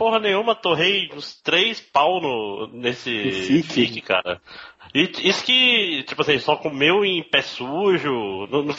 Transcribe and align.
porra 0.00 0.18
nenhuma, 0.18 0.54
torrei 0.54 1.10
uns 1.14 1.38
três 1.42 1.78
pau 1.78 2.22
no, 2.22 2.70
nesse 2.72 3.10
Fique. 3.32 3.68
fique, 3.68 4.00
cara. 4.00 4.40
E 4.94 5.02
isso 5.28 5.44
que, 5.44 6.02
tipo 6.08 6.22
assim, 6.22 6.38
só 6.38 6.56
comeu 6.56 7.04
em 7.04 7.22
pé 7.22 7.42
sujo, 7.42 8.10
não- 8.50 8.62
não- 8.64 8.74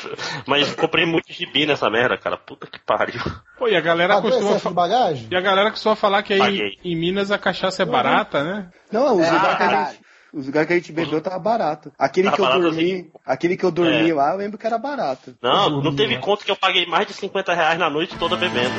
mas 0.47 0.73
comprei 0.75 1.05
muito 1.05 1.31
gibi 1.31 1.65
nessa 1.67 1.89
merda, 1.91 2.17
cara. 2.17 2.35
Puta 2.37 2.65
que 2.65 2.79
pariu. 2.79 3.21
Pô, 3.57 3.67
e 3.67 3.75
a 3.75 3.79
galera 3.81 4.15
Pagou 4.15 4.31
costuma. 4.31 4.57
fa- 4.59 4.71
bagagem? 4.71 5.27
E 5.31 5.35
a 5.35 5.39
galera 5.39 5.69
costuma 5.69 5.95
falar 5.95 6.23
que 6.23 6.33
aí 6.33 6.39
Paguei. 6.39 6.71
em 6.83 6.95
Minas 6.95 7.29
a 7.31 7.37
cachaça 7.37 7.83
é 7.83 7.85
barata, 7.85 8.43
né? 8.43 8.69
Não, 8.91 9.17
os 9.19 9.25
É, 9.27 9.31
lugares 9.31 9.57
que 9.57 9.63
a 9.63 9.85
gente. 9.85 9.99
Os 10.33 10.45
lugares 10.47 10.67
que 10.67 10.73
a 10.73 10.75
gente 10.77 10.91
bebeu 10.93 11.21
tava 11.21 11.37
barato. 11.39 11.91
Aquele 11.99 12.25
Tava 12.31 12.35
que 12.37 12.41
eu 12.41 12.45
barato, 12.45 12.61
dormi, 12.63 12.91
assim. 12.93 13.11
aquele 13.25 13.55
que 13.57 13.63
eu 13.65 13.71
dormi 13.71 14.09
É. 14.09 14.13
lá, 14.13 14.31
eu 14.31 14.37
lembro 14.37 14.57
que 14.57 14.65
era 14.65 14.77
barato. 14.77 15.35
Não, 15.41 15.81
não 15.81 15.95
teve 15.95 16.17
conta 16.19 16.43
que 16.43 16.51
eu 16.51 16.55
paguei 16.55 16.85
mais 16.85 17.05
de 17.05 17.13
50 17.13 17.53
reais 17.53 17.77
na 17.77 17.89
noite 17.89 18.17
toda 18.17 18.35
bebendo. 18.35 18.73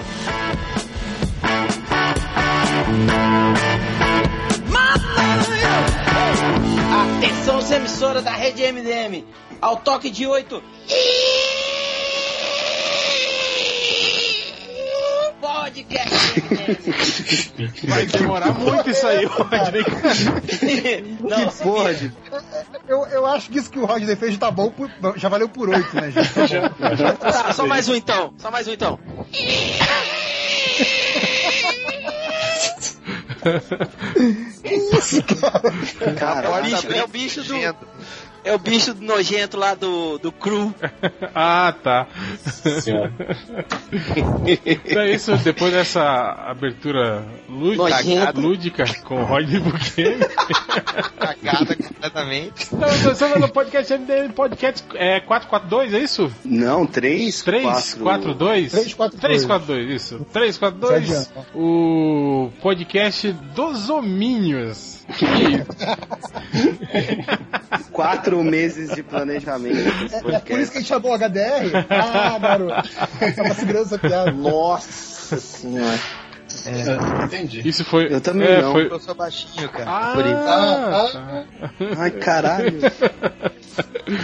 Atenção, 7.19 7.59
os 7.59 7.70
emissora 7.70 8.23
da 8.23 8.33
rede 8.33 8.62
MDM. 8.70 9.24
Ao 9.60 9.77
toque 9.77 10.10
de 10.10 10.27
oito. 10.27 10.62
Podcast. 15.41 16.41
Vai 17.88 18.06
demorar 18.06 18.52
muito 18.52 18.91
isso 18.91 19.06
aí, 19.06 19.24
Rodney. 19.30 19.84
Não, 21.20 21.48
que 21.48 21.62
porra 21.62 21.95
de. 21.95 22.12
Eu, 22.88 23.06
eu 23.06 23.27
acho 23.27 23.50
que 23.50 23.59
isso 23.59 23.70
que 23.70 23.78
o 23.78 23.84
Rodney 23.84 24.14
fez 24.16 24.36
tá 24.38 24.50
bom, 24.50 24.70
por- 24.70 24.91
já 25.16 25.28
valeu 25.28 25.48
por 25.48 25.69
oito, 25.69 25.95
né, 25.97 26.11
gente? 26.11 26.28
Tá. 26.78 27.12
Tá, 27.33 27.52
só 27.52 27.66
mais 27.66 27.88
um 27.88 27.95
então. 27.95 28.33
Só 28.38 28.50
mais 28.50 28.66
um 28.69 28.72
então. 28.72 28.98
Cara, 36.19 36.48
É 36.48 36.61
o 36.61 36.62
bicho, 36.62 36.92
é 36.92 37.05
o 37.05 37.08
bicho 37.08 37.42
do. 37.42 37.55
É 38.45 38.53
o 38.53 38.59
bicho 38.59 38.95
nojento 39.01 39.57
lá 39.57 39.75
do, 39.75 40.19
do 40.19 40.33
Cru. 40.33 40.75
ah, 41.33 41.73
tá. 41.83 42.09
Então 44.67 45.03
é 45.03 45.12
isso, 45.12 45.37
depois 45.39 45.73
dessa 45.73 46.03
abertura 46.48 47.25
lúdica, 47.48 48.33
lúdica 48.35 48.85
com 49.05 49.23
o 49.23 49.25
Rodney 49.25 49.61
Buchanan. 49.61 50.27
Cagada 51.19 51.77
completamente. 51.77 52.63
Estamos 52.63 53.41
no 53.41 53.48
podcast 53.48 53.93
MDM 53.95 54.33
Podcast 54.33 54.85
é, 54.95 55.20
442, 55.20 55.95
é 55.95 55.98
isso? 56.01 56.33
Não, 56.45 56.85
três, 56.85 57.43
342? 57.43 58.95
quatro. 58.95 59.19
342, 59.20 59.91
isso. 59.91 60.27
342, 60.33 61.09
Sete 61.09 61.33
o 61.55 62.51
podcast 62.61 63.33
dos 63.55 63.89
homínios. 63.89 65.01
Que- 65.13 65.63
Quatro 68.33 68.42
meses 68.50 68.94
de 68.94 69.02
planejamento 69.02 69.77
desse 69.77 70.16
É 70.16 70.38
por 70.38 70.58
isso 70.58 70.72
que 70.72 70.78
a 70.78 70.80
gente 70.80 70.88
chamou 70.88 71.14
HDR? 71.14 71.86
Ah, 71.91 72.39
garoto. 72.39 72.89
Tava 73.36 73.55
segurando 73.55 73.84
essa 73.84 73.98
piada. 73.98 74.30
Nossa 74.33 75.36
senhora. 75.39 75.98
Entendi. 77.24 77.66
Isso 77.66 77.84
foi. 77.84 78.12
Eu 78.12 78.20
também 78.20 78.48
é, 78.48 78.62
não. 78.62 78.72
Foi... 78.72 78.91
Eu 78.91 79.00
sou 79.00 79.14
baixinho, 79.14 79.69
cara. 79.69 79.84
Ah, 79.86 80.12
Por 80.14 80.27
isso. 80.27 80.36
Ah, 80.36 81.08
tá. 81.12 81.44
Ai, 81.98 82.11
caralho. 82.12 82.80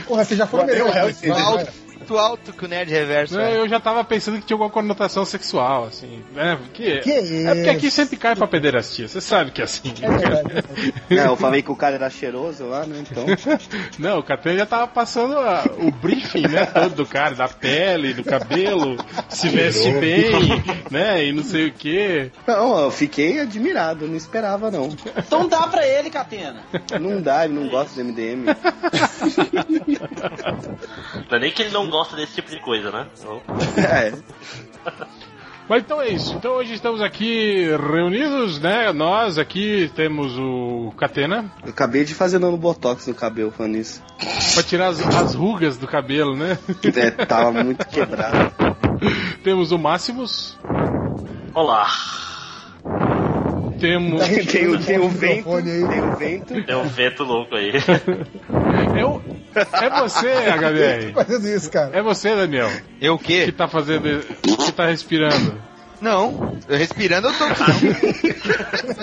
Porra, 0.07 0.25
você 0.25 0.37
já 0.37 0.47
foi 0.47 0.65
melhor. 0.65 0.95
Hell, 0.95 1.13
Vai, 1.35 1.65
vai. 1.65 1.67
Alto, 2.09 2.15
muito 2.15 2.19
alto 2.19 2.53
que 2.53 2.65
o 2.65 2.69
Nerd 2.69 2.91
Reverso 2.91 3.35
Não, 3.35 3.43
é. 3.43 3.57
eu 3.59 3.69
já 3.69 3.79
tava 3.81 4.03
pensando 4.05 4.39
que 4.39 4.47
tinha 4.47 4.55
alguma 4.55 4.71
conotação 4.71 5.25
sexual, 5.25 5.85
assim, 5.87 6.23
né? 6.35 6.57
Porque, 6.57 6.99
Que 7.01 7.13
é 7.13 7.55
porque 7.55 7.71
aqui 7.71 7.91
sempre 7.91 8.17
cai 8.17 8.35
pra 8.37 8.47
pederastia, 8.47 9.07
você 9.09 9.21
sabe 9.21 9.51
que 9.51 9.61
é 9.61 9.65
assim. 9.65 9.93
É 10.01 10.09
verdade. 10.09 10.65
É, 11.11 11.27
eu 11.27 11.37
falei 11.37 11.63
que 11.63 11.71
o 11.71 11.77
cara 11.77 11.97
era 11.97 12.09
cheiroso 12.11 12.65
lá, 12.67 12.87
né? 12.87 13.03
Então. 13.11 13.25
Não, 13.99 14.19
o 14.19 14.23
Catena 14.23 14.59
já 14.59 14.67
tava 14.67 14.87
passando 14.87 15.37
a- 15.39 15.65
o 15.79 15.91
briefing, 15.91 16.47
né, 16.49 16.65
todo 16.67 16.95
do 16.95 17.07
cara, 17.07 17.35
da 17.35 17.49
pele, 17.49 18.15
do 18.15 18.25
cabelo, 18.25 18.97
se 19.29 19.49
veste 19.49 19.91
bem, 19.93 20.31
né, 20.91 21.25
e 21.27 21.33
não 21.33 21.43
sei 21.43 21.67
o 21.69 21.73
que. 21.73 22.31
Não, 22.47 22.79
eu 22.85 22.91
fiquei 22.91 23.41
admirado, 23.41 24.07
não 24.07 24.17
esperava 24.17 24.71
não. 24.71 24.89
Então 25.17 25.49
dá 25.49 25.67
pra 25.67 25.87
ele, 25.87 26.11
Catena. 26.11 26.63
Não 27.01 27.21
dá, 27.21 27.45
ele 27.45 27.55
não 27.55 27.69
gosta 27.69 27.95
do 28.03 28.09
MDM. 28.09 28.45
Não 31.31 31.37
é 31.37 31.41
nem 31.41 31.51
que 31.51 31.63
ele 31.63 31.71
não 31.71 31.89
gosta 31.89 31.98
desse 32.17 32.35
tipo 32.35 32.51
de 32.51 32.61
coisa, 32.61 32.91
né? 32.91 33.07
Então, 33.19 33.41
É. 33.77 34.13
Mas 35.69 35.83
então 35.83 36.01
é 36.01 36.09
isso. 36.09 36.35
Então 36.35 36.53
hoje 36.53 36.73
estamos 36.73 37.03
aqui 37.03 37.67
reunidos, 37.93 38.59
né? 38.59 38.91
Nós 38.91 39.37
aqui 39.37 39.93
temos 39.95 40.33
o 40.39 40.95
Catena 40.97 41.45
Eu 41.63 41.69
acabei 41.71 42.07
de 42.07 42.15
fazer 42.15 42.39
dano 42.39 42.57
botox 42.57 43.07
no 43.07 43.15
cabelo 43.15 43.51
falando 43.51 43.77
isso. 43.77 44.03
pra 44.55 44.63
tirar 44.63 44.87
as, 44.89 44.99
as 45.01 45.35
rugas 45.35 45.77
do 45.77 45.87
cabelo, 45.87 46.35
né? 46.35 46.59
É, 46.97 47.11
tava 47.11 47.53
muito 47.63 47.85
quebrado. 47.89 48.51
temos 49.45 49.71
o 49.71 49.77
Máximos, 49.79 50.59
Olá. 51.55 51.87
Temos 53.79 54.23
Tem, 54.47 54.67
o- 54.69 54.79
tem 54.85 54.99
o 54.99 55.09
vento, 55.09 55.37
microfone 55.49 55.71
aí. 55.71 55.89
tem 55.89 56.01
o 56.01 56.17
vento. 56.17 56.63
Tem 56.65 56.77
um 56.77 56.89
vento 56.89 57.25
louco 57.25 57.55
aí. 57.55 57.73
é, 58.99 59.05
o- 59.05 59.23
é 59.55 60.01
você, 60.01 60.29
HDR. 60.29 61.13
Fazendo 61.15 61.49
isso, 61.49 61.71
cara. 61.71 61.97
É 61.97 62.03
você, 62.03 62.35
Daniel, 62.35 62.71
Eu 63.01 63.15
o 63.15 63.19
que 63.19 63.47
quê? 63.47 63.53
tá 63.53 63.67
fazendo, 63.69 64.21
que 64.43 64.73
tá 64.73 64.87
respirando. 64.87 65.67
Não. 66.01 66.57
Eu 66.69 66.79
respirando 66.79 67.27
eu 67.27 67.35
tô 67.35 67.43
aqui. 67.43 67.89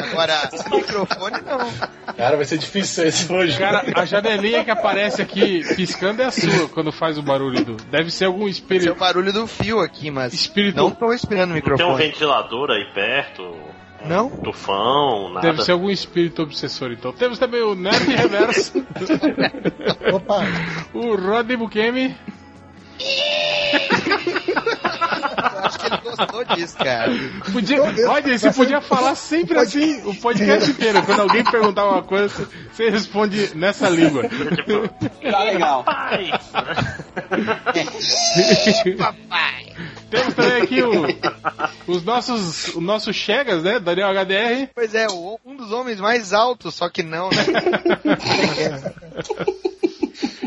Agora, 0.09 0.49
microfone 0.71 1.37
não. 1.45 2.13
Cara, 2.15 2.37
vai 2.37 2.45
ser 2.45 2.57
difícil 2.57 3.05
esse 3.05 3.29
hoje. 3.31 3.57
Cara, 3.59 3.83
a 3.93 4.05
janelinha 4.05 4.63
que 4.63 4.71
aparece 4.71 5.21
aqui 5.21 5.61
piscando 5.75 6.21
é 6.21 6.25
a 6.25 6.31
sua 6.31 6.69
quando 6.69 6.93
faz 6.93 7.17
o 7.17 7.21
barulho 7.21 7.65
do. 7.65 7.75
Deve 7.91 8.09
ser 8.11 8.25
algum 8.25 8.47
Esse 8.47 8.61
é 8.61 8.63
o 8.63 8.75
espírito. 8.77 8.95
barulho 8.95 9.33
do 9.33 9.45
fio 9.45 9.81
aqui, 9.81 10.09
mas. 10.09 10.33
Espírito. 10.33 10.77
Não 10.77 10.89
tô 10.89 11.09
respirando 11.09 11.47
no 11.47 11.55
Não 11.55 11.61
tem 11.61 11.71
um 11.71 11.73
microfone. 11.75 12.03
ventilador 12.07 12.69
aí 12.71 12.85
perto? 12.93 13.43
Não? 14.07 14.29
Tufão, 14.29 15.33
nada. 15.33 15.47
Deve 15.47 15.63
ser 15.63 15.71
algum 15.71 15.89
espírito 15.89 16.41
obsessor, 16.43 16.91
então. 16.91 17.11
Temos 17.11 17.39
também 17.39 17.61
o 17.61 17.75
Nerd 17.75 18.05
Reverso, 18.15 18.85
Opa, 20.13 20.43
o 20.93 21.15
Rodney 21.15 21.57
Bukemi. 21.57 22.15
Eu 25.53 25.59
acho 25.65 25.79
que 25.79 25.85
ele 25.87 25.97
gostou 26.03 26.43
disso, 26.55 26.77
cara. 26.77 27.11
Podia, 27.51 27.81
olha, 28.09 28.37
você 28.37 28.51
podia 28.51 28.81
falar 28.81 29.15
sempre 29.15 29.57
assim 29.57 30.01
o 30.05 30.13
podcast 30.15 30.69
inteiro. 30.71 31.01
Quando 31.03 31.21
alguém 31.21 31.43
perguntar 31.43 31.85
uma 31.85 32.03
coisa, 32.03 32.47
você 32.71 32.89
responde 32.89 33.51
nessa 33.55 33.89
língua. 33.89 34.23
Tá 35.31 35.43
legal. 35.43 35.83
pai! 35.83 36.31
Papai. 38.97 39.65
Temos 40.09 40.33
também 40.33 40.61
aqui 40.61 40.81
o- 40.83 41.05
os 41.87 42.03
nossos, 42.03 42.69
os 42.75 42.81
nossos 42.83 43.15
chegas, 43.15 43.63
né? 43.63 43.79
Daniel 43.79 44.09
HDR. 44.09 44.69
Pois 44.73 44.93
é, 44.95 45.07
o- 45.09 45.39
um 45.45 45.55
dos 45.55 45.71
homens 45.71 45.99
mais 45.99 46.33
altos, 46.33 46.75
só 46.75 46.89
que 46.89 47.03
não, 47.03 47.29
né? 47.29 47.45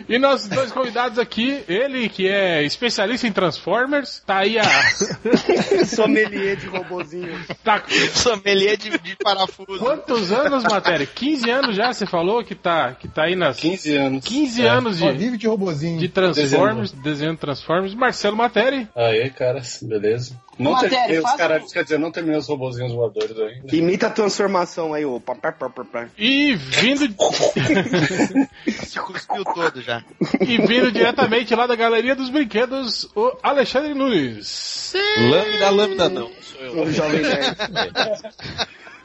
E 0.09 0.19
nossos 0.19 0.49
dois 0.49 0.73
convidados 0.73 1.19
aqui, 1.19 1.63
ele 1.69 2.09
que 2.09 2.27
é 2.27 2.63
especialista 2.65 3.27
em 3.27 3.33
Transformers, 3.33 4.23
tá 4.27 4.39
aí 4.39 4.59
a. 4.59 4.65
Sommelier 5.85 6.57
de 6.57 6.67
robozinho. 6.67 7.39
Tá, 7.63 7.83
Sommelier 8.15 8.77
de, 8.77 8.91
de 8.99 9.17
parafuso. 9.17 9.79
quantos 9.79 10.33
anos, 10.33 10.65
matéria? 10.65 11.07
15 11.07 11.51
anos 11.51 11.77
já, 11.77 11.93
você 11.93 12.07
falou 12.07 12.43
que 12.43 12.55
tá, 12.55 12.95
que 12.95 13.07
tá 13.09 13.25
aí 13.25 13.37
nas 13.37 13.59
15 13.59 13.97
anos. 13.97 14.25
15 14.25 14.63
É. 14.63 14.69
anos 14.69 14.97
só 14.97 15.13
de, 15.13 15.19
vive 15.19 15.37
de 15.37 15.47
robozinho. 15.47 15.99
de 15.99 16.09
Transformers, 16.09 16.93
desenhando 16.93 17.39
Transformers. 17.39 17.95
Marcelo 17.95 18.37
Matéria. 18.37 18.89
Aí, 18.97 19.29
cara, 19.31 19.61
beleza. 19.83 20.41
Não 20.59 20.73
Matéria, 20.73 20.97
terminei 20.97 21.19
os 21.19 21.25
faz 21.25 21.37
caralhos, 21.37 21.73
quer 21.73 21.83
dizer, 21.85 21.99
não 21.99 22.11
terminei 22.11 22.39
os 22.39 22.49
robozinhos 22.49 22.93
voadores 22.93 23.39
ainda. 23.39 23.77
Imita 23.77 24.09
a 24.09 24.11
transformação 24.11 24.93
aí, 24.93 25.05
ô. 25.05 25.21
Pá, 25.21 25.35
pá, 25.35 25.53
pá, 25.53 25.71
pá, 25.71 25.85
pá. 25.85 26.09
E 26.19 26.55
vindo, 26.57 27.07
Se 28.85 28.99
cuspiu 29.01 29.45
todo 29.45 29.81
já. 29.81 30.03
e 30.41 30.59
vindo 30.59 30.91
diretamente 30.91 31.55
lá 31.55 31.67
da 31.67 31.77
Galeria 31.77 32.17
dos 32.17 32.29
Brinquedos, 32.29 33.09
o 33.15 33.37
Alexandre 33.43 33.95
Nunes. 33.95 34.93
Lambda, 35.31 35.71
lambda 35.71 36.09
não. 36.09 36.31
Sou 36.41 36.61
eu. 36.61 36.83
O 36.83 36.93
jovem 36.93 37.23
nerd. 37.23 37.57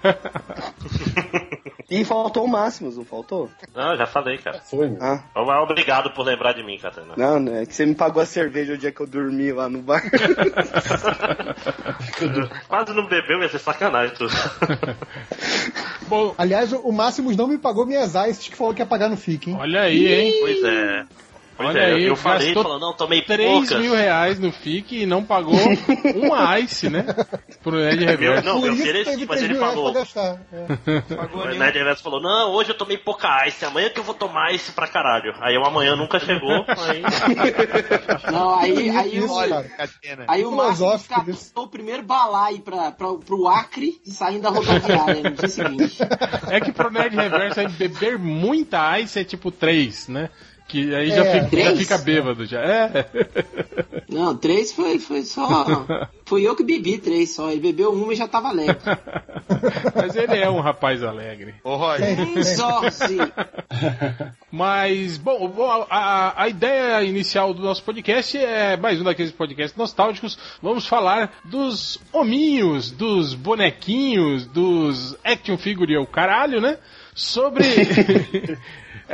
E 1.90 2.04
faltou 2.06 2.46
o 2.46 2.48
Máximos, 2.48 2.98
não 2.98 3.06
faltou? 3.06 3.50
Não, 3.76 3.96
já 3.96 4.06
falei, 4.06 4.38
cara. 4.38 4.60
Foi, 4.60 4.90
meu. 4.90 5.02
Ah, 5.02 5.24
Mas 5.36 5.64
Obrigado 5.64 6.12
por 6.12 6.26
lembrar 6.26 6.54
de 6.54 6.64
mim, 6.64 6.78
Catena. 6.78 7.14
não, 7.18 7.40
né? 7.40 7.64
É 7.64 7.66
que 7.66 7.74
você 7.76 7.86
me 7.86 7.96
pagou 7.96 8.22
a 8.22 8.26
cerveja 8.26 8.74
o 8.74 8.78
dia 8.78 8.92
que 8.92 9.02
eu 9.02 9.08
dormi 9.08 9.52
lá 9.52 9.68
no 9.70 9.82
bar. 9.82 10.02
Quase 12.68 12.94
não 12.94 13.08
bebeu, 13.08 13.42
ia 13.42 13.50
ser 13.50 13.60
sacanagem 13.60 14.16
tudo. 14.16 14.34
Bom, 16.08 16.34
Aliás, 16.38 16.72
o 16.74 16.92
Máximos 16.92 17.36
não 17.36 17.48
me 17.48 17.58
pagou 17.58 17.86
minhas 17.86 18.14
ices 18.16 18.48
que 18.48 18.56
falou 18.56 18.74
que 18.74 18.82
ia 18.82 18.86
pagar 18.86 19.10
no 19.10 19.18
FIC, 19.18 19.50
hein? 19.50 19.58
olha 19.60 19.82
aí, 19.82 20.08
hein? 20.08 20.34
pois 20.42 20.64
é. 20.64 21.06
Pois 21.64 21.76
Olha 21.76 21.84
é, 21.84 21.94
aí, 21.94 22.04
eu 22.04 22.16
falei, 22.16 22.54
falou, 22.54 22.80
não, 22.80 22.94
tomei 22.94 23.22
3 23.22 23.50
poucas. 23.50 23.80
mil 23.80 23.96
reais 23.96 24.40
no 24.40 24.52
FIC 24.52 25.04
e 25.04 25.06
não 25.06 25.24
pagou 25.24 25.56
um 25.56 26.36
ice, 26.60 26.90
né? 26.90 27.06
Pro 27.64 27.78
Ned 27.78 28.04
Reverso. 28.04 28.46
não, 28.46 28.60
Por 28.60 28.68
eu 28.68 28.74
ofereci, 28.74 29.12
teve 29.12 29.26
mas 29.26 29.40
3 29.40 29.52
ele 29.52 29.60
falou. 29.60 29.94
É. 29.98 30.36
Pagou 31.16 31.44
O. 31.44 31.56
Ned 31.56 31.78
Reverso 31.78 32.04
falou, 32.04 32.22
não, 32.22 32.52
hoje 32.52 32.72
eu 32.72 32.78
tomei 32.78 32.98
pouca 32.98 33.48
ice, 33.48 33.64
amanhã 33.64 33.90
que 33.90 34.00
eu 34.00 34.04
vou 34.04 34.14
tomar 34.14 34.54
ice 34.54 34.72
pra 34.74 34.88
caralho. 34.88 35.34
Aí 35.40 35.58
o 35.58 35.66
amanhã 35.66 35.96
nunca 35.96 36.20
chegou, 36.20 36.66
aí... 36.68 37.02
Não, 38.32 38.60
aí, 38.60 38.90
aí, 38.90 39.18
Isso, 39.18 39.34
aí 40.28 40.44
o 40.46 40.52
Márcio 40.52 40.84
Filosófico 40.84 41.16
captou 41.16 41.64
o 41.64 41.68
primeiro 41.70 42.04
balai 42.04 42.60
pra, 42.60 42.92
pra, 42.92 43.14
pro 43.14 43.48
Acre 43.48 44.02
e 44.06 44.12
saindo 44.12 44.42
da 44.42 44.50
rodoviária 44.50 45.24
no 45.24 45.32
dia 45.32 45.48
seguinte. 45.48 45.98
É 46.50 46.60
que 46.60 46.72
pro 46.72 46.92
Nerd 46.92 47.16
Reverso 47.16 47.60
aí 47.60 47.68
beber 47.70 48.18
muita 48.18 49.00
ice 49.00 49.20
é 49.20 49.24
tipo 49.24 49.52
3, 49.52 50.08
né? 50.10 50.30
Que 50.68 50.96
aí 50.96 51.10
já, 51.10 51.24
É, 51.26 51.32
fica, 51.34 51.44
já 51.44 51.50
três? 51.50 51.80
fica 51.80 51.98
bêbado 52.00 52.46
já. 52.46 52.60
É. 52.62 53.06
Não, 54.10 54.36
três 54.36 54.72
foi, 54.72 54.98
foi 54.98 55.22
só. 55.24 55.86
Foi 56.26 56.42
eu 56.42 56.56
que 56.56 56.64
bebi 56.64 56.98
três 56.98 57.36
só. 57.36 57.52
Ele 57.52 57.60
bebeu 57.60 57.92
uma 57.92 58.12
e 58.14 58.16
já 58.16 58.28
tava 58.28 58.48
alegre. 58.50 58.78
Mas 59.96 60.16
ele 60.16 60.38
é 60.38 60.50
um 60.50 60.60
rapaz 60.62 61.04
alegre. 61.04 61.54
Ô, 61.64 61.76
Roger, 61.76 62.20
Um 62.22 62.44
só, 62.44 62.90
sim. 62.90 63.18
Mas, 64.52 65.18
bom, 65.18 65.54
a, 65.90 66.44
a 66.44 66.50
ideia 66.50 67.04
inicial 67.04 67.54
do 67.54 67.62
nosso 67.62 67.84
podcast 67.84 68.38
é 68.38 68.78
mais 68.78 69.00
um 69.00 69.04
daqueles 69.04 69.32
podcasts 69.32 69.78
nostálgicos. 69.78 70.38
Vamos 70.62 70.88
falar 70.88 71.40
dos 71.46 72.00
hominhos, 72.12 72.90
dos 72.92 73.34
bonequinhos, 73.34 74.46
dos 74.46 75.16
action 75.24 75.58
figure 75.58 75.98
o 75.98 76.06
caralho, 76.08 76.62
né? 76.62 76.78
Sobre 77.16 77.64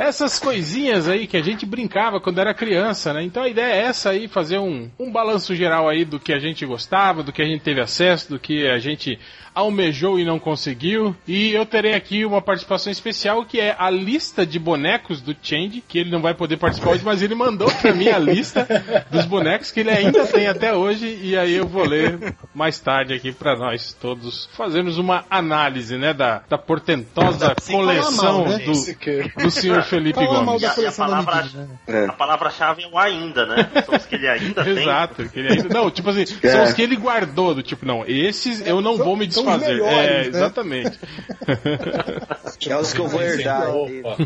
essas 0.00 0.38
coisinhas 0.38 1.06
aí 1.08 1.26
que 1.26 1.36
a 1.36 1.42
gente 1.42 1.66
brincava 1.66 2.20
quando 2.20 2.40
era 2.40 2.54
criança, 2.54 3.12
né? 3.12 3.22
Então 3.22 3.42
a 3.42 3.48
ideia 3.48 3.74
é 3.74 3.82
essa 3.82 4.10
aí, 4.10 4.28
fazer 4.28 4.58
um, 4.58 4.90
um 4.98 5.12
balanço 5.12 5.54
geral 5.54 5.88
aí 5.90 6.06
do 6.06 6.18
que 6.18 6.32
a 6.32 6.38
gente 6.38 6.64
gostava, 6.64 7.22
do 7.22 7.32
que 7.32 7.42
a 7.42 7.44
gente 7.44 7.60
teve 7.60 7.82
acesso, 7.82 8.30
do 8.30 8.38
que 8.38 8.66
a 8.66 8.78
gente 8.78 9.18
almejou 9.54 10.18
e 10.18 10.24
não 10.24 10.38
conseguiu. 10.38 11.14
E 11.26 11.52
eu 11.52 11.66
terei 11.66 11.94
aqui 11.94 12.24
uma 12.24 12.40
participação 12.40 12.90
especial 12.90 13.44
que 13.44 13.60
é 13.60 13.74
a 13.78 13.90
lista 13.90 14.46
de 14.46 14.58
bonecos 14.58 15.20
do 15.20 15.36
Change, 15.42 15.82
que 15.86 15.98
ele 15.98 16.10
não 16.10 16.22
vai 16.22 16.34
poder 16.34 16.56
participar 16.56 16.92
hoje, 16.92 17.04
mas 17.04 17.20
ele 17.20 17.34
mandou 17.34 17.70
pra 17.70 17.92
mim 17.92 18.08
a 18.08 18.18
lista 18.18 18.66
dos 19.10 19.26
bonecos 19.26 19.70
que 19.70 19.80
ele 19.80 19.90
ainda 19.90 20.26
tem 20.26 20.46
até 20.46 20.72
hoje 20.72 21.18
e 21.22 21.36
aí 21.36 21.54
eu 21.54 21.66
vou 21.66 21.84
ler 21.84 22.34
mais 22.54 22.78
tarde 22.78 23.12
aqui 23.12 23.32
pra 23.32 23.56
nós 23.56 23.92
todos 23.92 24.48
fazermos 24.52 24.98
uma 24.98 25.24
análise, 25.28 25.96
né, 25.96 26.14
da, 26.14 26.42
da 26.48 26.56
portentosa 26.56 27.54
coleção 27.70 28.44
mal, 28.44 28.48
né? 28.48 28.58
do, 28.60 29.42
do 29.42 29.50
senhor 29.50 29.82
Felipe 29.90 30.24
Fala 30.24 30.44
Gomes. 30.44 30.62
E 30.62 30.66
a, 30.66 30.74
da 30.74 30.82
e 30.82 30.86
a 30.86 30.92
palavra, 30.92 31.36
medida, 31.36 31.58
né? 31.58 31.68
É. 31.88 32.04
a 32.06 32.12
palavra-chave 32.12 32.82
é 32.84 32.86
o 32.88 32.96
ainda, 32.98 33.44
né? 33.46 33.68
São 33.84 33.94
os 33.96 34.06
que 34.06 34.14
ele 34.14 34.28
ainda 34.28 34.62
tem. 34.64 34.78
Exato, 34.78 35.28
que 35.28 35.38
ele 35.38 35.52
ainda, 35.52 35.68
não, 35.74 35.90
tipo 35.90 36.08
assim, 36.10 36.24
são 36.48 36.62
os 36.64 36.72
que 36.72 36.82
ele 36.82 36.96
guardou, 36.96 37.54
do 37.54 37.62
tipo, 37.62 37.84
não, 37.84 38.04
esses 38.06 38.66
eu 38.66 38.80
não 38.80 38.96
São- 38.96 39.04
vou 39.04 39.16
me 39.16 39.30
são 39.30 39.42
os 39.44 39.48
desfazer. 39.50 39.74
melhores, 39.74 39.98
é, 40.08 40.12
né? 40.22 40.26
exatamente. 40.28 40.98
É 42.68 42.76
os 42.76 42.92
que 42.92 43.00
eu 43.00 43.08
vou 43.08 43.22
herdar. 43.22 43.70
Opa. 43.70 44.16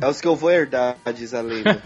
É 0.00 0.06
os 0.06 0.20
que 0.20 0.26
eu 0.28 0.36
vou 0.36 0.50
herdar, 0.50 0.96
diz 1.14 1.32
a 1.32 1.40
lenda. 1.40 1.80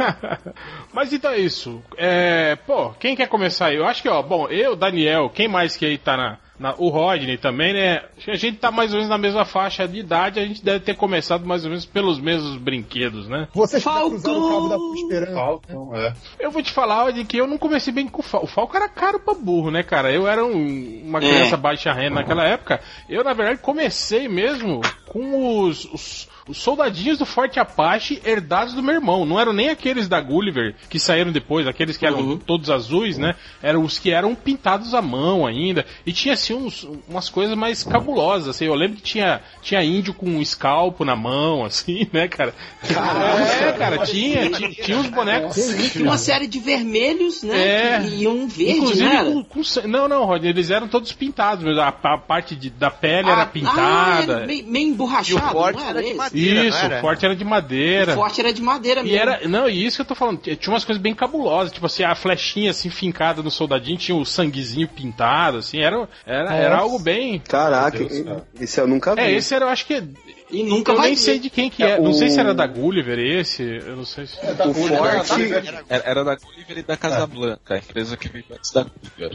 Mas 0.93 1.13
então 1.13 1.31
é 1.31 1.39
isso. 1.39 1.83
É, 1.97 2.57
pô, 2.67 2.91
quem 2.99 3.15
quer 3.15 3.29
começar 3.29 3.67
aí? 3.67 3.77
Eu 3.77 3.87
acho 3.87 4.03
que, 4.03 4.09
ó, 4.09 4.21
bom, 4.23 4.49
eu, 4.49 4.75
Daniel, 4.75 5.31
quem 5.33 5.47
mais 5.47 5.77
que 5.77 5.87
aí 5.87 5.97
tá 5.97 6.17
na. 6.17 6.39
na- 6.59 6.75
o 6.79 6.89
Rodney 6.89 7.37
também, 7.39 7.73
né? 7.73 8.03
Acho 8.25 8.31
que 8.31 8.31
a 8.31 8.51
gente 8.51 8.59
tá 8.59 8.71
mais 8.71 8.91
ou 8.91 8.97
menos 8.97 9.11
na 9.11 9.19
mesma 9.19 9.45
faixa 9.45 9.87
de 9.87 9.99
idade, 9.99 10.41
a 10.41 10.47
gente 10.47 10.65
deve 10.65 10.81
ter 10.81 10.95
começado 10.97 11.45
mais 11.45 11.63
ou 11.65 11.69
menos 11.71 11.85
pelos 11.85 12.19
mesmos 12.19 12.57
brinquedos, 12.57 13.29
né? 13.29 13.49
Você 13.55 13.79
Falcão! 13.79 14.17
o 14.17 14.23
cabo 14.23 14.69
da 14.69 15.01
esperança. 15.01 15.33
Falcon, 15.35 15.97
é. 15.97 16.15
Eu 16.41 16.51
vou 16.51 16.63
te 16.63 16.73
falar 16.73 17.13
de 17.13 17.25
que 17.25 17.37
eu 17.37 17.47
não 17.47 17.59
comecei 17.59 17.93
bem 17.93 18.09
com 18.09 18.21
o 18.21 18.25
Falco. 18.25 18.47
O 18.47 18.49
Falco 18.49 18.77
era 18.77 18.89
caro 18.89 19.21
pra 19.21 19.35
burro, 19.35 19.71
né, 19.71 19.83
cara? 19.83 20.11
Eu 20.11 20.27
era 20.27 20.43
um- 20.45 21.03
uma 21.05 21.21
criança 21.21 21.55
É. 21.55 21.59
baixa 21.59 21.93
renda 21.93 22.15
naquela 22.17 22.45
época. 22.45 22.81
Eu, 23.09 23.23
na 23.23 23.35
verdade, 23.35 23.61
comecei 23.61 24.27
mesmo 24.27 24.81
com 25.07 25.61
os, 25.61 25.85
os, 25.93 26.29
os 26.49 26.57
soldadinhos 26.59 27.19
do 27.19 27.27
Forte 27.27 27.61
Apache 27.61 28.21
herdados 28.25 28.75
do 28.75 28.83
meu 28.83 28.95
irmão. 28.95 29.25
Não 29.27 29.39
eram 29.39 29.53
nem 29.53 29.69
aqueles 29.69 30.09
da 30.09 30.21
Gulliver 30.21 30.75
que 30.89 30.99
saíram 30.99 31.31
depois, 31.31 31.67
aqueles 31.67 31.97
que 31.97 32.07
eram 32.07 32.21
Uhum. 32.21 32.39
todos 32.39 32.71
azuis, 32.71 33.19
né? 33.19 33.35
Eram 33.63 33.83
os 33.85 33.99
que 33.99 34.11
eram 34.11 34.35
pintados 34.35 34.95
à 34.95 35.03
mão 35.03 35.47
ainda. 35.47 35.85
E 36.07 36.13
tinha, 36.13 36.35
assim, 36.35 36.55
uns, 36.55 36.85
umas 37.09 37.29
coisas 37.29 37.57
mais 37.57 37.83
cabulosas, 37.85 38.14
assim. 38.21 38.65
Eu 38.67 38.75
lembro 38.75 38.97
que 38.97 39.03
tinha, 39.03 39.41
tinha 39.63 39.83
índio 39.83 40.13
com 40.15 40.27
um 40.27 40.41
escalpo 40.41 41.05
na 41.05 41.17
mão, 41.17 41.65
assim, 41.65 42.07
né, 42.13 42.29
cara? 42.29 42.55
É, 42.83 43.73
cara, 43.73 43.99
tinha, 43.99 44.51
tinha, 44.51 44.71
tinha 44.71 44.99
uns 44.99 45.09
bonecos. 45.09 45.57
Tinha 45.93 46.05
uma 46.05 46.19
série 46.19 46.47
de 46.47 46.59
vermelhos, 46.59 47.43
né? 47.43 47.55
É. 47.59 48.07
E 48.07 48.27
um 48.29 48.47
verde, 48.47 48.79
Inclusive 48.79 49.05
né? 49.09 49.25
com, 49.25 49.45
com 49.45 49.63
Não, 49.89 50.09
não, 50.09 50.25
Rodney, 50.25 50.51
eles 50.51 50.71
eram 50.71 50.89
todos 50.89 51.13
pintados, 51.13 51.65
mas 51.65 51.77
a, 51.79 51.89
a 51.89 52.19
parte 52.19 52.55
de- 52.55 52.71
da 52.71 52.91
pele 52.91 53.29
era 53.29 53.43
Ah, 53.43 53.47
pintada. 53.47 54.33
era 54.35 54.47
meio, 54.47 54.67
meio 54.67 54.87
E 54.87 54.91
o 54.91 54.95
emborrachado, 54.95 55.53
forte 55.53 55.81
não 55.81 55.89
era 55.89 56.03
de 56.03 56.15
madeira, 56.15 56.65
Isso, 56.65 56.79
não 56.79 56.85
era? 56.85 56.99
o 56.99 57.01
forte 57.01 57.25
era 57.25 57.37
de 57.37 57.45
madeira. 57.45 58.13
O 58.13 58.15
forte 58.17 58.41
era 58.41 58.53
de 58.53 58.63
madeira 58.63 59.01
E 59.01 59.05
mesmo. 59.05 59.19
era. 59.19 59.49
Não, 59.49 59.69
e 59.69 59.85
isso 59.85 59.97
que 59.97 60.03
eu 60.03 60.07
tô 60.07 60.15
falando. 60.15 60.39
Tinha 60.41 60.73
umas 60.73 60.85
coisas 60.85 61.03
bem 61.03 61.15
cabulosas. 61.15 61.73
Tipo 61.73 61.87
assim, 61.87 62.03
a 62.05 62.15
flechinha 62.15 62.71
assim 62.71 62.91
fincada 62.91 63.43
no 63.43 63.51
soldadinho, 63.51 63.97
tinha 63.99 64.17
o 64.17 64.25
sanguezinho 64.25 64.89
pintado, 64.89 65.59
assim. 65.59 65.79
Era, 65.81 66.09
era, 66.27 66.55
era 66.55 66.77
algo 66.79 66.99
bem. 66.99 67.39
Caraca, 67.41 68.04
Deus, 68.09 68.23
cara. 68.25 68.47
esse 68.61 68.81
eu 68.81 68.87
nunca 68.87 69.15
vi. 69.15 69.21
É, 69.21 69.33
esse 69.33 69.55
era, 69.55 69.65
eu 69.65 69.69
acho 69.69 69.87
que. 69.87 70.03
E 70.51 70.63
nunca 70.63 70.93
eu 70.93 71.01
nem 71.01 71.11
ver. 71.15 71.17
sei 71.21 71.39
de 71.39 71.51
quem 71.51 71.69
que 71.71 71.83
é. 71.83 71.99
Não 72.01 72.13
sei 72.13 72.29
se 72.31 72.39
era 72.39 72.51
o- 72.53 72.55
da 72.55 72.67
Gulliver 72.67 73.19
esse. 73.19 73.63
Eu 73.63 73.97
não 73.97 74.05
sei 74.05 74.27
se. 74.27 74.37
O 74.39 74.75
forte, 74.75 75.53
Era, 75.89 76.05
era 76.11 76.25
da 76.25 76.37
Gulliver 76.37 76.79
e 76.79 76.83
da 76.83 76.97
Casablanca, 76.97 77.75
a 77.75 77.79
empresa 77.79 78.17
que 78.17 78.29
veio 78.29 78.45
antes 78.53 78.71
da 78.71 78.83
Gulliver. 78.85 79.35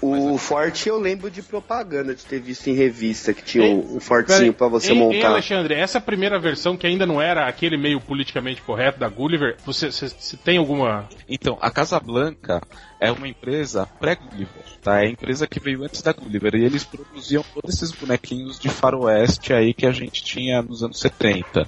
O 0.00 0.38
forte 0.38 0.88
eu 0.88 0.98
lembro 0.98 1.30
de 1.30 1.42
propaganda, 1.42 2.14
de 2.14 2.24
ter 2.24 2.40
visto 2.40 2.68
em 2.68 2.74
revista 2.74 3.32
que 3.34 3.42
tinha 3.42 3.66
Ei, 3.66 3.74
um, 3.74 4.00
fortinho 4.00 4.52
pra 4.52 4.68
você 4.68 4.92
Ei, 4.92 4.98
ei, 4.98 4.98
montar. 4.98 5.28
Alexandre, 5.32 5.74
essa 5.74 6.00
primeira 6.00 6.38
versão 6.38 6.76
que 6.76 6.86
ainda 6.86 7.06
não 7.06 7.20
era 7.20 7.46
aquele 7.46 7.76
meio 7.76 8.00
politicamente 8.00 8.62
correto 8.62 8.98
da 8.98 9.08
Gulliver, 9.08 9.56
você, 9.64 9.90
você- 9.90 10.08
você 10.08 10.36
tem 10.36 10.58
alguma. 10.58 11.08
Então, 11.28 11.58
a 11.60 11.70
Casablanca 11.70 12.60
é 12.98 13.10
uma 13.10 13.26
empresa 13.28 13.86
pré-Gulliver, 13.98 14.62
tá? 14.82 15.00
É 15.02 15.06
a 15.06 15.10
empresa 15.10 15.46
que 15.46 15.58
veio 15.58 15.82
antes 15.84 16.02
da 16.02 16.12
Gulliver 16.12 16.54
e 16.54 16.64
eles 16.64 16.84
produziam 16.84 17.42
todos 17.54 17.74
esses 17.74 17.90
bonequinhos 17.92 18.58
de 18.58 18.68
faroeste 18.68 19.52
aí 19.52 19.72
que 19.72 19.86
a 19.86 19.92
gente 19.92 20.22
tinha 20.22 20.60
nos 20.62 20.82
anos 20.82 21.00
70. 21.00 21.66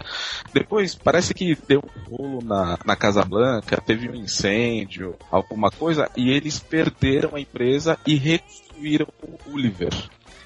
Depois, 0.53 0.95
parece 0.95 1.33
que 1.35 1.57
deu 1.67 1.83
um 1.83 2.17
rolo 2.17 2.43
na, 2.45 2.79
na 2.85 2.97
Casablanca, 2.97 3.81
teve 3.81 4.09
um 4.11 4.15
incêndio, 4.15 5.15
alguma 5.31 5.71
coisa, 5.71 6.11
e 6.17 6.31
eles 6.31 6.59
perderam 6.59 7.35
a 7.35 7.41
empresa 7.41 7.99
e 8.07 8.15
reconstruíram 8.23 9.09
o 9.23 9.39
Gulliver. 9.45 9.93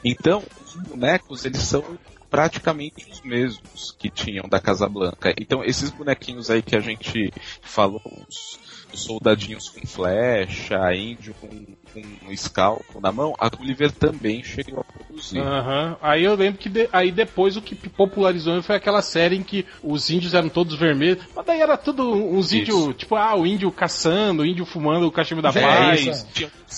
Então, 0.05 0.43
os 0.65 0.75
bonecos, 0.89 1.45
eles 1.45 1.61
são 1.61 1.85
praticamente 2.31 3.07
os 3.11 3.21
mesmos 3.23 3.95
que 3.99 4.11
tinham 4.11 4.49
da 4.49 4.61
Casablanca. 4.61 5.35
Então, 5.39 5.63
esses 5.63 5.91
bonequinhos 5.91 6.51
aí 6.51 6.63
que 6.63 6.77
a 6.77 6.81
gente 6.81 7.33
falou, 7.61 8.01
os 8.29 8.59
soldadinhos 8.95 9.69
com 9.69 9.87
flecha, 9.87 10.95
índio 10.95 11.35
com, 11.41 11.49
com 11.49 12.27
um 12.29 12.33
escalpo 12.33 13.01
na 13.01 13.11
mão, 13.13 13.35
a 13.39 13.49
Gulliver 13.49 13.91
também 13.93 14.43
chegou 14.43 14.81
a 14.81 14.85
produzir. 14.85 15.39
Aham. 15.41 15.97
Aí 16.01 16.25
eu 16.25 16.35
lembro 16.35 16.59
que 16.59 16.69
de- 16.69 16.89
aí 16.93 17.11
depois 17.11 17.57
o 17.57 17.63
que 17.63 17.75
popularizou 17.89 18.63
foi 18.63 18.77
aquela 18.77 19.03
série 19.03 19.37
em 19.37 19.43
que 19.43 19.67
os 19.83 20.09
índios 20.11 20.35
eram 20.35 20.49
todos 20.49 20.77
vermelhos, 20.79 21.25
mas 21.35 21.45
daí 21.47 21.61
era 21.61 21.77
tudo 21.77 22.11
uns 22.13 22.47
Isso. 22.53 22.57
índios, 22.57 22.97
tipo, 22.97 23.15
ah, 23.17 23.35
o 23.37 23.47
índio 23.47 23.71
caçando, 23.71 24.43
o 24.43 24.47
índio 24.47 24.65
fumando 24.65 25.07
o 25.07 25.13
cachimbo 25.13 25.43
da 25.43 25.51
É, 25.51 25.53
paz. 25.53 26.27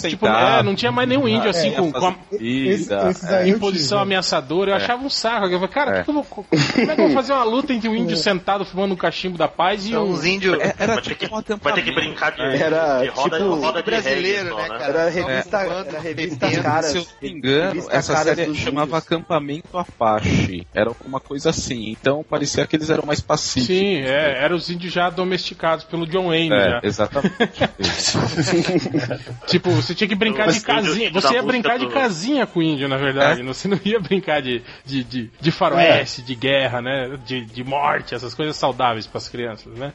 Tipo, 0.02 0.26
é, 0.26 0.62
não 0.62 0.74
tinha 0.74 0.92
mais 0.92 1.08
nenhum 1.08 1.26
índio 1.26 1.48
assim 1.48 1.70
com, 1.72 1.90
com 1.90 2.06
a, 2.06 2.14
Esse- 2.38 2.92
aí 2.92 3.48
eu 3.50 3.56
em 3.56 3.58
posição 3.58 3.98
tive. 3.98 4.02
ameaçadora. 4.08 4.70
Eu 4.72 4.76
achava 4.76 5.02
um 5.02 5.08
saco. 5.10 5.46
Eu 5.46 5.52
falei, 5.58 5.68
cara, 5.74 5.90
É. 5.90 5.98
que 6.00 6.04
que 6.04 6.10
eu 6.10 6.14
vou- 6.14 6.24
como 6.24 6.46
é 6.52 6.94
que 6.94 7.00
eu 7.00 7.06
vou 7.06 7.14
fazer 7.14 7.32
uma 7.32 7.44
luta 7.44 7.72
entre 7.72 7.88
um 7.88 7.96
índio 7.96 8.16
sentado 8.16 8.64
fumando 8.64 8.92
um 8.92 8.96
cachimbo 8.96 9.38
da 9.38 9.48
paz 9.48 9.86
e 9.86 9.90
São 9.92 10.06
um. 10.06 10.10
os 10.10 10.24
índios. 10.24 10.58
É, 10.60 10.74
Era 10.78 11.00
que, 11.00 11.14
tipo 11.14 11.34
um 11.34 11.38
acampamento. 11.38 11.80
Brincar 12.00 12.32
de, 12.32 12.42
Era, 12.42 13.02
de 13.02 13.08
roda, 13.08 13.38
tipo, 13.38 13.54
roda 13.54 13.82
de 13.82 13.90
brasileiro, 13.90 14.56
reggae 14.56 14.66
só, 14.66 14.72
né, 14.72 14.78
cara? 14.78 14.84
Era 14.84 15.10
revista, 15.10 15.56
É. 15.58 15.88
era 15.88 16.00
revista 16.00 16.62
caras. 16.62 16.86
Se 16.86 16.98
eu 16.98 17.02
não 17.02 17.10
me 17.22 17.30
engano, 17.30 17.86
essa 17.90 18.16
série 18.16 18.54
chamava 18.54 18.86
Índios. 18.86 19.04
Acampamento 19.04 19.78
Apache. 19.78 20.66
Era 20.74 20.88
alguma 20.88 21.20
coisa 21.20 21.50
assim. 21.50 21.90
Então 21.90 22.24
parecia 22.28 22.66
que 22.66 22.76
eles 22.76 22.90
eram 22.90 23.04
mais 23.06 23.20
pacíficos. 23.20 23.76
Sim, 23.76 24.02
é, 24.02 24.44
eram 24.44 24.56
os 24.56 24.68
índios 24.70 24.92
já 24.92 25.10
domesticados 25.10 25.84
pelo 25.84 26.06
John 26.06 26.28
Wayne. 26.28 26.54
É, 26.54 26.70
já. 26.70 26.80
exatamente. 26.82 27.38
Tipo, 29.46 29.70
você 29.70 29.94
tinha 29.94 30.08
que 30.08 30.14
brincar 30.14 30.48
de 30.48 30.60
casinha. 30.60 31.10
Você 31.10 31.34
ia 31.34 31.42
brincar 31.42 31.78
de 31.78 31.88
casinha 31.88 32.46
com 32.46 32.60
o 32.60 32.62
índio, 32.62 32.88
na 32.88 32.96
verdade. 32.96 33.42
Você 33.42 33.68
não 33.68 33.78
ia 33.84 33.98
brincar 33.98 34.40
de, 34.42 34.62
de, 34.84 35.04
de, 35.04 35.30
de 35.40 35.50
faroeste, 35.50 36.22
de 36.22 36.34
guerra, 36.34 36.80
né? 36.82 37.18
De, 37.24 37.44
de 37.44 37.64
morte, 37.64 38.14
essas 38.14 38.34
coisas 38.34 38.56
saudáveis 38.56 39.06
para 39.06 39.18
as 39.18 39.28
crianças, 39.28 39.72
né? 39.78 39.92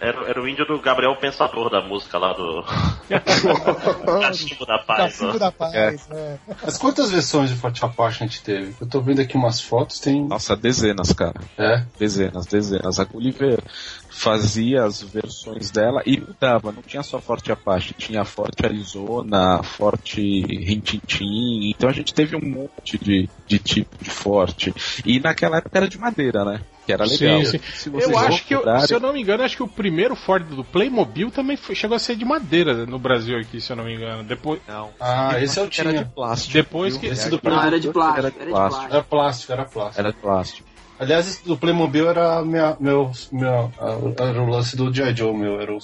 Era, 0.00 0.28
era 0.28 0.42
o 0.42 0.48
índio 0.48 0.64
do 0.64 0.78
Gabriel 0.80 0.95
Pensador 1.20 1.70
da 1.70 1.80
música 1.80 2.18
lá 2.18 2.32
do. 2.32 2.64
Cachimbo 4.20 4.66
da 4.66 4.78
Paz. 4.78 4.98
Cacimbo 4.98 5.36
ó. 5.36 5.38
da 5.38 5.52
paz, 5.52 6.08
né? 6.08 6.38
Mas 6.64 6.78
quantas 6.78 7.10
versões 7.10 7.50
de 7.50 7.56
Forte 7.56 7.84
Apache 7.84 8.22
a 8.22 8.26
gente 8.26 8.42
teve? 8.42 8.74
Eu 8.80 8.86
tô 8.86 9.00
vendo 9.00 9.20
aqui 9.20 9.36
umas 9.36 9.60
fotos, 9.60 10.00
tem. 10.00 10.26
Nossa, 10.26 10.56
dezenas, 10.56 11.12
cara. 11.12 11.40
É. 11.58 11.84
Dezenas, 11.98 12.46
dezenas. 12.46 12.98
A 13.00 13.04
Gulliver 13.04 13.58
fazia 14.18 14.84
as 14.84 15.02
versões 15.02 15.70
dela 15.70 16.02
e 16.06 16.18
mudava. 16.18 16.72
Não 16.72 16.82
tinha 16.82 17.02
só 17.02 17.20
Forte 17.20 17.52
Apache, 17.52 17.94
tinha 17.94 18.24
Forte 18.24 18.64
Arizona, 18.64 19.62
Forte 19.62 20.20
Rintintim. 20.42 21.70
Então 21.70 21.88
a 21.88 21.92
gente 21.92 22.14
teve 22.14 22.34
um 22.36 22.40
monte 22.40 22.98
de, 22.98 23.28
de 23.46 23.58
tipo 23.58 23.96
de 24.02 24.10
forte. 24.10 24.72
E 25.04 25.20
naquela 25.20 25.58
época 25.58 25.76
era 25.78 25.88
de 25.88 25.98
madeira, 25.98 26.44
né? 26.44 26.60
Que 26.86 26.92
era 26.92 27.04
legal. 27.04 27.44
Sim, 27.44 27.58
sim. 27.58 27.58
Se 27.74 27.90
vocês 27.90 28.10
Eu 28.10 28.18
acho 28.18 28.44
que, 28.46 28.54
eu- 28.54 28.60
procurarem- 28.60 28.86
se 28.86 28.94
eu 28.94 29.00
não 29.00 29.12
me 29.12 29.20
engano, 29.20 29.42
acho 29.42 29.56
que 29.56 29.62
o 29.62 29.68
primeiro 29.68 30.14
Ford 30.14 30.44
do 30.46 30.64
Playmobil 30.64 31.30
também 31.30 31.56
foi- 31.56 31.74
chegou 31.74 31.96
a 31.96 31.98
ser 31.98 32.16
de 32.16 32.24
madeira 32.24 32.86
no 32.86 32.98
Brasil 32.98 33.36
aqui, 33.38 33.60
se 33.60 33.72
eu 33.72 33.76
não 33.76 33.84
me 33.84 33.94
engano. 33.96 34.22
Depois, 34.22 34.60
Não. 34.68 34.90
Ah, 35.00 35.40
esse 35.42 35.58
eu 35.58 35.64
era 35.64 35.70
de 35.92 35.98
tinha. 35.98 36.04
plástico. 36.14 36.52
depois 36.54 36.96
que. 36.96 37.06
Esse 37.06 37.28
do 37.28 37.32
Não, 37.32 37.40
Playmobil 37.40 37.66
era 37.66 37.80
de 37.80 37.88
plástico, 37.88 38.18
Era 38.18 38.28
era 38.36 38.44
de 38.46 38.50
plástico. 38.50 38.84
era 38.94 39.02
plástico, 39.02 39.52
era 39.52 39.64
plástico. 39.64 40.00
Era 40.00 40.12
de 40.12 40.18
plástico. 40.18 40.68
Aliás, 40.98 41.40
do 41.44 41.56
Playmobil 41.56 42.08
era 42.08 42.42
minha, 42.42 42.76
meu, 42.80 43.10
meu, 43.30 43.70
era 44.18 44.42
o 44.42 44.48
lance 44.48 44.76
do 44.76 44.92
G.I. 44.92 45.14
Joe, 45.14 45.36
meu. 45.36 45.60
Era 45.60 45.72
o, 45.74 45.78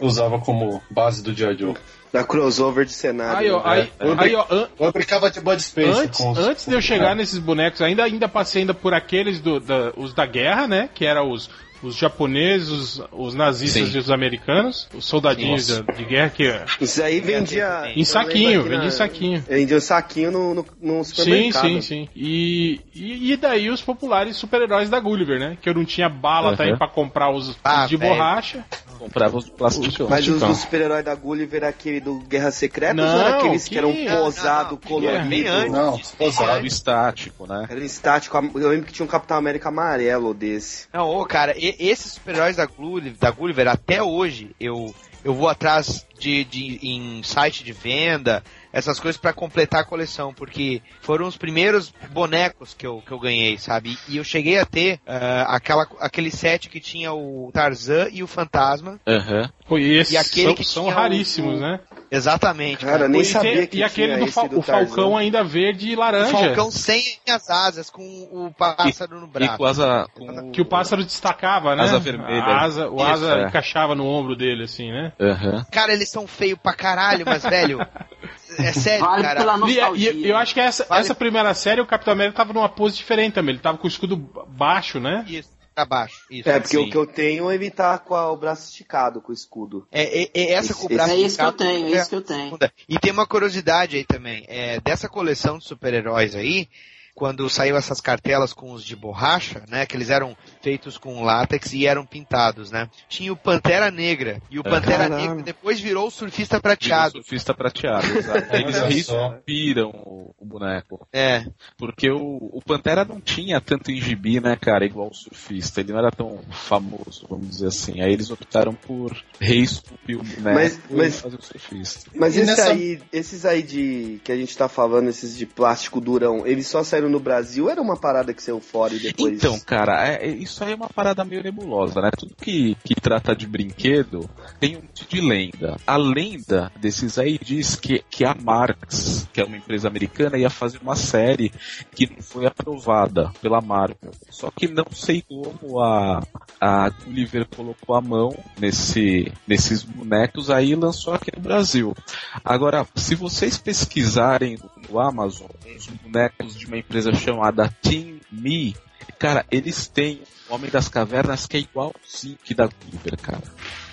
eu 0.00 0.06
usava 0.06 0.38
como 0.38 0.80
base 0.90 1.22
do 1.22 1.34
G.I. 1.34 1.56
Joe. 1.58 1.74
Da 2.12 2.22
crossover 2.22 2.84
de 2.84 2.92
cenário. 2.92 3.38
Aí, 3.38 3.50
ó, 3.50 3.58
né? 3.58 3.70
aí, 3.70 3.92
Eu 3.98 4.20
aí, 4.20 4.34
ó, 4.36 4.46
an- 4.48 4.68
Eu 4.78 4.92
brincava 4.92 5.28
de 5.32 5.40
Bud 5.40 5.60
Spencer 5.60 6.04
antes, 6.04 6.20
com 6.20 6.30
os, 6.30 6.38
antes 6.38 6.64
de 6.66 6.72
eu 6.72 6.80
chegar 6.80 7.16
nesses 7.16 7.40
bonecos, 7.40 7.82
ainda, 7.82 8.04
ainda 8.04 8.28
passei 8.28 8.62
ainda 8.62 8.72
por 8.72 8.94
aqueles 8.94 9.40
do, 9.40 9.58
da, 9.58 9.92
os 9.96 10.14
da 10.14 10.24
guerra, 10.24 10.68
né? 10.68 10.88
Que 10.94 11.04
eram 11.04 11.28
os, 11.32 11.50
os 11.82 11.96
japoneses, 11.96 12.68
os, 12.70 13.02
os 13.12 13.34
nazistas 13.34 13.88
Sim. 13.88 13.96
e 13.96 13.98
os 14.00 14.10
americanos, 14.10 14.88
os 14.94 15.04
soldadinhos 15.04 15.66
de, 15.66 15.82
de 15.96 16.04
guerra 16.04 16.30
que 16.30 16.50
Isso 16.80 17.02
aí 17.02 17.20
vendia. 17.20 17.92
em 17.94 18.04
saquinho, 18.04 18.62
vendia 18.62 18.78
em 18.78 18.84
na- 18.84 18.90
saquinho. 18.90 19.44
Vendia 19.48 19.76
um 19.76 19.80
saquinho 19.80 20.30
no, 20.30 20.54
no, 20.54 20.66
no 20.80 21.04
Sim, 21.04 21.14
supermercado. 21.14 21.62
sim, 21.62 21.80
sim. 21.80 22.08
E, 22.14 22.80
e, 22.94 23.32
e 23.32 23.36
daí 23.36 23.68
os 23.70 23.82
populares 23.82 24.36
super-heróis 24.36 24.88
da 24.88 24.98
Gulliver, 25.00 25.38
né? 25.38 25.58
Que 25.60 25.68
eu 25.68 25.74
não 25.74 25.84
tinha 25.84 26.08
bala 26.08 26.50
Uhum. 26.50 26.56
também 26.56 26.76
pra 26.76 26.88
comprar 26.88 27.30
os, 27.30 27.48
os 27.50 27.58
Ah, 27.64 27.86
de 27.86 27.96
velho. 27.96 28.12
borracha. 28.14 28.64
Comprava 28.98 29.36
os 29.36 29.48
plásticos. 29.50 30.08
Mas 30.08 30.26
os 30.28 30.36
Então. 30.36 30.48
do 30.48 30.54
super-herói 30.54 31.02
da 31.02 31.14
Gulliver, 31.14 31.64
aquele 31.64 32.00
do 32.00 32.20
Guerra 32.20 32.50
Secreta, 32.50 32.94
Não, 32.94 33.04
ou 33.04 33.20
era 33.20 33.36
aqueles 33.38 33.64
que, 33.64 33.70
que- 33.70 33.78
eram 33.78 33.92
posado, 33.92 34.64
não, 34.64 34.70
não. 34.70 34.78
colorido? 34.78 35.28
Bem 35.28 35.46
antes. 35.46 35.72
Não, 35.72 35.98
posado. 36.16 36.66
estático, 36.66 37.46
né? 37.46 37.66
Era 37.68 37.84
estático. 37.84 38.36
Eu 38.54 38.68
lembro 38.68 38.86
que 38.86 38.92
tinha 38.92 39.04
um 39.04 39.08
Capitão 39.08 39.36
América 39.36 39.68
amarelo 39.68 40.32
desse. 40.32 40.86
Não, 40.92 41.08
ô, 41.08 41.24
cara, 41.26 41.54
e- 41.68 41.76
esses 41.78 42.12
super-heróis 42.12 42.56
da 42.56 42.66
Gulliver, 42.66 43.18
da 43.18 43.30
Gulliver, 43.30 43.68
até 43.68 44.02
hoje, 44.02 44.50
eu, 44.60 44.94
eu 45.24 45.34
vou 45.34 45.48
atrás 45.48 46.06
de, 46.18 46.44
de 46.44 46.78
em 46.82 47.22
site 47.22 47.64
de 47.64 47.72
venda, 47.72 48.42
essas 48.74 48.98
coisas 48.98 49.20
pra 49.20 49.32
completar 49.32 49.82
a 49.82 49.84
coleção, 49.84 50.34
porque 50.34 50.82
foram 51.00 51.26
os 51.28 51.36
primeiros 51.36 51.94
bonecos 52.10 52.74
que 52.74 52.84
eu, 52.86 53.00
que 53.06 53.12
eu 53.12 53.20
ganhei, 53.20 53.56
sabe? 53.56 53.96
E 54.08 54.16
eu 54.16 54.24
cheguei 54.24 54.58
a 54.58 54.66
ter 54.66 54.98
ah, 55.06 55.46
aquela, 55.54 55.86
aquele 56.00 56.30
set 56.30 56.68
que 56.68 56.80
tinha 56.80 57.12
o 57.12 57.50
Tarzan 57.54 58.08
e 58.12 58.22
o 58.22 58.26
Fantasma. 58.26 58.98
Aham. 59.06 59.48
Pô, 59.68 59.78
e 59.78 59.98
esses 59.98 60.12
E 60.12 60.16
aquele 60.16 60.46
são, 60.48 60.54
que 60.54 60.64
são 60.64 60.82
tinha 60.84 61.44
o- 61.46 61.48
o- 61.48 61.60
né? 61.60 61.80
Exatamente. 62.10 62.84
Cara, 62.84 63.08
nem 63.08 63.22
e 63.22 63.24
sabia 63.24 63.56
tem- 63.58 63.66
que 63.66 63.78
e 63.78 63.82
aquele 63.82 64.14
tinha 64.14 64.26
do, 64.26 64.32
Fal- 64.32 64.48
do 64.48 64.58
o 64.58 64.62
Falcão 64.62 65.16
ainda 65.16 65.42
verde 65.42 65.88
e 65.90 65.94
O 65.96 65.98
laranja. 66.00 66.30
Falcão 66.30 66.70
sem 66.70 67.02
as 67.28 67.48
asas, 67.50 67.88
com 67.90 68.02
o 68.30 68.52
pássaro 68.56 69.20
no 69.20 69.26
E 69.26 69.30
braço. 69.30 69.56
com 69.58 69.64
asa. 69.64 70.06
Com 70.14 70.50
Que 70.52 70.60
o 70.60 70.64
pássaro 70.66 71.02
destacava, 71.04 71.74
né? 71.74 71.82
Asa 71.84 71.98
vermelha. 71.98 72.42
A 72.42 72.62
asa, 72.64 72.88
o 72.88 72.96
Isso, 72.96 73.04
asa 73.06 73.38
é. 73.38 73.44
encaixava 73.46 73.94
no 73.94 74.06
ombro 74.06 74.36
dele, 74.36 74.64
assim, 74.64 74.90
né? 74.92 75.12
Aham. 75.20 75.64
Cara, 75.72 75.92
eles 75.92 76.08
são 76.10 76.26
feios 76.26 76.58
pra 76.62 76.72
caralho, 76.74 77.24
mas, 77.26 77.42
velho, 77.42 77.78
é 78.58 78.72
sério, 78.72 79.04
Vale 79.04 79.22
cara. 79.22 79.40
pela 79.40 79.54
E, 79.56 79.58
nostalgia. 79.60 80.12
e- 80.12 80.28
eu 80.28 80.36
acho 80.36 80.54
que 80.54 80.60
essa, 80.60 80.84
Vale- 80.84 81.00
essa 81.02 81.14
primeira 81.14 81.52
série, 81.54 81.80
o 81.80 81.86
Capitão 81.86 82.12
América 82.12 82.36
tava 82.36 82.52
numa 82.52 82.68
pose 82.68 82.96
diferente 82.96 83.34
também. 83.34 83.54
Ele 83.54 83.62
tava 83.62 83.78
com 83.78 83.84
o 83.84 83.88
escudo 83.88 84.16
baixo, 84.48 84.98
né? 85.00 85.24
Isso, 85.28 85.48
pra 85.74 85.84
baixo. 85.84 86.24
Isso. 86.30 86.48
É, 86.48 86.60
porque 86.60 86.76
Sim. 86.76 86.86
o 86.86 86.90
que 86.90 86.96
eu 86.96 87.06
tenho, 87.06 87.50
ele 87.50 87.70
tá 87.70 87.98
com 87.98 88.14
a- 88.14 88.30
o 88.30 88.36
braço 88.36 88.68
esticado, 88.70 89.20
com 89.20 89.30
o 89.32 89.34
escudo. 89.34 89.86
É, 89.90 90.22
é- 90.24 90.30
é 90.34 90.52
essa 90.52 90.72
com 90.74 90.82
o 90.82 90.86
Esse- 90.86 90.94
braço 90.94 91.10
É 91.12 91.16
isso 91.16 91.36
que 91.36 91.42
eu 91.44 91.48
esticado, 91.48 91.56
tenho, 91.56 91.86
é 91.94 91.98
isso 92.00 92.08
que 92.08 92.14
eu 92.16 92.22
tenho. 92.22 92.58
E 92.88 92.98
tem 92.98 93.12
uma 93.12 93.26
curiosidade 93.26 93.96
aí 93.96 94.04
também. 94.04 94.44
É, 94.48 94.80
dessa 94.80 95.08
coleção 95.08 95.58
de 95.58 95.64
super-heróis 95.64 96.34
aí, 96.34 96.68
quando 97.14 97.48
saiu 97.48 97.76
essas 97.76 98.00
cartelas 98.00 98.52
com 98.52 98.72
os 98.72 98.84
de 98.84 98.96
borracha, 98.96 99.62
né? 99.68 99.86
Que 99.86 99.96
eles 99.96 100.10
eram 100.10 100.36
feitos 100.64 100.96
com 100.96 101.22
látex 101.22 101.74
e 101.74 101.86
eram 101.86 102.06
pintados, 102.06 102.70
né? 102.70 102.88
Tinha 103.06 103.30
o 103.30 103.36
Pantera 103.36 103.90
Negra. 103.90 104.40
E 104.50 104.58
o 104.58 104.62
Pantera 104.64 105.08
Caralho. 105.10 105.16
Negra 105.28 105.42
depois 105.42 105.78
virou 105.78 106.06
o 106.08 106.10
surfista 106.10 106.54
Virou 106.56 106.62
prateado. 106.62 107.12
surfista 107.12 107.52
prateado, 107.52 108.06
exato. 108.16 108.56
Eles 108.56 108.78
respiram 108.80 109.90
o, 109.90 110.34
o 110.38 110.46
boneco. 110.46 111.06
É. 111.12 111.44
Porque 111.76 112.10
o, 112.10 112.18
o 112.50 112.62
Pantera 112.64 113.04
não 113.04 113.20
tinha 113.20 113.60
tanto 113.60 113.90
em 113.90 114.00
gibi, 114.00 114.40
né, 114.40 114.56
cara, 114.56 114.86
igual 114.86 115.08
o 115.10 115.14
surfista. 115.14 115.80
Ele 115.82 115.92
não 115.92 115.98
era 115.98 116.10
tão 116.10 116.40
famoso, 116.50 117.26
vamos 117.28 117.50
dizer 117.50 117.66
assim. 117.66 118.00
Aí 118.00 118.10
eles 118.12 118.30
optaram 118.30 118.72
por 118.72 119.14
reesculpir 119.38 120.16
o 120.18 120.22
boneco 120.24 120.42
Mas- 120.54 120.80
mas- 120.90 121.18
e 121.18 121.22
fazer 121.22 121.36
o 121.36 121.42
surfista. 121.42 122.10
Mas 122.14 122.36
esse 122.36 122.46
nessa- 122.46 122.70
aí, 122.72 123.02
esses 123.12 123.44
aí 123.44 123.62
de 123.62 124.18
que 124.24 124.32
a 124.32 124.36
gente 124.36 124.56
tá 124.56 124.66
falando, 124.68 125.10
esses 125.10 125.36
de 125.36 125.44
plástico 125.44 126.00
durão, 126.00 126.46
eles 126.46 126.66
só 126.66 126.82
saíram 126.82 127.10
no 127.10 127.20
Brasil? 127.20 127.68
Era 127.68 127.82
uma 127.82 127.98
parada 127.98 128.32
que 128.32 128.42
saiu 128.42 128.60
fora 128.60 128.94
e 128.94 128.98
depois. 128.98 129.34
Então, 129.34 129.60
cara, 129.60 130.08
é- 130.08 130.26
é- 130.26 130.34
isso 130.54 130.62
aí 130.62 130.72
é 130.72 130.76
uma 130.76 130.88
parada 130.88 131.24
meio 131.24 131.42
nebulosa, 131.42 132.00
né? 132.00 132.10
Tudo 132.16 132.36
que, 132.36 132.76
que 132.84 132.94
trata 132.94 133.34
de 133.34 133.44
brinquedo 133.44 134.30
tem 134.60 134.76
um 134.76 134.82
tipo 134.82 135.10
de 135.10 135.20
lenda. 135.20 135.76
A 135.84 135.96
lenda 135.96 136.70
desses 136.80 137.18
aí 137.18 137.38
diz 137.42 137.74
que, 137.74 138.04
que 138.08 138.24
a 138.24 138.34
Marx, 138.34 139.28
que 139.32 139.40
é 139.40 139.44
uma 139.44 139.56
empresa 139.56 139.88
americana, 139.88 140.38
ia 140.38 140.48
fazer 140.48 140.78
uma 140.80 140.94
série 140.94 141.50
que 141.92 142.08
não 142.08 142.22
foi 142.22 142.46
aprovada 142.46 143.32
pela 143.42 143.60
Marvel. 143.60 144.12
Só 144.30 144.48
que 144.50 144.68
não 144.68 144.86
sei 144.92 145.22
como 145.22 145.80
a, 145.80 146.22
a 146.60 146.88
Gulliver 146.88 147.48
colocou 147.48 147.96
a 147.96 148.00
mão 148.00 148.32
nesse, 148.56 149.32
nesses 149.48 149.82
bonecos 149.82 150.50
aí 150.50 150.70
e 150.70 150.76
lançou 150.76 151.14
aqui 151.14 151.32
no 151.34 151.42
Brasil. 151.42 151.96
Agora, 152.44 152.86
se 152.94 153.16
vocês 153.16 153.58
pesquisarem 153.58 154.56
no 154.88 155.00
Amazon 155.00 155.48
os 155.76 155.86
bonecos 155.86 156.56
de 156.56 156.66
uma 156.66 156.78
empresa 156.78 157.12
chamada 157.12 157.68
Team 157.82 158.20
Me, 158.30 158.76
cara, 159.18 159.44
eles 159.50 159.86
têm 159.86 160.22
o 160.48 160.54
Homem 160.54 160.70
das 160.70 160.88
Cavernas 160.88 161.46
que 161.46 161.56
é 161.56 161.60
igualzinho 161.60 162.38
que 162.44 162.54
da 162.54 162.66
Gulliver, 162.66 163.18
cara. 163.20 163.42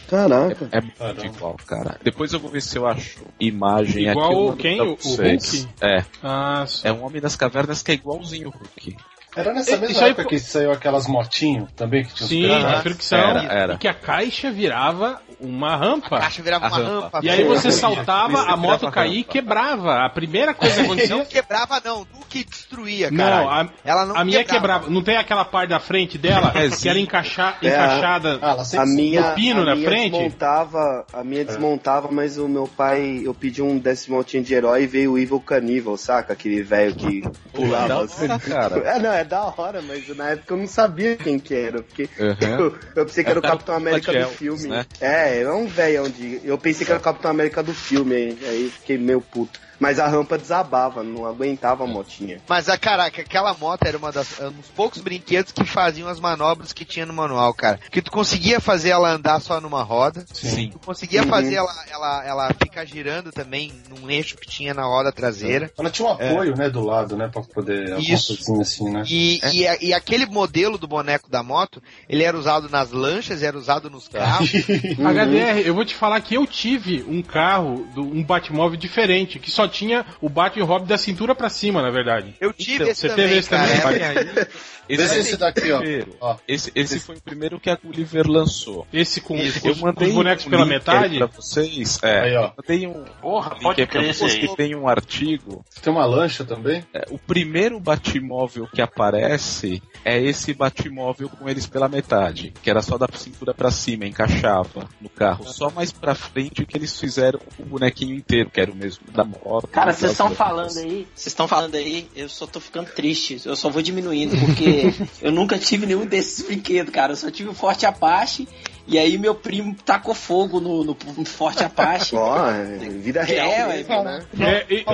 Caraca. 0.09 0.67
É 0.73 0.81
muito 0.81 0.97
Caramba. 0.97 1.25
igual, 1.25 1.55
cara. 1.65 1.97
Depois 2.03 2.33
eu 2.33 2.39
vou 2.39 2.51
ver 2.51 2.61
se 2.61 2.77
eu 2.77 2.85
acho 2.85 3.21
imagem 3.39 4.09
Igual 4.09 4.29
aqui. 4.29 4.35
mando 4.45 4.57
quem? 4.57 4.81
O-. 4.81 4.85
Hulk? 4.95 5.67
É, 5.79 6.03
Ah, 6.21 6.65
é 6.83 6.91
um 6.91 7.05
Homem 7.05 7.21
das 7.21 7.37
Cavernas 7.37 7.81
que 7.81 7.91
é 7.91 7.93
igualzinho 7.93 8.49
o 8.49 8.51
Hulk. 8.51 8.97
Era 9.35 9.53
nessa 9.53 9.71
Isso 9.71 9.81
mesma 9.81 9.99
aí 10.03 10.09
época 10.11 10.23
foi- 10.23 10.29
que 10.31 10.39
saiu 10.39 10.71
aquelas 10.71 11.07
motinhos 11.07 11.69
também 11.73 12.03
que 12.03 12.13
tinha 12.13 12.25
os 12.25 12.29
sim, 12.29 12.47
caras. 12.49 12.65
a 12.79 12.81
fricção. 12.81 13.17
Era, 13.19 13.41
era. 13.43 13.73
E 13.75 13.77
que 13.77 13.87
a 13.87 13.93
caixa 13.93 14.51
virava 14.51 15.21
uma 15.39 15.73
A 15.73 15.77
rampa. 15.77 16.19
caixa 16.19 16.41
virava 16.43 16.65
A 16.65 16.69
uma 16.69 16.77
rampa. 16.77 17.01
rampa. 17.05 17.19
E 17.23 17.29
aí 17.29 17.43
você 17.45 17.71
saltava, 17.71 18.41
a 18.43 18.57
moto 18.57 18.91
caía 18.91 19.19
e 19.19 19.23
quebrava. 19.23 20.05
A 20.05 20.09
primeira 20.09 20.53
coisa 20.53 20.75
que 20.75 20.81
Não 20.81 20.93
acontecia. 20.93 21.25
quebrava, 21.25 21.81
não. 21.83 22.03
Tu 22.05 22.19
que 22.29 22.43
destruía, 22.43 23.09
Não, 23.11 23.17
cara. 23.25 23.61
a, 23.61 23.67
Ela 23.83 24.05
não 24.05 24.15
a 24.17 24.23
minha 24.25 24.43
quebrava. 24.43 24.89
Não 24.89 25.01
tem 25.01 25.15
aquela 25.17 25.45
parte 25.45 25.69
da 25.69 25.79
frente 25.79 26.17
dela 26.17 26.51
É, 26.55 26.69
que 26.69 26.87
era 26.89 26.99
encaixar, 26.99 27.57
É, 27.61 27.67
encaixada. 27.67 28.37
Ela 28.41 28.61
A 28.61 28.65
sempre 28.65 28.89
minha, 28.91 29.29
no 29.29 29.35
pino 29.35 29.61
a 29.61 29.65
na 29.65 29.75
minha 29.75 29.87
frente? 29.89 30.11
desmontava, 30.11 31.05
a 31.13 31.23
minha 31.23 31.45
desmontava, 31.45 32.09
mas 32.11 32.37
o 32.37 32.47
meu 32.47 32.67
pai, 32.67 33.21
eu 33.23 33.33
pedi 33.33 33.61
um 33.61 33.77
desse 33.77 34.11
montinho 34.11 34.43
de 34.43 34.53
herói 34.53 34.83
e 34.83 34.87
veio 34.87 35.13
o 35.13 35.17
Evil 35.17 35.39
Cannibal, 35.39 35.95
saca? 35.97 36.33
Aquele 36.33 36.61
velho 36.61 36.93
que 36.95 37.21
pulava 37.53 37.87
Da 37.87 38.01
assim. 38.01 38.27
cara. 38.39 38.81
É, 38.91 38.99
não, 38.99 39.20
é 39.21 39.25
da 39.25 39.43
hora, 39.45 39.81
mas 39.81 40.07
na 40.15 40.31
época 40.31 40.53
eu 40.53 40.57
não 40.57 40.67
sabia 40.67 41.15
quem 41.15 41.39
que 41.39 41.53
era, 41.53 41.81
porque 41.81 42.09
Uhum. 42.19 42.35
eu, 42.59 42.77
eu 42.95 43.05
pensei 43.05 43.23
que 43.23 43.29
era 43.29 43.39
o 43.39 43.45
É 43.45 43.47
Capitão 43.47 43.75
América 43.75 44.11
do 44.13 44.29
filme. 44.31 44.67
né? 44.67 44.85
É, 44.99 45.41
é 45.41 45.51
um 45.53 45.67
velhão 45.67 46.09
de. 46.09 46.41
Eu 46.43 46.57
pensei 46.57 46.85
que 46.85 46.91
era 46.91 46.99
o 46.99 47.03
Capitão 47.03 47.31
América 47.31 47.63
do 47.63 47.73
filme, 47.73 48.15
aí, 48.15 48.69
fiquei 48.69 48.97
meio 48.97 49.21
puto. 49.21 49.59
Mas 49.79 49.97
a 49.97 50.07
rampa 50.07 50.37
desabava, 50.37 51.01
não 51.01 51.25
aguentava 51.25 51.85
a 51.85 51.87
motinha. 51.87 52.39
Mas, 52.47 52.69
a 52.69 52.77
caraca, 52.77 53.19
aquela 53.23 53.51
moto 53.55 53.83
era 53.83 53.97
uma 53.97 54.11
das, 54.11 54.39
um 54.39 54.51
dos 54.51 54.67
poucos 54.67 55.01
brinquedos 55.01 55.51
que 55.51 55.65
faziam 55.65 56.07
as 56.07 56.19
manobras 56.19 56.71
que 56.71 56.85
tinha 56.85 57.03
no 57.03 57.13
manual, 57.13 57.51
cara. 57.51 57.79
Que 57.89 57.99
tu 57.99 58.11
conseguia 58.11 58.59
fazer 58.59 58.89
ela 58.89 59.09
andar 59.11 59.39
só 59.39 59.59
numa 59.59 59.81
roda. 59.81 60.23
Sim. 60.33 60.69
Tu 60.71 60.77
conseguia 60.77 61.23
Uhum. 61.23 61.29
fazer 61.29 61.55
ela, 61.55 61.73
ela, 61.89 62.23
ela 62.27 62.53
ficar 62.53 62.85
girando 62.85 63.31
também 63.31 63.73
num 63.89 64.07
eixo 64.07 64.37
que 64.37 64.47
tinha 64.47 64.71
na 64.71 64.83
roda 64.83 65.11
traseira. 65.11 65.71
Ela 65.75 65.89
tinha 65.89 66.07
um 66.07 66.11
apoio, 66.11 66.55
né, 66.55 66.69
do 66.69 66.81
lado, 66.85 67.17
né, 67.17 67.27
pra 67.33 67.41
poder 67.41 67.97
Isso. 67.97 68.33
assim, 68.33 68.61
assim, 68.61 68.89
né? 68.91 69.03
E, 69.13 69.39
e, 69.53 69.67
a- 69.67 69.77
e 69.81 69.93
aquele 69.93 70.25
modelo 70.25 70.77
do 70.77 70.87
boneco 70.87 71.29
da 71.29 71.43
moto, 71.43 71.81
ele 72.07 72.23
era 72.23 72.37
usado 72.37 72.69
nas 72.69 72.91
lanchas, 72.91 73.43
era 73.43 73.57
usado 73.57 73.89
nos 73.89 74.07
carros. 74.07 74.49
HDR, 74.97 75.65
eu 75.65 75.73
vou 75.73 75.83
te 75.85 75.93
falar 75.95 76.21
que 76.21 76.35
eu 76.35 76.45
tive 76.47 77.03
um 77.07 77.21
carro, 77.21 77.85
do, 77.93 78.01
um 78.01 78.23
Batmóvel 78.23 78.77
diferente, 78.77 79.39
que 79.39 79.51
só 79.51 79.67
tinha 79.67 80.05
o 80.21 80.29
Batman 80.29 80.65
Robin 80.65 80.85
da 80.87 80.97
cintura 80.97 81.35
pra 81.35 81.49
cima, 81.49 81.81
na 81.81 81.89
verdade. 81.89 82.35
Eu 82.39 82.53
tive 82.53 82.75
Então, 82.75 82.87
esse 82.87 83.01
você 83.01 83.09
também, 83.09 83.25
teve 83.27 83.39
esse 83.39 83.49
cara. 83.49 83.81
também, 83.81 84.01
É, 84.01 84.07
Aí, 84.07 84.47
Esse, 84.89 85.03
esse, 85.03 85.19
esse 85.19 85.37
daqui, 85.37 85.71
ó. 85.71 86.35
esse, 86.47 86.71
esse 86.75 86.99
foi 86.99 87.15
o 87.15 87.21
primeiro 87.21 87.59
que 87.59 87.69
a 87.69 87.75
Gulliver 87.81 88.27
lançou. 88.27 88.85
Esse 88.91 89.21
com, 89.21 89.37
Isso, 89.37 89.61
com 89.61 89.69
Eu 89.69 89.75
mandei 89.77 90.09
os 90.09 90.13
bonecos 90.15 90.45
um 90.45 90.49
pela 90.49 90.65
metade. 90.65 91.17
pra 91.17 91.27
vocês. 91.27 91.97
É, 92.03 92.19
Aí, 92.21 92.35
ó. 92.35 92.45
eu 92.47 92.53
mandei 92.57 92.87
um 92.87 93.05
Porra, 93.21 93.55
pode 93.61 93.85
crer 93.87 94.09
esse 94.09 94.39
que 94.39 94.55
tem 94.55 94.75
um 94.75 94.87
artigo 94.89 95.63
Tem 95.81 95.93
uma 95.93 96.05
lancha 96.05 96.43
também? 96.43 96.83
É, 96.93 97.05
o 97.09 97.17
primeiro 97.17 97.79
Batmóvel 97.79 98.67
que 98.73 98.81
aparece 99.01 99.81
é 100.03 100.19
esse 100.19 100.53
batimóvel 100.53 101.29
com 101.29 101.47
eles 101.47 101.67
pela 101.67 101.87
metade, 101.87 102.53
que 102.61 102.69
era 102.69 102.81
só 102.81 102.97
da 102.97 103.07
cintura 103.13 103.53
pra 103.53 103.69
cima, 103.69 104.05
encaixava 104.05 104.89
no 104.99 105.09
carro. 105.09 105.47
Só 105.47 105.69
mais 105.69 105.91
pra 105.91 106.15
frente 106.15 106.65
que 106.65 106.77
eles 106.77 106.99
fizeram 106.99 107.39
o 107.59 107.65
bonequinho 107.65 108.15
inteiro, 108.15 108.49
que 108.49 108.59
era 108.59 108.71
o 108.71 108.75
mesmo 108.75 109.03
da 109.11 109.23
moto. 109.23 109.67
Cara, 109.67 109.93
vocês 109.93 110.11
estão 110.11 110.31
falando 110.31 110.77
aí, 110.77 111.07
vocês 111.13 111.27
estão 111.27 111.47
falando 111.47 111.75
aí, 111.75 112.07
eu 112.15 112.27
só 112.27 112.47
tô 112.47 112.59
ficando 112.59 112.87
triste, 112.87 113.41
eu 113.45 113.55
só 113.55 113.69
vou 113.69 113.81
diminuindo, 113.81 114.35
porque 114.39 114.93
eu 115.21 115.31
nunca 115.31 115.57
tive 115.57 115.85
nenhum 115.85 116.05
desses 116.05 116.45
brinquedos, 116.45 116.91
cara. 116.91 117.13
Eu 117.13 117.17
só 117.17 117.29
tive 117.29 117.49
o 117.49 117.53
Forte 117.53 117.85
Apache, 117.85 118.47
e 118.91 118.99
aí 118.99 119.17
meu 119.17 119.33
primo 119.33 119.73
tacou 119.85 120.13
fogo 120.13 120.59
no, 120.59 120.83
no, 120.83 120.97
no 121.17 121.25
Forte 121.25 121.63
Apache. 121.63 122.13
Ó, 122.19 122.49
é 122.51 122.63
vida 122.89 123.23
real 123.23 123.49
É, 123.49 123.67
mesmo, 123.67 124.03
né? 124.03 124.23
É, 124.39 124.65
e- 124.69 124.83
é 124.85 124.93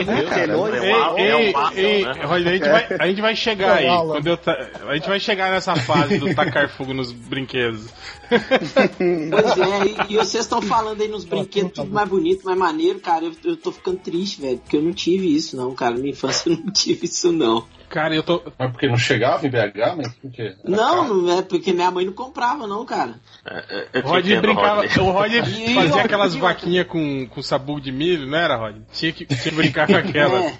é 2.22 3.01
a 3.01 3.08
gente 3.08 3.22
vai, 3.22 3.36
chegar 3.36 3.74
aí. 3.77 3.86
É 3.86 3.89
Alan. 3.89 4.13
Quando 4.13 4.27
eu 4.27 4.38
ta- 4.38 4.70
a 4.88 4.94
gente 4.96 5.08
vai 5.10 5.20
chegar 5.20 5.50
nessa 5.51 5.75
fase 5.75 6.20
do 6.20 6.34
tacar 6.36 6.70
fogo 6.70 6.94
nos 6.94 7.12
brinquedos. 7.12 7.88
Pois 9.29 9.57
é, 9.57 9.86
e, 10.10 10.13
e 10.13 10.17
vocês 10.17 10.43
estão 10.43 10.62
falando 10.62 11.01
aí 11.01 11.07
nos 11.07 11.24
brinquedos 11.25 11.72
tudo 11.74 11.91
mais 11.91 12.07
bonito, 12.10 12.46
mais 12.46 12.57
maneiro, 12.57 13.00
cara. 13.00 13.25
Eu, 13.25 13.34
eu 13.43 13.57
tô 13.57 13.72
ficando 13.72 13.98
triste, 13.98 14.41
velho, 14.41 14.57
porque 14.57 14.77
eu 14.77 14.81
não 14.81 14.93
tive 14.93 15.34
isso, 15.34 15.55
não, 15.55 15.74
cara. 15.74 15.96
Na 15.96 16.00
minha 16.00 16.12
infância 16.12 16.50
eu 16.50 16.57
não 16.57 16.72
tive 16.72 17.05
isso, 17.05 17.31
não. 17.31 17.65
Cara, 17.89 18.13
eu 18.13 18.22
tô. 18.22 18.43
Mas 18.60 18.72
porque 18.72 18.88
não 18.88 18.98
chegava 18.98 19.48
em 19.48 19.50
BH, 19.50 19.96
mas 19.96 20.13
por 20.15 20.29
quê? 20.31 20.41
Era 20.41 20.57
Não, 20.65 21.03
caro? 21.03 21.22
não 21.22 21.39
é 21.39 21.41
porque 21.41 21.72
minha 21.72 21.89
mãe 21.89 22.05
não 22.05 22.12
comprava, 22.12 22.67
não, 22.67 22.86
cara. 22.86 23.15
É, 23.46 24.01
te 24.01 24.05
Rod 24.05 24.25
entendo, 24.25 24.41
brincava. 24.41 24.81
Rodney. 24.81 25.00
O 25.00 25.12
Rod 25.12 25.31
fazia 25.74 26.01
aquelas 26.03 26.36
vaquinhas 26.36 26.86
com, 26.88 27.25
com 27.27 27.41
sabugo 27.41 27.79
de 27.79 27.91
milho, 27.91 28.27
não 28.27 28.38
era, 28.38 28.57
Rod? 28.57 28.75
Tinha 28.91 29.13
que, 29.13 29.25
tinha 29.25 29.39
que 29.39 29.51
brincar 29.51 29.88
com 29.88 29.96
aquela. 29.96 30.41
É. 30.48 30.57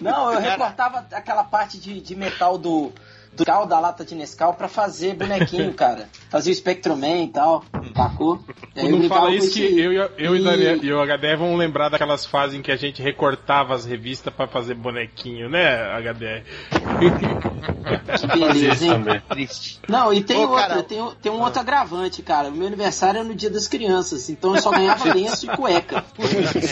Não, 0.00 0.32
eu 0.32 0.40
recortava 0.40 1.04
aquela 1.12 1.42
parte 1.42 1.78
de, 1.78 2.00
de 2.00 2.14
metal 2.14 2.56
do, 2.56 2.92
do 3.34 3.44
cal 3.44 3.64
da 3.66 3.78
lata 3.80 4.04
de 4.04 4.14
Nescau 4.14 4.54
pra 4.54 4.68
fazer 4.68 5.14
bonequinho, 5.14 5.72
cara. 5.74 6.08
Fazia 6.28 6.52
o 6.52 6.56
Spectroman 6.56 7.24
e 7.24 7.28
tal, 7.28 7.64
sacou? 7.96 8.40
E 8.76 8.80
aí 8.80 8.90
eu 8.90 8.98
Não 8.98 9.08
fala 9.08 9.34
isso 9.34 9.52
que 9.52 9.80
eu, 9.80 9.92
e 9.92 10.00
a- 10.00 10.10
eu 10.18 10.36
e, 10.36 10.40
E- 10.40 10.44
Daniel, 10.44 10.76
e 10.84 10.92
o 10.92 11.00
HDR 11.00 11.36
vão 11.38 11.56
lembrar 11.56 11.88
daquelas 11.88 12.26
fases 12.26 12.58
em 12.58 12.62
que 12.62 12.70
a 12.70 12.76
gente 12.76 13.00
recortava 13.02 13.74
as 13.74 13.84
revistas 13.84 14.32
pra 14.32 14.46
fazer 14.46 14.74
bonequinho, 14.74 15.48
né, 15.48 15.82
HDR? 15.98 16.44
Que 18.18 18.26
beleza, 18.26 18.84
hein? 18.84 18.90
também. 18.92 19.20
Triste. 19.28 19.80
Não, 19.88 20.12
e 20.12 20.22
tem 20.22 20.38
Ô, 20.38 20.50
outra, 20.50 20.66
cara. 20.68 20.82
tem, 20.82 21.10
tem 21.22 21.32
um 21.32 21.40
outro 21.40 21.60
agravante, 21.60 22.22
cara. 22.22 22.48
O 22.48 22.52
meu 22.52 22.66
aniversário 22.66 23.20
é 23.20 23.24
no 23.24 23.34
dia 23.34 23.50
das 23.50 23.68
crianças, 23.68 24.28
então 24.28 24.54
eu 24.54 24.62
só 24.62 24.70
ganhava 24.70 25.04
lenço 25.14 25.46
e 25.46 25.56
cueca. 25.56 26.04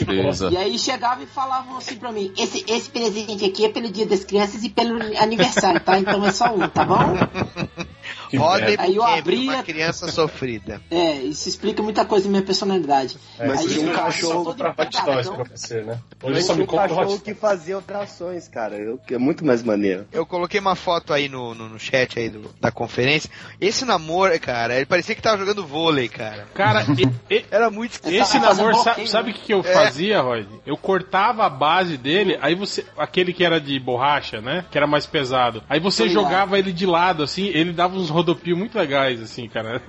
Beleza. 0.07 0.51
E 0.51 0.57
aí 0.57 0.79
chegava 0.79 1.23
e 1.23 1.27
falavam 1.27 1.77
assim 1.79 1.97
pra 1.97 2.13
mim, 2.13 2.33
esse, 2.37 2.65
esse 2.69 2.91
presente 2.91 3.45
aqui 3.45 3.65
é 3.65 3.69
pelo 3.69 3.91
dia 3.91 4.07
das 4.07 4.25
crianças 4.25 4.65
e 4.65 4.69
pelo 4.69 4.99
aniversário, 5.19 5.81
tá? 5.81 5.99
Então 5.99 6.25
é 6.25 6.33
só 6.33 6.48
um, 6.53 6.69
tá 6.69 6.85
bom? 6.85 6.99
Merda. 8.37 8.83
Aí 8.83 8.97
eu 8.97 9.03
abria- 9.03 9.53
uma 9.53 9.63
criança 9.63 10.11
sofrida. 10.11 10.81
É, 10.91 11.15
isso 11.23 11.49
explica 11.49 11.83
muita 11.83 12.05
coisa 12.05 12.25
da 12.25 12.31
minha 12.31 12.43
personalidade. 12.43 13.17
Mas 13.39 13.61
Aí 13.61 13.69
tinha 13.69 13.87
um 13.87 13.89
eu 13.91 13.95
cachorro 13.95 14.55
Pra 14.55 14.71
Hot 14.71 14.77
Toys 14.77 15.27
pegadão. 15.29 15.35
pra 15.37 15.45
você, 15.57 15.83
né? 15.83 15.99
Hoje 16.23 16.43
só 16.43 16.55
me 16.55 16.63
um 16.63 16.67
compra 16.67 16.89
cachorro 16.89 17.15
Hot 17.15 17.23
que 17.23 17.35
fazia 17.35 17.79
operações, 17.79 18.49
cara. 18.49 18.77
Eu, 18.77 18.99
que 18.99 19.15
é 19.15 19.19
muito 19.19 19.45
mais 19.45 19.63
maneiro. 19.63 20.07
Eu 20.13 20.27
coloquei 20.27 20.59
uma 20.61 20.75
foto 20.75 21.13
aí 21.13 21.29
no, 21.29 21.55
no, 21.55 21.69
no 21.69 21.79
chat 21.79 22.19
aí 22.19 22.29
do- 22.29 22.51
da 22.61 22.71
conferência. 22.71 23.31
Esse 23.61 23.85
namoro, 23.85 24.39
cara, 24.41 24.75
ele 24.77 24.87
parecia 24.87 25.15
que 25.15 25.23
tava 25.23 25.39
jogando 25.39 25.67
vôlei, 25.67 26.09
cara. 26.09 26.47
Cara, 26.55 26.85
e- 26.99 27.35
e- 27.35 27.45
Era 27.51 27.71
muito 27.71 27.93
esquisito. 27.93 28.21
esse 28.23 28.39
namoro, 28.39 28.73
bloqueio, 28.83 29.07
sabe 29.09 29.31
o 29.31 29.33
né? 29.33 29.39
que, 29.39 29.47
que 29.47 29.55
eu 29.55 29.63
fazia, 29.63 30.21
Rod? 30.21 30.47
Eu 30.67 30.77
cortava 30.77 31.45
a 31.47 31.49
base 31.51 31.97
dele, 31.97 32.39
aí 32.41 32.55
você. 32.55 32.85
Aquele 32.97 33.33
que 33.33 33.45
era 33.45 33.61
de 33.61 33.79
borracha, 33.79 34.41
né? 34.41 34.65
Que 34.71 34.77
era 34.79 34.87
mais 34.87 35.07
pesado. 35.07 35.63
Aí 35.69 35.79
você 35.81 36.05
ligado. 36.05 36.23
jogava 36.25 36.59
ele 36.59 36.73
de 36.73 36.87
lado, 36.87 37.23
assim, 37.23 37.47
ele 37.47 37.73
dava 37.73 37.97
uns 37.97 38.09
rodopios 38.19 38.59
muito 38.59 38.77
legais, 38.77 39.21
assim, 39.23 39.49
cara. 39.49 39.81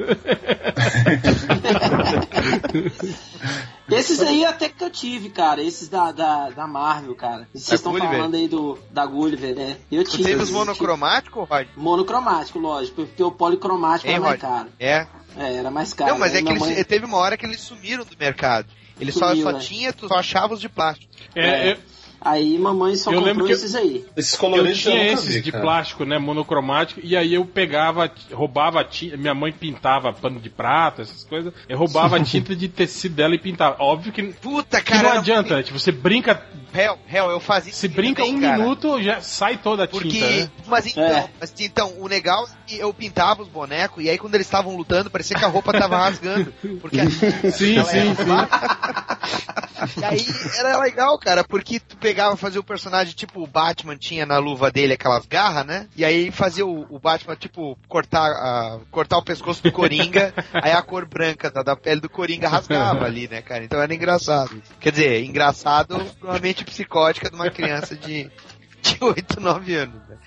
Esses 3.89 4.21
aí 4.21 4.45
até 4.45 4.69
que 4.69 4.83
eu 4.83 4.89
tive, 4.89 5.29
cara. 5.29 5.61
Esses 5.63 5.89
da, 5.89 6.11
da, 6.11 6.49
da 6.51 6.67
Marvel, 6.67 7.15
cara. 7.15 7.47
Vocês 7.53 7.79
estão 7.79 7.91
Gulliver? 7.91 8.17
falando 8.17 8.35
aí 8.35 8.47
do, 8.47 8.77
da 8.91 9.05
Gulliver, 9.05 9.55
né? 9.55 9.77
Eu 9.91 10.03
tive. 10.03 10.23
teve 10.23 10.35
os 10.35 10.43
esses, 10.43 10.53
monocromáticos, 10.55 11.49
Rod? 11.49 11.67
monocromático, 11.75 12.59
lógico. 12.59 13.05
Porque 13.05 13.23
o 13.23 13.31
policromático 13.31 14.07
Hein, 14.07 14.15
era 14.17 14.21
mais 14.23 14.41
Rod? 14.41 14.51
caro. 14.51 14.69
É. 14.79 15.07
É, 15.37 15.53
era 15.55 15.71
mais 15.71 15.93
caro. 15.93 16.11
Não, 16.11 16.19
mas 16.19 16.33
é 16.33 16.37
Aí 16.37 16.43
que 16.43 16.49
eles, 16.51 16.61
mãe- 16.61 16.83
teve 16.83 17.05
uma 17.05 17.17
hora 17.17 17.35
que 17.37 17.45
eles 17.45 17.59
sumiram 17.61 18.03
do 18.05 18.15
mercado. 18.19 18.67
Ele 18.99 19.11
só, 19.11 19.29
Sumiu, 19.29 19.43
só 19.43 19.51
né? 19.53 19.59
tinha, 19.59 19.93
tu 19.93 20.07
só 20.07 20.15
achava 20.15 20.53
os 20.53 20.61
de 20.61 20.67
plástico. 20.69 21.11
É, 21.35 21.71
eu, 21.71 21.77
Aí 22.21 22.57
mamãe 22.59 22.95
só 22.95 23.11
Eu 23.11 23.15
comprou 23.15 23.27
lembro 23.27 23.45
que 23.45 23.51
eu- 23.51 23.55
esses 23.55 23.75
aí. 23.75 24.05
Esses 24.15 24.33
eu 24.33 24.39
coloridos 24.39 24.79
tinha 24.81 24.95
nunca 24.95 25.13
esses 25.13 25.35
vi, 25.35 25.41
de 25.41 25.51
cara. 25.51 25.63
plástico, 25.63 26.03
né? 26.05 26.17
Monocromático, 26.17 26.99
e 27.03 27.15
aí 27.15 27.33
eu 27.33 27.45
pegava, 27.45 28.11
roubava 28.33 28.81
a 28.81 28.83
tinta. 28.83 29.15
Minha 29.15 29.33
mãe 29.33 29.51
pintava 29.51 30.11
pano 30.11 30.39
de 30.39 30.49
prata, 30.49 31.01
essas 31.01 31.23
coisas. 31.23 31.53
Eu 31.67 31.77
roubava 31.77 32.17
a 32.17 32.19
tinta 32.23 32.55
de 32.55 32.67
tecido 32.67 33.15
dela 33.15 33.35
e 33.35 33.39
pintava. 33.39 33.77
Óbvio 33.81 34.11
que, 34.11 34.21
Puta, 34.33 34.81
que 34.81 34.91
cara. 34.91 35.09
não 35.13 35.17
adianta, 35.19 35.55
né? 35.55 35.63
Tipo, 35.63 35.79
você 35.79 35.91
brinca. 35.91 36.43
Hell, 36.73 36.99
hell, 37.11 37.29
eu 37.31 37.39
fazia 37.39 37.73
Se 37.73 37.87
brinca 37.87 38.21
também, 38.23 38.37
um 38.37 38.41
cara. 38.41 38.57
minuto, 38.57 39.01
já 39.01 39.21
sai 39.21 39.57
toda 39.57 39.83
a 39.85 39.87
Porque, 39.87 40.09
tinta, 40.09 40.29
né? 40.29 40.49
mas 40.67 40.85
então, 40.85 41.03
É. 41.03 41.29
mas 41.39 41.53
então, 41.59 41.93
o 41.97 42.07
legal 42.07 42.45
é 42.45 42.49
que 42.67 42.77
eu 42.79 42.93
pintava 42.93 43.41
os 43.41 43.47
bonecos 43.47 44.03
e 44.03 44.09
aí 44.09 44.17
quando 44.17 44.35
eles 44.35 44.45
estavam 44.47 44.75
lutando, 44.75 45.09
parecia 45.09 45.35
que 45.37 45.43
a 45.45 45.47
roupa 45.47 45.71
tava 45.73 45.97
rasgando. 45.99 46.53
Porque 46.81 46.99
Sim, 47.09 47.83
sim, 47.83 48.15
sim. 48.15 49.99
E 49.99 50.03
aí 50.03 50.25
era 50.57 50.77
legal, 50.79 51.17
cara, 51.17 51.43
porque 51.43 51.79
tu 51.79 51.95
pegava 51.97 52.35
fazer 52.35 52.59
o 52.59 52.63
personagem 52.63 53.13
tipo 53.13 53.41
o 53.41 53.47
Batman 53.47 53.95
tinha 53.97 54.25
na 54.25 54.37
luva 54.37 54.69
dele 54.71 54.93
aquelas 54.93 55.25
garras, 55.25 55.65
né? 55.65 55.87
E 55.95 56.03
aí 56.03 56.31
fazia 56.31 56.65
o, 56.65 56.85
o 56.89 56.99
Batman 56.99 57.35
tipo 57.35 57.77
cortar, 57.87 58.27
a- 58.29 58.79
cortar 58.91 59.17
o 59.17 59.23
pescoço 59.23 59.63
do 59.63 59.71
Coringa, 59.71 60.33
aí 60.53 60.71
a 60.71 60.81
cor 60.81 61.05
branca 61.07 61.49
da, 61.49 61.63
da 61.63 61.75
pele 61.75 62.01
do 62.01 62.09
Coringa 62.09 62.49
rasgava 62.49 63.05
ali, 63.05 63.27
né, 63.27 63.41
cara? 63.41 63.63
Então 63.63 63.81
era 63.81 63.93
engraçado. 63.93 64.61
Quer 64.79 64.91
dizer, 64.91 65.23
engraçado 65.23 66.01
uma 66.21 66.39
mente 66.59 66.65
psicótica 66.65 67.29
de 67.29 67.35
uma 67.35 67.49
criança 67.49 67.95
de, 67.95 68.29
de 68.81 68.97
8, 68.99 69.39
9 69.39 69.75
anos. 69.75 69.95
Né? 70.09 70.17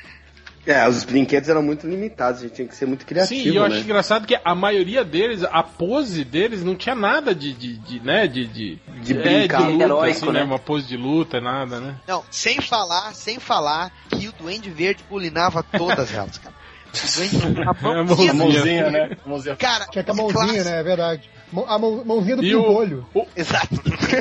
É, 0.65 0.89
os 0.89 1.03
brinquedos 1.03 1.49
eram 1.49 1.61
muito 1.61 1.89
limitados, 1.89 2.41
a 2.41 2.45
gente 2.45 2.55
tinha 2.55 2.69
que 2.69 2.77
ser 2.77 2.87
muito 2.87 3.05
criativo, 3.05 3.43
Sim, 3.43 3.49
e 3.51 3.57
eu 3.57 3.69
né? 3.69 3.75
acho 3.75 3.85
engraçado 3.85 4.27
que 4.29 4.39
a 4.45 4.55
maioria 4.55 5.05
deles, 5.05 5.43
a 5.43 5.61
pose 5.61 6.23
deles 6.25 6.63
não 6.63 6.77
tinha 6.77 6.95
nada 6.95 7.35
de, 7.35 7.53
de, 7.53 7.79
de, 7.79 7.99
né, 8.01 8.29
de, 8.29 8.47
de, 8.47 8.81
De 9.03 9.13
é, 9.13 9.23
brincar. 9.23 9.63
de 9.63 9.73
luta, 9.73 9.85
Heróico, 9.85 10.17
assim, 10.19 10.27
né? 10.27 10.33
né? 10.35 10.45
Uma 10.45 10.61
pose 10.61 10.87
de 10.87 10.97
luta, 10.97 11.41
nada, 11.41 11.81
né? 11.81 11.97
Não, 12.07 12.23
sem 12.31 12.61
falar, 12.61 13.13
sem 13.13 13.41
falar 13.41 13.91
que 14.09 14.29
o 14.29 14.33
Duende 14.33 14.71
Verde 14.71 15.05
bulinava 15.11 15.65
todas 15.65 16.15
elas, 16.15 16.39
cara. 16.39 16.55
O 16.95 17.17
Duende 17.17 17.37
a 17.59 17.65
É, 17.65 17.69
a 17.69 18.05
mãozinha 18.05 18.31
A 18.31 18.35
mãozinha. 18.35 18.91
né? 18.91 19.17
A 19.25 19.29
mãozinha. 19.29 19.57
Cara, 19.57 19.87
Tinha 19.87 20.05
com 20.05 20.13
a 20.13 20.15
mãozinha, 20.15 20.45
clássico. 20.45 20.65
né? 20.71 20.79
É 20.79 20.83
verdade. 20.85 21.31
A 21.67 21.79
mão- 21.79 22.03
mãozinha 22.05 22.37
do 22.37 22.43
E 22.45 22.55
o, 22.55 22.63
pimpolho. 22.63 23.07
o- 23.15 23.27
Exato. 23.37 23.69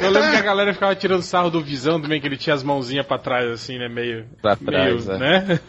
eu 0.01 0.09
lembro 0.09 0.31
que 0.31 0.35
a 0.37 0.41
galera 0.41 0.73
ficava 0.73 0.95
tirando 0.95 1.21
sarro 1.21 1.49
do 1.49 1.61
Visão 1.61 2.01
também, 2.01 2.19
que 2.19 2.27
ele 2.27 2.37
tinha 2.37 2.53
as 2.53 2.63
mãozinhas 2.63 3.05
pra 3.05 3.17
trás, 3.17 3.49
assim, 3.49 3.77
né? 3.77 3.87
Meio. 3.87 4.25
Pra 4.41 4.55
trás, 4.55 5.05
meio, 5.05 5.15
é. 5.15 5.19
né? 5.19 5.59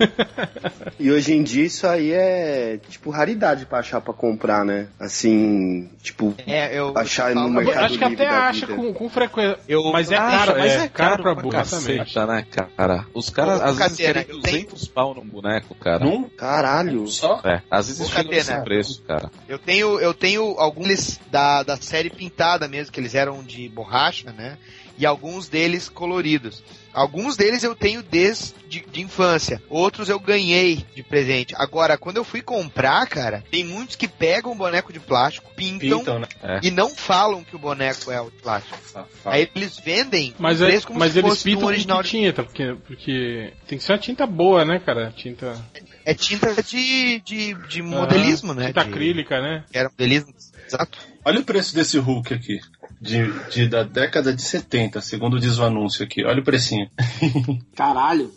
E 0.98 1.10
hoje 1.10 1.32
em 1.34 1.42
dia 1.42 1.64
isso 1.64 1.86
aí 1.86 2.12
é, 2.12 2.78
tipo, 2.88 3.10
raridade 3.10 3.66
pra 3.66 3.78
achar 3.78 4.00
pra 4.00 4.12
comprar, 4.14 4.64
né? 4.64 4.88
Assim, 4.98 5.88
tipo, 6.02 6.34
É, 6.46 6.76
eu. 6.78 6.92
achar 6.96 7.34
no 7.34 7.42
eu- 7.42 7.48
mercado 7.50 7.84
Acho 7.84 7.98
que 7.98 8.04
livre 8.08 8.24
até 8.24 8.32
da 8.32 8.48
acha 8.48 8.66
vida. 8.66 8.74
com, 8.78 8.92
com 8.94 9.08
frequência. 9.08 9.58
Eu- 9.68 9.92
mas 9.92 10.10
é 10.10 10.16
caro, 10.16 10.58
mas 10.58 10.72
é, 10.72 10.88
caro 10.88 11.22
pra 11.22 11.34
burro, 11.34 11.56
exatamente. 11.60 11.98
caceta, 12.14 12.26
né, 12.26 12.46
cara? 12.76 13.06
Os 13.14 13.30
caras 13.30 13.60
às 13.60 13.76
vezes 13.76 13.96
querem 13.96 14.24
tenho- 14.24 14.40
200 14.40 14.88
pau 14.88 15.14
num 15.14 15.24
boneco, 15.26 15.74
cara. 15.74 16.04
Num 16.04 16.24
Caralho. 16.28 17.06
só? 17.08 17.40
É, 17.44 17.60
às 17.70 17.88
vezes 17.88 18.08
chega 18.08 18.30
nesse 18.30 18.60
preço, 18.62 19.02
cara. 19.02 19.30
Eu 19.48 19.58
tenho, 19.58 19.98
eu 19.98 20.14
tenho 20.14 20.42
alguns 20.58 21.18
da, 21.30 21.51
da 21.62 21.76
série 21.76 22.08
pintada 22.10 22.68
mesmo, 22.68 22.92
que 22.92 23.00
eles 23.00 23.16
eram 23.16 23.42
de 23.42 23.68
borracha, 23.68 24.32
né? 24.32 24.56
E 24.96 25.04
alguns 25.06 25.48
deles 25.48 25.88
coloridos. 25.88 26.62
Alguns 26.92 27.34
deles 27.36 27.62
eu 27.64 27.74
tenho 27.74 28.02
desde 28.02 28.52
de, 28.68 28.80
de 28.80 29.00
infância. 29.00 29.60
Outros 29.70 30.10
eu 30.10 30.20
ganhei 30.20 30.84
de 30.94 31.02
presente. 31.02 31.54
Agora, 31.56 31.96
quando 31.96 32.18
eu 32.18 32.24
fui 32.24 32.42
comprar, 32.42 33.06
cara, 33.08 33.42
tem 33.50 33.64
muitos 33.64 33.96
que 33.96 34.06
pegam 34.06 34.52
o 34.52 34.54
boneco 34.54 34.92
de 34.92 35.00
plástico, 35.00 35.50
pintam, 35.56 35.98
Pintam, 36.00 36.18
né? 36.20 36.28
e 36.62 36.70
não 36.70 36.90
falam 36.90 37.42
que 37.42 37.56
o 37.56 37.58
boneco 37.58 38.10
é 38.10 38.20
o 38.20 38.30
de 38.30 38.36
plástico. 38.42 38.76
Safado. 38.84 39.08
Aí 39.24 39.48
eles 39.54 39.78
vendem 39.78 40.34
Mas, 40.38 40.60
é, 40.60 40.78
como 40.82 40.98
mas 40.98 41.12
se 41.12 41.18
eles 41.20 41.30
fosse 41.30 41.42
do 41.42 41.44
pintam 41.54 41.68
original. 41.68 41.96
com 41.96 42.02
que 42.04 42.10
tinta, 42.10 42.42
porque, 42.44 42.76
porque 42.86 43.52
tem 43.66 43.78
que 43.78 43.84
ser 43.84 43.92
uma 43.92 43.98
tinta 43.98 44.26
boa, 44.26 44.62
né, 44.64 44.78
cara? 44.78 45.10
Tinta. 45.16 45.56
É 46.04 46.12
tinta 46.12 46.62
de, 46.62 47.18
de, 47.20 47.54
de 47.66 47.80
modelismo, 47.82 48.52
Ah, 48.52 48.56
né? 48.56 48.66
Tinta 48.66 48.84
De- 48.84 48.90
acrílica, 48.90 49.40
né? 49.40 49.64
Era 49.72 49.88
modelismo, 49.88 50.34
exato. 50.66 50.98
Olha 51.24 51.40
o 51.40 51.44
preço 51.44 51.74
desse 51.74 51.98
Hulk 51.98 52.34
aqui. 52.34 52.60
De, 53.00 53.32
de- 53.50 53.68
da 53.68 53.82
década 53.82 54.32
de 54.32 54.40
70, 54.42 55.00
segundo 55.00 55.40
diz 55.40 55.58
o 55.58 55.64
anúncio 55.64 56.04
aqui. 56.04 56.24
Olha 56.24 56.40
o 56.40 56.44
precinho. 56.44 56.88
Caralho. 57.74 58.32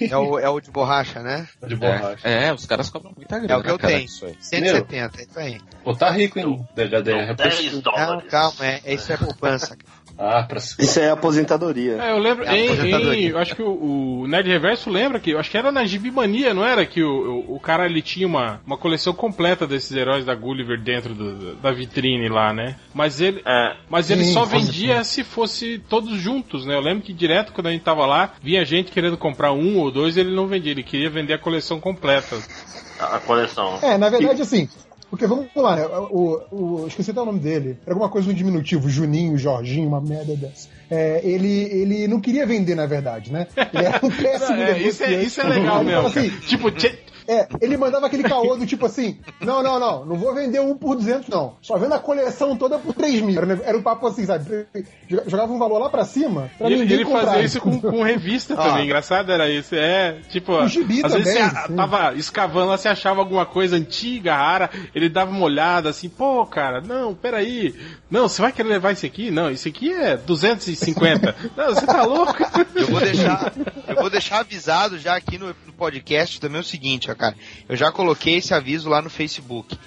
É 0.00 0.16
o, 0.16 0.38
é 0.38 0.48
o 0.50 0.60
de 0.60 0.70
borracha, 0.70 1.22
né? 1.22 1.48
De 1.66 1.74
borracha. 1.76 2.20
É, 2.22 2.48
é, 2.48 2.52
os 2.52 2.66
caras 2.66 2.90
cobram 2.90 3.12
muita 3.16 3.38
grana. 3.38 3.54
É 3.54 3.56
o 3.56 3.62
que 3.62 3.70
eu 3.70 3.78
cara, 3.78 3.94
tenho. 3.94 4.06
disso 4.06 4.26
aí. 4.26 4.36
170, 4.38 5.18
é 5.20 5.24
isso 5.24 5.38
aí. 5.38 5.60
Pô, 5.82 5.94
tá 5.94 6.10
rico, 6.10 6.38
hein? 6.38 6.66
DHDR. 6.74 7.30
É 7.30 7.34
10 7.34 7.36
preço- 7.36 7.74
Não, 7.76 7.80
dólares. 7.82 8.30
calma, 8.30 8.66
é, 8.66 8.94
isso 8.94 9.10
é 9.12 9.16
poupança. 9.16 9.76
Ah, 10.18 10.42
pra 10.42 10.58
Isso 10.58 11.00
é 11.00 11.10
aposentadoria. 11.10 11.94
É, 12.02 12.12
eu 12.12 12.18
lembro, 12.18 12.44
É, 12.44 12.54
em, 12.56 12.68
em- 13.14 13.28
eu 13.28 13.38
acho 13.38 13.56
que 13.56 13.62
o, 13.62 14.20
o 14.22 14.26
Nerd 14.28 14.48
Reverso 14.48 14.90
lembra 14.90 15.18
que, 15.18 15.30
eu 15.30 15.38
acho 15.38 15.50
que 15.50 15.56
era 15.56 15.72
na 15.72 15.84
Gibimania, 15.84 16.52
não 16.54 16.64
era? 16.64 16.84
Que 16.86 17.02
o, 17.02 17.44
o, 17.48 17.56
o 17.56 17.60
cara 17.60 17.86
ele 17.86 18.02
tinha 18.02 18.26
uma, 18.26 18.60
uma 18.66 18.76
coleção 18.76 19.12
completa 19.12 19.66
desses 19.66 19.96
heróis 19.96 20.24
da 20.24 20.34
Gulliver 20.34 20.80
dentro 20.80 21.14
do- 21.14 21.54
da 21.56 21.72
vitrine 21.72 22.28
lá, 22.28 22.52
né? 22.52 22.76
Mas 22.94 23.20
ele, 23.20 23.42
É, 23.44 23.76
mas 23.88 24.10
ele 24.10 24.24
Sim, 24.24 24.32
só 24.32 24.44
vendia 24.44 25.02
se 25.04 25.24
fosse 25.24 25.78
todos 25.88 26.16
juntos, 26.20 26.64
né? 26.66 26.74
Eu 26.74 26.80
lembro 26.80 27.02
que 27.02 27.12
direto 27.12 27.52
quando 27.52 27.68
a 27.68 27.72
gente 27.72 27.82
tava 27.82 28.06
lá, 28.06 28.32
vinha 28.42 28.64
gente 28.64 28.92
querendo 28.92 29.16
comprar 29.16 29.52
um 29.52 29.78
ou 29.78 29.90
dois, 29.90 30.16
ele 30.16 30.34
não 30.34 30.46
vendia, 30.46 30.72
ele 30.72 30.82
queria 30.82 31.10
vender 31.10 31.32
a 31.34 31.38
coleção 31.38 31.80
completa. 31.80 32.36
a, 32.98 33.16
a 33.16 33.18
coleção. 33.20 33.78
É, 33.82 33.96
na 33.98 34.08
verdade, 34.08 34.42
assim. 34.42 34.68
Porque 35.12 35.26
vamos 35.26 35.48
lá, 35.54 35.76
né? 35.76 35.84
O, 36.10 36.40
o, 36.50 36.86
esqueci 36.86 37.10
até 37.10 37.20
o 37.20 37.26
nome 37.26 37.38
dele. 37.38 37.76
Era 37.84 37.94
alguma 37.94 38.08
coisa 38.08 38.26
no 38.28 38.32
diminutivo, 38.32 38.88
Juninho, 38.88 39.36
Jorginho, 39.36 39.86
uma 39.86 40.00
merda 40.00 40.34
dessa. 40.34 40.70
É, 40.90 41.20
ele, 41.22 41.64
ele 41.64 42.08
não 42.08 42.18
queria 42.18 42.46
vender, 42.46 42.74
na 42.74 42.86
verdade, 42.86 43.30
né? 43.30 43.46
Ele 43.74 43.84
era 43.84 44.00
um 44.02 44.08
péssimo 44.10 44.56
É, 44.56 44.78
isso, 44.78 45.04
é, 45.04 45.22
isso 45.22 45.38
é 45.42 45.44
legal 45.44 45.84
mesmo. 45.84 46.06
assim, 46.06 46.30
Tipo, 46.48 46.70
É, 47.26 47.46
ele 47.60 47.76
mandava 47.76 48.06
aquele 48.06 48.22
caô 48.22 48.56
do 48.56 48.66
tipo 48.66 48.86
assim: 48.86 49.18
não, 49.40 49.62
não, 49.62 49.78
não, 49.78 50.04
não 50.04 50.16
vou 50.16 50.34
vender 50.34 50.60
um 50.60 50.76
por 50.76 50.96
200, 50.96 51.28
não. 51.28 51.56
Só 51.62 51.76
vendo 51.76 51.94
a 51.94 51.98
coleção 51.98 52.56
toda 52.56 52.78
por 52.78 52.94
3 52.94 53.20
mil. 53.22 53.40
Era, 53.40 53.60
era 53.64 53.78
um 53.78 53.82
papo 53.82 54.06
assim, 54.06 54.24
sabe? 54.26 54.66
Jogava 55.26 55.52
um 55.52 55.58
valor 55.58 55.78
lá 55.78 55.88
pra 55.90 56.04
cima 56.04 56.50
pra 56.58 56.68
E 56.68 56.72
ele, 56.72 56.82
ninguém 56.82 56.96
ele 56.96 57.04
comprar. 57.04 57.26
fazia 57.26 57.42
isso 57.44 57.60
com, 57.60 57.80
com 57.80 58.02
revista 58.02 58.54
Ah. 58.54 58.68
também, 58.68 58.84
engraçado 58.84 59.30
era 59.32 59.48
isso. 59.50 59.74
É, 59.74 60.18
tipo, 60.28 60.52
O 60.52 60.68
gibi 60.68 61.02
às 61.04 61.12
vezes 61.12 61.32
também, 61.34 61.48
você 61.50 61.66
sim. 61.68 61.76
tava 61.76 62.14
escavando 62.14 62.68
lá, 62.68 62.76
você 62.78 62.88
achava 62.88 63.20
alguma 63.20 63.46
coisa 63.46 63.76
antiga, 63.76 64.34
rara, 64.34 64.70
ele 64.94 65.08
dava 65.08 65.30
uma 65.30 65.44
olhada 65.44 65.88
assim, 65.88 66.08
pô, 66.08 66.44
cara, 66.46 66.80
não, 66.80 67.14
peraí, 67.14 67.74
não, 68.10 68.28
você 68.28 68.42
vai 68.42 68.52
querer 68.52 68.68
levar 68.68 68.92
esse 68.92 69.06
aqui? 69.06 69.30
Não, 69.30 69.50
esse 69.50 69.68
aqui 69.68 69.92
é 69.92 70.16
250. 70.16 71.34
não, 71.56 71.66
você 71.74 71.86
tá 71.86 72.02
louco? 72.04 72.34
Eu 72.74 72.86
vou 72.88 73.00
deixar, 73.00 73.52
eu 73.88 73.96
vou 73.96 74.10
deixar 74.10 74.40
avisado 74.40 74.98
já 74.98 75.16
aqui 75.16 75.38
no, 75.38 75.48
no 75.48 75.72
podcast 75.76 76.40
também 76.40 76.60
o 76.60 76.64
seguinte, 76.64 77.10
ó, 77.12 77.14
cara. 77.14 77.36
Eu 77.68 77.76
já 77.76 77.90
coloquei 77.92 78.36
esse 78.36 78.54
aviso 78.54 78.88
lá 78.88 79.00
no 79.00 79.10
Facebook. 79.10 79.78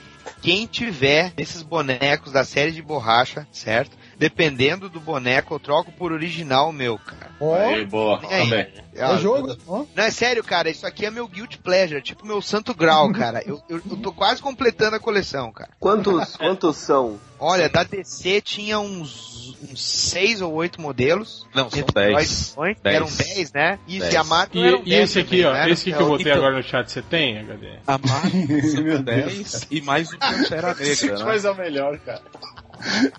Quem 0.41 0.65
tiver 0.65 1.33
esses 1.37 1.61
bonecos 1.61 2.31
da 2.31 2.43
série 2.43 2.71
de 2.71 2.81
borracha, 2.81 3.47
certo? 3.51 3.97
Dependendo 4.17 4.89
do 4.89 4.99
boneco, 4.99 5.53
eu 5.55 5.59
troco 5.59 5.91
por 5.91 6.11
original 6.11 6.71
meu, 6.71 6.97
cara. 6.97 7.31
Ó, 7.39 7.55
Aí, 7.55 7.85
boa, 7.85 8.19
aí? 8.29 8.43
também. 8.43 8.67
é 8.93 9.17
jogo. 9.17 9.55
Ó. 9.67 9.83
Não, 9.93 10.03
é 10.03 10.09
sério, 10.11 10.43
cara, 10.43 10.69
isso 10.69 10.87
aqui 10.87 11.05
é 11.05 11.11
meu 11.11 11.27
guilt 11.27 11.57
pleasure, 11.57 12.01
tipo 12.01 12.25
meu 12.25 12.41
santo 12.41 12.73
grau, 12.73 13.11
cara. 13.13 13.43
Eu, 13.45 13.61
eu, 13.69 13.81
eu 13.89 13.97
tô 13.97 14.13
quase 14.13 14.41
completando 14.41 14.95
a 14.95 14.99
coleção, 14.99 15.51
cara. 15.51 15.69
Quantos, 15.79 16.35
quantos 16.37 16.77
são? 16.77 17.19
Olha, 17.37 17.67
da 17.67 17.83
DC 17.83 18.39
tinha 18.39 18.79
uns, 18.79 19.57
uns 19.69 19.83
seis 19.83 20.39
ou 20.41 20.53
oito 20.53 20.79
modelos. 20.79 21.45
Não, 21.53 21.69
são 21.69 21.83
10. 21.93 22.13
nós, 22.13 22.55
Dez. 22.81 22.95
Eram 22.95 23.07
10, 23.07 23.51
né? 23.51 23.79
Isso, 23.85 23.99
Dez. 23.99 24.13
e 24.13 24.17
a 24.17 24.23
Marvel 24.23 24.61
E, 24.63 24.65
eram 24.67 24.79
e 24.85 24.89
10 24.89 25.03
esse 25.03 25.19
aqui, 25.19 25.29
também, 25.41 25.45
ó, 25.45 25.53
né? 25.53 25.69
esse 25.69 25.89
aqui 25.89 25.97
que 25.97 26.01
eu 26.03 26.07
botei 26.07 26.25
Então- 26.31 26.37
agora 26.37 26.55
no 26.55 26.63
chat, 26.63 26.89
você 26.89 27.01
tem, 27.01 27.37
HD? 27.39 27.67
A 27.85 27.97
Marvel 27.97 28.47
Meu 28.83 29.03
Deus, 29.03 29.03
10 29.03 29.67
e 29.69 29.81
mais 29.81 30.13
o 30.13 30.17
Pantera 30.17 30.73
Negra, 30.73 31.17
né? 31.17 31.23
Mas 31.25 31.43
é 31.43 31.51
o 31.51 31.55
melhor, 31.55 31.99
cara. 31.99 32.21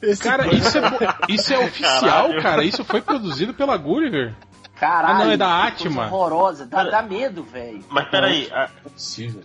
Esse 0.03 0.23
Cara, 0.23 0.47
isso 0.55 0.79
é, 0.79 0.83
isso 1.29 1.53
é 1.55 1.59
oficial, 1.59 2.01
Caralho. 2.01 2.43
cara? 2.43 2.65
Isso 2.65 2.85
foi 2.85 3.01
produzido 3.01 3.55
pela 3.55 3.77
Gulliver? 3.77 4.35
Caralho. 4.79 5.15
Ah, 5.15 5.25
não, 5.25 5.31
é 5.33 5.37
da 5.37 5.65
Atma. 5.65 6.07
Horrorosa. 6.07 6.67
Dá, 6.67 6.85
dá 6.85 7.03
medo, 7.03 7.43
velho. 7.43 7.83
Mas 7.89 8.09
peraí, 8.09 8.49
a, 8.53 8.69
é 8.69 8.69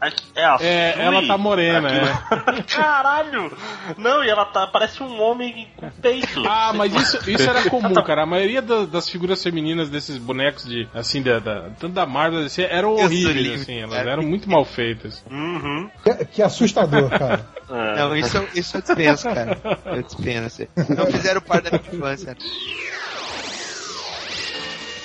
a, 0.02 0.12
é 0.36 0.46
a 0.46 0.58
É, 0.60 0.94
Sui? 0.94 1.02
ela 1.04 1.28
tá 1.28 1.38
morena, 1.38 1.88
Aqui- 1.88 2.64
Caralho! 2.76 3.58
Não, 3.98 4.24
e 4.24 4.30
ela 4.30 4.46
tá, 4.46 4.68
parece 4.68 5.02
um 5.02 5.22
homem 5.22 5.68
com 5.78 5.90
peito. 5.90 6.42
Ah, 6.54 6.74
mas 6.74 6.94
isso, 6.94 7.30
isso 7.30 7.50
era 7.50 7.70
comum, 7.70 7.94
cara. 8.04 8.24
A 8.24 8.26
maioria 8.26 8.62
da- 8.62 8.86
das 8.86 9.08
figuras 9.10 9.42
femininas 9.42 9.90
desses 9.90 10.18
bonecos 10.18 10.66
de, 10.66 10.88
assim, 10.94 11.22
da, 11.22 11.40
da- 11.40 11.70
tanto 11.80 11.90
da 11.94 12.06
Marvel, 12.06 12.46
assim, 12.46 12.64
eram 12.64 12.94
horríveis, 12.96 13.62
assim. 13.62 13.80
Elas 13.80 13.96
cara. 13.96 14.12
eram 14.12 14.24
muito 14.24 14.50
mal 14.50 14.66
feitas. 14.66 15.24
Uhum. 15.32 15.90
Que, 16.04 16.26
que 16.26 16.44
assustador, 16.44 17.10
cara. 17.10 17.46
É. 17.72 17.96
Não, 18.00 18.14
isso, 18.18 18.46
isso 18.54 18.76
eu 18.76 18.82
dispenso, 18.82 19.30
cara. 19.34 19.58
Eu 19.86 20.04
dispenso. 20.04 20.68
Não 20.90 21.06
fizeram 21.06 21.40
parte 21.40 21.72
da 21.72 21.78
minha 21.80 21.90
infância. 21.96 22.36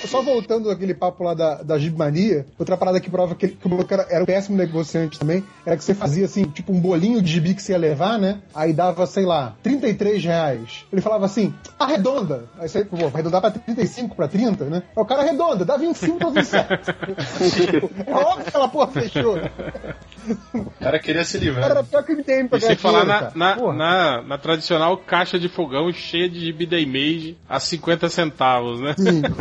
Só 0.05 0.21
voltando 0.21 0.69
àquele 0.69 0.93
papo 0.93 1.23
lá 1.23 1.33
da, 1.33 1.55
da 1.55 1.77
Gibmania, 1.77 2.45
outra 2.57 2.77
parada 2.77 2.99
que 2.99 3.09
prova 3.09 3.35
que, 3.35 3.47
que 3.47 3.65
o 3.65 3.69
maluco 3.69 3.93
era, 3.93 4.05
era 4.09 4.23
um 4.23 4.25
péssimo 4.25 4.57
negociante 4.57 5.19
também, 5.19 5.43
era 5.65 5.75
que 5.75 5.83
você 5.83 5.93
fazia 5.93 6.25
assim, 6.25 6.43
tipo 6.43 6.71
um 6.71 6.79
bolinho 6.79 7.21
de 7.21 7.31
gibi 7.31 7.53
que 7.53 7.61
você 7.61 7.71
ia 7.71 7.77
levar, 7.77 8.19
né? 8.19 8.39
Aí 8.53 8.73
dava, 8.73 9.05
sei 9.05 9.25
lá, 9.25 9.55
33 9.63 10.23
reais. 10.23 10.85
Ele 10.91 11.01
falava 11.01 11.25
assim, 11.25 11.53
arredonda. 11.79 12.45
Aí 12.59 12.69
você, 12.69 12.85
pô, 12.85 12.97
vai 12.97 13.07
arredondar 13.07 13.41
pra 13.41 13.51
35, 13.51 14.15
pra 14.15 14.27
30, 14.27 14.65
né? 14.65 14.83
Aí 14.95 15.03
o 15.03 15.05
cara 15.05 15.21
arredonda, 15.21 15.65
dá 15.65 15.77
25 15.77 16.17
pra 16.17 16.29
27. 16.29 16.73
é 18.05 18.13
óbvio 18.13 18.43
que 18.43 18.49
aquela 18.49 18.67
porra 18.67 18.87
fechou. 18.87 19.37
O 20.53 20.71
cara 20.79 20.99
queria 20.99 21.23
se 21.23 21.33
cara 21.37 21.45
livrar. 21.45 21.71
era 21.71 21.83
pior 21.83 22.03
que 22.03 22.13
o 22.13 22.17
MTM 22.17 22.49
pra 22.49 22.57
E 22.57 22.61
sem 22.61 22.75
falar 22.75 23.05
na, 23.05 23.19
cara. 23.19 23.31
na, 23.35 23.73
na, 23.73 24.21
na 24.23 24.37
tradicional 24.37 24.97
caixa 24.97 25.39
de 25.39 25.47
fogão 25.49 25.91
cheia 25.93 26.29
de 26.29 26.39
gibi 26.39 26.65
da 26.65 26.79
Image 26.79 27.37
a 27.49 27.59
50 27.59 28.09
centavos, 28.09 28.79
né? 28.81 28.95
Sim. 28.97 29.21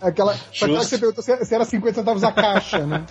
Aquela. 0.00 0.34
Só 0.52 0.66
que 0.66 0.72
você 0.74 0.98
perguntou 0.98 1.22
se 1.22 1.44
se 1.44 1.54
era 1.54 1.64
50 1.64 1.94
centavos 1.94 2.24
a 2.24 2.32
caixa, 2.32 2.78
né? 2.86 3.04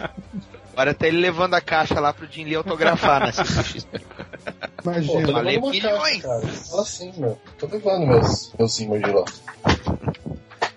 Agora 0.74 0.94
tá 0.94 1.08
ele 1.08 1.18
levando 1.18 1.54
a 1.54 1.62
caixa 1.62 2.00
lá 2.00 2.14
pro 2.14 2.26
Jim 2.28 2.46
Lee 2.46 2.56
autografar 2.56 3.20
na 3.20 3.32
CCXP. 3.32 4.00
Pô, 4.00 4.84
tô 4.84 4.90
Imagina. 4.92 5.20
levando 5.20 5.34
Falei 5.34 5.58
uma 5.58 5.70
milhões. 5.72 6.22
caixa, 6.22 6.28
cara. 6.28 6.48
Fala 6.48 6.82
assim, 6.82 7.14
meu. 7.18 7.38
Tô 7.60 7.68
levando 7.68 8.08
meus, 8.08 8.54
meus 8.58 8.80
imãs 8.80 9.02
de 9.02 9.12
lá. 9.12 9.26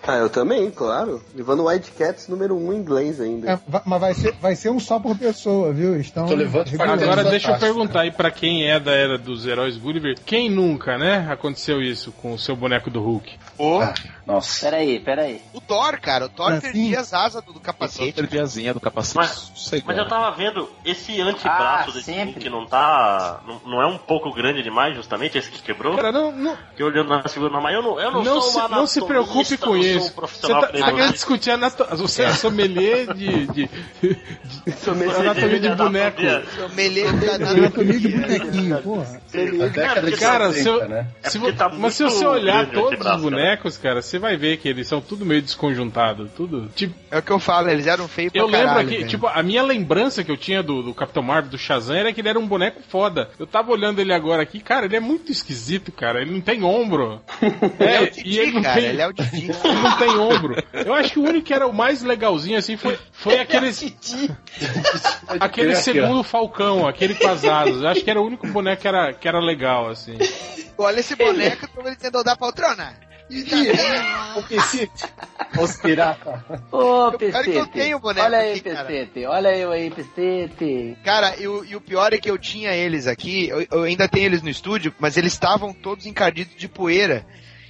Ah, 0.07 0.17
eu 0.17 0.29
também, 0.29 0.71
claro. 0.71 1.23
Levando 1.35 1.65
Wildcats 1.65 2.29
número 2.29 2.55
1 2.57 2.67
um 2.67 2.73
em 2.73 2.77
inglês 2.77 3.21
ainda. 3.21 3.53
É, 3.53 3.59
mas 3.85 4.01
vai 4.01 4.15
ser, 4.15 4.35
vai 4.41 4.55
ser 4.55 4.71
um 4.71 4.79
só 4.79 5.01
por 5.01 5.17
pessoa, 5.17 5.73
viu? 5.73 5.99
Estão 5.99 6.27
Tô 6.27 6.35
levando. 6.35 6.69
Agora 6.81 7.25
deixa 7.25 7.53
eu 7.53 7.59
perguntar 7.59 8.03
aí 8.03 8.11
pra 8.11 8.31
quem 8.31 8.71
é 8.71 8.79
da 8.79 8.93
era 8.93 9.17
dos 9.17 9.47
heróis 9.47 9.77
Gulliver, 9.77 10.17
quem 10.25 10.51
nunca, 10.51 10.99
né, 10.99 11.27
aconteceu 11.31 11.81
isso 11.81 12.13
com 12.13 12.35
o 12.35 12.39
seu 12.39 12.55
boneco 12.55 12.91
do 12.91 13.01
Hulk? 13.01 13.33
Pô, 13.57 13.81
Ah, 13.81 13.95
nossa. 14.27 14.65
Pera 14.65 14.77
aí, 14.79 14.99
pera 15.01 15.23
aí. 15.23 15.41
o 15.53 15.61
Thor, 15.61 16.01
cara. 16.01 16.27
O 16.27 16.29
Thor 16.29 16.53
Assim? 16.53 16.61
perdia 16.61 17.01
as 17.01 17.13
asas 17.13 17.43
do, 17.43 17.53
do 17.53 17.61
capacete. 17.61 18.13
perdi 18.13 18.39
a 18.39 18.43
asinha 18.43 18.73
do 18.73 18.81
capacete. 18.81 19.17
Mas-. 19.17 19.83
Mas 19.85 19.99
eu 19.99 20.09
tava 20.09 20.31
vendo, 20.37 20.71
esse 20.85 21.21
antebraço 21.21 21.91
Ah, 21.91 21.93
desse 21.93 22.05
sempre. 22.05 22.33
Hulk 22.35 22.49
não 22.49 22.67
tá. 22.67 23.41
Não, 23.47 23.61
não 23.67 23.83
é 23.83 23.87
um 23.87 23.99
pouco 23.99 24.33
grande 24.33 24.63
demais, 24.63 24.97
justamente, 24.97 25.37
esse 25.37 25.51
que 25.51 25.63
quebrou? 25.63 25.95
Cara, 25.97 26.11
não, 26.11 26.33
não, 26.33 26.57
Que 26.77 26.83
olhando 26.83 27.09
na 27.09 27.29
figura 27.29 27.53
normal, 27.53 27.73
eu 27.73 27.83
não, 27.83 28.01
eu 28.01 28.11
não, 28.11 28.23
não, 28.23 28.41
sou 28.41 28.63
se, 28.63 28.71
não 28.71 28.87
se 28.87 29.03
preocupe 29.05 29.57
com 29.59 29.77
isso. 29.77 30.13
um 30.17 30.27
Você 30.27 30.49
tá, 30.49 30.61
tá 30.69 30.93
querendo 30.93 31.13
discutir 31.13 31.51
anato... 31.51 31.85
Você 31.97 32.23
é 32.23 32.33
sommelier 32.33 33.13
de, 33.15 33.47
de, 33.49 33.71
anatomia 35.19 35.61
de 35.61 35.75
boneco. 35.75 36.23
Eu 36.23 36.69
me 36.71 36.89
lembro 36.89 37.27
da 37.27 37.51
Anatomia 37.51 38.01
de 38.01 38.09
bonequinho, 38.09 38.83
porra. 38.83 39.21
De 39.31 39.71
Cara, 40.19 40.53
70, 40.53 40.53
se 40.53 40.69
eu- 40.69 40.81
Se 41.31 41.39
mas 41.79 41.99
você 41.99 42.27
olhar 42.27 42.71
todos 42.71 42.99
os 43.07 43.21
bonecos, 43.21 43.77
cara, 43.77 44.03
você 44.15 44.19
vai 44.19 44.37
ver 44.37 44.59
que 44.59 44.69
eles 44.69 44.87
são 44.87 45.01
tudo 45.01 45.27
meio 45.27 45.43
desconjuntados, 45.43 46.31
tudo. 46.37 46.71
Tipo, 46.75 46.95
É 47.11 47.19
o 47.19 47.23
que 47.23 47.33
eu 47.33 47.39
falo, 47.41 47.69
eles 47.69 47.87
eram 47.87 48.07
feios 48.07 48.33
pra 48.33 48.41
eu 48.41 48.47
lembro 48.47 48.67
caralho, 48.69 48.87
aqui, 48.87 48.97
velho. 48.99 49.09
tipo, 49.09 49.27
a 49.27 49.43
minha 49.43 49.63
lembrança 49.63 50.23
que 50.23 50.31
eu 50.31 50.37
tinha 50.37 50.63
do, 50.63 50.83
do 50.83 50.95
Capitão 50.95 51.23
Marvel, 51.23 51.51
do 51.51 51.59
Shazam, 51.59 51.97
era 51.97 52.13
que 52.13 52.21
ele 52.21 52.29
era 52.29 52.39
um 52.39 52.47
boneco 52.47 52.81
foda. 52.89 53.29
Eu 53.39 53.47
tava 53.47 53.73
olhando 53.73 54.01
ele 54.01 54.13
agora 54.13 54.43
aqui, 54.43 54.61
cara, 54.61 54.87
ele 54.87 54.97
é 54.97 55.01
muito 55.01 55.33
esquisito, 55.33 55.91
cara. 55.91 56.21
Ele 56.23 56.31
não 56.31 56.41
tem 56.41 56.63
ombro. 56.63 57.21
Ele 57.81 57.91
é 57.93 58.01
o 58.01 58.05
e 58.05 58.11
Didi, 58.11 58.39
ele 58.39 58.53
não 58.53 58.63
cara. 58.63 58.81
tem. 58.81 58.91
Ele 58.91 59.01
é 59.03 59.07
o 59.09 59.13
Didi. 59.13 59.51
Ele 59.65 59.81
não 59.83 59.97
tem 59.99 60.11
ombro. 60.19 60.63
Eu 60.73 60.95
acho 60.95 61.13
que 61.13 61.19
o 61.19 61.23
único 61.23 61.47
que 61.47 61.55
era 61.55 61.67
o 61.67 61.73
mais 61.73 62.03
legalzinho 62.03 62.57
assim 62.59 62.77
foi, 62.77 62.99
foi 63.13 63.39
aquele, 63.41 63.69
aquele 65.41 65.73
Aqui, 65.73 65.73
ó. 65.73 65.75
segundo 65.75 66.23
Falcão, 66.23 66.87
aquele 66.87 67.15
com 67.15 67.29
as 67.29 67.45
asas. 67.45 67.83
Eu 67.83 67.89
acho 67.89 68.03
que 68.05 68.11
era 68.11 68.21
o 68.21 68.27
único 68.27 68.47
boneco 68.47 68.83
que 68.83 68.89
era, 68.89 69.13
que 69.13 69.27
era 69.27 69.41
legal, 69.41 69.89
assim. 69.89 70.17
Olha 70.79 71.01
esse 71.01 71.15
boneco 71.17 71.69
como 71.75 71.89
ele 71.89 71.97
tentou 71.97 72.23
dar 72.25 72.37
poltrona. 72.37 72.95
O 74.37 74.43
PC, 74.43 74.91
os 75.61 75.77
pirata. 75.77 76.45
Ô, 76.73 77.13
que 77.13 77.25
eu 77.27 77.33
Pestete. 77.33 77.69
tenha 77.71 77.97
o 77.97 78.01
boneco 78.01 78.27
Olha 78.27 78.39
aí, 78.39 78.53
aqui, 78.53 78.61
cara. 78.63 78.89
Olha 79.31 79.57
eu 79.57 79.71
aí, 79.71 79.91
Pestete. 79.91 80.99
Cara, 81.05 81.37
e 81.41 81.47
o, 81.47 81.65
e 81.65 81.77
o 81.77 81.81
pior 81.81 82.13
é 82.13 82.19
que 82.19 82.29
eu 82.31 82.37
tinha 82.37 82.73
eles 82.73 83.07
aqui, 83.07 83.49
eu, 83.49 83.65
eu 83.71 83.83
ainda 83.85 84.09
tenho 84.09 84.27
eles 84.27 84.43
no 84.43 84.51
estúdio, 84.51 84.93
mas 84.99 85.17
eles 85.17 85.33
estavam 85.33 85.73
todos 85.73 86.05
encardidos 86.05 86.57
de 86.57 86.69
poeira. 86.69 87.25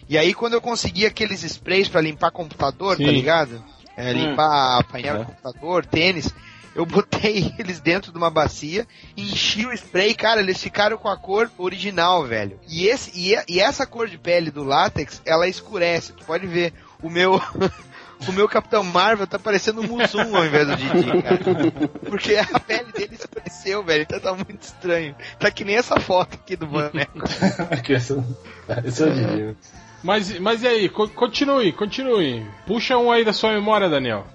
E 0.08 0.16
aí 0.18 0.32
quando 0.34 0.54
eu 0.54 0.60
consegui 0.60 1.04
aqueles 1.06 1.42
sprays 1.44 1.88
pra 1.88 2.00
limpar 2.00 2.30
computador, 2.30 2.96
Sim. 2.96 3.04
tá 3.04 3.12
ligado? 3.12 3.62
É, 3.96 4.12
limpar 4.12 4.82
painel 4.84 5.16
É. 5.16 5.18
do 5.18 5.24
computador, 5.26 5.86
tênis, 5.86 6.34
eu 6.74 6.84
botei 6.86 7.54
eles 7.58 7.80
dentro 7.80 8.10
de 8.12 8.18
uma 8.18 8.30
bacia, 8.30 8.86
enchi 9.16 9.66
o 9.66 9.72
spray, 9.72 10.14
cara, 10.14 10.40
eles 10.40 10.62
ficaram 10.62 10.96
com 10.96 11.08
a 11.08 11.16
cor 11.16 11.50
original, 11.58 12.24
velho. 12.24 12.58
E, 12.68 12.86
esse, 12.86 13.10
e, 13.14 13.36
e 13.48 13.60
essa 13.60 13.86
cor 13.86 14.08
de 14.08 14.18
pele 14.18 14.50
do 14.50 14.64
látex, 14.64 15.22
ela 15.24 15.48
escurece, 15.48 16.12
tu 16.12 16.24
pode 16.24 16.46
ver. 16.46 16.72
O 17.02 17.10
meu. 17.10 17.40
O 18.26 18.32
meu 18.32 18.48
Capitão 18.48 18.82
Marvel 18.82 19.26
tá 19.26 19.38
parecendo 19.38 19.82
um 19.82 19.86
Mussum 19.86 20.34
ao 20.34 20.46
invés 20.46 20.66
do 20.66 20.76
Didi, 20.76 21.22
cara. 21.22 21.88
Porque 22.08 22.36
a 22.36 22.58
pele 22.60 22.90
dele 22.92 23.14
escurece 23.16 23.24
apareceu, 23.54 23.82
velho. 23.82 24.02
Então 24.02 24.20
tá 24.20 24.32
muito 24.34 24.62
estranho. 24.62 25.14
Tá 25.38 25.50
que 25.50 25.64
nem 25.64 25.76
essa 25.76 25.98
foto 26.00 26.34
aqui 26.34 26.56
do 26.56 26.66
boneco. 26.66 27.18
Esse, 27.88 29.02
é 29.02 29.06
o 29.06 29.12
divino. 29.12 29.56
Mas, 30.02 30.38
mas 30.38 30.62
e 30.62 30.66
aí, 30.66 30.88
co- 30.88 31.08
continue, 31.08 31.72
continue. 31.72 32.46
Puxa 32.66 32.96
um 32.96 33.10
aí 33.10 33.24
da 33.24 33.32
sua 33.32 33.52
memória, 33.52 33.88
Daniel. 33.88 34.26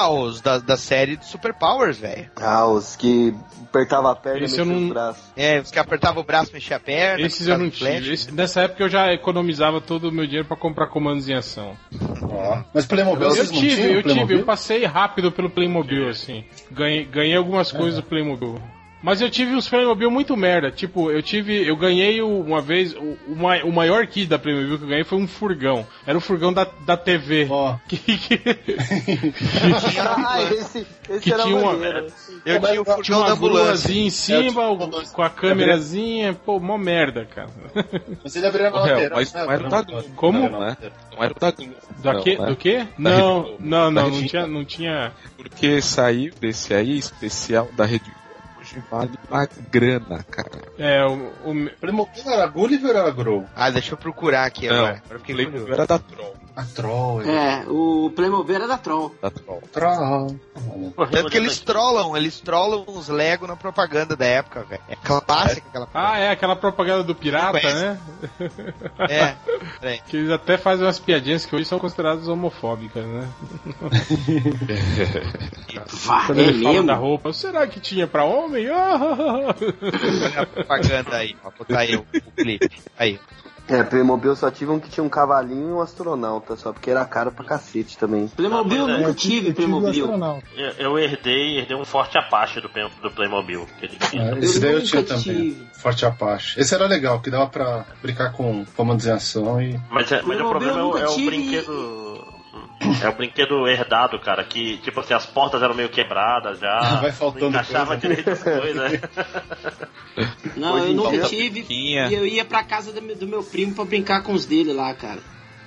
Ah, 0.00 0.10
os 0.10 0.40
da, 0.40 0.58
da 0.58 0.76
série 0.76 1.16
de 1.16 1.26
Superpowers, 1.26 1.98
velho. 1.98 2.30
Ah, 2.36 2.64
os 2.66 2.94
que 2.94 3.34
apertava 3.64 4.12
a 4.12 4.14
perna 4.14 4.42
e 4.42 4.44
Esse 4.44 4.60
eu 4.60 4.64
metia 4.64 4.80
não- 4.80 4.86
os 4.86 4.92
braços. 4.94 5.24
É, 5.36 5.60
os 5.60 5.70
que 5.72 5.78
apertavam 5.80 6.22
o 6.22 6.24
braço, 6.24 6.52
mexia 6.52 6.76
a 6.76 6.80
perna. 6.80 7.26
Esses 7.26 7.48
eu 7.48 7.58
não 7.58 7.68
tive. 7.68 8.12
Esse- 8.12 8.30
nessa 8.32 8.60
época 8.60 8.84
eu 8.84 8.88
já 8.88 9.12
economizava 9.12 9.80
todo 9.80 10.08
o 10.08 10.12
meu 10.12 10.24
dinheiro 10.24 10.46
pra 10.46 10.56
comprar 10.56 10.86
comandos 10.86 11.28
em 11.28 11.34
ação. 11.34 11.76
Ó. 12.22 12.62
Mas 12.72 12.86
Playmobil 12.86 13.24
Eu 13.26 13.30
vocês 13.34 13.50
não 13.50 13.58
tive, 13.58 13.74
tinham 13.74 13.90
eu 13.94 14.02
tive, 14.04 14.34
eu 14.34 14.44
passei 14.44 14.84
rápido 14.84 15.32
pelo 15.32 15.50
Playmobil, 15.50 16.08
assim. 16.08 16.44
Ganhei, 16.70 17.04
ganhei 17.04 17.36
algumas 17.36 17.72
coisas 17.72 17.96
do 17.96 18.02
Playmobil. 18.04 18.60
Mas 19.02 19.20
eu 19.20 19.30
tive 19.30 19.54
uns 19.54 19.68
Playmobil 19.68 20.10
muito 20.10 20.36
merda. 20.36 20.70
Tipo, 20.72 21.10
eu 21.10 21.22
tive. 21.22 21.66
Eu 21.66 21.76
ganhei 21.76 22.20
o- 22.20 22.40
uma 22.40 22.60
vez. 22.60 22.94
O, 22.94 23.16
o 23.28 23.36
mai- 23.36 23.62
o 23.62 23.72
maior 23.72 24.06
kit 24.06 24.26
da 24.26 24.38
Playmobil 24.38 24.76
que 24.78 24.84
eu 24.84 24.88
ganhei 24.88 25.04
foi 25.04 25.18
um 25.18 25.26
furgão. 25.28 25.86
Era 26.06 26.18
o 26.18 26.20
furgão 26.20 26.52
da, 26.52 26.66
da 26.84 26.96
TV. 26.96 27.46
Ó. 27.48 27.76
Que, 27.88 27.96
que- 27.98 28.40
Ah, 30.00 30.42
esse, 30.52 30.86
esse 31.08 31.20
Que 31.20 31.32
era 31.32 31.42
tinha 31.44 31.56
uma- 31.56 31.72
maneiro. 31.72 32.06
Eu 32.44 32.60
tinha 32.60 32.80
o 32.80 32.84
tinha 32.84 32.96
furgão 32.96 33.20
da 33.20 33.34
uma 33.34 33.40
em 34.06 34.10
cima, 34.10 34.62
É, 34.62 34.68
o- 34.68 34.78
tipo, 34.78 35.12
com 35.12 35.22
a 35.22 35.30
câmerazinha. 35.30 36.34
Pô, 36.34 36.58
mó 36.58 36.76
merda, 36.76 37.24
cara. 37.24 37.48
Mas 38.22 38.34
ele 38.36 38.46
Ô, 38.70 38.82
réu, 38.82 38.94
lateral. 38.94 39.18
mas 39.18 39.32
né? 39.32 39.44
não 39.44 39.52
era 39.52 39.66
o 39.66 39.68
da 39.70 39.82
Como? 40.16 40.48
Não 40.48 40.62
é? 40.64 40.68
lateral. 40.70 40.92
Não 41.16 41.24
era 41.24 41.32
o 41.36 41.40
da 41.40 41.52
né? 42.38 42.46
Do 42.46 42.56
quê? 42.56 42.86
Não, 42.98 43.56
não, 43.60 43.90
não, 43.90 44.10
não 44.10 44.26
tinha, 44.26 44.46
não 44.46 44.64
tinha. 44.64 45.12
Porque 45.36 45.80
saiu 45.80 46.32
desse 46.40 46.74
aí, 46.74 46.98
especial 46.98 47.68
da 47.76 47.84
Rede. 47.84 48.17
Hoje 48.70 48.82
vale 48.90 49.18
uma 49.28 49.48
grana, 49.70 50.24
cara. 50.30 50.50
É, 50.78 51.04
o, 51.06 51.28
o- 51.50 51.70
Playmobil 51.80 52.22
era 52.30 52.46
Gulliver 52.46 52.90
ou 52.90 52.96
era 53.02 53.10
Grow? 53.10 53.46
Ah, 53.56 53.70
deixa 53.70 53.94
eu 53.94 53.96
procurar 53.98 54.44
aqui 54.44 54.68
Não, 54.68 54.76
agora. 54.76 55.02
Curioso. 55.24 55.72
era 55.72 55.86
da 55.86 55.98
Troll. 55.98 56.36
A 56.58 56.64
Troll. 56.64 57.22
ele- 57.22 57.30
É, 57.30 57.64
o 57.68 58.10
Playmobil 58.16 58.56
era 58.56 58.66
da 58.66 58.76
Troll. 58.76 59.14
Da 59.22 59.30
Troll. 59.30 59.62
Troll. 59.72 60.36
Tanto 61.08 61.30
que 61.30 61.36
eles 61.38 61.60
trollam, 61.60 62.16
eles 62.16 62.40
trollam 62.40 62.84
uns 62.88 63.08
Lego 63.08 63.46
na 63.46 63.54
propaganda 63.54 64.16
da 64.16 64.24
época, 64.26 64.64
velho. 64.64 64.82
É 64.88 64.96
clássica 64.96 65.68
aquela 65.68 65.88
Ah, 65.94 66.18
é 66.18 66.30
aquela 66.30 66.56
propaganda 66.56 67.04
do 67.04 67.14
pirata, 67.14 67.60
né? 67.62 68.00
É, 69.08 69.34
peraí. 69.80 70.00
Que 70.08 70.16
eles 70.16 70.30
até 70.32 70.58
fazem 70.58 70.84
umas 70.84 70.98
piadinhas 70.98 71.46
que 71.46 71.54
hoje 71.54 71.64
são 71.64 71.78
consideradas 71.78 72.26
homofóbicas, 72.26 73.06
né? 73.06 73.28
Vá, 76.04 76.26
Quando 76.26 76.40
é 76.40 76.44
ele 76.44 76.62
fala 76.64 76.82
da 76.82 76.94
roupa, 76.96 77.32
será 77.32 77.68
que 77.68 77.78
tinha 77.78 78.08
pra 78.08 78.24
homem? 78.24 78.66
Olha 78.68 80.40
a 80.42 80.46
propaganda 80.46 81.16
aí, 81.18 81.36
ó. 81.44 81.50
Botar 81.56 81.78
aí 81.80 81.94
o, 81.94 82.00
o 82.00 82.30
clipe. 82.32 82.68
Aí. 82.98 83.20
É, 83.68 83.82
Playmobil 83.82 84.34
só 84.34 84.50
tive 84.50 84.70
um 84.70 84.80
que 84.80 84.88
tinha 84.88 85.04
um 85.04 85.08
cavalinho 85.08 85.68
e 85.68 85.72
um 85.72 85.80
astronauta, 85.80 86.56
só 86.56 86.72
porque 86.72 86.90
era 86.90 87.04
caro 87.04 87.30
pra 87.30 87.44
cacete 87.44 87.98
também. 87.98 88.26
Playmobil 88.28 88.78
eu 88.78 88.88
É, 88.88 88.96
nunca 88.98 89.08
Eu 89.10 89.14
tive, 89.14 89.52
Playmobil. 89.52 90.04
astronauta. 90.04 90.42
Eu, 90.56 90.70
eu 90.78 90.98
herdei, 90.98 91.58
herdei 91.58 91.76
um 91.76 91.84
forte 91.84 92.16
Apache 92.16 92.60
do, 92.60 92.68
do 93.02 93.10
Playmobil. 93.10 93.66
Que 93.78 93.86
ele 93.86 93.96
tinha. 94.10 94.22
É, 94.34 94.38
esse 94.38 94.58
daí 94.58 94.72
eu 94.72 94.82
tinha 94.82 95.02
também. 95.02 95.22
tive. 95.22 95.68
Forte 95.74 96.06
Apache. 96.06 96.58
Esse 96.58 96.74
era 96.74 96.86
legal, 96.86 97.20
que 97.20 97.30
dava 97.30 97.46
pra 97.46 97.84
brincar 98.02 98.32
com 98.32 98.64
comandos 98.76 99.06
em 99.06 99.10
ação 99.12 99.60
e. 99.60 99.78
Mas, 99.90 100.10
é- 100.12 100.22
mas 100.22 100.40
o 100.40 100.48
problema 100.48 100.78
é 100.98 101.02
é 101.02 101.08
o 101.08 101.16
brinquedo. 101.26 102.07
É 102.80 103.08
o 103.08 103.12
brinquedo 103.12 103.66
herdado, 103.66 104.18
cara, 104.20 104.44
que, 104.44 104.78
tipo 104.78 105.00
assim, 105.00 105.12
as 105.12 105.26
portas 105.26 105.62
eram 105.62 105.74
meio 105.74 105.88
quebradas 105.88 106.60
já. 106.60 106.78
Vai 107.02 107.12
faltando 107.12 107.44
não 107.44 107.50
encaixava 107.50 107.98
coisa. 107.98 108.00
direito 108.08 108.30
as 108.30 108.42
coisas. 108.42 109.00
Não, 110.56 110.74
Hoje 110.74 110.86
eu 110.88 110.94
nunca 110.94 111.18
tive. 111.28 111.64
E 111.70 111.94
eu 112.12 112.26
ia 112.26 112.44
pra 112.44 112.64
casa 112.64 112.92
do 112.92 113.00
meu, 113.00 113.14
do 113.14 113.26
meu 113.26 113.42
primo 113.42 113.74
pra 113.74 113.84
brincar 113.84 114.22
com 114.22 114.32
os 114.32 114.46
dele 114.46 114.72
lá, 114.72 114.92
cara. 114.92 115.20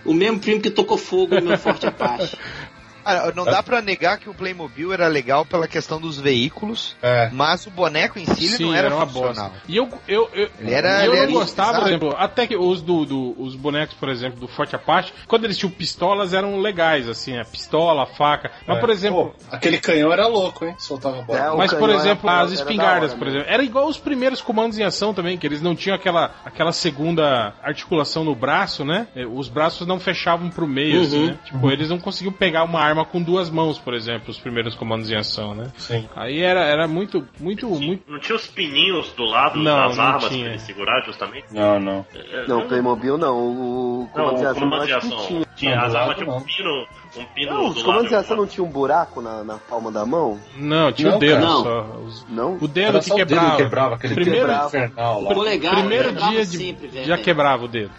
O 0.03 0.13
mesmo 0.13 0.39
primo 0.39 0.61
que 0.61 0.69
tocou 0.69 0.97
fogo 0.97 1.35
no 1.35 1.41
meu 1.41 1.57
Forte 1.57 1.85
Apache. 1.85 2.37
Ah, 3.05 3.31
não 3.35 3.45
dá 3.45 3.61
pra 3.63 3.81
negar 3.81 4.17
que 4.17 4.29
o 4.29 4.33
Playmobil 4.33 4.93
era 4.93 5.07
legal 5.07 5.45
pela 5.45 5.67
questão 5.67 5.99
dos 5.99 6.19
veículos, 6.19 6.95
É. 7.01 7.29
mas 7.31 7.65
o 7.65 7.71
boneco 7.71 8.19
em 8.19 8.25
si 8.25 8.45
ele 8.45 8.57
Sim, 8.57 8.65
não 8.65 8.73
era, 8.75 8.95
uma 8.95 9.05
funcional. 9.05 9.49
bosta. 9.49 9.61
E 9.67 9.75
eu, 9.77 9.89
eu, 10.07 10.29
eu, 10.33 10.49
Ele 10.59 10.73
era- 10.73 11.05
eu 11.05 11.11
ele 11.13 11.15
não 11.15 11.23
era 11.23 11.31
gostava, 11.31 11.79
por 11.79 11.87
exemplo, 11.87 12.15
até 12.17 12.47
que 12.47 12.55
os 12.57 12.81
do, 12.81 13.05
do- 13.05 13.35
os 13.41 13.55
bonecos, 13.55 13.95
por 13.95 14.09
exemplo, 14.09 14.39
do 14.39 14.47
Forte 14.47 14.75
Apache, 14.75 15.13
quando 15.27 15.45
eles 15.45 15.57
tinham 15.57 15.71
pistolas 15.71 16.33
eram 16.33 16.59
legais, 16.59 17.07
assim, 17.09 17.37
a 17.39 17.45
pistola, 17.45 18.03
a 18.03 18.05
faca. 18.05 18.51
Mas, 18.67 18.77
É. 18.77 18.79
por 18.79 18.89
exemplo, 18.89 19.35
Pô, 19.39 19.55
aquele 19.55 19.79
canhão 19.79 20.11
era 20.11 20.27
louco, 20.27 20.65
hein? 20.65 20.75
Soltava 20.77 21.21
bola. 21.21 21.39
É, 21.39 21.55
Mas, 21.57 21.73
por 21.73 21.89
exemplo, 21.89 22.29
era- 22.29 22.41
as 22.41 22.51
era 22.51 22.61
espingardas, 22.61 23.09
da 23.11 23.15
hora, 23.15 23.17
por 23.17 23.25
né? 23.27 23.31
exemplo, 23.31 23.47
era 23.53 23.63
igual 23.63 23.87
os 23.87 23.97
primeiros 23.97 24.41
comandos 24.41 24.77
em 24.77 24.83
ação 24.83 25.13
também, 25.13 25.37
que 25.37 25.45
eles 25.47 25.61
não 25.61 25.75
tinham 25.75 25.95
aquela, 25.95 26.31
aquela 26.45 26.71
segunda 26.71 27.53
articulação 27.63 28.23
no 28.23 28.35
braço, 28.35 28.83
né? 28.85 29.07
Eh, 29.15 29.25
Os 29.25 29.47
braços 29.47 29.87
não 29.87 29.99
fechavam 29.99 30.49
pro 30.49 30.67
meio, 30.67 30.97
Uhum. 30.97 31.03
assim, 31.03 31.25
né? 31.27 31.39
Tipo, 31.45 31.71
eles 31.71 31.89
não 31.89 31.97
conseguiam 31.99 32.33
pegar 32.33 32.63
uma 32.63 32.79
arma 32.81 32.90
com 33.05 33.21
duas 33.21 33.49
mãos, 33.49 33.79
por 33.79 33.93
exemplo, 33.93 34.29
os 34.29 34.39
primeiros 34.39 34.75
comandos 34.75 35.09
em 35.09 35.15
ação, 35.15 35.53
né? 35.55 35.71
Sim. 35.77 36.07
Aí 36.15 36.41
era, 36.41 36.61
era 36.61 36.87
muito, 36.87 37.27
muito, 37.39 37.67
muito... 37.67 38.03
Não 38.11 38.19
tinha 38.19 38.35
os 38.35 38.47
pininhos 38.47 39.11
do 39.13 39.23
lado 39.23 39.57
Não, 39.59 39.87
das 39.87 39.97
não 39.97 40.03
armas 40.03 40.29
tinha. 40.29 40.43
pra 40.43 40.49
ele 40.53 40.59
segurar, 40.59 41.01
justamente? 41.05 41.45
Não, 41.53 41.79
não. 41.79 42.05
É, 42.13 42.47
Não, 42.47 42.67
Playmobil 42.67 43.17
não. 43.17 43.35
O, 43.37 44.01
o 44.03 44.09
Não, 44.15 44.53
comando 44.53 44.85
de 44.85 44.93
o 44.93 44.97
ação 44.97 45.17
tinha. 45.27 45.45
Tinha, 45.55 45.75
Não, 45.75 45.83
as 45.85 45.95
armas 45.95 46.17
tinham 46.17 46.37
um 46.37 46.41
pino, 46.41 46.87
um 47.17 47.25
pino 47.25 47.51
Não, 47.53 47.67
os 47.69 47.83
comandos 47.83 48.09
de 48.09 48.15
ação 48.15 48.37
não 48.37 48.47
tinha 48.47 48.63
um 48.63 48.69
buraco 48.69 49.21
na, 49.21 49.43
na 49.43 49.57
palma 49.57 49.91
da 49.91 50.05
mão? 50.05 50.39
Não, 50.55 50.91
tinha 50.91 51.09
Não, 51.09 51.17
o 51.17 51.19
dedo 51.19 51.41
cara. 51.41 51.51
só. 51.51 51.81
Os- 52.05 52.25
Não? 52.29 52.57
O 52.61 52.67
dedo 52.67 52.99
que 52.99 53.05
só 53.05 53.13
o 53.13 53.17
dedo 53.17 53.27
quebrava. 53.29 53.51
que 53.51 53.63
quebrava, 53.63 53.95
aquele 53.95 54.15
primeiro, 54.15 54.47
dedo 54.47 54.65
infernal 54.65 55.21
lá. 55.21 55.33
Polegar, 55.33 55.75
primeiro 55.75 56.05
quebrava 56.09 56.31
dia 56.31 56.45
de, 56.45 56.57
sempre, 56.57 56.87
velho. 56.87 57.05
já 57.05 57.17
quebrava 57.17 57.65
o 57.65 57.67
dedo. 57.67 57.91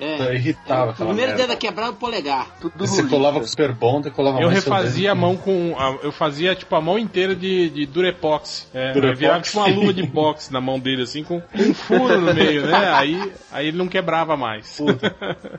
É. 0.00 0.34
Irritava 0.34 0.86
O 0.86 0.90
aquela 0.90 1.08
primeiro 1.08 1.30
merda. 1.32 1.36
dedo 1.42 1.52
a 1.52 1.56
quebrar 1.56 1.86
é 1.86 1.90
o 1.90 1.94
polegar. 1.94 2.46
Tudo 2.60 2.72
Você 2.78 3.02
colava 3.04 3.40
com 3.40 3.46
Super 3.46 3.72
Bond 3.72 4.08
e 4.08 4.10
colava 4.10 4.40
Eu 4.40 4.48
refazia 4.48 5.12
a 5.12 5.14
mão 5.14 5.36
com. 5.36 5.74
a- 5.78 5.98
eu 6.02 6.12
fazia 6.12 6.54
tipo 6.54 6.74
a 6.74 6.80
mão 6.80 6.98
inteira 6.98 7.34
de, 7.34 7.70
de 7.70 7.86
durepox. 7.86 8.68
É, 8.74 8.92
Durepox? 8.92 9.18
virava 9.18 9.40
tipo 9.42 9.58
uma 9.58 9.66
luva 9.68 9.92
de 9.92 10.02
boxe 10.06 10.52
na 10.52 10.60
mão 10.60 10.78
dele, 10.78 11.02
assim, 11.02 11.22
com 11.24 11.42
um 11.54 11.74
furo 11.74 12.20
no 12.20 12.34
meio, 12.34 12.66
né? 12.66 12.92
Aí, 12.94 13.32
aí 13.52 13.68
ele 13.68 13.76
não 13.76 13.88
quebrava 13.88 14.36
mais. 14.36 14.80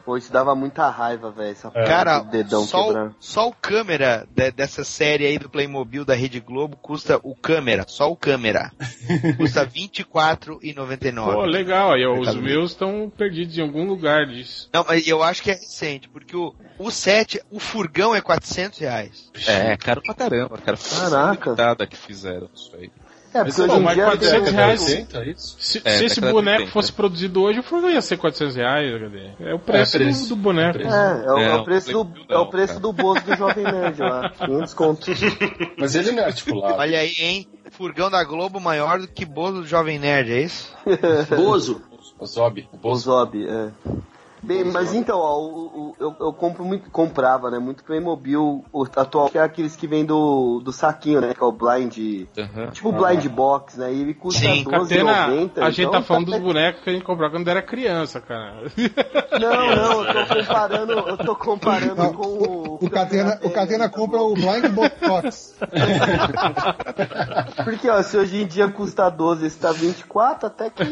Pô, 0.06 0.18
isso 0.18 0.32
dava 0.32 0.56
muita 0.56 0.90
raiva, 0.90 1.32
velho. 1.32 1.56
Porra 1.56 1.86
Cara, 1.86 2.23
do 2.24 2.32
dedão 2.32 2.66
só, 2.66 2.86
quebrando. 2.86 3.12
o, 3.12 3.16
só 3.20 3.48
o 3.48 3.54
câmera 3.54 4.28
de- 4.36 4.52
dessa 4.52 4.84
série 4.84 5.26
aí 5.26 5.38
do 5.38 5.50
Playmobil 5.50 6.04
da 6.06 6.14
Rede 6.14 6.40
Globo 6.40 6.78
custa 6.78 7.20
o 7.24 7.36
câmera, 7.36 7.86
só 7.88 8.10
o 8.12 8.16
câmera. 8.16 8.72
custa 9.38 9.64
R$ 9.64 9.70
24,99. 9.70 11.34
Pô, 11.34 11.46
legal. 11.46 11.94
Aí 11.94 12.06
os 12.06 12.36
meus 12.36 12.72
estão 12.72 13.12
perdidos 13.16 13.58
em 13.58 13.62
algum 13.62 13.86
lugar 13.86 14.26
disso. 14.26 14.70
Não, 14.74 14.86
mas 14.88 15.08
eu 15.08 15.22
acho 15.22 15.42
que 15.44 15.52
é 15.52 15.54
recente, 15.54 16.10
porque 16.10 16.36
o, 16.36 16.54
o 16.78 16.90
set, 16.92 17.42
o 17.52 17.60
furgão 17.60 18.16
é 18.16 18.22
400 18.22 18.80
reais. 18.80 19.32
É, 19.48 19.76
caro 19.78 20.02
pra 20.02 20.14
caramba, 20.14 20.58
cara. 20.58 20.78
Caraca. 20.78 21.88
que 21.88 21.98
fizeram 21.98 22.50
isso 22.54 22.72
aí. 22.76 22.90
É, 23.34 23.44
Mas 23.44 23.58
hoje 23.58 23.76
em 23.76 23.80
mas 23.80 23.94
dia... 23.96 24.06
400 24.06 24.44
tem- 24.46 24.54
reais- 24.54 24.82
80, 24.82 25.26
isso? 25.26 25.56
Se, 25.60 25.82
É, 25.84 25.98
se 25.98 26.06
esse 26.06 26.22
boneco 26.22 26.58
80. 26.60 26.72
fosse 26.72 26.92
produzido 26.94 27.42
hoje, 27.42 27.60
o 27.60 27.64
furgão 27.64 27.90
ia 27.90 28.02
ser 28.02 28.18
400 28.18 28.56
reais, 28.56 29.02
cadê? 29.02 29.30
É 29.40 29.54
o 29.56 29.60
preço, 29.60 29.98
É, 29.98 30.00
preço. 30.00 30.24
Do, 30.24 30.30
do 30.30 30.36
boneco. 30.36 30.80
É. 30.80 30.84
É, 30.84 31.26
é 31.26 31.32
o, 31.32 31.38
é 31.40 31.46
É, 31.46 31.56
o 31.56 31.64
preço, 31.64 31.92
do, 31.92 32.14
é 32.30 32.38
o 32.38 32.46
preço 32.48 32.80
do 32.80 32.94
bolso 32.94 33.24
do 33.26 33.36
Jovem 33.36 33.64
Nerd 33.64 34.00
lá. 34.00 34.30
500 34.30 34.74
conto. 34.76 35.12
Mas 35.80 35.96
ele 35.96 36.12
não 36.12 36.24
é 36.24 36.26
articulado. 36.28 36.76
Olha 36.76 37.00
aí, 37.00 37.16
hein? 37.20 37.48
Furgão 37.72 38.10
da 38.12 38.24
Globo 38.24 38.60
maior 38.60 39.00
do 39.00 39.08
que 39.08 39.26
bolo 39.26 39.62
do 39.62 39.68
Jovem 39.68 39.98
Nerd, 39.98 40.32
é 40.32 40.42
isso? 40.44 40.72
Bozo. 41.36 41.82
O 42.20 42.26
Zob. 42.28 42.68
O 42.72 42.76
O 42.76 42.80
Bozo. 42.80 43.04
Zob, 43.06 43.48
é. 43.48 43.70
Bem, 44.44 44.66
mas 44.66 44.94
então, 44.94 45.18
ó, 45.18 45.40
o, 45.40 45.66
o- 45.66 45.96
eu, 46.00 46.16
eu 46.20 46.34
compro 46.34 46.66
muito, 46.66 46.90
comprava, 46.92 47.50
né? 47.50 47.60
Muito 47.60 47.84
Playmobil 47.84 48.64
o 48.74 48.84
atual, 48.96 49.30
que 49.30 49.38
é 49.38 49.42
aqueles 49.42 49.76
que 49.76 49.88
vem 49.88 50.04
do, 50.06 50.60
do 50.64 50.72
saquinho, 50.74 51.22
né? 51.22 51.34
Que 51.34 51.42
é 51.42 51.46
o 51.46 51.52
blind. 51.52 52.28
Aham. 52.38 52.68
Tipo 52.72 52.90
o 52.90 52.92
blind 52.92 53.26
box, 53.30 53.78
né? 53.80 53.94
E 53.94 54.02
ele 54.02 54.14
custa 54.14 54.42
Sim, 54.42 54.64
Catena, 54.66 55.28
R$12,90. 55.28 55.52
a 55.62 55.70
gente 55.70 55.80
então 55.88 55.92
tá 55.94 56.02
falando 56.02 56.26
dos 56.26 56.40
bonecos 56.40 56.84
que 56.84 56.90
a 56.90 56.94
gente 56.94 57.06
comprava 57.06 57.32
quando 57.34 57.48
era 57.48 57.62
criança, 57.62 58.20
cara. 58.20 58.64
Não, 59.40 59.76
não, 59.76 60.04
eu 60.04 60.14
tô 60.28 60.36
comparando, 60.36 60.92
eu 60.94 61.18
tô 61.18 61.36
comparando 61.36 61.96
Não, 62.04 62.14
com 62.14 62.28
o. 62.28 62.74
O 62.84 62.90
Catena, 62.90 63.40
o 63.44 63.50
Catena 63.50 63.88
compra 63.90 64.22
o 64.22 64.34
Blind 64.34 64.66
Box. 64.74 65.56
Porque, 67.64 67.90
ó, 67.90 68.02
se 68.02 68.18
hoje 68.18 68.42
em 68.44 68.48
dia 68.48 68.68
custa 68.70 69.10
12 69.10 69.46
esse 69.46 69.58
tá 69.60 69.72
24, 69.72 70.48
até 70.48 70.70
que, 70.70 70.84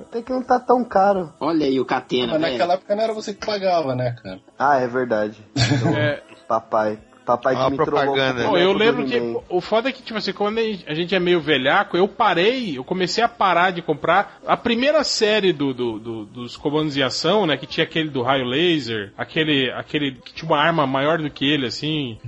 até 0.00 0.22
que 0.22 0.32
não 0.32 0.42
tá 0.42 0.58
tão 0.58 0.84
caro. 0.84 1.32
Olha 1.40 1.66
aí 1.66 1.78
o 1.78 1.84
Catena, 1.84 2.32
Mas 2.32 2.40
velho. 2.40 2.52
naquela 2.52 2.76
época 2.88 2.96
não 2.96 3.04
era 3.04 3.12
você 3.12 3.34
que 3.34 3.44
pagava, 3.44 3.94
né, 3.94 4.16
cara? 4.22 4.40
Ah, 4.58 4.78
é 4.78 4.86
verdade. 4.86 5.46
Então, 5.78 5.94
É, 5.96 6.22
Papai. 6.48 6.98
Papai 7.28 7.54
me 7.70 7.76
trollou 7.76 8.14
propaganda. 8.14 8.46
o 8.46 8.50
Pô, 8.50 8.56
eu 8.58 8.72
lembro 8.72 9.04
que 9.04 9.18
o 9.48 9.60
foda 9.60 9.88
é 9.88 9.92
que, 9.92 10.02
tipo 10.02 10.18
assim, 10.18 10.32
quando 10.32 10.58
a 10.58 10.94
gente 10.94 11.14
é 11.14 11.20
meio 11.20 11.40
velhaco, 11.40 11.96
eu 11.96 12.08
parei, 12.08 12.76
eu 12.78 12.82
comecei 12.84 13.22
a 13.22 13.28
parar 13.28 13.70
de 13.70 13.82
comprar 13.82 14.40
a 14.46 14.56
primeira 14.56 15.04
série 15.04 15.52
do, 15.52 15.74
do- 15.74 15.98
do- 15.98 16.24
dos 16.24 16.56
comandos 16.56 16.94
de 16.94 17.02
ação, 17.02 17.46
né? 17.46 17.56
Que 17.56 17.66
tinha 17.66 17.84
aquele 17.84 18.08
do 18.08 18.22
raio 18.22 18.44
laser, 18.44 19.12
aquele, 19.16 19.70
aquele 19.72 20.12
que 20.12 20.32
tinha 20.32 20.48
uma 20.50 20.58
arma 20.58 20.86
maior 20.86 21.18
do 21.18 21.30
que 21.30 21.44
ele, 21.48 21.66
assim, 21.66 22.18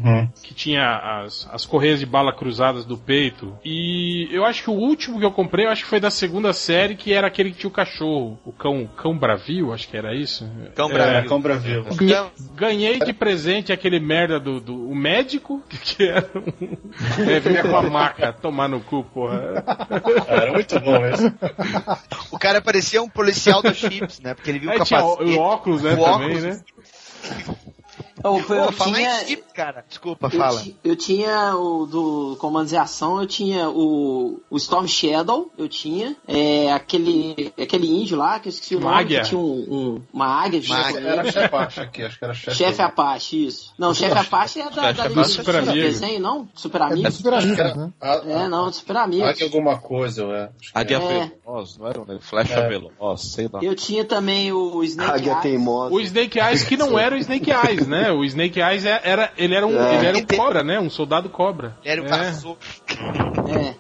que 0.42 0.52
tinha 0.54 1.22
as, 1.24 1.48
as 1.52 1.64
correias 1.64 1.98
de 2.00 2.06
bala 2.06 2.32
cruzadas 2.32 2.84
do 2.84 2.96
peito. 2.98 3.56
E 3.64 4.28
eu 4.30 4.44
acho 4.44 4.62
que 4.64 4.70
o 4.70 4.74
último 4.74 5.18
que 5.18 5.24
eu 5.24 5.32
comprei, 5.32 5.66
eu 5.66 5.70
acho 5.70 5.84
que 5.84 5.88
foi 5.88 6.00
da 6.00 6.10
segunda 6.10 6.52
série, 6.52 6.94
que 6.94 7.12
era 7.12 7.26
aquele 7.26 7.50
que 7.52 7.58
tinha 7.58 7.68
o 7.68 7.72
cachorro, 7.72 8.38
o 8.44 8.52
cão, 8.52 8.86
cão 8.96 9.16
bravio, 9.16 9.72
acho 9.72 9.88
que 9.88 9.96
era 9.96 10.14
isso. 10.14 10.48
Cão 10.74 10.88
Bravio. 10.88 11.14
É, 11.16 11.22
Cão 11.22 11.40
Bravio. 11.40 11.84
Ganhei- 11.96 12.30
Ganhei 12.54 12.98
de 12.98 13.12
presente 13.12 13.72
aquele 13.72 13.98
merda 14.00 14.38
do, 14.38 14.60
do 14.60 14.89
o 14.90 14.94
médico, 14.94 15.62
que 15.70 16.02
era 16.02 16.28
um. 16.34 17.30
É, 17.30 17.38
vinha 17.38 17.62
com 17.62 17.76
a 17.76 17.82
maca, 17.82 18.32
tomar 18.32 18.68
no 18.68 18.80
cu, 18.80 19.04
porra. 19.04 19.64
Era 20.26 20.52
muito 20.52 20.80
bom 20.80 21.06
esse. 21.06 21.32
O 22.32 22.38
cara 22.38 22.60
parecia 22.60 23.00
um 23.00 23.08
policial 23.08 23.62
do 23.62 23.72
Chips, 23.72 24.18
né? 24.18 24.34
Porque 24.34 24.50
ele 24.50 24.58
viu 24.58 24.70
o 24.70 24.72
capacete. 24.72 25.02
o 25.02 25.38
óculos, 25.38 25.82
né, 25.82 25.92
o 25.92 26.04
também, 26.04 26.36
óculos. 26.36 26.42
né? 26.42 26.60
Eu, 28.22 28.42
Pô, 28.42 28.54
eu 28.54 28.72
falar 28.72 28.94
tinha, 28.96 29.22
em 29.32 29.36
cara. 29.54 29.84
Desculpa, 29.88 30.26
eu, 30.26 30.30
fala. 30.38 30.60
ti- 30.60 30.76
eu 30.84 30.96
tinha 30.96 31.54
o 31.56 31.86
do 31.86 32.36
Comandos 32.38 32.70
de 32.70 32.76
Ação, 32.76 33.20
eu 33.20 33.26
tinha 33.26 33.68
o, 33.70 34.40
o 34.50 34.56
Storm 34.56 34.86
Shadow, 34.86 35.50
eu 35.56 35.68
tinha 35.68 36.16
é, 36.28 36.72
aquele, 36.72 37.52
aquele 37.60 37.86
índio 38.02 38.16
lá, 38.18 38.38
que 38.38 38.48
eu 38.48 38.50
esqueci 38.50 38.74
o 38.76 38.78
Uma 38.78 38.90
nome, 38.90 39.02
águia. 39.02 39.20
que 39.22 39.28
tinha 39.28 39.40
um, 39.40 39.66
um- 39.70 40.02
uma 40.12 40.26
águia 40.26 40.60
Uma 40.66 40.92
com 40.92 40.98
Era 40.98 41.24
chefe 41.24 41.38
Apache 41.44 41.80
aqui, 41.80 42.02
acho 42.02 42.18
que 42.18 42.24
era 42.24 42.34
chefe. 42.34 42.56
Chefe 42.56 42.82
Apache, 42.82 43.46
isso. 43.46 43.72
Não, 43.78 43.94
Chefe 43.94 44.18
Apache 44.18 44.60
é 44.60 44.70
da, 44.70 44.92
da 44.92 45.08
Liga 45.08 45.20
é 45.20 45.24
Super 45.24 45.56
Amigo. 45.56 45.72
desenho, 45.72 46.20
não? 46.20 46.48
Super 46.54 46.80
É, 46.80 46.84
Amigo? 46.84 47.06
é 47.06 47.10
super 47.10 47.32
era. 47.32 47.74
né? 47.74 47.90
a- 48.00 48.22
É, 48.26 48.48
não, 48.48 48.72
Super 48.72 48.96
Amigo. 48.98 49.24
Águia 49.24 49.46
alguma 49.46 49.78
coisa, 49.78 50.22
eu 50.22 50.34
é. 50.34 50.50
Acho 50.60 50.72
que 50.72 50.78
Águia 50.78 50.96
É. 50.98 51.32
Veloz, 51.46 51.78
não 51.78 51.86
era? 51.88 52.04
Né? 52.04 52.18
Flecha 52.20 52.54
É. 52.54 52.68
Veloz, 52.68 53.20
sei 53.22 53.48
lá. 53.52 53.60
Eu 53.62 53.74
tinha 53.74 54.04
também 54.04 54.52
o 54.52 54.82
Snake 54.84 55.10
Águia 55.10 55.32
Eyes. 55.32 55.42
teimosa. 55.42 55.94
O 55.94 56.00
Snake 56.00 56.38
Eyes 56.38 56.64
que 56.64 56.76
não 56.76 56.98
era 56.98 57.14
o 57.14 57.18
Snake 57.18 57.50
Eyes, 57.50 57.86
né? 57.86 58.09
O 58.12 58.24
Snake 58.24 58.60
Eyes 58.60 58.84
é- 58.84 59.00
era, 59.04 59.32
ele 59.36 59.54
era 59.54 59.66
um, 59.66 59.78
É. 59.80 59.94
ele 59.96 60.06
era 60.06 60.18
um 60.18 60.26
cobra, 60.36 60.62
né? 60.62 60.78
Um 60.80 60.90
soldado 60.90 61.28
cobra. 61.28 61.76
Era 61.84 62.02
o 62.02 62.06
é. 62.06 62.10
É. 63.68 63.74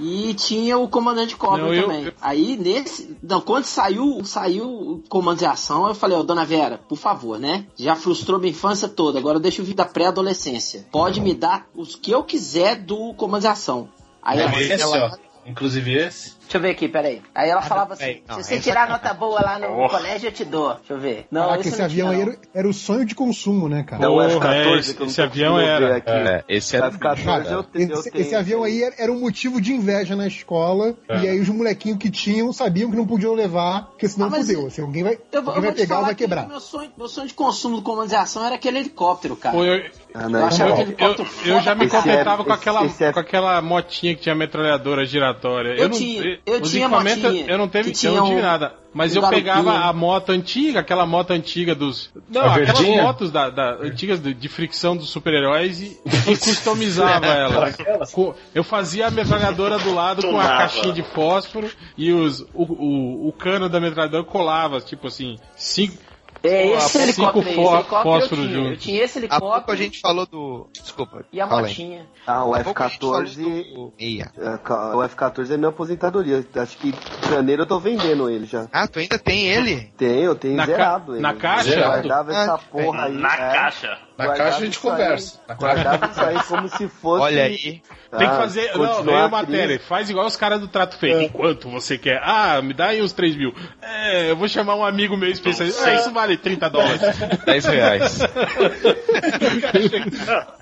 E 0.00 0.34
tinha 0.34 0.78
o 0.78 0.88
Comandante 0.88 1.36
Cobra 1.36 1.62
Não, 1.62 1.72
eu- 1.74 1.82
também. 1.86 2.04
eu- 2.06 2.12
Aí 2.20 2.56
nesse. 2.56 3.16
Não, 3.22 3.40
quando 3.40 3.64
saiu, 3.66 4.24
saiu 4.24 4.64
o 4.68 5.02
Comando 5.08 5.38
de 5.38 5.46
Ação, 5.46 5.86
eu 5.86 5.94
falei, 5.94 6.16
ô 6.16 6.24
dona 6.24 6.44
Vera, 6.44 6.80
por 6.88 6.96
favor, 6.98 7.38
né? 7.38 7.66
Já 7.76 7.94
frustrou 7.94 8.40
minha 8.40 8.50
infância 8.50 8.88
toda, 8.88 9.18
agora 9.18 9.38
deixa 9.38 9.60
eu 9.60 9.64
vir 9.64 9.74
da 9.74 9.84
pré-adolescência. 9.84 10.86
Pode 10.90 11.20
me 11.20 11.34
dar 11.34 11.66
os 11.74 11.94
que 11.94 12.10
eu 12.10 12.24
quiser 12.24 12.76
do 12.76 13.14
Comando 13.14 13.42
de 13.42 13.46
Ação. 13.48 13.88
Aí 14.20 14.40
ela, 14.40 14.52
É 14.56 14.62
esse, 14.62 14.82
ela- 14.82 15.12
ó. 15.18 15.32
Inclusive 15.48 15.92
esse. 15.94 16.34
Deixa 16.52 16.58
eu 16.58 16.68
ver 16.68 16.70
aqui, 16.76 16.86
peraí. 16.88 17.22
Aí 17.34 17.48
ela 17.48 17.62
falava 17.62 17.96
peraí, 17.96 18.12
assim: 18.16 18.22
não, 18.28 18.36
se 18.36 18.44
você 18.44 18.60
tirar 18.60 18.86
é 18.86 18.92
nota 18.92 19.14
boa 19.14 19.40
lá 19.40 19.58
no 19.58 19.68
Porra. 19.68 19.88
colégio, 19.88 20.28
eu 20.28 20.32
te 20.32 20.44
dou. 20.44 20.74
Deixa 20.74 20.92
eu 20.92 20.98
ver. 21.00 21.26
Não, 21.30 21.42
Caraca, 21.44 21.60
esse, 21.60 21.68
esse 21.70 21.78
não 21.78 21.84
avião 21.86 22.08
tinha, 22.10 22.18
aí 22.20 22.26
não. 22.26 22.32
era, 22.32 22.40
era 22.54 22.68
o 22.68 22.74
sonho 22.74 23.04
de 23.06 23.14
consumo, 23.14 23.68
né, 23.70 23.82
cara? 23.84 24.04
É 24.04 24.08
o 24.08 24.12
Porra, 24.12 24.26
F-14 24.26 24.78
esse- 24.78 24.94
que 24.94 25.00
eu 25.00 25.04
não 25.04 25.10
esse 25.10 25.16
tô 25.16 25.22
avião 25.22 25.58
era. 25.58 25.96
aqui. 25.96 26.10
É, 26.10 26.44
esse 26.48 26.76
era 26.76 26.86
F-14 26.88 27.46
eu, 27.46 27.52
eu 27.52 27.60
Esse, 27.94 28.10
tenho. 28.10 28.22
esse 28.22 28.34
avião 28.34 28.62
aí 28.64 28.82
era, 28.82 28.94
era 28.98 29.10
um 29.12 29.18
motivo 29.20 29.62
de 29.62 29.72
inveja 29.72 30.14
na 30.14 30.26
escola, 30.26 30.94
É. 31.08 31.20
e 31.20 31.28
aí 31.28 31.40
os 31.40 31.48
molequinhos 31.48 31.98
que 31.98 32.10
tinham 32.10 32.52
sabiam 32.52 32.90
que 32.90 32.96
não 32.96 33.06
podiam 33.06 33.32
levar, 33.32 33.86
porque 33.86 34.06
senão 34.06 34.26
Ah, 34.28 34.30
fudeu. 34.32 34.66
Assim, 34.66 34.82
alguém 34.82 35.02
vai, 35.02 35.18
Eu, 35.32 35.38
alguém 35.40 35.54
eu 35.56 35.62
vai 35.62 35.72
pegar 35.72 35.98
ou 36.00 36.04
vai 36.04 36.14
que 36.14 36.24
quebrar. 36.24 36.46
meu 36.46 36.60
sonho, 36.60 36.90
meu 36.98 37.08
sonho 37.08 37.28
de 37.28 37.34
consumo 37.34 37.76
do 37.76 37.82
Comando 37.82 38.08
de 38.10 38.14
Ação 38.16 38.44
era 38.44 38.56
aquele 38.56 38.78
helicóptero, 38.78 39.36
cara. 39.36 39.56
Pô, 39.56 39.64
eu, 39.64 39.82
Ah, 40.14 40.24
Eu 40.24 40.28
não, 40.28 40.44
achava 40.44 40.72
então, 40.72 40.76
que 40.76 40.82
eu, 41.02 41.08
helicóptero 41.08 41.28
eu 41.46 41.60
já 41.62 41.74
me 41.74 41.86
Esse 41.86 41.96
contentava 41.96 42.42
é- 42.42 42.44
com, 42.44 42.52
aquela, 42.52 42.84
esse 42.84 43.02
é- 43.02 43.12
com 43.14 43.20
aquela 43.20 43.62
motinha 43.62 44.14
que 44.14 44.20
tinha 44.20 44.34
metralhadora 44.34 45.06
giratória. 45.06 45.70
Eu 45.70 45.88
não, 45.88 45.96
tinha- 45.96 46.38
eu 46.44 46.60
os 46.60 46.70
tinha 46.70 46.86
equipamentos 46.86 47.22
motinha 47.22 47.44
eu 47.48 47.58
não 47.58 47.68
teve, 47.68 47.92
que 47.92 48.06
eu 48.06 48.12
não 48.12 48.22
tinha 48.24 48.30
tive 48.34 48.40
um- 48.40 48.50
nada. 48.50 48.74
Mas 48.94 49.16
um 49.16 49.22
eu 49.22 49.28
pegava 49.30 49.72
a 49.78 49.92
moto 49.92 50.30
antiga, 50.30 50.80
aquela 50.80 51.06
moto 51.06 51.30
antiga 51.30 51.74
dos. 51.74 52.10
Não, 52.28 52.42
A 52.42 52.54
aquelas 52.56 52.78
verdinha? 52.78 53.02
motos 53.02 53.30
da, 53.30 53.48
da- 53.48 53.76
antigas 53.80 54.20
de, 54.20 54.34
de 54.34 54.48
fricção 54.48 54.94
dos 54.94 55.08
super-heróis 55.08 55.80
e, 55.80 55.98
e 56.30 56.36
customizava 56.36 57.24
ela. 57.32 57.72
Com- 58.12 58.34
Eu 58.54 58.62
fazia 58.62 59.06
a 59.06 59.10
metralhadora 59.10 59.78
do 59.78 59.94
lado 59.94 60.22
com 60.22 60.38
a 60.38 60.46
caixinha 60.58 60.92
de 60.92 61.02
fósforo 61.02 61.70
e 61.96 62.12
os, 62.12 62.40
o, 62.52 62.64
o, 62.64 63.28
o 63.28 63.32
cano 63.32 63.68
da 63.68 63.80
metralhadora 63.80 64.24
colava, 64.24 64.80
tipo 64.80 65.06
assim, 65.06 65.38
cinco. 65.56 65.96
É 66.44 66.66
esse 66.76 66.98
helicóptero 66.98 67.46
aí, 67.48 67.52
esse 67.52 67.74
helicóptero 67.74 68.18
eu 68.24 68.28
tinha. 68.28 68.48
junto. 68.48 68.68
Eu 68.70 68.76
tinha 68.76 69.04
esse 69.04 69.18
Há 69.18 69.20
helicóptero 69.20 69.50
pouco 69.52 69.70
a 69.72 69.76
gente 69.76 70.00
falou 70.00 70.26
do. 70.26 70.68
Desculpa. 70.72 71.24
e 71.32 71.40
a 71.40 71.46
fala 71.46 71.60
aí. 71.62 71.66
motinha. 71.68 72.06
Ah, 72.26 72.44
o 72.44 72.54
Há 72.54 72.60
pouco 72.64 72.82
a 72.82 72.88
gente 72.88 72.98
falou 73.00 73.22
F-14. 73.22 73.74
do- 73.74 73.92
é, 74.00 74.58
ca- 74.58 74.96
O 74.96 75.02
F-14 75.04 75.50
é 75.52 75.56
minha 75.56 75.68
aposentadoria. 75.68 76.44
Acho 76.56 76.76
que 76.78 76.88
em 76.90 77.30
janeiro 77.30 77.62
eu 77.62 77.66
tô 77.66 77.78
vendendo 77.78 78.28
ele 78.28 78.46
já. 78.46 78.66
Ah, 78.72 78.86
tu 78.88 78.98
ainda 78.98 79.18
tem 79.18 79.46
ele? 79.46 79.92
Tenho, 79.96 80.34
tenho 80.34 80.56
Na 80.56 80.66
ca- 80.66 80.72
zerado 80.72 81.12
ele. 81.14 81.22
na 81.22 81.34
caixa? 81.34 81.70
Eu 81.74 81.84
guardava 81.86 82.32
Ah, 82.32 82.42
essa 82.42 82.58
porra 82.58 83.04
aí. 83.04 83.12
Na 83.14 83.34
é. 83.34 83.52
caixa. 83.54 83.98
Na 84.18 84.26
Guardava 84.26 84.50
caixa 84.50 84.62
a 84.62 84.64
gente 84.64 84.76
aí. 84.76 84.82
conversa. 84.82 85.40
Na 85.48 85.56
caixa. 85.56 85.82
Guardava 85.82 86.12
isso 86.12 86.20
aí 86.20 86.42
como 86.44 86.68
se 86.68 86.88
fosse. 86.88 87.22
Olha 87.22 87.44
aí. 87.44 87.82
Tem 88.18 88.28
que 88.28 88.36
fazer. 88.36 88.76
Não, 88.76 89.02
veio 89.02 89.16
a 89.18 89.28
matéria. 89.28 89.76
crise. 89.76 89.88
Faz 89.88 90.10
igual 90.10 90.26
os 90.26 90.36
caras 90.36 90.60
do 90.60 90.68
trato 90.68 90.98
feito. 90.98 91.22
Enquanto 91.22 91.70
você 91.70 91.96
quer. 91.96 92.20
Ah, 92.22 92.60
me 92.60 92.74
dá 92.74 92.88
aí 92.88 93.00
uns 93.00 93.12
3 93.12 93.34
mil. 93.36 93.54
É, 93.80 94.30
eu 94.30 94.36
vou 94.36 94.48
chamar 94.48 94.74
um 94.76 94.84
amigo 94.84 95.16
meu 95.16 95.30
especialista. 95.30 95.86
Ah, 95.86 95.94
isso 95.94 96.12
vale 96.12 96.36
30 96.36 96.68
dólares. 96.68 97.00
10 97.46 97.64
reais. 97.66 98.18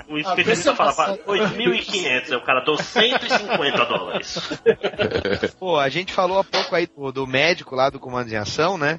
O 0.08 0.18
especialista 0.18 0.74
falava 0.74 1.16
8.500, 1.18 2.30
aí 2.30 2.36
o 2.36 2.40
cara 2.42 2.60
deu 2.64 2.76
150 2.76 3.84
dólares. 3.84 4.38
Pô, 5.58 5.78
a 5.78 5.88
gente 5.88 6.12
falou 6.12 6.38
há 6.40 6.44
pouco 6.44 6.74
aí 6.74 6.86
do, 6.86 7.12
do 7.12 7.26
médico 7.26 7.76
lá 7.76 7.90
do 7.90 8.00
Comando 8.00 8.32
em 8.32 8.36
Ação, 8.36 8.76
né? 8.76 8.98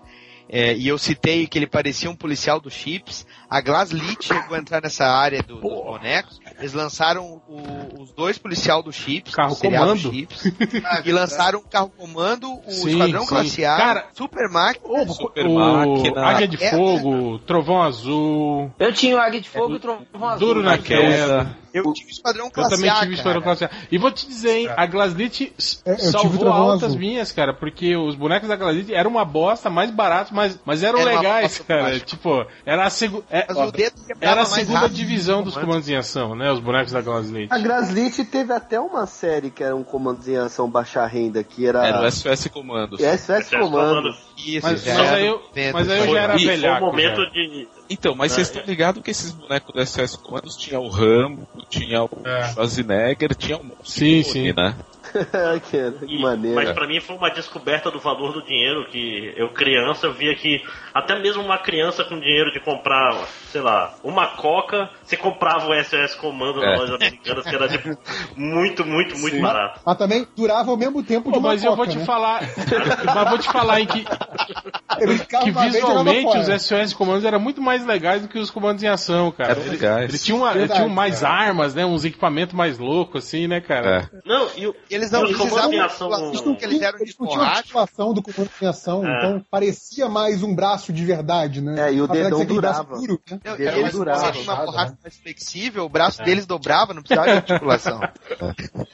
É, 0.54 0.76
e 0.76 0.86
eu 0.86 0.98
citei 0.98 1.48
que 1.48 1.58
ele 1.58 1.66
parecia 1.66 2.10
um 2.10 2.16
policial 2.16 2.60
do 2.60 2.70
Chips. 2.70 3.26
A 3.50 3.62
Glaslit 3.62 4.26
chegou 4.26 4.56
a 4.56 4.60
entrar 4.60 4.82
nessa 4.82 5.06
área 5.06 5.42
do- 5.42 5.62
dos 5.62 5.62
bonecos. 5.62 6.42
Eles 6.60 6.74
lançaram 6.74 7.42
o- 7.48 8.02
os 8.02 8.12
dois 8.12 8.38
policial 8.38 8.84
do 8.84 8.92
Chips, 8.92 9.34
Carro 9.34 9.56
do 9.56 9.62
comando. 9.62 10.12
Chips, 10.12 10.44
e 11.06 11.12
lançaram 11.14 11.60
o 11.60 11.62
carro 11.64 11.90
comando, 11.98 12.52
o 12.68 12.72
Sim, 12.72 12.90
Esquadrão 12.90 13.22
sim. 13.22 13.28
Classe 13.30 13.64
A, 13.66 13.78
Cara, 13.78 14.08
Super 14.14 14.50
Máquina. 14.50 14.86
O, 14.86 15.08
Super 15.14 15.46
o 15.48 15.56
máquina. 15.56 16.22
Águia 16.26 16.48
de 16.50 16.62
É. 16.62 16.70
Fogo, 16.72 17.40
Trovão 17.40 17.82
Azul, 17.82 18.72
Eu 18.78 18.92
tinha 18.94 19.16
o 19.16 19.20
Águia 19.20 19.40
de 19.40 19.48
Fogo 19.50 19.74
e 19.74 19.76
o 19.78 19.80
Trovão 19.80 20.28
Azul. 20.28 20.40
Duro 20.48 20.62
na 20.64 20.72
mas- 20.72 20.82
queda. 20.84 21.58
Eu 21.74 21.94
tive 21.94 22.10
o 22.10 22.12
Esquadrão 22.12 22.46
Eu 22.46 22.52
Classe 22.52 22.76
também 22.76 22.90
A, 22.90 22.96
tive 23.00 23.14
Esquadrão. 23.16 23.42
Classe 23.42 23.66
A. 23.66 23.70
E 23.92 23.98
vou 23.98 24.12
te 24.12 24.28
dizer, 24.28 24.52
hein, 24.58 24.70
a 24.76 24.86
Glaslit 24.86 25.54
É, 25.86 25.94
eu 25.94 25.98
salvou 26.12 26.48
altas 26.50 26.84
Azul. 26.90 27.00
minhas, 27.00 27.32
cara, 27.32 27.54
porque 27.54 27.96
os 27.96 28.16
bonecos 28.16 28.50
da 28.50 28.56
Glaslit 28.56 28.94
eram 28.94 29.12
uma 29.12 29.24
bosta, 29.26 29.70
mais 29.70 29.90
baratos, 29.92 30.32
mas, 30.32 30.60
mas 30.66 30.84
eram 30.84 31.00
Era 31.00 31.12
legais, 31.18 31.60
cara. 31.60 31.82
plástica. 31.82 32.06
Tipo, 32.06 32.46
era 32.66 32.86
a, 32.86 32.90
segu 32.90 33.24
é- 33.30 33.42
quebrava 33.44 33.92
era 34.22 34.42
a 34.42 34.46
segunda 34.46 34.90
divisão 34.90 35.44
dos 35.44 35.56
comandos 35.56 35.88
em 35.90 35.96
ação, 35.96 36.36
né? 36.36 36.52
Os 36.52 36.60
bonecos 36.60 36.92
da 36.92 37.02
Glaslit. 37.02 37.48
A 37.52 37.58
Graslit 37.58 38.24
teve 38.26 38.54
até 38.54 38.80
uma 38.80 39.06
série 39.06 39.50
que 39.50 39.64
era 39.64 39.76
um 39.76 39.84
comando 39.84 40.28
em 40.28 40.38
ação 40.38 40.70
baixa 40.70 41.06
renda, 41.06 41.44
que 41.44 41.66
era. 41.66 41.86
Era 41.88 42.02
o 42.08 42.12
SOS 42.12 42.48
Comandos. 42.48 43.00
SS 43.00 43.50
Comando. 43.58 44.10
Isso, 44.38 44.66
Mas, 44.66 44.86
mas 44.86 45.12
aí 45.14 45.28
eu, 45.28 45.42
mas 45.74 45.90
aí 45.90 46.00
eu 46.00 46.14
já 46.14 46.20
era 46.22 46.36
e 46.36 46.40
Foi 46.40 46.46
um 46.46 46.48
velhaco. 46.60 46.86
momento 46.86 47.24
já. 47.24 47.30
de. 47.30 47.68
Então, 47.92 48.16
mas 48.16 48.32
vocês 48.32 48.48
É. 48.48 48.52
estão 48.52 48.66
ligados 48.66 49.04
que 49.04 49.12
esses 49.12 49.32
bonecos 49.32 49.74
do 49.74 49.86
SOS 49.86 50.16
Comandos 50.16 50.56
tinha 50.56 50.80
o 50.80 50.88
Rambo, 50.88 51.46
tinha 51.70 52.04
o 52.04 52.10
É. 52.24 52.50
Schwarzenegger, 52.54 53.36
tinha 53.36 53.58
um 53.58 53.64
monte 53.66 53.92
Sim, 53.92 54.24
sim. 54.24 54.54
né? 54.54 54.76
que, 55.69 55.91
que 56.06 56.15
E- 56.15 56.21
maneiro. 56.21 56.56
mas 56.56 56.71
pra 56.71 56.88
mim 56.88 57.00
foi 57.00 57.15
uma 57.15 57.30
descoberta 57.30 57.89
do 57.91 58.00
valor 58.00 58.34
do 58.34 58.41
dinheiro 58.43 58.86
que 58.89 59.34
eu 59.36 59.50
criança 59.50 60.08
eu 60.08 60.13
via 60.13 60.34
que 60.36 60.62
até 60.93 61.17
mesmo 61.19 61.43
uma 61.43 61.58
criança 61.58 62.04
com 62.04 62.19
dinheiro 62.19 62.52
de 62.52 62.60
comprar, 62.60 63.15
sei 63.52 63.62
lá, 63.62 63.93
uma 64.04 64.28
coca, 64.28 64.89
você 65.04 65.15
comprava 65.17 65.67
o 65.69 65.84
SOS 65.84 66.15
Comando 66.15 66.62
É. 66.63 66.65
na 66.65 66.80
loja 66.80 66.95
americana, 66.95 67.41
que 67.43 67.56
era 67.56 67.67
tipo, 67.67 67.97
muito, 68.36 68.86
muito, 68.86 69.17
muito 69.17 69.36
Sim. 69.36 69.41
barato. 69.41 69.80
Mas 69.86 69.97
também 69.97 70.28
durava 70.36 70.71
ao 70.71 70.78
mesmo 70.78 71.04
tempo 71.04 71.30
de 71.30 71.34
Pô, 71.34 71.39
uma 71.39 71.50
mas 71.50 71.63
eu 71.63 71.71
coca, 71.71 71.84
vou 71.84 71.88
te 71.93 71.97
né? 72.00 72.06
falar. 72.06 72.41
mas 73.06 73.30
vou 73.30 73.38
te 73.39 73.52
falar 73.52 73.80
em 73.82 73.86
que, 73.86 74.04
que 74.04 75.50
e 75.50 75.52
visualmente 75.52 76.38
os 76.38 76.62
SOS 76.63 76.93
comandos 76.93 77.26
eram 77.26 77.39
muito 77.39 77.62
mais 77.62 77.86
legais 77.86 78.21
do 78.21 78.28
que 78.28 78.39
os 78.39 78.50
comandos 78.52 78.84
em 78.84 78.88
ação, 78.88 79.32
cara. 79.32 79.52
Eram 79.52 79.62
Eles- 79.62 79.71
legais. 79.74 80.10
Eles 80.10 80.24
tinham, 80.24 80.39
uma- 80.39 80.50
eles 80.52 80.60
Verdade, 80.62 80.80
tinham 80.82 80.93
mais 80.93 81.24
armas, 81.24 81.74
né? 81.76 81.86
Uns 81.86 82.06
equipamentos 82.06 82.54
mais 82.56 82.78
loucos, 82.78 83.26
assim, 83.26 83.47
né, 83.47 83.60
cara? 83.62 84.10
É. 84.13 84.19
Não, 84.26 84.47
e 84.58 84.67
o, 84.67 84.76
Eles 85.02 85.12
não 85.12 85.26
e 85.74 85.80
ação. 85.80 86.10
de 86.10 86.56
que 86.56 86.66
eles 86.66 86.82
eram 86.82 86.98
de 86.98 87.04
Eles 87.04 87.18
não 87.18 87.28
tinham 87.28 87.40
borracha. 87.40 87.58
articulação 87.60 88.14
do 88.14 88.22
comando 88.22 88.52
em 88.62 88.68
ação, 88.68 89.06
É. 89.06 89.18
então 89.18 89.46
parecia 89.50 90.08
mais 90.08 90.44
um 90.44 90.54
braço 90.54 90.94
de 90.94 91.04
verdade, 91.04 91.62
né? 91.62 91.90
É, 91.90 91.94
e 91.94 92.02
o 92.02 92.06
Apesar 92.06 92.24
dedão 92.26 92.46
durava. 92.46 92.96
duro, 92.96 93.20
né? 93.30 93.40
Não, 93.44 93.58
mais 93.82 93.92
durava, 93.94 94.40
uma, 94.40 94.56
borracha 94.66 94.92
né? 94.92 94.98
mais 95.04 95.18
flexível, 95.18 95.86
o 95.86 95.90
braço 95.90 96.24
deles 96.24 96.46
dobrava, 96.46 96.94
não 96.94 97.02
precisava 97.02 97.28
de 97.32 97.38
articulação. 97.38 98.00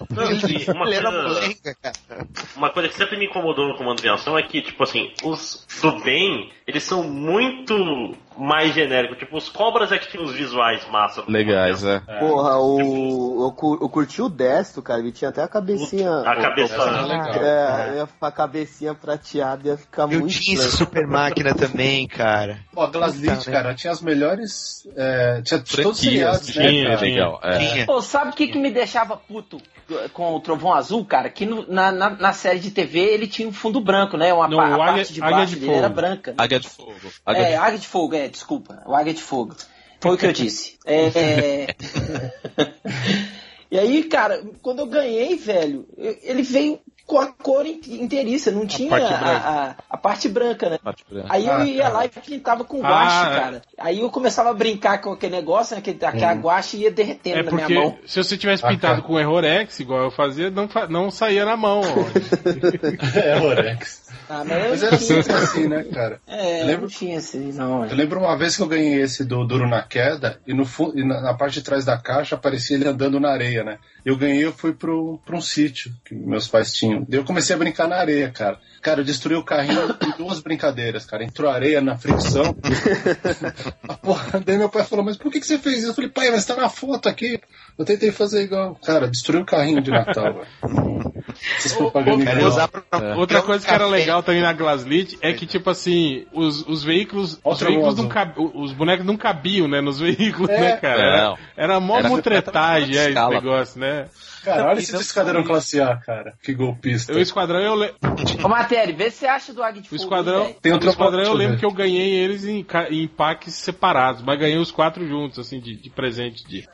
Não, 0.10 0.24
uma 0.74 0.86
coisa, 0.86 1.12
molenga, 1.12 1.76
cara. 1.82 2.28
uma 2.56 2.70
coisa 2.72 2.90
que 2.90 2.96
sempre 2.96 3.18
me 3.18 3.26
incomodou 3.26 3.68
no 3.68 3.78
comando 3.78 4.04
em 4.04 4.10
ação 4.10 4.38
é 4.38 4.44
que, 4.44 4.62
tipo 4.62 4.82
assim, 4.84 5.12
os 5.24 5.66
do 5.82 6.00
bem, 6.02 6.50
eles 6.66 6.84
são 6.84 7.04
muito 7.04 8.16
mais 8.38 8.74
genérico. 8.74 9.16
Tipo, 9.16 9.38
os 9.38 9.50
cobras 9.50 9.92
é 9.92 9.98
que 9.98 10.10
tinham 10.10 10.24
os 10.26 10.34
visuais 10.34 10.86
massa. 10.92 11.24
Legais, 11.28 11.84
é. 11.84 12.00
Porra, 12.20 12.58
o, 12.60 13.46
eu, 13.46 13.52
cu- 13.52 13.78
eu 13.82 13.90
curti 13.90 14.22
o 14.22 14.30
Destro, 14.30 14.82
cara. 14.82 15.00
Ele 15.00 15.12
tinha 15.12 15.30
até 15.30 15.42
a 15.44 15.48
cabecinha. 15.48 16.12
A 16.20 16.36
cabeça. 16.36 16.76
É, 17.42 18.06
ficar 18.06 18.28
a 18.28 18.32
cabecinha 18.32 18.94
prateada 18.94 19.68
ia 19.68 19.78
ficar 19.78 20.04
Eu 20.12 20.20
muito 20.20 20.34
tinha 20.40 20.56
esse 20.56 20.78
super 20.78 21.08
máquina 21.08 21.54
também, 21.54 22.08
cara. 22.08 22.60
Pô, 22.74 22.82
a 22.82 22.88
Glaslit, 22.88 23.38
Puta, 23.38 23.52
né? 23.52 23.58
cara, 23.58 23.74
tinha 23.76 23.92
as 23.92 24.02
melhores. 24.02 24.88
É, 24.96 25.42
tinha 25.42 25.60
todos 25.60 25.72
os 25.74 25.76
Franquias, 25.76 25.98
seriados, 26.42 26.56
né, 26.56 26.68
tinha, 26.70 26.84
cara? 26.86 26.98
tinha. 26.98 27.10
Legal, 27.12 27.40
é. 27.44 27.58
Tinha. 27.58 27.86
Pô, 27.86 28.02
sabe 28.02 28.32
o 28.32 28.34
que, 28.34 28.48
que 28.48 28.58
me 28.60 28.72
deixava 28.72 29.18
puto 29.18 29.58
com 30.14 30.36
o 30.36 30.40
Trovão 30.40 30.74
Azul, 30.74 31.06
cara? 31.06 31.30
Que 31.30 31.46
no- 31.46 31.66
na, 31.68 31.92
na, 31.92 32.10
na 32.10 32.34
série 32.34 32.60
de 32.60 32.72
TV 32.72 33.00
ele 33.00 33.28
tinha 33.28 33.48
um 33.48 33.54
fundo 33.54 33.80
branco, 33.80 34.18
né? 34.18 34.34
Uma 34.34 34.48
Não, 34.48 34.60
a 34.60 34.66
Águia- 34.66 34.78
parte 34.78 35.14
de 35.14 35.20
baixo 35.22 35.54
de 35.56 35.60
dele 35.62 35.74
era 35.74 35.90
branca. 35.90 36.34
Águia 36.38 36.60
de 36.60 36.70
Fogo. 36.70 36.94
Águia 37.26 37.42
É, 37.44 37.50
de 37.50 37.56
Águia 37.56 37.80
de 37.80 37.88
Fogo, 37.88 38.16
é, 38.16 38.27
desculpa. 38.28 38.84
O 38.86 38.96
Águia 38.96 39.14
de 39.14 39.22
Fogo. 39.22 39.56
Foi 40.00 40.16
o 40.16 40.18
que 40.18 40.26
eu 40.26 40.34
disse. 40.34 40.78
É... 40.86 41.76
e 43.70 43.78
aí, 43.78 44.04
cara, 44.06 44.42
quando 44.62 44.80
eu 44.80 44.86
ganhei, 44.86 45.36
velho, 45.36 45.86
ele 45.98 46.44
veio 46.44 46.80
com 47.08 47.18
a 47.20 47.28
cor 47.28 47.66
in- 47.66 47.80
inteiriça, 47.88 48.52
não 48.52 48.68
tinha 48.68 48.90
parte 48.90 49.14
a, 49.14 49.18
branca. 49.18 49.48
a- 49.50 49.76
a 49.90 49.98
parte 49.98 50.28
branca, 50.30 50.70
né? 50.70 50.78
Parte 50.84 51.06
branca. 51.10 51.28
Aí 51.30 51.48
eu 51.48 51.54
Ah, 51.54 51.66
ia 51.66 51.84
cara. 51.84 51.94
lá 51.96 52.06
e 52.06 52.10
pintava 52.10 52.64
com 52.66 52.86
Ah, 52.86 52.90
guache, 52.90 53.32
é. 53.32 53.40
cara. 53.40 53.62
Aí 53.80 54.02
eu 54.02 54.10
começava 54.12 54.50
a 54.50 54.54
brincar 54.54 55.00
com 55.02 55.14
aquele 55.14 55.36
negócio, 55.36 55.74
né? 55.74 55.80
Aquele, 55.80 55.98
aquela 56.06 56.34
guache 56.34 56.78
ia 56.78 56.92
derretendo 56.92 57.40
É 57.40 57.44
na 57.44 57.50
porque 57.50 57.66
minha 57.66 57.80
mão. 57.86 57.98
se 58.06 58.22
você 58.22 58.38
tivesse 58.38 58.64
Ah, 58.66 58.68
pintado 58.70 58.96
cara. 58.96 59.08
com 59.08 59.18
errorex, 59.20 59.80
igual 59.80 60.04
eu 60.04 60.12
fazia, 60.12 60.52
não, 60.52 60.68
não 60.90 61.10
saía 61.10 61.46
na 61.46 61.56
mão. 61.56 61.82
É, 63.16 63.40
Orex. 63.40 64.08
Ah, 64.30 64.44
mas 64.46 64.52
eu 64.64 64.70
Mas 64.70 64.84
era 64.84 64.98
tinha, 64.98 65.24
sempre 65.24 65.34
assim, 65.42 65.68
né, 65.68 65.84
cara? 65.86 66.20
é, 66.28 66.62
Eu 66.62 66.66
lembro- 66.66 66.82
não 66.82 66.88
tinha 66.90 67.18
assim, 67.18 67.52
não. 67.54 67.86
Eu 67.86 67.96
lembro 67.96 68.20
uma 68.20 68.38
vez 68.38 68.56
que 68.58 68.62
eu 68.62 68.68
ganhei 68.68 69.02
esse 69.02 69.24
do 69.24 69.46
Duro 69.46 69.68
na 69.68 69.82
Queda 69.82 70.40
e, 70.46 70.54
no 70.54 70.66
e 70.96 71.04
na, 71.06 71.22
na 71.22 71.34
parte 71.34 71.54
de 71.56 71.62
trás 71.64 71.86
da 71.86 71.98
caixa 71.98 72.36
aparecia 72.36 72.76
ele 72.76 72.88
andando 72.88 73.20
na 73.20 73.30
areia, 73.32 73.64
né? 73.64 73.78
Eu 74.08 74.16
ganhei, 74.16 74.46
eu 74.46 74.54
fui 74.54 74.72
pro, 74.72 75.20
pra 75.26 75.36
um 75.36 75.42
sítio 75.42 75.92
que 76.06 76.16
meus 76.16 76.48
pais 76.48 76.72
tinham. 76.72 77.06
Daí 77.06 77.20
eu 77.20 77.26
comecei 77.26 77.54
a 77.54 77.60
brincar 77.60 77.90
na 77.90 77.98
areia, 77.98 78.32
cara. 78.32 78.58
Cara, 78.82 79.02
eu 79.02 79.04
destruí 79.04 79.36
o 79.36 79.44
carrinho 79.44 79.82
em 80.02 80.18
duas 80.18 80.40
brincadeiras, 80.40 81.06
cara. 81.06 81.26
Entrou 81.26 81.52
areia 81.52 81.82
na 81.82 81.98
fricção. 81.98 82.56
a 83.86 83.96
porra, 83.96 84.42
daí 84.46 84.58
meu 84.58 84.70
pai 84.70 84.86
falou, 84.86 85.04
mas 85.04 85.18
por 85.18 85.30
que, 85.30 85.42
que 85.42 85.46
você 85.46 85.58
fez 85.58 85.80
isso? 85.80 85.88
Eu 85.88 85.94
falei, 85.94 86.10
pai, 86.10 86.32
mas 86.32 86.46
tá 86.46 86.56
na 86.56 86.70
foto 86.70 87.10
aqui. 87.10 87.38
Eu 87.78 87.84
tentei 87.84 88.10
fazer 88.10 88.44
igual. 88.44 88.76
Cara, 88.76 89.10
destruiu 89.10 89.42
o 89.42 89.46
carrinho 89.46 89.82
de 89.82 89.92
Natal, 89.92 90.36
velho. 90.36 90.48
Pra... 92.70 93.18
Outra 93.18 93.40
um 93.40 93.46
coisa 93.46 93.68
que 93.68 93.74
era 93.74 93.86
legal 93.88 94.24
também 94.24 94.42
na 94.42 94.54
Glaslit 94.54 95.18
é 95.22 95.34
que, 95.34 95.46
tipo 95.46 95.70
assim, 95.70 96.26
os, 96.32 96.66
os 96.66 96.82
veículos. 96.82 97.40
Os 97.44 97.60
veículos 97.60 97.98
não 97.98 98.08
cab... 98.08 98.34
Os 98.38 98.72
bonecos 98.72 99.06
não 99.06 99.18
cabiam, 99.18 99.68
né? 99.68 99.82
Nos 99.82 100.00
veículos, 100.02 100.50
É. 100.50 100.60
né, 100.62 100.78
cara? 100.78 101.24
Não. 101.24 101.38
Era 101.58 101.80
mó 101.80 101.98
Era 101.98 102.08
mutretagem 102.08 102.96
é, 102.96 103.10
esse 103.10 103.30
negócio, 103.30 103.80
né? 103.80 104.06
Cara, 104.44 104.66
olha 104.70 104.80
E 104.80 104.84
esse 104.84 104.94
não 104.94 105.02
esquadrão 105.02 105.44
classe 105.44 105.82
A, 105.82 105.98
cara. 105.98 106.36
Que 106.44 106.54
golpista. 106.54 107.12
O 107.14 107.20
esquadrão 107.20 107.60
eu 107.60 107.76
le... 107.76 107.94
Ô, 108.44 108.48
Matéria, 108.48 108.96
vê 108.96 109.10
se 109.10 109.18
você 109.18 109.28
acha 109.28 109.52
do 109.52 109.64
Águia 109.64 109.82
de 109.82 109.88
O 109.88 109.90
Fogo. 109.90 110.02
esquadrão, 110.04 110.44
velho. 110.44 110.56
Tem 110.62 110.72
o 110.72 110.76
outra 110.76 110.90
esquadrão 110.92 111.24
eu 111.24 111.34
lembro 111.34 111.58
que 111.58 111.66
eu 111.66 111.72
ganhei 111.72 112.14
eles 112.14 112.46
em, 112.46 112.66
em 112.92 113.08
packs 113.08 113.56
separados, 113.56 114.22
mas 114.22 114.40
ganhei 114.40 114.60
os 114.60 114.72
quatro 114.72 115.06
juntos, 115.08 115.40
assim, 115.40 115.60
de, 115.60 115.76
de 115.76 115.90
presente 115.90 116.48
de. 116.48 116.70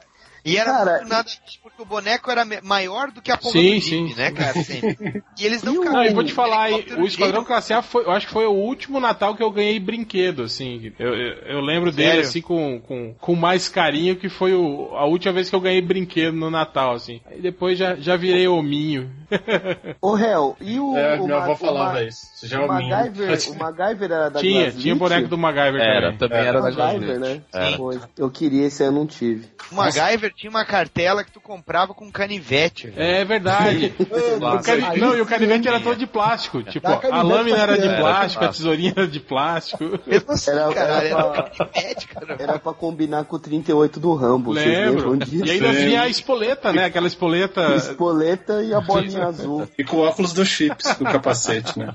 E 0.45 0.57
era 0.57 0.71
Cara, 0.73 0.91
muito 0.97 1.07
nada 1.09 1.23
disso, 1.23 1.59
porque 1.61 1.81
o 1.81 1.85
boneco 1.85 2.29
era 2.29 2.43
maior 2.63 3.11
do 3.11 3.21
que 3.21 3.31
a 3.31 3.37
pomba 3.37 3.51
Sim, 3.53 3.75
do 3.75 3.79
Jeep, 3.81 4.09
sim. 4.09 4.15
né, 4.15 4.31
cara? 4.31 4.53
Sempre. 4.63 5.23
E 5.39 5.45
eles 5.45 5.63
não. 5.63 5.73
Não, 5.83 6.03
e 6.03 6.13
vou 6.13 6.23
te 6.23 6.31
falar, 6.33 6.69
o 6.71 7.05
Esquadrão 7.05 7.39
Jeep. 7.41 7.47
Classe 7.47 7.73
A 7.73 7.81
foi, 7.81 8.03
eu 8.03 8.11
acho 8.11 8.27
que 8.27 8.33
foi 8.33 8.45
o 8.45 8.51
último 8.51 8.99
Natal 8.99 9.35
que 9.35 9.41
eu 9.43 9.49
ganhei 9.49 9.79
brinquedo, 9.79 10.43
assim. 10.43 10.93
Eu, 10.99 11.15
eu, 11.15 11.33
eu 11.43 11.59
lembro 11.61 11.91
dele, 11.91 12.09
Sério? 12.09 12.21
assim, 12.21 12.41
com, 12.41 12.79
com, 12.81 13.13
com 13.19 13.35
mais 13.35 13.67
carinho, 13.67 14.15
que 14.15 14.29
foi 14.29 14.53
o, 14.53 14.89
a 14.95 15.05
última 15.05 15.33
vez 15.33 15.49
que 15.49 15.55
eu 15.55 15.59
ganhei 15.61 15.81
brinquedo 15.81 16.35
no 16.35 16.51
Natal, 16.51 16.93
assim. 16.93 17.19
Aí 17.25 17.41
depois 17.41 17.77
já, 17.79 17.95
já 17.95 18.15
virei 18.15 18.47
hominho. 18.47 19.09
Ô, 20.01 20.17
Hel, 20.17 20.55
e 20.61 20.79
o. 20.79 20.95
É, 20.97 21.19
o 21.19 21.25
minha 21.25 21.37
avó 21.37 21.55
falava 21.55 22.03
isso. 22.03 22.27
Você 22.35 22.47
já 22.47 22.61
é 22.61 22.65
O. 22.65 22.67
MacGyver, 22.67 23.39
o 23.49 23.55
MacGyver 23.57 24.11
era 24.11 24.29
da 24.29 24.39
tinha, 24.39 24.61
Glaslit? 24.63 24.81
tinha 24.81 24.95
boneco 24.95 25.27
do 25.29 25.37
MacGyver 25.37 25.81
Era, 25.81 26.13
também. 26.13 26.17
também 26.17 26.37
É. 26.37 26.45
era 26.47 26.61
da 26.61 26.71
MacGyver, 26.71 27.19
né? 27.19 27.41
Foi. 27.77 27.99
Eu 28.17 28.29
queria 28.29 28.67
esse, 28.67 28.83
eu 28.83 28.91
não 28.91 29.07
tive. 29.07 29.47
O 29.71 29.75
MacGyver 29.75 30.32
tinha 30.35 30.49
uma 30.49 30.65
cartela 30.65 31.23
que 31.23 31.31
tu 31.31 31.39
comprava 31.39 31.93
com 31.93 32.11
canivete. 32.11 32.87
velho. 32.87 33.01
É 33.01 33.23
verdade. 33.25 33.93
O 33.99 34.63
cani- 34.63 34.99
Não, 34.99 35.15
e 35.15 35.21
o 35.21 35.25
canivete 35.25 35.67
era 35.67 35.79
todo 35.79 35.95
de 35.97 36.07
plástico. 36.07 36.61
Tipo, 36.63 36.87
a 36.87 37.21
lâmina 37.21 37.57
era 37.57 37.77
de 37.77 37.87
plástico, 37.97 38.43
a 38.43 38.45
Era 38.47 38.51
de 38.51 38.57
tesourinha 38.57 38.93
era 38.95 39.07
de 39.07 39.19
plástico. 39.19 39.99
Mesmo 40.05 40.31
assim, 40.31 40.51
Era- 40.51 40.73
caralho, 40.73 41.07
era 41.07 41.19
era 41.19 41.23
pra- 41.31 41.43
canivete, 41.67 42.07
cara. 42.07 42.35
Era 42.39 42.59
pra 42.59 42.73
combinar 42.73 43.23
com 43.25 43.35
o 43.35 43.39
38 43.39 43.99
do 43.99 44.13
Rambo. 44.15 44.53
Vocês 44.53 44.65
Lembro. 44.65 45.11
lembram 45.11 45.17
disso? 45.17 45.45
E 45.45 45.51
ainda 45.51 45.73
Sim. 45.73 45.85
vinha 45.85 46.01
a 46.01 46.07
espoleta, 46.09 46.73
né? 46.73 46.85
Aquela 46.85 47.07
espoleta. 47.07 47.75
Espoleta 47.75 48.63
e 48.63 48.73
a 48.73 48.81
bolinha 48.81 49.25
azul. 49.25 49.67
E 49.77 49.83
com 49.83 49.97
o 49.97 50.01
óculos 50.01 50.33
do 50.33 50.45
Chips, 50.45 50.95
do 50.97 51.05
capacete, 51.05 51.77
né? 51.79 51.93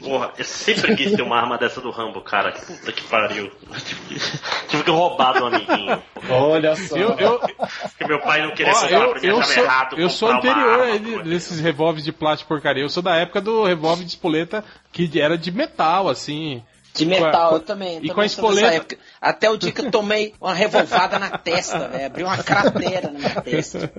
Porra, 0.00 0.32
eu 0.38 0.44
sempre 0.44 0.94
quis 0.96 1.12
ter 1.12 1.22
uma 1.22 1.36
arma 1.38 1.58
dessa 1.58 1.80
do 1.80 1.90
Rambo, 1.90 2.20
cara. 2.20 2.52
Puta 2.52 2.92
que 2.92 3.02
pariu. 3.04 3.50
Tive 4.68 4.84
que- 4.84 4.90
roubar 4.90 5.32
do 5.38 5.46
amiguinho. 5.46 6.02
Olha 6.30 6.76
só. 6.76 6.96
Eu, 6.96 7.10
eu, 7.18 7.38
Porque 7.38 8.06
meu 8.06 8.20
pai 8.20 8.42
não 8.42 8.52
queria 8.54 8.72
Ó, 8.72 8.80
comprar 8.80 9.00
eu, 9.00 9.10
pra 9.12 9.20
mim, 9.20 9.26
eu 9.26 9.38
achava 9.38 9.54
sou, 9.54 9.64
errado. 9.64 9.98
eu 9.98 10.10
sou 10.10 10.28
anterior 10.30 10.70
arma, 10.70 10.84
a 10.84 10.90
ele- 10.90 11.22
desses 11.24 11.60
revólveres 11.60 12.04
de 12.04 12.12
plástico 12.12 12.48
porcaria. 12.48 12.82
Eu 12.82 12.88
sou 12.88 13.02
da 13.02 13.16
época 13.16 13.40
do 13.40 13.64
revólver 13.64 14.04
de 14.04 14.10
espoleta 14.10 14.64
que 14.92 15.10
era 15.20 15.36
de 15.36 15.50
metal, 15.50 16.08
assim. 16.08 16.62
De 16.94 17.04
a- 17.04 17.08
metal, 17.08 17.48
com- 17.50 17.54
eu 17.56 17.60
também. 17.60 17.92
e 17.92 17.94
também 18.00 18.10
com 18.14 18.20
a 18.20 18.26
espoleta- 18.26 18.74
época. 18.74 18.98
Até 19.22 19.48
o 19.48 19.56
dia 19.56 19.70
que 19.70 19.80
eu 19.80 19.88
tomei 19.88 20.34
uma 20.40 20.52
revolvada 20.52 21.16
na 21.16 21.38
testa, 21.38 21.86
velho. 21.88 22.06
Abriu 22.06 22.26
uma 22.26 22.42
cratera 22.42 23.08
na 23.12 23.18
minha 23.20 23.40
testa. 23.40 23.92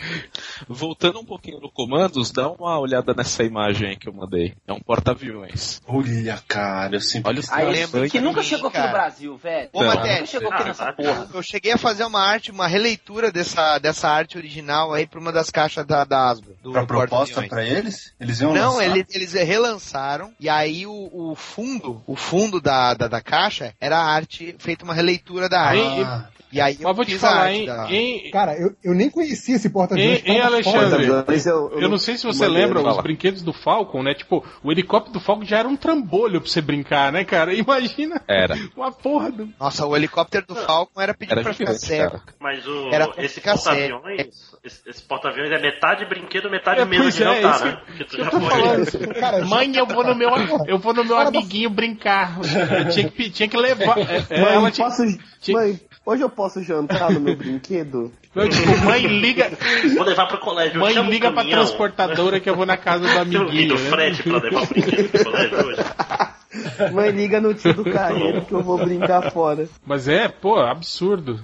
Voltando 0.66 1.20
um 1.20 1.24
pouquinho 1.26 1.60
no 1.60 1.70
comandos, 1.70 2.30
dá 2.30 2.48
uma 2.50 2.78
olhada 2.78 3.12
nessa 3.14 3.42
imagem 3.44 3.90
aí 3.90 3.96
que 3.96 4.08
eu 4.08 4.14
mandei. 4.14 4.54
É 4.66 4.72
um 4.72 4.80
porta-aviões. 4.80 5.80
Olha, 5.86 6.42
cara, 6.48 6.96
eu 6.96 7.00
sempre 7.00 7.28
Olha 7.30 7.40
os 7.40 7.52
Aí, 7.52 7.70
lembro 7.70 8.08
que 8.08 8.18
nunca 8.20 8.42
chegou 8.42 8.68
aqui 8.68 8.76
cara. 8.78 8.88
no 8.88 8.92
Brasil, 8.94 9.36
velho. 9.36 9.68
Ô, 9.74 9.80
Não. 9.82 9.88
Matéria, 9.94 10.14
Nunca 10.14 10.26
chegou 10.26 10.50
aqui 10.52 10.62
Ah, 10.62 10.66
nessa 10.66 10.84
tá. 10.86 10.92
porra. 10.94 11.28
eu 11.34 11.42
cheguei 11.42 11.72
a 11.72 11.76
fazer 11.78 12.04
uma 12.04 12.20
arte, 12.22 12.50
uma 12.50 12.66
releitura 12.66 13.30
dessa, 13.30 13.78
dessa 13.78 14.08
arte 14.08 14.38
original 14.38 14.94
aí 14.94 15.06
pra 15.06 15.20
uma 15.20 15.32
das 15.32 15.50
caixas 15.50 15.84
da, 15.84 16.04
da 16.04 16.30
Asbro. 16.30 16.56
Do 16.62 16.72
Pra 16.72 16.86
proposta 16.86 17.34
porta-aviões. 17.42 17.48
pra 17.50 17.64
eles? 17.78 18.14
Eles 18.18 18.40
iam 18.40 18.54
Não, 18.54 18.76
lançar? 18.76 18.86
eles, 18.96 19.14
eles 19.14 19.32
relançaram 19.34 20.32
e 20.40 20.48
aí 20.48 20.86
o, 20.86 21.10
o 21.12 21.34
fundo, 21.34 22.02
o 22.06 22.16
fundo 22.16 22.60
da, 22.60 22.94
da, 22.94 23.06
da 23.08 23.20
caixa 23.20 23.74
era 23.80 23.98
a 23.98 24.04
arte, 24.04 24.54
feita 24.62 24.84
uma 24.84 24.94
releitura 24.94 25.48
da 25.48 25.60
arte. 25.60 26.02
Ah, 26.02 26.28
E 26.52 26.60
aí 26.60 26.76
eu 26.78 26.86
Mas 26.88 26.96
vou 26.96 27.04
te 27.04 27.18
falar, 27.18 27.50
hein? 27.50 27.64
da- 27.66 27.90
em- 27.90 28.30
Cara, 28.30 28.54
eu, 28.58 28.74
eu 28.84 28.94
nem 28.94 29.08
conhecia 29.08 29.56
esse 29.56 29.70
porta-aviões. 29.70 30.18
Hein, 30.18 30.22
hein, 30.26 30.36
tava 30.42 30.54
Alexandre? 30.54 31.06
foda. 31.06 31.24
Mas 31.26 31.46
eu, 31.46 31.70
Eu 31.80 31.88
não 31.88 31.96
sei 31.98 32.18
se 32.18 32.24
você 32.26 32.46
lembra 32.46 32.80
os 32.86 32.96
brinquedos 32.98 33.40
do 33.42 33.52
Falcon, 33.54 34.02
né? 34.02 34.12
Tipo, 34.14 34.44
o 34.62 34.70
helicóptero 34.70 35.14
do 35.14 35.20
Falcon 35.20 35.44
já 35.46 35.58
era 35.60 35.68
um 35.68 35.76
trambolho 35.76 36.40
pra 36.42 36.50
você 36.50 36.60
brincar, 36.60 37.10
né, 37.10 37.24
cara? 37.24 37.54
Imagina 37.56 38.20
Era. 38.28 38.54
uma 38.76 38.92
porra 38.92 39.30
do. 39.32 39.48
Nossa, 39.58 39.86
o 39.86 39.96
helicóptero 39.96 40.46
do 40.46 40.54
Falcon 40.54 41.00
era 41.00 41.14
pedir 41.14 41.32
Era 41.32 41.42
pra 41.42 41.54
ficar 41.54 41.74
cego. 41.74 42.20
Mas 42.38 42.66
o, 42.66 42.90
esse 43.18 43.40
porta-aviões, 43.40 44.26
esse, 44.62 44.80
esse 44.90 45.02
porta-aviões 45.02 45.50
é 45.50 45.58
metade 45.58 46.04
brinquedo, 46.04 46.50
metade 46.50 46.80
É, 46.80 46.84
mesa 46.84 47.10
de 47.10 47.22
é, 47.22 47.42
jantar, 47.42 47.64
né? 47.64 47.80
Porque 47.86 48.04
tu 48.04 48.16
eu 48.18 48.24
já 48.24 48.30
foi. 48.30 49.14
Cara, 49.18 49.44
Mãe, 49.46 49.72
eu 49.74 49.86
vou 49.86 50.04
no 50.04 50.14
meu, 50.14 50.28
eu 50.66 50.78
vou 50.78 50.92
no 50.92 51.04
meu 51.04 51.16
amiguinho 51.18 51.70
brincar. 51.70 52.36
Eu 52.38 52.88
tinha 52.92 53.08
que, 53.08 53.30
tinha 53.30 53.48
que 53.48 53.56
levar. 53.56 53.98
é, 53.98 54.24
é, 54.28 54.40
Mãe, 54.42 54.54
ela 54.54 54.70
tinha, 54.70 54.86
posso, 54.86 55.02
tinha- 55.40 55.56
mãe, 55.58 55.80
hoje 56.04 56.22
eu 56.22 56.28
posso 56.30 56.62
jantar 56.62 57.10
no 57.12 57.20
meu 57.20 57.36
brinquedo? 57.36 58.12
não, 58.34 58.48
tipo, 58.48 58.76
mãe 58.84 59.06
liga, 59.06 59.50
Vou 59.96 60.04
levar 60.04 60.26
pro 60.26 60.38
colégio. 60.38 60.80
mãe 60.80 60.94
liga 61.08 61.30
pra 61.32 61.44
transportadora 61.44 62.40
que 62.40 62.48
eu 62.48 62.56
vou 62.56 62.66
na 62.66 62.76
casa 62.76 63.06
do 63.06 63.18
amiguinho. 63.18 63.48
vídeo 63.50 63.78
né? 63.78 63.90
frete 63.90 64.22
pra 64.22 64.38
levar 64.38 64.62
o 64.62 64.66
brinquedo 64.66 65.08
pro 65.10 65.24
colégio 65.24 65.66
hoje. 65.66 66.92
Mãe, 66.92 67.10
liga 67.10 67.40
no 67.40 67.54
tio 67.54 67.72
do 67.74 67.84
carreiro 67.90 68.42
que 68.42 68.52
eu 68.52 68.62
vou 68.62 68.76
brincar 68.78 69.30
fora. 69.32 69.68
Mas 69.86 70.06
é, 70.08 70.28
pô, 70.28 70.58
absurdo. 70.60 71.40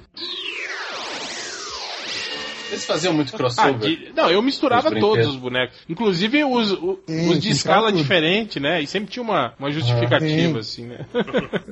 Eles 2.69 2.85
faziam 2.85 3.13
muito 3.15 3.35
Ah, 3.35 3.37
crossover. 3.39 3.79
de- 3.79 4.13
não, 4.15 4.31
eu 4.31 4.43
misturava 4.43 4.89
Os 4.93 5.01
todos 5.01 5.27
os 5.27 5.37
bonecos. 5.37 5.77
Inclusive 5.89 6.45
os, 6.45 6.73
o- 6.73 6.99
Sim, 7.07 7.31
os 7.31 7.37
de 7.41 7.49
sim, 7.49 7.51
escala 7.51 7.89
tudo. 7.89 7.99
diferente, 7.99 8.61
né? 8.61 8.81
E 8.83 8.87
sempre 8.87 9.11
tinha 9.11 9.23
uma, 9.23 9.55
uma 9.59 9.71
justificativa, 9.71 10.59
Ah, 10.59 10.61
assim, 10.61 10.87
né? 10.87 10.99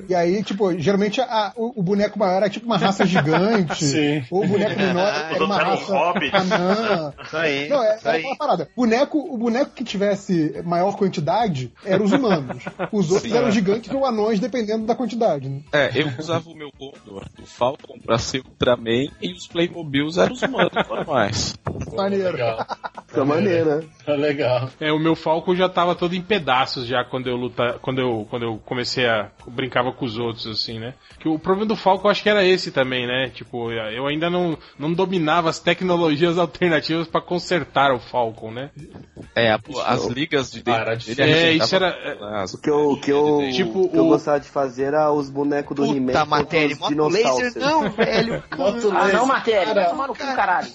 E 0.09 0.15
aí, 0.15 0.43
tipo, 0.43 0.77
geralmente 0.79 1.21
a- 1.21 1.53
o, 1.55 1.79
o 1.79 1.83
boneco 1.83 2.17
maior 2.17 2.37
era 2.37 2.49
tipo 2.49 2.65
uma 2.65 2.77
raça 2.77 3.05
gigante. 3.05 3.83
Sim. 3.85 4.23
Ou 4.31 4.43
o 4.43 4.47
boneco 4.47 4.79
menor 4.79 5.07
era 5.07 5.43
uma 5.45 5.55
Era 5.55 5.65
um 5.67 5.69
raça 5.71 5.93
hobbit. 5.97 6.35
anã. 6.35 7.13
Isso 7.23 7.37
aí. 7.37 7.69
Não, 7.69 7.83
é, 7.83 7.95
isso 7.97 8.07
era 8.07 8.17
aí. 8.17 8.23
uma 8.23 8.35
parada. 8.35 8.69
Boneco, 8.75 9.17
o 9.19 9.37
boneco 9.37 9.71
que 9.71 9.83
tivesse 9.83 10.61
maior 10.65 10.95
quantidade 10.95 11.71
eram 11.85 12.05
os 12.05 12.11
humanos. 12.11 12.63
Os 12.91 13.11
outros 13.11 13.31
eram 13.31 13.51
gigantes 13.51 13.91
ou 13.93 14.05
anões, 14.05 14.39
dependendo 14.39 14.85
da 14.85 14.95
quantidade. 14.95 15.47
Né? 15.49 15.61
É, 15.71 15.91
eu 15.95 16.11
usava 16.19 16.49
o 16.49 16.55
meu 16.55 16.71
Condor 16.77 17.25
do 17.37 17.45
Falcon 17.45 17.99
pra 18.05 18.17
ser 18.17 18.39
Ultraman 18.39 19.07
e 19.21 19.33
os 19.33 19.47
Playmobiles 19.47 20.17
eram 20.17 20.33
os 20.33 20.41
humanos 20.41 20.71
normais. 20.87 21.55
Maneiro. 21.95 22.31
Legal. 22.31 22.65
Fica 23.07 23.25
maneiro, 23.25 23.65
né? 23.77 23.83
Tá 24.05 24.13
legal. 24.13 24.69
É, 24.79 24.91
o 24.91 24.99
meu 24.99 25.15
Falcon 25.15 25.55
já 25.55 25.67
tava 25.69 25.95
todo 25.95 26.13
em 26.15 26.21
pedaços 26.21 26.85
já 26.85 27.03
quando 27.03 27.27
eu 27.27 27.35
luta, 27.35 27.77
quando 27.81 27.99
eu, 27.99 28.27
quando 28.29 28.43
eu 28.43 28.57
comecei 28.65 29.07
a 29.07 29.29
brincava 29.47 29.91
com 29.91 30.05
os 30.05 30.17
outros 30.17 30.45
assim, 30.47 30.77
né? 30.79 30.93
Que 31.19 31.27
o 31.29 31.39
problema 31.39 31.67
do 31.67 31.75
Falcon 31.75 32.07
eu 32.07 32.11
acho 32.11 32.21
que 32.23 32.29
era 32.29 32.43
esse 32.45 32.71
também, 32.71 33.07
né? 33.07 33.29
Tipo, 33.33 33.71
eu 33.71 34.05
ainda 34.07 34.29
não, 34.29 34.57
não 34.77 34.91
dominava 34.93 35.49
as 35.49 35.59
tecnologias 35.59 36.37
alternativas 36.37 37.07
pra 37.07 37.21
consertar 37.21 37.91
o 37.93 37.99
Falcon, 37.99 38.51
né? 38.51 38.69
É, 39.35 39.51
a- 39.51 39.59
as 39.85 40.05
ligas 40.05 40.51
de 40.51 40.61
Ah, 40.65 40.75
era 40.75 40.85
dentro 40.95 40.99
difícil. 41.15 41.23
É, 41.25 41.51
isso 41.53 41.75
era- 41.75 42.41
as- 42.43 42.53
O 42.53 42.61
que 42.61 42.69
eu, 42.69 42.99
que 43.01 43.11
eu, 43.11 43.49
Tipo, 43.53 43.81
o 43.83 43.89
que 43.89 43.97
eu 43.97 44.05
o- 44.05 44.09
gostava 44.09 44.39
de 44.39 44.47
fazer 44.49 44.85
era 44.85 45.11
os 45.11 45.29
bonecos 45.29 45.75
do 45.75 45.85
He-Man 45.85 46.07
Puta 46.07 46.25
matéria, 46.25 46.77
laser 47.09 47.53
não, 47.57 47.89
velho. 47.89 48.43
Ah, 48.51 49.07
não, 49.13 49.25
matéria. 49.25 49.73
Vai 49.73 49.89
tomar 49.89 50.07
no 50.07 50.13
cu, 50.15 50.35
caralho. 50.35 50.67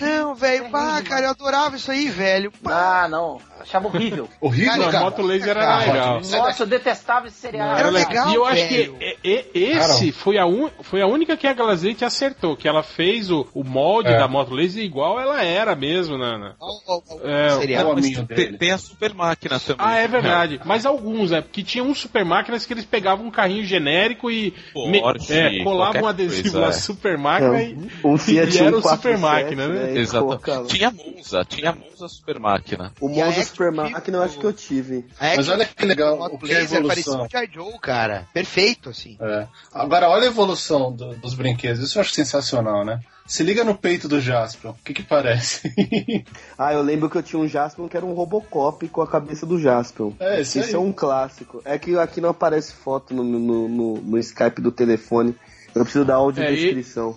Não, 0.00 0.34
velho, 0.34 0.70
pá, 0.70 1.00
cara, 1.02 1.26
eu 1.26 1.30
adorava 1.30 1.76
isso 1.76 1.90
aí, 1.90 2.08
velho. 2.08 2.50
Pá. 2.62 3.02
Ah, 3.04 3.08
não. 3.08 3.40
Achava 3.60 3.88
horrível. 3.88 4.28
Horrível, 4.40 4.70
Cara, 4.78 4.92
cara. 4.92 5.04
moto 5.04 5.22
laser 5.22 5.48
era 5.50 5.74
Ah, 5.74 5.78
legal. 5.78 6.20
Nossa, 6.20 6.62
eu 6.62 6.66
detestava 6.66 7.26
esse 7.26 7.36
seriado. 7.38 7.76
Era 7.78 7.90
legal, 7.90 8.30
E 8.30 8.34
eu 8.36 8.44
acho 8.44 8.68
velho. 8.68 8.94
que 8.96 9.18
e- 9.24 9.46
e- 9.54 9.72
esse 9.72 10.12
foi 10.12 10.38
a, 10.38 10.46
un, 10.46 10.70
foi 10.82 11.02
a 11.02 11.06
única 11.06 11.36
que 11.36 11.46
a 11.46 11.52
Glazete 11.52 12.04
acertou, 12.04 12.56
que 12.56 12.68
ela 12.68 12.82
fez 12.84 13.30
o, 13.30 13.46
o 13.52 13.64
molde 13.64 14.10
É. 14.10 14.18
da 14.18 14.28
moto 14.28 14.54
laser 14.54 14.82
igual 14.84 15.20
ela 15.20 15.42
era 15.42 15.74
mesmo, 15.74 16.16
Nana. 16.16 16.54
Ó, 16.60 16.78
ó, 16.86 17.00
É, 17.28 17.50
seriado. 17.58 18.00
tem, 18.00 18.24
dele. 18.24 18.58
tem 18.58 18.70
a 18.70 18.78
super 18.78 19.12
máquina 19.12 19.58
também. 19.58 19.84
Ah, 19.86 19.96
é 19.98 20.06
verdade. 20.06 20.60
Mas 20.64 20.86
alguns, 20.86 21.32
é, 21.32 21.40
porque 21.40 21.62
tinha 21.64 21.82
uns 21.82 21.98
super 21.98 22.24
máquinas 22.24 22.64
que 22.64 22.72
eles 22.72 22.84
pegavam 22.84 23.26
um 23.26 23.30
carrinho 23.30 23.64
genérico 23.64 24.30
e 24.30 24.52
Porsche, 24.72 25.32
é, 25.32 25.64
colavam 25.64 26.02
um 26.02 26.06
adesivo 26.06 26.42
coisa, 26.52 26.60
na 26.60 26.68
é. 26.68 26.72
super 26.72 27.18
máquina 27.18 27.58
É, 27.60 27.64
e, 27.70 27.74
um 28.04 28.16
Fiat 28.16 28.56
e 28.56 28.60
era 28.60 28.76
o 28.76 28.80
147, 28.80 28.96
super 28.96 29.18
máquina, 29.18 29.37
né? 29.44 29.92
E 29.94 29.98
Exato. 29.98 30.24
colocava. 30.24 30.66
Tinha 30.66 30.90
Monza, 30.90 31.44
tinha 31.44 31.72
Monza 31.72 32.08
super 32.08 32.38
máquina. 32.38 32.92
O 33.00 33.06
a 33.06 33.10
modo 33.10 33.22
Action 33.28 33.42
Super 33.44 33.72
Máquina 33.72 34.18
eu 34.18 34.22
acho 34.22 34.38
que 34.38 34.44
eu 34.44 34.52
tive. 34.52 35.06
Mas 35.20 35.48
olha 35.48 35.64
que 35.64 35.84
legal, 35.86 36.14
o 36.20 36.38
que 36.38 36.52
é 36.52 36.58
parecia 36.60 36.78
evolução. 36.78 37.24
um 37.24 37.28
G.I. 37.28 37.50
Joe, 37.52 37.78
cara. 37.80 38.26
Perfeito, 38.32 38.90
assim. 38.90 39.16
É. 39.20 39.46
Agora, 39.72 40.08
olha 40.08 40.24
a 40.24 40.26
evolução 40.26 40.92
do- 40.92 41.14
dos 41.16 41.34
brinquedos. 41.34 41.80
Isso 41.82 41.98
eu 41.98 42.00
acho 42.02 42.12
sensacional, 42.12 42.84
né? 42.84 43.00
Se 43.26 43.42
liga 43.42 43.62
no 43.62 43.76
peito 43.76 44.08
do 44.08 44.20
Jasper. 44.20 44.70
O 44.70 44.74
que 44.84 44.94
que 44.94 45.02
parece? 45.02 45.68
Ah, 46.56 46.72
eu 46.72 46.82
lembro 46.82 47.08
que 47.10 47.16
eu 47.16 47.22
tinha 47.22 47.40
um 47.40 47.46
Jaspion 47.46 47.86
que 47.88 47.96
era 47.96 48.04
um 48.04 48.12
Robocop 48.12 48.88
com 48.88 49.02
a 49.02 49.06
cabeça 49.06 49.44
do 49.46 49.60
Jaspion. 49.60 50.12
É, 50.18 50.40
esse 50.40 50.58
Esse 50.58 50.70
aí. 50.70 50.74
é 50.74 50.78
um 50.78 50.92
clássico. 50.92 51.60
É 51.64 51.78
que 51.78 51.96
aqui 51.98 52.20
não 52.20 52.30
aparece 52.30 52.72
foto 52.72 53.14
no, 53.14 53.22
no, 53.22 53.68
no, 53.68 53.94
no 54.00 54.18
Skype 54.18 54.60
do 54.60 54.72
telefone. 54.72 55.34
Eu 55.74 55.82
preciso 55.84 56.04
dar 56.04 56.14
áudio 56.16 56.42
É, 56.42 56.52
e- 56.52 56.56
descrição. 56.56 57.16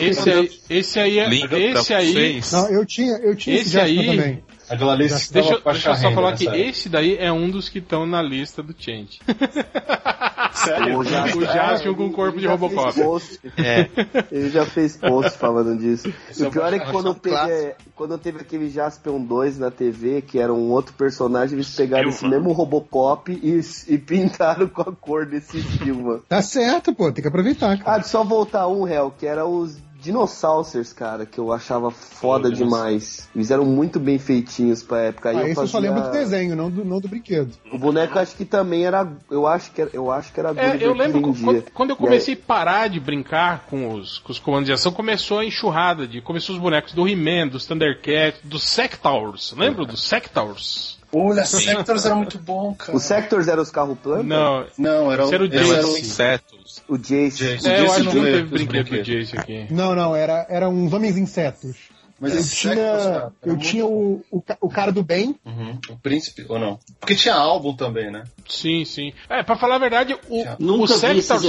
Esse 0.00 0.30
aí, 0.30 0.50
esse 0.70 0.98
aí 1.00 1.18
é. 1.18 1.28
Esse 1.70 1.94
aí. 1.94 2.40
Não, 2.52 2.68
eu 2.70 2.84
tinha, 2.86 3.12
eu 3.18 3.34
tinha 3.34 3.56
Esse 3.56 3.70
Jasper 3.70 3.98
aí- 4.00 4.06
também. 4.16 4.44
A 4.68 4.74
Glalice 4.76 5.32
Deixa, 5.32 5.52
eu- 5.54 5.60
deixa 5.62 5.90
eu 5.90 5.94
só 5.96 6.10
falar 6.12 6.32
que 6.36 6.44
nessa 6.44 6.56
época. 6.56 6.70
esse 6.70 6.88
daí 6.88 7.16
é 7.18 7.30
um 7.32 7.48
dos 7.50 7.68
que 7.68 7.78
estão 7.78 8.04
na 8.06 8.20
lista 8.20 8.62
do 8.62 8.74
Change. 8.78 9.20
Sério? 10.52 10.98
O 10.98 11.04
Jaspion, 11.04 11.38
O 11.42 11.44
Jaspion 11.44 11.94
com 11.94 12.04
ele- 12.04 12.12
corpo 12.14 12.38
de 12.40 12.46
Robocop. 12.46 12.94
post. 13.00 13.40
É. 13.58 13.88
Ele 14.32 14.48
já 14.50 14.64
fez 14.64 14.96
post 14.96 15.38
falando 15.38 15.76
disso. 15.78 16.12
Esse 16.30 16.42
E 16.42 16.46
é 16.46 16.48
o 16.48 16.50
pior 16.50 16.72
é 16.72 16.78
que 16.78 16.90
quando 16.90 17.06
eu 17.08 17.14
peguei, 17.14 17.74
quando 17.94 18.16
teve 18.18 18.40
aquele 18.40 18.70
Jaspion 18.70 19.20
2 19.20 19.58
na 19.58 19.70
TV, 19.70 20.22
que 20.22 20.38
era 20.38 20.52
um 20.52 20.70
outro 20.70 20.94
personagem, 20.94 21.56
eles 21.56 21.74
pegaram 21.74 22.08
esse 22.08 22.26
mesmo 22.26 22.52
Robocop 22.52 23.30
e, 23.30 23.60
e 23.92 23.98
pintaram 23.98 24.66
com 24.68 24.80
a 24.82 24.92
cor 24.92 25.26
desse 25.26 25.60
Silva. 25.62 26.22
Tá 26.28 26.40
certo, 26.40 26.94
pô, 26.94 27.12
tem 27.12 27.22
que 27.22 27.28
aproveitar, 27.28 27.78
cara. 27.78 27.98
Ah, 27.98 28.02
só 28.02 28.24
voltar 28.24 28.66
um, 28.66 28.82
réu, 28.82 29.10
que 29.16 29.26
era 29.26 29.44
os 29.46 29.76
Dinossauros, 30.06 30.92
cara, 30.92 31.26
que 31.26 31.38
eu 31.38 31.52
achava 31.52 31.90
foda 31.90 32.50
demais. 32.50 33.28
Eles 33.34 33.50
eram 33.50 33.64
muito 33.64 33.98
bem 33.98 34.18
feitinhos 34.18 34.82
pra 34.82 35.00
época. 35.02 35.30
Aí 35.30 35.36
Ah, 35.36 35.40
eu 35.42 35.46
esse 35.48 35.60
eu 35.60 35.66
só 35.66 35.78
fazia- 35.78 35.90
lembro 35.92 36.04
do 36.08 36.12
desenho, 36.12 36.56
não 36.56 36.70
do, 36.70 36.84
não 36.84 37.00
do 37.00 37.08
brinquedo. 37.08 37.52
O 37.72 37.78
boneco 37.78 38.18
acho 38.18 38.36
que 38.36 38.44
também 38.44 38.84
era. 38.86 39.06
Eu 39.30 39.46
acho 39.46 39.70
que 39.72 39.82
era, 39.82 39.90
eu 39.92 40.10
acho 40.10 40.32
que 40.32 40.40
era 40.40 40.50
É, 40.56 40.74
eu 40.76 40.92
que 40.92 40.98
lembro 40.98 41.32
vendia. 41.32 41.44
quando, 41.44 41.70
quando 41.72 41.90
eu 41.90 41.96
aí- 41.96 42.00
comecei 42.02 42.34
a 42.34 42.38
parar 42.46 42.88
de 42.88 42.98
brincar 43.00 43.66
com 43.68 43.92
os, 43.92 44.18
com 44.20 44.32
os 44.32 44.38
comandos 44.38 44.66
de 44.66 44.72
ação, 44.72 44.92
começou 44.92 45.40
a 45.40 45.44
enxurrada 45.44 46.06
de. 46.06 46.20
Começou 46.20 46.54
os 46.54 46.60
bonecos 46.60 46.92
do 46.92 47.06
He-Man, 47.06 47.48
dos 47.48 47.66
Thundercats, 47.66 48.40
dos 48.44 48.62
Sectaurs. 48.62 49.52
Lembra 49.56 49.84
dos 49.84 50.02
Sectaurs? 50.02 50.95
Olha, 51.12 51.44
Sectors 51.44 52.04
era 52.04 52.14
muito 52.14 52.38
bom, 52.38 52.74
cara. 52.74 52.96
Os 52.96 53.02
Sectors 53.04 53.48
eram 53.48 53.62
os 53.62 53.70
carros 53.70 53.96
planta? 54.02 54.22
Não. 54.22 54.66
Não, 54.76 55.12
era, 55.12 55.24
Esse 55.24 55.34
era 55.34 55.44
o 55.44 55.48
Jason. 55.48 55.74
eram 55.74 55.78
Eram 55.78 55.98
insetos. 55.98 56.82
O 56.88 56.98
Jace. 56.98 57.38
Jason. 57.38 57.68
É, 57.68 57.80
eu 57.80 57.82
Jason 57.84 57.94
acho 57.94 58.10
que 58.10 58.16
não 58.16 58.24
teve 58.24 58.42
brinquedo 58.42 58.90
do. 58.90 59.02
Jace 59.02 59.38
aqui. 59.38 59.66
Não, 59.70 59.94
não, 59.94 60.14
era, 60.16 60.46
era 60.48 60.68
uns 60.68 60.92
homens 60.92 61.16
insetos. 61.16 61.76
Mas 62.18 62.32
Sectors, 62.32 63.02
tinha, 63.02 63.32
eu 63.42 63.52
muito 63.52 63.62
tinha 63.66 63.84
o, 63.86 64.24
o, 64.30 64.40
ca- 64.40 64.56
o 64.60 64.68
cara 64.70 64.90
do 64.90 65.02
bem, 65.02 65.34
Uhum. 65.44 65.78
O 65.90 65.96
príncipe, 65.98 66.44
ou 66.48 66.58
não? 66.58 66.78
Porque 66.98 67.14
tinha 67.14 67.34
álbum 67.34 67.74
também, 67.74 68.10
né? 68.10 68.24
Sim, 68.48 68.84
sim. 68.84 69.12
É, 69.28 69.42
pra 69.42 69.56
falar 69.56 69.76
a 69.76 69.78
verdade, 69.78 70.16
o, 70.28 70.42
Já. 70.42 70.56
o 70.58 70.86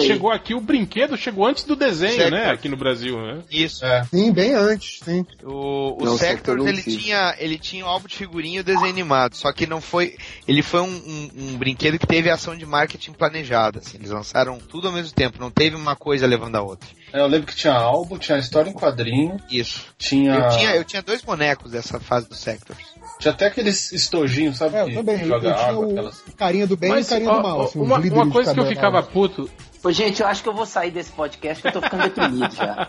aí. 0.01 0.07
chegou 0.07 0.31
aqui, 0.31 0.53
o 0.53 0.59
brinquedo 0.61 1.15
chegou 1.17 1.45
antes 1.45 1.63
do 1.63 1.75
desenho, 1.75 2.17
né? 2.17 2.23
Sectaurs. 2.23 2.51
Aqui 2.59 2.69
no 2.69 2.77
Brasil, 2.77 3.17
né? 3.17 3.39
Isso. 3.49 3.85
É. 3.85 4.03
sim, 4.05 4.31
bem 4.31 4.53
antes, 4.53 4.99
sim. 5.03 5.25
O, 5.43 6.01
o 6.01 6.05
Não, 6.05 6.17
Sector 6.17 6.57
Sector, 6.59 6.67
ele 6.67 6.81
tinha, 6.83 7.35
ele 7.39 7.57
tinha 7.57 7.85
um 7.85 7.89
álbum 7.89 8.07
de 8.07 8.15
figurinha 8.15 8.57
e 8.57 8.61
o 8.61 8.63
desenho 8.63 8.89
animado, 8.89 9.35
só 9.35 9.51
que 9.53 9.65
não 9.65 9.79
foi, 9.79 10.15
ele 10.47 10.61
foi 10.61 10.81
um, 10.81 10.87
um- 10.87 11.29
um 11.53 11.57
brinquedo 11.57 11.97
que 11.97 12.07
teve 12.07 12.29
ação 12.29 12.55
de 12.57 12.65
marketing 12.65 13.13
planejada, 13.13 13.79
assim, 13.79 13.97
eles 13.97 14.09
lançaram 14.11 14.57
tudo 14.59 14.87
ao 14.87 14.93
mesmo 14.93 15.13
tempo, 15.13 15.39
não 15.39 15.49
teve 15.51 15.75
uma 15.75 15.95
coisa 15.95 16.27
levando 16.27 16.55
a 16.55 16.61
outra. 16.61 16.89
Eu 17.13 17.25
lembro 17.27 17.47
que 17.47 17.55
tinha 17.55 17.73
álbum, 17.73 18.17
tinha 18.17 18.37
história 18.37 18.69
em 18.69 18.73
quadrinho, 18.73 19.37
Isso. 19.49 19.85
tinha. 19.97 20.33
Eu 20.33 20.49
tinha, 20.49 20.75
eu 20.75 20.83
tinha 20.83 21.01
dois 21.01 21.21
bonecos 21.21 21.71
dessa 21.71 21.99
fase 21.99 22.27
do 22.27 22.35
Sectors. 22.35 22.79
Tinha 23.19 23.33
até 23.33 23.47
aqueles 23.47 23.91
estojinhos, 23.91 24.57
sabe? 24.57 24.75
É, 24.75 24.81
eu 24.81 24.87
que 24.87 24.93
também. 24.93 25.25
Joga 25.25 25.47
eu 25.47 25.55
tinha 25.55 25.67
água, 25.67 25.85
o 25.85 25.91
aquelas. 25.91 26.23
carinha 26.37 26.67
do 26.67 26.75
bem 26.75 26.93
e 26.93 27.01
o 27.01 27.05
carinha 27.05 27.31
ó, 27.31 27.37
do 27.37 27.43
mal. 27.43 27.61
assim, 27.61 27.79
uma, 27.79 27.97
uma 27.97 28.29
coisa 28.29 28.53
que 28.53 28.59
eu 28.59 28.65
ficava 28.65 29.01
puto, 29.01 29.49
Ô, 29.83 29.91
gente, 29.91 30.21
eu 30.21 30.27
acho 30.27 30.43
que 30.43 30.49
eu 30.49 30.53
vou 30.53 30.65
sair 30.65 30.91
desse 30.91 31.11
podcast 31.11 31.61
que 31.61 31.67
eu 31.69 31.71
tô 31.73 31.81
ficando 31.81 32.03
deprimido 32.03 32.53
já. 32.55 32.87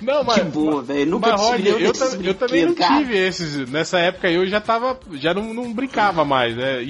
Não, 0.00 0.22
mas. 0.24 0.38
Que 0.38 0.44
boa, 0.44 0.82
velho. 0.82 1.10
Nunca 1.10 1.32
Mas, 1.32 1.40
olha, 1.40 1.68
eu, 1.70 1.92
eu 2.22 2.34
também 2.34 2.66
não 2.66 2.74
cara. 2.74 2.96
tive 2.98 3.16
esses. 3.16 3.68
Nessa 3.70 3.98
época 3.98 4.30
eu 4.30 4.46
já 4.46 4.60
tava. 4.60 4.98
Já 5.14 5.32
não, 5.34 5.52
não 5.54 5.72
brincava 5.72 6.24
mais, 6.24 6.54
né? 6.56 6.82
E. 6.82 6.86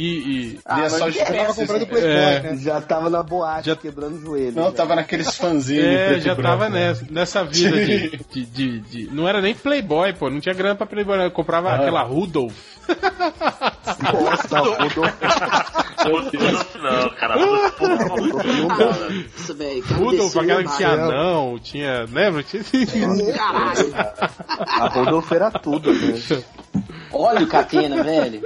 e- 0.54 0.60
Ah, 0.64 0.78
mas 0.78 0.92
só 0.92 1.08
de 1.08 1.18
interessa, 1.18 1.44
Tava 1.46 1.54
comprando 1.54 1.80
né? 1.80 1.86
Playboy, 1.86 2.10
É. 2.12 2.40
né? 2.42 2.56
Já 2.58 2.80
tava 2.80 3.10
na 3.10 3.22
boate, 3.22 3.66
Já- 3.68 3.76
quebrando 3.76 4.16
o 4.16 4.20
joelho. 4.20 4.56
Não, 4.56 4.64
já. 4.64 4.72
tava 4.72 4.96
naqueles 4.96 5.34
fanzinhos. 5.36 5.84
É, 5.84 6.20
já 6.20 6.34
branco, 6.34 6.42
tava 6.42 6.68
né? 6.68 6.88
nessa, 6.88 7.06
nessa 7.10 7.44
vida 7.44 7.84
de, 7.84 8.10
de, 8.32 8.44
de- 8.46 8.80
de- 8.80 9.08
Não 9.14 9.26
era 9.28 9.40
nem 9.40 9.54
Playboy, 9.54 10.12
pô. 10.14 10.28
Não 10.28 10.40
tinha 10.40 10.54
grana 10.54 10.74
pra 10.74 10.86
Playboy. 10.86 11.16
né? 11.16 11.26
Eu 11.26 11.30
comprava 11.30 11.70
Ah. 11.70 11.76
aquela 11.76 12.02
Rudolph. 12.02 12.54
Nossa, 14.12 14.58
rodou. 14.58 15.04
Rudolph 16.00 16.74
não, 16.76 17.10
cara. 17.10 17.34
Rudolph, 17.36 17.80
Nossa, 18.08 19.54
velho. 19.54 19.82
desceu 20.10 20.40
aquela 20.40 20.64
que 20.64 20.76
tinha 20.76 20.88
anão, 20.90 21.58
tinha. 21.62 22.06
Lembra? 22.10 22.42
Tinha... 22.42 22.62
Caralho. 23.34 23.94
A 24.58 24.88
Rodolfo 24.88 25.34
era 25.34 25.50
tudo, 25.50 25.92
né? 25.92 26.20
Olha 27.12 27.42
o 27.42 27.46
Catena, 27.48 28.02
velho. 28.04 28.40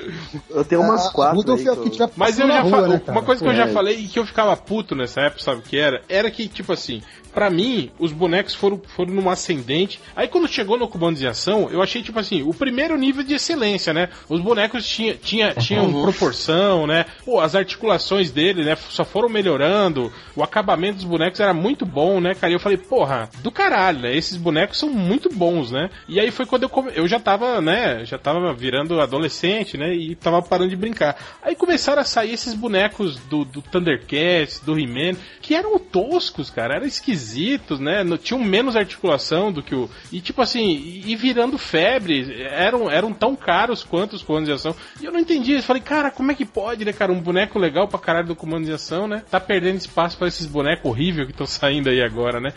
Eu 0.51 0.64
tenho 0.64 0.81
umas 0.81 1.05
A- 1.07 1.09
a 1.09 1.12
quatro. 1.12 1.53
Aí 1.55 1.66
é 1.66 1.68
eu- 1.68 2.11
Mas 2.16 2.39
eu 2.39 2.49
já 2.49 2.61
rua, 2.61 2.70
falei, 2.70 2.89
né, 2.97 3.03
uma 3.09 3.22
coisa 3.22 3.43
que 3.43 3.49
eu 3.51 3.55
já 3.55 3.64
É. 3.66 3.72
falei 3.72 3.97
e 3.97 4.09
que 4.09 4.18
eu 4.18 4.25
ficava 4.27 4.57
puto 4.57 4.95
nessa 4.95 5.20
época, 5.22 5.43
sabe 5.43 5.59
o 5.59 5.62
que 5.62 5.79
era? 5.79 6.03
Era 6.09 6.31
que, 6.31 6.49
tipo 6.49 6.72
assim, 6.72 7.03
pra 7.35 7.51
mim, 7.51 7.91
os 7.99 8.11
bonecos 8.12 8.55
foram, 8.55 8.81
foram 8.97 9.12
numa 9.12 9.33
ascendente. 9.33 10.01
Aí 10.16 10.29
quando 10.29 10.49
chegou 10.49 10.79
no 10.79 10.89
comando 10.89 11.18
de 11.18 11.27
ação, 11.27 11.68
eu 11.70 11.83
achei, 11.83 12.03
tipo 12.03 12.18
assim, 12.18 12.43
o 12.43 12.55
primeiro 12.55 12.97
nível 12.97 13.22
de 13.22 13.35
excelência, 13.35 13.93
né? 13.93 14.09
Os 14.31 14.41
bonecos 14.41 14.87
tinha, 14.89 15.14
tinha, 15.14 15.53
tinham 15.55 15.93
proporção, 16.03 16.87
né? 16.87 17.05
Pô, 17.25 17.41
as 17.41 17.55
articulações 17.55 18.31
dele, 18.31 18.64
né? 18.64 18.77
Só 18.89 19.05
foram 19.05 19.29
melhorando. 19.29 20.11
O 20.35 20.43
acabamento 20.43 20.97
dos 20.97 21.05
bonecos 21.05 21.39
era 21.41 21.53
muito 21.53 21.85
bom, 21.85 22.18
né, 22.20 22.35
cara? 22.35 22.51
E 22.51 22.57
eu 22.57 22.61
falei, 22.61 22.79
porra, 22.79 23.29
do 23.43 23.51
caralho, 23.51 24.01
né? 24.01 24.16
Esses 24.16 24.39
bonecos 24.39 24.79
são 24.79 24.89
muito 24.89 25.29
bons, 25.29 25.70
né? 25.70 25.91
E 26.09 26.18
aí 26.18 26.31
foi 26.31 26.47
quando 26.47 26.62
eu, 26.62 26.68
come... 26.70 26.91
eu 26.95 27.07
já 27.07 27.20
tava, 27.20 27.61
né? 27.61 28.05
Já 28.07 28.14
tava 28.19 28.53
virando 28.53 29.01
adolescente, 29.01 29.77
né? 29.77 29.95
E 29.95 30.15
tava 30.15 30.41
parando 30.43 30.71
de 30.71 30.77
brincar. 30.77 31.17
Aí 31.43 31.55
começaram 31.55 32.03
a 32.03 32.05
sair 32.05 32.33
esses 32.33 32.55
bonecos 32.55 33.17
do, 33.21 33.45
do 33.45 33.62
Thundercats, 33.62 34.61
do 34.61 34.79
He-Man, 34.79 35.17
que 35.41 35.55
eram 35.55 35.79
toscos, 35.79 36.51
cara. 36.51 36.77
Eram 36.77 36.87
esquisitos, 36.87 37.79
né? 37.81 38.03
No- 38.03 38.19
Tinham 38.19 38.43
menos 38.43 38.77
articulação 38.77 39.53
do 39.53 39.62
que 39.62 39.75
o. 39.75 39.89
E 40.12 40.21
tipo 40.21 40.41
assim, 40.43 40.65
e, 40.71 41.12
e 41.12 41.17
virando 41.17 41.59
febre. 41.59 42.43
Eram, 42.43 42.91
eram 42.91 43.12
tão 43.12 43.35
caros 43.37 43.83
quanto 43.85 44.15
os 44.15 44.23
comandos 44.23 44.49
de 44.49 44.55
ação. 44.55 44.75
E 45.01 45.05
eu 45.05 45.12
não 45.12 45.21
entendi. 45.21 45.53
Eu 45.53 45.62
falei, 45.62 45.83
cara, 45.83 46.11
como 46.11 46.31
é 46.31 46.35
que 46.35 46.45
pode, 46.45 46.85
né, 46.85 46.93
cara? 46.93 47.12
Um 47.12 47.21
boneco 47.21 47.59
legal 47.59 47.89
pra 47.89 47.99
caralho 47.99 48.29
do 48.29 48.37
comando 48.37 48.65
de 48.67 48.73
ação, 48.73 49.07
né? 49.09 49.23
Tá 49.31 49.41
perdendo 49.41 49.77
espaço 49.79 50.17
pra 50.17 50.29
esses 50.29 50.47
bonecos 50.47 50.85
horríveis 50.91 51.27
que 51.27 51.33
estão 51.33 51.47
saindo 51.47 51.89
aí 51.89 52.03
agora, 52.03 52.41
né? 52.41 52.53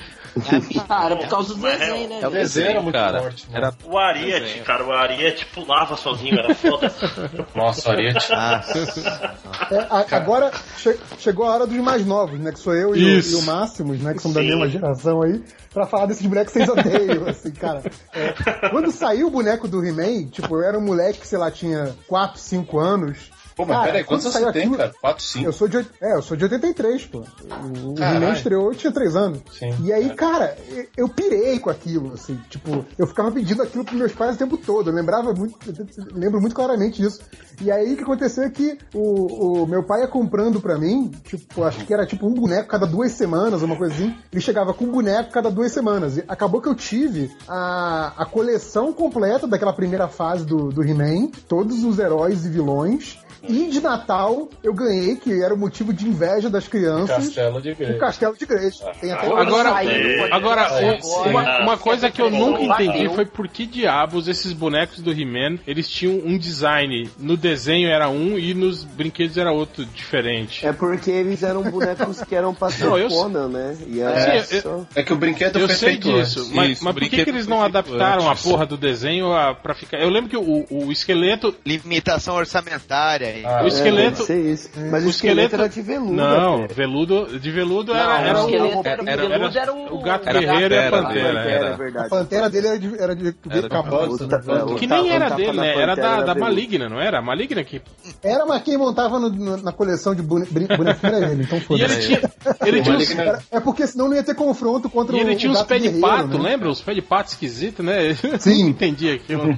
Ah, 0.90 1.06
era 1.06 1.16
por 1.16 1.28
causa 1.28 1.56
do 1.56 1.62
desenho, 1.62 2.10
né? 2.10 2.18
O 2.18 2.22
velho? 2.22 2.32
desenho 2.32 2.70
era 2.70 2.82
muito 2.82 2.96
cara. 2.96 3.20
forte. 3.22 3.46
né? 3.50 3.58
Era 3.58 3.74
O 3.86 3.98
Ariete, 3.98 4.60
cara, 4.62 4.86
o 4.86 4.92
Ariete 4.92 5.46
pulava 5.54 5.96
sozinho, 5.98 6.38
era 6.40 6.54
foda. 6.56 6.94
Nossa, 7.56 7.92
Ariete. 7.92 8.28
Ah, 8.32 8.62
É, 9.72 9.78
a- 9.90 10.06
agora 10.18 10.52
che- 10.78 10.98
chegou 11.18 11.46
a 11.46 11.54
hora 11.54 11.68
dos 11.68 11.78
mais 11.78 12.06
novos, 12.06 12.40
né? 12.40 12.52
Que 12.52 12.60
sou 12.60 12.74
eu 12.76 12.96
e 12.96 13.04
o, 13.04 13.20
e 13.32 13.36
o 13.36 13.42
Máximos, 13.44 14.00
né? 14.00 14.14
Que 14.14 14.22
são 14.22 14.32
da 14.32 14.42
mesma 14.42 14.68
geração 14.68 15.22
aí, 15.22 15.44
pra 15.74 15.86
falar 15.86 16.06
desses 16.08 16.26
bonecos 16.26 16.54
que 16.54 16.60
vocês 16.66 16.70
odeiam, 16.70 17.28
assim, 17.30 17.52
cara. 17.52 17.82
É, 18.14 18.70
quando 18.70 18.92
saiu 18.92 19.28
o 19.28 19.32
boneco 19.32 19.68
do 19.68 19.84
He-Man, 19.86 20.28
tipo, 20.28 20.56
eu 20.56 20.64
era 20.64 20.78
um 20.78 20.82
moleque 20.86 21.20
que, 21.20 21.28
sei 21.28 21.38
lá, 21.38 21.50
tinha 21.52 21.96
4, 22.08 22.40
5 22.40 22.80
anos. 22.80 23.32
Pô, 23.58 23.66
mas 23.66 23.76
Cara, 23.78 23.88
peraí, 23.88 24.04
quantos 24.04 24.26
anos 24.28 24.38
você 24.38 24.52
tem, 24.54 24.62
aquilo- 24.62 24.78
cara? 24.78 24.94
4, 25.02 25.24
5? 25.24 25.46
Eu 25.46 25.52
sou 25.52 25.68
de, 25.68 25.78
é, 26.00 26.14
eu 26.16 26.22
sou 26.22 26.38
de 26.38 26.44
83, 26.44 27.06
pô. 27.08 27.20
O. 27.20 27.96
He-Man 28.00 28.34
estreou, 28.34 28.72
eu 28.72 28.76
tinha 28.78 28.92
3 28.94 29.16
anos. 29.16 29.40
Sim, 29.52 29.74
e 29.84 29.92
aí, 29.92 30.10
é. 30.12 30.14
cara, 30.14 30.56
eu- 30.70 30.86
eu 30.96 31.10
pirei 31.10 31.58
com 31.58 31.70
aquilo, 31.72 32.14
assim, 32.14 32.40
tipo, 32.50 32.86
eu 32.98 33.08
ficava 33.08 33.32
pedindo 33.32 33.64
aquilo 33.64 33.84
pros 33.84 33.98
meus 33.98 34.12
pais 34.14 34.36
o 34.36 34.38
tempo 34.38 34.58
todo. 34.58 34.90
Eu 34.92 34.94
lembrava 34.96 35.34
muito, 35.34 35.58
eu 35.68 36.06
lembro 36.14 36.40
muito 36.40 36.56
claramente 36.56 37.02
disso. 37.02 37.20
E 37.60 37.72
aí 37.72 37.94
o 37.94 37.98
que 37.98 38.04
aconteceu 38.04 38.44
é 38.44 38.50
que 38.52 38.78
o, 38.94 39.64
o 39.64 39.66
meu 39.68 39.82
pai 39.84 40.02
ia 40.02 40.08
comprando 40.08 40.62
pra 40.62 40.78
mim, 40.78 41.12
tipo, 41.26 41.64
acho 41.64 41.84
que 41.84 41.92
era 41.92 42.06
tipo 42.06 42.28
um 42.28 42.34
boneco 42.36 42.70
cada 42.70 42.86
duas 42.86 43.12
semanas, 43.14 43.64
uma 43.64 43.76
coisa 43.76 43.96
assim. 43.96 44.16
Ele 44.32 44.40
chegava 44.42 44.72
com 44.72 44.86
um 44.86 44.92
boneco 44.92 45.32
cada 45.32 45.50
duas 45.50 45.72
semanas. 45.72 46.18
E 46.18 46.24
acabou 46.28 46.62
que 46.62 46.70
eu 46.70 46.76
tive 46.76 47.36
a, 47.48 48.14
a 48.18 48.26
coleção 48.26 48.94
completa 48.94 49.48
daquela 49.48 49.74
primeira 49.74 50.08
fase 50.08 50.46
do, 50.46 50.70
do 50.72 50.84
He-Man, 50.84 51.32
todos 51.48 51.84
os 51.84 51.98
heróis 51.98 52.46
e 52.46 52.50
vilões. 52.50 53.18
E 53.44 53.70
de 53.70 53.82
Natal 53.82 54.50
eu 54.64 54.74
ganhei, 54.74 55.16
que 55.16 55.42
era 55.44 55.54
o 55.54 55.58
motivo 55.58 55.94
de 55.94 56.08
inveja 56.08 56.50
das 56.50 56.68
crianças, 56.68 57.26
Castelo 57.28 57.62
de 57.62 57.70
o 57.70 57.72
Igreja. 57.72 57.98
Castelo 58.00 58.38
de 58.38 58.44
Igreja. 58.44 58.86
Tem 59.00 59.12
até 59.12 59.28
Agora, 59.28 59.70
Saiu, 59.74 60.34
agora 60.34 60.62
Agora, 60.62 60.98
um- 61.26 61.30
uma, 61.30 61.60
uma 61.62 61.78
coisa 61.78 62.10
que 62.10 62.22
eu 62.22 62.30
nunca 62.32 62.62
entendi 62.64 63.10
foi 63.14 63.26
por 63.26 63.48
que 63.48 63.66
diabos 63.66 64.28
esses 64.28 64.54
bonecos 64.54 65.00
do 65.02 65.12
He-Man, 65.12 65.60
eles 65.68 65.90
tinham 65.90 66.16
um 66.26 66.38
design, 66.38 67.10
no 67.18 67.36
desenho 67.38 67.90
era 67.90 68.10
um 68.10 68.38
e 68.38 68.54
nos 68.54 68.84
brinquedos 68.84 69.38
era 69.38 69.52
outro 69.52 69.86
diferente. 69.86 70.66
É 70.66 70.72
porque 70.74 71.12
eles 71.12 71.44
eram 71.44 71.64
bonecos 71.64 72.22
que 72.24 72.36
eram 72.36 72.54
pra 72.54 72.70
ser 72.70 72.86
Não, 72.88 72.98
eu- 72.98 73.10
Conan, 73.10 73.50
né? 73.50 73.78
E 73.88 74.00
É, 74.00 74.04
era 74.04 74.38
eu- 74.38 74.62
só... 74.62 74.86
É 74.96 75.04
que 75.04 75.14
o 75.14 75.18
brinquedo 75.18 75.60
Eu 75.60 75.68
foi 75.68 75.76
sei 75.76 75.90
feito 75.90 76.12
disso, 76.12 76.40
antes. 76.40 76.52
mas, 76.54 76.72
Isso, 76.72 76.84
mas 76.84 76.94
por 76.94 77.02
que, 77.04 77.24
que 77.24 77.30
eles 77.30 77.48
não 77.48 77.62
adaptaram 77.62 78.30
antes. 78.30 78.46
a 78.46 78.50
porra 78.50 78.66
do 78.66 78.78
desenho 78.78 79.32
a, 79.34 79.54
pra 79.54 79.74
ficar. 79.76 79.98
Eu 80.00 80.10
lembro 80.10 80.30
que 80.30 80.38
o, 80.38 80.66
o 80.70 80.92
esqueleto. 80.92 81.54
limitação 81.66 82.36
orçamentária. 82.36 83.37
Ah, 83.46 83.64
o 83.64 83.68
esqueleto. 83.68 84.12
Deve 84.18 84.24
ser 84.26 84.40
isso. 84.54 84.70
Mas 84.92 85.04
o, 85.04 85.08
o 85.08 85.10
esqueleto, 85.10 85.10
esqueleto- 85.10 85.56
era 85.56 85.68
de 85.70 85.82
veludo. 85.82 86.14
Não, 86.14 86.68
veludo. 86.68 87.40
De 87.40 87.52
veludo 87.52 87.94
Não, 87.94 88.00
era, 88.00 88.22
era 88.22 88.38
o 88.40 88.46
esqueleto 88.46 88.88
era, 88.88 89.12
era- 89.12 89.28
veludo 89.28 89.58
era 89.60 89.74
o... 89.74 90.02
gato 90.02 90.30
Era 90.30 90.40
guerreiro 90.40 90.74
e 90.74 90.78
a 90.78 90.92
Pantera, 90.92 91.34
né? 91.34 91.52
Era, 91.52 91.68
Era. 91.68 92.02
A 92.02 92.10
pantera 92.10 92.50
dele 92.50 92.68
era 92.68 92.80
de, 92.80 93.02
era 93.02 93.16
de, 93.16 93.24
de 93.32 93.38
Era 93.50 93.62
né? 93.70 94.64
o 94.64 94.76
Que 94.76 94.88
nem 94.88 95.10
era 95.12 95.30
dele, 95.30 95.60
né? 95.60 95.76
Era 95.76 95.96
da, 95.96 96.22
da. 96.22 96.36
Maligna, 96.36 96.88
não 96.90 97.00
era? 97.00 97.20
A 97.20 97.22
Maligna 97.22 97.64
que. 97.64 97.82
Era, 98.24 98.46
mas 98.46 98.62
quem 98.64 98.78
montava 98.78 99.20
no- 99.20 99.30
no- 99.30 99.58
na 99.58 99.72
coleção 99.72 100.14
de 100.16 100.22
bone- 100.22 100.46
brin- 100.50 100.68
bonequinho 100.68 101.14
era 101.16 101.32
ele, 101.32 101.44
então 101.44 101.58
E 101.58 101.62
foda-se. 101.62 101.94
ele 101.96 102.02
tinha. 102.08 102.22
Ele 102.66 102.82
tinha 103.06 103.22
Era- 103.22 103.40
É 103.52 103.60
porque 103.60 103.86
senão 103.88 104.08
não 104.10 104.16
ia 104.16 104.24
ter 104.24 104.36
confronto 104.36 104.90
contra 104.90 105.16
e 105.16 105.20
o 105.20 105.22
ele 105.22 105.36
tinha 105.36 105.50
o 105.50 105.54
uns 105.54 105.60
gato 105.60 105.68
pés 105.68 105.82
de 105.82 105.90
pato, 106.00 106.38
né? 106.38 106.50
lembra? 106.50 106.70
Os 106.70 106.82
pés 106.82 106.96
de 106.96 107.02
pato 107.02 107.30
esquisitos, 107.32 107.86
né? 107.86 108.14
Sim. 108.40 108.64
Não 108.64 108.70
entendi 108.70 109.12
aquilo. 109.12 109.44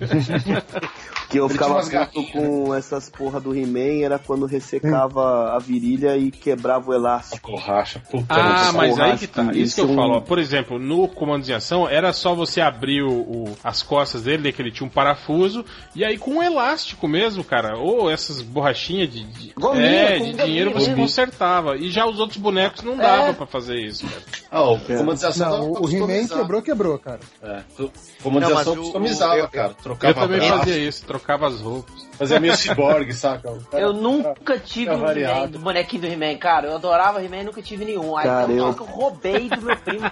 Que 1.29 1.37
eu 1.39 1.45
Ele 1.45 1.53
ficava 1.53 1.79
puto 1.83 2.23
com 2.31 2.73
essas 2.73 3.07
porra 3.07 3.39
do 3.39 3.51
He-Man 3.61 4.03
era 4.05 4.17
quando 4.19 4.45
ressecava 4.45 5.55
a 5.55 5.59
virilha 5.59 6.17
e 6.17 6.31
quebrava 6.31 6.89
o 6.91 6.93
elástico. 6.93 7.51
Borracha, 7.51 7.99
puta. 8.09 8.25
Ah, 8.33 8.65
não 8.65 8.73
mas 8.73 8.91
porra, 8.95 9.05
aí 9.05 9.17
que 9.17 9.27
tá. 9.27 9.45
que 9.45 9.59
Isso 9.59 9.75
que 9.75 9.81
eu 9.81 9.85
isso 9.85 9.93
é 9.93 9.93
um- 9.93 9.95
falo. 9.95 10.21
Por 10.21 10.39
exemplo, 10.39 10.79
no 10.79 11.07
comando 11.07 11.43
de 11.43 11.53
ação, 11.53 11.87
era 11.87 12.13
só 12.13 12.33
você 12.33 12.61
abrir 12.61 13.01
o, 13.03 13.11
o- 13.21 13.57
as 13.63 13.81
costas 13.83 14.23
dele, 14.23 14.51
que 14.51 14.61
ele 14.61 14.71
tinha 14.71 14.85
um 14.87 14.89
parafuso, 14.89 15.63
e 15.95 16.03
aí 16.03 16.17
com 16.17 16.31
um 16.35 16.43
elástico 16.43 17.07
mesmo, 17.07 17.43
cara. 17.43 17.77
Ou 17.77 18.09
essas 18.09 18.41
borrachinhas 18.41 19.09
de, 19.11 19.23
de, 19.23 19.53
Gominha, 19.53 19.85
é, 19.85 20.13
de 20.13 20.19
gominha 20.19 20.45
dinheiro 20.45 20.71
você 20.71 20.87
mesmo. 20.89 21.03
consertava. 21.03 21.77
E 21.77 21.89
já 21.89 22.05
os 22.05 22.19
outros 22.19 22.37
bonecos 22.37 22.83
não 22.83 22.95
dava 22.97 23.33
pra 23.33 23.45
fazer 23.45 23.79
isso, 23.79 24.05
cara. 24.07 24.21
Ah, 24.51 24.63
o 24.69 24.79
comandização 24.79 25.49
Não, 25.49 25.57
dava 25.57 25.69
o, 25.69 25.73
pra 25.73 25.81
o 25.83 25.89
He-Man 25.91 26.27
quebrou, 26.27 26.61
quebrou, 26.61 26.99
cara. 26.99 27.19
É, 27.41 27.61
o- 27.79 27.91
comandização 28.23 28.75
Não, 28.75 28.81
mas 28.81 28.89
o- 28.89 28.91
customizava, 28.91 29.33
o- 29.35 29.37
eu- 29.39 29.47
cara. 29.49 29.69
Eu 29.69 29.83
Trocava 29.83 30.13
também 30.21 30.39
braço, 30.39 30.57
fazia 30.59 30.77
isso, 30.77 31.05
trocava 31.05 31.47
as 31.47 31.61
roupas. 31.61 32.07
fazia 32.17 32.39
meio 32.39 32.55
ciborgue, 32.57 33.13
saca? 33.13 33.48
O 33.57 33.61
cara- 33.65 33.83
Eu 33.83 33.93
nunca 33.93 34.57
tive 34.59 34.85
Tá 34.91 34.95
um. 34.95 35.09
He-Man, 35.11 35.47
do 35.49 35.59
bonequinho 35.59 36.01
do 36.03 36.07
He-Man, 36.07 36.37
cara. 36.37 36.67
Eu 36.67 36.75
adorava 36.75 37.23
He-Man 37.23 37.37
e 37.37 37.43
nunca 37.43 37.61
tive 37.61 37.85
nenhum. 37.85 38.15
Aí 38.17 38.25
Cara, 38.25 38.51
então, 38.51 38.67
eu- 38.69 38.75
eu 38.77 38.83
roubei 38.85 39.49
do 39.49 39.61
meu 39.61 39.77
primo 39.77 40.11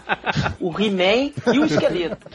o 0.59 0.69
He-Man 0.81 1.31
e 1.53 1.59
o 1.59 1.65
esqueleto. 1.65 2.27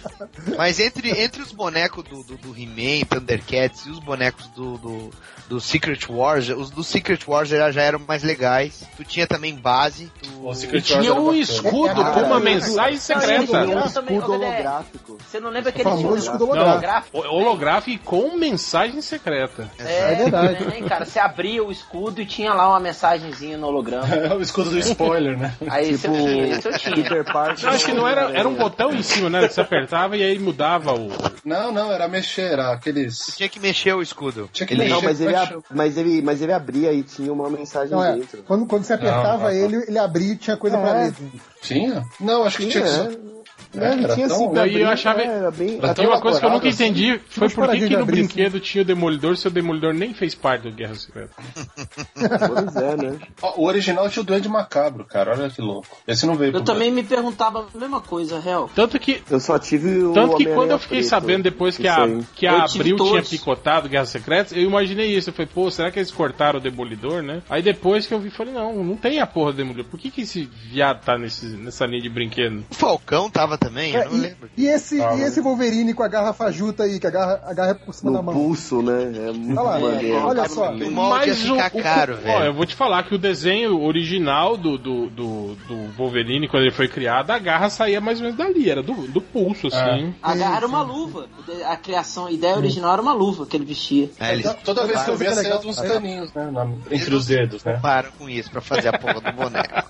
Mas 0.57 0.79
entre, 0.81 1.11
entre 1.23 1.43
os 1.43 1.53
bonecos 1.53 2.05
do, 2.05 2.23
do, 2.23 2.37
do 2.37 2.57
He-Man, 2.59 3.05
Thundercats 3.09 3.87
e 3.87 3.91
os 3.91 3.99
bonecos 3.99 4.47
do, 4.49 4.79
do, 4.79 5.11
do 5.49 5.61
Secret 5.61 6.01
Wars, 6.09 6.49
os 6.49 6.71
do 6.71 6.83
Secret 6.85 7.21
Wars 7.27 7.49
já, 7.49 7.71
já 7.71 7.83
eram 7.83 8.01
mais 8.07 8.23
legais. 8.23 8.85
Tu 8.97 9.05
tinha 9.05 9.27
também 9.27 9.55
base. 9.55 10.11
Tu... 10.23 10.47
O 10.47 10.55
Secret 10.55 10.79
E 10.79 10.83
tinha 10.83 11.15
Wars 11.15 11.19
um 11.19 11.25
bacana. 11.25 11.39
escudo 11.41 12.05
com 12.13 12.21
uma 12.21 12.41
mensagem 12.41 12.99
secreta. 12.99 13.47
Tinha 13.47 13.77
um 13.79 13.87
escudo 13.87 14.33
holográfico. 14.33 15.19
Você 15.29 15.41
não 15.41 15.51
lembra 15.51 15.69
aquele 15.71 15.89
escudo 15.89 16.45
holográfico. 16.45 17.19
holográfico? 17.19 17.19
Holográfico 17.19 18.05
com 18.05 18.37
mensagem 18.37 19.01
secreta. 19.01 19.71
É, 19.79 20.13
É 20.13 20.15
verdade. 20.17 20.65
né, 20.65 20.79
cara? 20.93 21.05
Você 21.07 21.19
abria 21.19 21.65
o 21.65 21.71
escudo 21.73 22.21
e 22.21 22.27
tinha 22.27 22.53
lá 22.55 22.69
uma 22.69 22.81
mensagenzinha 22.81 23.57
no 23.59 23.67
holograma. 23.67 24.07
É 24.15 24.33
o 24.35 24.41
escudo 24.41 24.71
do 24.71 24.79
spoiler, 24.79 25.39
né? 25.39 25.55
Aí 25.69 25.97
Tipo, 25.99 26.15
você 26.15 26.23
tinha, 26.25 26.47
isso 26.59 26.69
eu 26.69 26.79
tinha. 26.79 27.07
Eu 27.63 27.71
acho 27.71 27.85
que 27.87 27.93
não 27.93 28.07
era, 28.07 28.31
era 28.37 28.49
um 28.49 28.55
botão 28.55 28.93
em 28.93 29.03
cima, 29.03 29.29
né? 29.31 29.47
Que 29.49 29.55
você 29.55 29.61
apertava 29.61 30.17
e 30.17 30.23
aí 30.23 30.39
mudava 30.39 30.93
o. 30.95 31.11
Não, 31.45 31.73
não, 31.73 31.93
era 31.93 32.07
mexer, 32.09 32.53
era 32.53 32.73
aqueles. 32.73 33.33
Tinha 33.37 33.49
que 33.49 33.59
mexer 33.61 33.93
o 33.95 34.03
escudo. 34.03 34.49
Tinha 34.53 34.67
que 34.67 34.75
Ele- 34.75 34.89
Não, 34.89 34.97
mexer. 35.03 35.07
mas 35.07 35.21
ele, 35.21 35.35
é 35.35 35.39
ab- 35.39 35.65
mas, 35.71 35.97
ele, 35.97 36.23
mas 36.23 36.43
ele 36.43 36.53
abria 36.53 36.93
e 36.93 37.03
tinha 37.03 37.33
uma 37.33 37.49
mensagem 37.51 37.93
Não, 37.95 38.05
é, 38.05 38.15
dentro. 38.15 38.43
quando, 38.45 38.67
quando 38.67 38.85
você 38.85 38.93
apertava 38.95 39.37
Não, 39.37 39.39
não, 39.45 39.51
ele, 39.51 39.77
ele 39.89 39.99
abria 39.99 40.33
e 40.33 40.37
tinha 40.37 40.57
coisa 40.57 40.79
pra 40.79 41.07
É. 41.07 41.13
Tinha? 41.63 42.05
Não, 42.21 42.45
acho 42.45 42.59
que 42.59 42.67
tinha 42.67 42.85
que 42.85 42.91
Tinha, 42.91 43.05
ser. 43.11 43.19
é. 43.29 43.33
É, 43.75 43.79
Não, 43.79 44.05
era 44.05 44.15
tinha 44.15 44.29
tão- 44.29 44.53
assim, 44.61 44.71
e 44.71 44.81
eu 44.83 44.89
achava- 44.89 45.23
Era 45.23 45.51
bem, 45.51 45.79
Era 45.79 45.95
Tem 45.95 46.07
uma 46.07 46.21
coisa 46.21 46.39
que 46.39 46.45
eu 46.45 46.51
nunca 46.51 46.69
entendi, 46.69 47.19
foi 47.31 47.45
umas 47.45 47.55
por 47.55 47.71
que, 47.71 47.89
que 47.89 47.97
no 47.97 48.05
brinquedo 48.05 48.61
tinha 48.61 48.83
o 48.83 48.85
Demolidor 48.85 49.35
se 49.39 49.49
o 49.49 49.51
Demolidor 49.51 49.95
nem 49.95 50.13
fez 50.13 50.35
parte 50.35 50.65
do 50.69 50.73
Guerra 50.77 50.95
Secreta. 50.95 51.31
Pois 52.15 52.77
é, 52.77 52.97
né? 52.97 53.19
O 53.57 53.65
original 53.67 54.11
tinha 54.11 54.23
o 54.23 54.27
Duende 54.27 54.47
Macabro, 54.49 55.07
cara. 55.07 55.33
Olha 55.33 55.49
que 55.49 55.63
louco. 55.63 55.89
Esse 56.07 56.27
não 56.27 56.35
veio 56.35 56.55
Eu 56.55 56.63
também 56.63 56.91
me 56.91 57.03
perguntava 57.03 57.67
a 57.75 57.79
mesma 57.79 58.01
coisa, 58.03 58.39
real. 58.39 58.71
Tanto 58.75 58.99
que, 58.99 59.23
Eu 59.31 59.41
só 59.41 59.59
tive 59.59 60.03
o 60.05 60.13
tanto 60.13 60.37
que 60.37 60.47
quando 60.47 60.73
eu 60.73 60.79
fiquei 60.79 60.99
preto. 60.99 61.09
sabendo 61.11 61.43
depois 61.45 61.77
que 61.79 61.89
a, 61.89 62.07
que 62.35 62.47
a 62.47 62.65
Abril 62.65 62.97
tinha 62.97 62.97
todos. 62.97 63.31
picotado 63.31 63.89
Guerra 63.89 64.05
Secreta, 64.07 64.55
eu 64.55 64.63
imaginei 64.65 65.17
isso. 65.17 65.31
Eu 65.31 65.35
falei, 65.35 65.51
pô, 65.53 65.71
será 65.71 65.91
que 65.91 65.99
eles 65.99 66.11
cortaram 66.11 66.59
o 66.59 66.63
Demolidor, 66.63 67.23
né? 67.23 67.43
Aí 67.49 67.63
depois 67.63 68.07
que 68.07 68.13
eu 68.13 68.21
vi, 68.21 68.29
falei, 68.31 68.53
não, 68.53 68.85
não 68.85 68.97
tem 68.97 69.19
a 69.21 69.27
porra 69.27 69.53
do 69.53 69.57
Demolidor. 69.57 69.87
Por 69.87 69.99
que, 69.99 70.11
que 70.11 70.23
esse 70.23 70.45
viado 70.71 71.03
tá 71.05 71.17
nesse, 71.17 71.47
nessa 71.57 71.87
linha 71.87 72.03
de 72.03 72.09
brinquedo? 72.09 72.65
O 72.71 72.75
Falcão 72.75 73.31
tava 73.31 73.57
também, 73.59 73.95
É, 73.97 74.05
eu 74.07 74.11
não 74.11 74.19
e, 74.19 74.21
lembro. 74.21 74.51
e 74.57 74.67
esse, 74.67 75.01
Ah, 75.03 75.15
e 75.17 75.23
esse 75.23 75.41
Wolverine 75.41 75.95
com 75.95 76.03
a 76.03 76.09
garra 76.09 76.33
fajuta 76.33 76.85
aí, 76.85 76.99
que 77.01 77.07
a 77.07 77.11
garra, 77.11 77.41
a 77.47 77.55
garra 77.55 77.71
é 77.71 77.75
por 77.75 77.95
cima 77.95 78.13
da 78.13 78.19
No 78.19 78.25
mão. 78.25 78.35
pulso, 78.35 78.83
né? 78.83 79.29
É 79.29 79.33
muito 79.33 79.59
Olha 79.61 79.63
lá, 79.63 79.79
maneiro. 79.93 80.27
olha 80.27 80.49
só. 80.49 80.71
O 80.73 80.91
molde 80.91 81.29
ia 81.29 81.35
ficar 81.35 81.71
caro, 81.71 82.15
Ó, 82.25 82.31
eu 82.31 82.39
velho. 82.41 82.55
vou 82.55 82.67
te 82.67 82.75
falar 82.75 83.03
que 83.05 83.15
o 83.15 83.19
desenho 83.19 83.81
original 83.83 84.57
do, 84.57 84.77
do, 84.79 85.09
do, 85.11 85.55
do 85.69 85.77
Wolverine, 85.97 86.49
quando 86.49 86.63
ele 86.65 86.73
foi 86.73 86.89
criado, 86.89 87.31
a 87.31 87.39
garra 87.39 87.69
saía 87.71 88.01
mais 88.01 88.19
ou 88.19 88.25
menos 88.25 88.39
dali, 88.39 88.71
era 88.71 88.83
do, 88.83 88.95
do 89.09 89.21
pulso, 89.21 89.69
assim. 89.69 90.15
A 90.23 90.35
garra 90.35 90.57
era 90.57 90.67
uma 90.67 90.83
luva. 90.83 91.27
A 91.67 91.77
criação, 91.77 92.27
a 92.27 92.33
ideia 92.33 92.57
original 92.57 92.93
era 92.93 93.03
uma 93.03 93.13
luva 93.13 93.47
que 93.47 93.57
ele 93.57 93.65
vestia. 93.65 94.11
É, 94.19 94.33
eles 94.33 94.53
Toda 94.65 94.87
vez 94.87 95.03
que 95.03 95.11
eu 95.11 95.17
via, 95.17 95.31
Mas 95.31 95.39
é 95.39 95.43
saía 95.43 95.69
uns 95.69 95.81
caninhos, 95.81 96.33
né? 96.35 96.51
na- 96.51 96.69
entre 96.91 97.15
os 97.15 97.27
dedos, 97.27 97.65
né? 97.65 97.79
param 97.83 98.11
com 98.19 98.29
isso 98.29 98.51
pra 98.51 98.61
fazer 98.61 98.89
a 98.95 98.99
porra 98.99 99.21
do 99.21 99.33
boneco. 99.33 99.85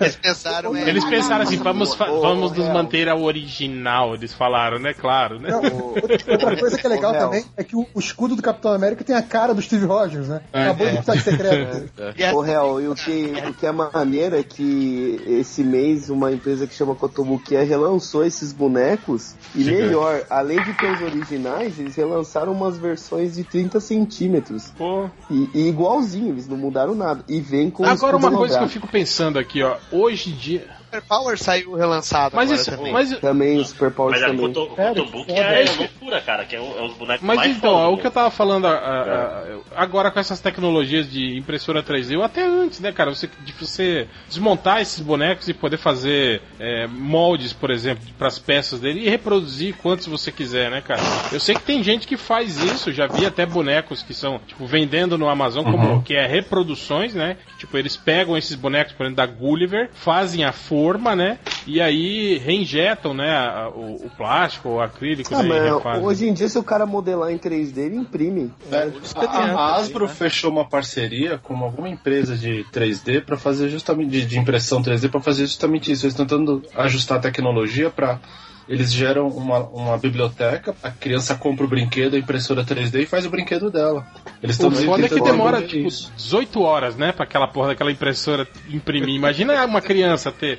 Eles 0.00 0.16
pensaram, 0.16 0.74
é, 0.76 0.88
Eles 0.98 1.08
pensaram 1.10 1.42
assim, 1.42 1.56
vamos, 1.56 1.94
fa- 1.94 2.10
Ô, 2.10 2.20
vamos 2.20 2.52
nos 2.52 2.68
manter 2.68 3.08
ao 3.08 3.22
original, 3.22 4.14
eles 4.14 4.32
falaram, 4.34 4.78
né? 4.78 4.92
Claro, 4.92 5.38
né? 5.38 5.50
Não, 5.50 5.62
outra 5.94 6.56
coisa 6.58 6.76
que 6.78 6.86
é 6.86 6.90
legal 6.90 7.12
também 7.12 7.44
é 7.56 7.64
que 7.64 7.76
o, 7.76 7.86
o 7.94 7.98
escudo 8.00 8.34
do 8.36 8.42
Capitão 8.42 8.72
América 8.72 9.04
tem 9.04 9.14
a 9.16 9.22
cara 9.22 9.54
do 9.54 9.62
Steve 9.62 9.86
Rogers, 9.86 10.28
né? 10.28 10.40
É, 10.52 10.62
Acabou 10.64 10.86
é. 10.86 10.90
de 10.96 11.10
de 11.10 11.20
secreto. 11.20 11.90
A- 11.98 12.34
Ô, 12.34 12.40
Real, 12.40 12.80
e 12.80 12.88
o 12.88 12.94
que, 12.94 13.32
o 13.48 13.54
que 13.54 13.66
é 13.66 13.72
maneiro 13.72 14.36
é 14.36 14.42
que 14.42 15.20
esse 15.26 15.62
mês 15.62 16.10
uma 16.10 16.32
empresa 16.32 16.66
que 16.66 16.74
chama 16.74 16.94
Kotobuki 16.94 17.54
relançou 17.56 18.24
esses 18.24 18.52
bonecos 18.52 19.34
e 19.54 19.64
melhor, 19.64 20.22
além 20.30 20.62
de 20.62 20.72
ter 20.74 20.90
os 20.92 21.00
originais, 21.02 21.78
eles 21.78 21.94
relançaram 21.94 22.52
umas 22.52 22.76
versões 22.78 23.34
de 23.34 23.44
30 23.44 23.80
centímetros 23.80 24.72
Pô. 24.76 25.08
e, 25.30 25.48
e 25.54 25.68
igualzinho, 25.68 26.28
eles 26.30 26.46
não 26.48 26.56
mudaram 26.56 26.94
nada. 26.94 27.24
E 27.28 27.40
vem 27.40 27.70
com 27.70 27.84
Agora 27.84 28.16
uma 28.16 28.30
coisa 28.32 28.58
que 28.58 28.64
eu 28.64 28.68
fico 28.68 28.88
pensando 28.88 29.38
aqui, 29.38 29.62
ó, 29.62 29.76
hoje 29.92 30.30
em 30.30 30.34
dia. 30.34 30.66
Super 30.88 31.02
Power 31.02 31.38
saiu 31.38 31.74
relançado 31.74 32.34
Mas 32.34 32.50
agora 32.50 32.62
isso, 32.62 32.70
também. 32.70 32.92
mas, 32.92 33.10
Também 33.18 33.58
o 33.58 33.64
Super 33.64 33.90
Power 33.90 34.12
Mas 34.12 34.22
a 34.22 34.26
também. 34.26 34.52
Koto- 34.52 34.72
o 34.72 34.80
É, 34.80 35.62
é, 35.62 35.64
é. 35.64 35.70
loucura, 35.76 36.20
cara, 36.22 36.44
que 36.46 36.56
é, 36.56 36.60
um- 36.60 36.78
é 36.78 36.82
os 36.82 36.94
bonecos 36.94 37.26
mas 37.26 37.36
mais 37.36 37.56
então, 37.56 37.78
é 37.82 37.86
o 37.88 37.96
que 37.98 38.06
eu 38.06 38.10
tava 38.10 38.30
falando 38.30 38.66
a- 38.66 38.70
a- 38.72 39.02
a- 39.02 39.44
agora 39.82 40.10
com 40.10 40.18
essas 40.18 40.40
tecnologias 40.40 41.10
de 41.10 41.36
impressora 41.36 41.82
3D, 41.82 42.16
ou 42.16 42.22
até 42.22 42.42
antes, 42.46 42.80
né, 42.80 42.90
cara? 42.90 43.14
Você, 43.14 43.28
de 43.44 43.52
você 43.52 44.08
desmontar 44.28 44.80
esses 44.80 45.00
bonecos 45.00 45.46
e 45.48 45.54
poder 45.54 45.76
fazer 45.76 46.40
é, 46.58 46.86
moldes, 46.86 47.52
por 47.52 47.70
exemplo, 47.70 48.04
para 48.18 48.28
as 48.28 48.38
peças 48.38 48.80
dele 48.80 49.00
e 49.06 49.08
reproduzir 49.08 49.74
quantos 49.76 50.06
você 50.06 50.32
quiser, 50.32 50.70
né, 50.70 50.80
cara? 50.80 51.00
Eu 51.32 51.38
sei 51.40 51.54
que 51.54 51.62
tem 51.62 51.82
gente 51.82 52.06
que 52.06 52.16
faz 52.16 52.58
isso, 52.62 52.90
já 52.92 53.06
vi 53.06 53.24
até 53.26 53.44
bonecos 53.46 54.02
que 54.02 54.14
são, 54.14 54.38
tipo, 54.46 54.66
vendendo 54.66 55.16
no 55.18 55.28
Amazon 55.28 55.64
como 55.64 56.02
que 56.02 56.14
é 56.14 56.26
reproduções, 56.26 57.14
né? 57.14 57.36
Tipo, 57.58 57.76
eles 57.78 57.96
pegam 57.96 58.36
esses 58.36 58.54
bonecos, 58.56 58.92
por 58.92 59.04
exemplo, 59.04 59.16
da 59.16 59.26
Gulliver, 59.26 59.90
fazem 59.92 60.44
a 60.44 60.52
forma, 60.78 61.16
né? 61.16 61.38
E 61.66 61.80
aí 61.80 62.38
reinjetam, 62.38 63.12
né, 63.12 63.28
o, 63.74 64.06
o 64.06 64.10
plástico, 64.16 64.68
o 64.68 64.80
acrílico, 64.80 65.34
Ah, 65.34 65.42
né, 65.42 65.70
mas 65.84 66.02
hoje 66.02 66.28
em 66.28 66.32
dia, 66.32 66.48
se 66.48 66.56
o 66.56 66.62
cara 66.62 66.86
modelar 66.86 67.30
em 67.30 67.38
3D, 67.38 67.78
ele 67.78 67.96
imprime. 67.96 68.52
É, 68.70 68.90
a, 69.16 69.24
a 69.24 69.76
Hasbro 69.76 70.06
fechou 70.08 70.50
uma 70.50 70.64
parceria 70.64 71.36
com 71.36 71.56
alguma 71.56 71.88
empresa 71.88 72.36
de 72.36 72.64
3D 72.72 73.24
para 73.24 73.36
fazer 73.36 73.68
justamente 73.68 74.10
de, 74.10 74.24
de 74.24 74.38
impressão 74.38 74.82
3D 74.82 75.10
para 75.10 75.20
fazer 75.20 75.46
justamente 75.46 75.90
isso. 75.90 76.06
Eles 76.06 76.14
estão 76.14 76.26
tentando 76.26 76.62
ajustar 76.74 77.18
a 77.18 77.20
tecnologia 77.20 77.90
para 77.90 78.20
eles 78.68 78.92
geram 78.92 79.28
uma, 79.28 79.60
uma 79.60 79.96
biblioteca, 79.96 80.74
a 80.82 80.90
criança 80.90 81.34
compra 81.34 81.64
o 81.64 81.68
brinquedo, 81.68 82.14
a 82.14 82.18
impressora 82.18 82.64
3D 82.64 83.02
e 83.02 83.06
faz 83.06 83.24
o 83.24 83.30
brinquedo 83.30 83.70
dela. 83.70 84.06
Eles 84.42 84.58
O 84.58 84.68
estão 84.68 84.84
foda 84.84 85.06
é 85.06 85.08
que 85.08 85.20
demora, 85.20 85.62
tipo, 85.62 85.88
isso. 85.88 86.12
18 86.16 86.60
horas, 86.60 86.96
né, 86.96 87.10
pra 87.10 87.24
aquela 87.24 87.48
porra 87.48 87.68
daquela 87.68 87.90
impressora 87.90 88.46
imprimir. 88.68 89.14
Imagina 89.14 89.64
uma 89.64 89.80
criança 89.80 90.30
ter, 90.30 90.58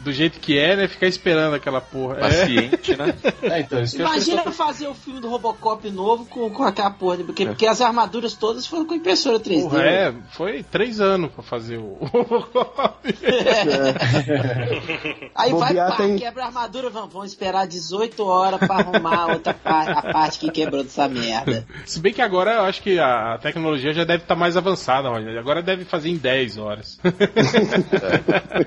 do 0.00 0.12
jeito 0.12 0.40
que 0.40 0.58
é, 0.58 0.74
né, 0.76 0.88
ficar 0.88 1.06
esperando 1.06 1.54
aquela 1.54 1.80
porra. 1.80 2.16
É. 2.16 2.20
Paciente, 2.20 2.96
né? 2.96 3.14
É, 3.42 3.60
então, 3.60 3.78
Imagina 3.94 4.50
fazer 4.52 4.86
o 4.88 4.94
filme 4.94 5.20
do 5.20 5.28
Robocop 5.28 5.88
novo 5.90 6.24
com, 6.26 6.50
com 6.50 6.62
aquela 6.64 6.90
porra, 6.90 7.18
de- 7.18 7.24
porque, 7.24 7.46
porque 7.46 7.66
as 7.66 7.80
armaduras 7.80 8.34
todas 8.34 8.66
foram 8.66 8.84
com 8.86 8.94
impressora 8.94 9.38
3D. 9.38 9.62
Porra, 9.62 9.82
é, 9.82 10.14
foi 10.32 10.62
três 10.62 11.00
anos 11.00 11.30
pra 11.32 11.42
fazer 11.42 11.78
o. 11.78 11.98
Aí 15.34 15.50
vai, 15.52 15.68
Bobear 15.68 15.90
pá, 15.90 15.96
tem- 15.96 16.16
quebra 16.16 16.42
a 16.44 16.46
armadura, 16.46 16.90
vamos, 16.90 17.12
vamos 17.12 17.30
esperar 17.30 17.66
18 17.66 18.24
horas 18.24 18.58
pra 18.60 18.76
arrumar 18.76 19.16
a 19.16 19.26
outra 19.34 19.54
parte, 19.54 19.90
a 19.90 20.12
parte 20.12 20.38
que 20.38 20.50
quebrou 20.50 20.82
dessa 20.82 21.08
merda. 21.08 21.66
Se 21.86 22.00
bem 22.00 22.12
que 22.12 22.22
agora 22.22 22.52
eu 22.54 22.62
acho 22.62 22.82
que 22.82 22.98
a 22.98 23.38
tecnologia 23.40 23.92
já 23.92 24.04
deve 24.04 24.22
estar 24.24 24.34
mais 24.36 24.56
avançada, 24.56 25.08
Rogério. 25.08 25.38
Agora 25.38 25.62
deve 25.62 25.84
fazer 25.84 26.10
em 26.10 26.16
10 26.16 26.58
horas. 26.58 26.98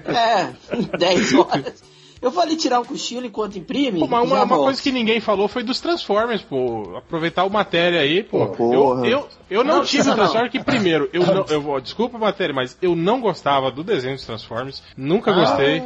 É, 0.05 0.97
10 0.97 1.22
horas. 1.33 1.83
Eu 2.23 2.31
vou 2.31 2.41
ali 2.41 2.55
tirar 2.55 2.79
um 2.79 2.85
cochilo 2.85 3.25
enquanto 3.25 3.57
imprime. 3.57 3.99
Pô, 3.99 4.07
mas 4.07 4.25
uma, 4.25 4.43
uma 4.43 4.57
coisa 4.57 4.81
que 4.81 4.93
ninguém 4.93 5.19
falou 5.19 5.49
foi 5.49 5.61
dos 5.61 5.81
Transformers, 5.81 6.41
pô. 6.41 6.95
Aproveitar 6.95 7.43
o 7.43 7.49
matéria 7.49 7.99
aí, 7.99 8.23
pô. 8.23 8.47
Porra. 8.47 9.05
Eu, 9.05 9.05
eu, 9.05 9.27
eu 9.49 9.63
não, 9.63 9.79
Não 9.79 9.83
tive 9.83 10.09
o. 10.09 10.15
Transformers 10.15 10.49
que 10.49 10.63
primeiro, 10.63 11.09
eu 11.11 11.21
não, 11.27 11.45
eu 11.49 11.81
desculpa 11.81 12.17
matéria, 12.17 12.55
mas 12.55 12.77
eu 12.81 12.95
não 12.95 13.19
gostava 13.19 13.69
do 13.69 13.83
desenho 13.83 14.15
dos 14.15 14.25
Transformers, 14.25 14.81
nunca 14.95 15.33
gostei. 15.33 15.83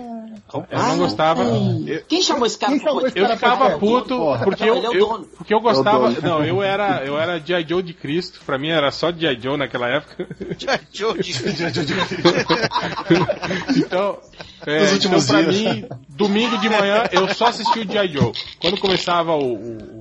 Eu 0.54 0.66
Ah, 0.72 0.88
não 0.90 0.98
gostava. 0.98 1.44
Eu, 1.44 2.04
Quem 2.08 2.22
chamou 2.22 2.46
esse 2.46 2.58
cara 2.58 2.78
chamou 2.78 3.06
esse 3.06 3.14
podcast? 3.14 3.20
eu 3.20 3.40
cara 3.40 3.56
ficava 3.58 3.80
puto 3.80 4.18
porra. 4.18 4.44
porque 4.44 4.64
eu, 4.64 4.76
é 4.76 4.86
eu- 4.88 4.94
dono. 5.08 5.26
porque 5.38 5.54
eu 5.54 5.60
gostava. 5.62 6.12
É. 6.14 6.22
Não, 6.22 6.44
eu 6.44 6.62
era 6.64 7.04
eu 7.06 7.20
era 7.20 7.40
G.I. 7.40 7.66
Joe 7.68 7.82
de 7.84 7.94
Cristo. 7.94 8.40
Pra 8.46 8.58
mim 8.58 8.70
era 8.70 8.92
só 8.92 9.12
G.I. 9.12 9.40
Joe 9.42 9.58
naquela 9.58 9.88
época. 9.88 10.28
Joe 10.94 11.18
de- 11.20 11.34
Então, 13.78 14.18
é, 14.66 14.80
Nos 14.80 14.84
então 14.84 14.94
últimos 14.94 15.28
pra 15.28 15.42
dias. 15.42 15.76
mim, 15.76 15.86
domingo 16.10 16.58
de 16.58 16.70
manhã 16.70 17.04
eu 17.12 17.28
só 17.34 17.48
assistia 17.48 17.84
o 17.84 17.92
G.I. 17.92 18.08
Joe. 18.14 18.32
Quando 18.60 18.78
começava 18.80 19.36
o, 19.36 19.54
o, 19.56 20.00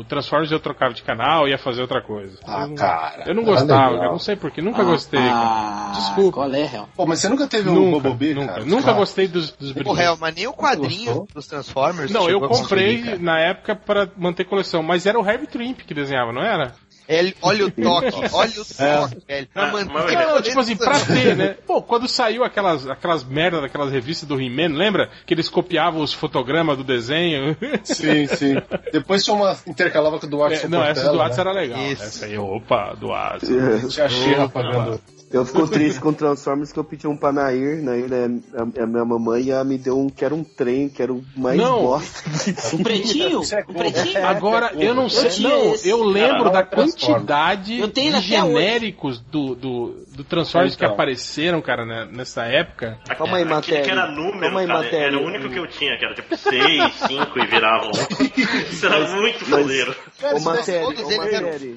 o 0.00 0.04
Transformers 0.04 0.50
eu 0.52 0.60
trocava 0.60 0.92
de 0.94 1.02
canal 1.02 1.46
e 1.46 1.50
ia 1.50 1.58
fazer 1.58 1.82
outra 1.82 2.00
coisa. 2.02 2.38
Ah, 2.46 2.62
eu, 2.62 2.68
não- 2.68 2.74
cara. 2.74 3.24
eu 3.26 3.34
não 3.34 3.44
gostava, 3.44 3.94
eu 3.96 4.12
não 4.12 4.18
sei 4.18 4.36
porquê, 4.36 4.60
nunca 4.60 4.82
gostei. 4.84 5.20
cara. 5.20 5.32
Ah, 5.34 5.92
Desculpa. 5.94 6.32
Qual 6.32 6.52
é? 6.54 6.84
Pô, 6.96 7.06
mas 7.06 7.18
você 7.20 7.28
nunca 7.28 7.46
teve 7.46 7.68
um 7.68 7.74
Nunca, 7.74 8.08
Bumblebee, 8.08 8.34
nunca, 8.34 8.52
cara? 8.54 8.64
nunca 8.64 8.90
Ah, 8.90 8.94
gostei 8.94 9.28
dos, 9.28 9.50
dos 9.52 9.71
Brinquedos. 9.74 9.98
réu, 9.98 10.16
mas 10.20 10.34
nem 10.34 10.46
o 10.46 10.52
quadrinho 10.52 11.06
Gostou? 11.06 11.28
dos 11.34 11.46
Transformers. 11.46 12.10
Não, 12.10 12.28
eu 12.28 12.40
comprei 12.40 13.02
cara. 13.02 13.18
na 13.18 13.38
época 13.40 13.74
pra 13.76 14.08
manter 14.16 14.44
coleção, 14.44 14.82
mas 14.82 15.06
era 15.06 15.18
o 15.20 15.26
Heavy 15.28 15.46
Trimp 15.46 15.80
que 15.80 15.94
desenhava, 15.94 16.32
não 16.32 16.42
era? 16.42 16.74
Ele- 17.08 17.34
olha 17.42 17.66
o 17.66 17.70
toque, 17.70 18.06
olha 18.32 18.50
o 18.52 18.64
toque, 18.64 19.22
velho. 19.26 19.46
Pra 19.52 19.64
Ah, 19.64 19.72
manter 19.72 20.14
Não, 20.16 20.40
tipo 20.40 20.60
assim, 20.60 20.76
pra 20.76 20.98
ter, 21.00 21.36
né? 21.36 21.56
Pô, 21.66 21.82
quando 21.82 22.06
saiu 22.08 22.44
aquelas, 22.44 22.88
aquelas 22.88 23.24
merda 23.24 23.60
daquelas 23.60 23.90
revistas 23.92 24.26
do 24.26 24.40
He-Man, 24.40 24.76
lembra? 24.76 25.10
Que 25.26 25.34
eles 25.34 25.48
copiavam 25.48 26.00
os 26.00 26.12
fotogramas 26.14 26.76
do 26.78 26.84
desenho. 26.84 27.56
Sim, 27.82 28.26
sim. 28.28 28.54
Depois 28.92 29.24
tinha 29.24 29.34
uma 29.34 29.56
intercalava 29.66 30.18
com 30.20 30.26
o 30.26 30.30
Duarte 30.30 30.64
É, 30.64 30.68
não, 30.68 30.82
essa 30.82 31.10
do 31.12 31.20
Atos 31.20 31.36
né? 31.38 31.40
era 31.42 31.52
legal. 31.52 31.80
Isso. 31.80 32.02
Essa 32.04 32.26
aí, 32.26 32.38
opa, 32.38 32.94
do 32.94 33.12
Atos. 33.12 33.48
Tinha 33.92 34.06
a 34.06 34.08
Xirra 34.08 34.48
pagando. 34.48 35.00
Eu 35.32 35.44
fico 35.46 35.66
triste 35.68 36.00
com 36.00 36.12
Transformers 36.12 36.72
que 36.72 36.78
eu 36.78 36.84
pedi 36.84 37.06
um 37.06 37.16
pra 37.16 37.32
Nair. 37.32 37.82
Nair 37.82 38.12
é 38.12 38.26
a, 38.60 38.80
é 38.80 38.82
a 38.82 38.86
minha 38.86 39.04
mamãe 39.04 39.42
e 39.44 39.50
ela 39.50 39.64
me 39.64 39.78
deu 39.78 39.98
um 39.98 40.08
que 40.08 40.24
era 40.24 40.34
um 40.34 40.44
trem, 40.44 40.88
que 40.88 41.02
era 41.02 41.12
o 41.12 41.22
mais 41.36 41.56
Não. 41.56 41.82
bosta 41.82 42.22
que 42.22 42.52
Um 42.76 42.82
pretinho? 42.82 43.40
Isso 43.42 43.54
é 43.54 43.64
Um 43.68 43.72
pretinho? 43.74 44.26
Agora, 44.26 44.72
eu 44.74 44.94
não 44.94 45.08
sei, 45.08 45.30
tinha 45.30 45.48
não, 45.48 45.74
esse. 45.74 45.88
eu 45.88 46.02
lembro 46.02 46.50
da 46.50 46.62
quantidade 46.62 47.78
Eu 47.78 47.88
tenho 47.88 48.12
de 48.14 48.20
genéricos 48.20 49.20
do, 49.20 49.54
do, 49.54 50.04
do 50.14 50.24
Transformers 50.24 50.76
que 50.76 50.84
Então. 50.84 50.94
apareceram, 50.94 51.60
cara, 51.62 51.84
né, 51.86 52.08
nessa 52.12 52.44
época. 52.44 52.98
Calma 53.16 53.36
aí, 53.38 53.42
Aquele 53.42 53.54
matéria. 53.54 53.82
que 53.84 53.90
era 53.90 54.10
número, 54.10 54.40
Calma 54.40 54.60
aí, 54.60 54.66
cara, 54.66 54.78
matéria. 54.80 55.06
era 55.06 55.18
o 55.18 55.26
único 55.26 55.48
que 55.48 55.58
eu 55.58 55.66
tinha, 55.66 55.96
que 55.98 56.04
era 56.04 56.14
tipo 56.14 56.36
6, 56.36 56.92
5 57.08 57.38
e 57.38 57.46
viravam. 57.46 57.90
Isso 58.70 58.86
era 58.86 59.16
muito 59.16 59.44
fodeiro. 59.44 59.94
Ô, 60.34 60.40
matéria, 60.40 60.82
Todos 60.86 61.04
ô, 61.04 61.10
eles 61.10 61.32
eram 61.32 61.46
matéria. 61.46 61.76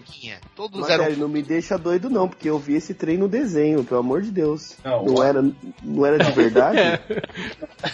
Todos 0.56 0.90
eram 0.90 1.04
Matéria, 1.04 1.18
não 1.18 1.28
me 1.30 1.42
deixa 1.42 1.78
doido 1.78 2.10
não, 2.10 2.28
porque 2.28 2.50
eu 2.50 2.58
vi 2.60 2.76
esse 2.76 2.94
trem 2.94 3.18
no 3.18 3.28
desenho, 3.28 3.45
pelo 3.86 4.00
amor 4.00 4.22
de 4.22 4.32
Deus. 4.32 4.76
Não, 4.84 5.06
Não, 5.06 5.24
era, 5.24 5.44
não 5.84 6.06
era 6.06 6.18
de 6.24 6.32
verdade? 6.32 6.78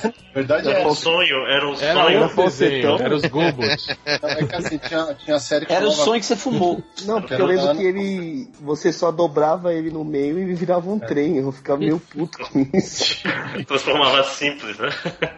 É, 0.04 0.14
Verdade 0.34 0.70
Era 0.70 0.80
é, 0.80 0.88
um 0.88 0.96
sonho, 0.96 1.36
era 1.46 1.68
um 1.68 1.74
era 1.74 1.94
sonho. 1.94 2.06
desenho, 2.08 2.30
falsetão. 2.30 2.98
era 3.00 3.16
os 3.16 3.22
Gobots. 3.26 3.88
é 4.06 4.46
que 4.46 4.56
assim, 4.56 4.78
tinha, 4.78 5.14
tinha 5.16 5.40
série 5.40 5.66
que 5.66 5.74
Era 5.74 5.86
o 5.86 5.92
falava- 5.92 6.06
sonho 6.06 6.20
que 6.22 6.26
você 6.26 6.36
fumou. 6.38 6.82
Não, 7.06 7.20
porque 7.20 7.34
Era 7.34 7.44
eu 7.44 7.48
lembro 7.48 7.76
que 7.76 7.84
ele. 7.84 8.48
Você 8.62 8.94
só 8.94 9.12
dobrava 9.12 9.74
ele 9.74 9.92
no 9.92 10.06
meio 10.06 10.40
e 10.40 10.54
virava 10.54 10.90
um 10.90 10.98
trem. 10.98 11.38
Eu 11.38 11.52
ficava 11.52 11.80
meio 11.80 12.00
puto 12.00 12.38
com 12.40 12.66
isso. 12.74 13.22
Transformava 13.68 14.24
simples, 14.24 14.78
né? 14.80 14.90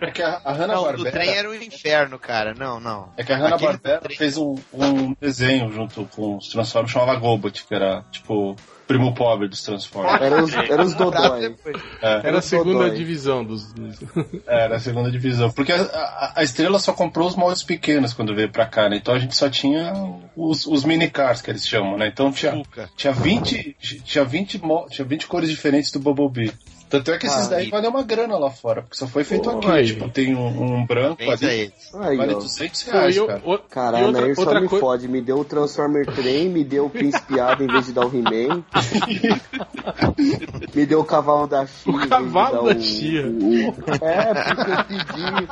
É 0.01 0.11
que 0.11 0.21
a, 0.21 0.39
a 0.45 0.53
Hanna 0.53 0.73
Não, 0.75 0.81
o 0.81 0.85
Barbera. 0.85 1.11
trem 1.11 1.29
era 1.31 1.49
o 1.49 1.55
inferno, 1.55 2.19
cara. 2.19 2.53
Não, 2.53 2.79
não. 2.79 3.09
É 3.17 3.23
que 3.23 3.33
a 3.33 3.37
Hanna 3.37 3.55
Aquele 3.55 3.71
Barbera 3.71 4.01
fez 4.15 4.37
um, 4.37 4.55
um 4.71 5.15
desenho 5.19 5.71
junto 5.71 6.05
com 6.15 6.37
os 6.37 6.47
Transformers, 6.49 6.91
chamava 6.91 7.15
Gobot, 7.15 7.65
que 7.65 7.73
era 7.73 8.03
tipo 8.11 8.55
primo 8.87 9.13
pobre 9.13 9.47
dos 9.47 9.61
Transformers. 9.63 10.21
Era 10.21 10.43
os, 10.43 10.53
era 10.53 10.83
os 10.83 10.93
Dodói. 10.93 11.55
É, 12.01 12.27
Era 12.27 12.37
a 12.39 12.41
segunda 12.41 12.73
Dodói. 12.79 12.91
divisão 12.97 13.43
dos. 13.43 13.71
dos- 13.73 13.97
era 14.47 14.75
a 14.75 14.79
segunda 14.79 15.09
divisão. 15.09 15.49
Porque 15.51 15.71
a, 15.71 15.81
a, 15.81 16.33
a 16.37 16.43
estrela 16.43 16.77
só 16.79 16.91
comprou 16.93 17.27
os 17.27 17.35
moldes 17.35 17.63
pequenos 17.63 18.13
quando 18.13 18.35
veio 18.35 18.49
pra 18.49 18.65
cá, 18.65 18.89
né? 18.89 18.97
Então 18.97 19.13
a 19.13 19.19
gente 19.19 19.35
só 19.35 19.49
tinha 19.49 19.93
os, 20.35 20.65
os 20.65 20.83
mini 20.83 21.09
cars 21.09 21.41
que 21.41 21.49
eles 21.49 21.67
chamam, 21.67 21.97
né? 21.97 22.07
Então 22.07 22.31
tinha, 22.31 22.61
tinha 22.95 23.13
20, 23.13 23.75
tinha 24.03 24.23
20, 24.25 24.63
mo- 24.63 24.87
tinha 24.89 25.05
20 25.05 25.27
cores 25.27 25.49
diferentes 25.49 25.91
do 25.91 25.99
Bumblebee. 25.99 26.51
Tanto 26.89 27.09
é 27.11 27.17
que 27.17 27.25
esses 27.25 27.47
Ah, 27.47 27.49
daí 27.49 27.67
e- 27.67 27.71
valem 27.71 27.89
uma 27.89 28.03
grana 28.03 28.37
lá 28.37 28.51
fora, 28.51 28.83
porque 28.83 28.95
só 28.95 29.07
foi 29.07 29.23
feito 29.23 29.49
Pô, 29.49 29.57
aqui. 29.57 29.71
aí. 29.71 29.85
Tipo, 29.87 30.09
tem 30.09 30.35
um, 30.35 30.47
um 30.81 30.85
branco 30.85 31.17
Pensa 31.17 31.45
ali, 31.47 31.55
eles. 31.61 31.73
Aí, 31.95 32.17
vale 32.17 32.35
ó. 32.35 32.39
200 32.39 32.83
Pô, 32.83 32.91
reais, 32.91 33.17
eu- 33.17 33.25
cara. 33.27 33.41
o- 33.43 33.55
e 33.55 33.59
Caralho, 33.69 34.05
outra, 34.07 34.25
aí 34.25 34.35
só 34.35 34.41
outra 34.41 34.61
me 34.61 34.67
coisa. 34.67 34.85
fode. 34.85 35.07
Me 35.07 35.21
deu 35.21 35.39
o 35.39 35.45
Transformer 35.45 36.05
Trem, 36.05 36.49
me 36.49 36.63
deu 36.63 36.85
o 36.85 36.89
Príncipe 36.91 37.39
Ada 37.39 37.63
em 37.63 37.67
vez 37.67 37.87
de 37.87 37.93
dar 37.93 38.05
o 38.05 38.15
He-Man. 38.15 38.63
me 40.75 40.85
deu 40.85 40.99
o 40.99 41.03
Cavalo 41.05 41.47
da 41.47 41.65
Chia. 41.65 41.93
de 41.99 42.07
cavalo 42.07 42.67
da 42.67 42.75
o- 42.75 42.81
Chia. 42.81 43.25
o- 43.27 43.73
É, 44.05 44.33
porque 44.33 44.71
eu 44.71 44.83
pedi. 44.85 45.47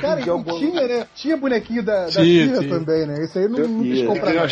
Cara, 0.00 0.20
e 0.20 0.28
algum- 0.28 0.58
tinha, 0.58 0.86
né? 0.86 1.06
Tinha 1.14 1.36
bonequinho 1.36 1.82
da, 1.84 2.06
tinha. 2.06 2.68
também, 2.68 3.06
né? 3.06 3.24
Isso 3.24 3.38
aí 3.38 3.48
não, 3.48 3.58
não 3.66 3.82
quis 3.82 4.06
comprar. 4.06 4.26
Ganhou 4.32 4.44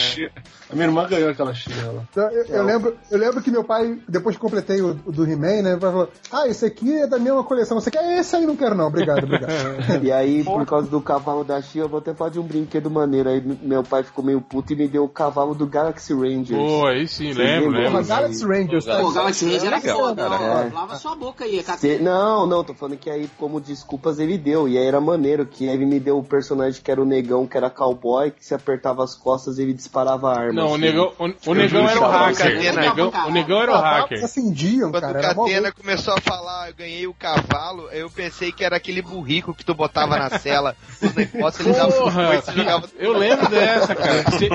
a 0.71 0.75
minha 0.75 0.87
irmã 0.89 1.07
ganhou 1.07 1.31
aquela 1.31 1.51
lá. 1.51 2.03
Então, 2.11 2.31
eu, 2.31 2.45
eu 2.47 2.63
lembro, 2.65 2.97
eu 3.11 3.19
lembro 3.19 3.43
que 3.43 3.51
meu 3.51 3.63
pai, 3.63 3.99
depois 4.09 4.35
que 4.35 4.41
completei 4.43 4.81
o, 4.81 4.99
o 5.07 5.13
do 5.13 5.25
He-Man, 5.25 5.63
né? 5.63 5.79
Falou: 5.81 6.09
Ah, 6.33 6.49
esse 6.49 6.65
aqui 6.65 6.93
é 6.93 7.07
da 7.07 7.19
mesma 7.19 7.45
coleção. 7.45 7.79
Você 7.79 7.91
quer? 7.91 8.19
Esse 8.19 8.35
aí 8.37 8.47
não 8.47 8.57
quero, 8.57 8.75
não. 8.75 8.87
Obrigado, 8.87 9.25
obrigado. 9.25 9.55
E 10.03 10.11
aí, 10.11 10.43
por 10.43 10.65
causa 10.67 10.89
do 10.89 11.01
cavalo 11.01 11.45
da 11.45 11.61
Chia, 11.63 11.83
eu 11.83 11.89
vou 11.89 11.99
até 11.99 12.13
falar 12.15 12.31
de 12.31 12.41
um 12.41 12.43
brinquedo 12.43 12.91
maneiro. 12.91 13.29
Aí 13.29 13.41
meu 13.63 13.83
pai 13.83 14.03
ficou 14.03 14.25
meio 14.25 14.41
puto 14.41 14.73
e 14.73 14.77
me 14.77 14.89
deu 14.89 15.05
o 15.05 15.09
cavalo 15.09 15.55
do 15.55 15.67
Galaxy 15.67 16.13
Rangers. 16.13 16.49
Pô, 16.59 16.87
aí 16.87 17.07
sim, 17.07 17.33
Vocês 17.33 17.37
lembro, 17.37 17.71
lembram? 17.71 17.93
lembro. 17.93 18.07
Galaxy 18.07 18.45
Rangers, 18.45 18.85
tá? 18.85 19.01
Pô, 19.01 19.11
Galaxy 19.13 19.45
Ranger 19.45 19.67
era 19.67 19.77
legal, 19.77 19.99
foda, 19.99 20.29
cara. 20.29 20.43
ó. 20.43 20.61
É. 20.63 20.73
Lava 20.73 20.97
sua 20.97 21.15
boca 21.15 21.45
aí. 21.45 21.63
Cê- 21.79 21.99
Não, 21.99 22.47
não, 22.47 22.65
tô 22.65 22.75
falando 22.75 22.97
que 22.97 23.09
aí, 23.11 23.29
como 23.39 23.61
desculpas, 23.61 24.19
ele 24.19 24.37
deu. 24.37 24.69
E 24.69 24.77
aí 24.79 24.87
era 24.87 25.01
maneiro, 25.05 25.47
que 25.47 25.67
ele 25.67 25.87
me 25.87 26.01
deu 26.01 26.19
o 26.19 26.25
personagem 26.25 26.83
que 26.83 26.91
era 26.91 27.01
o 27.01 27.05
negão, 27.05 27.47
que 27.47 27.57
era 27.57 27.71
cowboy, 27.71 28.31
que 28.31 28.45
se 28.45 28.55
apertava 28.55 29.05
as 29.05 29.15
costas 29.15 29.59
ele 29.59 29.73
disparava 29.73 30.31
a 30.31 30.39
arma. 30.39 30.53
Não, 30.53 30.71
o 30.71 30.75
assim. 30.75 30.81
negão, 30.81 31.13
o, 31.19 31.51
o 31.51 31.55
negão 31.55 31.89
era 31.89 32.01
o 32.01 32.07
hacker. 32.07 32.47
O 32.47 32.81
negão, 32.81 33.13
o 33.27 33.31
negão 33.31 33.63
era 33.63 33.73
o 33.73 33.77
hacker. 33.77 34.19
Eles 34.19 34.25
acendiam, 34.25 34.91
Quando 34.91 35.03
cara. 35.03 35.19
o 35.19 35.23
Catena 35.23 35.73
começou 35.73 36.15
a 36.15 36.21
falar, 36.21 36.69
eu 36.69 36.75
ganhei 36.75 37.07
o 37.07 37.15
cavalo, 37.15 37.89
eu 37.91 38.11
pensei 38.11 38.51
que 38.51 38.65
era 38.65 38.77
aquele 38.77 39.03
burrico 39.03 39.55
que 39.55 39.65
tu 39.65 39.75
botava 39.75 40.17
na 40.17 40.39
cela, 40.39 40.75
os 41.03 41.15
negócios, 41.15 41.67
ele 41.67 41.77
dava 41.77 41.93
Porra, 41.93 42.43
tu 42.43 42.53
jogava 42.53 42.89
eu 42.99 43.13
lembro 43.13 43.49
dessa, 43.49 43.95
cara. 43.95 44.23
Você 44.25 44.49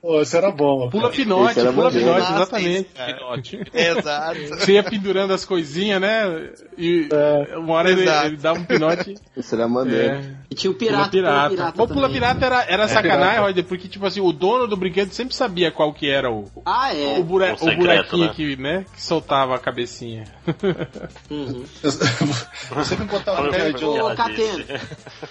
Pô, 0.00 0.22
isso 0.22 0.36
era 0.36 0.50
bom. 0.50 0.88
pula 0.88 1.10
pinote, 1.10 1.54
pula 1.54 1.72
maneiro. 1.72 1.92
pinote, 1.92 2.20
Nossa, 2.20 2.34
exatamente. 2.34 2.88
Pinote. 2.94 3.60
Exato. 3.74 4.46
Você 4.48 4.72
ia 4.72 4.82
pendurando 4.82 5.32
as 5.34 5.44
coisinhas, 5.44 6.00
né? 6.00 6.50
E 6.78 7.08
uma 7.56 7.74
hora 7.74 7.90
ele, 7.90 8.08
ele 8.08 8.36
dava 8.36 8.58
um 8.58 8.64
pinote. 8.64 9.14
Isso 9.36 9.54
era 9.54 9.68
maneiro. 9.84 10.14
É. 10.16 10.40
E 10.50 10.54
tinha 10.56 10.70
o 10.70 10.74
Pula 10.74 10.88
pirata, 10.90 11.10
pirata. 11.10 11.32
Pula 11.36 11.50
pirata 11.50 11.72
Pô, 11.76 11.86
pula 11.86 12.10
pirata 12.10 12.44
era, 12.46 12.62
era 12.64 12.88
sacanagem, 12.88 13.20
pirata. 13.34 13.40
Roger, 13.46 13.64
porque, 13.64 13.86
tipo 13.88 14.04
assim, 14.04 14.20
o 14.20 14.32
dono 14.32 14.66
do 14.66 14.76
brinquedo 14.76 15.12
sempre 15.12 15.32
sabia 15.34 15.70
qual 15.70 15.92
que 15.94 16.10
era 16.10 16.28
o, 16.30 16.46
Ah, 16.66 16.92
é. 16.92 17.18
o, 17.20 17.22
bure- 17.22 17.50
O 17.52 17.54
o 17.54 17.58
secreto, 17.58 17.78
buraquinho 18.16 18.26
né? 18.26 18.32
que, 18.34 18.56
né, 18.56 18.84
que 18.92 19.00
soltava 19.02 19.54
a 19.54 19.58
cabecinha. 19.60 20.24
Uhum. 21.30 21.64
Você 21.82 22.96
me 22.96 23.04
ideia 23.48 23.70
o 23.70 23.74
de 23.74 23.84
ela 23.84 24.14
Catena. 24.16 24.64
disse. 24.64 24.80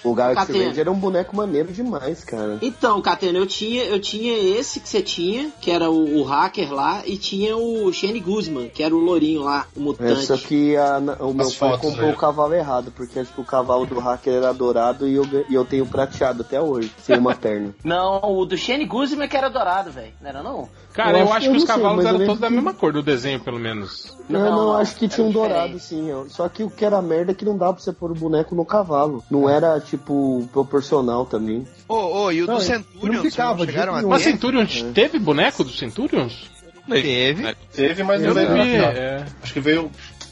O 0.04 0.14
Galaxy. 0.14 0.52
Ranger 0.54 0.80
era 0.80 0.92
um 0.92 0.96
boneco 1.00 1.36
maneiro 1.36 1.72
demais, 1.72 2.24
cara. 2.24 2.58
Então, 2.62 3.02
Catena, 3.02 3.38
eu 3.38 3.46
tinha, 3.48 3.84
eu 3.84 4.00
tinha 4.00 4.38
esse 4.58 4.80
que 4.80 4.88
você 4.88 5.02
tinha, 5.02 5.52
que 5.60 5.70
era 5.72 5.90
o, 5.90 6.20
o 6.20 6.24
hacker 6.24 6.72
lá, 6.74 7.02
e 7.06 7.18
tinha 7.18 7.56
o 7.58 7.92
Shane 7.92 8.20
Guzman, 8.20 8.70
que 8.70 8.82
era 8.84 8.96
o 8.96 9.00
lourinho 9.00 9.42
lá, 9.44 9.68
o 9.76 9.80
É, 9.80 9.84
mutante. 9.84 10.26
só 10.26 10.38
que 10.38 10.76
a- 10.78 10.98
o 11.20 11.34
meu 11.34 11.48
As 11.48 11.56
pai 11.56 11.70
fotos 11.72 11.90
comprou 11.90 12.08
aí. 12.10 12.14
o 12.14 12.18
cavalo 12.18 12.54
errado, 12.54 12.92
porque 12.96 13.20
acho 13.20 13.34
que 13.34 13.42
o 13.42 13.46
cavalo 13.46 13.86
do 13.86 14.00
hacker 14.00 14.39
era 14.40 14.54
dourado 14.54 15.08
e 15.08 15.16
eu, 15.16 15.26
e 15.50 15.54
eu 15.54 15.64
tenho 15.66 15.86
prateado 15.86 16.42
até 16.42 16.60
hoje, 16.60 16.92
sem 17.02 17.18
uma 17.18 17.36
perna. 17.36 17.74
Não, 17.84 18.22
o 18.38 18.46
do 18.46 18.58
Shane 18.58 18.86
Guzman 18.86 19.28
que 19.28 19.38
era 19.38 19.50
dourado, 19.50 19.92
velho. 19.92 20.14
Não 20.22 20.30
era 20.30 20.42
não? 20.44 20.70
Cara, 20.94 21.12
eu, 21.12 21.18
Eu 21.20 21.24
acho 21.28 21.34
acho 21.38 21.50
que 21.52 21.58
os 21.58 21.64
sei, 21.64 21.76
cavalos 21.76 22.04
eu 22.04 22.08
eram 22.10 22.18
lembro 22.20 22.26
todos 22.34 22.42
da 22.42 22.50
mesma 22.50 22.74
cor 22.74 22.92
do 22.92 23.04
desenho, 23.04 23.40
pelo 23.40 23.60
menos. 23.60 24.18
Não, 24.28 24.40
Não, 24.40 24.52
não, 24.52 24.76
acho 24.76 24.96
que 24.96 25.08
tinha 25.08 25.26
um 25.26 25.30
diferente. 25.30 25.50
dourado 25.52 25.80
sim. 25.80 26.10
Só 26.30 26.50
que 26.50 26.64
o 26.64 26.70
que 26.70 26.84
era 26.84 27.02
merda 27.02 27.32
é 27.32 27.36
que 27.36 27.46
não 27.46 27.58
dava 27.58 27.74
pra 27.74 27.84
você 27.84 27.94
pôr 27.94 28.12
o 28.12 28.16
boneco 28.16 28.56
no 28.56 28.66
cavalo. 28.66 29.24
Não 29.30 29.48
era, 29.50 29.80
tipo, 29.80 30.48
proporcional 30.52 31.26
também. 31.26 31.66
Ô, 31.88 31.96
ô, 32.24 32.32
e 32.32 32.42
o 32.44 32.48
Não, 32.48 32.56
do 32.56 32.62
ele 32.62 32.66
Centurion, 32.68 33.14
não 33.14 33.22
ficava 33.24 33.60
não 33.60 33.66
chegaram 33.66 33.96
a 33.96 34.02
Mas? 34.02 34.24
Centurions, 34.24 34.82
teve 34.94 35.20
boneco 35.20 35.64
do 35.64 35.70
Centurions? 35.72 36.50
Teve. 36.90 37.56
Teve, 37.72 38.04
mas 38.04 38.22
não 38.22 38.34
final. 38.34 38.58
é. 38.66 39.26
Acho 39.44 39.54
que 39.54 39.60
veio. 39.60 39.92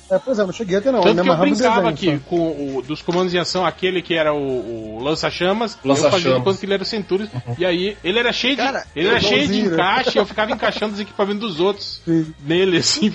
É, 0.10 0.18
pois 0.20 0.40
é, 0.40 0.46
não 0.46 0.54
cheguei 0.54 0.78
até 0.78 0.92
não. 0.92 1.02
Tanto 1.02 1.18
eu 1.18 1.24
me 1.24 1.24
que 1.24 1.30
eu 1.30 1.38
brincava 1.38 1.90
aqui 1.90 2.20
com 2.28 2.76
o 2.78 2.82
dos 2.82 3.02
comandos 3.02 3.34
em 3.34 3.38
ação, 3.40 3.66
aquele 3.66 4.02
que 4.02 4.14
era 4.14 4.34
o, 4.34 4.98
o 4.98 5.04
lança-chamas, 5.04 5.78
eu 5.84 5.90
Lança-chamas. 5.90 6.22
fazia 6.24 6.38
de 6.38 6.44
conta 6.44 6.60
que 6.60 6.66
ele 6.66 6.74
era 6.74 6.84
o 6.84 6.86
Centurion, 6.86 7.28
e 7.58 7.66
aí 7.66 7.98
ele 8.04 8.20
era 8.20 8.32
cheio 8.32 8.56
de, 8.56 8.62
Cara, 8.62 8.86
ele 8.96 9.08
era 9.08 9.20
cheio 9.20 9.48
de 9.48 9.64
né? 9.64 9.74
encaixe, 9.74 10.18
eu 10.18 10.26
ficava 10.26 10.52
encaixando 10.52 10.94
os 10.94 11.00
equipamentos 11.00 11.42
dos 11.42 11.60
outros 11.60 12.02
Sim. 12.06 12.34
nele, 12.46 12.78
assim. 12.78 13.12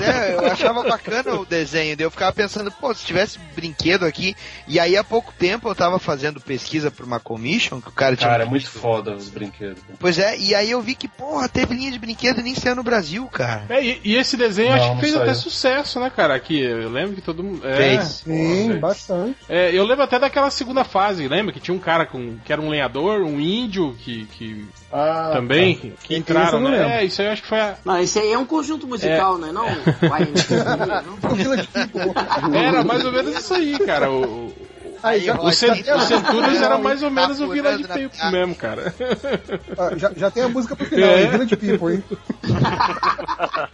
É, 0.00 0.34
eu 0.34 0.46
achava 0.46 0.82
bacana 0.82 1.34
o 1.34 1.44
desenho, 1.44 1.96
daí 1.96 2.06
eu 2.06 2.10
ficava 2.10 2.32
pensando, 2.32 2.70
pô, 2.70 2.94
se 2.94 3.04
tivesse 3.04 3.38
brinquedo 3.54 4.04
aqui, 4.04 4.36
e 4.68 4.78
aí 4.78 4.96
há 4.96 5.02
pouco 5.04 5.32
tempo 5.36 5.68
eu 5.68 5.74
tava 5.74 5.98
fazendo 5.98 6.40
pesquisa 6.40 6.90
pra 6.90 7.04
uma 7.04 7.18
commission, 7.20 7.80
que 7.80 7.88
o 7.88 7.92
cara 7.92 8.14
tinha... 8.16 8.28
Cara, 8.30 8.44
é 8.44 8.46
muito 8.46 8.70
foda 8.70 9.14
os 9.14 9.28
brinquedos. 9.28 9.82
Pois 9.98 10.18
é, 10.18 10.38
e 10.38 10.54
aí 10.54 10.70
eu 10.70 10.80
vi 10.80 10.94
que, 10.94 11.08
porra, 11.08 11.48
teve 11.48 11.74
linha 11.74 11.90
de 11.90 11.98
brinquedo 11.98 12.40
e 12.40 12.42
nem 12.42 12.54
saiu 12.54 12.76
no 12.76 12.82
Brasil, 12.82 13.26
cara. 13.26 13.64
É, 13.68 13.82
e, 13.84 14.00
e 14.04 14.16
esse 14.16 14.36
desenho 14.36 14.70
Não, 14.70 14.76
acho 14.76 14.94
que 14.94 15.00
fez 15.00 15.12
saiu. 15.12 15.22
até 15.24 15.34
sucesso, 15.34 15.98
né, 16.00 16.10
cara? 16.14 16.35
Aqui, 16.36 16.60
eu 16.60 16.88
lembro 16.90 17.14
que 17.14 17.20
todo 17.22 17.42
mundo. 17.42 17.66
É, 17.66 17.76
Fez. 17.76 18.04
Sim, 18.24 18.78
bastante. 18.78 19.36
é, 19.48 19.74
eu 19.76 19.84
lembro 19.84 20.04
até 20.04 20.18
daquela 20.18 20.50
segunda 20.50 20.84
fase, 20.84 21.26
lembra? 21.28 21.52
Que 21.52 21.60
tinha 21.60 21.74
um 21.74 21.78
cara 21.80 22.06
com, 22.06 22.36
que 22.44 22.52
era 22.52 22.60
um 22.62 22.68
lenhador, 22.68 23.20
um 23.22 23.40
índio, 23.40 23.94
que, 23.98 24.26
que 24.26 24.64
Ah, 24.92 25.30
também, 25.32 25.76
tá. 25.76 25.88
que 26.04 26.16
entraram, 26.16 26.60
né? 26.60 26.70
lembro. 26.70 26.86
É, 26.88 27.04
isso 27.04 27.20
aí 27.20 27.28
eu 27.28 27.32
acho 27.32 27.42
que 27.42 27.48
foi 27.48 27.60
a. 27.60 27.76
Não, 27.84 27.98
esse 28.00 28.18
aí 28.18 28.32
é 28.32 28.38
um 28.38 28.46
conjunto 28.46 28.86
musical, 28.86 29.38
né? 29.38 29.50
Não, 29.52 29.66
People. 29.66 30.08
Era 32.56 32.84
mais 32.84 33.04
ou 33.04 33.12
menos 33.12 33.36
isso 33.38 33.54
aí, 33.54 33.78
cara. 33.80 34.10
O, 34.10 34.46
o, 34.46 34.54
Aí, 35.02 35.20
já, 35.20 35.38
o, 35.40 35.52
Cent- 35.52 35.84
já, 35.84 35.96
o 35.96 36.00
Centurions 36.00 36.60
era 36.60 36.78
mais 36.78 37.02
ou 37.02 37.10
Tá 37.10 37.14
menos 37.14 37.40
o 37.40 37.48
Village 37.48 37.82
na 37.82 37.88
People 37.94 38.08
piada. 38.18 38.30
mesmo, 38.36 38.54
cara. 38.56 38.94
ah, 39.78 39.90
já, 39.96 40.10
já 40.16 40.30
tem 40.30 40.42
a 40.42 40.48
música 40.48 40.74
pro 40.74 40.86
final, 40.86 41.08
É. 41.10 41.26
Village 41.26 41.56
People, 41.56 41.94
hein? 41.94 42.02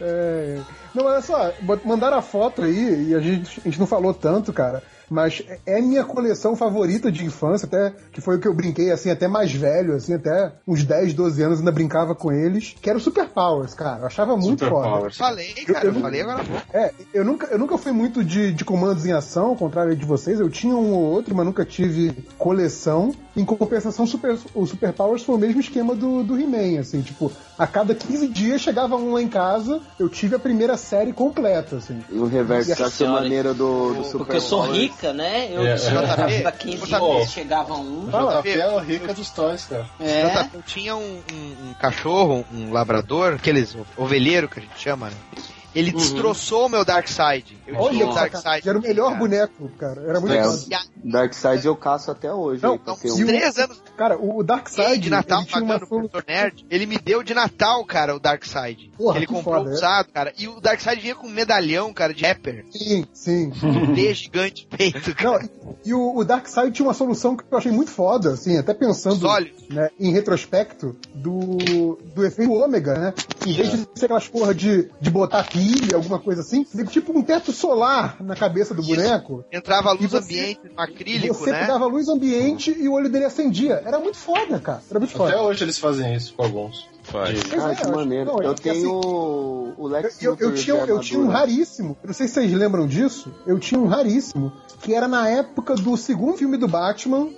É, 0.00 0.58
Não, 0.96 1.04
olha 1.06 1.20
só, 1.20 1.52
mandaram 1.84 2.16
a 2.18 2.22
foto 2.22 2.62
aí 2.62 3.08
e 3.10 3.14
a 3.14 3.20
gente, 3.20 3.60
a 3.60 3.64
gente 3.64 3.78
não 3.78 3.86
falou 3.86 4.12
tanto, 4.14 4.52
cara. 4.52 4.82
Mas 5.08 5.40
é 5.64 5.80
minha 5.80 6.02
coleção 6.02 6.56
favorita 6.56 7.12
de 7.12 7.24
infância, 7.24 7.64
até 7.66 7.94
que 8.10 8.20
foi 8.20 8.36
o 8.36 8.40
que 8.40 8.48
eu 8.48 8.52
brinquei 8.52 8.90
assim, 8.90 9.08
até 9.08 9.28
mais 9.28 9.52
velho, 9.54 9.94
assim, 9.94 10.14
até 10.14 10.52
uns 10.66 10.82
10, 10.82 11.14
12 11.14 11.40
anos 11.44 11.58
ainda 11.60 11.70
brincava 11.70 12.12
com 12.12 12.32
eles, 12.32 12.74
que 12.82 12.90
era 12.90 12.98
o 12.98 13.00
Super 13.00 13.28
Powers, 13.28 13.72
cara. 13.72 14.00
Eu 14.00 14.06
achava 14.06 14.36
muito 14.36 14.64
Super 14.64 14.68
foda. 14.70 14.88
Powers. 14.88 15.16
Falei, 15.16 15.54
Eu- 15.64 15.74
cara, 15.74 15.84
eu 15.86 15.90
eu, 15.90 15.94
não- 15.94 16.00
falei 16.00 16.22
agora. 16.22 16.42
É, 16.74 16.92
eu 17.14 17.24
nunca, 17.24 17.46
eu 17.46 17.56
nunca 17.58 17.78
fui 17.78 17.92
muito 17.92 18.24
de, 18.24 18.52
de 18.52 18.64
comandos 18.64 19.06
em 19.06 19.12
ação, 19.12 19.50
ao 19.50 19.56
contrário 19.56 19.94
de 19.94 20.04
vocês. 20.04 20.40
Eu 20.40 20.50
tinha 20.50 20.74
um 20.74 20.92
ou 20.94 21.02
outro, 21.04 21.36
mas 21.36 21.46
nunca 21.46 21.64
tive 21.64 22.12
coleção. 22.36 23.14
Em 23.36 23.44
compensação, 23.44 24.06
Super, 24.06 24.36
o 24.54 24.66
Super 24.66 24.92
Powers 24.92 25.22
foi 25.22 25.34
o 25.34 25.38
mesmo 25.38 25.60
esquema 25.60 25.94
do, 25.94 26.24
do 26.24 26.40
He-Man, 26.40 26.80
assim, 26.80 27.02
tipo, 27.02 27.30
a 27.58 27.66
cada 27.66 27.94
15 27.94 28.26
dias 28.28 28.62
chegava 28.62 28.96
um 28.96 29.12
lá 29.12 29.20
em 29.22 29.28
casa, 29.28 29.78
eu 30.00 30.08
tive 30.08 30.34
a 30.34 30.38
primeira 30.38 30.76
série 30.86 31.12
completa, 31.12 31.76
assim. 31.76 32.02
E 32.10 32.18
o 32.18 32.26
reverso 32.26 32.76
da 32.76 32.88
senhora. 32.90 33.22
maneira 33.22 33.52
do, 33.52 33.94
do 33.94 34.04
Super 34.04 34.18
Porque 34.18 34.36
eu 34.36 34.40
sou 34.40 34.62
rica, 34.62 35.12
né? 35.12 35.48
Eu 35.52 35.76
chegava 35.78 36.26
JP, 36.28 36.42
pra 36.42 36.52
15 36.52 36.76
JP. 36.86 36.86
dias, 37.00 37.30
chegava 37.30 37.74
um. 37.74 38.08
Fala. 38.10 38.40
JP 38.42 38.50
é 38.60 38.68
o 38.68 38.78
rica 38.78 39.12
dos 39.14 39.30
toys, 39.30 39.64
cara. 39.64 39.86
É. 40.00 40.42
JP, 40.44 40.56
Eu 40.56 40.62
tinha 40.62 40.96
um, 40.96 41.00
um- 41.32 41.70
um 41.70 41.74
cachorro, 41.80 42.44
um 42.52 42.72
labrador, 42.72 43.34
aqueles 43.34 43.76
ovelheiro 43.96 44.48
que 44.48 44.58
a 44.60 44.62
gente 44.62 44.78
chama, 44.78 45.10
né? 45.10 45.16
Ele 45.76 45.90
Uhum. 45.90 45.96
destroçou 45.98 46.66
o 46.66 46.68
meu 46.68 46.84
Darkseid. 46.84 47.56
Eu 47.66 47.76
Olha 47.76 47.90
tinha 47.92 48.06
o 48.08 48.14
Darkseid. 48.14 48.68
era 48.68 48.78
o 48.78 48.82
melhor 48.82 49.08
cara. 49.08 49.18
boneco, 49.18 49.68
cara. 49.78 50.00
Era 50.02 50.20
muito 50.20 50.34
É, 50.34 50.40
a- 50.40 50.82
Darkseid 51.04 51.66
eu 51.66 51.76
caço 51.76 52.10
até 52.10 52.32
hoje. 52.32 52.62
Não, 52.62 52.80
Não, 52.84 52.94
uns 52.94 53.04
um. 53.20 53.26
três 53.26 53.58
anos 53.58 53.82
Cara, 53.96 54.18
o 54.18 54.42
Darkseid, 54.42 54.98
de 54.98 55.08
Natal 55.10 55.38
ele 55.40 55.46
tinha 55.48 55.60
uma 55.62 55.66
pagando 55.74 55.86
pro 55.88 55.96
solução... 55.98 56.20
Dr. 56.20 56.26
Nerd, 56.26 56.66
ele 56.70 56.84
me 56.86 56.98
deu 56.98 57.22
de 57.22 57.32
Natal, 57.32 57.84
cara, 57.84 58.14
o 58.14 58.20
Darkseid. 58.20 58.90
Porra, 58.96 59.16
ele 59.18 59.26
que 59.26 59.32
comprou 59.32 59.56
foda, 59.58 59.70
é. 59.70 59.72
usado, 59.74 60.08
cara. 60.12 60.32
E 60.38 60.48
o 60.48 60.60
Darkseid 60.60 61.00
vinha 61.00 61.14
com 61.14 61.26
um 61.26 61.30
medalhão, 61.30 61.92
cara, 61.94 62.12
de 62.12 62.24
rapper. 62.24 62.64
Sim, 62.70 63.06
sim. 63.12 63.52
Um 63.62 63.92
D 63.94 64.12
gigante 64.14 64.66
peito, 64.66 65.14
cara. 65.14 65.42
Não, 65.62 65.76
e 65.84 65.94
o, 65.94 66.16
o 66.16 66.24
Darkseid 66.24 66.72
tinha 66.72 66.86
uma 66.86 66.94
solução 66.94 67.36
que 67.36 67.44
eu 67.50 67.56
achei 67.58 67.72
muito 67.72 67.90
foda, 67.90 68.32
assim, 68.32 68.58
até 68.58 68.74
pensando 68.74 69.26
né, 69.70 69.88
em 69.98 70.12
retrospecto 70.12 70.94
do, 71.14 71.96
do 72.14 72.24
efeito 72.24 72.52
ômega, 72.52 72.98
né? 72.98 73.14
Em 73.46 73.54
vez 73.54 73.70
de 73.70 73.78
ser 73.94 74.04
aquelas 74.06 74.28
porra 74.28 74.54
de, 74.54 74.90
de 75.00 75.10
botar 75.10 75.40
pilha, 75.66 75.96
alguma 75.96 76.18
coisa 76.18 76.40
assim, 76.42 76.64
tipo 76.88 77.16
um 77.16 77.22
teto 77.22 77.52
solar 77.52 78.16
na 78.20 78.36
cabeça 78.36 78.74
do 78.74 78.82
Isso. 78.82 78.90
boneco. 78.94 79.44
Entrava 79.52 79.90
a 79.90 79.92
luz 79.92 80.10
você- 80.10 80.18
ambiente 80.18 80.60
no 80.74 80.80
acrílico, 80.80 81.34
Você 81.34 81.50
né? 81.50 81.60
pegava 81.60 81.86
luz 81.86 82.08
ambiente 82.08 82.70
e 82.78 82.88
o 82.88 82.92
olho 82.92 83.08
dele 83.08 83.24
acendia. 83.24 83.82
Era 83.84 83.98
muito 83.98 84.16
foda, 84.16 84.58
cara. 84.60 84.82
Era 84.90 84.98
muito 85.00 85.10
Até 85.22 85.32
foda. 85.32 85.42
hoje 85.42 85.64
eles 85.64 85.78
fazem 85.78 86.14
isso 86.14 86.34
com 86.34 86.42
alguns. 86.42 86.88
Faz. 87.02 87.38
Ah, 87.58 87.72
é, 87.72 87.74
que 87.76 87.86
eu 87.86 87.92
maneiro. 87.92 88.24
não, 88.32 88.42
eu 88.42 88.50
é 88.50 88.54
que 88.54 88.62
tenho 88.62 88.74
assim, 88.98 89.74
o 89.78 89.86
Lex 89.86 90.22
Eu, 90.22 90.36
eu 90.40 90.54
tinha, 90.54 90.76
eu 90.76 90.98
tinha 91.00 91.20
um 91.20 91.28
raríssimo, 91.28 91.96
eu 92.02 92.06
não 92.08 92.14
sei 92.14 92.26
se 92.26 92.34
vocês 92.34 92.52
lembram 92.52 92.86
disso, 92.86 93.32
eu 93.46 93.58
tinha 93.60 93.80
um 93.80 93.86
raríssimo, 93.86 94.52
que 94.80 94.92
era 94.92 95.06
na 95.06 95.28
época 95.28 95.74
do 95.76 95.96
segundo 95.96 96.36
filme 96.36 96.56
do 96.56 96.66
Batman, 96.66 97.28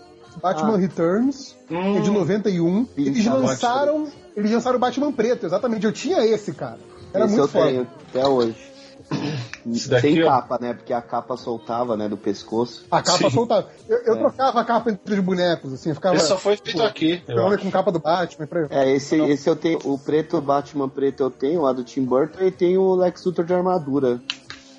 Batman 0.42 0.74
Ah. 0.74 0.78
Returns, 0.78 1.54
que 1.66 1.74
é 1.74 2.00
de 2.00 2.10
91. 2.10 2.86
Eles 2.96 3.18
Isso, 3.18 3.30
lançaram, 3.30 4.06
eles 4.36 4.50
lançaram 4.50 4.76
o 4.76 4.80
Batman 4.80 5.12
preto, 5.12 5.44
exatamente. 5.44 5.84
Eu 5.84 5.92
tinha 5.92 6.24
esse, 6.24 6.52
cara. 6.52 6.78
Era 7.12 7.24
Esse 7.24 7.34
muito 7.36 7.44
eu 7.44 7.48
foda. 7.48 7.66
tenho 7.66 7.86
até 8.10 8.26
hoje. 8.26 8.68
Daqui, 9.88 10.00
Sem 10.00 10.22
ó. 10.22 10.28
capa, 10.28 10.58
né? 10.60 10.74
Porque 10.74 10.92
a 10.92 11.00
capa 11.00 11.36
soltava, 11.36 11.96
né? 11.96 12.08
Do 12.08 12.16
pescoço. 12.16 12.84
A 12.90 13.00
capa 13.02 13.18
Sim. 13.18 13.30
soltava. 13.30 13.68
Eu, 13.88 13.98
eu 13.98 14.14
É. 14.14 14.18
trocava 14.18 14.60
a 14.60 14.64
capa 14.64 14.90
entre 14.90 15.14
os 15.14 15.20
bonecos, 15.20 15.72
assim, 15.72 15.94
ficava. 15.94 16.16
Esse 16.16 16.28
só 16.28 16.36
foi 16.36 16.56
feito 16.56 16.82
aqui. 16.82 17.22
eu 17.26 17.36
Ficava 17.36 17.58
com 17.58 17.70
capa 17.70 17.90
do 17.92 17.98
Batman. 17.98 18.46
Pra... 18.46 18.66
É, 18.70 18.90
esse, 18.92 19.16
esse 19.16 19.48
eu 19.48 19.56
tenho. 19.56 19.78
O 19.84 19.98
preto, 19.98 20.40
Batman 20.42 20.88
preto 20.88 21.22
eu 21.22 21.30
tenho, 21.30 21.62
lá 21.62 21.72
do 21.72 21.84
Tim 21.84 22.04
Burton, 22.04 22.42
e 22.44 22.50
tenho 22.50 22.82
o 22.82 22.94
Lex 22.94 23.24
Luthor 23.24 23.44
de 23.46 23.54
armadura. 23.54 24.20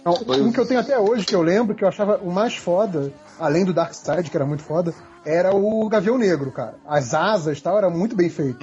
Não, 0.06 0.14
um 0.46 0.52
que 0.52 0.60
eu 0.60 0.66
tenho 0.66 0.80
até 0.80 0.98
hoje, 0.98 1.26
que 1.26 1.36
eu 1.36 1.42
lembro, 1.42 1.76
que 1.76 1.84
eu 1.84 1.88
achava 1.88 2.18
o 2.24 2.32
mais 2.32 2.56
foda, 2.56 3.12
além 3.40 3.66
do 3.66 3.74
Darkseid, 3.74 4.30
que 4.30 4.38
era 4.38 4.46
muito 4.46 4.64
foda, 4.64 4.94
era 5.26 5.56
o 5.56 5.88
Gavião 5.90 6.18
Negro, 6.18 6.52
cara. 6.52 6.76
As 6.88 7.14
asas 7.14 7.58
e 7.58 7.62
tal, 7.62 7.78
era 7.78 7.90
muito 7.90 8.16
bem 8.16 8.30
feito. 8.30 8.60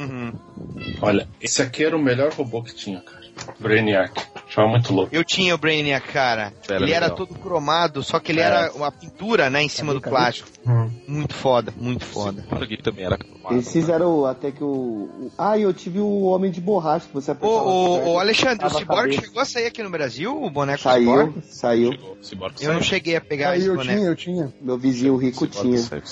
Olha, 1.01 1.29
esse 1.41 1.63
aqui 1.63 1.85
era 1.85 1.97
o 1.97 2.03
melhor 2.03 2.33
robô 2.33 2.63
que 2.63 2.75
tinha, 2.75 3.01
cara. 3.01 3.27
Brainiac. 3.59 4.13
Achava 4.47 4.69
muito 4.69 4.93
louco. 4.95 5.15
Eu 5.15 5.25
tinha 5.25 5.55
o 5.55 5.59
Brainiac, 5.59 6.07
cara. 6.13 6.53
Era 6.69 6.83
ele 6.83 6.93
era 6.93 7.07
legal. 7.07 7.17
todo 7.17 7.35
cromado, 7.39 8.03
só 8.03 8.21
que 8.21 8.31
ele 8.33 8.41
É. 8.41 8.45
era 8.45 8.73
uma 8.75 8.93
pintura, 8.93 9.51
né, 9.51 9.63
em 9.63 9.69
cima 9.69 9.93
do 9.93 10.01
Cadê, 10.01 10.15
plástico. 10.17 10.49
Hum. 10.67 10.89
Muito 11.07 11.35
foda, 11.35 11.73
muito 11.77 12.05
foda. 12.05 12.43
Cyborg 12.43 12.77
também 12.83 13.05
era 13.05 13.19
cromado. 13.19 13.55
Eles 13.55 13.71
fizeram 13.73 14.25
até 14.25 14.51
que 14.53 14.63
o. 14.63 14.67
o- 14.69 15.31
Ah, 15.39 15.57
e 15.59 15.63
eu 15.63 15.73
tive 15.75 15.99
o 16.01 16.23
Homem 16.23 16.51
de 16.51 16.61
Borracha 16.61 17.07
que 17.07 17.15
você 17.15 17.31
Ô, 17.31 17.35
apertava. 17.35 17.65
ô, 17.65 18.13
ô, 18.15 18.19
Alexandre, 18.19 18.67
o 18.67 18.71
Cyborg 18.71 19.13
chegou 19.13 19.41
a 19.43 19.45
sair 19.45 19.67
aqui 19.67 19.83
no 19.83 19.91
Brasil, 19.91 20.43
o 20.43 20.51
boneco 20.51 20.83
Saiu, 20.83 21.11
Cyborg? 21.11 21.35
saiu. 21.45 21.93
Chegou, 21.93 22.17
Cyborg 22.23 22.55
Eu 22.61 22.67
não 22.73 22.81
saiu. 22.81 22.83
cheguei 22.85 23.17
a 23.17 23.21
pegar 23.21 23.51
Aí 23.51 23.59
esse 23.61 23.69
eu 23.69 23.77
boneco. 23.77 23.97
tinha, 23.99 24.09
eu 24.11 24.17
tinha. 24.17 24.55
Meu 24.61 24.79
vizinho 24.79 25.17
rico 25.17 25.47
tinha. 25.47 25.79
saiu. 25.79 26.03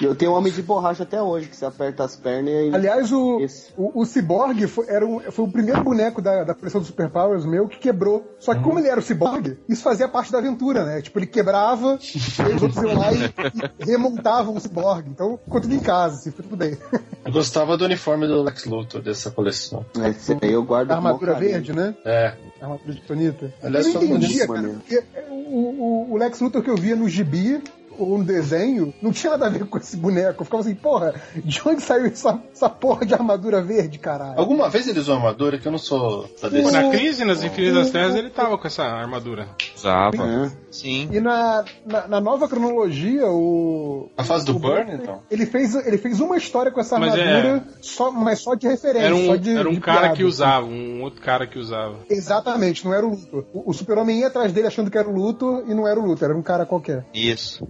E 0.00 0.04
eu 0.04 0.14
tenho 0.14 0.32
o 0.32 0.34
Homem 0.34 0.52
de 0.52 0.62
Borracha 0.62 1.02
até 1.04 1.20
hoje, 1.22 1.48
que 1.48 1.56
você 1.56 1.64
aperta 1.64 2.04
as 2.04 2.16
pernas 2.16 2.52
e. 2.52 2.74
Aliás, 2.74 3.12
o, 3.12 3.40
Esse. 3.40 3.72
o, 3.76 4.00
o 4.00 4.04
Cyborg 4.04 4.66
foi, 4.66 4.86
era 4.88 5.06
um- 5.06 5.20
foi 5.30 5.44
o 5.44 5.48
primeiro 5.50 5.82
boneco 5.84 6.20
da, 6.20 6.44
da 6.44 6.54
coleção 6.54 6.80
do 6.80 6.86
Superpowers 6.86 7.44
meu 7.46 7.68
que 7.68 7.81
quebrou. 7.82 8.36
Só 8.38 8.54
que 8.54 8.62
como 8.62 8.78
ele 8.78 8.88
era 8.88 8.98
o 8.98 9.02
Cyborg, 9.02 9.58
isso 9.68 9.82
fazia 9.82 10.08
parte 10.08 10.30
da 10.30 10.38
aventura, 10.38 10.84
né? 10.84 11.02
Tipo, 11.02 11.18
ele 11.18 11.26
quebrava, 11.26 11.98
e 12.00 12.54
os 12.54 12.62
outros 12.62 12.82
iam 12.82 12.98
lá 12.98 13.12
e, 13.12 13.32
e 13.80 13.84
remontavam 13.84 14.56
o 14.56 14.60
Cyborg. 14.60 15.08
Então, 15.08 15.38
ficou 15.44 15.60
tudo 15.60 15.74
em 15.74 15.80
casa, 15.80 16.16
assim, 16.16 16.30
foi 16.30 16.44
tudo 16.44 16.56
bem. 16.56 16.78
Eu 17.24 17.32
gostava 17.32 17.76
do 17.76 17.84
uniforme 17.84 18.26
do 18.26 18.42
Lex 18.42 18.64
Luthor 18.64 19.02
dessa 19.02 19.30
coleção. 19.30 19.84
Esse 20.08 20.36
aí 20.40 20.52
eu 20.52 20.62
guardo 20.62 20.92
A 20.92 20.96
armadura 20.96 21.34
verde, 21.34 21.72
né? 21.72 21.94
É. 22.04 22.34
A 22.60 22.64
armadura 22.64 22.94
de 22.94 23.00
Tonita. 23.02 23.52
Aliás, 23.62 23.86
eu 23.86 23.94
não 23.94 24.04
entendia, 24.04 24.46
cara, 24.46 24.68
porque 24.68 25.02
o, 25.28 25.34
o, 25.34 26.12
o 26.12 26.16
Lex 26.16 26.40
Luthor 26.40 26.62
que 26.62 26.70
eu 26.70 26.76
via 26.76 26.96
no 26.96 27.08
gibi 27.08 27.62
ou 27.98 28.18
no 28.18 28.24
desenho 28.24 28.92
não 29.00 29.12
tinha 29.12 29.32
nada 29.32 29.46
a 29.46 29.50
ver 29.50 29.66
com 29.66 29.78
esse 29.78 29.96
boneco. 29.96 30.42
Eu 30.42 30.44
ficava 30.44 30.62
assim, 30.62 30.74
porra, 30.74 31.14
de 31.36 31.60
onde 31.66 31.82
saiu 31.82 32.06
essa, 32.06 32.40
essa 32.52 32.68
porra 32.68 33.04
de 33.06 33.14
armadura 33.14 33.62
verde, 33.62 33.98
caralho? 33.98 34.38
Alguma 34.38 34.68
vez 34.68 34.86
ele 34.86 34.98
usou 35.00 35.14
armadura 35.16 35.58
que 35.58 35.66
eu 35.66 35.72
não 35.72 35.78
sou 35.78 36.28
da 36.40 36.48
DC. 36.48 36.70
na 36.70 36.90
crise, 36.90 37.24
nas 37.24 37.42
Infinitas 37.42 37.90
Terras, 37.90 38.14
ele 38.14 38.30
tava 38.30 38.56
com 38.58 38.66
essa 38.66 38.82
armadura. 38.84 39.48
Usava. 39.76 40.16
É. 40.16 40.50
Sim. 40.70 41.08
E 41.12 41.20
na, 41.20 41.64
na, 41.84 42.08
na 42.08 42.20
nova 42.20 42.48
cronologia, 42.48 43.26
o. 43.26 44.08
A 44.16 44.24
fase 44.24 44.44
do 44.44 44.54
Burn, 44.54 44.84
Burn, 44.84 45.02
então? 45.02 45.22
Ele 45.30 45.46
fez, 45.46 45.74
ele 45.74 45.98
fez 45.98 46.20
uma 46.20 46.36
história 46.36 46.70
com 46.70 46.80
essa 46.80 46.98
Mas 46.98 47.14
é- 47.14 47.22
armadura, 47.22 47.64
só, 47.80 48.10
mas 48.10 48.40
só 48.40 48.54
de 48.54 48.66
referência. 48.68 49.06
Era 49.06 49.16
só 49.16 49.32
um, 49.32 49.36
de, 49.36 49.56
era 49.56 49.68
um 49.68 49.72
de 49.74 49.80
cara 49.80 50.00
piada. 50.00 50.16
que 50.16 50.24
usava, 50.24 50.66
um 50.66 51.02
outro 51.02 51.20
cara 51.20 51.46
que 51.46 51.58
usava. 51.58 51.96
Exatamente, 52.08 52.84
não 52.84 52.94
era 52.94 53.06
o 53.06 53.10
Luthor. 53.10 53.44
O, 53.52 53.70
o 53.70 53.72
Super-Homem 53.72 54.20
ia 54.20 54.28
atrás 54.28 54.52
dele 54.52 54.66
achando 54.66 54.90
que 54.90 54.98
era 54.98 55.08
o 55.08 55.14
Luthor 55.14 55.64
e 55.66 55.74
não 55.74 55.86
era 55.86 55.98
o 55.98 56.04
Luthor, 56.04 56.30
era 56.30 56.38
um 56.38 56.42
cara 56.42 56.64
qualquer. 56.64 57.04
Isso. 57.12 57.66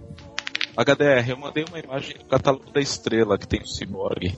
HDR, 0.75 1.29
eu 1.29 1.37
mandei 1.37 1.65
uma 1.67 1.79
imagem 1.79 2.15
do 2.17 2.25
catálogo 2.25 2.65
da 2.71 2.81
estrela 2.81 3.37
que 3.37 3.47
tem 3.47 3.61
o 3.61 3.67
Cyborg. 3.67 4.35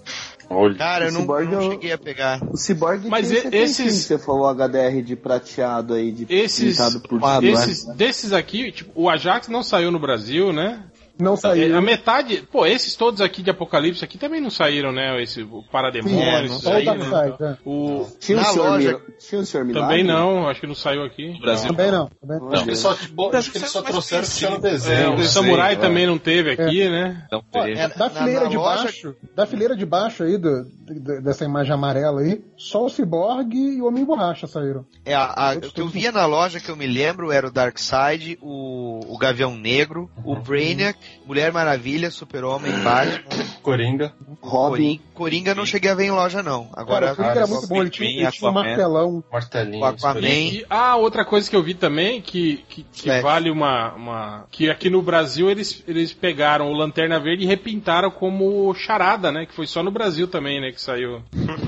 Olha. 0.50 0.76
Cara, 0.76 1.06
eu 1.06 1.12
não, 1.12 1.22
Cyborg 1.22 1.46
não 1.52 1.62
eu- 1.64 1.72
cheguei 1.72 1.92
a 1.92 1.98
pegar. 1.98 2.40
O 2.52 2.58
Cyborg 2.58 3.08
Mas 3.08 3.30
tem 3.30 3.38
e- 3.52 3.56
esses- 3.64 3.86
que 3.86 3.92
você 3.92 4.20
falou 4.20 4.48
HDR 4.48 5.02
de 5.02 5.16
prateado 5.16 5.94
aí, 5.94 6.12
de 6.12 6.26
Esses, 6.30 6.78
pintado 6.78 7.00
por 7.02 7.20
esses 7.44 7.86
desses 7.96 8.34
aqui, 8.34 8.72
tipo, 8.72 8.92
o 8.94 9.10
Ajax 9.10 9.48
não 9.48 9.64
saiu 9.64 9.92
no 9.92 10.00
Brasil, 10.00 10.52
né? 10.54 10.84
Não 11.20 11.34
É, 11.36 11.38
saiu. 11.38 11.78
A 11.78 11.82
metade, 11.82 12.44
pô, 12.52 12.66
esses 12.66 12.96
todos 12.96 13.22
aqui 13.22 13.42
de 13.42 13.50
Apocalipse 13.50 14.04
aqui 14.04 14.18
também 14.18 14.42
não 14.42 14.50
saíram, 14.50 14.92
né? 14.92 15.22
Esse 15.22 15.44
o 15.44 15.62
Sim, 15.62 15.68
Parademônio, 15.72 16.20
é, 16.22 16.46
esses 16.46 16.62
só 16.62 16.72
o 16.72 16.74
aí, 16.74 16.86
Darkseid, 16.86 17.36
né? 17.40 17.58
é. 17.64 17.70
O 17.70 18.08
Tinha 18.20 18.38
o, 18.38 18.42
Na 18.42 18.48
senhor 18.48 18.70
loja- 18.70 19.02
Tinha 19.20 19.42
o 19.42 19.46
senhor 19.46 19.66
Milagre? 19.66 19.88
também 19.90 20.04
não, 20.04 20.48
acho 20.50 20.60
que 20.60 20.68
não 20.68 20.76
saiu 20.76 21.04
aqui. 21.04 21.34
No 21.34 21.40
Brasil. 21.40 21.70
Também 21.70 21.92
não. 21.92 22.10
Também 22.22 22.40
não. 22.40 22.52
Acho 22.52 22.64
que 22.64 22.70
eles 22.70 22.80
só, 22.80 22.94
tipo, 22.94 23.36
acho 23.36 23.52
que 23.52 23.58
eles 23.58 23.70
só 23.70 23.82
trouxeram 23.82 24.24
o 24.24 24.28
que 24.28 24.34
tinha 24.36 24.50
no 24.52 24.60
desenho. 24.60 25.00
É, 25.00 25.10
o 25.10 25.18
né? 25.18 25.24
Samurai 25.24 25.72
sei, 25.74 25.82
também 25.82 26.06
não 26.06 26.18
teve 26.18 26.52
aqui, 26.52 26.90
né? 26.90 27.26
Não 27.32 27.42
teve. 27.42 27.72
é, 27.80 27.88
da 27.88 27.96
na- 27.98 28.10
fileira 28.10 28.42
na 28.44 28.50
de 28.50 28.58
loja- 28.58 28.84
baixo, 28.84 29.16
da 29.36 29.46
fileira 29.46 29.76
de 29.76 29.86
baixo 29.86 30.24
aí, 30.24 30.38
do, 30.38 30.64
do- 30.66 31.22
dessa 31.22 31.46
imagem 31.46 31.74
amarela 31.74 32.22
aí, 32.22 32.42
só 32.58 32.84
o 32.86 32.90
Cyborg 32.90 33.54
e 33.56 33.82
o 33.82 33.86
Homem 33.88 34.04
Borracha 34.04 34.48
saíram. 34.48 34.86
É, 35.06 35.14
a, 35.14 35.52
a- 35.52 35.56
o 35.56 35.62
que 35.72 35.80
eu 35.82 35.88
via 35.88 36.12
na 36.12 36.26
loja 36.26 36.60
que 36.60 36.70
eu 36.70 36.76
me 36.76 36.88
lembro 36.88 37.32
era 37.32 37.48
o 37.48 37.52
Darkseid, 37.52 38.38
o, 38.42 39.00
o 39.08 39.18
Gavião 39.18 39.56
Negro, 39.56 40.10
o 40.24 40.36
Brainiac, 40.36 40.98
Mulher 41.26 41.52
Maravilha, 41.52 42.12
Super-Homem, 42.12 42.72
Batman, 42.84 43.46
Coringa. 43.64 44.14
Robin. 44.42 45.02
Coringa. 45.14 45.56
Não 45.56 45.66
cheguei 45.66 45.90
a 45.90 45.96
ver 45.96 46.06
em 46.06 46.12
loja, 46.12 46.44
não. 46.44 46.66
Cara, 46.66 46.82
Agora, 46.82 47.06
o 47.14 47.16
Coringa 47.16 47.32
era 47.32 47.40
cara, 47.42 47.48
muito 47.48 47.68
bom, 47.68 47.82
ele 47.82 47.90
tinha, 47.90 48.10
Pinguim, 48.10 48.22
ele 48.24 48.32
tinha 48.32 48.50
um 48.52 48.54
martelão. 48.54 49.24
Martelinho. 49.32 49.86
Aquaman. 49.86 50.20
E, 50.22 50.66
ah, 50.70 50.96
outra 50.98 51.26
coisa 51.26 51.50
que 51.50 51.56
eu 51.56 51.64
vi 51.64 51.74
também, 51.74 52.22
que, 52.22 52.64
que, 52.70 52.84
que 52.84 53.22
vale 53.22 53.50
uma, 53.50 53.94
uma. 53.94 54.46
Que 54.52 54.70
aqui 54.70 54.90
no 54.90 55.02
Brasil 55.02 55.50
eles, 55.50 55.84
eles 55.88 56.14
pegaram 56.14 56.70
o 56.72 56.74
Lanterna 56.74 57.20
Verde 57.20 57.44
e 57.44 57.48
repintaram 57.48 58.12
como 58.12 58.74
charada, 58.76 59.32
né? 59.32 59.46
Que 59.46 59.54
foi 59.56 59.66
só 59.66 59.82
no 59.82 59.92
Brasil 59.92 60.28
também, 60.28 60.62
né? 60.62 60.72
Que 60.72 60.82
saiu. 60.82 61.24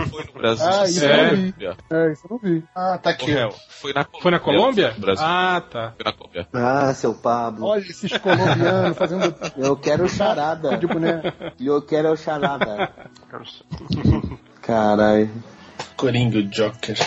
Foi 0.10 0.24
no 0.26 0.34
Brasil. 0.34 0.68
Ah, 0.68 0.84
isso 0.86 1.04
É. 1.06 1.20
eu 1.20 1.38
não 1.38 1.44
vi. 1.44 1.54
É, 1.92 2.12
isso 2.12 2.26
eu 2.26 2.30
não 2.30 2.38
vi. 2.38 2.64
Ah, 2.76 3.00
tá 3.02 3.10
aqui. 3.10 3.34
Foi 3.70 3.94
na 3.94 4.04
Colômbia. 4.06 4.22
Foi 4.22 4.32
na 4.32 4.40
Colômbia? 4.40 4.94
No 4.94 5.00
Brasil. 5.02 5.26
Ah, 5.26 5.62
tá. 5.68 5.94
Foi 5.96 6.06
na 6.06 6.12
Colômbia. 6.14 6.48
Ah, 6.54 6.94
seu 6.94 7.14
Pablo. 7.16 7.66
Olha 7.66 7.80
esses 7.80 8.12
colombianos 8.18 8.98
fazendo 8.98 9.27
Eu 9.58 9.76
quero 9.76 10.08
charada. 10.08 10.78
de 10.78 10.88
boneco. 10.88 11.28
E 11.60 11.68
eu 11.68 11.82
quero 11.82 12.12
o 12.12 12.18
charada. 12.18 12.92
Caralho. 14.62 15.30
Coringa, 15.96 16.42
Joker. 16.44 16.98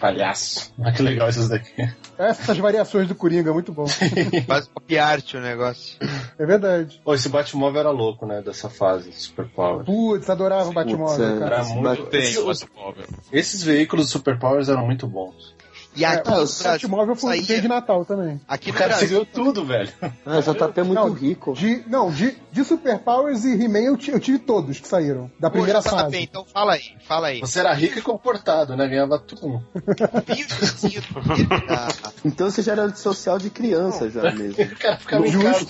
Palhaço. 0.00 0.72
Ah, 0.82 0.92
que 0.92 1.02
legal 1.02 1.28
esses 1.28 1.48
daqui. 1.48 1.74
Essas 2.16 2.56
variações 2.56 3.06
do 3.06 3.14
Coringa, 3.14 3.52
muito 3.52 3.70
bom. 3.70 3.86
faz 4.48 4.66
pop 4.66 4.98
art 4.98 5.34
o 5.34 5.40
negócio. 5.40 5.98
É 6.38 6.46
verdade. 6.46 7.00
Pô, 7.04 7.14
esse 7.14 7.28
Batmóvel 7.28 7.80
era 7.80 7.90
louco, 7.90 8.24
né? 8.24 8.40
Dessa 8.40 8.70
fase, 8.70 9.12
Super 9.12 9.46
Power. 9.48 9.84
Putz, 9.84 10.30
adorava 10.30 10.70
o 10.70 10.72
Batmóvel, 10.72 11.36
é. 11.36 11.38
cara. 11.38 11.56
Era 11.56 11.64
muito. 11.64 12.06
Tem, 12.06 12.20
Esses, 12.20 12.38
o 12.38 12.46
Batmóvel. 12.46 13.04
esses 13.30 13.62
veículos 13.62 14.06
do 14.06 14.12
Super 14.12 14.38
Powers 14.38 14.70
eram 14.70 14.86
muito 14.86 15.06
bons. 15.06 15.54
E 15.96 16.04
aqui 16.04 16.28
É, 16.28 16.32
o 16.32 16.36
Brasil, 16.36 16.70
Batmóvel 16.70 17.16
foi 17.16 17.40
um 17.40 17.44
saía- 17.44 17.60
de 17.60 17.66
Natal 17.68 18.04
também. 18.04 18.40
aqui 18.46 18.70
O 18.70 18.72
no 18.72 18.78
cara 18.78 18.96
Brasil, 18.96 19.26
tudo, 19.26 19.64
velho. 19.64 19.90
Ah, 20.24 20.38
o 20.38 20.42
JP 20.42 20.80
é 20.80 20.82
muito 20.84 20.94
Não, 21.00 21.12
rico. 21.12 21.52
De, 21.52 21.82
não, 21.88 22.12
de, 22.12 22.36
de 22.52 22.64
Superpowers 22.64 23.44
e 23.44 23.54
He-Man 23.60 23.80
eu, 23.80 23.98
eu 24.08 24.20
tive 24.20 24.38
todos 24.38 24.78
que 24.78 24.86
saíram. 24.86 25.28
Da 25.40 25.50
primeira 25.50 25.82
Poxa, 25.82 25.96
tá 25.96 26.02
fase. 26.02 26.12
bem, 26.12 26.22
então 26.24 26.44
fala 26.44 26.74
aí, 26.74 26.84
fala 27.08 27.26
aí. 27.28 27.40
Você 27.40 27.58
era 27.58 27.72
rico 27.74 27.98
e 27.98 28.02
comportado, 28.02 28.76
né? 28.76 28.86
Ganhava 28.86 29.18
tudo. 29.18 29.60
Então 32.24 32.50
você 32.50 32.62
já 32.62 32.72
era 32.72 32.94
social 32.94 33.38
de 33.38 33.50
criança 33.50 34.10
já 34.10 34.22
mesmo. 34.32 34.60
O 34.70 34.76
cara 34.78 34.96
ficava 34.96 35.24
casa. 35.24 35.66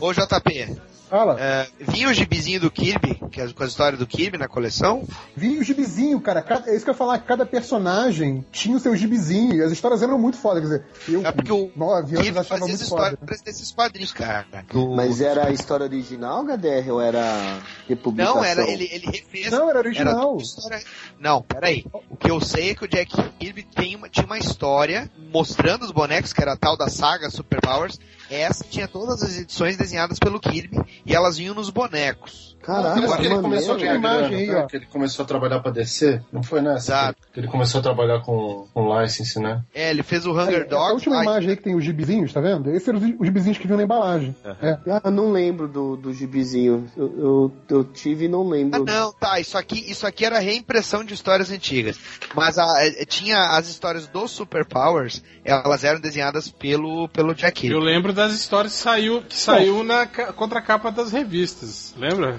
Ô 0.00 0.12
JP, 0.12 0.76
Fala. 1.08 1.36
é, 1.40 1.66
vinha 1.78 2.08
o 2.08 2.12
gibizinho 2.14 2.60
do 2.60 2.70
Kirby, 2.70 3.20
que 3.30 3.40
é 3.40 3.52
com 3.52 3.62
a 3.62 3.66
história 3.66 3.96
do 3.96 4.06
Kirby 4.06 4.38
na 4.38 4.48
coleção? 4.48 5.06
Vi 5.36 5.58
o 5.58 5.62
gibizinho, 5.64 6.20
cara. 6.20 6.42
Cada- 6.42 6.70
é 6.70 6.74
isso 6.74 6.84
que 6.84 6.90
eu 6.90 6.94
ia 6.94 6.98
falar. 6.98 7.18
Cada 7.20 7.46
personagem 7.46 8.44
tinha 8.50 8.76
o 8.76 8.80
seu 8.80 8.96
gibizinho. 8.96 9.54
E 9.54 9.62
as 9.62 9.70
histórias 9.72 10.02
eram 10.02 10.18
muito 10.18 10.36
foda. 10.36 10.60
Quer 10.60 10.66
dizer, 10.66 10.84
eu 11.08 11.26
É 11.26 11.30
porque 11.32 11.52
o 11.52 11.70
nove 11.76 12.14
anos 12.14 12.22
Kirby 12.24 12.38
achava 12.38 12.60
fazia 12.60 12.74
as 12.74 12.80
muito 12.80 12.88
foda. 12.90 13.18
desses 13.44 13.70
quadrinhos, 13.72 14.12
cara. 14.12 14.46
Do- 14.72 14.94
Mas 14.96 15.20
era 15.20 15.46
a 15.46 15.50
história 15.50 15.84
original, 15.84 16.40
HDR, 16.44 16.90
ou 16.90 17.00
era 17.00 17.60
republicação? 17.88 18.36
Não, 18.36 18.44
era, 18.44 18.68
ele, 18.68 18.88
ele 18.90 19.06
refez. 19.06 19.50
Não, 19.52 19.68
era 19.70 19.78
Era 19.78 19.88
original. 19.88 20.30
tudo 20.32 20.42
história... 20.42 20.80
Não, 21.20 21.42
peraí. 21.42 21.84
O 22.10 22.16
que 22.16 22.30
eu 22.30 22.40
sei 22.40 22.70
é 22.70 22.74
que 22.74 22.84
o 22.84 22.88
Jack 22.88 23.12
Kirby 23.38 23.62
tem 23.62 23.94
uma, 23.96 24.08
tinha 24.08 24.26
uma 24.26 24.38
história 24.38 25.10
mostrando 25.32 25.84
os 25.84 25.92
bonecos, 25.92 26.32
que 26.32 26.40
era 26.42 26.54
a 26.54 26.56
tal 26.56 26.76
da 26.76 26.88
saga 26.88 27.30
Superpowers. 27.30 27.98
Essa 28.30 28.64
tinha 28.64 28.88
todas 28.88 29.22
as 29.22 29.38
edições 29.38 29.76
desenhadas 29.76 30.18
pelo 30.18 30.40
Kirby 30.40 30.78
e 31.04 31.14
elas 31.14 31.36
vinham 31.36 31.54
nos 31.54 31.70
bonecos. 31.70 32.55
Caraca, 32.66 32.98
Agora 33.00 33.20
que 33.20 33.26
ele 33.26 33.38
começou 33.40 33.74
a 33.74 33.78
ganhar 33.78 33.94
Imagem 33.94 34.28
grana, 34.28 34.36
aí, 34.36 34.46
né? 34.48 34.56
ó. 34.56 34.66
Que 34.66 34.76
ele 34.76 34.86
começou 34.86 35.22
a 35.24 35.26
trabalhar 35.28 35.60
pra 35.60 35.70
DC. 35.70 36.20
Não 36.32 36.42
foi 36.42 36.60
nessa? 36.60 36.78
Exato. 36.92 37.18
Que 37.32 37.38
ele 37.40 37.46
começou 37.48 37.78
a 37.78 37.82
trabalhar 37.82 38.20
com, 38.22 38.66
com 38.74 39.00
license, 39.00 39.38
né? 39.38 39.62
É, 39.72 39.90
ele 39.90 40.02
fez 40.02 40.26
o 40.26 40.32
Hunger 40.32 40.62
essa 40.62 40.64
Dogs. 40.70 40.92
última 40.94 41.22
imagem 41.22 41.50
aí 41.50 41.56
que 41.56 41.62
tem 41.62 41.76
os 41.76 41.84
gibizinhos, 41.84 42.32
tá 42.32 42.40
vendo? 42.40 42.68
Esses 42.70 42.88
eram 42.88 42.98
os 42.98 43.04
os 43.06 43.26
gibizinhos 43.26 43.56
que 43.58 43.66
vinham 43.66 43.76
na 43.78 43.84
embalagem. 43.84 44.34
É. 44.60 44.78
Ah, 44.90 45.02
eu 45.04 45.10
não 45.12 45.30
lembro 45.30 45.68
do, 45.68 45.96
do 45.96 46.12
gibizinho. 46.12 46.90
Eu, 46.96 47.14
eu, 47.18 47.52
eu 47.78 47.84
tive 47.84 48.24
e 48.24 48.28
não 48.28 48.42
Ah, 48.46 48.50
lembro. 48.50 48.84
não, 48.84 49.12
tá. 49.12 49.38
Isso 49.38 49.56
aqui, 49.56 49.78
isso 49.90 50.06
aqui 50.06 50.24
era 50.24 50.38
reimpressão 50.40 51.04
de 51.04 51.14
histórias 51.14 51.50
antigas. 51.50 51.98
Mas 52.34 52.58
a- 52.58 52.84
eh, 52.86 53.04
tinha 53.04 53.38
as 53.56 53.68
histórias 53.68 54.08
dos 54.08 54.30
Superpowers, 54.32 55.22
elas 55.44 55.84
eram 55.84 56.00
desenhadas 56.00 56.48
pelo, 56.48 57.08
pelo 57.10 57.34
Jack 57.34 57.60
Kirby. 57.60 57.74
Eu 57.76 57.80
lembro 57.80 58.12
das 58.12 58.32
histórias 58.32 58.72
que 58.74 58.78
saiu, 58.82 59.22
que 59.22 59.36
saiu 59.36 59.84
na 59.84 60.06
ca- 60.06 60.32
contracapa 60.32 60.90
das 60.90 61.12
revistas. 61.12 61.94
Lembra? 61.96 62.38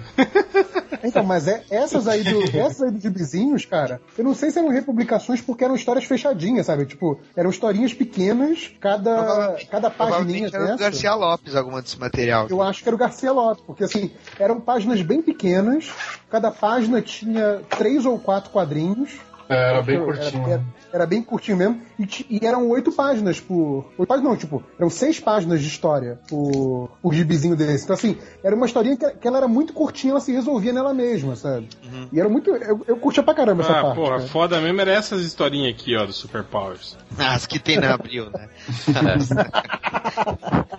Então, 1.04 1.24
mas 1.24 1.48
é, 1.48 1.64
essas 1.70 2.08
aí 2.08 2.24
do, 2.24 2.44
essas 2.58 2.82
aí 2.82 2.92
dos 2.92 3.02
gibizinhos, 3.02 3.66
cara, 3.66 4.02
eu 4.18 4.24
não 4.24 4.34
sei 4.34 4.52
se 4.52 4.60
eram 4.60 4.70
republicações 4.70 5.42
porque 5.42 5.64
eram 5.64 5.76
histórias 5.76 6.06
fechadinhas, 6.06 6.66
sabe? 6.66 6.86
Tipo, 6.86 7.20
eram 7.36 7.50
historinhas 7.50 7.94
pequenas, 7.94 8.72
cada, 8.80 9.58
cada 9.70 9.90
pagininha 9.90 10.48
era 10.48 10.60
do 10.60 10.66
dessa. 10.66 10.78
Garcia 10.78 11.14
Lopes 11.14 11.56
alguma 11.56 11.82
desse 11.82 12.00
material. 12.00 12.48
Eu 12.50 12.62
acho 12.62 12.84
que 12.84 12.90
era 12.90 12.96
o 12.96 13.00
Garcia 13.00 13.32
Lopes, 13.32 13.64
porque 13.66 13.84
assim, 13.84 14.12
eram 14.40 14.60
páginas 14.60 15.02
bem 15.02 15.22
pequenas, 15.22 15.90
cada 16.30 16.52
página 16.52 17.02
tinha 17.02 17.62
três 17.70 18.06
ou 18.06 18.20
quatro 18.20 18.52
quadrinhos, 18.52 19.12
era 19.50 19.82
bem 19.82 19.96
Era- 19.96 20.06
curtinho. 20.06 20.48
Era, 20.48 20.64
era 20.94 21.06
bem 21.06 21.22
curtinho 21.22 21.58
mesmo. 21.58 21.82
E, 22.00 22.26
e 22.42 22.46
eram 22.46 22.68
oito 22.70 22.92
páginas 22.92 23.40
por. 23.40 23.92
Oito 23.98 24.08
páginas 24.08 24.30
não, 24.30 24.38
tipo, 24.38 24.64
eram 24.80 24.90
seis 24.90 25.20
páginas 25.20 25.62
de 25.62 25.68
história 25.68 26.20
por, 26.28 26.90
por 27.02 27.14
gibizinho 27.14 27.56
desse. 27.56 27.84
Então, 27.84 27.94
assim, 27.96 28.18
era 28.44 28.56
uma 28.56 28.66
historinha 28.66 28.96
que, 28.98 29.10
que 29.12 29.28
ela 29.28 29.38
era 29.38 29.48
muito 29.48 29.74
curtinha, 29.74 30.12
ela 30.12 30.20
se 30.20 30.32
resolvia 30.32 30.72
nela 30.74 30.94
mesma, 30.94 31.36
sabe? 31.36 31.68
E 32.12 32.20
era 32.20 32.30
muito. 32.30 32.50
Eu, 32.56 32.84
eu 32.88 32.98
curtia 32.98 33.24
pra 33.24 33.34
caramba 33.34 33.64
essa 33.64 33.72
Ah, 33.78 33.82
parte. 33.84 33.96
porra, 33.96 34.18
cara. 34.18 34.28
foda 34.28 34.62
mesmo 34.62 34.82
era 34.82 34.92
essas 34.92 35.22
historinhas 35.22 35.74
aqui, 35.74 35.96
ó, 35.96 36.06
do 36.06 36.14
Superpowers. 36.14 36.98
As 37.18 37.46
que 37.46 37.60
tem 37.60 37.78
na 37.80 37.94
abril, 37.94 38.30
né? 38.32 38.48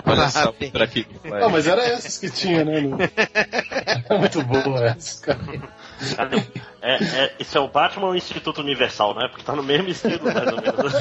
Olha 0.04 0.28
só 0.30 0.48
Ah, 0.48 0.70
pra 0.72 0.86
que 0.86 1.06
Ah, 1.24 1.48
mas 1.48 1.66
era 1.66 1.82
essas 1.84 2.18
que 2.18 2.30
tinha, 2.30 2.64
né? 2.64 2.80
Lu? 2.80 2.96
Era 3.00 4.18
muito 4.18 4.42
boa 4.44 4.84
essa, 4.86 5.20
cara. 5.24 5.62
Cadê? 6.16 6.36
É, 6.80 6.94
é, 7.24 7.34
isso 7.40 7.58
é 7.58 7.60
o 7.60 7.66
Batman 7.68 8.06
ou 8.06 8.12
o 8.12 8.16
Instituto 8.16 8.60
Universal, 8.60 9.14
né? 9.16 9.26
Porque 9.28 9.44
tá 9.44 9.54
no 9.56 9.62
mesmo 9.62 9.88
estilo, 9.88 10.24
mais 10.24 10.36
ou 10.46 10.60
menos. 10.62 10.92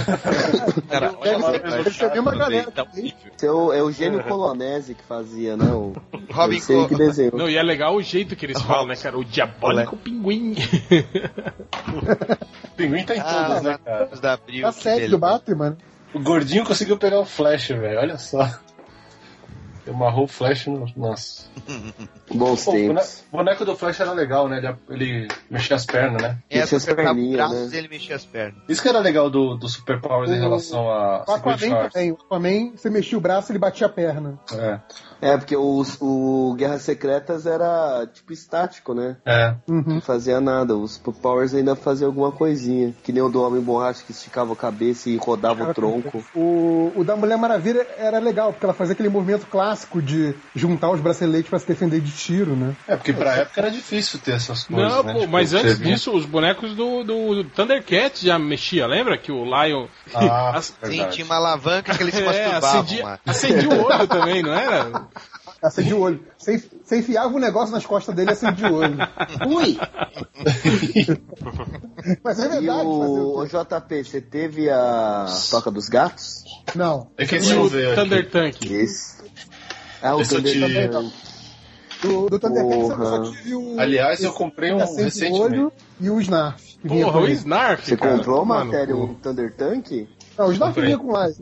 Cara, 0.90 1.14
olha 1.20 1.38
lá, 1.38 1.52
deve 1.52 1.92
ser 1.92 2.06
a 2.06 2.10
mesma 2.14 2.36
galera. 2.36 2.72
tá. 2.72 2.86
Esse 2.96 3.46
é 3.46 3.52
o, 3.52 3.72
é 3.74 3.82
o 3.84 3.92
Gênio 3.92 4.24
Colonese 4.24 4.96
que 4.96 5.04
fazia, 5.04 5.56
né? 5.56 5.66
O, 5.66 5.94
Robin 6.32 6.56
eu 6.56 6.62
sei 6.62 6.78
Co- 6.78 6.88
que 6.88 6.96
desenhou. 6.96 7.38
Não, 7.38 7.50
e 7.50 7.56
é 7.58 7.64
legal 7.64 7.96
o 7.96 8.02
jeito 8.02 8.36
que 8.36 8.46
eles 8.46 8.60
falam, 8.62 8.88
né, 8.88 8.96
cara? 8.96 9.18
O 9.18 9.24
diabólico 9.24 9.96
pinguim. 9.98 10.56
O 12.64 12.72
pinguim 12.76 13.04
tá 13.06 13.16
em 13.16 13.20
Ah, 13.20 13.24
todas, 13.46 13.64
né, 13.64 13.80
cara? 13.86 14.10
os 14.12 14.20
da 14.20 14.34
abril. 14.34 14.72
Série 14.72 14.96
beleza. 14.96 15.12
do 15.12 15.18
Batman, 15.20 15.70
né? 15.72 15.78
O 16.14 16.20
gordinho 16.20 16.66
conseguiu 16.66 16.98
pegar 16.98 17.20
o 17.20 17.26
Flash, 17.26 17.68
velho. 17.68 18.00
Olha 18.00 18.18
só. 18.18 18.44
Ele 19.86 19.96
amarrou 19.96 20.24
o 20.26 20.28
Flash 20.28 20.66
no. 20.68 20.86
Nossa. 20.96 21.46
Bons 22.34 22.66
Pô, 22.66 22.72
o 22.72 22.74
boneco, 22.74 22.94
tempos. 22.96 23.24
o 23.32 23.38
boneco 23.38 23.66
do 23.66 23.76
Flash 23.76 24.00
era 24.00 24.12
legal, 24.12 24.48
né? 24.50 24.58
Ele, 24.58 24.76
ele 24.90 25.28
mexia 25.50 25.76
as 25.76 25.86
pernas, 25.86 26.22
né? 26.22 26.38
É, 26.50 26.60
Mexia 26.60 26.78
as 26.78 26.86
perninhas, 26.86 27.36
braço 27.38 27.56
né? 27.56 27.70
e 27.74 27.78
ele 27.78 27.88
mexia 27.88 28.16
as 28.16 28.26
pernas. 28.26 28.62
Isso 28.68 28.82
que 28.82 28.90
era 28.90 29.00
legal 29.00 29.30
do, 29.30 29.56
do 29.56 29.68
Super 29.70 30.02
Powers 30.02 30.30
em 30.32 30.38
O- 30.38 30.42
relação 30.42 30.90
a 30.90 31.24
O 31.28 31.32
Secret 31.36 31.54
Aquaman 31.56 31.76
Wars. 31.76 31.94
também. 31.94 32.12
O 32.12 32.16
Aquaman, 32.16 32.72
você 32.76 32.90
mexia 32.90 33.18
o 33.18 33.22
braço 33.22 33.52
ele 33.52 33.60
batia 33.60 33.88
a 33.88 33.90
perna. 33.90 34.38
É. 34.54 34.80
É, 35.20 35.36
porque 35.38 35.56
os, 35.58 35.98
o 36.00 36.54
Guerras 36.58 36.84
Secretas 36.84 37.46
era 37.48 38.06
tipo 38.14 38.32
estático, 38.34 38.94
né? 38.94 39.18
É. 39.26 39.56
Uhum. 39.68 39.84
Não 39.88 40.02
fazia 40.02 40.40
nada. 40.40 40.76
Os 40.76 40.98
Powers 40.98 41.56
ainda 41.56 41.76
faziam 41.76 42.10
alguma 42.10 42.32
coisinha. 42.32 42.94
Que 43.04 43.12
nem 43.12 43.24
o 43.24 43.30
do 43.30 43.42
Homem 43.42 43.62
Borracha 43.62 44.04
que 44.06 44.12
esticava 44.12 44.54
a 44.54 44.56
cabeça 44.56 45.10
e 45.10 45.18
rodava 45.18 45.64
o 45.70 45.74
tronco. 45.74 46.24
O, 46.36 46.92
o 46.96 47.04
da 47.04 47.16
Mulher 47.16 47.38
Maravilha 47.38 47.88
era 47.98 48.20
legal, 48.20 48.52
porque 48.52 48.66
ela 48.66 48.74
fazia 48.76 48.94
aquele 48.94 49.10
movimento 49.10 49.48
clássico 49.48 50.02
de 50.02 50.36
juntar 50.56 50.92
os 50.92 51.00
braceletes 51.02 51.50
pra 51.50 51.58
se 51.58 51.68
defender 51.68 52.00
de 52.00 52.12
tiro, 52.18 52.56
né? 52.56 52.76
É, 52.88 52.96
porque 52.96 53.14
pra 53.14 53.36
época 53.36 53.62
era 53.62 53.72
difícil 53.72 54.20
ter 54.20 54.32
essas 54.34 54.64
coisas. 54.66 54.92
Não, 54.92 55.04
né? 55.04 55.14
pô, 55.14 55.20
Tipo, 55.20 55.32
mas 55.32 55.54
antes 55.54 55.78
via- 55.78 55.94
disso, 55.94 56.12
os 56.16 56.26
bonecos 56.26 56.74
do, 56.76 57.04
do 57.04 57.44
Thundercats 57.46 58.22
já 58.22 58.38
mexia, 58.40 58.86
lembra? 58.88 59.18
Que 59.18 59.32
o 59.32 59.44
Lion. 59.46 59.88
Ah, 60.14 60.52
As- 60.58 60.74
Sim, 60.84 61.06
tinha 61.10 61.26
uma 61.26 61.36
alavanca 61.36 61.96
que 61.96 62.04
eles 62.04 62.14
se 62.16 62.22
É, 62.24 62.26
masturbavam 62.26 62.80
acendia, 62.82 63.20
acendia 63.26 63.70
o 63.70 63.84
olho 63.86 64.08
também, 64.08 64.42
não 64.44 64.54
era? 64.54 65.08
Acendia 65.62 65.96
o 65.96 66.02
olho. 66.02 66.24
Você, 66.38 66.64
você 66.84 67.00
enfiava 67.00 67.36
o 67.36 67.40
negócio 67.40 67.74
nas 67.74 67.86
costas 67.86 68.14
dele 68.16 68.30
e 68.30 68.34
acendia 68.34 68.72
o 68.72 68.76
olho. 68.76 68.98
Ui! 69.48 69.78
Mas 72.24 72.40
é 72.40 72.46
E 72.46 72.50
verdade. 72.50 72.84
fazer 72.84 73.20
o, 73.20 73.40
o? 73.40 73.46
JP, 73.48 74.04
você 74.04 74.22
teve 74.22 74.70
a 74.70 75.26
Toca 75.50 75.72
dos 75.72 75.90
Gatos? 75.90 76.44
Não. 76.76 77.10
É 77.18 77.26
que 77.26 77.36
E 77.36 77.38
esse 77.40 77.52
eu 77.52 77.62
o 77.62 77.68
ver 77.68 77.88
aqui. 77.88 77.96
Thunder 77.96 78.30
Tank. 78.30 78.66
Esse. 78.72 79.18
Ah, 80.02 80.16
o 80.16 80.22
Esse 80.22 80.36
Thunder 80.36 80.54
te- 80.54 80.90
Tank. 80.90 81.12
Do, 82.02 82.30
do 82.30 82.40
Thundercats 82.40 82.90
eu 82.90 82.96
só 82.96 83.24
tive 83.24 83.56
o. 83.56 83.80
Aliás, 83.80 84.24
eu 84.24 84.34
comprei 84.34 84.72
um 84.72 84.78
recentemente. 84.78 85.34
olho 85.42 85.72
e 86.00 86.10
o 86.10 86.20
Snarf. 86.22 86.78
Porra, 86.88 87.20
o 87.20 87.24
ele. 87.26 87.34
Snarf. 87.34 87.86
Você 87.86 87.98
cara. 87.98 88.18
comprou 88.18 88.46
pô. 88.96 89.04
o 89.04 89.16
Thunder 89.16 89.56
Tank? 89.56 90.08
Não, 90.38 90.48
o 90.48 90.52
Snarf 90.52 90.76
Comprei. 90.76 90.86
vinha 90.86 90.98
com 91.00 91.12
mais. 91.12 91.40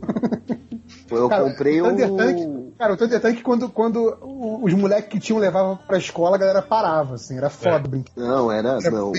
Eu 1.10 1.28
Cara, 1.28 1.44
comprei 1.44 1.80
o 1.80 1.84
Thunder. 1.84 2.10
Tank, 2.14 2.74
cara, 2.78 2.92
o 2.94 2.96
Thunder 2.96 3.20
Tank, 3.20 3.42
quando, 3.42 3.68
quando 3.68 4.18
os 4.62 4.72
moleques 4.72 5.10
que 5.10 5.20
tinham 5.20 5.38
levavam 5.38 5.76
pra 5.76 5.98
escola, 5.98 6.36
a 6.36 6.38
galera 6.38 6.62
parava, 6.62 7.14
assim, 7.14 7.36
era 7.36 7.50
foda 7.50 7.88
É. 8.16 8.20
Não, 8.20 8.50
era. 8.50 8.78
Era 8.82 8.90
Não. 8.90 9.12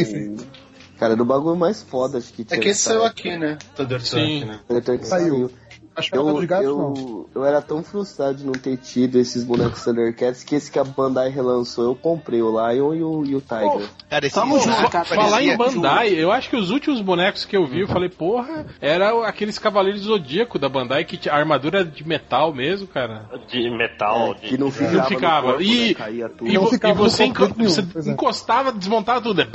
Cara, 0.98 1.14
era 1.14 1.22
o 1.22 1.26
bagulho 1.26 1.56
mais 1.56 1.84
foda 1.84 2.18
acho 2.18 2.34
que 2.34 2.44
tinha. 2.44 2.58
É 2.58 2.62
que 2.62 2.70
esse 2.70 2.82
saiu 2.82 3.06
aqui, 3.06 3.38
né? 3.38 3.58
Thunder 3.76 4.02
Sim. 4.02 4.40
Tank, 4.40 4.50
né? 4.50 4.60
Thunder 4.68 4.84
Tank 4.84 5.04
Saiu. 5.06 5.34
saiu. 5.34 5.52
Acho 5.98 6.12
que 6.12 6.18
Eu, 6.18 6.32
dos 6.32 6.46
gatos, 6.46 6.68
não. 6.68 6.94
eu, 6.96 7.30
eu 7.36 7.46
era 7.46 7.60
tão 7.62 7.84
frustrado 7.84 8.36
de 8.36 8.46
não 8.46 8.54
ter 8.54 8.78
tido 8.78 9.18
esses 9.20 9.44
bonecos 9.44 9.84
Thundercats 9.84 10.44
que 10.44 10.54
esse 10.56 10.70
que 10.72 10.78
a 10.78 10.84
Bandai 10.84 11.30
relançou, 11.30 11.86
eu 11.86 11.96
comprei 11.96 12.40
o 12.42 12.52
Lion 12.52 12.94
e 12.94 13.04
o, 13.04 13.26
e 13.26 13.36
o 13.36 13.42
Tiger. 13.42 13.90
Cara, 14.08 14.26
esse 14.28 14.36
Tamo 14.36 14.60
junto, 14.60 14.90
cara. 14.92 15.06
Falar 15.06 15.42
em 15.44 15.58
Bandai, 15.58 16.10
eu 16.14 16.32
acho 16.32 16.50
que 16.52 16.56
os 16.56 16.70
últimos 16.70 17.02
bonecos 17.02 17.46
que 17.46 17.58
eu 17.58 17.66
vi, 17.66 17.82
eu 17.82 17.88
falei, 17.88 18.10
porra, 18.10 18.66
era 18.80 19.28
aqueles 19.28 19.58
Cavaleiros 19.58 20.02
Zodíaco 20.02 20.60
da 20.60 20.70
Bandai, 20.70 21.04
que 21.04 21.18
tinha 21.18 21.34
a 21.34 21.38
armadura 21.38 21.84
de 21.84 22.08
metal 22.08 22.54
mesmo, 22.54 22.88
cara. 22.88 23.26
De 23.50 23.70
metal, 23.72 24.32
É, 24.32 24.34
de... 24.36 24.48
que 24.50 24.58
não 24.58 24.70
ficava. 24.70 24.98
Não 24.98 25.04
ficava. 25.06 25.48
corpo, 25.48 25.62
E- 25.64 25.88
né, 25.90 25.94
caía 25.96 26.30
tudo. 26.30 26.48
E, 26.50 26.54
Não 26.54 26.62
vo- 26.64 26.70
ficava 26.70 26.94
e 26.94 26.98
você, 26.98 27.24
nenhum, 27.24 27.34
você 27.70 27.82
é. 27.82 28.12
encostava, 28.12 28.72
desmontava 28.72 29.20
tudo. 29.22 29.42
É 29.42 29.48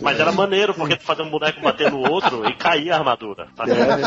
Mas 0.00 0.20
era 0.20 0.30
maneiro, 0.30 0.74
porque 0.74 0.96
tu 0.96 1.02
fazia 1.04 1.24
um 1.24 1.30
boneco 1.30 1.60
bater 1.60 1.90
no 1.90 1.98
outro 2.08 2.46
e 2.48 2.54
caía 2.54 2.94
a 2.94 2.98
armadura. 2.98 3.48
Tá 3.56 3.64
ligado? 3.64 4.00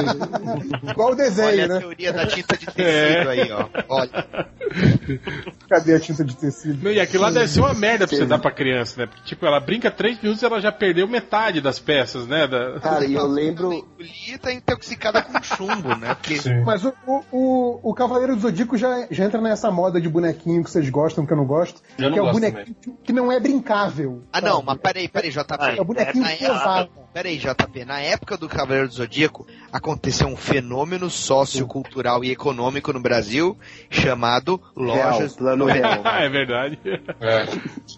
Igual 0.84 1.11
o 1.11 1.15
desenho, 1.15 1.47
Olha 1.47 1.65
a 1.65 1.68
né? 1.68 1.80
teoria 1.80 2.13
da 2.13 2.28
tinta 2.28 2.57
de 2.57 2.65
tecido 2.65 3.30
aí, 3.30 3.51
ó. 3.51 3.68
Olha. 3.89 4.28
Cadê 5.70 5.95
a 5.95 5.99
tinta 5.99 6.24
de 6.24 6.36
tecido? 6.36 6.84
Não, 6.84 6.91
e 6.91 6.99
aquilo 6.99 7.24
lá 7.24 7.32
deve 7.32 7.47
ser 7.47 7.59
uma 7.59 7.74
merda 7.74 8.07
pra 8.07 8.18
você 8.18 8.26
dar 8.26 8.39
pra 8.39 8.51
criança, 8.51 9.01
né? 9.01 9.07
Porque, 9.07 9.24
tipo, 9.24 9.45
ela 9.45 9.59
brinca 9.59 9.89
três 9.89 10.22
minutos 10.22 10.41
e 10.41 10.45
ela 10.45 10.59
já 10.59 10.72
perdeu 10.72 11.07
metade 11.07 11.61
das 11.61 11.80
peças, 11.80 12.28
né? 12.28 12.47
Da... 12.47 12.80
Cara, 12.80 13.05
e 13.05 13.13
eu 13.13 13.28
lembro. 13.28 13.74
Engolir 13.74 14.39
tá 14.39 14.51
intoxicada 14.51 15.22
com 15.22 15.41
chumbo, 15.41 15.95
né? 15.95 16.15
Porque. 16.15 16.38
Mas 16.65 16.84
o, 16.84 16.93
o, 17.32 17.80
o, 17.91 17.93
Cavaleiro 17.93 18.36
do 18.36 18.41
Zodíaco 18.41 18.78
já, 18.78 19.07
já 19.09 19.26
entra 19.26 19.41
nessa 19.41 19.72
moda 19.72 19.99
de 19.99 20.09
bonequinho 20.09 20.63
que 20.63 20.70
vocês 20.70 20.89
gostam, 20.89 21.26
que 21.26 21.34
eu 21.34 21.38
não 21.38 21.45
gosto. 21.45 21.82
Eu 21.97 22.05
não 22.05 22.13
que 22.13 22.20
é 22.20 22.22
o 22.22 22.26
gosto 22.26 22.39
bonequinho 22.39 22.76
que 23.03 23.13
não 23.13 23.32
é 23.32 23.39
brincável. 23.39 24.24
Ah, 24.32 24.41
não, 24.41 24.55
sabe? 24.55 24.65
mas 24.65 24.78
peraí, 24.78 25.07
peraí, 25.07 25.30
JP. 25.32 25.78
É 25.78 25.82
o 25.82 25.86
bonequinho 25.86 26.24
Na 26.24 26.30
pesado. 26.30 26.82
época, 26.82 27.07
peraí, 27.18 27.39
JP. 27.39 27.84
Na 27.84 27.99
época 27.99 28.38
do 28.38 28.47
Cavaleiro 28.47 28.88
do 28.88 28.93
Zodíaco, 28.93 29.47
aconteceu 29.74 30.28
um 30.28 30.36
fenômeno 30.36 31.09
sociocultural 31.09 32.24
e 32.24 32.30
econômico 32.30 32.93
no 32.93 32.99
Brasil 32.99 33.57
chamado 33.89 34.61
Real, 34.78 35.13
lojas. 35.13 35.36
plano 35.36 35.65
real. 35.65 36.03
é 36.05 36.30
verdade. 36.30 36.78
É. 37.20 37.47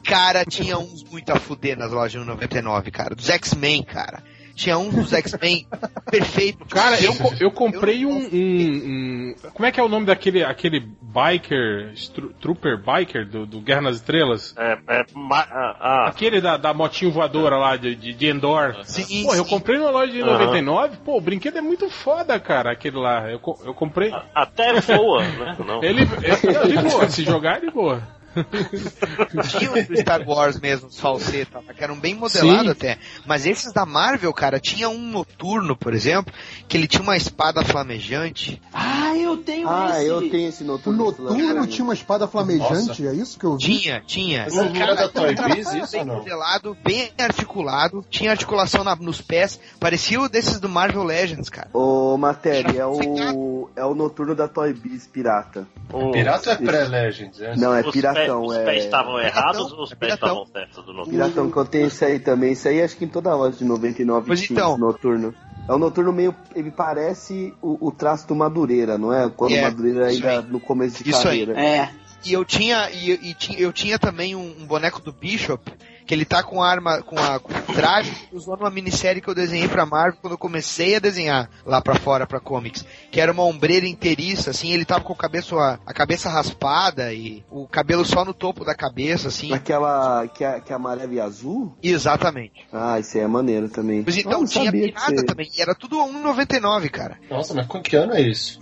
Cara, 0.05 0.45
tinha 0.45 0.79
uns 0.79 1.03
muito 1.03 1.29
a 1.31 1.35
fuder 1.35 1.77
nas 1.77 1.91
lojas 1.91 2.21
de 2.21 2.25
99, 2.25 2.91
cara. 2.91 3.13
Dos 3.13 3.29
X-Men, 3.29 3.83
cara. 3.83 4.23
Tinha 4.59 4.77
um 4.77 4.89
dos 4.89 5.13
X-Men 5.13 5.65
perfeito. 6.11 6.65
Cara, 6.65 7.01
eu, 7.01 7.13
eu 7.39 7.49
comprei 7.49 8.03
Eu 8.03 8.09
um, 8.09 8.17
um- 8.17 8.25
um- 8.33 9.35
Como 9.53 9.65
é 9.65 9.71
que 9.71 9.79
é 9.79 9.83
o 9.83 9.87
nome 9.87 10.05
daquele 10.05 10.43
aquele 10.43 10.81
biker, 11.01 11.91
stru- 11.95 12.33
trooper 12.41 12.77
biker 12.77 13.25
do, 13.25 13.45
do 13.45 13.61
Guerra 13.61 13.81
nas 13.83 13.95
Estrelas? 13.95 14.53
É, 14.57 14.77
é, 14.87 15.05
ma- 15.15 15.47
ah, 15.49 15.75
ah, 15.79 16.07
Aquele 16.09 16.41
da, 16.41 16.57
da 16.57 16.73
motinho 16.73 17.09
voadora 17.09 17.57
lá 17.57 17.77
de, 17.77 17.95
de, 17.95 18.13
de 18.13 18.27
Endor. 18.27 18.75
Sim, 18.83 19.23
Pô, 19.23 19.33
eu 19.33 19.45
sim. 19.45 19.49
comprei 19.49 19.77
numa 19.79 19.91
loja 19.91 20.11
de 20.11 20.21
Aham. 20.21 20.33
99, 20.33 20.97
pô, 21.05 21.17
o 21.17 21.21
brinquedo 21.21 21.57
é 21.57 21.61
muito 21.61 21.89
foda, 21.89 22.37
cara, 22.37 22.73
aquele 22.73 22.97
lá. 22.97 23.31
Eu, 23.31 23.39
eu 23.65 23.73
comprei. 23.73 24.11
até 24.35 24.73
voa, 24.81 25.23
né? 25.23 25.55
Não. 25.65 25.81
Ele, 25.81 26.01
ele 26.01 26.67
de 26.67 26.89
boa, 26.89 27.09
se 27.09 27.23
jogar, 27.23 27.61
de 27.61 27.71
boa. 27.71 28.18
Tinha 29.49 29.71
os 29.71 29.87
do 29.87 29.97
Star 29.97 30.27
Wars 30.27 30.59
mesmo, 30.59 30.87
os 30.87 30.99
falsetas, 30.99 31.63
que 31.75 31.83
eram 31.83 31.99
bem 31.99 32.15
modelados 32.15 32.63
Sim. 32.65 32.69
até. 32.71 32.97
Mas 33.25 33.45
esses 33.45 33.71
da 33.73 33.85
Marvel, 33.85 34.33
cara, 34.33 34.59
tinha 34.59 34.89
um 34.89 34.99
noturno, 34.99 35.75
por 35.75 35.93
exemplo, 35.93 36.33
que 36.67 36.77
ele 36.77 36.87
tinha 36.87 37.01
uma 37.03 37.17
espada 37.17 37.63
flamejante. 37.63 38.61
Ah, 38.73 39.15
eu 39.15 39.37
tenho 39.37 39.67
Ah, 39.69 39.97
esse. 39.97 40.07
eu 40.07 40.29
tenho 40.29 40.49
esse 40.49 40.63
O 40.63 40.67
noturno. 40.67 41.05
Noturno 41.05 41.67
tinha 41.67 41.83
uma 41.83 41.93
espada 41.93 42.27
flamejante, 42.27 43.05
é 43.07 43.13
isso 43.13 43.37
que 43.39 43.45
eu 43.45 43.57
vi? 43.57 43.63
Tinha, 43.79 44.01
tinha. 44.05 44.47
Esse 44.47 44.69
cara 44.69 44.95
da 44.95 45.07
Toy 45.09 45.29
era 45.37 45.49
Biz, 45.55 45.73
isso 45.73 45.91
bem 45.91 46.05
não? 46.05 46.15
modelado, 46.17 46.77
bem 46.83 47.11
articulado, 47.19 48.05
tinha 48.09 48.31
articulação 48.31 48.83
na- 48.83 48.95
nos 48.95 49.21
pés, 49.21 49.59
parecia 49.79 50.19
o 50.19 50.29
desses 50.29 50.59
do 50.59 50.67
Marvel 50.69 51.03
Legends, 51.03 51.49
cara. 51.49 51.69
Ô, 51.73 52.17
Matéria, 52.17 52.81
é 52.81 52.85
o, 52.85 53.69
é 53.75 53.85
o 53.85 53.93
noturno 53.95 54.35
da 54.35 54.47
Toy 54.47 54.73
Biz 54.73 55.07
pirata. 55.07 55.67
O- 55.91 56.11
Pirata 56.11 56.51
é 56.51 56.55
pré-Legends? 56.55 57.41
É? 57.41 57.55
Não, 57.55 57.73
é 57.73 57.81
os 57.81 57.91
piratão, 58.29 58.45
os 58.45 58.55
é. 58.55 58.65
pés 58.65 58.83
estavam 58.85 59.19
errados 59.19 59.57
Piratão, 59.57 59.77
ou 59.77 59.83
os 59.83 59.91
é 59.91 59.95
pés 59.95 60.13
estavam 60.13 60.45
certos 60.45 60.85
do 60.85 60.93
novo? 60.93 61.09
Piratão 61.09 61.51
que 61.51 61.57
eu 61.57 61.65
tenho 61.65 61.87
isso 61.87 62.05
aí 62.05 62.19
também. 62.19 62.51
Isso 62.53 62.67
aí 62.67 62.81
acho 62.81 62.95
que 62.95 63.05
em 63.05 63.07
toda 63.07 63.35
loja 63.35 63.57
de 63.57 63.65
99 63.65 64.27
Pois 64.27 64.41
tinha 64.41 64.59
então. 64.59 64.77
noturno. 64.77 65.33
É 65.67 65.73
um 65.73 65.77
noturno 65.77 66.11
meio. 66.11 66.35
Ele 66.55 66.71
parece 66.71 67.53
o, 67.61 67.87
o 67.87 67.91
traço 67.91 68.27
do 68.27 68.35
Madureira, 68.35 68.97
não 68.97 69.13
é? 69.13 69.29
Quando 69.29 69.53
É, 69.53 69.59
o 69.59 69.63
Madureira 69.63 70.11
isso 70.11 70.25
ainda 70.25 70.45
aí. 70.45 70.51
no 70.51 70.59
começo 70.59 71.03
de 71.03 71.09
Isso 71.09 71.27
aí. 71.27 71.45
carreira. 71.45 71.61
É. 71.61 71.89
E 72.25 72.33
eu 72.33 72.43
tinha, 72.43 72.89
e, 72.91 73.11
e 73.31 73.35
eu 73.61 73.71
tinha 73.71 73.97
também 73.97 74.35
um, 74.35 74.55
um 74.59 74.65
boneco 74.65 75.01
do 75.01 75.13
Bishop, 75.13 75.71
que 76.09 76.15
ele 76.15 76.25
tá 76.25 76.41
com 76.41 76.59
a 76.63 76.67
arma, 76.67 77.03
com, 77.03 77.15
a, 77.19 77.39
com 77.39 77.53
o 77.53 77.75
traje 77.75 78.09
que 78.09 78.35
usou 78.35 78.57
numa 78.57 78.71
minissérie 78.71 79.21
que 79.21 79.27
eu 79.27 79.35
desenhei 79.35 79.67
pra 79.67 79.85
Marvel 79.85 80.17
quando 80.19 80.33
eu 80.33 80.39
comecei 80.39 80.95
a 80.95 80.99
desenhar 80.99 81.47
lá 81.63 81.79
pra 81.83 81.93
fora, 81.93 82.25
pra 82.25 82.39
comics. 82.39 82.83
Que 83.11 83.21
era 83.21 83.31
uma 83.31 83.43
ombreira 83.43 83.85
inteiriça, 83.85 84.49
assim, 84.49 84.71
ele 84.73 84.85
tava 84.85 85.03
com 85.03 85.13
a 85.13 85.15
cabeça, 85.15 85.55
a, 85.55 85.77
a 85.85 85.93
cabeça 85.93 86.27
raspada 86.27 87.13
e 87.13 87.43
o 87.51 87.67
cabelo 87.67 88.03
só 88.03 88.25
no 88.25 88.33
topo 88.33 88.65
da 88.65 88.73
cabeça, 88.73 89.27
assim. 89.27 89.53
Aquela 89.53 90.27
que 90.27 90.43
é, 90.43 90.59
que 90.59 90.73
é 90.73 90.75
amarela 90.75 91.13
e 91.13 91.19
azul? 91.21 91.77
Exatamente. 91.83 92.65
Ah, 92.73 92.99
isso 92.99 93.15
aí 93.15 93.23
é 93.23 93.27
maneiro 93.27 93.69
também. 93.69 94.01
Mas 94.03 94.17
então 94.17 94.39
não 94.39 94.47
tinha 94.47 94.71
pirata 94.71 95.13
você- 95.15 95.25
também, 95.25 95.47
e 95.55 95.61
era 95.61 95.75
tudo 95.75 95.97
1,99, 95.97 96.89
cara. 96.89 97.19
Nossa, 97.29 97.53
mas 97.53 97.67
com 97.67 97.83
que 97.83 97.95
ano 97.95 98.13
é 98.15 98.21
isso? 98.21 98.59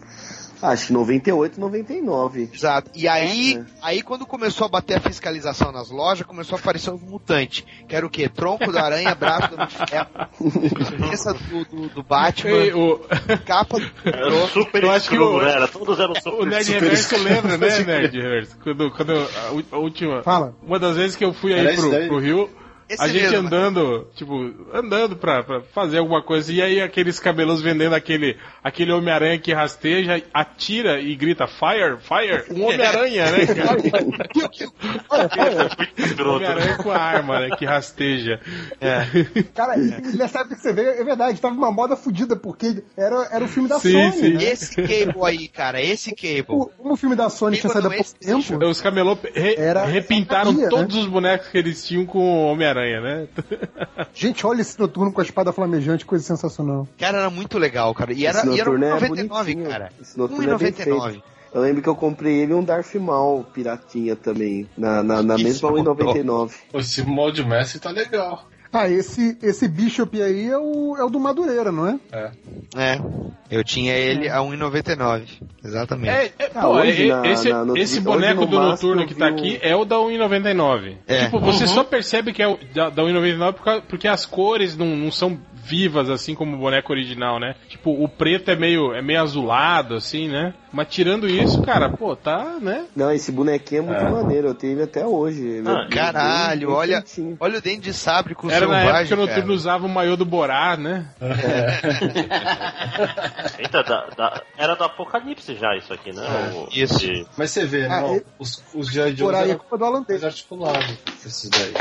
Acho 0.62 0.88
que 0.88 0.94
98, 0.94 1.60
99. 1.60 2.50
Exato. 2.54 2.90
E 2.96 3.08
aí, 3.08 3.58
É. 3.58 3.64
aí 3.82 4.02
quando 4.02 4.26
começou 4.26 4.66
a 4.66 4.70
bater 4.70 4.98
a 4.98 5.00
fiscalização 5.00 5.72
nas 5.72 5.90
lojas, 5.92 6.26
começou 6.26 6.56
a 6.58 6.60
aparecer 6.60 6.92
os 6.92 7.02
mutantes. 7.02 7.64
Que 7.88 7.96
era 7.96 8.06
o 8.06 8.10
quê? 8.10 8.28
Tronco 8.28 8.72
da 8.72 8.84
aranha, 8.84 9.14
braço 9.16 9.56
do 9.56 9.68
Ferro, 9.68 10.08
cabeça 11.00 11.34
do, 11.34 11.66
do, 11.66 11.90
do 11.90 12.04
Batman, 12.04 12.52
E 12.66 12.74
o, 12.74 13.00
capa 13.46 13.80
do 13.80 13.86
Era 14.04 14.34
um 14.34 14.48
super 14.48 14.84
Eu 14.84 14.92
acho 14.92 15.10
que 15.10 15.18
o- 15.18 15.42
né? 15.42 15.52
Era, 15.52 15.68
todos 15.68 16.00
eram 16.00 16.16
super 16.22 16.42
o 16.42 16.46
Nerd 16.46 16.66
super 16.66 16.82
Reverso 16.82 17.18
lembra, 17.24 17.58
né, 17.58 17.80
Nerd 17.84 18.16
Reverso? 18.20 18.58
Quando, 18.64 18.92
quando 18.92 19.14
a, 19.72 19.78
última. 19.78 20.24
Fala. 20.24 20.56
Uma 20.64 20.80
das 20.80 20.96
vezes 20.98 21.16
que 21.16 21.24
eu 21.26 21.34
fui 21.34 21.54
aí 21.54 21.76
pro, 21.76 21.90
pro 22.08 22.20
Rio, 22.20 22.50
Esse 22.90 23.04
a 23.04 23.08
gente 23.08 23.22
mesmo. 23.30 23.48
andando, 23.48 24.08
tipo, 24.16 24.54
andando 24.74 25.16
pra, 25.18 25.44
pra 25.44 25.62
fazer 25.74 25.98
alguma 25.98 26.22
coisa, 26.22 26.52
e 26.54 26.62
aí 26.62 26.82
aqueles 26.82 27.20
cabelos 27.20 27.62
vendendo 27.62 27.94
aquele, 27.94 28.38
aquele 28.64 28.92
Homem-Aranha 28.94 29.38
que 29.40 29.52
rasteja, 29.54 30.22
atira 30.34 31.00
e 31.02 31.14
grita 31.16 31.48
Fire, 31.48 31.98
Fire, 32.00 32.46
um 32.58 32.66
Homem-Aranha, 32.66 33.26
né, 33.32 33.46
cara? 33.46 33.78
Homem-Aranha 36.28 36.78
com 36.78 36.92
a 36.92 36.98
arma, 36.98 37.40
né, 37.40 37.50
que 37.58 37.66
rasteja. 37.66 38.40
Cara, 39.54 39.76
nessa 39.78 40.40
época 40.40 40.56
que 40.56 40.62
você 40.62 40.74
vê, 40.74 41.00
é 41.00 41.04
verdade, 41.04 41.40
tava 41.40 41.56
uma 41.56 41.72
moda 41.72 41.96
fodida, 41.96 42.36
porque 42.36 42.84
era, 42.96 43.28
era 43.32 43.46
o 43.46 43.48
filme 43.48 43.70
da 43.70 43.80
Sim, 43.80 43.92
Sony, 43.92 44.12
sim. 44.14 44.34
né? 44.34 44.44
Esse 44.44 44.76
Cable 44.76 45.26
aí, 45.26 45.48
cara, 45.48 45.82
esse 45.82 46.14
Cable. 46.16 46.46
O- 46.50 46.70
Como 46.78 46.94
o 46.94 46.98
filme 46.98 47.16
da 47.16 47.30
Sony 47.30 47.58
tinha 47.58 47.72
saído 47.72 47.88
há 47.88 47.92
pouco 47.92 48.14
tempo, 48.20 48.66
Os 48.68 48.82
camelô 48.82 49.18
re- 49.34 49.56
Era- 49.58 49.86
repintaram 49.86 50.52
sabia, 50.52 50.64
né? 50.66 50.70
todos 50.70 50.96
os 50.96 51.08
bonecos 51.08 51.48
que 51.48 51.58
eles 51.58 51.86
tinham 51.86 52.06
com 52.06 52.20
o 52.20 52.52
Homem-Aranha, 52.52 52.77
né? 52.78 53.28
gente, 54.14 54.46
olha 54.46 54.62
esse 54.62 54.80
noturno 54.80 55.12
com 55.12 55.22
a 55.22 55.24
espada 55.24 55.52
flamejante, 55.52 56.06
coisa 56.06 56.24
sensacional. 56.24 56.88
Cara, 56.98 57.20
era 57.20 57.30
muito 57.30 57.58
legal, 57.58 57.94
cara. 57.94 58.14
E 58.14 58.26
era, 58.26 58.46
e 58.46 58.60
era 58.60 58.70
noturno 58.70 58.86
é 58.86 59.00
1,99, 59.00 59.28
bonitinho. 59.28 59.70
cara. 59.70 59.92
Esse 60.02 60.18
noturno 60.18 60.52
é 60.52 60.58
bem 60.58 60.72
1,99. 60.72 61.22
Eu 61.54 61.62
lembro 61.62 61.82
que 61.82 61.90
eu 61.90 61.96
comprei 61.96 62.42
ele 62.42 62.54
um 62.54 62.64
Darth 62.64 62.94
Maul 62.96 63.44
piratinha 63.44 64.16
também, 64.16 64.70
na, 64.78 65.02
na, 65.02 65.24
na 65.24 65.38
mesma 65.38 65.72
1,99. 65.72 66.52
Esse 66.74 67.04
molde 67.04 67.44
Messi 67.44 67.80
tá 67.80 67.90
legal. 67.90 68.48
Ah, 68.72 68.90
esse, 68.90 69.38
esse 69.42 69.68
Bishop 69.68 70.22
aí 70.22 70.48
é 70.50 70.58
o, 70.58 70.96
é 70.98 71.04
o 71.04 71.10
do 71.10 71.20
Madureira, 71.20 71.72
não 71.72 71.88
é? 71.88 72.00
É. 72.12 72.32
É. 72.76 73.02
Eu 73.50 73.64
tinha 73.64 73.94
ele 73.94 74.30
a 74.30 74.40
1,99. 74.40 75.24
Exatamente. 75.64 76.10
É, 76.10 76.26
é, 76.38 76.52
Ah, 76.54 76.62
pô, 76.62 76.80
é- 76.80 77.06
na- 77.08 77.28
esse, 77.28 77.50
na- 77.50 77.66
no 77.66 77.78
esse 77.78 78.00
boneco 78.02 78.42
no 78.42 78.48
do 78.48 78.58
máximo 78.58 78.72
Noturno 78.90 79.08
que 79.08 79.16
tá 79.16 79.28
aqui 79.28 79.58
é 79.62 79.76
o 79.76 79.86
da 79.86 79.96
1,99. 79.98 80.98
É. 81.08 81.26
Tipo, 81.26 81.40
você 81.40 81.66
só 81.68 81.84
percebe 81.84 82.34
que 82.34 82.42
é 82.44 82.48
o 82.48 82.58
da, 82.74 82.90
da 82.90 83.04
1,99 83.04 83.54
por 83.54 83.64
causa- 83.64 83.82
porque 83.88 84.08
as 84.08 84.26
cores 84.26 84.76
não, 84.76 84.88
não 84.96 85.12
são 85.12 85.40
vivas 85.64 86.10
assim 86.10 86.34
como 86.34 86.56
o 86.56 86.60
boneco 86.60 86.92
original, 86.94 87.40
né? 87.40 87.56
Tipo, 87.68 87.92
o 87.92 88.08
preto 88.08 88.50
é 88.52 88.56
meio, 88.56 88.94
é 88.94 89.02
meio 89.02 89.22
azulado, 89.22 89.96
assim, 89.96 90.28
né? 90.30 90.54
Mas 90.78 90.90
tirando 90.90 91.28
isso, 91.28 91.60
cara, 91.64 91.90
pô, 91.90 92.16
tá, 92.16 92.58
né? 92.62 92.86
Não, 92.96 93.12
esse 93.12 93.32
bonequinho 93.32 93.80
é 93.80 93.86
muito 93.86 94.00
É. 94.04 94.10
maneiro, 94.12 94.50
eu 94.50 94.54
tenho 94.54 94.74
ele 94.74 94.84
até 94.84 95.04
hoje. 95.04 95.58
É 95.58 95.62
Ah, 95.68 95.88
Caralho, 95.92 96.72
olha, 96.72 97.04
olha 97.40 97.58
o 97.58 97.62
dente 97.64 97.82
de 97.82 97.94
sabre 97.96 98.36
com 98.36 98.46
o 98.46 98.52
Era 98.52 98.68
na 98.68 98.76
época 98.78 98.86
selvagem, 98.86 99.08
que 99.08 99.14
o 99.16 99.18
Noturno 99.26 99.54
usava 99.56 99.86
o 99.88 99.90
maiô 99.90 100.16
do 100.16 100.24
Borá, 100.24 100.78
né? 100.78 101.10
Eita, 103.58 103.82
da- 103.84 104.06
da- 104.16 104.44
era 104.56 104.76
do 104.76 104.84
Apocalipse 104.84 105.56
já 105.56 105.76
isso 105.76 105.92
aqui, 105.92 106.14
né? 106.14 106.22
O- 106.54 106.68
Isso. 106.72 107.00
de- 107.00 107.26
Mas 107.36 107.50
você 107.50 107.66
vê, 107.66 107.86
Ah, 107.86 108.02
não, 108.02 108.14
ele- 108.16 108.26
os, 108.38 108.64
os 108.74 108.88
G.I. 108.92 109.16
Joe 109.16 109.28
Por 109.30 109.36
aí 109.36 109.48
é 109.48 109.50
eram 109.50 109.60
culpa 109.60 109.78
do 109.80 109.84
Alan 109.86 109.94
mais 109.96 110.08
Taylor. 110.08 110.26
articulados, 110.28 110.98
esses 111.26 111.50
daí. 111.50 111.74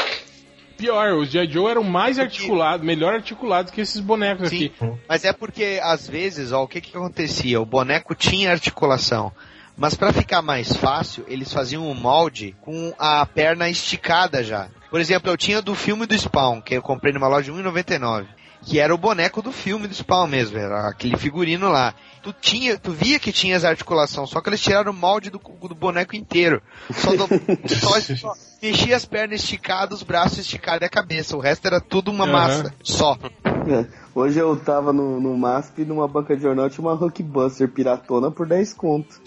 Pior, 0.77 1.15
os 1.15 1.31
G.I. 1.31 1.51
Joe 1.51 1.71
eram 1.71 1.83
mais 1.83 2.19
articulados, 2.19 2.85
melhor 2.85 3.15
articulados 3.15 3.73
que 3.73 3.81
esses 3.81 4.01
bonecos 4.01 4.49
Sim, 4.49 4.67
aqui. 4.67 4.73
mas 5.09 5.25
é 5.25 5.33
porque 5.33 5.81
às 5.83 6.07
vezes, 6.09 6.53
ó, 6.53 6.63
o 6.63 6.69
que 6.69 6.81
que 6.81 6.97
acontecia? 6.97 7.61
O 7.61 7.67
boneco 7.67 8.15
tinha 8.15 8.51
articulação, 8.51 9.33
mas 9.77 9.95
pra 9.95 10.13
ficar 10.13 10.43
mais 10.43 10.75
fácil, 10.77 11.25
eles 11.29 11.53
faziam 11.53 11.89
um 11.89 11.95
molde 11.95 12.55
com 12.61 12.95
a 12.99 13.25
perna 13.27 13.69
esticada 13.69 14.43
já. 14.43 14.69
Por 14.91 15.01
exemplo, 15.01 15.31
eu 15.31 15.37
tinha 15.37 15.61
do 15.61 15.75
filme 15.75 16.07
do 16.07 16.17
Spawn, 16.17 16.61
que 16.61 16.75
eu 16.75 16.83
comprei 16.83 17.13
numa 17.13 17.29
loja 17.29 17.53
de 17.53 17.59
1,99, 17.59 18.27
que 18.67 18.81
era 18.81 18.93
o 18.93 18.99
boneco 18.99 19.41
do 19.41 19.53
filme 19.53 19.87
do 19.87 19.95
Spawn 19.95 20.27
mesmo, 20.27 20.59
era 20.59 20.89
aquele 20.89 21.17
figurino 21.17 21.69
lá. 21.69 21.95
Tu 22.21 22.33
tinha, 22.33 22.77
tu 22.77 22.91
via 22.91 23.21
que 23.21 23.31
tinha 23.33 23.57
as 23.57 23.65
articulações, 23.65 24.29
só 24.29 24.41
que 24.41 24.49
eles 24.49 24.61
tiraram 24.61 24.91
o 24.91 24.95
molde 24.95 25.31
do, 25.31 25.39
do 25.39 25.75
boneco 25.75 26.17
inteiro. 26.17 26.61
Só, 26.93 27.13
do, 27.13 27.29
só, 27.69 28.01
só 28.01 28.35
mexia 28.61 28.97
as 28.97 29.05
pernas 29.05 29.41
esticadas, 29.41 29.99
os 29.99 30.03
braços 30.03 30.39
esticados 30.39 30.83
e 30.83 30.85
a 30.85 30.89
cabeça. 30.89 31.37
O 31.37 31.41
resto 31.41 31.67
era 31.67 31.81
tudo 31.81 32.11
uma 32.11 32.25
Aham. 32.25 32.33
massa 32.33 32.75
só. 32.83 33.17
É. 33.45 33.87
Hoje 34.13 34.41
eu 34.41 34.57
tava 34.57 34.93
no, 34.93 35.21
no 35.21 35.37
MASP 35.37 35.85
numa 35.85 36.09
banca 36.09 36.37
de 36.37 36.43
jornal 36.43 36.69
tinha 36.69 36.85
uma 36.85 36.95
Hulkbuster 36.95 37.69
piratona 37.69 38.31
por 38.33 38.49
10 38.49 38.75
conto. 38.75 39.21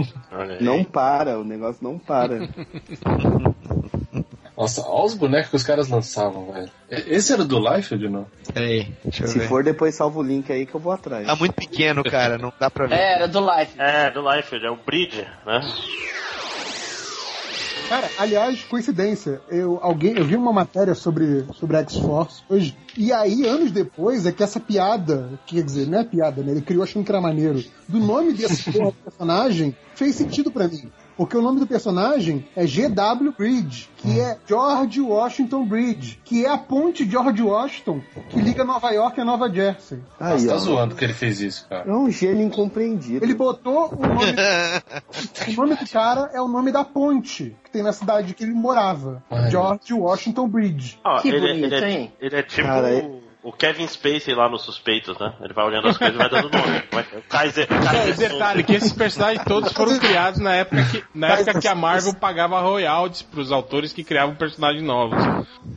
Não 0.60 0.82
para, 0.82 1.38
o 1.38 1.44
negócio 1.44 1.82
não 1.82 1.98
para. 1.98 2.48
Nossa, 4.58 4.82
olha 4.88 5.04
os 5.04 5.14
bonecos 5.14 5.50
que 5.50 5.56
os 5.56 5.62
caras 5.62 5.88
lançavam, 5.88 6.50
velho. 6.50 6.68
Esse 6.90 7.32
era 7.32 7.44
do 7.44 7.60
Liefeld 7.60 8.06
ou 8.06 8.10
não? 8.10 8.26
Peraí, 8.52 8.92
deixa 9.04 9.22
eu 9.22 9.28
Se 9.28 9.38
ver. 9.38 9.46
for, 9.46 9.62
depois 9.62 9.94
salva 9.94 10.18
o 10.18 10.22
link 10.22 10.50
aí 10.50 10.66
que 10.66 10.74
eu 10.74 10.80
vou 10.80 10.90
atrás. 10.90 11.24
Tá 11.24 11.36
muito 11.36 11.54
pequeno, 11.54 12.02
cara, 12.02 12.36
não 12.36 12.52
dá 12.58 12.68
pra 12.68 12.88
ver. 12.88 12.96
É, 12.96 13.14
era 13.14 13.28
do 13.28 13.38
Life. 13.38 13.74
É, 13.78 14.10
do 14.10 14.20
Liefeld, 14.20 14.66
é 14.66 14.70
o 14.70 14.76
Bridge, 14.84 15.24
né? 15.46 15.60
Cara, 17.88 18.10
aliás, 18.18 18.64
coincidência, 18.64 19.40
eu, 19.48 19.78
alguém, 19.80 20.18
eu 20.18 20.24
vi 20.24 20.34
uma 20.34 20.52
matéria 20.52 20.94
sobre, 20.94 21.46
sobre 21.54 21.76
X-Force 21.76 22.42
hoje, 22.48 22.76
e 22.96 23.12
aí, 23.12 23.46
anos 23.46 23.70
depois, 23.70 24.26
é 24.26 24.32
que 24.32 24.42
essa 24.42 24.58
piada, 24.58 25.38
quer 25.46 25.62
dizer, 25.62 25.86
não 25.86 26.00
é 26.00 26.04
piada, 26.04 26.42
né? 26.42 26.50
Ele 26.50 26.62
criou 26.62 26.82
achando 26.82 27.04
que 27.04 27.12
era 27.12 27.20
maneiro, 27.20 27.62
do 27.86 28.00
nome 28.00 28.32
desse 28.32 28.70
personagem, 29.04 29.74
fez 29.94 30.16
sentido 30.16 30.50
pra 30.50 30.66
mim. 30.66 30.90
Porque 31.18 31.36
o 31.36 31.42
nome 31.42 31.58
do 31.58 31.66
personagem 31.66 32.46
é 32.54 32.64
G.W. 32.64 33.34
Bridge, 33.36 33.90
que 33.96 34.20
é 34.20 34.38
George 34.46 35.00
Washington 35.00 35.64
Bridge, 35.64 36.20
que 36.24 36.46
é 36.46 36.48
a 36.48 36.56
ponte 36.56 37.04
George 37.04 37.42
Washington 37.42 38.00
que 38.30 38.40
liga 38.40 38.64
Nova 38.64 38.90
York 38.92 39.20
a 39.20 39.24
Nova 39.24 39.52
Jersey. 39.52 39.98
Aí, 40.20 40.34
Nossa, 40.34 40.46
tá 40.46 40.54
ó. 40.54 40.58
zoando 40.58 40.94
que 40.94 41.04
ele 41.04 41.12
fez 41.12 41.40
isso, 41.40 41.66
cara. 41.68 41.90
É 41.90 41.92
um 41.92 42.08
gênio 42.08 42.46
incompreendido. 42.46 43.24
Ele 43.24 43.34
botou 43.34 43.92
o 43.92 44.06
nome, 44.06 44.32
o 45.48 45.52
nome 45.60 45.74
do 45.74 45.90
cara 45.90 46.30
é 46.32 46.40
o 46.40 46.46
nome 46.46 46.70
da 46.70 46.84
ponte 46.84 47.56
que 47.64 47.70
tem 47.72 47.82
na 47.82 47.92
cidade 47.92 48.32
que 48.32 48.44
ele 48.44 48.54
morava, 48.54 49.20
Ai, 49.28 49.50
George 49.50 49.92
Washington 49.92 50.48
Bridge. 50.48 51.00
Ó, 51.04 51.20
Que 51.20 51.30
ele, 51.30 51.40
bonito, 51.40 51.74
ele 51.74 51.84
é, 51.84 51.90
hein? 51.90 52.12
ele 52.20 52.36
é 52.36 52.42
tipo 52.44 52.68
Cara, 52.68 52.88
o, 52.94 53.20
o 53.48 53.52
Kevin 53.52 53.86
Spacey 53.86 54.34
lá 54.34 54.48
nos 54.48 54.62
Suspeitos, 54.62 55.18
né? 55.18 55.32
Ele 55.40 55.54
vai 55.54 55.64
olhando 55.64 55.88
as 55.88 55.96
coisas 55.96 56.14
e 56.14 56.18
vai 56.18 56.28
dando 56.28 56.50
nome. 56.50 56.82
Vai- 56.92 57.06
O 57.16 57.22
Kaiser, 57.28 57.64
É, 57.70 57.84
Kaiser 57.84 58.30
detalhe, 58.32 58.62
que 58.62 58.74
esses 58.74 58.92
personagens 58.92 59.42
todos 59.44 59.72
foram 59.72 59.98
criados 59.98 60.38
na 60.38 60.54
época 60.54 60.84
que, 60.90 61.02
na 61.14 61.28
época 61.28 61.58
que 61.60 61.66
a 61.68 61.74
Marvel 61.74 62.14
pagava 62.14 62.60
royalties 62.60 63.22
pros 63.22 63.50
autores 63.50 63.92
que 63.92 64.04
criavam 64.04 64.34
personagens 64.34 64.82
novos. 64.84 65.18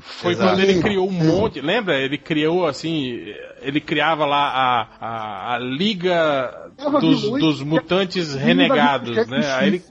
Foi 0.01 0.33
Exato. 0.33 0.49
quando 0.49 0.59
ele 0.59 0.81
criou 0.81 1.07
um 1.07 1.11
monte, 1.11 1.61
lembra? 1.61 1.97
Ele 1.97 2.17
criou 2.17 2.65
assim, 2.67 3.33
ele 3.61 3.79
criava 3.79 4.25
lá 4.25 4.47
a, 4.49 4.87
a, 4.99 5.55
a 5.55 5.59
Liga 5.59 6.71
dos, 6.99 7.21
dos 7.21 7.61
Mutantes 7.61 8.33
Renegados, 8.33 9.27
né? 9.27 9.53
Aí 9.53 9.67
ele, 9.67 9.83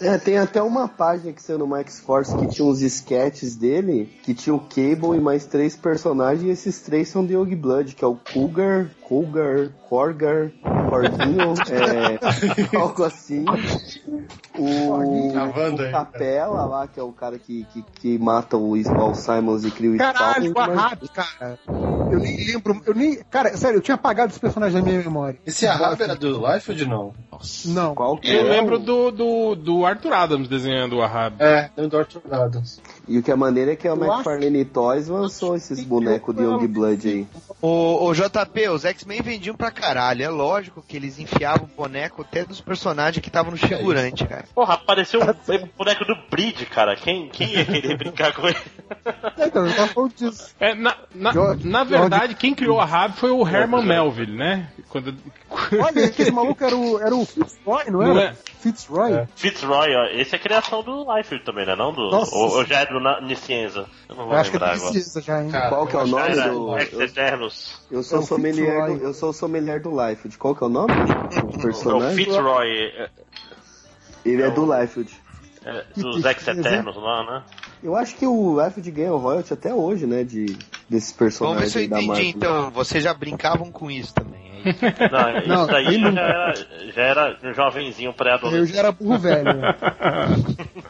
É, 0.00 0.18
tem 0.18 0.38
até 0.38 0.62
uma 0.62 0.88
página 0.88 1.32
que 1.32 1.42
saiu 1.42 1.58
no 1.58 1.66
Max 1.66 2.00
Force 2.00 2.36
que 2.36 2.48
tinha 2.48 2.66
uns 2.66 2.80
sketches 2.80 3.56
dele, 3.56 4.08
que 4.22 4.34
tinha 4.34 4.54
o 4.54 4.60
Cable 4.60 5.16
e 5.16 5.20
mais 5.20 5.46
três 5.46 5.76
personagens, 5.76 6.42
e 6.42 6.50
esses 6.50 6.80
três 6.80 7.08
são 7.08 7.24
de 7.24 7.34
Yogi 7.34 7.56
Blood, 7.56 7.94
que 7.94 8.04
é 8.04 8.06
o 8.06 8.16
Cougar, 8.16 8.90
Cougar, 9.06 9.68
Corgar, 9.88 10.50
Corguinho, 10.90 11.54
é, 11.70 12.18
algo 12.76 13.04
assim. 13.04 13.44
O, 14.58 15.28
o. 15.28 15.90
Capela 15.92 16.64
lá, 16.64 16.88
que 16.88 16.98
é 16.98 17.02
o 17.04 17.12
cara 17.12 17.38
que, 17.38 17.64
que, 17.72 17.84
que 18.00 18.18
mata 18.18 18.56
o 18.56 18.72
Paul 18.96 19.14
Simons 19.14 19.64
e 19.64 19.70
cria 19.70 19.92
o 19.92 19.96
Caralho, 19.96 20.50
Spawn. 20.50 20.72
a 20.72 20.74
Rabi, 20.74 21.08
cara. 21.08 21.58
Eu 22.10 22.18
nem 22.18 22.46
lembro, 22.46 22.82
eu 22.84 22.94
nem. 22.94 23.22
Cara, 23.30 23.56
sério, 23.56 23.76
eu 23.76 23.80
tinha 23.80 23.94
apagado 23.94 24.30
esse 24.30 24.40
personagem 24.40 24.80
da 24.80 24.84
minha 24.84 24.98
memória. 25.00 25.38
Esse 25.46 25.68
Ahab 25.68 26.02
era 26.02 26.16
do 26.16 26.44
Liefeld, 26.44 26.86
não? 26.86 27.14
Não. 27.66 27.94
Qual 27.94 28.18
que 28.18 28.32
Eu 28.32 28.40
é? 28.40 28.50
lembro 28.50 28.78
do, 28.78 29.12
do, 29.12 29.54
do 29.54 29.86
Arthur 29.86 30.14
Adams 30.14 30.48
desenhando 30.48 30.96
o 30.96 31.02
Ahab. 31.02 31.36
É, 31.38 31.70
do 31.76 31.96
Arthur 31.96 32.22
Adams. 32.32 32.80
E 33.08 33.18
o 33.18 33.22
que 33.22 33.30
é 33.30 33.36
maneiro 33.36 33.70
é 33.70 33.76
que 33.76 33.86
a 33.86 33.92
McFarlane 33.94 34.64
Toys 34.64 35.06
lançou 35.06 35.54
esses 35.54 35.82
bonecos 35.84 36.34
de 36.34 36.42
Young 36.42 36.66
Blood 36.66 37.08
aí. 37.08 37.26
Ô, 37.62 38.04
ô 38.06 38.12
JP, 38.12 38.68
os 38.70 38.84
X-Men 38.84 39.22
vendiam 39.22 39.54
pra 39.54 39.70
caralho. 39.70 40.24
É 40.24 40.28
lógico 40.28 40.82
que 40.86 40.96
eles 40.96 41.18
enfiavam 41.20 41.68
o 41.72 41.76
boneco 41.82 42.22
até 42.22 42.44
dos 42.44 42.60
personagens 42.60 43.22
que 43.22 43.28
estavam 43.28 43.52
no 43.52 43.56
figurante, 43.58 44.26
cara. 44.26 44.44
Porra, 44.54 44.74
apareceu 44.74 45.20
um 45.22 45.68
boneco 45.78 46.04
do 46.04 46.16
Breed, 46.30 46.66
cara. 46.66 46.96
Quem, 46.96 47.28
quem 47.28 47.52
ia 47.54 47.64
querer 47.64 47.96
brincar 47.98 48.34
com 48.34 48.48
ele? 48.48 48.56
Então, 49.38 49.66
eu 49.66 49.74
tava 49.76 49.88
falando 49.88 50.12
disso. 50.14 50.48
É, 50.58 50.74
na, 50.74 50.96
na, 51.14 51.32
George- 51.32 51.68
na 51.68 51.84
verdade, 51.84 52.34
quem 52.34 52.54
criou 52.54 52.80
a 52.80 52.84
Ahab 52.84 53.14
foi 53.16 53.30
o 53.30 53.46
Herman 53.46 53.84
Melville, 53.84 54.36
né? 54.36 54.68
Quando... 54.88 55.14
Olha, 55.80 56.06
aquele 56.06 56.30
maluco 56.32 56.64
era 56.64 56.76
o, 56.76 57.00
era 57.00 57.14
o 57.14 57.24
Fitzroy, 57.24 57.84
não 57.90 58.02
era? 58.02 58.14
Não 58.14 58.20
é? 58.20 58.34
Fitzroy? 58.66 59.26
Fitzroy, 59.36 59.94
ó, 59.94 60.04
esse 60.12 60.34
é 60.34 60.38
criação 60.38 60.82
do 60.82 61.06
Liefeld 61.14 61.44
também, 61.44 61.64
né? 61.66 61.74
Não 61.76 61.92
do. 61.92 62.10
Nossa. 62.10 62.34
Ou, 62.34 62.56
ou 62.56 62.64
já 62.64 62.80
é 62.80 62.86
do 62.86 62.98
Na- 63.00 63.20
Niscienza? 63.20 63.86
Eu 64.08 64.16
não 64.16 64.24
vou 64.24 64.34
Eu 64.34 64.40
acho 64.40 64.50
que 64.50 64.56
é 64.56 64.60
agora. 64.60 64.78
precisa 64.90 65.20
já, 65.22 65.42
hein? 65.42 65.50
Cara, 65.50 65.68
Qual 65.68 65.86
que 65.86 65.96
é 65.96 65.98
o 66.00 66.06
nome 66.06 66.30
Era 66.32 66.48
do- 66.48 66.78
Ex 66.78 66.92
Eternos. 67.00 67.80
Eu 67.90 68.02
sou 68.02 68.18
É 68.18 68.22
o 68.22 68.24
sommelier 68.26 68.74
Fitzroy. 68.74 68.98
do, 68.98 69.04
eu 69.04 69.14
sou 69.14 69.32
sommelier 69.32 69.80
do 69.80 69.90
Liefeld. 69.90 70.36
Qual 70.38 70.54
que 70.54 70.62
é 70.64 70.66
o 70.66 70.70
nome 70.70 70.92
do 70.94 71.56
O 71.56 71.62
personagem? 71.62 72.16
Fitzroy 72.24 72.68
é, 72.96 73.10
Ele 74.24 74.42
é 74.42 74.50
do 74.50 74.64
Liefeld. 74.74 75.25
É, 75.66 75.84
dos 75.96 76.24
Ex 76.24 76.48
Eternos 76.48 76.96
lá, 76.96 77.24
né? 77.24 77.42
Eu 77.82 77.94
acho 77.96 78.14
que 78.16 78.26
o 78.26 78.60
Liefeld 78.62 78.90
ganha 78.90 79.12
o 79.12 79.18
royalty 79.18 79.52
até 79.52 79.74
hoje, 79.74 80.06
né? 80.06 80.24
De, 80.24 80.56
desses 80.88 81.10
Vamos 81.10 81.10
ver 81.10 81.18
personagens 81.18 81.72
se 81.72 81.78
eu 81.78 81.82
entendi, 81.84 82.06
Marvel. 82.06 82.24
então. 82.26 82.70
Vocês 82.70 83.02
já 83.04 83.12
brincavam 83.12 83.70
com 83.70 83.90
isso 83.90 84.14
também. 84.14 84.40
é 84.64 84.70
isso? 84.70 84.80
Não, 85.12 85.38
isso 85.38 85.48
Não, 85.48 85.66
daí 85.66 85.86
aí 85.86 85.94
eu 85.94 86.00
não. 86.00 86.12
já 86.12 86.22
era, 86.22 86.54
já 86.94 87.02
era 87.02 87.38
um 87.44 87.52
jovenzinho 87.54 88.08
Eu 88.10 88.14
pré-adolescente. 88.14 88.72
já 88.72 88.78
era 88.80 88.92
burro 88.92 89.18
velho. 89.18 89.44
né? 89.44 89.74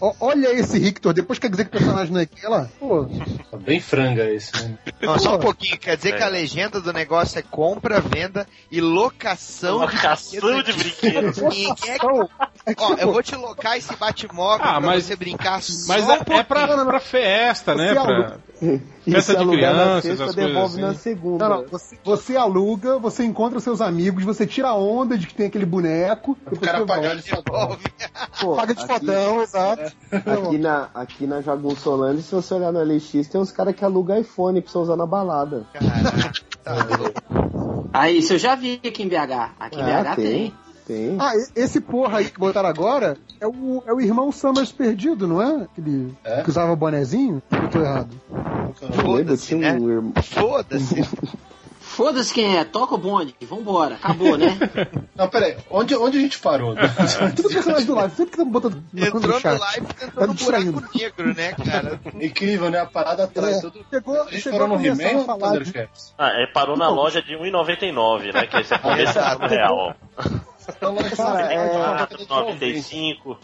Ó, 0.00 0.12
Olha 0.18 0.48
esse 0.52 0.78
Rictor, 0.80 1.12
depois 1.12 1.38
quer 1.38 1.48
dizer 1.48 1.64
que 1.68 1.76
o 1.76 1.78
personagem 1.78 2.12
não 2.12 2.18
é 2.20 2.24
aquela? 2.24 2.68
Pô, 2.80 3.06
Tá 3.52 3.56
bem 3.56 3.78
franga 3.80 4.24
esse, 4.24 4.52
né? 4.60 4.76
Não, 5.00 5.16
só 5.16 5.36
um 5.36 5.38
pouquinho. 5.38 5.78
Quer 5.78 5.96
dizer 5.96 6.14
É. 6.14 6.16
que 6.16 6.22
a 6.24 6.28
legenda 6.28 6.80
do 6.80 6.92
negócio 6.92 7.38
é 7.38 7.42
compra, 7.42 8.00
venda 8.00 8.44
e 8.68 8.80
locação, 8.80 9.78
Locação 9.78 10.60
de 10.62 10.72
brinquedos. 10.72 11.36
Ninguém 11.36 11.72
quer... 11.76 11.96
então, 11.96 12.22
é 12.22 12.28
Ó, 12.78 12.94
eu 12.94 13.12
vou 13.12 13.22
te 13.22 13.34
locar 13.34 13.76
esse 13.76 13.94
Batmóvel 13.96 14.64
Ah, 14.64 14.72
pra 14.72 14.80
mas- 14.80 15.04
você 15.04 15.16
brincar 15.16 15.60
só 15.60 15.92
Mas 15.92 16.06
um 16.06 16.12
é, 16.12 16.14
é 16.16 16.42
pra, 16.44 16.84
pra 16.84 17.00
festa, 17.00 17.74
né? 17.74 17.88
Você 17.88 17.94
Pra... 17.94 18.02
aluga. 18.14 18.40
Festa 19.04 19.32
de 19.34 19.38
alugar 19.40 19.74
na 19.74 19.80
crianças, 19.82 20.02
sexta, 20.04 20.22
essas 20.22 20.34
coisas 20.36 20.52
devolve 20.54 20.72
assim. 20.74 20.80
na 20.82 20.94
segunda. 20.94 21.48
Não, 21.48 21.56
não, 21.62 21.68
você, 21.68 21.98
você 22.04 22.36
aluga, 22.36 22.98
você 23.00 23.24
encontra 23.24 23.58
seus 23.58 23.80
amigos, 23.80 24.22
você 24.22 24.46
tira 24.46 24.68
a 24.68 24.74
onda 24.76 25.18
de 25.18 25.26
que 25.26 25.34
tem 25.34 25.46
aquele 25.46 25.66
boneco. 25.66 26.38
O 26.48 26.60
cara 26.60 26.78
ele 27.10 27.22
só 27.22 27.42
Devolve. 27.42 27.82
Pô, 28.40 28.54
Paga 28.54 28.72
de 28.74 28.86
fodão, 28.86 29.42
exato. 29.42 29.92
Aqui 30.12 30.58
na, 30.58 30.88
aqui 30.94 31.26
na 31.26 31.40
Jagunçolândia, 31.42 32.22
se 32.22 32.32
você 32.32 32.54
olhar 32.54 32.70
no 32.70 32.80
LX, 32.84 33.26
tem 33.28 33.40
uns 33.40 33.50
caras 33.50 33.74
que 33.74 33.84
alugam 33.84 34.20
iPhone 34.20 34.60
pra 34.62 34.70
você 34.70 34.78
usar 34.78 34.96
na 34.96 35.06
balada. 35.06 35.66
Caraca, 35.72 36.32
tá 36.62 36.74
louco. 36.74 37.90
Aí, 37.92 38.18
isso 38.18 38.34
eu 38.34 38.38
já 38.38 38.54
vi 38.54 38.80
aqui 38.86 39.02
em 39.02 39.08
BH. 39.08 39.50
Aqui 39.58 39.80
em 39.80 39.82
Ah, 39.82 40.02
BH 40.04 40.14
tem. 40.16 40.24
Tem. 40.24 40.54
Ah, 41.18 41.32
e- 41.36 41.60
esse 41.60 41.80
porra 41.80 42.18
aí 42.18 42.30
que 42.30 42.38
botaram 42.38 42.68
agora 42.68 43.16
é 43.40 43.46
o, 43.46 43.82
é 43.86 43.92
o 43.92 44.00
irmão 44.00 44.30
Summers 44.32 44.72
perdido, 44.72 45.26
não 45.26 45.40
é? 45.42 45.64
Aquele 45.64 46.12
É? 46.24 46.42
que 46.42 46.50
usava 46.50 46.74
bonezinho? 46.76 47.42
Eu 47.50 47.68
tô 47.68 47.80
errado. 47.80 48.10
Foda-se, 49.02 49.54
né? 49.54 49.72
um 49.72 49.90
irmão. 49.90 50.12
Foda-se. 50.22 51.02
Foda-se 51.82 52.32
quem 52.32 52.56
é, 52.56 52.64
toca 52.64 52.94
o 52.94 52.98
bonde, 52.98 53.34
vambora, 53.42 53.96
acabou, 53.96 54.38
né? 54.38 54.56
Não, 55.14 55.28
peraí, 55.28 55.56
onde, 55.70 55.94
onde 55.94 56.16
a 56.16 56.20
gente 56.22 56.38
parou? 56.38 56.74
Tudo 57.36 57.50
personagem 57.50 57.84
do 57.86 57.94
live, 57.94 58.14
sempre 58.14 58.30
que 58.30 58.40
estão 58.40 58.50
botando 58.50 58.82
Entrou 58.96 59.20
no 59.20 59.58
live 59.58 59.86
e 60.00 60.10
Tá 60.10 60.26
distraindo. 60.26 60.72
buraco 60.72 60.98
negro, 60.98 61.34
né, 61.34 61.52
cara? 61.52 62.00
Incrível, 62.18 62.70
né? 62.70 62.78
A 62.80 62.86
parada 62.86 63.24
atrás. 63.24 63.58
É, 63.58 63.60
tudo... 63.60 63.84
chegou, 63.90 64.22
A 64.22 64.30
gente 64.30 64.40
chegou 64.40 64.58
parou 64.60 64.78
no 64.78 64.86
He-Man 64.86 65.18
ou. 65.18 65.38
Thundercats? 65.38 66.14
Ah, 66.16 66.30
ele 66.38 66.46
parou 66.54 66.78
na 66.78 66.88
loja 66.88 67.20
de 67.20 67.34
1,99, 67.34 68.32
né? 68.32 68.46
Que 68.46 68.56
esse 68.58 68.72
é 68.72 68.78
começo 68.78 69.18
Exato. 69.18 69.42
Real. 70.66 71.16
Cara, 71.16 71.52
é, 71.52 71.76
Ah, 71.76 72.08
95. 72.28 73.38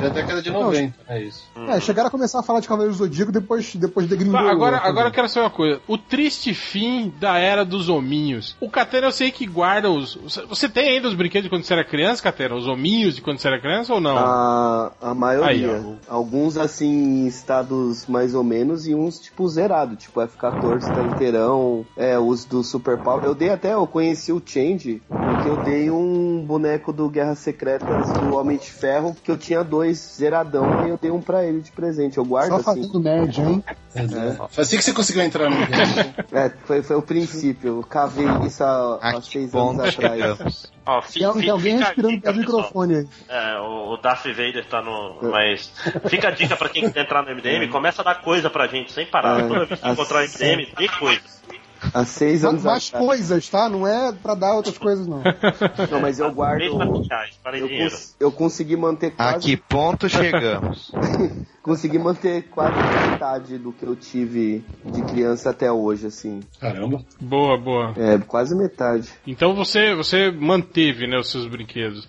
Já 0.00 0.06
é 0.06 0.10
década 0.10 0.42
de 0.42 0.50
90, 0.50 0.94
é 1.08 1.22
isso. 1.22 1.44
é, 1.68 1.80
chegaram 1.80 2.08
a 2.08 2.10
começar 2.10 2.40
a 2.40 2.42
falar 2.42 2.60
de 2.60 2.68
Cavaleiro 2.68 2.94
do 2.94 2.98
Zodíaco 2.98 3.30
depois, 3.30 3.74
depois 3.76 4.08
de 4.08 4.16
Gringolou. 4.16 4.46
Tá, 4.46 4.52
agora, 4.52 4.76
também. 4.78 4.90
agora 4.90 5.08
eu 5.08 5.12
quero 5.12 5.28
saber 5.28 5.44
uma 5.44 5.50
coisa. 5.50 5.80
O 5.86 5.98
triste 5.98 6.54
fim 6.54 7.12
da 7.20 7.38
era 7.38 7.64
dos 7.64 7.88
hominhos. 7.88 8.56
O 8.60 8.70
Catena 8.70 9.06
eu 9.08 9.12
sei 9.12 9.30
que 9.30 9.46
guarda 9.46 9.90
os. 9.90 10.14
Você 10.48 10.68
tem 10.68 10.90
ainda 10.90 11.08
os 11.08 11.14
brinquedos 11.14 11.44
de 11.44 11.50
quando 11.50 11.64
você 11.64 11.72
era 11.72 11.84
criança, 11.84 12.22
Catena? 12.22 12.54
Os 12.54 12.66
hominhos 12.66 13.14
de 13.16 13.22
quando 13.22 13.38
você 13.38 13.48
era 13.48 13.60
criança 13.60 13.92
ou 13.94 14.00
não? 14.00 14.16
A, 14.16 14.92
a 15.00 15.14
maioria. 15.14 15.76
Aí, 15.76 15.96
Alguns, 16.08 16.56
assim, 16.56 16.88
em 16.88 17.26
estados 17.26 18.06
mais 18.06 18.34
ou 18.34 18.42
menos 18.42 18.86
e 18.86 18.94
uns, 18.94 19.18
tipo, 19.20 19.48
zerado. 19.48 19.96
Tipo, 19.96 20.20
F14 20.20 20.90
tá 20.92 21.02
inteirão. 21.04 21.84
É, 21.96 22.18
os 22.18 22.44
do 22.44 22.62
Super 22.62 22.98
Power. 22.98 23.24
Eu 23.24 23.34
dei 23.34 23.50
até, 23.50 23.72
eu 23.74 23.86
conheci 23.86 24.32
o 24.32 24.42
Change, 24.44 25.02
porque 25.22 25.48
eu 25.48 25.56
dei 25.56 25.90
um 25.90 26.42
boneco 26.46 26.92
do 26.92 27.08
Guerras 27.08 27.38
Secretas 27.38 28.12
do 28.12 28.34
Homem 28.34 28.56
de 28.56 28.70
Ferro, 28.70 29.16
que 29.22 29.30
eu 29.30 29.36
tinha 29.36 29.62
dois 29.62 29.89
zeradão, 29.92 30.86
e 30.86 30.90
eu 30.90 30.98
dei 31.00 31.10
um 31.10 31.20
pra 31.20 31.44
ele 31.44 31.60
de 31.60 31.70
presente. 31.72 32.18
Eu 32.18 32.24
guardo, 32.24 32.48
Só 32.50 32.56
assim. 32.56 32.64
fazendo 32.82 33.00
média, 33.00 33.42
hein? 33.42 33.64
Foi 34.50 34.62
assim 34.64 34.76
que 34.76 34.82
você 34.82 34.92
conseguiu 34.92 35.22
entrar 35.22 35.50
no 35.50 35.56
game. 35.66 36.14
É, 36.32 36.50
foi, 36.64 36.82
foi 36.82 36.96
o 36.96 37.02
princípio. 37.02 37.78
Eu 37.78 37.82
cavei 37.82 38.26
isso 38.46 38.62
há, 38.62 38.98
há 39.02 39.08
Aqui 39.10 39.26
seis 39.30 39.54
anos 39.54 39.80
atrás. 39.80 40.72
Ó, 40.86 41.00
Tem, 41.02 41.24
al- 41.24 41.34
tem 41.34 41.50
alguém 41.50 41.78
respirando 41.78 42.20
do 42.20 42.34
microfone 42.34 42.94
aí. 42.96 43.08
É, 43.28 43.58
o, 43.60 43.92
o 43.92 43.96
Darth 43.98 44.26
Vader 44.26 44.66
tá 44.66 44.80
no. 44.82 45.18
Mas. 45.30 45.72
Fica 46.08 46.28
a 46.28 46.30
dica 46.30 46.56
pra 46.56 46.68
quem 46.68 46.82
quiser 46.88 47.02
entrar 47.02 47.22
no 47.22 47.30
MDM, 47.34 47.68
começa 47.72 48.02
a 48.02 48.04
dar 48.04 48.22
coisa 48.22 48.48
pra 48.50 48.66
gente 48.66 48.92
sem 48.92 49.06
parar. 49.06 49.40
É, 49.40 49.48
Toda 49.48 49.66
vez 49.66 49.80
que 49.80 49.88
encontrar 49.88 50.18
o 50.18 50.26
MDM, 50.26 50.68
dê 50.76 50.88
coisa. 50.88 51.20
Há 51.94 52.04
seis 52.04 52.44
anos 52.44 52.62
mais 52.64 52.88
atrás. 52.88 53.04
coisas, 53.06 53.48
tá? 53.48 53.68
Não 53.68 53.86
é 53.86 54.12
pra 54.12 54.34
dar 54.34 54.54
outras 54.54 54.76
coisas, 54.78 55.06
não. 55.06 55.22
Não, 55.90 56.00
mas 56.00 56.18
eu 56.18 56.30
guardo. 56.32 56.62
Eu, 56.62 56.78
cons- 57.68 58.16
eu 58.20 58.32
consegui 58.32 58.76
manter 58.76 59.10
quase. 59.12 59.36
A 59.36 59.38
que 59.40 59.56
ponto 59.56 60.08
chegamos? 60.08 60.92
Consegui 61.62 61.98
manter 61.98 62.44
quase 62.48 62.74
metade 63.10 63.58
do 63.58 63.70
que 63.70 63.84
eu 63.84 63.94
tive 63.94 64.64
de 64.82 65.02
criança 65.02 65.50
até 65.50 65.70
hoje, 65.70 66.06
assim. 66.06 66.40
Caramba. 66.58 67.04
Boa, 67.20 67.58
boa. 67.58 67.92
É, 67.98 68.16
quase 68.18 68.56
metade. 68.56 69.10
Então 69.26 69.54
você, 69.54 69.94
você 69.94 70.30
manteve, 70.30 71.06
né, 71.06 71.18
os 71.18 71.30
seus 71.30 71.46
brinquedos. 71.46 72.08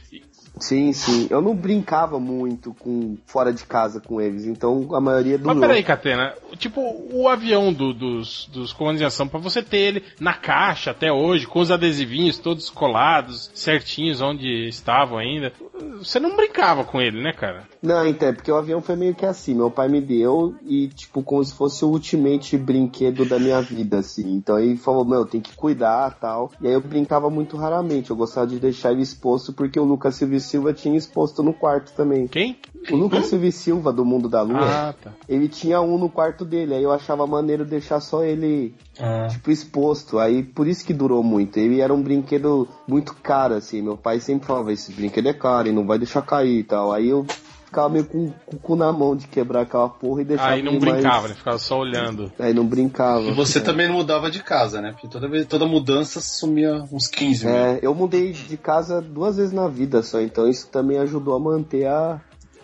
Sim, 0.62 0.94
sim. 0.94 1.28
Eu 1.30 1.42
não 1.42 1.56
brincava 1.56 2.20
muito 2.20 2.74
com 2.74 3.18
fora 3.26 3.52
de 3.52 3.64
casa 3.66 4.00
com 4.00 4.22
eles, 4.22 4.46
então 4.46 4.88
a 4.96 5.02
maioria 5.02 5.38
do 5.38 5.48
Mas 5.48 5.60
peraí, 5.60 5.84
Catena. 5.84 6.34
Tipo, 6.58 6.82
o 7.12 7.28
avião 7.28 7.74
do- 7.74 7.94
dos, 7.94 8.48
dos 8.54 8.72
comandos 8.72 9.00
de 9.00 9.06
ação, 9.06 9.28
pra 9.28 9.40
você 9.40 9.62
ter 9.64 9.78
ele 9.78 10.04
na 10.20 10.34
caixa 10.34 10.92
até 10.92 11.12
hoje, 11.12 11.48
com 11.48 11.60
os 11.60 11.72
adesivinhos 11.72 12.38
todos 12.38 12.70
colados, 12.70 13.50
certinhos 13.56 14.22
onde 14.22 14.68
estavam 14.68 15.18
ainda, 15.18 15.52
você 15.98 16.20
não 16.20 16.36
brincava 16.36 16.84
com 16.84 17.02
ele, 17.02 17.22
né, 17.22 17.34
cara? 17.34 17.64
Não, 17.82 18.06
então, 18.06 18.30
é 18.30 18.34
porque 18.34 18.52
o 18.52 18.56
avião 18.56 18.82
foi 18.82 18.96
meio 18.96 19.16
que 19.16 19.26
assim. 19.26 19.56
Meu 19.56 19.72
pai 19.72 19.88
me 19.88 20.00
deu 20.00 20.54
e, 20.68 20.88
tipo, 20.90 21.24
como 21.24 21.44
se 21.44 21.54
fosse 21.56 21.84
o 21.84 21.90
ultimate 21.90 22.56
brinquedo 22.58 23.26
da 23.26 23.40
minha 23.40 23.60
vida, 23.62 23.98
assim. 24.00 24.34
Então 24.34 24.60
ele 24.60 24.78
falou, 24.78 25.04
meu, 25.04 25.26
tem 25.26 25.42
que 25.42 25.56
cuidar 25.56 26.12
tal. 26.20 26.52
E 26.62 26.68
aí 26.68 26.74
eu 26.74 26.82
brincava 26.82 27.30
muito 27.30 27.58
raramente. 27.58 28.12
Eu 28.12 28.16
gostava 28.16 28.46
de 28.46 28.60
deixar 28.60 28.92
ele 28.92 29.02
exposto 29.02 29.52
porque 29.54 29.80
o 29.80 29.84
Lucas 29.84 30.16
Silva 30.16 30.36
e 30.36 30.40
Silva 30.52 30.74
tinha 30.74 30.98
exposto 30.98 31.42
no 31.42 31.54
quarto 31.54 31.94
também. 31.96 32.28
Quem? 32.28 32.58
O 32.92 32.96
Lucas 32.96 33.28
Silva 33.28 33.46
e 33.46 33.52
Silva, 33.52 33.94
do 33.94 34.04
Mundo 34.04 34.28
da 34.28 34.42
Lua, 34.42 34.60
Ah, 34.90 34.94
tá. 35.02 35.12
ele 35.30 35.48
tinha 35.48 35.80
um 35.82 35.98
no 35.98 36.10
quarto 36.10 36.44
dele. 36.44 36.74
Aí 36.76 36.84
eu 36.84 36.92
achava 36.92 37.26
maneiro 37.26 37.64
deixar 37.64 38.00
só 38.02 38.24
ele, 38.24 38.74
Ah. 39.00 39.28
tipo, 39.30 39.50
exposto. 39.52 40.20
Aí 40.20 40.44
por 40.44 40.68
isso 40.68 40.86
que 40.86 40.94
durou 40.94 41.24
muito. 41.24 41.58
Ele 41.58 41.80
era 41.80 41.94
um 41.94 42.02
brinquedo 42.02 42.68
muito 42.88 43.16
caro, 43.22 43.54
assim. 43.56 43.82
Meu 43.82 43.96
pai 43.98 44.20
sempre 44.20 44.48
falava, 44.48 44.74
esse 44.74 44.92
brinquedo 44.92 45.28
é 45.28 45.34
caro 45.34 45.68
e 45.68 45.72
não 45.72 45.86
vai 45.86 45.98
deixar 45.98 46.22
cair 46.24 46.60
e 46.60 46.64
tal. 46.64 46.92
Aí 46.92 47.08
eu 47.10 47.26
ficava 47.72 47.88
meio 47.88 48.06
com, 48.06 48.30
com 48.46 48.56
o 48.58 48.60
cu 48.60 48.76
na 48.76 48.92
mão 48.92 49.16
de 49.16 49.28
quebrar 49.28 49.62
aquela 49.62 49.88
porra 49.88 50.22
e 50.22 50.26
deixar 50.26 50.50
Aí 50.50 50.62
não 50.62 50.78
brincava, 50.78 51.22
né? 51.22 51.28
mais... 51.30 51.38
Ficava 51.38 51.58
só 51.58 51.80
olhando. 51.80 52.32
Aí 52.38 52.54
não 52.54 52.66
brincava. 52.66 53.22
E 53.22 53.32
você 53.32 53.62
também 53.62 53.88
não 53.88 53.96
mudava 53.96 54.30
de 54.30 54.44
casa, 54.44 54.82
né? 54.82 54.92
Porque 54.92 55.08
toda, 55.08 55.30
vez, 55.30 55.46
toda 55.46 55.66
mudança 55.66 56.20
sumia 56.20 56.84
uns 56.92 57.08
15 57.08 57.46
mil. 57.46 57.56
É, 57.56 57.80
eu 57.82 57.96
mudei 57.96 58.34
de 58.34 58.58
casa 58.58 59.02
duas 59.02 59.38
vezes 59.38 59.54
na 59.54 59.70
vida 59.70 60.04
só, 60.04 60.20
então 60.20 60.48
isso 60.48 60.68
também 60.68 60.98
ajudou 61.00 61.34
a 61.34 61.40
manter 61.40 61.88
a 61.88 62.20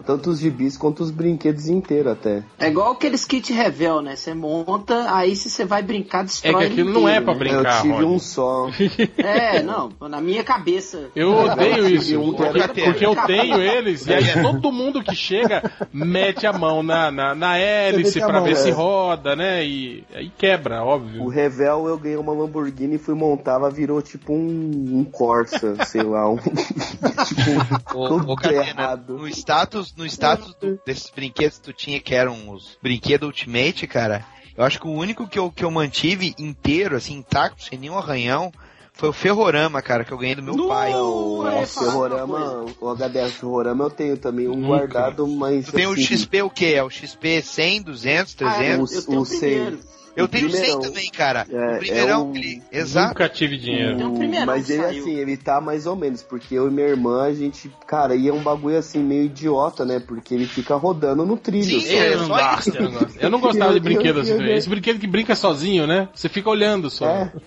tanto 0.07 0.29
os 0.29 0.39
gibis 0.39 0.77
quanto 0.77 1.03
os 1.03 1.11
brinquedos 1.11 1.67
inteiros 1.67 2.13
até. 2.13 2.41
É 2.57 2.67
igual 2.67 2.93
aqueles 2.93 3.25
kit 3.25 3.51
revel, 3.51 4.01
né? 4.01 4.15
Você 4.15 4.34
monta, 4.34 5.13
aí 5.13 5.35
se 5.35 5.49
você 5.49 5.65
vai 5.65 5.84
brincar, 5.84 6.21
É 6.21 6.23
destrói 6.23 6.53
que 6.53 6.63
ele 6.71 6.81
aquilo 6.81 6.93
não 6.93 7.09
é 7.09 7.17
inteiro, 7.17 7.25
pra 7.25 7.34
né? 7.34 7.39
brincar, 7.39 7.75
eu 7.75 7.81
tive 7.81 7.93
Rony. 7.93 8.05
um 8.05 8.19
só. 8.19 8.69
É, 9.17 9.61
não, 9.61 9.91
na 10.01 10.21
minha 10.21 10.43
cabeça. 10.43 11.09
Eu 11.15 11.34
odeio 11.34 11.88
isso, 11.89 12.19
um 12.19 12.34
porque, 12.34 12.67
que 12.69 12.81
porque 12.84 13.05
eu 13.05 13.15
tenho 13.25 13.61
eles, 13.61 14.05
e 14.05 14.13
aí 14.13 14.23
todo 14.41 14.71
mundo 14.71 15.03
que 15.03 15.15
chega 15.15 15.61
mete 15.91 16.45
a 16.45 16.53
mão 16.53 16.81
na, 16.81 17.11
na, 17.11 17.35
na 17.35 17.57
hélice 17.57 18.19
pra 18.19 18.34
mão, 18.34 18.43
ver 18.43 18.51
é. 18.51 18.55
se 18.55 18.71
roda, 18.71 19.35
né? 19.35 19.65
E 19.65 20.03
aí 20.13 20.29
quebra, 20.38 20.84
O 20.84 20.88
óbvio. 20.88 21.27
Revel 21.27 21.88
eu 21.88 21.97
ganhei 21.97 22.17
uma 22.17 22.31
Lamborghini 22.31 22.95
e 22.95 22.99
fui 22.99 23.15
montava, 23.15 23.69
virou 23.69 24.01
tipo 24.01 24.31
um, 24.34 24.99
um 24.99 25.03
Corsa, 25.03 25.75
sei 25.85 26.03
lá, 26.03 26.29
um. 26.29 26.38
tipo, 27.25 27.97
Ô, 27.97 28.07
tudo 28.07 28.31
ô, 28.31 28.35
Catena, 28.35 28.61
errado. 28.61 29.17
no 29.17 29.27
status, 29.27 29.93
no 29.98 30.06
status 30.06 30.53
do- 30.56 30.80
desses 30.86 31.10
brinquedos 31.10 31.57
que 31.57 31.64
tu 31.64 31.74
tinha, 31.74 31.99
que 31.99 32.14
eram 32.14 32.49
os 32.52 32.78
brinquedos 32.82 33.28
Ultimate, 33.28 33.88
cara, 33.88 34.26
eu 34.56 34.64
acho 34.64 34.80
que 34.80 34.88
o 34.88 34.91
único 34.91 35.28
que 35.28 35.38
eu, 35.40 35.52
que 35.52 35.65
eu 35.65 35.72
mantive 35.72 36.34
inteiro, 36.38 36.95
assim, 36.95 37.15
intacto, 37.15 37.64
sem 37.64 37.78
nenhum 37.78 37.98
arranhão, 37.98 38.52
foi 38.94 39.10
o 39.10 39.14
Ferrorama, 39.14 39.82
cara, 39.82 40.03
que 40.03 40.11
eu 40.11 40.18
ganhei 40.18 40.36
do 40.36 40.41
meu 40.41 40.68
pai. 40.68 40.91
eu 40.91 41.44
Nossa, 41.44 41.82
uma 41.82 41.91
Ferrorama, 41.91 42.65
o 42.80 42.90
HDS 42.90 43.34
Ferrorama 43.34 43.84
eu 43.86 43.90
tenho 43.91 44.18
também 44.18 44.48
um 44.48 44.56
Nunca. 44.56 44.68
guardado, 44.68 45.28
mas. 45.28 45.65
Tu 45.68 45.72
tem 45.74 45.86
o 45.86 45.91
assim, 45.91 46.02
XP 46.03 46.41
o 46.41 46.49
quê? 46.49 46.74
É 46.76 46.84
o 46.84 46.90
XP 46.90 47.41
100, 47.41 47.82
200, 47.84 48.36
Ah, 48.41 48.45
eu, 48.64 48.88
300? 48.88 48.91
eu 48.95 49.03
tenho 49.06 49.19
o 49.19 49.22
o 49.24 49.26
primeiro. 49.28 49.80
Eu 50.18 50.26
o 50.26 50.27
tenho 50.27 50.49
100 50.49 50.60
primeirão. 50.60 50.81
também, 50.81 51.11
cara. 51.11 51.45
É, 51.49 51.76
o 51.76 51.80
primeirão, 51.80 52.19
é 52.22 52.23
o- 52.23 52.35
ele... 52.35 52.64
Exato. 52.72 53.07
Nunca 53.10 53.30
tive 53.30 53.57
dinheiro. 53.57 54.06
Um 54.07 54.18
primeirão 54.18 54.45
Mas 54.45 54.69
ele 54.69 54.81
saiu. 54.84 55.02
assim, 55.02 55.15
ele 55.15 55.38
tá 55.38 55.61
mais 55.61 55.85
ou 55.85 55.95
menos, 55.95 56.22
porque 56.23 56.56
eu 56.56 56.68
e 56.68 56.72
minha 56.72 56.88
irmã, 56.88 57.23
a 57.23 57.34
gente, 57.34 57.72
cara, 57.85 58.15
ia 58.15 58.34
um 58.34 58.41
bagulho 58.44 58.77
assim 58.77 58.99
meio 58.99 59.26
idiota, 59.26 59.85
né? 59.85 59.99
Porque 60.06 60.34
ele 60.34 60.45
fica 60.45 60.76
rodando 60.76 61.26
no 61.26 61.38
trilho. 61.38 61.80
Sim, 61.80 61.95
é, 61.95 62.14
Eu 62.14 62.19
não, 62.22 62.27
gosto, 62.27 62.76
eu 62.76 62.84
não 62.84 62.91
gosto. 62.91 63.18
Eu 63.19 63.30
não 63.30 63.39
gostava 63.39 63.73
de 63.73 63.80
brinquedo 63.81 64.19
assim. 64.19 64.31
Eu- 64.34 64.48
Esse 64.57 64.68
brinquedo 64.69 64.99
que 64.99 65.07
brinca 65.07 65.35
sozinho, 65.35 65.85
né? 65.88 66.10
Você 66.14 66.27
fica 66.27 66.49
olhando 66.49 66.89
só. 66.89 67.07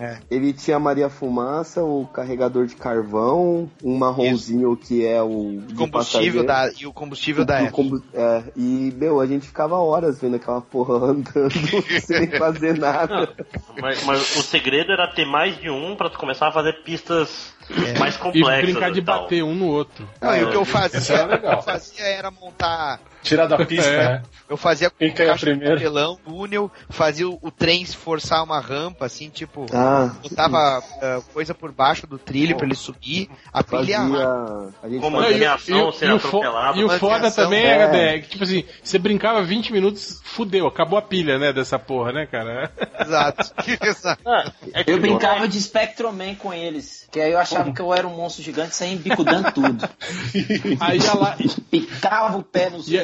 É. 0.00 0.18
Ele 0.30 0.52
tinha 0.54 0.76
a 0.78 0.80
Maria 0.80 1.10
Fumaça, 1.10 1.82
o 1.84 2.06
carregador 2.06 2.64
de 2.66 2.74
carvão, 2.74 3.68
um 3.84 3.98
marronzinho 3.98 4.74
que 4.76 5.04
é 5.04 5.20
o 5.20 5.60
combustível 5.76 6.44
da, 6.44 6.70
e 6.80 6.86
o 6.86 6.92
combustível 6.92 7.44
da 7.44 7.54
O 7.54 7.56
Apple. 7.66 7.70
combu- 7.72 8.02
é, 8.14 8.42
e, 8.56 8.94
meu, 8.96 9.20
a 9.20 9.26
gente 9.26 9.46
ficava 9.46 9.76
horas 9.76 10.18
vendo 10.20 10.36
aquela 10.36 10.60
porra 10.62 10.94
andando 11.10 11.50
sem 12.18 12.30
fazer 12.38 12.78
nada. 12.78 13.32
Mas, 13.80 14.02
mas 14.04 14.36
o 14.36 14.42
segredo 14.42 14.92
era 14.92 15.06
ter 15.08 15.24
mais 15.24 15.56
de 15.58 15.70
um 15.70 15.94
pra 15.96 16.10
tu 16.10 16.18
começar 16.18 16.48
a 16.48 16.52
fazer 16.52 16.82
pistas 16.82 17.52
mais 17.98 18.16
E 18.16 18.18
complexas. 18.18 18.64
brincar 18.64 18.90
de 18.90 19.00
e 19.00 19.04
tal. 19.04 19.22
bater 19.22 19.42
um 19.44 19.54
no 19.54 19.66
outro. 19.68 20.08
Não, 20.20 20.36
e 20.36 20.42
o 20.44 20.50
que 20.50 20.56
eu 20.56 20.62
Isso 20.62 20.70
fazia, 20.72 21.24
legal. 21.26 21.36
o 21.36 21.40
que 21.40 21.46
eu 21.58 21.62
fazia 21.62 22.04
era 22.04 22.30
montar 22.30 23.00
Tirar 23.22 23.46
da 23.46 23.64
pista, 23.64 23.90
É. 23.90 23.96
né? 23.98 24.22
Eu 24.48 24.56
fazia 24.56 24.90
caiu 24.90 25.14
caixa 25.14 25.54
de 25.54 25.60
papelão, 25.64 26.18
túnel, 26.24 26.70
fazia 26.88 27.28
o, 27.28 27.38
o 27.42 27.50
trem 27.50 27.84
se 27.84 27.96
forçar 27.96 28.42
uma 28.42 28.58
rampa, 28.60 29.06
assim, 29.06 29.28
tipo, 29.28 29.66
Ah, 29.72 30.10
botava 30.22 30.82
ah, 31.02 31.20
coisa 31.32 31.54
por 31.54 31.70
baixo 31.70 32.06
do 32.06 32.18
trilho 32.18 32.56
pra 32.56 32.66
ele 32.66 32.74
subir, 32.74 33.28
a 33.52 33.62
pilha 33.62 33.78
fazia. 33.78 33.98
ia 33.98 34.70
A 34.82 34.88
gente 34.88 35.00
Como 35.00 35.16
Não, 35.18 35.24
fazia. 35.24 35.38
e, 35.38 35.44
Aviação, 35.46 35.76
e- 35.76 36.80
e 36.80 36.84
o, 36.84 36.92
e 36.94 36.98
foda 36.98 37.30
também 37.30 37.62
é. 37.64 37.76
é, 37.82 38.14
é 38.16 38.18
que, 38.20 38.30
tipo 38.30 38.42
assim, 38.44 38.64
você 38.82 38.98
brincava 38.98 39.42
20 39.42 39.72
minutos, 39.72 40.20
fudeu, 40.24 40.66
acabou 40.66 40.98
a 40.98 41.02
pilha, 41.02 41.38
né, 41.38 41.52
dessa 41.52 41.78
porra, 41.78 42.12
né, 42.12 42.26
cara? 42.26 42.72
Exato. 43.00 43.52
Exato. 43.84 44.22
Ah, 44.26 44.50
é 44.74 44.80
Eu 44.80 44.84
tipo, 44.84 45.00
brincava 45.00 45.46
de 45.46 45.60
Spectroman 45.60 46.34
com 46.34 46.52
eles. 46.52 47.06
Que 47.12 47.20
aí 47.20 47.32
eu 47.32 47.38
achava 47.38 47.72
que 47.72 47.80
eu 47.80 47.92
era 47.92 48.06
um 48.06 48.16
monstro 48.16 48.42
gigante, 48.42 48.74
saía 48.74 48.96
bicudando 48.96 49.50
tudo. 49.52 49.88
Aí 50.80 50.98
ia 50.98 51.14
lá, 51.14 51.36
Picava 51.70 52.38
o 52.38 52.42
pé 52.42 52.70
nos 52.70 52.88
E- 52.88 52.96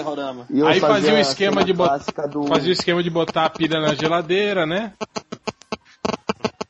E 0.50 0.58
eu 0.60 0.66
Aí 0.66 0.80
fazia 0.80 1.14
o 1.14 1.18
esquema 1.18 1.64
de 1.64 1.72
bot- 1.72 1.88
clássica 1.88 2.28
do- 2.28 2.46
fazia 2.46 2.68
o 2.68 2.72
esquema 2.72 3.02
de 3.02 3.10
botar 3.10 3.46
a 3.46 3.50
pilha 3.50 3.80
na 3.80 3.94
geladeira, 3.94 4.64
né? 4.66 4.92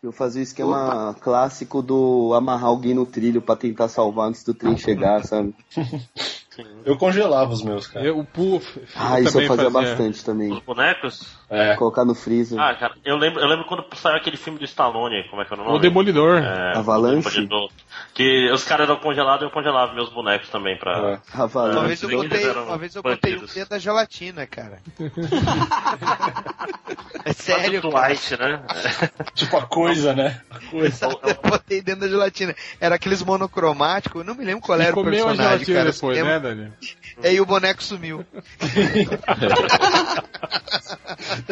Eu 0.02 0.12
fazia 0.12 0.40
o 0.40 0.42
esquema 0.44 1.14
clássico 1.20 1.82
do 1.82 2.32
amarrar 2.34 2.66
alguém 2.68 2.94
no 2.94 3.04
trilho 3.04 3.42
pra 3.42 3.56
tentar 3.56 3.88
salvar 3.88 4.28
antes 4.28 4.44
do 4.44 4.54
trem 4.54 4.76
chegar, 4.76 5.24
sabe? 5.24 5.54
Eu 6.84 6.96
congelava 6.96 7.52
os 7.52 7.62
meus, 7.62 7.86
cara. 7.86 8.06
Eu, 8.06 8.18
o 8.18 8.24
puff. 8.24 8.80
Ah, 8.94 9.20
isso 9.20 9.40
eu 9.40 9.46
fazia 9.46 9.70
bastante 9.70 10.24
também. 10.24 10.52
os 10.52 10.60
bonecos. 10.60 11.36
É. 11.48 11.74
Colocar 11.76 12.04
no 12.04 12.14
freezer. 12.14 12.58
Ah, 12.58 12.74
cara, 12.74 12.94
eu 13.04 13.16
lembro, 13.16 13.40
eu 13.40 13.46
lembro 13.46 13.64
quando 13.66 13.84
saiu 13.94 14.16
aquele 14.16 14.36
filme 14.36 14.58
do 14.58 14.64
Stallone, 14.64 15.28
como 15.30 15.42
é 15.42 15.44
que 15.44 15.52
é 15.52 15.56
o 15.56 15.58
nome? 15.60 15.76
O 15.76 15.78
Demolidor. 15.78 16.38
É, 16.42 16.76
Avalanche? 16.76 17.28
o 17.28 17.30
Demolidor. 17.30 17.70
Que 18.14 18.50
os 18.50 18.64
caras 18.64 18.88
eram 18.88 19.00
congelados 19.00 19.42
e 19.42 19.46
eu 19.46 19.50
congelava 19.50 19.94
meus 19.94 20.08
bonecos 20.10 20.48
também 20.48 20.76
pra. 20.78 20.92
É. 20.92 21.20
Uma 21.34 21.44
Avalanche. 21.44 21.86
vez 21.86 22.02
eu 22.02 22.10
botei, 22.10 22.50
uma 22.50 22.78
vez 22.78 22.96
eu 22.96 23.02
botei 23.02 23.32
um 23.32 23.34
bandidos. 23.36 23.54
dentro 23.54 23.70
da 23.70 23.78
gelatina, 23.78 24.46
cara. 24.46 24.78
é 27.28 27.32
Sério. 27.32 27.80
Dwight, 27.82 28.36
né? 28.38 28.60
Tipo 29.34 29.56
a 29.56 29.66
coisa, 29.66 30.14
né? 30.14 30.40
Exato, 30.72 31.18
eu 31.28 31.50
botei 31.50 31.82
dentro 31.82 32.02
da 32.02 32.08
gelatina. 32.08 32.54
Era 32.80 32.94
aqueles 32.94 33.22
monocromáticos, 33.22 34.20
eu 34.20 34.24
não 34.26 34.34
me 34.34 34.44
lembro 34.44 34.60
qual 34.62 34.78
E 34.78 34.82
era 34.82 34.92
o 34.92 34.94
comeu 34.94 35.24
a 35.24 35.28
personagem, 35.28 35.64
gelatina 35.66 35.78
cara. 35.80 35.92
depois, 35.92 36.18
né, 36.18 36.22
lembro- 36.24 36.48
Daniel? 36.48 36.72
E 37.22 37.28
aí 37.28 37.40
o 37.40 37.46
boneco 37.46 37.82
sumiu. 37.82 38.24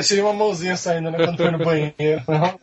Seria 0.03 0.25
uma 0.25 0.33
mãozinha 0.35 0.77
saindo, 0.77 1.11
né? 1.11 1.19
Quando 1.25 1.37
foi 1.39 1.51
no 1.51 1.59
banheiro. 1.59 2.23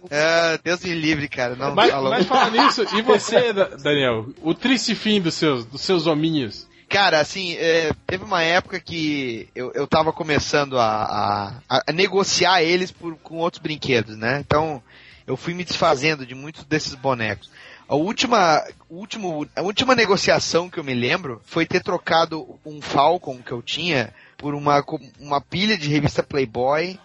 É, 0.09 0.59
Deus 0.63 0.83
me 0.83 0.93
livre, 0.93 1.27
cara. 1.27 1.55
Não, 1.55 1.73
Mas, 1.73 1.91
louco. 1.93 2.09
mas 2.09 2.25
falando 2.27 2.61
nisso, 2.63 2.85
e 2.95 3.01
você, 3.01 3.51
Da- 3.53 3.69
Daniel? 3.81 4.27
O 4.41 4.53
triste 4.53 4.93
fim 4.95 5.19
dos 5.19 5.33
seus, 5.33 5.65
dos 5.65 5.81
seus 5.81 6.05
hominhos? 6.07 6.67
Cara, 6.91 7.21
assim, 7.21 7.53
é, 7.53 7.91
teve 8.05 8.25
uma 8.25 8.43
época 8.43 8.77
que 8.79 9.47
eu, 9.55 9.71
eu 9.73 9.87
tava 9.87 10.11
começando 10.11 10.77
a, 10.77 11.53
a- 11.69 11.83
a 11.87 11.91
negociar 11.93 12.61
eles 12.61 12.91
por, 12.91 13.15
com 13.17 13.37
outros 13.37 13.61
brinquedos, 13.63 14.17
né? 14.17 14.39
Então, 14.45 14.83
eu 15.25 15.37
fui 15.37 15.53
me 15.53 15.63
desfazendo 15.63 16.25
de 16.25 16.35
muitos 16.35 16.65
desses 16.65 16.93
bonecos. 16.93 17.49
A 17.87 17.95
última, 17.95 18.61
último, 18.89 19.47
a 19.55 19.61
última 19.61 19.95
negociação 19.95 20.69
que 20.69 20.77
eu 20.79 20.83
me 20.83 20.93
lembro 20.93 21.41
foi 21.45 21.65
ter 21.65 21.81
trocado 21.81 22.59
um 22.65 22.81
Falcon 22.81 23.37
que 23.41 23.51
eu 23.53 23.61
tinha 23.61 24.13
por 24.37 24.53
uma, 24.53 24.83
uma 25.19 25.39
pilha 25.39 25.77
de 25.77 25.87
revista 25.87 26.21
Playboy 26.21 26.99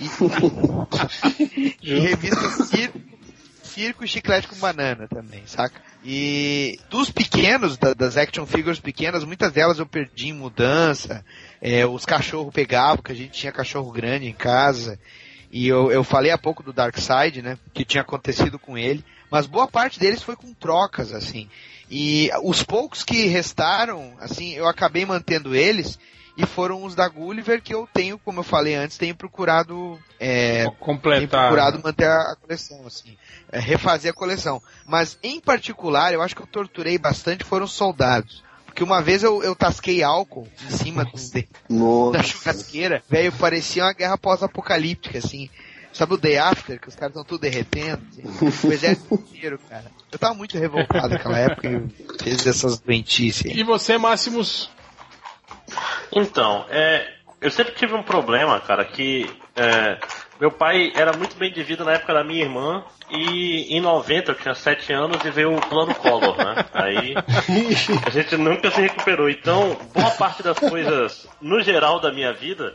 e, 0.00 0.04
e 1.82 1.98
revista 2.00 2.48
Circo, 2.64 3.00
Circo 3.76 4.04
e 4.06 4.08
Chiclete 4.08 4.48
com 4.48 4.56
Banana 4.56 5.06
também, 5.06 5.42
saca? 5.44 5.78
E 6.02 6.80
dos 6.88 7.10
pequenos, 7.10 7.76
da- 7.76 7.92
das 7.92 8.16
action 8.16 8.46
figures 8.46 8.80
pequenas, 8.80 9.22
muitas 9.22 9.52
delas 9.52 9.78
eu 9.78 9.84
perdi 9.84 10.28
em 10.28 10.32
mudança, 10.32 11.22
é, 11.60 11.84
os 11.84 12.06
cachorros 12.06 12.54
pegavam, 12.54 13.02
que 13.02 13.12
a 13.12 13.14
gente 13.14 13.32
tinha 13.32 13.52
cachorro 13.52 13.92
grande 13.92 14.26
em 14.26 14.32
casa, 14.32 14.98
e 15.52 15.68
eu, 15.68 15.92
eu 15.92 16.02
falei 16.02 16.30
há 16.30 16.38
pouco 16.38 16.62
do 16.62 16.72
Darkseid, 16.72 17.42
né, 17.42 17.58
que 17.74 17.84
tinha 17.84 18.00
acontecido 18.00 18.58
com 18.58 18.78
ele, 18.78 19.04
mas 19.30 19.46
boa 19.46 19.68
parte 19.68 20.00
deles 20.00 20.22
foi 20.22 20.36
com 20.36 20.54
trocas, 20.54 21.12
assim. 21.12 21.46
E 21.90 22.30
os 22.42 22.62
poucos 22.62 23.04
que 23.04 23.26
restaram, 23.26 24.14
assim, 24.18 24.54
eu 24.54 24.66
acabei 24.66 25.04
mantendo 25.04 25.54
eles, 25.54 25.98
e 26.36 26.44
foram 26.46 26.84
os 26.84 26.94
da 26.94 27.08
Gulliver 27.08 27.62
que 27.62 27.74
eu 27.74 27.88
tenho, 27.92 28.18
como 28.18 28.40
eu 28.40 28.44
falei 28.44 28.74
antes, 28.74 28.98
tenho 28.98 29.14
procurado 29.16 29.98
é, 30.20 30.64
tenho 30.64 30.72
Completar. 30.76 31.48
procurado 31.48 31.80
manter 31.82 32.06
a 32.08 32.36
coleção, 32.40 32.86
assim, 32.86 33.16
é, 33.50 33.58
refazer 33.58 34.10
a 34.10 34.14
coleção. 34.14 34.62
Mas 34.86 35.18
em 35.22 35.40
particular, 35.40 36.12
eu 36.12 36.20
acho 36.22 36.34
que 36.36 36.42
eu 36.42 36.46
torturei 36.46 36.98
bastante 36.98 37.44
foram 37.44 37.64
os 37.64 37.72
soldados. 37.72 38.44
Porque 38.66 38.84
uma 38.84 39.00
vez 39.00 39.22
eu, 39.22 39.42
eu 39.42 39.56
tasquei 39.56 40.02
álcool 40.02 40.46
em 40.66 40.70
cima 40.70 41.04
de- 41.14 41.48
da 42.12 42.22
churrasqueira, 42.22 43.02
velho, 43.08 43.32
parecia 43.32 43.84
uma 43.84 43.92
guerra 43.94 44.18
pós-apocalíptica, 44.18 45.18
assim. 45.18 45.48
Sabe 45.92 46.12
o 46.12 46.18
Day 46.18 46.36
After, 46.36 46.78
que 46.78 46.88
os 46.88 46.94
caras 46.94 47.12
estão 47.12 47.24
tudo 47.24 47.40
derretendo? 47.40 48.02
Assim, 48.12 48.68
o 48.68 48.70
exército 48.72 49.14
inteiro, 49.32 49.58
cara. 49.66 49.90
Eu 50.12 50.18
tava 50.18 50.34
muito 50.34 50.58
revoltado 50.58 51.08
naquela 51.08 51.38
época 51.38 51.70
e 51.70 52.18
fez 52.22 52.46
essas 52.46 52.78
doentices. 52.78 53.46
aí. 53.50 53.58
E 53.60 53.62
você, 53.64 53.96
Máximos? 53.96 54.68
Então, 56.12 56.64
é, 56.70 57.06
eu 57.40 57.50
sempre 57.50 57.74
tive 57.74 57.94
um 57.94 58.02
problema, 58.02 58.60
cara, 58.60 58.84
que 58.84 59.30
é, 59.54 59.98
meu 60.40 60.50
pai 60.50 60.92
era 60.94 61.16
muito 61.16 61.36
bem 61.36 61.52
de 61.52 61.62
vida 61.62 61.84
na 61.84 61.92
época 61.92 62.12
da 62.12 62.22
minha 62.22 62.42
irmã 62.42 62.84
e 63.10 63.74
em 63.76 63.80
90 63.80 64.32
eu 64.32 64.34
tinha 64.34 64.54
7 64.54 64.92
anos 64.92 65.24
e 65.24 65.30
veio 65.30 65.54
o 65.54 65.60
plano 65.60 65.94
Collor, 65.94 66.36
né? 66.36 66.64
Aí 66.74 67.14
a 68.04 68.10
gente 68.10 68.36
nunca 68.36 68.70
se 68.70 68.80
recuperou. 68.80 69.30
Então, 69.30 69.76
boa 69.94 70.10
parte 70.10 70.42
das 70.42 70.58
coisas, 70.58 71.28
no 71.40 71.60
geral 71.62 72.00
da 72.00 72.12
minha 72.12 72.32
vida, 72.32 72.74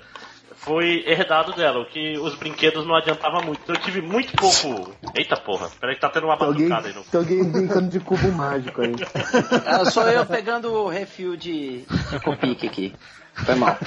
foi 0.62 1.04
herdado 1.08 1.54
dela, 1.54 1.80
o 1.80 1.86
que 1.86 2.18
os 2.20 2.36
brinquedos 2.36 2.86
não 2.86 2.96
adiantava 2.96 3.42
muito. 3.42 3.62
Então 3.64 3.76
eu 3.76 3.82
tive 3.82 4.02
muito 4.02 4.32
pouco. 4.34 4.94
Eita 5.16 5.36
porra, 5.38 5.70
peraí 5.80 5.96
que 5.96 6.02
tá 6.02 6.10
tendo 6.10 6.26
uma 6.28 6.36
batucada 6.38 6.88
aí 6.88 6.94
no. 6.94 7.04
tem 7.04 7.20
alguém 7.20 7.44
brincando 7.52 7.90
de 7.90 8.00
cubo 8.00 8.32
mágico 8.32 8.82
aí. 8.82 8.94
Ah, 9.66 9.86
sou 9.90 10.04
eu 10.10 10.26
pegando 10.26 10.72
o 10.72 10.88
refil 10.88 11.36
de, 11.36 11.80
de 12.12 12.20
Copic 12.24 12.64
aqui. 12.66 12.94
Foi 13.34 13.56
mal. 13.56 13.78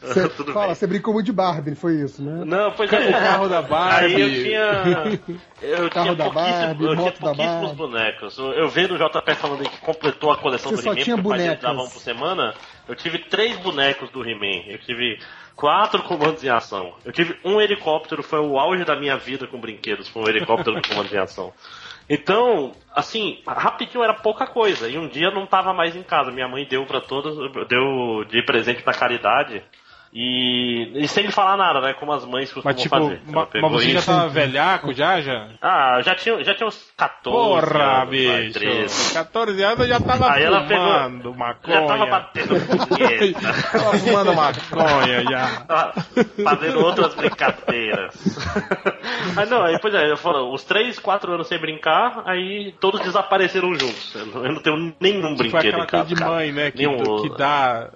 Você, 0.00 0.28
Tudo 0.36 0.52
fala, 0.52 0.66
bem. 0.66 0.74
você 0.74 0.86
brincou 0.86 1.14
muito 1.14 1.26
de 1.26 1.32
Barbie, 1.32 1.76
foi 1.76 1.94
isso, 2.02 2.20
né? 2.22 2.42
Não, 2.44 2.72
pois 2.72 2.90
O 2.90 2.94
é. 2.96 3.12
carro 3.12 3.48
da 3.48 3.62
Barbie. 3.62 4.14
Aí 4.16 4.20
eu 4.20 4.44
tinha. 4.44 5.20
Eu 5.62 5.90
Carro 5.90 6.06
tinha 6.06 6.14
da 6.16 6.24
pouquíssimo- 6.24 6.32
Barbie, 6.34 6.84
eu 6.84 6.90
tinha 6.90 7.04
moto 7.04 7.14
da 7.14 7.20
pouquíssimos 7.20 7.60
Barbie. 7.60 7.76
bonecos. 7.76 8.38
Eu- 8.38 8.68
vendo 8.68 8.94
o 8.94 8.98
JP 8.98 9.34
falando 9.36 9.62
que 9.62 9.78
completou 9.78 10.32
a 10.32 10.38
coleção 10.38 10.70
Você 10.72 10.76
do 10.78 10.82
só 10.82 10.92
He-Man, 10.92 11.02
tinha 11.04 11.16
porque 11.16 11.28
o 11.28 11.32
dele 11.32 11.44
bonecas. 11.44 11.62
dava 11.62 11.82
um 11.82 11.88
por 11.88 12.00
semana. 12.02 12.54
Eu 12.88 12.96
tive 12.96 13.18
três 13.20 13.56
bonecos 13.58 14.10
do 14.10 14.28
He-Man. 14.28 14.64
Eu 14.66 14.78
tive 14.80 15.20
quatro 15.60 16.02
comandos 16.02 16.42
em 16.42 16.48
ação. 16.48 16.94
Eu 17.04 17.12
tive 17.12 17.38
um 17.44 17.60
helicóptero, 17.60 18.22
foi 18.22 18.40
o 18.40 18.58
auge 18.58 18.82
da 18.82 18.96
minha 18.96 19.18
vida 19.18 19.46
com 19.46 19.60
brinquedos, 19.60 20.08
foi 20.08 20.22
um 20.22 20.28
helicóptero 20.28 20.80
de 20.80 20.88
comando 20.88 21.14
em 21.14 21.18
ação. 21.18 21.52
Então, 22.08 22.72
assim, 22.96 23.40
rapidinho 23.46 24.02
era 24.02 24.14
pouca 24.14 24.46
coisa. 24.46 24.88
E 24.88 24.96
um 24.96 25.06
dia 25.06 25.30
não 25.30 25.46
tava 25.46 25.74
mais 25.74 25.94
em 25.94 26.02
casa. 26.02 26.32
Minha 26.32 26.48
mãe 26.48 26.66
deu 26.68 26.84
para 26.86 27.00
todas, 27.00 27.36
deu 27.68 28.24
de 28.24 28.42
presente 28.42 28.82
pra 28.82 28.94
caridade. 28.94 29.62
E, 30.12 30.90
e 31.04 31.06
sem 31.06 31.30
falar 31.30 31.56
nada, 31.56 31.80
né? 31.80 31.94
Como 31.94 32.12
as 32.12 32.24
mães 32.24 32.52
costumam 32.52 32.74
Mas 32.74 32.82
tipo, 32.82 32.96
fazer. 32.96 33.20
ma- 33.26 33.32
Ela 33.42 33.46
pegou 33.46 33.70
mas 33.70 33.80
você 33.84 33.90
já 33.92 33.98
isso- 34.00 34.10
tava 34.10 34.28
velhaco 34.28 34.92
já, 34.92 35.20
já? 35.20 35.48
Ah, 35.62 36.00
já 36.02 36.16
tinha, 36.16 36.42
já 36.42 36.52
tinha 36.52 36.66
uns 36.66 36.90
14 36.96 37.36
Porra, 37.70 38.00
anos, 38.00 38.10
bicho. 38.10 38.52
13. 38.58 39.14
14 39.14 39.62
anos 39.62 39.78
eu 39.80 39.86
já 39.86 40.00
tava 40.00 40.32
Aí 40.32 40.42
ela 40.42 40.64
fumando 40.66 41.32
maconha. 41.34 41.80
Já 41.80 41.86
tava 41.86 42.06
batendo 42.06 42.54
punheta. 42.88 43.52
tava 43.78 43.98
fumando 43.98 44.34
maconha 44.34 45.22
já. 45.30 45.46
Tava 45.70 45.92
fazendo 46.42 46.80
outras 46.84 47.14
brincadeiras. 47.14 48.14
aí 49.36 49.48
não, 49.48 49.62
aí 49.62 49.78
pois 49.80 49.94
é, 49.94 50.10
eu 50.10 50.16
falo, 50.16 50.52
os 50.52 50.64
3, 50.64 50.98
4 50.98 51.32
anos 51.34 51.46
sem 51.46 51.58
brincar, 51.60 52.22
aí 52.26 52.74
todos 52.80 53.00
desapareceram 53.02 53.72
juntos. 53.74 54.12
Eu 54.16 54.26
não, 54.52 54.60
tenho 54.60 54.92
nenhum 54.98 55.36
Foi 55.36 55.48
brinquedo 55.48 55.78
em 55.78 55.86
casa. 55.86 56.04
coisa 56.04 56.14
de 56.16 56.20
mãe, 56.24 56.50
né? 56.50 56.70
Que, 56.72 56.78
Nenhum- 56.78 57.22
que 57.22 57.36
dá. 57.36 57.88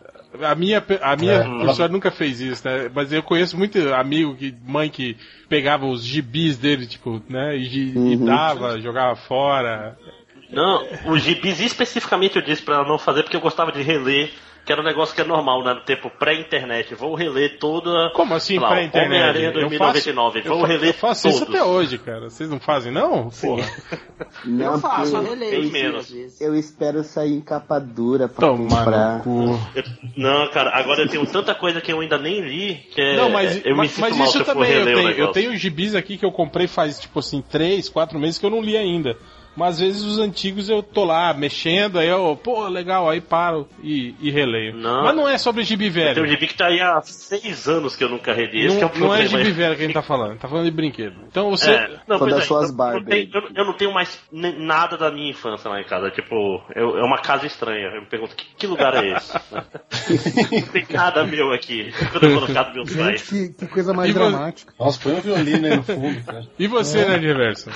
A 0.43 0.55
minha, 0.55 0.83
a 1.03 1.17
minha 1.17 1.33
É. 1.35 1.45
professora 1.45 1.93
nunca 1.93 2.11
fez 2.11 2.41
isso, 2.41 2.67
né? 2.67 2.91
Mas 2.93 3.13
eu 3.13 3.23
conheço 3.23 3.57
muito 3.57 3.79
amigo 3.95 4.35
que, 4.35 4.53
mãe 4.67 4.91
que 4.91 5.17
pegava 5.49 5.87
os 5.87 6.05
gibis 6.05 6.59
dele, 6.59 6.87
tipo, 6.87 7.23
né? 7.29 7.57
E, 7.57 7.65
gi- 7.65 7.93
e 7.95 8.17
Uhum. 8.17 8.25
dava, 8.25 8.81
jogava 8.81 9.15
fora. 9.15 9.97
Não, 10.51 10.85
os 11.07 11.23
gibis 11.23 11.61
especificamente 11.61 12.37
eu 12.37 12.43
disse 12.43 12.63
pra 12.63 12.77
ela 12.77 12.89
não 12.89 12.99
fazer 12.99 13.23
porque 13.23 13.37
eu 13.37 13.41
gostava 13.41 13.71
de 13.71 13.81
reler, 13.83 14.33
que 14.65 14.73
era 14.73 14.81
um 14.81 14.85
negócio 14.85 15.15
que 15.15 15.21
é 15.21 15.25
normal, 15.25 15.63
né? 15.63 15.75
No 15.75 15.81
tempo 15.83 16.11
pré-internet. 16.11 16.95
Vou 16.95 17.15
reler 17.15 17.59
toda. 17.59 18.11
Como 18.15 18.35
assim 18.35 18.55
sei 18.55 18.59
lá, 18.61 18.69
pra 18.69 18.83
internet? 18.83 19.09
Homem-Aranha 19.11 19.47
Eu 19.49 19.53
2099. 19.53 20.43
faço, 20.43 20.49
Vou 20.49 20.57
eu 20.57 20.61
fa- 20.63 20.73
reler 20.73 20.89
eu 20.91 20.95
faço 20.95 21.29
isso 21.29 21.39
todos. 21.41 21.55
até 21.55 21.65
hoje, 21.65 21.99
cara. 21.99 22.31
Vocês 22.31 22.49
não 22.49 22.59
fazem, 22.59 22.91
não? 22.93 23.29
Porra. 23.31 23.65
Não, 24.45 24.75
eu 24.75 24.79
faço, 24.79 25.17
eu 25.17 25.23
releio 25.23 25.71
menos. 25.71 26.13
eu 26.41 26.55
espero 26.55 27.03
sair 27.03 27.33
em 27.35 27.41
capa 27.41 27.79
dura 27.81 28.29
pra 28.29 28.47
Tomar 28.49 28.85
comprar. 28.85 29.17
no 29.19 29.23
cu. 29.25 29.61
Eu- 29.75 29.83
não, 30.17 30.49
cara, 30.51 30.71
agora 30.79 31.03
eu 31.03 31.09
tenho 31.09 31.27
tanta 31.27 31.55
coisa 31.55 31.81
que 31.81 31.93
eu 31.93 32.01
ainda 32.01 32.17
nem 32.19 32.41
li 32.41 32.75
que 32.95 33.01
é, 33.01 33.17
Não, 33.17 33.29
mas, 33.31 33.57
eu 33.65 33.73
me 33.73 33.77
mas, 33.79 33.99
mas 33.99 34.17
isso 34.19 34.39
eu 34.39 34.45
também 34.45 34.71
eu 34.73 34.83
o 34.83 34.85
tenho. 34.85 35.11
Eu 35.11 35.29
tenho 35.33 35.57
gibis 35.57 35.95
aqui 35.95 36.17
que 36.17 36.25
eu 36.25 36.31
comprei 36.33 36.67
faz, 36.69 37.01
tipo 37.01 37.19
assim, 37.19 37.43
três, 37.43 37.89
quatro 37.89 38.19
meses 38.19 38.39
que 38.39 38.47
eu 38.47 38.51
não 38.51 38.61
li 38.61 38.77
ainda. 38.77 39.17
Mas 39.57 39.75
às 39.75 39.81
vezes 39.81 40.03
os 40.03 40.19
antigos 40.19 40.69
eu 40.69 40.83
tô 40.83 41.05
lá 41.05 41.33
mexendo, 41.33 41.99
aí 41.99 42.09
eu, 42.09 42.37
pô, 42.43 42.67
legal, 42.67 43.09
aí 43.09 43.21
paro 43.21 43.69
e, 43.83 44.15
e 44.21 44.31
releio. 44.31 44.75
Não. 44.77 45.05
Mas 45.05 45.15
não 45.17 45.29
é 45.29 45.39
sobre 45.39 45.63
gibi 45.63 45.91
Tem 45.93 46.03
um 46.11 46.15
velho. 46.15 46.27
gibi 46.27 46.47
que 46.49 46.55
tá 46.57 46.67
aí 46.67 46.81
há 46.81 47.01
seis 47.03 47.69
anos 47.69 47.95
que 47.95 48.03
eu 48.03 48.09
nunca 48.09 48.33
reli. 48.33 48.67
Esse 48.67 48.79
que 48.79 48.83
é 48.83 48.87
o 48.87 48.91
Não, 48.99 49.07
não 49.09 49.15
é 49.15 49.27
gibi 49.27 49.51
velho 49.53 49.77
que 49.77 49.83
a 49.83 49.87
gente 49.87 49.95
tá 49.95 50.03
falando, 50.03 50.39
tá 50.39 50.49
falando 50.49 50.65
de 50.65 50.71
brinquedo. 50.73 51.15
Então 51.29 51.51
você. 51.51 51.71
É, 51.71 52.01
não, 52.09 52.19
São 52.19 52.29
das 52.29 52.39
é, 52.41 52.47
suas 52.47 52.71
então, 52.71 52.89
eu, 52.93 53.01
não 53.01 53.05
tenho, 53.05 53.31
eu, 53.33 53.43
eu 53.55 53.65
não 53.65 53.73
tenho 53.75 53.93
mais 53.95 54.21
nada 54.33 54.97
da 54.97 55.11
minha 55.13 55.31
infância 55.31 55.71
lá 55.71 55.81
em 55.81 55.85
casa. 55.85 56.11
Tipo, 56.11 56.35
eu- 56.75 56.99
é 56.99 57.03
uma 57.05 57.19
casa 57.19 57.47
estranha. 57.47 57.89
Eu 57.95 58.01
me 58.03 58.07
pergunto, 58.09 58.35
que, 58.35 58.45
que 58.57 58.67
lugar 58.67 58.95
é 59.05 59.13
esse? 59.17 59.33
não 60.53 60.69
tem 60.73 60.87
nada 60.91 61.25
meu 61.25 61.53
aqui. 61.53 61.93
Quando 62.11 62.25
eu 62.25 62.41
vou 62.41 62.49
no 62.49 62.55
casa 62.55 62.71
dos 62.71 62.75
meus 62.75 62.91
Gente, 62.91 62.99
pais. 63.05 63.23
que, 63.29 63.49
que 63.53 63.67
coisa 63.69 63.93
mais 63.95 64.11
E 64.11 64.13
vo- 64.13 64.19
dramática. 64.19 64.73
Nossa, 64.79 64.99
põe 65.01 65.13
um 65.15 65.21
violino 65.21 65.67
aí 65.67 65.77
no 65.77 65.83
fundo, 65.83 66.25
cara. 66.25 66.47
E 66.59 66.67
você, 66.67 67.05
né, 67.05 67.19
de 67.19 67.27
reverso? 67.27 67.71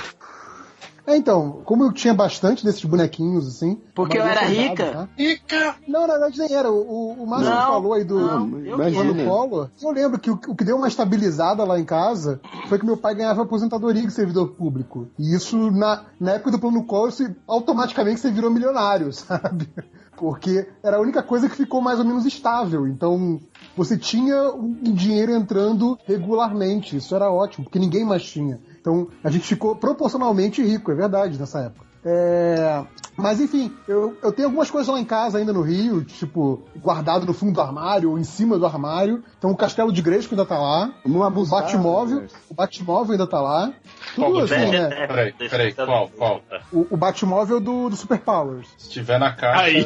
É, 1.09 1.17
então, 1.17 1.61
como 1.65 1.83
eu 1.83 1.91
tinha 1.91 2.13
bastante 2.13 2.63
desses 2.63 2.85
bonequinhos, 2.85 3.47
assim. 3.47 3.81
Porque 3.95 4.15
eu 4.15 4.21
era 4.21 4.41
rica. 4.41 4.91
tá? 4.91 5.09
Rica! 5.17 5.75
Não, 5.87 6.01
na 6.05 6.13
verdade 6.13 6.37
nem 6.37 6.53
era. 6.53 6.71
O, 6.71 7.13
o 7.23 7.25
Márcio 7.25 7.49
Não, 7.49 7.61
falou 7.67 7.93
aí 7.93 8.03
do. 8.03 8.19
não, 8.19 8.51
plano 8.77 9.25
Collor. 9.25 9.69
Eu 9.81 9.91
lembro 9.91 10.19
que 10.19 10.29
o, 10.29 10.39
o 10.47 10.55
que 10.55 10.63
deu 10.63 10.77
uma 10.77 10.87
estabilizada 10.87 11.63
lá 11.63 11.79
em 11.79 11.83
casa 11.83 12.39
foi 12.67 12.77
que 12.77 12.85
meu 12.85 12.95
pai 12.95 13.15
ganhava 13.15 13.41
aposentadoria 13.41 14.05
de 14.05 14.13
servidor 14.13 14.49
público. 14.49 15.07
E 15.17 15.33
isso, 15.33 15.71
na, 15.71 16.03
na 16.19 16.33
época 16.33 16.51
do 16.51 16.59
plano 16.59 16.83
Collor, 16.83 17.11
você, 17.11 17.35
automaticamente 17.47 18.19
você 18.19 18.29
virou 18.29 18.51
milionário, 18.51 19.11
sabe? 19.11 19.67
Porque 20.15 20.67
era 20.83 20.97
a 20.97 21.01
única 21.01 21.23
coisa 21.23 21.49
que 21.49 21.55
ficou 21.55 21.81
mais 21.81 21.97
ou 21.97 22.05
menos 22.05 22.23
estável. 22.25 22.87
Então, 22.87 23.39
você 23.75 23.97
tinha 23.97 24.51
um 24.51 24.93
dinheiro 24.93 25.31
entrando 25.31 25.97
regularmente. 26.05 26.97
Isso 26.97 27.15
era 27.15 27.31
ótimo, 27.31 27.63
porque 27.63 27.79
ninguém 27.79 28.05
mais 28.05 28.21
tinha. 28.23 28.59
Então, 28.89 29.07
a 29.23 29.29
gente 29.29 29.45
ficou 29.45 29.75
proporcionalmente 29.75 30.63
rico, 30.63 30.91
é 30.91 30.95
verdade, 30.95 31.37
nessa 31.37 31.59
época. 31.59 31.85
É, 32.05 32.81
Mas 33.17 33.41
enfim, 33.41 33.75
eu, 33.87 34.17
eu 34.23 34.31
tenho 34.31 34.47
algumas 34.47 34.71
coisas 34.71 34.93
lá 34.93 34.97
em 34.99 35.03
casa 35.05 35.37
ainda 35.37 35.51
no 35.51 35.61
Rio, 35.61 36.03
tipo, 36.05 36.63
guardado 36.77 37.25
no 37.25 37.33
fundo 37.33 37.51
do 37.53 37.61
armário 37.61 38.11
ou 38.11 38.17
em 38.17 38.23
cima 38.23 38.57
do 38.57 38.65
armário. 38.65 39.21
Então 39.37 39.51
o 39.51 39.55
castelo 39.57 39.91
de 39.91 40.01
Gresco 40.01 40.33
ainda 40.33 40.45
tá 40.45 40.57
lá. 40.57 40.91
Vamos 41.03 41.19
O 41.19 41.23
abusar. 41.25 41.61
Batmóvel, 41.63 42.15
Roberto. 42.15 42.35
o 42.49 42.53
Batmóvel 42.53 43.11
ainda 43.11 43.27
tá 43.27 43.41
lá. 43.41 43.73
Tudo 44.15 44.31
Bom, 44.31 44.39
assim, 44.39 44.55
né? 44.71 44.89
é- 44.91 45.07
Peraí, 45.07 45.33
peraí, 45.33 45.73
qual, 45.73 46.07
qual? 46.17 46.41
O, 46.71 46.87
o 46.91 46.97
Batmóvel 46.97 47.59
do, 47.59 47.89
do 47.89 47.95
Super 47.97 48.19
Powers. 48.19 48.67
Se 48.77 48.89
tiver 48.89 49.19
na 49.19 49.33
caixa. 49.33 49.61
Aí. 49.63 49.83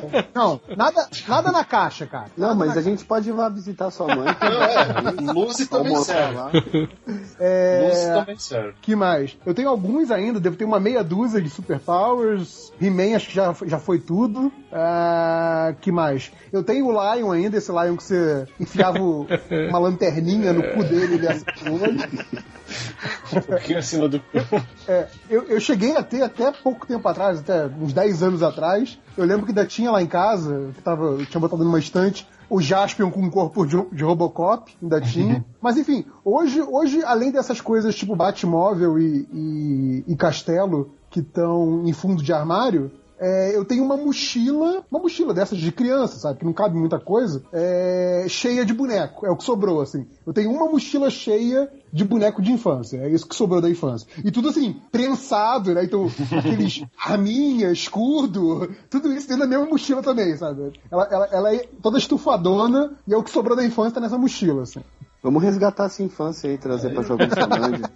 como- 0.00 0.24
Não, 0.34 0.60
nada, 0.76 1.06
nada 1.28 1.52
na 1.52 1.64
caixa, 1.64 2.06
cara. 2.06 2.26
Não, 2.36 2.48
Nada 2.48 2.58
mas 2.58 2.74
na 2.74 2.80
a 2.80 2.82
gente 2.82 3.04
pode 3.04 3.28
ir 3.28 3.32
lá 3.32 3.48
visitar 3.50 3.90
sua 3.90 4.06
mãe. 4.14 4.26
Não, 4.40 5.28
é. 5.28 5.32
Luz 5.34 5.68
também 5.68 5.94
serve. 5.96 6.34
lá. 6.34 6.50
É, 7.38 7.86
Luz 7.88 8.18
também 8.20 8.36
serve. 8.38 8.74
que 8.80 8.96
mais? 8.96 9.36
Eu 9.44 9.52
tenho 9.54 9.68
alguns 9.68 10.10
ainda, 10.10 10.40
devo 10.40 10.56
ter 10.56 10.64
uma 10.64 10.80
meia 10.80 11.04
dúzia 11.04 11.40
de 11.40 11.49
Super 11.50 11.78
Powers. 11.78 12.72
He-Man 12.80 13.16
acho 13.16 13.28
que 13.28 13.34
já, 13.34 13.54
já 13.66 13.78
foi 13.78 13.98
tudo. 13.98 14.50
Ah, 14.72 15.74
que 15.80 15.90
mais? 15.92 16.30
Eu 16.52 16.62
tenho 16.62 16.86
o 16.86 16.90
Lion 16.92 17.30
ainda, 17.32 17.58
esse 17.58 17.70
Lion 17.70 17.96
que 17.96 18.02
você 18.04 18.46
enfiava 18.58 18.98
o- 19.02 19.26
uma 19.68 19.78
lanterninha 19.78 20.52
no 20.52 20.62
cu 20.62 20.84
dele 20.84 21.16
e 21.16 21.26
ele 21.26 21.26
o. 21.70 23.36
Um 23.36 23.40
pouquinho 23.40 23.78
acima 23.78 24.08
do 24.08 24.20
cu. 24.20 24.26
É, 24.88 25.06
eu, 25.28 25.42
eu 25.44 25.60
cheguei 25.60 25.96
a 25.96 26.02
ter 26.02 26.22
até 26.22 26.50
pouco 26.52 26.86
tempo 26.86 27.06
atrás, 27.08 27.38
até 27.40 27.66
uns 27.66 27.92
10 27.92 28.22
anos 28.22 28.42
atrás. 28.42 28.98
Eu 29.16 29.24
lembro 29.24 29.44
que 29.44 29.50
ainda 29.50 29.66
tinha 29.66 29.90
lá 29.90 30.02
em 30.02 30.06
casa, 30.06 30.70
que 30.74 30.82
tava, 30.82 31.04
eu 31.04 31.26
tinha 31.26 31.40
botado 31.40 31.64
numa 31.64 31.78
estante, 31.78 32.26
o 32.48 32.60
Jaspion 32.60 33.10
com 33.10 33.20
um 33.20 33.30
corpo 33.30 33.64
de, 33.66 33.80
de 33.92 34.02
Robocop, 34.04 34.72
ainda 34.82 35.00
tinha. 35.00 35.44
Mas 35.60 35.76
enfim, 35.76 36.04
hoje, 36.24 36.60
hoje, 36.62 37.02
além 37.04 37.30
dessas 37.30 37.60
coisas 37.60 37.94
tipo 37.94 38.16
Batmóvel 38.16 38.98
e, 38.98 39.28
e, 39.32 40.04
e 40.08 40.16
Castelo, 40.16 40.92
que 41.10 41.20
estão 41.20 41.84
em 41.86 41.92
fundo 41.92 42.22
de 42.22 42.32
armário, 42.32 42.90
é, 43.20 43.54
eu 43.54 43.66
tenho 43.66 43.84
uma 43.84 43.98
mochila, 43.98 44.82
uma 44.90 44.98
mochila 44.98 45.34
dessas 45.34 45.58
de 45.58 45.70
criança, 45.70 46.18
sabe? 46.18 46.38
Que 46.38 46.44
não 46.44 46.54
cabe 46.54 46.74
muita 46.78 46.98
coisa, 46.98 47.42
é, 47.52 48.24
cheia 48.28 48.64
de 48.64 48.72
boneco. 48.72 49.26
É 49.26 49.30
o 49.30 49.36
que 49.36 49.44
sobrou, 49.44 49.82
assim. 49.82 50.06
Eu 50.26 50.32
tenho 50.32 50.50
uma 50.50 50.66
mochila 50.66 51.10
cheia 51.10 51.70
de 51.92 52.02
boneco 52.02 52.40
de 52.40 52.50
infância. 52.50 52.96
É 52.96 53.10
isso 53.10 53.28
que 53.28 53.36
sobrou 53.36 53.60
da 53.60 53.68
infância. 53.68 54.08
E 54.24 54.30
tudo 54.30 54.48
assim, 54.48 54.74
prensado, 54.90 55.74
né? 55.74 55.84
Então, 55.84 56.10
aqueles 56.38 56.82
arminha, 56.98 57.70
escudo, 57.70 58.70
tudo 58.88 59.12
isso 59.12 59.28
dentro 59.28 59.42
da 59.42 59.46
mesma 59.46 59.66
mochila 59.66 60.02
também, 60.02 60.34
sabe? 60.38 60.72
Ela, 60.90 61.08
ela, 61.10 61.26
ela 61.30 61.54
é 61.54 61.68
toda 61.82 61.98
estufadona 61.98 62.94
e 63.06 63.12
é 63.12 63.16
o 63.18 63.22
que 63.22 63.30
sobrou 63.30 63.54
da 63.54 63.64
infância 63.64 63.96
tá 63.96 64.00
nessa 64.00 64.16
mochila, 64.16 64.62
assim. 64.62 64.80
Vamos 65.22 65.42
resgatar 65.42 65.84
essa 65.84 66.02
infância 66.02 66.48
aí, 66.48 66.56
trazer 66.56 66.94
pra 66.94 67.02
Jogos 67.02 67.26
Sanândia. 67.34 67.90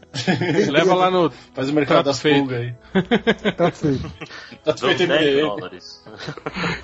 Leva 0.70 0.94
lá 0.94 1.10
no. 1.10 1.30
Faz 1.54 1.70
o 1.70 1.72
mercado 1.72 2.04
das 2.04 2.20
feito. 2.20 2.40
pulgas 2.40 2.60
aí. 2.60 3.52
Tá 3.52 3.70
feito. 3.70 4.12
Tá 4.62 4.76
feito 4.76 5.02
em 5.04 5.06
10 5.06 5.20
MDM. 5.20 5.40
dólares. 5.48 6.04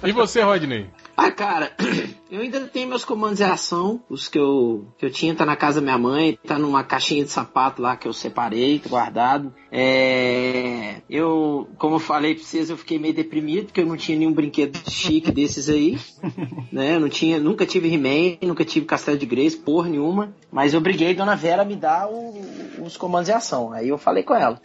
E 0.03 0.13
você, 0.13 0.41
Rodney? 0.43 0.91
Ah, 1.23 1.31
cara, 1.31 1.71
eu 2.33 2.41
ainda 2.41 2.61
tenho 2.63 2.89
meus 2.89 3.05
comandos 3.05 3.37
de 3.37 3.45
ação, 3.45 4.01
os 4.09 4.27
que 4.27 4.39
eu, 4.39 4.87
que 4.97 5.05
eu 5.05 5.11
tinha, 5.11 5.35
tá 5.35 5.45
na 5.45 5.55
casa 5.55 5.79
da 5.79 5.85
minha 5.85 5.99
mãe, 5.99 6.39
tá 6.47 6.59
numa 6.59 6.83
caixinha 6.83 7.23
de 7.23 7.31
sapato 7.31 7.83
lá 7.83 7.95
que 7.95 8.09
eu 8.09 8.13
separei, 8.15 8.79
tá 8.79 8.89
guardado. 8.89 9.53
É, 9.71 10.97
eu, 11.11 11.69
como 11.77 11.97
eu 11.97 11.99
falei 12.01 12.35
pra 12.35 12.43
vocês, 12.43 12.71
eu 12.71 12.77
fiquei 12.79 12.99
meio 12.99 13.13
deprimido 13.13 13.67
porque 13.67 13.83
eu 13.83 13.87
não 13.87 13.99
tinha 13.99 14.17
nenhum 14.19 14.33
brinquedo 14.33 14.79
chique 14.91 15.31
desses 15.31 15.69
aí, 15.69 15.99
né? 16.73 16.95
Eu 16.97 17.01
não 17.01 17.09
tinha, 17.11 17.39
nunca 17.39 17.67
tive 17.67 17.93
He-Man, 17.93 18.39
nunca 18.43 18.65
tive 18.65 18.87
Castelo 18.87 19.19
de 19.19 19.27
Grace, 19.27 19.59
porra 19.59 19.91
nenhuma, 19.91 20.35
mas 20.51 20.73
eu 20.73 20.81
briguei 20.81 21.15
Dona 21.15 21.37
Vera 21.37 21.67
me 21.67 21.77
dar 21.77 22.09
o- 22.09 22.41
os 22.83 22.97
comandos 22.97 23.27
de 23.27 23.33
ação. 23.33 23.73
Aí 23.73 23.89
eu 23.89 23.99
falei 23.99 24.23
com 24.23 24.35
ela. 24.35 24.59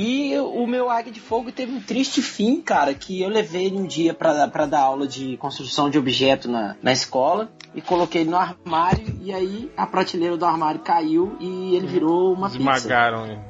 E 0.00 0.38
o 0.38 0.64
meu 0.64 0.88
Águia 0.88 1.12
de 1.12 1.18
Fogo 1.18 1.50
teve 1.50 1.72
um 1.72 1.80
triste 1.80 2.22
fim, 2.22 2.60
cara, 2.60 2.94
que 2.94 3.20
eu 3.20 3.28
levei 3.28 3.66
ele 3.66 3.76
um 3.78 3.84
dia 3.84 4.14
pra, 4.14 4.46
pra 4.46 4.64
dar 4.64 4.82
aula 4.82 5.08
de 5.08 5.36
construção 5.38 5.90
de 5.90 5.98
objeto 5.98 6.48
na, 6.48 6.76
na 6.80 6.92
escola 6.92 7.50
e 7.74 7.82
coloquei 7.82 8.20
ele 8.20 8.30
no 8.30 8.36
armário 8.36 9.18
e 9.20 9.34
aí 9.34 9.68
a 9.76 9.84
prateleira 9.88 10.36
do 10.36 10.44
armário 10.46 10.78
caiu 10.82 11.36
e 11.40 11.74
ele 11.74 11.88
virou 11.88 12.32
uma 12.32 12.48
pizza. 12.48 12.62
Esmagaram 12.76 13.26
ele. 13.26 13.40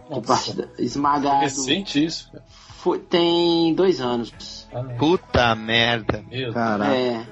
Esmagado. 0.78 1.40
Recente 1.40 2.02
isso, 2.02 2.32
cara. 2.32 2.44
Foi- 2.78 2.98
tem 2.98 3.74
dois 3.74 4.00
anos. 4.00 4.66
Puta 4.98 5.54
merda. 5.54 6.22
Meu 6.30 6.30
Deus. 6.44 6.54
Caraca. 6.54 6.94
É. 6.94 7.26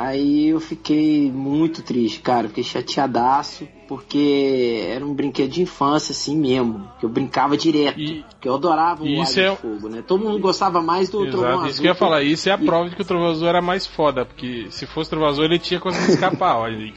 Aí 0.00 0.50
eu 0.50 0.60
fiquei 0.60 1.28
muito 1.30 1.82
triste, 1.82 2.20
cara. 2.20 2.46
Fiquei 2.46 2.62
chateadaço, 2.62 3.66
porque 3.88 4.84
era 4.88 5.04
um 5.04 5.12
brinquedo 5.12 5.50
de 5.50 5.62
infância, 5.62 6.12
assim 6.12 6.36
mesmo. 6.36 6.88
Que 7.00 7.04
eu 7.04 7.08
brincava 7.08 7.56
direto. 7.56 7.98
E- 7.98 8.24
que 8.40 8.48
eu 8.48 8.54
adorava 8.54 9.02
o 9.02 9.06
isso 9.08 9.40
é- 9.40 9.50
de 9.50 9.56
Fogo, 9.56 9.88
né? 9.88 10.02
Todo 10.06 10.22
mundo 10.24 10.38
gostava 10.38 10.80
mais 10.80 11.08
do 11.08 11.26
Trovão 11.26 11.40
Exato, 11.48 11.56
Azul. 11.58 11.70
isso 11.70 11.80
que 11.80 11.86
eu 11.88 11.90
ia 11.90 11.94
falar. 11.96 12.22
Isso 12.22 12.48
é 12.48 12.52
a 12.52 12.58
E- 12.60 12.64
prova 12.64 12.88
de 12.88 12.94
que 12.94 13.02
o 13.02 13.04
Trovão 13.04 13.28
Azul 13.28 13.48
era 13.48 13.60
mais 13.60 13.86
foda, 13.88 14.24
porque 14.24 14.68
se 14.70 14.86
fosse 14.86 15.10
Trovão 15.10 15.28
Azul 15.28 15.44
ele 15.44 15.58
tinha 15.58 15.80
conseguido 15.80 16.12
escapar, 16.12 16.56
olha. 16.58 16.76
aí. 16.78 16.94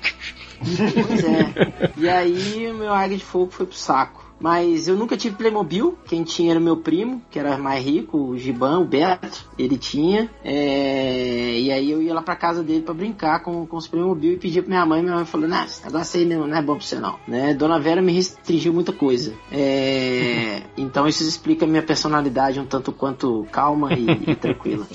Pois 0.59 1.23
é. 1.23 1.91
E 1.97 2.07
aí 2.07 2.69
o 2.71 2.75
meu 2.75 2.93
Águia 2.93 3.17
de 3.17 3.23
Fogo 3.25 3.49
foi 3.51 3.65
pro 3.65 3.75
saco. 3.75 4.20
Mas 4.41 4.87
eu 4.87 4.95
nunca 4.95 5.15
tive 5.15 5.35
Playmobil. 5.35 5.97
Quem 6.05 6.23
tinha 6.23 6.51
era 6.51 6.59
meu 6.59 6.77
primo, 6.77 7.21
que 7.29 7.37
era 7.37 7.57
mais 7.57 7.85
rico, 7.85 8.17
o 8.17 8.37
Giban, 8.37 8.79
o 8.79 8.85
Beto. 8.85 9.45
Ele 9.57 9.77
tinha. 9.77 10.29
É, 10.43 11.59
E 11.59 11.71
aí 11.71 11.91
eu 11.91 12.01
ia 12.01 12.13
lá 12.13 12.23
pra 12.23 12.35
casa 12.35 12.63
dele 12.63 12.81
pra 12.81 12.93
brincar 12.93 13.43
com, 13.43 13.65
com 13.67 13.77
os 13.77 13.87
Playmobil 13.87 14.33
e 14.33 14.37
pedia 14.37 14.63
pra 14.63 14.69
minha 14.69 14.85
mãe. 14.85 15.03
Minha 15.03 15.15
mãe 15.15 15.25
falou: 15.25 15.47
Não, 15.47 15.63
esse 15.63 15.85
negócio 15.85 16.19
aí 16.19 16.25
não, 16.25 16.47
não 16.47 16.57
é 16.57 16.61
bom 16.61 16.75
pra 16.75 16.85
você 16.85 16.95
não. 16.99 17.19
Né? 17.27 17.53
Dona 17.53 17.79
Vera 17.79 18.01
me 18.01 18.11
restringiu 18.11 18.73
muita 18.73 18.91
coisa. 18.91 19.33
É, 19.51 20.63
Então 20.75 21.07
isso 21.07 21.23
explica 21.23 21.65
a 21.65 21.67
minha 21.67 21.83
personalidade 21.83 22.59
um 22.59 22.65
tanto 22.65 22.91
quanto 22.91 23.45
calma 23.51 23.93
e, 23.93 24.31
e 24.31 24.35
tranquila. 24.35 24.87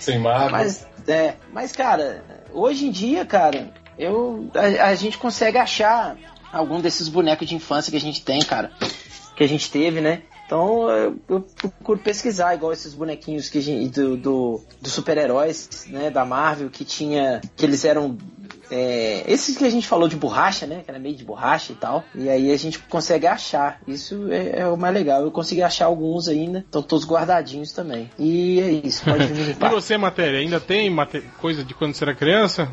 Sem 0.00 0.18
mágoa. 0.18 0.50
Mas, 0.50 0.86
é, 1.06 1.36
mas, 1.52 1.72
cara, 1.72 2.24
hoje 2.52 2.86
em 2.86 2.90
dia, 2.90 3.24
cara, 3.24 3.72
eu, 3.98 4.50
a, 4.54 4.88
a 4.88 4.94
gente 4.94 5.18
consegue 5.18 5.58
achar 5.58 6.16
algum 6.52 6.80
desses 6.80 7.08
bonecos 7.08 7.48
de 7.48 7.54
infância 7.54 7.90
que 7.90 7.96
a 7.96 8.00
gente 8.00 8.22
tem, 8.22 8.42
cara. 8.42 8.72
Que 9.34 9.42
a 9.42 9.48
gente 9.48 9.70
teve, 9.70 10.00
né? 10.00 10.22
Então 10.52 10.90
eu, 10.90 11.18
eu 11.30 11.40
procuro 11.40 11.98
pesquisar, 11.98 12.54
igual 12.54 12.74
esses 12.74 12.92
bonequinhos 12.92 13.48
que 13.48 13.56
a 13.56 13.62
gente, 13.62 13.88
do, 13.88 14.16
do, 14.18 14.60
dos 14.82 14.92
super-heróis, 14.92 15.86
né, 15.88 16.10
da 16.10 16.26
Marvel, 16.26 16.68
que 16.68 16.84
tinha. 16.84 17.40
que 17.56 17.64
eles 17.64 17.86
eram. 17.86 18.18
É, 18.70 19.24
esses 19.26 19.56
que 19.56 19.64
a 19.64 19.70
gente 19.70 19.86
falou 19.86 20.08
de 20.08 20.16
borracha, 20.16 20.66
né? 20.66 20.82
Que 20.84 20.90
era 20.90 20.98
meio 20.98 21.16
de 21.16 21.24
borracha 21.24 21.72
e 21.72 21.76
tal. 21.76 22.04
E 22.14 22.28
aí 22.28 22.52
a 22.52 22.56
gente 22.58 22.78
consegue 22.80 23.26
achar. 23.26 23.80
Isso 23.88 24.30
é, 24.30 24.60
é 24.60 24.66
o 24.66 24.76
mais 24.76 24.94
legal. 24.94 25.22
Eu 25.22 25.30
consegui 25.30 25.62
achar 25.62 25.86
alguns 25.86 26.28
ainda. 26.28 26.58
Estão 26.58 26.82
todos 26.82 27.06
guardadinhos 27.06 27.72
também. 27.72 28.10
E 28.18 28.60
é 28.60 28.70
isso. 28.86 29.04
Pode 29.04 29.26
vir 29.32 29.56
E 29.58 29.68
você, 29.70 29.96
matéria, 29.96 30.38
ainda 30.38 30.60
tem 30.60 30.94
coisa 31.38 31.64
de 31.64 31.72
quando 31.72 31.94
você 31.94 32.04
era 32.04 32.14
criança? 32.14 32.70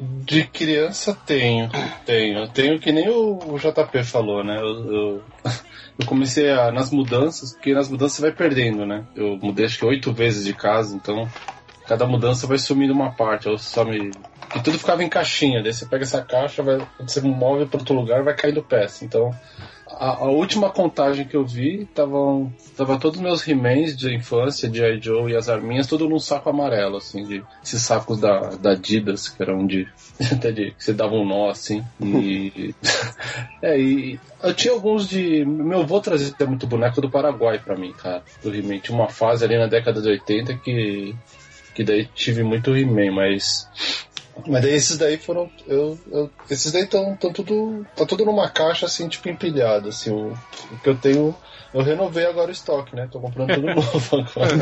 De 0.00 0.44
criança 0.46 1.14
tenho, 1.26 1.68
tenho. 2.06 2.48
Tenho 2.48 2.80
que 2.80 2.90
nem 2.90 3.08
o, 3.10 3.58
JP 3.58 4.02
falou, 4.02 4.42
né? 4.42 4.56
Eu, 4.58 4.94
eu, 4.94 5.22
eu 5.98 6.06
comecei 6.06 6.50
a, 6.50 6.72
nas 6.72 6.90
mudanças, 6.90 7.52
porque 7.52 7.74
nas 7.74 7.90
mudanças 7.90 8.16
você 8.16 8.22
vai 8.22 8.32
perdendo, 8.32 8.86
né? 8.86 9.04
Eu 9.14 9.36
mudei 9.36 9.66
acho 9.66 9.78
que 9.78 9.84
oito 9.84 10.10
vezes 10.12 10.44
de 10.44 10.54
casa, 10.54 10.96
então 10.96 11.28
cada 11.86 12.06
mudança 12.06 12.46
vai 12.46 12.56
sumindo 12.56 12.94
uma 12.94 13.10
parte, 13.10 13.48
ou 13.48 13.58
some. 13.58 14.10
E 14.56 14.60
tudo 14.60 14.78
ficava 14.78 15.04
em 15.04 15.08
caixinha, 15.08 15.62
daí 15.62 15.72
você 15.72 15.84
pega 15.84 16.04
essa 16.04 16.22
caixa, 16.22 16.62
vai, 16.62 16.78
você 16.98 17.20
move 17.20 17.66
para 17.66 17.80
outro 17.80 17.94
lugar 17.94 18.22
vai 18.22 18.34
caindo 18.34 18.62
peça. 18.62 19.04
Então 19.04 19.30
a, 20.00 20.24
a 20.24 20.30
última 20.30 20.70
contagem 20.70 21.26
que 21.26 21.36
eu 21.36 21.44
vi, 21.44 21.82
estavam 21.82 22.50
tava 22.74 22.98
todos 22.98 23.18
os 23.18 23.22
meus 23.22 23.46
He-Mans 23.46 23.94
de 23.94 24.14
infância, 24.14 24.66
de 24.66 24.82
I. 24.82 24.98
Joe 24.98 25.30
e 25.30 25.36
as 25.36 25.50
arminhas, 25.50 25.86
tudo 25.86 26.08
num 26.08 26.18
saco 26.18 26.48
amarelo, 26.48 26.96
assim, 26.96 27.22
de 27.26 27.44
esses 27.62 27.82
sacos 27.82 28.18
da, 28.18 28.48
da 28.56 28.70
Adidas, 28.70 29.28
que 29.28 29.42
eram 29.42 29.66
de. 29.66 29.86
até 30.32 30.50
de. 30.50 30.70
que 30.70 30.82
você 30.82 30.94
dava 30.94 31.14
um 31.16 31.26
nó, 31.26 31.50
assim. 31.50 31.84
E. 32.00 32.74
é, 33.60 33.78
e 33.78 34.18
eu 34.42 34.54
tinha 34.54 34.72
alguns 34.72 35.06
de. 35.06 35.44
Meu 35.44 35.80
avô 35.80 36.00
trazia 36.00 36.34
muito 36.46 36.66
boneco 36.66 37.02
do 37.02 37.10
Paraguai 37.10 37.58
pra 37.58 37.76
mim, 37.76 37.92
cara, 37.92 38.22
do 38.42 38.54
He-Man. 38.54 38.78
Tinha 38.78 38.96
uma 38.96 39.08
fase 39.08 39.44
ali 39.44 39.58
na 39.58 39.66
década 39.66 40.00
de 40.00 40.08
80 40.08 40.54
que. 40.54 41.14
que 41.74 41.84
daí 41.84 42.08
tive 42.14 42.42
muito 42.42 42.74
He-Man, 42.74 43.12
mas. 43.12 43.68
Mas 44.46 44.62
daí 44.62 44.74
esses 44.74 44.98
daí 44.98 45.16
foram. 45.18 45.50
Eu, 45.66 45.98
eu- 46.10 46.30
esses 46.50 46.72
daí 46.72 46.82
estão 46.84 47.16
tudo. 47.16 47.86
tá 47.96 48.04
tudo 48.06 48.24
numa 48.24 48.48
caixa 48.48 48.86
assim, 48.86 49.08
tipo, 49.08 49.28
empilhado. 49.28 49.88
Assim, 49.88 50.10
o, 50.10 50.32
o 50.72 50.78
que 50.82 50.88
eu 50.88 50.96
tenho. 50.96 51.34
Eu 51.72 51.82
renovei 51.82 52.26
agora 52.26 52.48
o 52.48 52.52
estoque, 52.52 52.96
né? 52.96 53.08
Tô 53.10 53.20
comprando 53.20 53.54
tudo 53.54 53.66
novo 53.74 54.16
agora. 54.16 54.56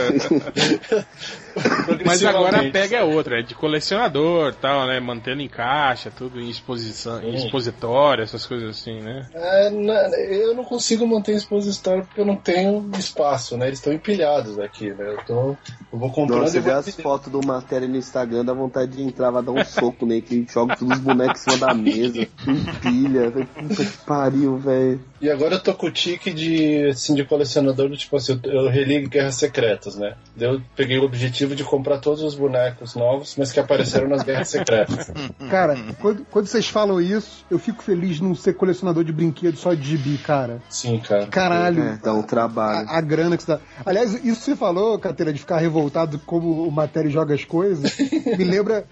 Mas 2.05 2.25
agora 2.25 2.61
a 2.61 2.71
pega 2.71 2.99
é 2.99 3.03
outra, 3.03 3.41
é 3.41 3.43
de 3.43 3.55
colecionador 3.55 4.55
tal, 4.55 4.87
né? 4.87 5.01
Mantendo 5.01 5.41
em 5.43 5.49
caixa, 5.49 6.11
tudo 6.11 6.41
em 6.41 6.49
exposição, 6.49 7.23
em 7.23 7.35
expositório, 7.35 8.23
essas 8.23 8.47
coisas 8.47 8.71
assim, 8.79 9.01
né? 9.01 9.27
É, 9.33 9.71
na- 9.71 10.09
eu 10.19 10.55
não 10.55 10.65
consigo 10.65 11.07
manter 11.07 11.35
exposição 11.35 12.01
porque 12.03 12.21
eu 12.21 12.27
não 12.27 12.37
tenho 12.37 12.91
espaço, 12.99 13.57
né? 13.57 13.67
Eles 13.67 13.79
estão 13.79 13.93
empilhados 13.93 14.59
aqui, 14.59 14.91
né? 14.93 15.15
Eu, 15.15 15.25
tô, 15.25 15.57
eu 15.93 15.99
vou 15.99 16.11
comprando 16.13 16.41
Nossa, 16.41 16.53
você 16.53 16.61
vê 16.61 16.73
as 16.73 16.95
fotos 16.95 17.33
do 17.33 17.41
matéria 17.45 17.89
no 17.89 17.97
Instagram, 17.97 18.45
dá 18.45 18.53
vontade 18.53 18.93
de 18.93 19.03
entrar, 19.03 19.31
vai 19.31 19.43
dar 19.43 19.53
um 19.53 19.65
soco 19.65 20.05
nele, 20.07 20.23
que 20.23 20.47
joga 20.53 20.77
todos 20.77 20.99
os 20.99 21.03
bonecos 21.03 21.41
em 21.47 21.51
cima 21.51 21.67
da 21.67 21.75
mesa, 21.75 22.29
empilha, 22.47 23.31
puta 23.31 23.85
que 23.85 23.97
pariu, 24.07 24.57
velho. 24.59 25.01
E 25.21 25.29
agora 25.29 25.55
eu 25.55 25.61
tô 25.61 25.75
com 25.75 25.87
o 25.87 25.91
tique 25.91 26.33
de, 26.33 26.93
assim, 26.99 27.15
de 27.15 27.25
colecionador, 27.25 27.89
do 27.89 27.97
tipo 27.97 28.17
assim, 28.17 28.39
eu, 28.45 28.53
eu 28.53 28.69
religuei 28.71 29.07
Guerras 29.09 29.37
Secretas, 29.37 29.97
né? 29.97 30.15
Eu 30.39 30.61
peguei 30.77 30.99
o 30.99 31.05
objetivo 31.05 31.55
de 31.55 31.65
comprar 31.65 31.99
todos 31.99 32.23
os 32.23 32.35
bonecos 32.35 32.95
novos, 32.95 33.35
mas 33.39 33.53
que 33.53 33.61
apareceram 33.61 34.09
nas 34.09 34.23
Guerras 34.23 34.49
Secretas. 34.49 35.11
Cara, 35.51 35.77
quando, 36.01 36.25
quando 36.31 36.47
vocês 36.47 36.69
falam 36.69 37.01
isso, 37.01 37.45
eu 37.51 37.59
fico 37.59 37.83
feliz 37.83 38.17
de 38.17 38.23
não 38.23 38.35
ser 38.35 38.55
colecionador 38.55 39.05
de 39.05 39.13
brinquedos 39.13 39.61
só 39.61 39.73
de 39.75 39.83
gibi, 39.83 40.19
cara. 40.19 40.61
Sim, 40.69 40.99
cara. 40.99 41.27
Caralho. 41.29 41.83
É, 41.83 41.99
dá 42.03 42.13
um 42.13 42.23
trabalho. 42.23 42.89
A, 42.89 42.99
a 42.99 43.01
grana 43.01 43.37
que 43.37 43.43
você 43.43 43.53
dá. 43.53 43.61
Aliás, 43.87 44.13
isso 44.25 44.41
que 44.41 44.45
você 44.51 44.57
falou, 44.57 44.99
Cateira, 44.99 45.33
de 45.33 45.39
ficar 45.39 45.59
revoltado 45.59 46.19
como 46.27 46.67
o 46.67 46.71
Matéria 46.71 47.11
joga 47.11 47.35
as 47.35 47.45
coisas, 47.45 47.97
me 47.99 48.45
lembra 48.45 48.85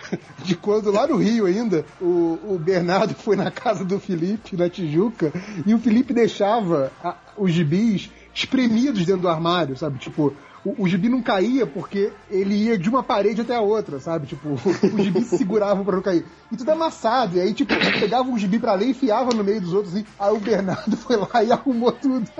de 0.44 0.54
quando 0.56 0.90
lá 0.90 1.06
no 1.06 1.16
Rio 1.16 1.46
ainda, 1.46 1.84
o, 2.00 2.38
o 2.54 2.58
Bernardo 2.58 3.14
foi 3.14 3.36
na 3.36 3.50
casa 3.50 3.84
do 3.84 3.98
Felipe, 3.98 4.56
na 4.56 4.68
Tijuca, 4.68 5.32
e 5.66 5.74
o 5.74 5.78
Felipe 5.78 6.12
deixava 6.14 6.90
a- 7.02 7.16
os 7.36 7.52
gibis 7.52 8.10
espremidos 8.34 9.04
dentro 9.04 9.22
do 9.22 9.28
armário, 9.28 9.76
sabe? 9.76 9.98
Tipo, 9.98 10.34
o, 10.66 10.82
o 10.82 10.88
gibi 10.88 11.08
não 11.08 11.22
caía 11.22 11.64
porque 11.64 12.12
ele 12.28 12.54
ia 12.54 12.76
de 12.76 12.88
uma 12.88 13.00
parede 13.00 13.40
até 13.40 13.54
a 13.54 13.60
outra, 13.60 14.00
sabe? 14.00 14.26
Tipo, 14.26 14.48
o 14.58 15.02
gibi 15.02 15.22
se 15.22 15.38
segurava 15.38 15.84
pra 15.84 15.94
não 15.94 16.02
cair. 16.02 16.26
E 16.50 16.56
tudo 16.56 16.70
amassado. 16.70 17.36
E 17.36 17.40
aí, 17.40 17.54
tipo, 17.54 17.72
pegava 18.00 18.28
um 18.28 18.36
gibi 18.36 18.58
pra 18.58 18.74
ler 18.74 18.86
e 18.86 18.90
enfiava 18.90 19.32
no 19.32 19.44
meio 19.44 19.60
dos 19.60 19.72
outros. 19.72 19.94
Assim. 19.94 20.04
Aí 20.18 20.32
o 20.32 20.40
Bernardo 20.40 20.96
foi 20.98 21.16
lá 21.16 21.44
e 21.44 21.52
arrumou 21.52 21.92
tudo. 21.92 22.28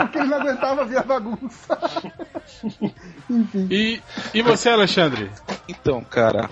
porque 0.00 0.18
ele 0.18 0.28
não 0.28 0.40
aguentava 0.40 0.84
ver 0.86 0.98
a 0.98 1.02
bagunça. 1.02 1.78
Enfim. 3.28 3.68
E, 3.70 4.00
e 4.32 4.42
você, 4.42 4.70
Alexandre? 4.70 5.30
Então, 5.68 6.02
cara, 6.02 6.48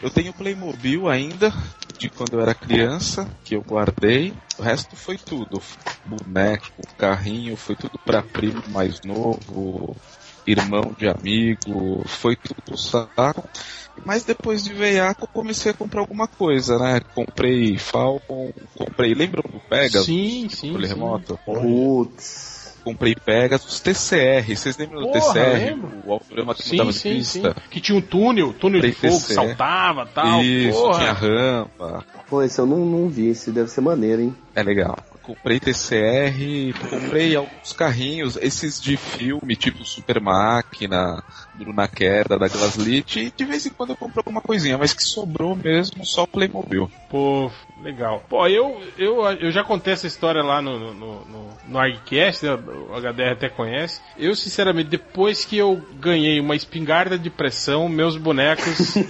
eu 0.00 0.10
tenho 0.10 0.32
Playmobil 0.32 1.08
ainda, 1.08 1.52
de 2.02 2.10
quando 2.10 2.34
eu 2.34 2.40
era 2.40 2.52
criança, 2.52 3.28
que 3.44 3.54
eu 3.54 3.62
guardei. 3.62 4.34
O 4.58 4.62
resto 4.62 4.96
foi 4.96 5.16
tudo. 5.16 5.62
Boneco, 6.04 6.82
carrinho, 6.98 7.56
foi 7.56 7.76
tudo 7.76 7.96
pra 8.04 8.22
primo 8.22 8.60
mais 8.68 9.00
novo, 9.04 9.94
irmão 10.44 10.92
de 10.98 11.06
amigo, 11.06 12.02
foi 12.06 12.34
tudo 12.34 12.76
saco. 12.76 13.48
Mas 14.04 14.24
depois 14.24 14.64
de 14.64 14.72
veiaco 14.72 15.24
eu 15.24 15.28
comecei 15.28 15.70
a 15.70 15.74
comprar 15.74 16.00
alguma 16.00 16.26
coisa, 16.26 16.76
né? 16.76 17.00
Comprei 17.14 17.78
Falcon, 17.78 18.52
comprei, 18.74 19.14
lembram 19.14 19.44
do 19.48 19.60
Pegasus? 19.60 20.06
Sim, 20.06 20.48
sim, 20.48 20.68
Controle 20.68 20.88
sim. 20.88 20.94
remoto? 20.94 21.38
Putz. 21.44 22.61
Comprei 22.84 23.14
Pegasus, 23.14 23.80
TCR, 23.80 24.56
vocês 24.56 24.76
lembram 24.76 25.00
do 25.00 25.06
Porra, 25.08 25.20
TCR? 25.20 25.64
lembro. 25.64 25.92
O 26.04 26.12
autorama 26.12 26.54
que 26.54 26.62
Sim, 26.64 26.70
mudava 26.72 26.92
de 26.92 26.98
sim, 26.98 27.22
sim. 27.22 27.42
pista? 27.42 27.56
Que 27.70 27.80
tinha 27.80 27.96
um 27.96 28.00
túnel, 28.00 28.52
túnel 28.52 28.80
de 28.80 28.92
fogo, 28.92 29.14
que 29.14 29.20
TC. 29.22 29.34
saltava 29.34 30.06
tal. 30.06 30.42
Isso, 30.42 30.78
porra. 30.80 30.98
tinha 30.98 31.12
rampa. 31.12 32.04
Pô, 32.28 32.42
esse 32.42 32.58
eu 32.60 32.66
não, 32.66 32.78
não 32.78 33.08
vi, 33.08 33.28
esse 33.28 33.50
deve 33.50 33.68
ser 33.70 33.80
maneiro, 33.82 34.22
hein? 34.22 34.34
É 34.54 34.62
legal. 34.62 34.98
Comprei 35.22 35.60
TCR, 35.60 36.74
comprei 36.90 37.36
alguns 37.36 37.72
carrinhos, 37.72 38.36
esses 38.40 38.80
de 38.80 38.96
filme, 38.96 39.54
tipo 39.54 39.84
Super 39.84 40.20
Máquina, 40.20 41.22
Bruna 41.54 41.86
Queda, 41.86 42.36
da 42.38 42.48
Glaslit, 42.48 43.20
e 43.20 43.30
de 43.30 43.44
vez 43.44 43.64
em 43.66 43.70
quando 43.70 43.90
eu 43.90 43.96
compro 43.96 44.18
alguma 44.18 44.40
coisinha, 44.40 44.76
mas 44.76 44.92
que 44.92 45.02
sobrou 45.04 45.54
mesmo 45.54 46.04
só 46.04 46.26
Playmobil. 46.26 46.90
Pô, 47.08 47.50
legal. 47.80 48.24
Pô, 48.28 48.46
eu, 48.46 48.80
eu, 48.98 49.24
eu 49.40 49.50
já 49.50 49.62
contei 49.64 49.92
essa 49.92 50.06
história 50.06 50.42
lá 50.42 50.60
no, 50.62 50.78
no, 50.78 50.94
no, 51.24 51.48
no 51.68 51.78
ArgCast, 51.78 52.44
né, 52.46 52.54
o 52.54 52.94
HDR 53.00 53.32
até 53.32 53.48
conhece. 53.48 54.00
Eu, 54.16 54.34
sinceramente, 54.34 54.88
depois 54.90 55.44
que 55.44 55.56
eu 55.58 55.80
ganhei 55.94 56.40
uma 56.40 56.54
espingarda 56.56 57.18
de 57.18 57.30
pressão, 57.30 57.88
meus 57.88 58.16
bonecos. 58.16 58.94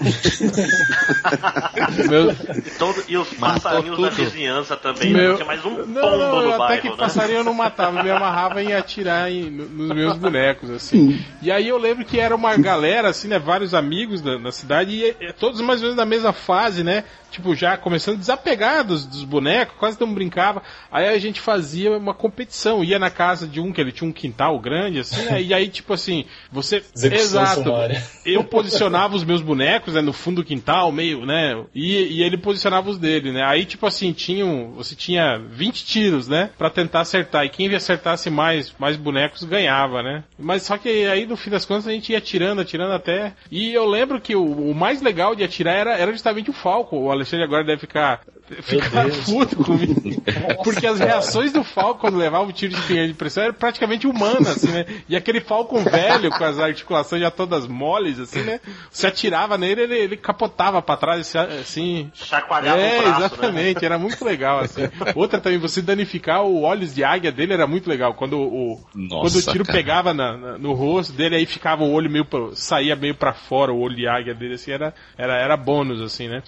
meus, 2.08 2.38
E, 2.66 2.70
todo, 2.78 3.04
e 3.08 3.16
os 3.16 3.28
passarinhos 3.34 4.00
da 4.00 4.08
vizinhança 4.10 4.76
também. 4.76 5.12
Meu- 5.12 5.28
Não 5.30 5.34
tinha 5.36 5.46
mais 5.46 5.64
um 5.64 5.86
não, 5.86 6.00
pombo 6.02 6.16
não, 6.18 6.42
no 6.42 6.48
até 6.48 6.58
bairro, 6.58 6.82
que 6.82 6.88
né? 6.90 6.96
passarinho 6.96 7.38
eu 7.38 7.44
não 7.44 7.54
matava, 7.54 7.98
eu 7.98 8.04
me 8.04 8.10
amarrava 8.10 8.62
em 8.62 8.72
atirar 8.74 9.30
em- 9.30 9.50
no- 9.50 9.68
nos 9.68 9.94
meus 9.94 10.16
bonecos, 10.16 10.70
assim. 10.70 11.20
E 11.40 11.50
aí 11.50 11.68
eu 11.68 11.78
lembro 11.78 12.04
que 12.04 12.18
era 12.20 12.34
uma 12.34 12.56
galera, 12.56 13.08
assim, 13.08 13.28
né, 13.28 13.38
vários 13.38 13.74
amigos 13.74 14.20
da, 14.20 14.36
da 14.36 14.52
cidade, 14.52 14.92
e, 14.92 15.16
e 15.28 15.32
todos 15.32 15.60
mais 15.60 15.80
ou 15.80 15.84
menos 15.84 15.96
da 15.96 16.06
mesma 16.06 16.32
fase, 16.32 16.82
né, 16.84 17.04
tipo, 17.32 17.54
já 17.54 17.76
começando 17.76 18.16
a 18.16 18.20
desapegar 18.20 18.84
dos, 18.84 19.04
dos 19.04 19.24
bonecos, 19.24 19.76
quase 19.78 20.00
não 20.00 20.12
brincava. 20.12 20.62
Aí 20.90 21.08
a 21.08 21.18
gente 21.18 21.40
fazia 21.40 21.96
uma 21.96 22.14
competição, 22.14 22.84
ia 22.84 22.98
na 22.98 23.10
casa 23.10 23.46
de 23.46 23.60
um 23.60 23.72
que 23.72 23.80
ele 23.80 23.92
tinha 23.92 24.08
um 24.08 24.12
quintal 24.12 24.58
grande, 24.60 25.00
assim, 25.00 25.22
né? 25.24 25.42
E 25.42 25.52
aí, 25.52 25.68
tipo 25.68 25.92
assim, 25.92 26.24
você. 26.50 26.84
Execução 26.94 27.42
exato. 27.42 27.62
sumária. 27.62 28.02
Eu 28.24 28.44
posicionava 28.44 29.16
os 29.16 29.24
meus 29.24 29.42
bonecos, 29.42 29.94
né, 29.94 30.00
no 30.00 30.12
fundo 30.12 30.42
do 30.42 30.44
quintal, 30.44 30.92
meio, 30.92 31.26
né? 31.26 31.64
E, 31.74 32.18
e 32.18 32.22
ele 32.22 32.36
posicionava 32.36 32.90
os 32.90 32.98
dele, 32.98 33.32
né? 33.32 33.42
Aí, 33.44 33.64
tipo 33.64 33.86
assim, 33.86 34.12
tinham. 34.12 34.72
Você 34.76 34.94
tinha 34.94 35.38
20 35.38 35.84
tiros, 35.84 36.28
né? 36.28 36.50
Pra 36.56 36.70
tentar 36.70 37.00
acertar. 37.00 37.44
E 37.44 37.48
quem 37.48 37.72
acertasse 37.74 38.28
mais, 38.28 38.74
mais 38.78 38.96
bonecos 38.96 39.44
ganhava, 39.44 40.02
né? 40.02 40.24
Mas 40.38 40.62
só 40.62 40.76
que 40.76 40.88
aí, 41.06 41.26
no 41.26 41.36
fim 41.36 41.50
das 41.50 41.64
contas, 41.64 41.86
a 41.86 41.92
gente 41.92 42.12
ia 42.12 42.18
atirando, 42.18 42.60
atirando 42.60 42.92
até. 42.92 43.32
E 43.50 43.72
eu 43.72 43.86
lembro 43.86 44.20
que 44.20 44.36
o, 44.36 44.44
o 44.44 44.74
mais 44.74 45.00
legal 45.00 45.34
de 45.34 45.42
atirar 45.42 45.76
era, 45.76 45.96
era 45.96 46.12
justamente 46.12 46.50
o 46.50 46.52
Falco. 46.52 46.96
O 46.96 47.10
Alexandre 47.22 47.44
agora 47.44 47.64
deve 47.64 47.80
ficar. 47.80 48.20
Ficar 48.60 49.06
puto 49.24 49.56
comigo. 49.56 50.22
Porque 50.62 50.86
as 50.86 50.98
reações 50.98 51.52
do 51.52 51.64
Falco 51.64 52.00
quando 52.00 52.18
levava 52.18 52.44
o 52.44 52.52
tiro 52.52 52.74
de 52.74 52.82
pinheiros 52.82 53.12
de 53.12 53.16
pressão 53.16 53.44
era 53.44 53.52
praticamente 53.52 54.06
humana, 54.06 54.50
assim, 54.50 54.68
né? 54.70 54.84
E 55.08 55.16
aquele 55.16 55.40
Falcon 55.40 55.82
velho, 55.84 56.28
com 56.30 56.44
as 56.44 56.58
articulações 56.58 57.22
já 57.22 57.30
todas 57.30 57.66
moles, 57.66 58.18
assim, 58.18 58.42
né? 58.42 58.60
Você 58.90 59.06
atirava 59.06 59.56
nele, 59.56 59.82
ele, 59.82 59.94
ele 59.96 60.16
capotava 60.16 60.82
pra 60.82 60.96
trás, 60.98 61.34
assim. 61.34 62.10
Chacoalhava 62.14 62.78
É, 62.80 62.98
o 62.98 63.02
braço, 63.02 63.20
né? 63.20 63.26
exatamente, 63.26 63.84
era 63.84 63.98
muito 63.98 64.22
legal, 64.24 64.58
assim. 64.60 64.82
Outra 65.14 65.40
também, 65.40 65.58
você 65.58 65.80
danificar 65.80 66.42
o 66.44 66.62
olhos 66.62 66.94
de 66.94 67.02
águia 67.04 67.32
dele 67.32 67.54
era 67.54 67.66
muito 67.66 67.88
legal. 67.88 68.12
Quando 68.14 68.38
o, 68.38 68.80
Nossa, 68.94 69.20
quando 69.32 69.36
o 69.48 69.52
tiro 69.52 69.64
cara. 69.64 69.78
pegava 69.78 70.12
na- 70.12 70.36
na- 70.36 70.58
no 70.58 70.72
rosto 70.74 71.12
dele, 71.14 71.36
aí 71.36 71.46
ficava 71.46 71.84
o 71.84 71.92
olho 71.92 72.10
meio 72.10 72.24
pra, 72.26 72.40
saía 72.54 72.94
meio 72.96 73.14
pra 73.14 73.32
fora, 73.32 73.72
o 73.72 73.80
olho 73.80 73.96
de 73.96 74.06
águia 74.06 74.34
dele, 74.34 74.54
assim, 74.54 74.72
era, 74.72 74.92
era, 75.16 75.34
era 75.40 75.56
bônus, 75.56 76.00
assim, 76.02 76.28
né? 76.28 76.42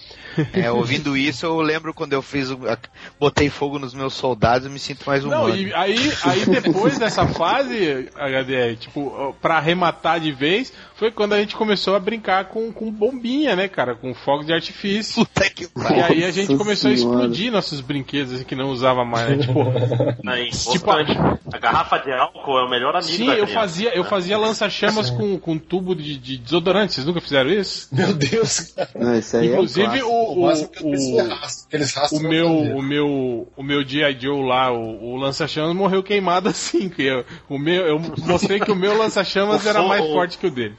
É, 0.53 0.64
ouvindo 0.71 1.15
isso, 1.17 1.45
eu 1.45 1.59
lembro 1.61 1.93
quando 1.93 2.13
eu 2.13 2.21
fiz 2.21 2.49
botei 3.19 3.49
fogo 3.49 3.79
nos 3.79 3.93
meus 3.93 4.13
soldados, 4.13 4.65
eu 4.65 4.71
me 4.71 4.79
sinto 4.79 5.05
mais 5.05 5.23
humano. 5.23 5.47
Não, 5.47 5.55
e 5.55 5.73
aí, 5.73 6.13
aí 6.23 6.45
depois 6.45 6.97
dessa 6.97 7.27
fase, 7.27 8.09
HDR, 8.15 8.77
tipo, 8.77 9.35
pra 9.41 9.57
arrematar 9.57 10.19
de 10.19 10.31
vez, 10.31 10.71
foi 10.95 11.11
quando 11.11 11.33
a 11.33 11.39
gente 11.39 11.55
começou 11.55 11.95
a 11.95 11.99
brincar 11.99 12.45
com, 12.45 12.71
com 12.71 12.89
bombinha, 12.91 13.55
né, 13.55 13.67
cara? 13.67 13.95
Com 13.95 14.13
fogos 14.13 14.45
de 14.45 14.53
artifício. 14.53 15.25
Puta 15.25 15.49
que 15.49 15.65
E 15.65 16.01
aí 16.01 16.23
a 16.23 16.31
gente 16.31 16.55
começou 16.55 16.89
a 16.91 16.95
Senhora. 16.95 17.15
explodir 17.17 17.51
nossos 17.51 17.81
brinquedos 17.81 18.41
que 18.43 18.55
não 18.55 18.69
usava 18.69 19.03
mais, 19.03 19.29
né? 19.29 19.37
Tipo, 19.45 19.59
É 20.35 20.45
Tipo, 20.49 20.75
importante. 20.75 21.17
a 21.53 21.57
garrafa 21.57 21.97
de 21.99 22.11
álcool 22.11 22.59
é 22.59 22.65
o 22.65 22.69
melhor 22.69 22.95
amigo 22.95 23.11
sim, 23.11 23.25
da 23.27 23.37
eu 23.37 23.47
fazia, 23.47 23.95
eu 23.95 24.03
fazia 24.03 24.37
lança-chamas 24.37 25.09
com, 25.09 25.37
com 25.39 25.57
tubo 25.57 25.95
de, 25.95 26.17
de 26.17 26.37
desodorante. 26.37 26.93
Vocês 26.93 27.05
nunca 27.05 27.19
fizeram 27.21 27.49
isso? 27.49 27.87
Meu 27.93 28.13
Deus, 28.13 28.59
cara. 28.59 28.89
Não, 28.95 29.17
isso 29.17 29.35
aí 29.37 29.47
Inclusive 29.47 29.99
é 29.99 30.05
um 30.05 30.07
o, 30.07 30.45
O 30.45 30.51
o, 30.51 30.51
o, 30.81 31.15
o 31.15 32.21
na 32.21 32.29
meu, 32.29 32.49
o 32.51 32.81
meu, 32.81 33.47
o 33.55 33.63
meu 33.63 33.83
G.I. 33.87 34.17
Joe 34.19 34.47
lá, 34.47 34.71
o, 34.71 35.13
o 35.13 35.15
lança-chamas 35.17 35.75
morreu 35.75 36.01
queimado 36.01 36.47
assim. 36.49 36.89
Que 36.89 37.03
eu, 37.03 37.25
o 37.49 37.57
meu, 37.59 37.85
eu 37.85 37.99
mostrei 37.99 38.59
que 38.59 38.71
o 38.71 38.75
meu 38.75 38.97
lança-chamas 38.97 39.65
O 39.65 39.69
era 39.69 39.83
mais 39.83 40.05
forte 40.05 40.37
que 40.37 40.47
o 40.47 40.51
dele. 40.51 40.75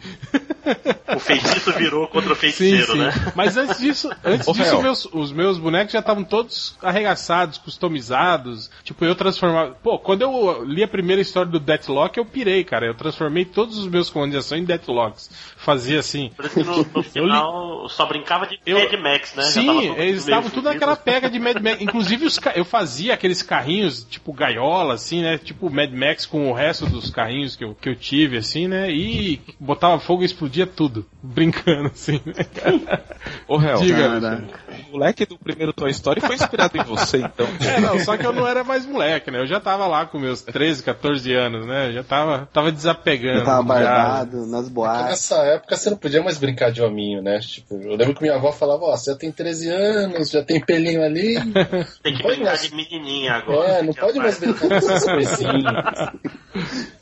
O 1.14 1.18
feitiço 1.20 1.72
virou 1.72 2.08
contra 2.08 2.32
o 2.32 2.34
Sim, 2.34 2.40
feiticeiro, 2.40 2.92
sim. 2.92 2.98
né? 2.98 3.12
Mas 3.36 3.56
antes 3.56 3.78
disso, 3.78 4.10
antes 4.24 4.46
Ô, 4.48 4.52
disso 4.52 4.82
meus- 4.82 5.08
os 5.12 5.32
meus 5.32 5.58
bonecos 5.58 5.92
já 5.92 6.00
estavam 6.00 6.24
todos 6.24 6.76
arregaçados, 6.82 7.56
customizados. 7.58 8.68
Tipo, 8.82 9.04
eu 9.04 9.14
transformava. 9.14 9.70
Pô, 9.82 9.98
quando 9.98 10.22
eu 10.22 10.64
li 10.64 10.82
a 10.82 10.88
primeira 10.88 11.22
história 11.22 11.50
do 11.50 11.60
Deathlock, 11.60 12.18
eu 12.18 12.24
pirei, 12.24 12.64
cara. 12.64 12.86
Eu 12.86 12.94
transformei 12.94 13.44
todos 13.44 13.78
os 13.78 13.86
meus 13.86 14.10
comandos 14.10 14.32
de 14.32 14.38
ação 14.38 14.58
em 14.58 14.64
Deathlocks. 14.64 15.30
Fazia 15.66 15.98
assim. 15.98 16.30
Por 16.36 16.44
isso 16.44 16.54
que 16.54 16.62
no, 16.62 16.86
no 16.94 17.02
final 17.04 17.88
só 17.88 18.06
brincava 18.06 18.46
de 18.46 18.56
Eu- 18.64 18.78
Mad 18.78 18.92
Max, 19.00 19.34
né? 19.34 19.42
Sim, 19.42 19.94
eles 19.96 20.22
estavam 20.22 20.48
tudo 20.48 20.64
naquela 20.66 20.94
pega 20.94 21.28
de 21.28 21.40
Mad 21.40 21.56
Max. 21.60 21.80
Inclusive, 21.80 22.24
os 22.24 22.38
ca- 22.38 22.52
eu 22.54 22.64
fazia 22.64 23.14
aqueles 23.14 23.42
carrinhos, 23.42 24.04
tipo 24.08 24.32
gaiola, 24.32 24.94
assim, 24.94 25.22
né? 25.22 25.38
Tipo 25.38 25.68
Mad 25.68 25.92
Max 25.92 26.24
com 26.24 26.48
o 26.48 26.54
resto 26.54 26.86
dos 26.86 27.10
carrinhos 27.10 27.56
que 27.56 27.64
eu, 27.64 27.74
que 27.74 27.88
eu 27.88 27.96
tive, 27.96 28.36
assim, 28.38 28.68
né? 28.68 28.88
E 28.92 29.40
botava 29.58 29.98
fogo 29.98 30.22
e 30.22 30.26
explodia 30.26 30.68
tudo. 30.68 31.04
Brincando, 31.20 31.86
assim. 31.88 32.20
né, 32.24 32.44
cara? 32.44 33.04
Ô, 33.48 33.60
Hel, 33.60 33.78
Diga. 33.78 34.20
Caraca. 34.20 34.60
o 34.88 34.92
moleque 34.92 35.26
do 35.26 35.36
primeiro 35.36 35.72
Toy 35.72 35.90
Story 35.90 36.20
foi 36.20 36.36
inspirado 36.36 36.78
em 36.78 36.84
você, 36.84 37.18
então. 37.18 37.46
É, 37.66 37.80
não, 37.80 37.98
só 37.98 38.16
que 38.16 38.24
eu 38.24 38.32
não 38.32 38.46
era 38.46 38.62
mais 38.62 38.86
moleque, 38.86 39.30
né? 39.32 39.40
Eu 39.40 39.46
já 39.46 39.58
tava 39.58 39.86
lá 39.88 40.06
com 40.06 40.18
meus 40.20 40.42
13, 40.42 40.84
14 40.84 41.32
anos, 41.34 41.66
né? 41.66 41.88
Eu 41.88 41.92
já 41.94 42.04
tava, 42.04 42.48
tava 42.52 42.70
desapegando. 42.70 43.40
Eu 43.40 43.44
tava 43.44 43.62
barbado 43.64 44.46
nas 44.46 44.68
boates. 44.68 45.06
Nessa 45.06 45.36
época 45.42 45.55
você 45.68 45.90
não 45.90 45.96
podia 45.96 46.22
mais 46.22 46.38
brincar 46.38 46.70
de 46.72 46.82
hominho, 46.82 47.22
né? 47.22 47.38
Tipo, 47.40 47.74
eu 47.74 47.96
lembro 47.96 48.14
que 48.14 48.22
minha 48.22 48.34
avó 48.34 48.52
falava, 48.52 48.84
ó, 48.84 48.96
você 48.96 49.12
já 49.12 49.16
tem 49.16 49.30
13 49.32 49.68
anos, 49.70 50.30
já 50.30 50.42
tem 50.42 50.60
pelinho 50.60 51.02
ali. 51.02 51.36
Tem 52.02 52.14
que 52.16 52.22
brincar 52.22 52.44
mais. 52.44 52.62
de 52.62 52.74
menininha 52.74 53.34
agora. 53.34 53.68
É, 53.68 53.82
não 53.82 53.92
pode 53.92 54.18
mais 54.18 54.38
brincar 54.38 54.68
dessas 54.68 55.04
coisinhas. 55.10 56.12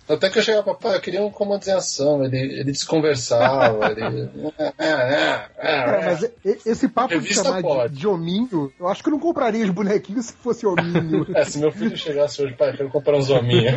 Até 0.06 0.28
que 0.28 0.38
eu 0.38 0.42
chegava, 0.42 0.62
papai, 0.64 0.96
eu 0.96 1.00
queria 1.00 1.22
um 1.22 1.30
comando 1.30 1.66
em 1.66 1.72
ação. 1.72 2.22
Ele, 2.24 2.36
ele 2.36 2.64
desconversava, 2.72 3.86
ele. 3.90 4.28
Cara, 5.56 6.02
mas 6.04 6.22
e- 6.22 6.58
esse 6.66 6.88
papo 6.88 7.18
de 7.18 7.32
chamar 7.34 7.56
de, 7.56 7.62
pode. 7.62 7.94
de 7.94 8.06
hominho, 8.06 8.70
eu 8.78 8.86
acho 8.88 9.02
que 9.02 9.08
eu 9.08 9.12
não 9.12 9.18
compraria 9.18 9.64
os 9.64 9.70
bonequinhos 9.70 10.26
se 10.26 10.32
fosse 10.34 10.66
hominho. 10.66 11.24
É, 11.34 11.44
se 11.44 11.58
meu 11.58 11.72
filho 11.72 11.96
chegasse 11.96 12.42
hoje, 12.42 12.54
pai, 12.54 12.70
eu 12.70 12.76
quero 12.76 12.90
comprar 12.90 13.16
uns 13.16 13.28
hominhos. 13.30 13.74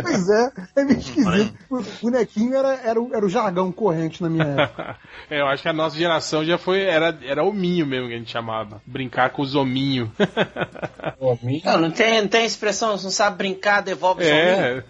pois 0.00 0.28
é, 0.30 0.52
é 0.76 0.84
meio 0.84 0.98
esquisito. 0.98 1.54
O 1.68 1.82
bonequinho 2.00 2.54
era, 2.54 2.74
era, 2.84 3.00
o, 3.00 3.14
era 3.14 3.26
o 3.26 3.28
jargão 3.28 3.70
corrente 3.72 4.05
na 4.22 4.30
minha 4.30 4.44
época. 4.44 4.96
É, 5.28 5.40
eu 5.40 5.46
acho 5.46 5.62
que 5.62 5.68
a 5.68 5.72
nossa 5.72 5.96
geração 5.96 6.44
já 6.44 6.56
foi. 6.56 6.82
Era, 6.82 7.18
era 7.22 7.42
hominho 7.42 7.84
mesmo 7.84 8.08
que 8.08 8.14
a 8.14 8.18
gente 8.18 8.30
chamava. 8.30 8.80
Brincar 8.86 9.30
com 9.30 9.42
os 9.42 9.54
hominhos. 9.54 10.08
hominho? 11.18 11.62
Não, 11.64 11.80
não 11.80 11.90
tem, 11.90 12.20
não 12.20 12.28
tem 12.28 12.44
expressão, 12.44 12.90
não 12.90 12.98
sabe 12.98 13.36
brincar, 13.36 13.82
devolve 13.82 14.22
o 14.22 14.26
sominho. 14.26 14.44
É. 14.46 14.84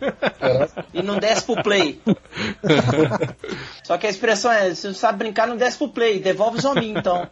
E 0.93 1.03
não 1.03 1.19
desce 1.19 1.45
pro 1.45 1.63
play. 1.63 2.01
Só 3.83 3.97
que 3.97 4.07
a 4.07 4.11
expressão 4.11 4.53
é, 4.53 4.75
se 4.75 4.87
não 4.87 4.95
sabe 4.95 5.19
brincar, 5.19 5.47
não 5.47 5.57
desce 5.57 5.79
pro 5.79 5.89
play, 5.89 6.19
devolve 6.19 6.59
o 6.59 6.63
sominho, 6.63 6.99
então. 6.99 7.29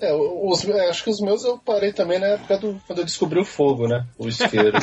É, 0.00 0.12
os, 0.12 0.68
é, 0.68 0.88
acho 0.88 1.04
que 1.04 1.10
os 1.10 1.20
meus 1.20 1.44
eu 1.44 1.56
parei 1.58 1.92
também 1.92 2.18
na 2.18 2.26
época 2.26 2.58
do 2.58 2.80
quando 2.86 2.98
eu 2.98 3.04
descobri 3.04 3.38
o 3.38 3.44
fogo, 3.44 3.86
né? 3.86 4.04
O 4.18 4.26
isqueiro. 4.28 4.76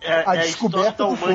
É, 0.00 0.10
é 0.12 0.24
A 0.24 0.32
a 0.32 0.36
descoberta 0.36 1.04
da 1.04 1.10
do 1.10 1.16
fogo. 1.16 1.32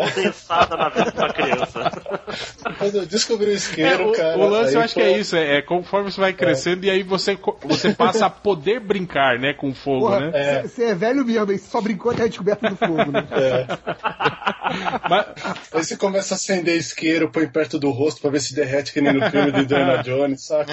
Condensada 0.00 0.76
na 0.76 0.88
vida 0.88 1.12
uma 1.16 1.32
criança. 1.32 1.90
quando 2.78 2.94
eu 2.96 3.06
descobri 3.06 3.46
o 3.46 3.52
É, 3.52 3.54
isqueiro, 3.54 4.08
o, 4.08 4.12
cara. 4.12 4.38
o 4.38 4.48
lance 4.48 4.74
eu 4.74 4.80
acho 4.80 4.94
que 4.94 5.00
é 5.02 5.18
isso, 5.18 5.36
é, 5.36 5.58
é 5.58 5.62
conforme 5.62 6.10
você 6.10 6.20
vai 6.20 6.32
crescendo 6.32 6.84
e 6.84 6.90
aí 6.90 7.02
você, 7.02 7.38
você 7.62 7.92
passa 7.94 8.26
a 8.26 8.30
poder 8.30 8.80
brincar, 8.80 9.38
né, 9.38 9.52
com 9.52 9.74
fogo, 9.74 10.06
Porra, 10.08 10.30
né? 10.30 10.62
você 10.62 10.84
é. 10.84 10.94
velho 10.94 11.24
mesmo? 11.24 11.46
Você 11.46 11.58
só 11.58 11.80
brincou 11.80 12.12
até 12.12 12.24
a 12.24 12.28
descoberta 12.28 12.68
do 12.68 12.76
fogo, 12.76 13.10
né? 13.10 13.24
Mas, 15.08 15.26
Aí 15.72 15.84
você 15.84 15.96
começa 15.96 16.34
a 16.34 16.36
acender 16.36 16.76
isqueiro, 16.76 17.30
põe 17.30 17.46
perto 17.46 17.78
do 17.78 17.90
rosto 17.90 18.20
pra 18.20 18.30
ver 18.30 18.40
se 18.40 18.54
derrete 18.54 18.92
que 18.92 19.00
nem 19.00 19.12
no 19.12 19.30
filme 19.30 19.52
de 19.52 19.66
Diana 19.66 20.02
Jones, 20.02 20.42
saca? 20.46 20.72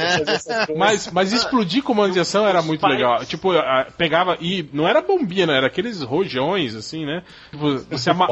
Mas, 0.76 1.08
mas 1.12 1.34
explodir 1.34 1.84
comando 1.84 2.14
de 2.14 2.20
ação 2.20 2.48
era 2.48 2.62
muito 2.62 2.86
legal. 2.88 3.24
Tipo, 3.26 3.50
pegava 3.98 4.38
e 4.40 4.68
não 4.74 4.88
era 4.88 5.02
bombinha, 5.02 5.46
não, 5.46 5.54
era 5.54 5.68
aqueles 5.68 6.02
rojões, 6.02 6.76
assim, 6.76 7.06
né? 7.06 7.24
Tipo, 7.52 7.80
você, 7.90 8.10
ama- 8.10 8.28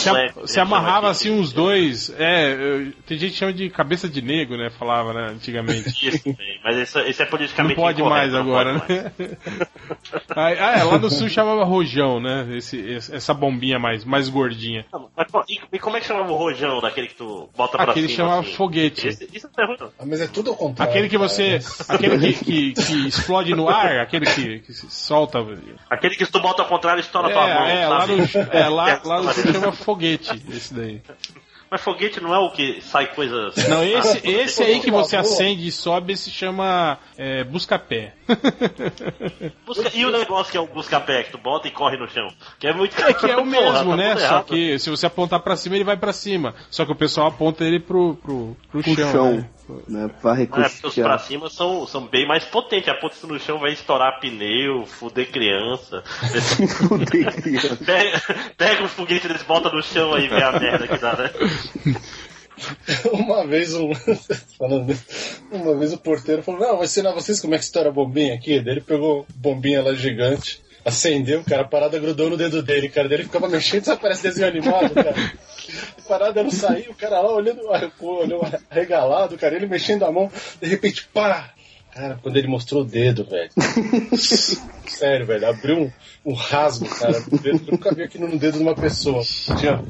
Você, 0.00 0.10
a- 0.10 0.32
você 0.34 0.60
amarrava 0.60 1.10
assim 1.10 1.30
uns 1.30 1.52
dois. 1.52 2.12
É, 2.18 2.52
eu- 2.52 2.92
tem 3.06 3.18
gente 3.18 3.32
que 3.32 3.38
chama 3.38 3.52
de 3.52 3.68
cabeça 3.70 4.08
de 4.08 4.20
nego, 4.22 4.56
né? 4.56 4.70
Falava, 4.70 5.12
né, 5.12 5.28
antigamente. 5.32 5.88
Isso, 6.08 6.36
mas 6.64 6.76
isso, 6.76 6.98
isso 7.00 7.22
é 7.22 7.24
Não 7.24 7.30
politicamente 7.30 7.74
pode 7.76 8.00
incorreto, 8.00 8.20
mais 8.20 8.32
não 8.32 8.40
agora, 8.40 8.78
pode 8.80 8.92
mais. 8.92 9.18
né? 9.18 9.36
Ah, 10.36 10.50
é, 10.50 10.82
lá 10.84 10.98
no 10.98 11.10
sul 11.10 11.28
chamava 11.28 11.64
rojão, 11.64 12.20
né? 12.20 12.46
Esse, 12.56 12.78
esse- 12.78 13.14
essa 13.14 13.34
bombinha 13.34 13.78
mais, 13.78 14.04
mais 14.04 14.28
gordinha. 14.28 14.84
Não, 14.92 15.08
mas, 15.16 15.26
e, 15.48 15.60
e 15.72 15.78
como 15.78 15.96
é 15.96 16.00
que 16.00 16.06
chamava 16.06 16.30
o 16.32 16.36
rojão 16.36 16.80
daquele 16.80 17.08
que 17.08 17.14
tu 17.14 17.48
bota 17.56 17.76
pra 17.78 17.90
Aquele 17.90 18.08
cima? 18.08 18.16
chamava 18.16 18.40
assim? 18.42 18.52
foguete. 18.54 19.08
Esse, 19.08 19.28
isso 19.32 19.48
não 19.56 19.64
é 19.64 19.66
ruim, 19.66 19.76
não. 19.80 19.86
Ah, 19.98 20.04
Mas 20.06 20.20
é 20.20 20.26
tudo 20.26 20.50
ao 20.50 20.56
contrário. 20.56 20.90
Aquele 20.92 21.08
que 21.08 21.18
você. 21.18 21.58
cara. 21.60 21.94
Aquele 21.94 22.32
que, 22.34 22.44
que, 22.44 22.72
que 22.74 23.08
explode 23.08 23.54
no 23.54 23.68
ar, 23.68 23.98
aquele 23.98 24.26
que, 24.26 24.60
que 24.60 24.72
se 24.72 24.88
solta. 24.90 25.38
Aquele 25.88 26.14
que 26.14 26.24
se 26.24 26.30
tu 26.32 26.40
bota 26.40 26.62
ao 26.62 26.68
contrário 26.68 27.00
estoura 27.00 27.28
É, 27.30 27.32
tua 27.32 27.46
mão, 27.46 27.66
é, 27.66 27.88
lá 27.88 28.00
sabe? 28.00 28.16
no, 28.16 28.28
é, 28.52 28.68
lá, 28.68 28.96
Que 28.98 29.06
lá 29.08 29.22
no 29.22 29.32
sul 29.32 29.52
chama 29.52 29.72
foguete, 29.72 29.89
esse 30.00 30.72
daí. 30.74 31.00
Mas 31.70 31.82
foguete 31.82 32.20
não 32.20 32.34
é 32.34 32.38
o 32.40 32.50
que 32.50 32.80
sai 32.82 33.06
coisas... 33.14 33.54
Não, 33.68 33.84
esse, 33.84 34.18
Ah, 34.18 34.20
esse 34.24 34.60
aí 34.60 34.80
que 34.80 34.90
você 34.90 35.16
acende 35.16 35.68
e 35.68 35.70
sobe 35.70 36.16
se 36.16 36.28
chama 36.28 36.98
é, 37.16 37.44
busca-pé. 37.44 38.14
Busca- 39.64 39.90
E 39.94 40.04
o 40.04 40.10
negócio 40.10 40.50
que 40.50 40.56
é 40.58 40.60
o 40.60 40.66
busca-pé, 40.66 41.22
que 41.22 41.30
tu 41.32 41.38
bota 41.38 41.68
e 41.68 41.70
corre 41.70 41.96
no 41.96 42.08
chão. 42.08 42.26
Que 42.58 42.66
é 42.66 42.72
muito... 42.72 43.00
É 43.00 43.12
que 43.14 43.26
é 43.30 43.36
o 43.36 43.44
Porra, 43.46 43.50
mesmo, 43.84 43.90
tá 43.90 43.96
né? 43.96 44.16
Só 44.16 44.20
errado. 44.24 44.44
que 44.46 44.78
se 44.80 44.90
você 44.90 45.06
apontar 45.06 45.38
pra 45.40 45.54
cima, 45.56 45.76
ele 45.76 45.84
vai 45.84 45.96
pra 45.96 46.12
cima. 46.12 46.56
Só 46.70 46.84
que 46.84 46.90
o 46.90 46.96
pessoal 46.96 47.28
aponta 47.28 47.64
ele 47.64 47.78
pro, 47.78 48.16
pro, 48.16 48.56
pro, 48.70 48.82
Pro 48.82 48.94
chão. 48.96 49.12
chão. 49.12 49.32
né? 49.36 49.48
Né, 49.88 50.10
pra 50.20 50.32
É, 50.40 50.46
porque 50.46 50.60
os 50.60 50.72
pra 50.74 50.76
recustear. 50.76 51.18
cima 51.20 51.50
são, 51.50 51.86
são 51.86 52.06
bem 52.06 52.26
mais 52.26 52.44
potentes. 52.44 52.88
Aponta 52.88 53.14
isso 53.14 53.26
no 53.26 53.38
chão, 53.38 53.58
vai 53.58 53.72
estourar 53.72 54.20
pneu, 54.20 54.86
fuder 54.86 55.30
criança. 55.30 56.02
Fudei, 56.88 57.24
criança. 57.24 57.76
pega, 57.84 58.20
pega 58.56 58.82
um 58.84 58.88
foguete 58.88 59.28
desse, 59.28 59.44
bota 59.44 59.70
no 59.70 59.82
chão 59.82 60.14
aí 60.14 60.24
e 60.24 60.28
vê 60.28 60.42
a 60.42 60.52
merda 60.58 60.86
que 60.86 60.98
dá, 60.98 61.16
né? 61.16 61.30
Uma 63.12 63.46
vez 63.46 63.74
um. 63.74 63.90
falando, 64.58 64.94
uma 65.50 65.78
vez 65.78 65.92
o 65.94 65.98
porteiro 65.98 66.42
falou, 66.42 66.60
não, 66.60 66.74
vou 66.76 66.84
ensinar 66.84 67.12
vocês 67.12 67.40
como 67.40 67.54
é 67.54 67.58
que 67.58 67.64
estoura 67.64 67.88
a 67.88 67.92
bombinha 67.92 68.34
aqui. 68.34 68.60
Daí 68.60 68.74
ele 68.74 68.80
pegou 68.82 69.26
bombinha 69.34 69.82
lá 69.82 69.94
gigante, 69.94 70.60
acendeu, 70.84 71.42
cara, 71.44 71.62
a 71.62 71.68
parada 71.68 71.98
grudou 71.98 72.30
no 72.30 72.36
dedo 72.36 72.62
dele, 72.62 72.88
cara. 72.88 73.12
Ele 73.12 73.24
ficava 73.24 73.48
mexendo, 73.48 73.84
só 73.84 73.96
parece 73.96 74.22
desenho 74.22 74.48
animado, 74.48 74.94
cara. 74.94 75.14
A 75.98 76.08
parada 76.08 76.42
não 76.42 76.50
saiu, 76.50 76.90
o 76.90 76.94
cara 76.94 77.20
lá 77.20 77.32
olhando, 77.32 77.62
olhou 78.00 78.46
regalado, 78.70 79.38
cara, 79.38 79.54
ele 79.54 79.66
mexendo 79.66 80.04
a 80.04 80.12
mão, 80.12 80.30
de 80.60 80.68
repente, 80.68 81.06
pá! 81.12 81.52
Cara, 81.92 82.18
quando 82.22 82.36
ele 82.36 82.46
mostrou 82.46 82.82
o 82.82 82.84
dedo, 82.84 83.24
velho. 83.24 83.50
Sério, 84.86 85.26
velho, 85.26 85.48
abriu 85.48 85.76
um, 85.76 85.92
um 86.24 86.34
rasgo, 86.34 86.88
cara, 86.88 87.20
dedo, 87.20 87.58
que 87.58 87.70
eu 87.70 87.72
nunca 87.72 87.92
vi 87.92 88.04
aqui 88.04 88.16
no 88.18 88.38
dedo 88.38 88.58
de 88.58 88.62
uma 88.62 88.76
pessoa. 88.76 89.22
Tinha 89.58 89.82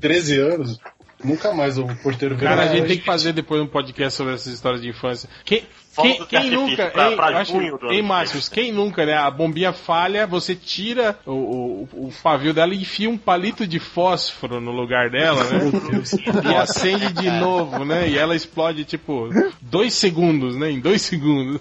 13 0.00 0.40
anos. 0.40 0.80
Nunca 1.22 1.52
mais 1.52 1.78
o 1.78 1.86
porteiro 2.02 2.34
veio. 2.34 2.50
Cara, 2.50 2.62
a 2.62 2.74
gente 2.74 2.88
tem 2.88 2.98
que 2.98 3.04
fazer 3.04 3.32
depois 3.32 3.62
um 3.62 3.66
podcast 3.66 4.16
sobre 4.16 4.34
essas 4.34 4.52
histórias 4.52 4.82
de 4.82 4.88
infância. 4.88 5.28
Quem, 5.44 5.62
Fogo 5.62 5.81
quem, 6.00 6.24
quem 6.26 6.50
nunca, 6.50 6.86
pra- 6.86 7.10
hein, 7.10 7.16
pra 7.16 7.38
acho, 7.38 7.52
junho 7.52 7.78
do 7.78 7.86
ano 7.86 7.92
hein, 7.94 8.02
que 8.02 8.08
Márcios, 8.08 8.48
quem 8.48 8.72
nunca, 8.72 9.04
né? 9.04 9.14
A 9.14 9.30
bombinha 9.30 9.72
falha, 9.72 10.26
você 10.26 10.54
tira 10.54 11.18
o, 11.26 11.32
o, 11.32 11.88
o 11.92 12.12
pavio 12.22 12.54
dela 12.54 12.74
e 12.74 12.80
enfia 12.80 13.10
um 13.10 13.18
palito 13.18 13.66
de 13.66 13.78
fósforo 13.78 14.60
no 14.60 14.70
lugar 14.72 15.10
dela, 15.10 15.42
né? 15.44 15.60
e 16.50 16.54
acende 16.56 17.12
de 17.12 17.30
novo, 17.30 17.84
né? 17.84 18.08
E 18.08 18.16
ela 18.18 18.34
explode, 18.34 18.84
tipo, 18.84 19.28
dois 19.60 19.92
segundos, 19.94 20.56
né? 20.56 20.70
Em 20.70 20.80
dois 20.80 21.02
segundos. 21.02 21.60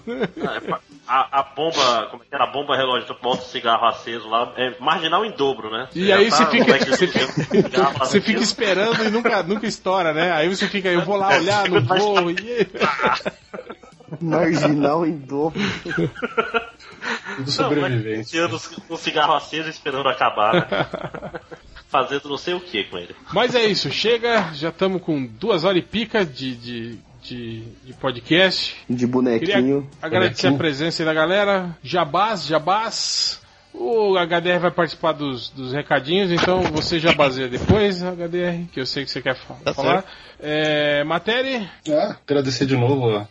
A, 1.07 1.39
a 1.39 1.43
bomba, 1.43 2.07
como 2.09 2.23
é 2.23 2.25
que 2.25 2.33
era? 2.33 2.45
A 2.45 2.47
bomba 2.47 2.77
relógio, 2.77 3.05
tu 3.07 3.17
bota 3.21 3.41
o 3.41 3.45
cigarro 3.45 3.85
aceso 3.85 4.29
lá, 4.29 4.53
é 4.55 4.73
marginal 4.79 5.25
em 5.25 5.31
dobro, 5.31 5.69
né? 5.69 5.89
E 5.93 6.07
já 6.07 6.15
aí 6.15 6.29
tá 6.29 6.37
você 6.37 6.45
fica, 6.45 6.77
você 6.77 7.07
fica, 7.07 7.89
você 7.99 8.21
fica 8.21 8.39
esperando 8.41 9.03
e 9.03 9.09
nunca, 9.09 9.43
nunca 9.43 9.67
estoura, 9.67 10.13
né? 10.13 10.31
Aí 10.31 10.47
você 10.47 10.67
fica, 10.67 10.87
eu 10.87 11.03
vou 11.03 11.17
lá 11.17 11.35
olhar, 11.35 11.69
não 11.69 11.81
vou. 11.81 12.31
E... 12.31 12.35
Marginal 14.19 15.05
em 15.05 15.17
dobro. 15.17 15.59
Tudo 17.35 17.39
Não, 17.39 17.47
sobrevivente. 17.47 18.29
Tirando 18.29 18.59
um 18.89 18.97
cigarro 18.97 19.33
aceso 19.33 19.67
e 19.67 19.71
esperando 19.71 20.07
acabar, 20.09 20.53
né? 20.53 21.39
Fazendo 21.89 22.29
não 22.29 22.37
sei 22.37 22.53
o 22.53 22.61
que 22.61 22.83
com 22.85 22.97
ele. 22.97 23.15
Mas 23.33 23.53
é 23.55 23.65
isso, 23.65 23.89
chega, 23.91 24.49
já 24.53 24.69
estamos 24.69 25.01
com 25.01 25.25
duas 25.25 25.63
horas 25.65 25.79
e 25.79 25.85
pica 25.85 26.25
de, 26.25 26.55
de, 26.55 26.99
de, 27.21 27.61
de 27.85 27.93
podcast. 27.99 28.75
De 28.89 28.95
Queria 28.95 29.07
bonequinho. 29.07 29.89
agradecer 30.01 30.47
a 30.47 30.53
presença 30.53 31.01
aí 31.01 31.05
da 31.05 31.13
galera. 31.13 31.77
Jabás, 31.83 32.45
Jabás. 32.45 33.41
O 33.73 34.17
HDR 34.17 34.59
vai 34.59 34.71
participar 34.71 35.13
dos, 35.13 35.49
dos 35.49 35.71
recadinhos, 35.71 36.29
então 36.29 36.61
você 36.61 36.99
jabazeia 36.99 37.47
depois, 37.47 38.01
HDR, 38.03 38.67
que 38.71 38.81
eu 38.81 38.85
sei 38.85 39.05
que 39.05 39.11
você 39.11 39.21
quer 39.21 39.33
fa- 39.35 39.55
Tá 39.63 39.73
falar. 39.73 40.03
É, 40.41 41.03
matéria, 41.05 41.69
Ah, 41.89 42.17
agradecer 42.27 42.65
de 42.65 42.75
novo 42.75 43.15
a 43.15 43.27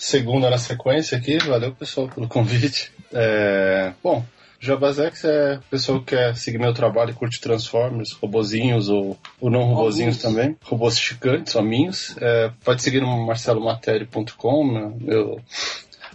segunda 0.00 0.48
na 0.48 0.58
sequência 0.58 1.18
aqui. 1.18 1.38
Valeu, 1.38 1.72
pessoal, 1.72 2.08
pelo 2.08 2.26
convite. 2.26 2.90
É, 3.12 3.92
bom, 4.02 4.24
Jabazex 4.58 5.24
é 5.24 5.56
o 5.58 5.70
pessoal 5.70 6.00
que 6.00 6.16
quer 6.16 6.34
seguir 6.36 6.58
meu 6.58 6.72
trabalho 6.72 7.10
e 7.10 7.14
curte 7.14 7.40
Transformers, 7.40 8.12
robozinhos 8.12 8.88
ou, 8.88 9.18
ou 9.38 9.50
não 9.50 9.64
robozinhos 9.64 10.16
também. 10.16 10.56
Robôs 10.62 10.98
chicantes, 10.98 11.54
hominhos. 11.54 12.16
É, 12.18 12.50
pode 12.64 12.82
seguir 12.82 13.00
no 13.00 13.26
marcelomatéria.com, 13.26 14.64
meu, 14.64 14.96
meu, 14.98 15.40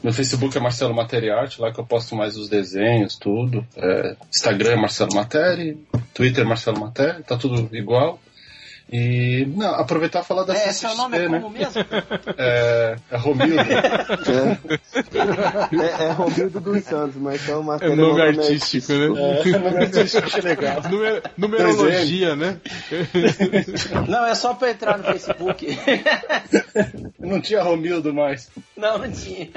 meu 0.03 0.13
Facebook 0.13 0.57
é 0.57 0.59
Marcelo 0.59 0.95
Matéria 0.95 1.35
Arte, 1.35 1.61
lá 1.61 1.71
que 1.71 1.79
eu 1.79 1.85
posto 1.85 2.15
mais 2.15 2.35
os 2.35 2.49
desenhos, 2.49 3.17
tudo. 3.17 3.65
É, 3.77 4.15
Instagram 4.33 4.71
é 4.71 4.75
Marcelo 4.75 5.13
Matéria, 5.13 5.77
Twitter 6.13 6.43
é 6.43 6.47
Marcelo 6.47 6.79
Matéria, 6.79 7.21
tá 7.21 7.37
tudo 7.37 7.75
igual. 7.75 8.19
E 8.91 9.45
não, 9.55 9.73
aproveitar 9.75 10.21
e 10.21 10.23
falar 10.23 10.43
da 10.43 10.53
É, 10.53 10.71
seu 10.71 10.93
nome 10.95 11.17
é 11.17 11.21
CCXP, 11.21 11.29
né? 11.31 11.39
como 11.39 11.49
mesmo? 11.57 11.73
É, 12.37 12.95
é 13.11 13.17
Romildo. 13.17 13.59
É, 13.59 14.59
é, 16.03 16.03
é 16.05 16.11
Romildo 16.11 16.59
dos 16.59 16.83
Santos, 16.83 17.15
Marcelo 17.15 17.61
é 17.61 17.65
Matéria. 17.65 17.95
nome 17.95 17.95
meu 17.95 18.07
nome 18.09 18.21
é 18.21 18.27
artístico, 18.27 18.93
né? 18.93 19.05
É, 19.05 19.57
nome 19.59 19.77
artístico, 19.77 20.41
legal. 20.43 20.81
Numer- 20.89 21.23
numerologia, 21.35 22.35
né? 22.35 22.57
Não, 24.07 24.25
é 24.25 24.35
só 24.35 24.53
pra 24.53 24.69
entrar 24.71 24.97
no 24.99 25.03
Facebook. 25.05 25.67
Não 27.19 27.41
tinha 27.41 27.63
Romildo 27.63 28.13
mais. 28.13 28.49
Não, 28.77 28.97
não 28.99 29.11
tinha. 29.11 29.49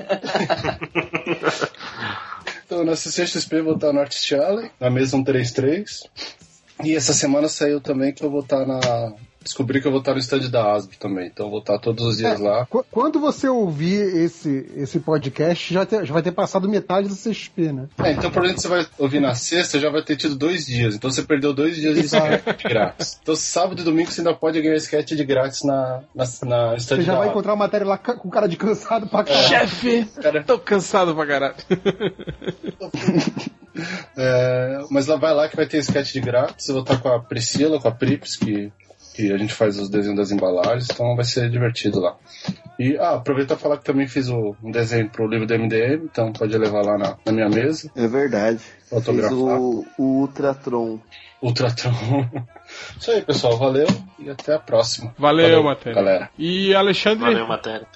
Então, 2.66 2.84
na 2.84 2.96
CCXP 2.96 3.62
vou 3.62 3.74
estar 3.74 3.92
no 3.92 4.00
Artist 4.00 4.34
Alley, 4.34 4.70
na 4.78 4.90
mesa 4.90 5.10
133. 5.16 6.02
E 6.84 6.94
essa 6.94 7.12
semana 7.12 7.48
saiu 7.48 7.80
também 7.80 8.12
que 8.12 8.24
eu 8.24 8.30
vou 8.30 8.40
estar 8.40 8.64
na. 8.66 9.12
Descobri 9.48 9.80
que 9.80 9.86
eu 9.86 9.90
vou 9.90 10.00
estar 10.00 10.12
no 10.12 10.18
stand 10.18 10.48
da 10.50 10.72
ASB 10.74 10.96
também. 10.98 11.26
Então 11.26 11.46
eu 11.46 11.50
vou 11.50 11.60
estar 11.60 11.78
todos 11.78 12.04
os 12.06 12.18
dias 12.18 12.38
lá. 12.38 12.66
Qu- 12.66 12.84
Quando 12.90 13.18
você 13.18 13.48
ouvir 13.48 14.00
esse, 14.16 14.70
esse 14.76 15.00
podcast, 15.00 15.72
já, 15.72 15.86
te- 15.86 16.04
já 16.04 16.12
vai 16.12 16.22
ter 16.22 16.32
passado 16.32 16.68
metade 16.68 17.08
do 17.08 17.14
CXP, 17.16 17.72
né? 17.72 17.88
É, 17.98 18.10
então 18.12 18.30
provavelmente 18.30 18.60
você 18.62 18.68
vai 18.68 18.86
ouvir 18.98 19.20
na 19.20 19.34
sexta, 19.34 19.80
já 19.80 19.88
vai 19.90 20.02
ter 20.02 20.16
tido 20.16 20.36
dois 20.36 20.66
dias. 20.66 20.94
Então 20.94 21.10
você 21.10 21.22
perdeu 21.22 21.52
dois 21.54 21.76
dias 21.76 21.94
de 21.94 22.04
sketch 22.04 22.62
grátis. 22.64 23.18
Então 23.22 23.34
sábado 23.34 23.80
e 23.80 23.84
domingo 23.84 24.10
você 24.10 24.20
ainda 24.20 24.34
pode 24.34 24.60
ganhar 24.60 24.76
sketch 24.76 25.12
de 25.12 25.24
grátis 25.24 25.62
na, 25.64 26.02
na, 26.14 26.24
na 26.44 26.76
stand 26.76 26.96
Você 26.98 27.02
já 27.02 27.12
da 27.12 27.18
vai 27.18 27.26
ASB. 27.28 27.30
encontrar 27.30 27.52
uma 27.54 27.64
matéria 27.64 27.86
lá 27.86 27.96
com 27.98 28.28
cara 28.28 28.46
de 28.46 28.56
cansado 28.56 29.06
pra 29.08 29.24
caralho. 29.24 29.48
Chefe, 29.48 30.04
Cara, 30.22 30.44
tô 30.44 30.58
cansado 30.58 31.14
pra 31.14 31.26
caralho. 31.26 31.54
É, 34.16 34.80
mas 34.90 35.06
lá 35.06 35.16
vai 35.16 35.32
lá 35.32 35.48
que 35.48 35.54
vai 35.56 35.64
ter 35.66 35.78
sketch 35.78 36.12
de 36.12 36.20
grátis. 36.20 36.66
Eu 36.68 36.74
vou 36.74 36.82
estar 36.82 36.96
com 36.98 37.08
a 37.08 37.20
Priscila, 37.20 37.80
com 37.80 37.86
a 37.86 37.92
Prips, 37.92 38.36
que, 38.36 38.72
que 39.18 39.32
a 39.32 39.36
gente 39.36 39.52
faz 39.52 39.76
os 39.80 39.90
desenhos 39.90 40.16
das 40.16 40.30
embalagens, 40.30 40.86
então 40.88 41.16
vai 41.16 41.24
ser 41.24 41.50
divertido 41.50 41.98
lá. 41.98 42.16
E 42.78 42.96
ah, 42.98 43.14
aproveitar 43.14 43.56
e 43.56 43.58
falar 43.58 43.76
que 43.78 43.84
também 43.84 44.06
fiz 44.06 44.28
o, 44.28 44.54
um 44.62 44.70
desenho 44.70 45.10
pro 45.10 45.26
livro 45.26 45.44
do 45.44 45.58
MDM, 45.58 46.04
então 46.04 46.32
pode 46.32 46.56
levar 46.56 46.82
lá 46.82 46.96
na, 46.96 47.16
na 47.26 47.32
minha 47.32 47.48
mesa, 47.48 47.90
É 47.96 48.06
verdade. 48.06 48.60
Autografar. 48.92 49.36
o, 49.36 49.84
o 49.98 50.20
Ultratron. 50.20 51.00
Ultratron. 51.42 51.90
Isso 52.96 53.10
aí, 53.10 53.22
pessoal. 53.22 53.56
Valeu 53.56 53.88
e 54.20 54.30
até 54.30 54.54
a 54.54 54.58
próxima. 54.60 55.12
Valeu, 55.18 55.64
matéria. 55.64 55.94
galera. 55.94 56.30
E 56.38 56.72
Alexandre, 56.72 57.24
Valeu, 57.24 57.48
matéria. 57.48 57.88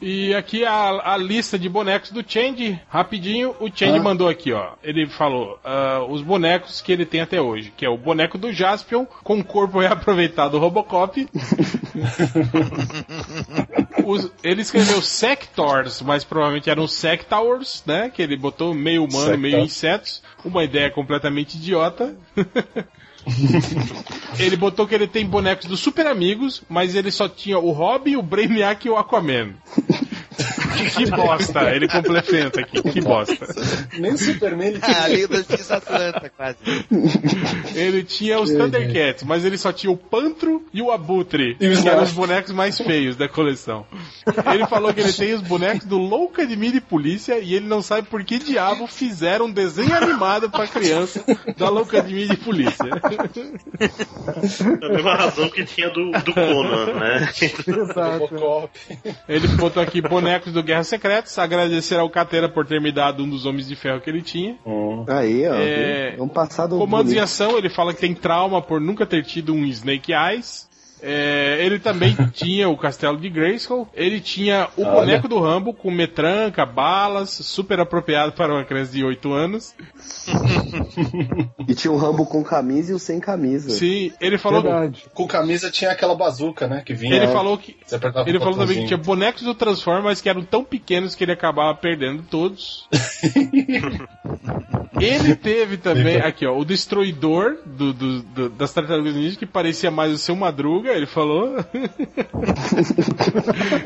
E 0.00 0.34
aqui 0.34 0.64
a, 0.64 1.12
a 1.14 1.16
lista 1.16 1.58
de 1.58 1.68
bonecos 1.68 2.10
do 2.10 2.24
Change, 2.26 2.80
rapidinho, 2.88 3.54
o 3.60 3.66
Change 3.66 3.98
Ah. 3.98 4.02
mandou 4.02 4.28
aqui, 4.28 4.52
ó. 4.52 4.74
Ele 4.82 5.06
falou 5.08 5.58
ah, 5.64 6.04
os 6.08 6.22
bonecos 6.22 6.80
que 6.80 6.92
ele 6.92 7.04
tem 7.04 7.20
até 7.20 7.40
hoje, 7.40 7.72
que 7.76 7.84
é 7.84 7.88
o 7.88 7.98
boneco 7.98 8.38
do 8.38 8.52
Jaspion 8.52 9.04
com 9.24 9.38
o 9.40 9.44
corpo 9.44 9.80
reaproveitado 9.80 10.52
do 10.52 10.58
Robocop. 10.58 11.28
Os- 14.04 14.30
ele 14.42 14.62
escreveu 14.62 15.02
Sectors, 15.02 16.00
mas 16.02 16.24
provavelmente 16.24 16.70
eram 16.70 16.86
Sectors, 16.86 17.82
né? 17.86 18.10
Que 18.10 18.22
ele 18.22 18.36
botou 18.36 18.72
meio 18.74 19.04
humano, 19.04 19.20
Sector. 19.24 19.38
meio 19.38 19.58
insetos. 19.60 20.22
Uma 20.44 20.64
ideia 20.64 20.90
completamente 20.90 21.56
idiota. 21.56 22.16
ele 24.38 24.56
botou 24.56 24.86
que 24.86 24.94
ele 24.94 25.06
tem 25.06 25.26
bonecos 25.26 25.66
dos 25.66 25.80
Super 25.80 26.06
Amigos, 26.06 26.62
mas 26.68 26.94
ele 26.94 27.10
só 27.10 27.28
tinha 27.28 27.58
o 27.58 27.70
Robin, 27.70 28.16
o 28.16 28.22
Brainiac 28.22 28.86
e 28.86 28.90
o 28.90 28.96
Aquaman. 28.96 29.54
que 30.96 31.10
bosta, 31.10 31.74
ele 31.74 31.88
complementa 31.88 32.60
aqui, 32.60 32.82
que 32.82 33.00
bosta. 33.00 33.46
Nem 33.98 34.12
o 34.12 34.18
Superman 34.18 34.68
ele 34.68 34.80
Ah, 34.82 35.04
a 35.04 35.08
Liga 35.08 35.28
da 35.28 35.36
Justiça 35.38 35.76
Atlanta, 35.76 36.30
quase. 36.36 36.58
Ele 37.74 38.02
tinha 38.04 38.40
os 38.40 38.50
Thundercats, 38.50 39.24
mas 39.24 39.44
ele 39.44 39.58
só 39.58 39.72
tinha 39.72 39.90
o 39.90 39.96
Pantro 39.96 40.64
e 40.72 40.80
o 40.80 40.90
Abutre, 40.90 41.56
E 41.60 41.68
o 41.68 41.82
que 41.82 41.88
eram 41.88 42.02
os 42.02 42.12
bonecos 42.12 42.52
mais 42.52 42.78
feios 42.78 43.16
da 43.16 43.28
coleção. 43.28 43.86
Ele 44.52 44.66
falou 44.66 44.94
que 44.94 45.00
ele 45.00 45.12
tem 45.12 45.34
os 45.34 45.42
bonecos 45.42 45.86
do 45.86 45.98
Louca 45.98 46.46
de 46.46 46.56
Mini 46.56 46.80
Polícia 46.80 47.38
e 47.38 47.54
ele 47.54 47.66
não 47.66 47.82
sabe 47.82 48.08
por 48.08 48.22
que 48.24 48.38
diabo 48.38 48.86
fizeram 48.86 49.46
um 49.46 49.52
desenho 49.52 49.94
animado 49.94 50.50
pra 50.50 50.66
criança 50.66 51.24
da 51.56 51.68
Louca 51.68 52.02
de 52.02 52.14
Mini 52.14 52.36
Polícia. 52.36 52.86
Da 54.80 54.88
mesma 54.88 55.14
razão 55.14 55.48
que 55.50 55.64
tinha 55.64 55.90
do, 55.90 56.10
do 56.10 56.32
Conan, 56.32 56.94
né? 56.94 57.30
Exato. 57.66 58.70
Ele 59.28 59.48
botou 59.48 59.82
aqui 59.82 60.00
bonecos 60.20 60.52
do 60.52 60.62
Guerra 60.62 60.84
Secretas, 60.84 61.38
agradecer 61.38 61.96
ao 61.98 62.08
Catera 62.10 62.48
por 62.48 62.66
ter 62.66 62.80
me 62.80 62.92
dado 62.92 63.22
um 63.24 63.28
dos 63.28 63.46
Homens 63.46 63.66
de 63.68 63.74
Ferro 63.76 64.00
que 64.00 64.08
ele 64.08 64.22
tinha. 64.22 64.56
Hum. 64.64 65.04
Aí, 65.08 65.46
ó. 65.48 65.54
É, 65.54 66.14
É 66.18 66.22
um 66.22 66.28
passado 66.28 66.78
Comandos 66.78 67.12
em 67.12 67.16
bonito. 67.16 67.24
ação, 67.24 67.58
ele 67.58 67.68
fala 67.68 67.92
que 67.92 68.00
tem 68.00 68.14
trauma 68.14 68.62
por 68.62 68.80
nunca 68.80 69.04
ter 69.06 69.24
tido 69.24 69.52
um 69.52 69.64
Snake 69.64 70.12
Eyes. 70.12 70.69
É, 71.02 71.58
ele 71.64 71.78
também 71.78 72.16
tinha 72.32 72.68
o 72.68 72.76
castelo 72.76 73.16
de 73.18 73.28
Grayskull. 73.28 73.88
Ele 73.94 74.20
tinha 74.20 74.68
o 74.76 74.82
Olha. 74.82 74.90
boneco 74.92 75.28
do 75.28 75.38
Rambo 75.40 75.72
com 75.74 75.90
metranca, 75.90 76.64
balas, 76.66 77.30
super 77.30 77.80
apropriado 77.80 78.32
para 78.32 78.52
uma 78.54 78.64
criança 78.64 78.92
de 78.92 79.04
8 79.04 79.32
anos. 79.32 79.74
E 81.68 81.74
tinha 81.74 81.92
um 81.92 81.96
Rambo 81.96 82.26
com 82.26 82.42
camisa 82.42 82.92
e 82.92 82.94
o 82.94 82.98
sem 82.98 83.20
camisa. 83.20 83.70
Sim, 83.70 84.12
ele 84.20 84.38
falou. 84.38 84.62
Verdade. 84.62 85.04
Com 85.14 85.26
camisa 85.26 85.70
tinha 85.70 85.90
aquela 85.90 86.14
bazuca, 86.14 86.66
né? 86.66 86.82
Que 86.84 86.94
vinha. 86.94 87.16
Ele 87.16 87.28
falou 87.28 87.56
que. 87.56 87.76
Ele 88.26 88.38
o 88.38 88.40
falou 88.40 88.58
também 88.58 88.80
que 88.80 88.86
tinha 88.86 88.98
bonecos 88.98 89.42
do 89.42 89.54
Transformers 89.54 90.20
que 90.20 90.28
eram 90.28 90.42
tão 90.42 90.64
pequenos 90.64 91.14
que 91.14 91.24
ele 91.24 91.32
acabava 91.32 91.74
perdendo 91.76 92.22
todos. 92.22 92.88
ele 95.00 95.34
teve 95.34 95.76
também, 95.76 96.16
aqui 96.18 96.46
ó, 96.46 96.56
o 96.56 96.64
Destruidor 96.64 97.56
do, 97.64 97.92
do- 97.92 98.22
do- 98.22 98.48
das 98.50 98.72
Tartarugas 98.72 99.14
Ninja, 99.14 99.36
que 99.36 99.46
parecia 99.46 99.90
mais 99.90 100.12
o 100.12 100.18
seu 100.18 100.36
Madruga, 100.36 100.89
ele 100.92 101.06
falou. 101.06 101.56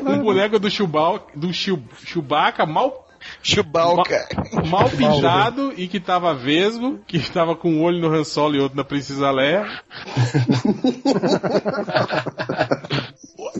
um 0.05 0.19
boneco 0.23 0.59
do 0.59 0.69
Chewbacca, 0.69 1.25
do 1.35 1.53
Chew- 1.53 1.81
Chewbacca 2.05 2.65
mal, 2.65 3.07
Chewbacca. 3.41 4.27
mal 4.69 4.89
pintado 4.89 5.73
e 5.77 5.87
que 5.87 5.99
tava 5.99 6.33
vesgo, 6.33 6.99
que 7.07 7.19
tava 7.31 7.55
com 7.55 7.71
um 7.71 7.83
olho 7.83 7.99
no 7.99 8.13
Han 8.13 8.23
Solo 8.23 8.55
e 8.55 8.59
outro 8.59 8.77
na 8.77 8.83
Princesa 8.83 9.31
Leia. 9.31 9.65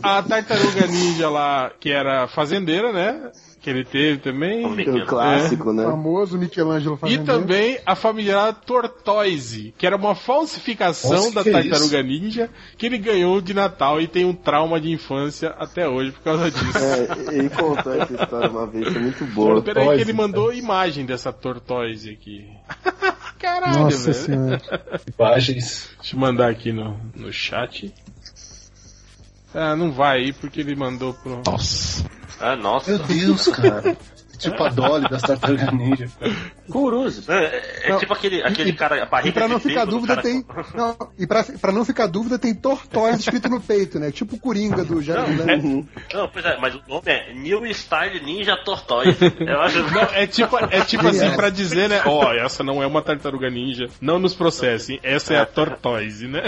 A 0.02 0.22
tartaruga 0.22 0.86
ninja 0.86 1.28
lá, 1.28 1.70
que 1.80 1.90
era 1.90 2.28
fazendeira, 2.28 2.92
né? 2.92 3.30
Que 3.66 3.70
ele 3.70 3.84
teve 3.84 4.18
também. 4.18 4.64
O 4.64 5.06
clássico, 5.06 5.70
O 5.70 5.72
né? 5.72 5.82
famoso 5.82 6.38
Michelangelo 6.38 6.94
E 6.94 6.98
fazendo. 7.00 7.24
também 7.24 7.80
a 7.84 7.96
familiar 7.96 8.54
Tortoise, 8.64 9.74
que 9.76 9.84
era 9.84 9.96
uma 9.96 10.14
falsificação 10.14 11.32
Nossa, 11.32 11.42
da 11.42 11.50
tartaruga 11.50 12.00
ninja 12.00 12.48
que 12.78 12.86
ele 12.86 12.96
ganhou 12.96 13.40
de 13.40 13.52
Natal 13.52 14.00
e 14.00 14.06
tem 14.06 14.24
um 14.24 14.32
trauma 14.32 14.80
de 14.80 14.92
infância 14.92 15.48
até 15.58 15.88
hoje 15.88 16.12
por 16.12 16.20
causa 16.22 16.48
disso. 16.48 16.78
É, 16.78 17.34
ele 17.34 17.50
contou 17.50 17.92
essa 18.00 18.14
história 18.14 18.48
uma 18.48 18.68
vez, 18.68 18.92
foi 18.92 19.02
muito 19.02 19.24
boa. 19.26 19.60
Peraí 19.60 19.96
que 19.96 20.00
ele 20.02 20.12
mandou 20.12 20.54
imagem 20.54 21.04
dessa 21.04 21.32
Tortoise 21.32 22.08
aqui. 22.08 22.48
Caralho, 23.36 23.80
Nossa 23.80 24.12
velho. 24.12 24.14
senhora. 24.14 25.02
Imagens. 25.18 25.90
Deixa 25.98 26.14
eu 26.14 26.20
mandar 26.20 26.50
aqui 26.52 26.72
no, 26.72 26.96
no 27.16 27.32
chat. 27.32 27.92
Ah, 29.52 29.74
não 29.74 29.90
vai 29.90 30.18
aí 30.18 30.32
porque 30.32 30.60
ele 30.60 30.76
mandou 30.76 31.14
pro. 31.14 31.42
Nossa. 31.44 32.04
Ah, 32.40 32.56
nossa. 32.56 32.90
Meu 32.90 32.98
Deus, 33.06 33.46
cara. 33.48 33.96
Tipo 34.36 34.62
a 34.62 34.68
Dolly 34.68 35.08
das 35.08 35.22
Tartarugas 35.22 35.72
Ninja. 35.72 36.08
Curuso. 36.70 37.30
É, 37.30 37.62
é 37.84 37.90
Não, 37.90 37.98
tipo 37.98 38.12
aquele, 38.12 38.42
aquele 38.42 38.70
e- 38.70 38.72
cara, 38.72 39.02
a 39.02 39.06
barriga 39.06 39.28
E 39.28 39.32
pra 39.32 39.48
não 39.48 39.60
ficar 39.60 39.84
dúvida, 39.84 40.16
tem. 40.20 40.44
Não, 40.74 40.96
e 41.18 41.26
pra, 41.26 41.44
pra 41.44 41.72
não 41.72 41.84
ficar 41.84 42.06
dúvida, 42.06 42.38
tem 42.38 42.54
Tortoise 42.54 43.20
escrito 43.20 43.48
no 43.48 43.60
peito, 43.60 43.98
né? 43.98 44.10
Tipo 44.10 44.36
o 44.36 44.38
Coringa 44.38 44.84
do 44.84 45.00
Jared 45.00 45.34
Não, 45.36 45.44
Leto. 45.44 45.88
Não, 46.12 46.28
pois 46.28 46.44
é, 46.44 46.58
mas 46.58 46.74
o 46.74 46.82
nome 46.88 47.02
é 47.06 47.32
New 47.34 47.64
Style 47.66 48.20
Ninja 48.24 48.56
Tortoise. 48.64 49.18
Eu 49.40 49.60
acho... 49.60 49.78
Não, 49.92 50.02
é 50.02 50.26
tipo, 50.26 50.56
é 50.58 50.80
tipo 50.84 51.06
assim 51.06 51.30
pra 51.36 51.50
dizer, 51.50 51.88
né? 51.88 52.02
Ó, 52.04 52.32
essa 52.32 52.62
não 52.64 52.82
é 52.82 52.86
uma 52.86 53.02
tartaruga 53.02 53.48
ninja. 53.48 53.88
Não 54.00 54.18
nos 54.18 54.34
processem. 54.34 54.98
Essa 55.02 55.34
é 55.34 55.40
a 55.40 55.46
Tortoise, 55.46 56.26
né? 56.26 56.42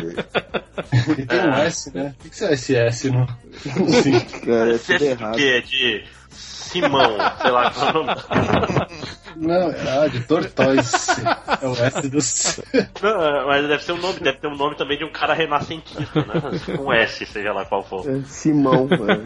E 1.16 1.24
tem 1.27 1.40
um 1.40 1.52
S, 1.55 1.94
né? 1.94 2.15
O 2.19 2.23
que 2.24 2.31
que 2.31 2.44
é 2.44 2.52
esse 2.52 2.74
S 2.77 3.10
no. 3.10 3.27
Sim. 4.02 4.20
Cara, 4.20 4.74
é 4.74 4.78
tudo 4.78 5.05
errado. 5.05 5.36
que 5.36 5.48
é 5.48 5.60
de 5.60 6.05
Simão, 6.39 7.16
sei 7.40 7.51
lá 7.51 7.70
qual 7.70 7.86
é 7.86 7.90
o 7.90 7.93
nome. 8.05 8.20
Não, 9.36 9.70
é 9.70 10.05
ah, 10.05 10.09
de 10.09 10.20
Tortoise. 10.20 10.93
É 11.62 11.66
o 11.66 11.73
S 11.73 12.09
do. 12.09 12.19
Não, 13.02 13.47
mas 13.47 13.69
deve 13.69 13.82
ser 13.85 13.93
um 13.93 13.98
nome, 13.98 14.20
deve 14.20 14.39
ter 14.39 14.48
um 14.48 14.56
nome 14.56 14.77
também 14.77 14.98
de 14.98 15.05
um 15.05 15.10
cara 15.12 15.32
renascentista, 15.35 16.20
né? 16.20 16.77
Com 16.77 16.93
S, 16.93 17.24
seja 17.24 17.52
lá 17.52 17.65
qual 17.65 17.82
for. 17.85 18.09
É, 18.09 18.20
Simão, 18.27 18.86
velho. 18.86 19.24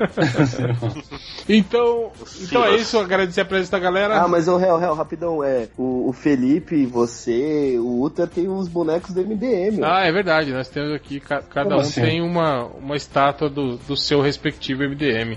Então, 1.48 2.12
então 2.42 2.64
é 2.64 2.76
isso. 2.76 2.98
Agradecer 2.98 3.40
a 3.40 3.44
presença 3.44 3.72
da 3.72 3.78
galera. 3.78 4.20
Ah, 4.22 4.28
mas 4.28 4.46
o 4.48 4.56
réu, 4.56 4.78
réu, 4.78 4.94
rapidão, 4.94 5.42
é. 5.42 5.68
O, 5.76 6.10
o 6.10 6.12
Felipe, 6.12 6.86
você, 6.86 7.76
o 7.78 8.02
Uta 8.02 8.26
tem 8.26 8.48
os 8.48 8.68
bonecos 8.68 9.12
do 9.12 9.20
MDM. 9.20 9.82
ó. 9.82 9.86
Ah, 9.86 10.04
é 10.04 10.12
verdade. 10.12 10.52
Nós 10.52 10.68
temos 10.68 10.92
aqui, 10.94 11.18
ca- 11.20 11.42
cada 11.42 11.70
Como 11.70 11.78
um 11.78 11.80
assim? 11.80 12.00
tem 12.02 12.22
uma, 12.22 12.64
uma 12.66 12.96
estátua 12.96 13.48
do, 13.48 13.76
do 13.78 13.96
seu 13.96 14.20
respectivo 14.20 14.82
MDM. 14.84 15.36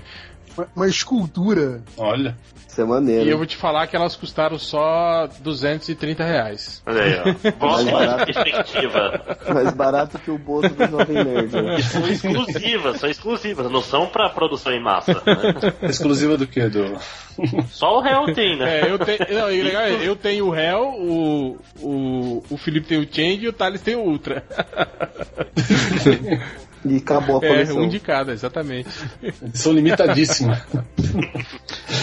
Uma, 0.56 0.68
uma 0.74 0.86
escultura. 0.88 1.82
Olha. 1.96 2.36
Isso 2.68 2.80
é 2.82 2.84
E 2.84 2.88
maneiro. 2.88 3.30
eu 3.30 3.38
vou 3.38 3.46
te 3.46 3.56
falar 3.56 3.86
que 3.86 3.96
elas 3.96 4.14
custaram 4.16 4.58
só 4.58 5.26
230 5.40 6.22
reais. 6.24 6.82
Olha 6.84 7.02
aí, 7.02 7.20
ó. 7.20 7.50
Próxima 7.52 7.92
barato. 7.92 8.24
perspectiva. 8.32 9.36
Mais 9.54 9.72
barato 9.72 10.18
que 10.18 10.30
o 10.30 10.36
bolso 10.36 10.68
do 10.74 10.86
Jovem 10.86 11.24
Nerd. 11.24 11.54
E 11.78 11.82
são 11.82 12.06
exclusivas, 12.06 13.00
são 13.00 13.08
exclusivas, 13.08 13.70
não 13.70 13.80
são 13.80 14.06
pra 14.06 14.28
produção 14.28 14.72
em 14.72 14.82
massa. 14.82 15.14
Né? 15.14 15.88
Exclusiva 15.88 16.36
do 16.36 16.46
quê? 16.46 16.68
Do. 16.68 16.98
Só 17.70 17.98
o 17.98 18.00
réu 18.02 18.34
tem, 18.34 18.58
né? 18.58 18.80
É, 18.80 18.90
eu 18.90 18.98
tenho. 18.98 19.18
Não, 19.30 19.50
e 19.50 19.62
legal, 19.62 19.82
é, 19.82 20.06
eu 20.06 20.14
tenho 20.16 20.46
o 20.48 20.54
Hell, 20.54 20.82
o, 20.98 21.58
o, 21.80 22.44
o 22.50 22.56
Felipe 22.58 22.88
tem 22.88 22.98
o 22.98 23.06
Change 23.10 23.44
e 23.44 23.48
o 23.48 23.52
Thales 23.54 23.80
tem 23.80 23.94
o 23.96 24.00
Ultra. 24.00 24.42
E 26.88 26.96
acabou 26.98 27.40
a 27.42 27.44
É, 27.44 27.48
coleção. 27.48 27.78
um 27.78 27.88
de 27.88 27.98
cada, 28.00 28.32
exatamente. 28.32 28.88
São 29.54 29.72
limitadíssimas. 29.72 30.62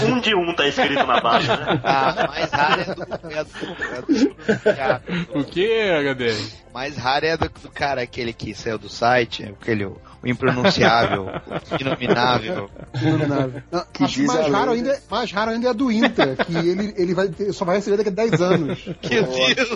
Um 0.05 0.19
de 0.19 0.35
um 0.35 0.53
tá 0.53 0.67
escrito 0.67 1.05
na 1.05 1.21
baixa, 1.21 1.55
né? 1.57 1.79
A 1.83 2.27
mais 2.27 2.51
rara 2.51 2.81
é 2.81 2.85
do, 2.85 3.01
é 3.03 3.43
do, 3.43 4.69
é 4.69 4.99
do- 5.31 5.39
O 5.39 5.43
que, 5.43 5.67
HDR? 6.13 6.51
mais 6.73 6.97
rara 6.97 7.25
é 7.27 7.37
do, 7.37 7.49
do 7.49 7.69
cara 7.69 8.01
aquele 8.01 8.33
que 8.33 8.53
saiu 8.53 8.77
do 8.77 8.89
site, 8.89 9.43
aquele 9.43 9.87
o, 10.23 10.27
o 10.27 10.29
impronunciável, 10.29 11.23
o 11.25 11.75
inominável. 11.81 12.69
Inominável. 13.01 13.61
Não, 13.71 13.83
Que 13.91 14.03
acho 14.03 14.13
que 14.15 14.21
diz 14.21 14.33
mais 14.33 14.47
raro, 14.51 14.71
ainda, 14.71 14.89
é- 14.91 14.99
mais 15.09 15.31
raro 15.31 15.51
ainda 15.51 15.67
é 15.67 15.69
a 15.69 15.73
do 15.73 15.91
Inter, 15.91 16.35
que 16.45 16.55
ele, 16.55 16.93
ele 16.97 17.13
vai 17.13 17.27
ter- 17.27 17.51
só 17.53 17.65
vai 17.65 17.75
receber 17.77 17.97
daqui 17.97 18.09
a 18.09 18.13
10 18.13 18.41
anos. 18.41 18.85
Meu 19.09 19.23
Deus! 19.55 19.71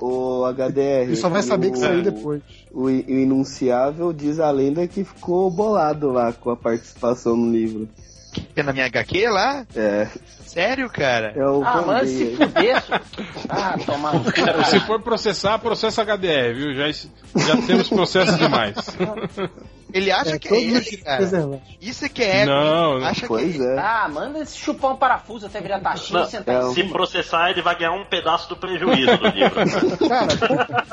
O, 0.00 0.40
o 0.42 0.46
HDR. 0.52 1.02
Ele 1.08 1.16
só 1.16 1.28
vai 1.28 1.42
saber 1.42 1.70
que 1.70 1.76
o- 1.78 1.80
saiu 1.80 2.02
depois. 2.02 2.42
O, 2.72 2.84
o 2.84 2.90
Inunciável 2.90 4.12
diz 4.12 4.38
a 4.40 4.50
lenda 4.50 4.86
que 4.86 5.04
ficou 5.04 5.50
bolado 5.50 6.10
lá 6.10 6.32
com 6.32 6.50
a 6.50 6.56
participação 6.56 7.36
no 7.36 7.52
livro. 7.52 7.88
É 8.56 8.62
na 8.64 8.72
minha 8.72 8.86
HQ 8.86 9.28
lá? 9.28 9.64
É, 9.76 10.08
Sério, 10.54 10.88
cara? 10.88 11.32
é 11.36 11.44
o 11.44 11.64
Ah, 11.64 11.82
mas 11.84 12.08
se 12.10 12.36
fuder. 12.36 12.82
Ah, 13.48 13.76
tomar 13.84 14.12
cu. 14.12 14.64
Se 14.70 14.78
for 14.86 15.02
processar, 15.02 15.58
processa 15.58 16.04
HDR, 16.04 16.54
viu? 16.54 16.74
Já, 16.74 16.92
já 16.92 17.56
temos 17.66 17.88
processo 17.88 18.36
demais. 18.38 18.76
Ele 19.92 20.10
acha 20.10 20.36
É, 20.36 20.38
que 20.38 20.48
é 20.52 20.60
ele, 20.60 20.96
cara. 20.98 21.22
Isso 21.80 22.04
é 22.04 22.08
que 22.08 22.22
é 22.22 22.44
Não, 22.46 22.98
não. 22.98 23.06
Acha 23.06 23.26
que 23.28 23.62
é. 23.62 23.78
Ah, 23.78 24.08
manda 24.12 24.40
esse 24.40 24.56
chupar 24.58 24.92
um 24.92 24.96
parafuso 24.96 25.46
até 25.46 25.60
virar 25.60 25.80
taxinha 25.80 26.22
e 26.22 26.26
sentar 26.28 26.62
é 26.62 26.70
Se 26.72 26.84
processar, 26.84 27.50
ele 27.50 27.62
vai 27.62 27.76
ganhar 27.76 27.92
um 27.92 28.04
pedaço 28.04 28.48
do 28.48 28.56
prejuízo 28.56 29.16
do 29.18 29.26
livro. 29.28 29.54
Cara, 30.08 30.28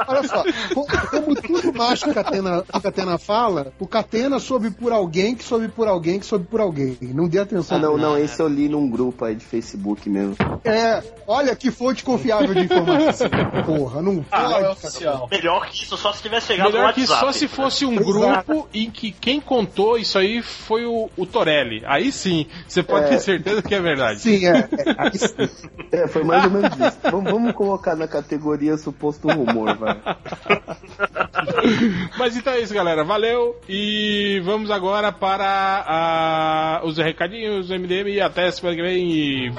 olha 0.07 0.27
só, 0.27 0.43
como, 0.73 1.35
tudo 1.35 1.73
mais 1.73 2.03
que 2.03 2.09
o 2.09 2.13
Catena, 2.13 2.63
que 2.63 2.77
o 2.77 2.81
Catena 2.81 3.17
fala, 3.17 3.73
o 3.79 3.87
Catena 3.87 4.39
soube 4.39 4.71
por 4.71 4.91
alguém 4.91 5.35
que 5.35 5.43
soube 5.43 5.67
por 5.69 5.87
alguém 5.87 6.19
que 6.19 6.25
soube 6.25 6.45
por 6.45 6.59
alguém. 6.59 6.97
Não 7.01 7.27
dê 7.27 7.39
atenção. 7.39 7.77
Ah, 7.77 7.79
não, 7.79 7.97
não, 7.97 8.17
esse 8.17 8.41
eu 8.41 8.47
li 8.47 8.67
num 8.69 8.89
grupo 8.89 9.25
aí 9.25 9.35
de 9.35 9.45
Facebook 9.45 10.09
mesmo. 10.09 10.35
É, 10.63 11.01
olha 11.27 11.55
que 11.55 11.71
fonte 11.71 12.03
confiável 12.03 12.53
de 12.53 12.61
informação. 12.65 13.29
Porra, 13.65 14.01
não 14.01 14.23
Ah, 14.31 14.41
não 14.43 14.51
é 14.51 14.61
pode. 14.61 14.71
oficial. 14.73 15.27
Melhor 15.31 15.67
que 15.67 15.83
isso, 15.83 15.97
só 15.97 16.11
se 16.13 16.21
tivesse 16.21 16.47
chegado 16.47 16.67
no 16.71 16.73
Melhor 16.77 16.93
que 16.93 17.01
WhatsApp. 17.01 17.19
só 17.21 17.31
se 17.31 17.47
fosse 17.47 17.85
um 17.85 17.93
Exato. 17.93 18.05
grupo 18.05 18.67
em 18.85 18.91
que 18.91 19.11
quem 19.11 19.39
contou 19.39 19.97
isso 19.97 20.17
aí 20.17 20.41
foi 20.41 20.85
o, 20.85 21.09
o 21.17 21.25
Torelli. 21.25 21.81
Aí 21.85 22.11
sim, 22.11 22.45
você 22.67 22.81
pode 22.83 23.05
É. 23.05 23.09
ter 23.09 23.19
certeza 23.19 23.61
que 23.61 23.73
é 23.75 23.79
verdade. 23.81 24.19
Sim, 24.21 24.45
é. 24.45 24.67
é, 24.97 25.11
sim. 25.17 25.49
É, 25.91 26.07
foi 26.07 26.23
mais 26.23 26.45
ou 26.45 26.51
menos 26.51 26.71
isso. 26.77 26.97
vamos, 27.03 27.29
vamos 27.31 27.51
colocar 27.53 27.95
na 27.97 28.07
categoria 28.07 28.77
suposto 28.77 29.27
rumor, 29.27 29.75
vai. 29.77 29.99
Mas 32.17 32.37
então 32.37 32.53
é 32.53 32.61
isso, 32.61 32.73
galera. 32.73 33.03
Valeu 33.03 33.59
e 33.67 34.41
vamos 34.45 34.71
agora 34.71 35.11
para 35.11 35.83
a- 35.85 36.81
os 36.85 36.97
recadinhos 36.97 37.67
do 37.67 37.73
MDM 37.77 38.07
e 38.09 38.21
até 38.21 38.49
semana 38.51 38.75
que 38.77 38.81
vem. 38.81 39.11
E 39.11 39.51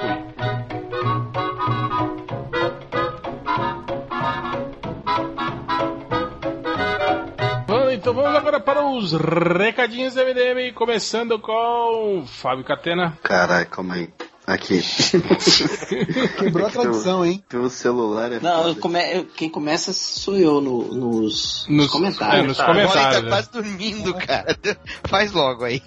Então 8.03 8.13
vamos 8.13 8.35
agora 8.35 8.59
para 8.59 8.85
os 8.85 9.13
recadinhos 9.13 10.13
do 10.15 10.19
MDM, 10.25 10.73
começando 10.73 11.39
com 11.39 12.25
Fábio 12.27 12.65
Catena. 12.65 13.17
Caralho, 13.23 13.65
calma 13.67 13.93
aí. 13.95 14.09
Aqui. 14.45 14.81
Quebrou 16.37 16.67
a 16.67 16.69
tradição, 16.69 17.25
hein? 17.25 17.41
Teu 17.47 17.69
celular 17.69 18.29
é 18.29 18.41
Não, 18.41 18.67
eu 18.67 18.75
come- 18.75 18.99
eu- 19.15 19.23
quem 19.23 19.47
começa 19.49 19.93
sou 19.93 20.35
eu 20.35 20.59
no- 20.59 20.83
nos, 20.93 21.65
Nos- 21.65 21.67
nos 21.69 21.87
comentários. 21.89 22.43
é, 22.43 22.47
nos 22.47 22.57
Tá. 22.57 22.65
Comentários. 22.65 23.15
tá 23.15 23.21
né? 23.21 23.29
quase 23.29 23.51
dormindo, 23.53 24.13
cara. 24.15 24.57
Faz 25.07 25.31
logo 25.31 25.63
aí. 25.63 25.81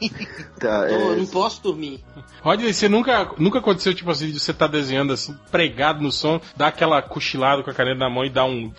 Tá, 0.59 0.88
Eu 0.88 1.12
é, 1.12 1.16
não 1.16 1.26
posso 1.26 1.62
dormir. 1.62 2.02
Rodney, 2.40 2.72
você 2.72 2.88
nunca, 2.88 3.30
nunca 3.36 3.59
aconteceu, 3.59 3.93
tipo 3.94 4.10
assim, 4.10 4.30
de 4.30 4.40
você 4.40 4.55
tá 4.55 4.66
desenhando 4.66 5.12
assim, 5.12 5.36
pregado 5.51 6.01
no 6.02 6.10
som, 6.10 6.40
dá 6.56 6.68
aquela 6.68 7.02
cochilada 7.02 7.62
com 7.62 7.68
a 7.70 7.74
caneta 7.74 7.98
na 7.98 8.09
mão 8.09 8.24
e 8.24 8.30
dá 8.30 8.47
um. 8.47 8.72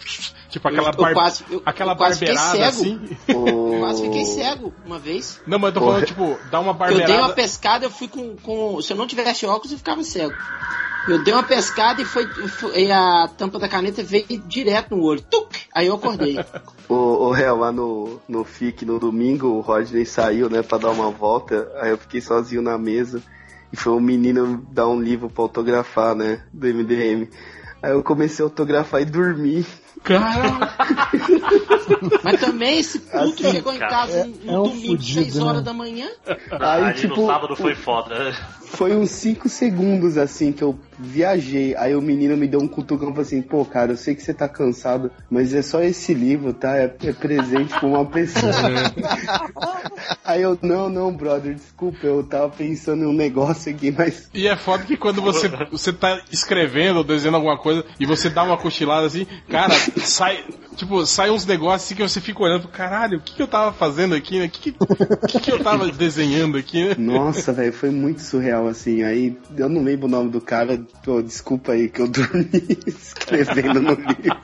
Tipo 0.49 0.67
aquela, 0.69 0.87
Eu- 0.89 0.93
eu 0.93 0.97
bar- 1.01 1.13
quase- 1.13 1.43
eu- 1.49 1.61
aquela 1.65 1.91
eu 1.93 1.97
quase 1.97 2.19
fiquei 2.19 2.33
barbeirada 2.35 2.71
cego. 2.71 2.81
assim. 2.99 3.17
o... 3.35 3.79
Quase 3.79 4.01
fiquei 4.03 4.25
cego 4.25 4.73
uma 4.85 4.97
vez. 4.97 5.41
Não, 5.45 5.59
mas 5.59 5.73
eu 5.75 5.81
tô 5.81 5.85
falando, 5.87 6.05
tipo, 6.05 6.37
dá 6.49 6.59
uma 6.59 6.71
Eu 6.71 6.77
dei 6.77 6.87
uma 6.87 6.99
barbeirada. 6.99 7.33
pescada, 7.33 7.85
eu 7.85 7.91
fui 7.91 8.07
com, 8.07 8.35
com. 8.37 8.81
Se 8.81 8.93
eu 8.93 8.97
não 8.97 9.05
tivesse 9.07 9.45
óculos, 9.45 9.71
eu 9.73 9.77
ficava 9.77 10.03
cego. 10.03 10.33
Eu 11.07 11.23
dei 11.23 11.33
uma 11.33 11.43
pescada 11.43 12.01
e 12.01 12.05
foi, 12.05 12.27
foi- 12.27 12.81
e 12.83 12.91
a 12.91 13.29
tampa 13.37 13.57
da 13.59 13.69
caneta 13.69 14.03
veio 14.03 14.25
direto 14.45 14.93
no 14.95 15.03
olho. 15.03 15.21
Tuc! 15.21 15.55
Aí 15.73 15.87
eu 15.87 15.95
acordei. 15.95 16.37
O, 16.89 16.93
o 16.95 17.31
réu, 17.31 17.55
lá 17.57 17.71
no, 17.71 18.19
no 18.27 18.43
FIC, 18.43 18.83
no 18.85 18.99
domingo, 18.99 19.47
o 19.47 19.61
Rodney 19.61 20.05
saiu, 20.05 20.49
né, 20.49 20.61
pra 20.61 20.77
dar 20.77 20.91
uma 20.91 21.09
volta. 21.09 21.71
Aí 21.79 21.91
eu 21.91 21.97
fiquei 21.97 22.19
sozinho 22.19 22.61
na 22.61 22.77
mesa. 22.77 23.21
E 23.71 23.77
foi 23.77 23.93
um 23.93 23.99
menino 24.01 24.65
dar 24.71 24.87
um 24.87 24.99
livro 24.99 25.29
pra 25.29 25.43
autografar, 25.43 26.13
né, 26.15 26.41
do 26.53 26.67
MDM. 26.67 27.29
Aí 27.81 27.91
eu 27.91 28.03
comecei 28.03 28.43
a 28.43 28.45
autografar 28.47 29.01
e 29.01 29.05
dormi. 29.05 29.65
Caralho! 30.03 30.59
Mas 32.23 32.39
também 32.39 32.79
esse 32.79 32.99
puto 32.99 33.17
Assim, 33.17 33.51
chegou 33.51 33.73
em 33.73 33.79
cara, 33.79 33.91
casa 33.91 34.17
é- 34.19 34.23
no 34.25 34.51
é 34.53 34.59
um 34.59 34.63
domingo, 34.63 34.87
fudido, 34.87 35.23
6 35.23 35.39
horas 35.39 35.57
né? 35.57 35.63
da 35.63 35.73
manhã. 35.73 36.07
Aí, 36.59 36.83
Aí 36.83 36.93
tipo, 36.93 37.15
no 37.21 37.27
sábado 37.27 37.55
foi 37.55 37.75
foda. 37.75 38.35
Foi 38.69 38.95
uns 38.95 39.11
5 39.11 39.49
segundos, 39.49 40.17
assim, 40.17 40.51
que 40.51 40.63
eu 40.63 40.77
viajei. 40.99 41.75
Aí 41.75 41.95
o 41.95 42.01
menino 42.01 42.35
me 42.35 42.47
deu 42.47 42.59
um 42.59 42.67
cutucão 42.67 43.09
e 43.09 43.11
falou 43.11 43.21
assim, 43.21 43.41
pô, 43.41 43.63
cara, 43.65 43.93
eu 43.93 43.97
sei 43.97 44.15
que 44.15 44.21
você 44.21 44.33
tá 44.33 44.47
cansado, 44.47 45.11
mas 45.29 45.53
é 45.53 45.61
só 45.61 45.81
esse 45.81 46.13
livro, 46.13 46.53
tá? 46.53 46.77
É, 46.77 46.93
é 47.03 47.13
presente 47.13 47.73
pra 47.79 47.87
uma 47.87 48.05
pessoa. 48.05 48.51
Aí 50.23 50.41
eu, 50.41 50.57
não, 50.61 50.89
não, 50.89 51.13
brother, 51.13 51.55
desculpa, 51.55 52.05
eu 52.05 52.23
tava 52.23 52.49
pensando 52.49 53.03
em 53.03 53.07
um 53.07 53.13
negócio 53.13 53.71
aqui, 53.71 53.91
mas 53.91 54.29
E 54.33 54.47
é 54.47 54.55
foda 54.55 54.83
que 54.83 54.97
quando 54.97 55.21
você, 55.21 55.47
você 55.71 55.93
tá 55.93 56.21
escrevendo 56.31 56.97
ou 56.97 57.03
desenhando 57.03 57.35
alguma 57.35 57.57
coisa 57.57 57.85
e 57.99 58.05
você 58.05 58.29
dá 58.29 58.43
uma 58.43 58.57
cochilada 58.57 59.07
assim, 59.07 59.25
cara, 59.49 59.73
sai. 59.97 60.43
Tipo, 60.75 61.05
sai 61.07 61.31
uns 61.31 61.45
negócios 61.45 61.85
assim 61.85 61.95
que 61.95 62.03
você 62.03 62.21
fica 62.21 62.43
olhando, 62.43 62.67
caralho, 62.67 63.17
o 63.17 63.21
que, 63.21 63.33
que 63.33 63.41
eu 63.41 63.47
tava 63.47 63.73
fazendo 63.73 64.13
aqui, 64.13 64.37
né? 64.37 64.45
O 64.45 64.49
que, 64.49 64.71
que, 64.71 64.77
que, 65.27 65.39
que 65.39 65.51
eu 65.51 65.63
tava 65.63 65.89
desenhando 65.91 66.57
aqui, 66.57 66.89
né? 66.89 66.95
Nossa, 66.97 67.51
velho, 67.51 67.73
foi 67.73 67.89
muito 67.89 68.21
surreal, 68.21 68.56
assim. 68.65 69.03
Aí 69.03 69.37
eu 69.57 69.69
não 69.69 69.83
lembro 69.83 70.07
o 70.07 70.09
nome 70.09 70.31
do 70.31 70.41
cara. 70.41 70.79
Pô, 71.03 71.21
desculpa 71.21 71.73
aí 71.73 71.89
que 71.89 72.01
eu 72.01 72.07
dormi 72.09 72.49
escrevendo 72.87 73.81
no 73.81 73.91
livro. 73.91 74.39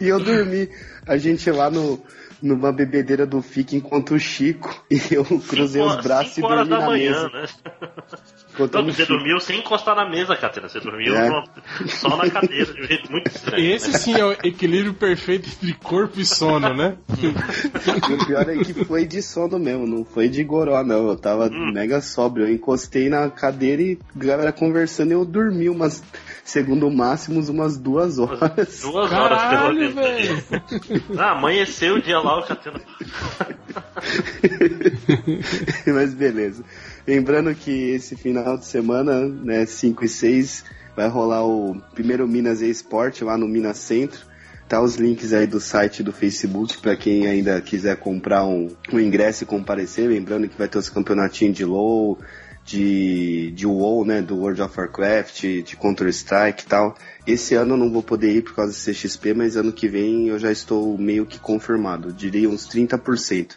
E 0.00 0.08
eu 0.08 0.18
dormi. 0.20 0.68
A 1.06 1.16
gente 1.16 1.48
lá 1.50 1.70
no, 1.70 2.02
numa 2.42 2.72
bebedeira 2.72 3.24
do 3.24 3.40
FIC 3.40 3.76
enquanto 3.76 4.14
o 4.14 4.18
Chico 4.18 4.68
e 4.90 5.00
eu 5.14 5.24
cruzei 5.24 5.80
Cinco- 5.80 5.94
os 5.96 6.02
braços 6.02 6.36
e 6.36 6.40
dormi 6.40 6.68
na 6.68 6.80
manhã, 6.80 7.12
mesa. 7.12 7.28
né? 7.30 7.46
Enquanto 8.56 8.72
Não, 8.72 8.86
o 8.86 8.90
você 8.92 9.04
dormiu 9.04 9.38
sem 9.38 9.58
encostar 9.58 9.94
na 9.94 10.08
mesa, 10.08 10.34
Catena. 10.34 10.66
Você 10.66 10.80
dormiu 10.80 11.14
É. 11.14 11.44
só 11.88 12.16
na 12.16 12.30
cadeira, 12.30 12.72
de 12.72 12.80
um 12.80 12.84
jeito 12.86 13.12
muito 13.12 13.30
estranho. 13.30 13.62
Esse 13.62 13.92
sim 13.98 14.18
é 14.18 14.24
o 14.24 14.32
equilíbrio 14.32 14.94
perfeito 14.94 15.46
entre 15.46 15.74
corpo 15.74 16.18
e 16.18 16.24
sono, 16.24 16.72
né? 16.74 16.96
E 17.20 17.26
o 18.14 18.26
pior 18.26 18.48
é 18.48 18.56
que 18.64 18.72
foi 18.86 19.04
de 19.04 19.20
sono 19.20 19.58
mesmo, 19.58 19.86
não 19.86 20.06
foi 20.06 20.30
de 20.30 20.42
goró, 20.42 20.82
não. 20.82 21.06
Eu 21.08 21.18
tava 21.18 21.50
mega 21.50 22.00
sóbrio. 22.00 22.46
Eu 22.46 22.54
encostei 22.54 23.10
na 23.10 23.28
cadeira 23.28 23.82
e 23.82 23.98
a 24.18 24.24
galera 24.24 24.52
conversando 24.52 25.10
e 25.10 25.14
eu 25.14 25.26
dormi 25.26 25.68
umas, 25.68 26.02
segundo 26.42 26.88
o 26.88 26.96
máximo, 26.96 27.38
umas 27.50 27.76
duas 27.76 28.18
horas. 28.18 28.80
Duas 28.80 29.12
horas 29.12 29.38
pelo 29.42 29.50
Caralho, 29.50 29.94
menos. 29.94 29.94
velho! 29.94 30.42
Ah, 31.18 31.32
amanheceu 31.32 31.96
o 31.96 32.00
dia 32.02 32.18
lá, 32.20 32.38
o 32.38 32.42
Catena. 32.46 32.80
Mas 35.86 36.14
beleza. 36.14 36.64
Lembrando 37.06 37.54
que 37.54 37.90
esse 37.90 38.16
final 38.16 38.58
de 38.58 38.64
semana, 38.64 39.28
né, 39.28 39.64
5 39.64 40.04
e 40.04 40.08
6, 40.08 40.64
vai 40.96 41.08
rolar 41.08 41.46
o 41.46 41.80
primeiro 41.94 42.26
Minas 42.26 42.60
eSport 42.60 43.22
lá 43.22 43.38
no 43.38 43.46
Minas 43.46 43.78
Centro. 43.78 44.26
Tá 44.68 44.82
os 44.82 44.96
links 44.96 45.32
aí 45.32 45.46
do 45.46 45.60
site 45.60 46.02
do 46.02 46.12
Facebook 46.12 46.78
para 46.78 46.96
quem 46.96 47.28
ainda 47.28 47.60
quiser 47.60 47.96
comprar 47.98 48.44
um, 48.44 48.68
um 48.92 48.98
ingresso 48.98 49.44
e 49.44 49.46
comparecer. 49.46 50.08
Lembrando 50.08 50.48
que 50.48 50.58
vai 50.58 50.66
ter 50.66 50.78
os 50.78 50.88
campeonatinhos 50.88 51.56
de 51.56 51.64
LoL, 51.64 52.18
de, 52.64 53.52
de 53.52 53.64
WoW, 53.64 54.04
né, 54.04 54.20
do 54.20 54.36
World 54.36 54.60
of 54.60 54.76
Warcraft, 54.76 55.62
de 55.62 55.76
Counter-Strike 55.76 56.64
e 56.64 56.66
tal. 56.66 56.96
Esse 57.24 57.54
ano 57.54 57.74
eu 57.74 57.78
não 57.78 57.92
vou 57.92 58.02
poder 58.02 58.34
ir 58.34 58.42
por 58.42 58.56
causa 58.56 58.72
do 58.72 58.92
CXP, 58.92 59.34
mas 59.34 59.56
ano 59.56 59.72
que 59.72 59.86
vem 59.86 60.26
eu 60.26 60.38
já 60.40 60.50
estou 60.50 60.98
meio 60.98 61.24
que 61.24 61.38
confirmado. 61.38 62.12
Diria 62.12 62.50
uns 62.50 62.66
30%. 62.66 63.52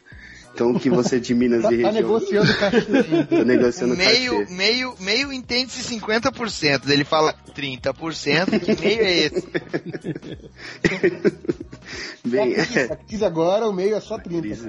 Então 0.59 0.71
o 0.71 0.79
que 0.79 0.89
você 0.89 1.21
de 1.21 1.33
Minas 1.33 1.61
Tá, 1.61 1.71
e 1.71 1.81
tá 1.81 1.89
região... 1.89 1.93
negociando 1.93 2.53
cachê. 2.57 2.81
Tô 3.29 3.43
negociando 3.45 3.95
meio, 3.95 4.39
cachê. 4.41 4.53
meio, 4.53 4.93
meio 4.99 5.31
entende-se 5.31 5.97
50%. 5.97 6.89
Ele 6.89 7.05
fala 7.05 7.33
30%, 7.55 8.59
que 8.59 8.81
meio 8.81 9.01
é 9.01 9.17
esse? 9.19 9.47
Bem, 12.27 12.55
A 12.57 12.65
15 12.97 13.23
agora, 13.25 13.69
o 13.69 13.73
meio 13.73 13.95
é 13.95 14.01
só 14.01 14.17
30. 14.17 14.47
Isso. 14.47 14.67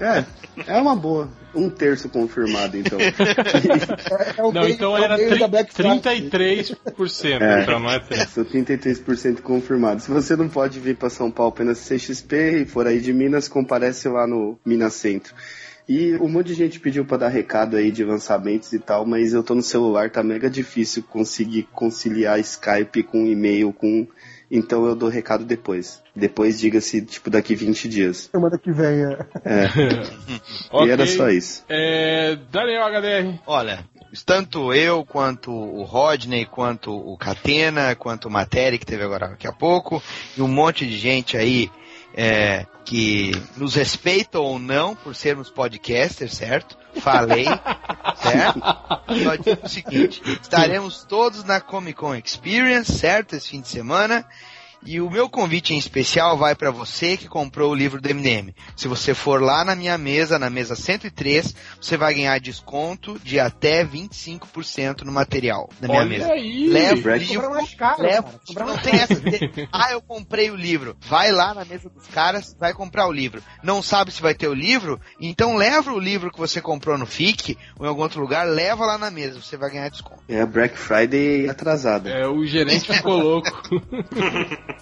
é, 0.00 0.24
é 0.66 0.80
uma 0.80 0.96
boa. 0.96 1.28
Um 1.54 1.70
terço 1.70 2.08
confirmado, 2.08 2.76
então. 2.76 2.98
É, 3.04 4.40
é 4.40 4.42
o 4.42 4.52
Não, 4.52 4.62
meio, 4.62 4.74
então 4.74 4.96
é 4.96 5.04
era 5.04 5.16
meio 5.16 5.38
da 5.38 5.48
Black 5.48 5.72
Friday. 5.72 6.30
33%, 6.30 7.40
É. 7.40 7.62
então 7.62 7.78
não 7.78 7.90
é 7.90 8.00
30%. 8.00 8.28
Sou 8.28 8.44
33% 8.44 9.40
confirmado. 9.40 10.00
Se 10.00 10.10
você 10.10 10.36
não 10.36 10.48
pode 10.48 10.78
vir 10.80 10.96
para 10.96 11.10
São 11.10 11.30
Paulo 11.30 11.52
apenas 11.52 11.78
CXP 11.88 12.62
e 12.62 12.64
for 12.64 12.86
aí 12.86 13.00
de 13.00 13.12
Minas, 13.12 13.48
comparece 13.48 14.08
lá 14.08 14.26
no 14.26 14.58
Minas 14.64 14.94
Centro. 14.94 15.34
E 15.88 16.14
um 16.16 16.28
monte 16.28 16.46
de 16.48 16.54
gente 16.54 16.80
pediu 16.80 17.04
para 17.04 17.18
dar 17.18 17.28
recado 17.28 17.76
aí 17.76 17.90
de 17.90 18.02
lançamentos 18.04 18.72
e 18.72 18.78
tal, 18.78 19.04
mas 19.04 19.34
eu 19.34 19.42
tô 19.42 19.54
no 19.54 19.62
celular, 19.62 20.10
tá 20.10 20.22
mega 20.22 20.48
difícil 20.48 21.02
conseguir 21.02 21.68
conciliar 21.74 22.40
Skype 22.40 23.02
com 23.02 23.26
e-mail, 23.26 23.72
com. 23.72 24.06
Então 24.56 24.86
eu 24.86 24.94
dou 24.94 25.08
recado 25.08 25.44
depois. 25.44 26.00
Depois 26.14 26.60
diga-se, 26.60 27.02
tipo, 27.02 27.28
daqui 27.28 27.56
20 27.56 27.88
dias. 27.88 28.28
Semana 28.30 28.56
que 28.56 28.70
vem, 28.70 29.04
é. 29.04 29.18
É. 29.44 29.66
Ok. 30.70 30.86
E 30.86 30.90
era 30.90 31.06
só 31.06 31.28
isso. 31.28 31.64
É, 31.68 32.38
Daniel 32.52 32.86
HDR. 32.86 33.40
Olha, 33.48 33.84
tanto 34.24 34.72
eu, 34.72 35.04
quanto 35.04 35.50
o 35.50 35.82
Rodney, 35.82 36.46
quanto 36.46 36.92
o 36.92 37.18
Catena, 37.18 37.96
quanto 37.96 38.28
o 38.28 38.30
Matéria, 38.30 38.78
que 38.78 38.86
teve 38.86 39.02
agora 39.02 39.30
daqui 39.30 39.48
a 39.48 39.52
pouco, 39.52 40.00
e 40.36 40.40
um 40.40 40.46
monte 40.46 40.86
de 40.86 40.96
gente 40.96 41.36
aí 41.36 41.68
é, 42.14 42.64
que 42.84 43.32
nos 43.56 43.74
respeita 43.74 44.38
ou 44.38 44.60
não 44.60 44.94
por 44.94 45.16
sermos 45.16 45.50
podcasters, 45.50 46.36
certo? 46.36 46.76
Falei, 47.00 47.46
certo? 48.16 48.60
Só 49.22 49.36
digo 49.36 49.60
o 49.64 49.68
seguinte, 49.68 50.22
estaremos 50.40 51.04
todos 51.04 51.44
na 51.44 51.60
Comic 51.60 51.98
Con 51.98 52.16
Experience, 52.16 52.92
certo? 52.92 53.36
Esse 53.36 53.50
fim 53.50 53.60
de 53.60 53.68
semana. 53.68 54.26
E 54.86 55.00
o 55.00 55.10
meu 55.10 55.28
convite 55.30 55.72
em 55.72 55.78
especial 55.78 56.36
vai 56.36 56.54
para 56.54 56.70
você 56.70 57.16
que 57.16 57.26
comprou 57.26 57.70
o 57.70 57.74
livro 57.74 58.00
do 58.00 58.08
MDM. 58.14 58.54
Se 58.76 58.86
você 58.86 59.14
for 59.14 59.40
lá 59.40 59.64
na 59.64 59.74
minha 59.74 59.96
mesa, 59.96 60.38
na 60.38 60.50
mesa 60.50 60.76
103, 60.76 61.54
você 61.80 61.96
vai 61.96 62.12
ganhar 62.14 62.38
desconto 62.38 63.18
de 63.24 63.40
até 63.40 63.84
25% 63.84 65.02
no 65.02 65.12
material 65.12 65.70
da 65.80 65.88
minha 65.88 66.00
Olha 66.00 66.08
mesa. 66.08 66.32
aí! 66.32 66.68
Leva 66.68 67.10
o 67.12 67.16
livro, 67.16 67.50
mais 67.50 67.74
caro, 67.74 68.02
leva, 68.02 68.22
cara. 68.24 68.40
Comprar 68.46 68.66
não 68.66 68.78
tem 68.78 68.94
essa. 68.94 69.14
de- 69.20 69.68
Ah, 69.72 69.92
eu 69.92 70.02
comprei 70.02 70.50
o 70.50 70.56
livro. 70.56 70.96
Vai 71.08 71.32
lá 71.32 71.54
na 71.54 71.64
mesa 71.64 71.88
dos 71.88 72.06
caras, 72.08 72.54
vai 72.58 72.74
comprar 72.74 73.06
o 73.06 73.12
livro. 73.12 73.42
Não 73.62 73.82
sabe 73.82 74.12
se 74.12 74.20
vai 74.20 74.34
ter 74.34 74.48
o 74.48 74.54
livro? 74.54 75.00
Então 75.20 75.56
leva 75.56 75.92
o 75.92 75.98
livro 75.98 76.30
que 76.30 76.38
você 76.38 76.60
comprou 76.60 76.98
no 76.98 77.06
FIC 77.06 77.56
ou 77.78 77.86
em 77.86 77.88
algum 77.88 78.02
outro 78.02 78.20
lugar, 78.20 78.46
leva 78.46 78.84
lá 78.84 78.98
na 78.98 79.10
mesa, 79.10 79.40
você 79.40 79.56
vai 79.56 79.70
ganhar 79.70 79.88
desconto. 79.88 80.22
É 80.28 80.44
Black 80.44 80.76
Friday 80.76 81.48
atrasada. 81.48 82.10
É, 82.10 82.26
o 82.26 82.44
gerente 82.44 82.92
ficou 82.92 83.18
louco. 83.18 83.50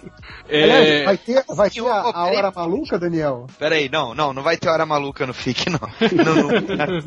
Aliás, 0.49 0.87
é, 0.87 1.03
vai 1.05 1.17
ter, 1.17 1.43
vai 1.47 1.69
ter 1.69 1.85
a, 1.87 2.01
a 2.01 2.25
hora 2.27 2.51
maluca, 2.51 2.99
Daniel? 2.99 3.47
Pera 3.57 3.75
aí, 3.75 3.89
não, 3.89 4.13
não, 4.13 4.33
não 4.33 4.43
vai 4.43 4.57
ter 4.57 4.69
hora 4.69 4.85
maluca 4.85 5.25
no 5.25 5.33
FIC, 5.33 5.69
não. 5.71 5.79
Não, 5.79 6.35
não, 6.35 6.99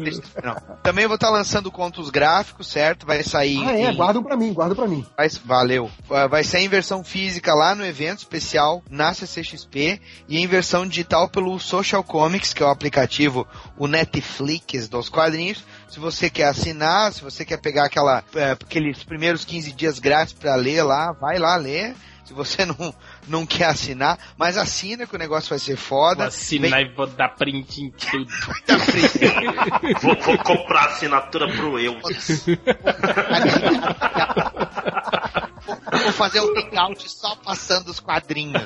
não. 0.45 0.77
Também 0.83 1.07
vou 1.07 1.15
estar 1.17 1.31
lançando 1.31 1.71
contos 1.71 2.11
gráficos, 2.11 2.67
certo? 2.69 3.07
Vai 3.07 3.23
sair 3.23 3.63
Ah, 3.67 3.73
é, 3.79 3.91
em- 3.91 3.97
guardam 3.97 4.23
pra 4.23 4.37
mim, 4.37 4.53
guardam 4.53 4.77
pra 4.77 4.87
mim. 4.87 5.05
Vai- 5.17 5.29
valeu. 5.45 5.91
Vai 6.31 6.45
ser 6.45 6.59
em 6.61 6.69
versão 6.69 7.05
física 7.05 7.55
lá 7.55 7.75
no 7.75 7.85
evento 7.85 8.19
especial 8.19 8.83
na 8.91 9.13
CCXP 9.15 10.01
e 10.29 10.39
em 10.39 10.47
versão 10.47 10.87
digital 10.87 11.29
pelo 11.29 11.59
Social 11.59 12.03
Comics, 12.03 12.53
que 12.53 12.63
é 12.63 12.67
o 12.67 12.71
aplicativo, 12.71 13.47
o 13.77 13.87
Netflix 13.87 14.89
dos 14.89 15.09
quadrinhos. 15.09 15.65
Se 15.89 16.01
você 16.01 16.29
quer 16.29 16.45
assinar, 16.49 17.13
se 17.13 17.23
você 17.23 17.45
quer 17.45 17.59
pegar 17.59 17.85
aquela, 17.85 18.23
eh, 18.35 18.51
aqueles 18.53 19.03
primeiros 19.05 19.45
15 19.45 19.73
dias 19.73 19.99
grátis 19.99 20.33
para 20.35 20.55
ler 20.57 20.83
lá, 20.83 21.13
vai 21.13 21.39
lá 21.39 21.57
ler. 21.57 21.95
Se 22.27 22.35
você 22.35 22.67
não, 22.67 22.95
não 23.29 23.47
quer 23.47 23.67
assinar, 23.67 24.19
mas 24.37 24.59
assina 24.59 25.07
que 25.07 25.15
o 25.15 25.19
negócio 25.19 25.51
vai 25.51 25.59
ser 25.59 25.77
foda. 25.77 26.17
Vou 26.17 26.27
assinar 26.27 26.83
e 26.83 26.93
vou 26.93 27.07
dar 27.07 27.29
print 27.31 27.83
em 27.83 27.91
tudo. 27.91 28.27
Vou, 30.03 30.17
vou 30.17 30.39
comprar 30.39 30.87
assinatura 30.87 31.47
pro 31.53 31.79
eu. 31.79 32.01
Vou 36.07 36.13
fazer 36.13 36.41
um 36.41 36.55
hangout 36.57 37.11
só 37.11 37.35
passando 37.37 37.89
os 37.89 37.99
quadrinhos. 38.01 38.63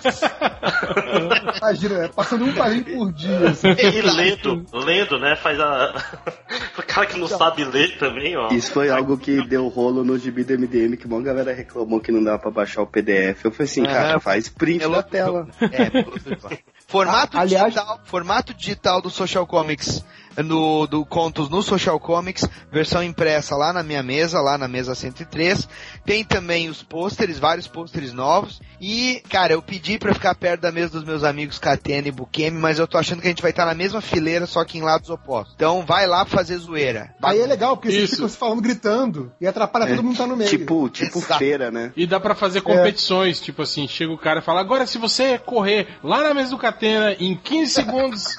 Imagina, 1.58 2.04
é, 2.04 2.08
passando 2.08 2.44
um 2.44 2.52
quadrinho 2.52 2.84
por 2.84 3.12
dia. 3.12 3.48
assim. 3.50 3.68
E 3.68 4.00
lendo, 4.02 4.66
lendo, 4.72 5.18
né? 5.18 5.36
Faz 5.36 5.58
a. 5.58 5.94
o 6.78 6.82
cara 6.82 7.06
que 7.06 7.18
não 7.18 7.26
sabe 7.26 7.64
ler 7.64 7.96
também, 7.98 8.36
ó. 8.36 8.48
Isso 8.48 8.72
foi 8.72 8.90
algo 8.90 9.16
que 9.16 9.42
deu 9.46 9.68
rolo 9.68 10.04
no 10.04 10.18
gibi 10.18 10.44
do 10.44 10.52
MDM, 10.58 10.96
que 10.96 11.06
uma 11.06 11.20
galera 11.22 11.52
reclamou 11.54 12.00
que 12.00 12.12
não 12.12 12.22
dava 12.22 12.38
pra 12.38 12.50
baixar 12.50 12.82
o 12.82 12.86
PDF. 12.86 13.44
Eu 13.44 13.50
falei 13.50 13.64
assim, 13.70 13.84
cara, 13.84 14.20
faz 14.20 14.48
print 14.48 14.86
da 14.88 15.02
tela. 15.02 15.48
É, 15.60 16.58
formato, 16.86 17.36
Ah, 17.36 17.40
aliás- 17.42 17.72
digital, 17.72 18.00
formato 18.04 18.52
digital 18.54 19.00
do 19.00 19.10
Social 19.10 19.46
Comics 19.46 20.04
no, 20.42 20.86
do 20.86 21.04
Contos 21.04 21.48
no 21.48 21.62
Social 21.62 21.98
Comics, 21.98 22.48
versão 22.70 23.02
impressa 23.02 23.56
lá 23.56 23.72
na 23.72 23.82
minha 23.82 24.02
mesa, 24.02 24.40
lá 24.40 24.56
na 24.56 24.68
mesa 24.68 24.94
103. 24.94 25.68
Tem 26.04 26.24
também 26.24 26.68
os 26.68 26.82
pôsteres, 26.82 27.38
vários 27.38 27.66
pôsteres 27.66 28.12
novos. 28.12 28.60
E, 28.80 29.22
cara, 29.28 29.52
eu 29.52 29.60
pedi 29.60 29.98
pra 29.98 30.14
ficar 30.14 30.34
perto 30.34 30.62
da 30.62 30.72
mesa 30.72 30.92
dos 30.92 31.04
meus 31.04 31.22
amigos 31.22 31.58
Catena 31.58 32.08
e 32.08 32.12
Bukemi, 32.12 32.58
mas 32.58 32.78
eu 32.78 32.86
tô 32.86 32.96
achando 32.96 33.20
que 33.20 33.26
a 33.26 33.30
gente 33.30 33.42
vai 33.42 33.50
estar 33.50 33.66
na 33.66 33.74
mesma 33.74 34.00
fileira, 34.00 34.46
só 34.46 34.64
que 34.64 34.78
em 34.78 34.82
lados 34.82 35.10
opostos. 35.10 35.54
Então 35.54 35.84
vai 35.84 36.06
lá 36.06 36.24
fazer 36.24 36.56
zoeira. 36.56 37.14
Aí 37.22 37.40
é 37.40 37.46
legal, 37.46 37.76
porque 37.76 37.90
vocês 37.90 38.04
Isso. 38.04 38.16
ficam 38.16 38.28
se 38.28 38.38
falando, 38.38 38.62
gritando, 38.62 39.32
e 39.38 39.46
atrapalha 39.46 39.86
todo 39.86 40.02
mundo 40.02 40.12
que 40.12 40.18
tá 40.18 40.26
no 40.26 40.36
meio. 40.36 40.48
Tipo, 40.48 40.88
tipo 40.88 41.18
Exato. 41.18 41.38
feira, 41.38 41.70
né? 41.70 41.92
E 41.94 42.06
dá 42.06 42.18
pra 42.18 42.34
fazer 42.34 42.62
competições, 42.62 43.40
tipo 43.40 43.62
assim, 43.62 43.86
chega 43.86 44.12
o 44.12 44.18
cara 44.18 44.40
e 44.40 44.42
fala, 44.42 44.60
agora 44.60 44.86
se 44.86 44.96
você 44.96 45.38
correr 45.38 45.88
lá 46.02 46.22
na 46.22 46.32
mesa 46.32 46.50
do 46.50 46.58
Catena 46.58 47.14
em 47.18 47.36
15 47.36 47.72
segundos 47.72 48.36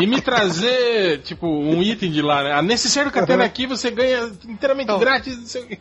e 0.00 0.06
me 0.06 0.20
trazer, 0.20 1.20
tipo, 1.24 1.43
um 1.46 1.82
item 1.82 2.10
de 2.10 2.22
lá, 2.22 2.42
né? 2.44 2.52
A 2.52 2.62
necessário 2.62 3.10
do 3.10 3.14
Catena 3.14 3.44
aqui 3.44 3.66
você 3.66 3.90
ganha 3.90 4.30
inteiramente 4.48 4.88
Não. 4.88 4.98
grátis. 4.98 5.36
Não 5.38 5.46
sei 5.46 5.62
quê. 5.64 5.78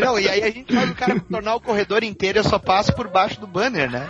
Não, 0.00 0.18
e 0.18 0.28
aí 0.28 0.42
a 0.42 0.50
gente 0.50 0.74
faz 0.74 0.90
o 0.90 0.94
cara 0.94 1.20
tornar 1.20 1.54
o 1.54 1.60
corredor 1.60 2.02
inteiro, 2.04 2.38
eu 2.38 2.44
só 2.44 2.58
passo 2.58 2.92
por 2.94 3.08
baixo 3.08 3.40
do 3.40 3.46
banner, 3.46 3.90
né? 3.90 4.08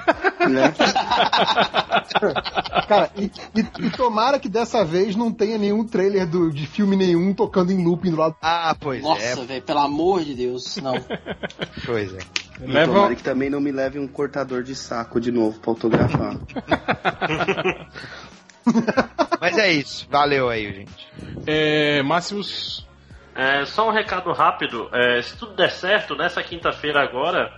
né? 0.48 0.74
Cara, 2.88 3.10
e, 3.16 3.30
e- 3.54 3.86
e 3.86 3.90
tomara 3.90 4.38
que 4.38 4.48
dessa 4.48 4.84
vez 4.84 5.14
não 5.16 5.32
tenha 5.32 5.58
nenhum 5.58 5.84
trailer 5.84 6.26
do- 6.26 6.50
de 6.52 6.66
filme 6.66 6.96
nenhum 6.96 7.32
tocando 7.34 7.72
em 7.72 7.84
looping 7.84 8.10
do 8.10 8.16
lado. 8.16 8.36
Ah, 8.40 8.74
pois 8.78 9.02
Nossa, 9.02 9.22
é, 9.22 9.34
velho, 9.36 9.62
pelo 9.62 9.80
amor 9.80 10.24
de 10.24 10.34
Deus, 10.34 10.76
não. 10.78 10.94
pois 11.84 12.14
é. 12.14 12.18
E 12.62 12.66
Leva- 12.66 12.92
tomara 12.94 13.14
que 13.14 13.22
também 13.22 13.50
não 13.50 13.60
me 13.60 13.70
leve 13.70 13.98
um 13.98 14.08
cortador 14.08 14.62
de 14.62 14.74
saco 14.74 15.20
de 15.20 15.30
novo 15.30 15.58
pra 15.60 15.70
autografar. 15.72 16.36
Mas 19.40 19.56
é 19.59 19.70
isso, 19.72 20.06
valeu 20.10 20.48
aí, 20.48 20.72
gente. 20.74 21.09
É, 21.47 22.02
Máximos. 22.02 22.86
É, 23.34 23.64
só 23.66 23.88
um 23.88 23.93
recado 23.93 24.32
rápido. 24.32 24.88
é, 24.93 25.20
se 25.22 25.36
tudo 25.36 25.55
der 25.55 25.70
certo, 25.70 26.16
nessa 26.16 26.43
quinta-feira 26.43 27.02
agora, 27.02 27.52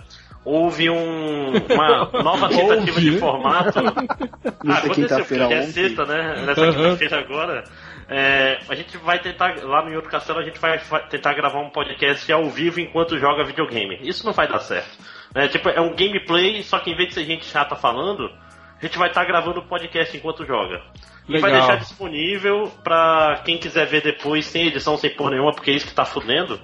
houve 0.45 0.91
um- 0.91 1.53
uma 1.53 2.11
nova 2.23 2.49
tentativa 2.49 3.01
de 3.01 3.19
formato. 3.19 3.79
Nessa 4.65 4.87
aconteceu, 4.87 4.95
quinta-feira 4.95 5.45
porque 5.45 5.55
é 5.55 5.61
ontem. 5.61 5.73
sexta, 5.73 6.05
né? 6.05 6.43
Nessa 6.47 6.61
Aham. 6.63 6.73
quinta-feira 6.75 7.19
agora. 7.21 7.65
é, 8.09 8.59
a 8.69 8.75
gente 8.75 8.97
vai 8.99 9.19
tentar, 9.21 9.55
lá 9.63 9.85
no 9.85 9.95
Outro 9.95 10.11
Castelo, 10.11 10.41
a 10.41 10.43
gente 10.45 10.59
vai 10.59 10.79
fa- 10.79 11.01
tentar 11.01 11.35
gravar 11.35 11.61
um 11.61 11.71
podcast 11.71 12.31
ao 12.33 12.49
vivo 12.51 12.81
enquanto 12.81 13.19
joga 13.19 13.45
videogame. 13.45 13.99
Isso 14.03 14.27
não 14.27 14.33
vai 14.33 14.49
dar 14.49 14.59
certo. 14.61 14.99
É, 15.35 15.47
tipo, 15.47 15.69
é 15.69 15.81
um 15.81 15.95
gameplay, 15.95 16.63
só 16.65 16.79
que 16.81 16.91
em 16.91 16.97
vez 16.97 17.11
de 17.11 17.15
ser 17.15 17.25
gente 17.25 17.45
chata 17.45 17.77
falando, 17.77 18.31
a 18.79 18.87
gente 18.87 18.99
vai 18.99 19.09
estar 19.09 19.25
gravando 19.25 19.61
o 19.61 19.67
podcast 19.67 20.17
enquanto 20.17 20.47
joga. 20.47 20.83
E 21.29 21.39
vai 21.39 21.53
deixar 21.53 21.77
disponível 21.77 22.71
pra 22.83 23.43
quem 23.45 23.59
quiser 23.59 23.87
ver 23.87 24.03
depois, 24.03 24.47
sem 24.47 24.67
edição, 24.69 24.97
sem 24.97 25.15
porra 25.15 25.33
nenhuma, 25.33 25.53
porque 25.53 25.71
é 25.71 25.75
isso 25.75 25.87
que 25.87 25.95
tá 25.95 26.05
fudendo. 26.05 26.59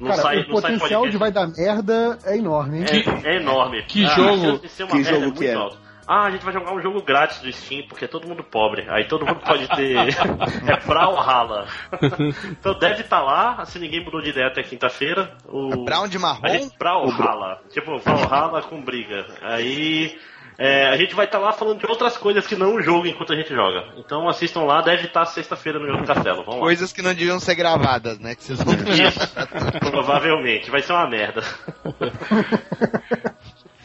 Não 0.00 0.08
Cara, 0.08 0.22
sai, 0.22 0.36
o 0.42 0.48
não 0.48 0.56
sai 0.56 0.72
potencial 0.72 1.08
de 1.08 1.16
vai 1.16 1.30
dar 1.30 1.46
merda 1.46 2.18
é 2.24 2.36
enorme, 2.36 2.80
hein? 2.80 2.86
É, 3.24 3.34
é 3.34 3.36
enorme. 3.36 3.82
que 3.84 4.04
Ah, 4.04 4.12
a 4.12 4.14
jogo- 4.16 4.40
chance 4.42 4.62
de 4.62 4.68
ser 4.68 4.82
uma 4.84 4.90
que 4.90 4.96
merda 4.96 5.10
jogo 5.10 5.22
é 5.22 5.26
muito 5.26 5.38
que 5.40 5.46
é? 5.46 5.54
alta. 5.54 5.76
Ah, 6.08 6.24
a 6.26 6.30
gente 6.32 6.44
vai 6.44 6.52
jogar 6.52 6.74
um 6.74 6.82
jogo 6.82 7.00
grátis 7.02 7.38
do 7.40 7.50
Steam, 7.52 7.86
porque 7.88 8.04
é 8.04 8.08
todo 8.08 8.26
mundo 8.28 8.42
pobre. 8.42 8.84
Aí 8.90 9.06
todo 9.06 9.24
mundo 9.24 9.38
pode 9.46 9.68
ter. 9.68 9.96
é 10.66 10.76
Brawlhalla. 10.84 11.66
então 12.50 12.76
deve 12.78 13.02
estar 13.02 13.22
lá, 13.22 13.64
se 13.64 13.78
ninguém 13.78 14.04
mudou 14.04 14.20
de 14.20 14.30
ideia 14.30 14.48
até 14.48 14.62
quinta-feira. 14.62 15.32
O... 15.48 15.84
Brown 15.84 16.08
de 16.08 16.18
marrom? 16.18 16.48
gente, 16.48 16.76
Brawlhalla. 16.76 17.60
Tipo, 17.70 17.98
Brawlhalla 18.00 18.62
com 18.62 18.82
briga. 18.82 19.24
Aí. 19.42 20.18
É, 20.64 20.86
a 20.86 20.96
gente 20.96 21.12
vai 21.12 21.26
estar 21.26 21.40
lá 21.40 21.52
falando 21.52 21.80
de 21.80 21.86
outras 21.86 22.16
coisas 22.16 22.46
que 22.46 22.54
não 22.54 22.76
o 22.76 22.80
jogo 22.80 23.08
enquanto 23.08 23.32
a 23.32 23.36
gente 23.36 23.52
joga. 23.52 23.84
Então 23.96 24.28
assistam 24.28 24.60
lá, 24.62 24.80
deve 24.80 25.06
estar 25.08 25.24
sexta-feira 25.26 25.80
no 25.80 25.88
Jogo 25.88 26.02
do 26.02 26.06
Castelo. 26.06 26.44
Vamos 26.44 26.54
lá. 26.54 26.60
Coisas 26.60 26.92
que 26.92 27.02
não 27.02 27.12
deviam 27.12 27.40
ser 27.40 27.56
gravadas, 27.56 28.20
né? 28.20 28.36
Que 28.36 28.44
vocês 28.44 28.62
vão 28.62 28.72
Isso. 28.74 29.18
Provavelmente. 29.80 30.70
Vai 30.70 30.80
ser 30.82 30.92
uma 30.92 31.08
merda. 31.08 31.42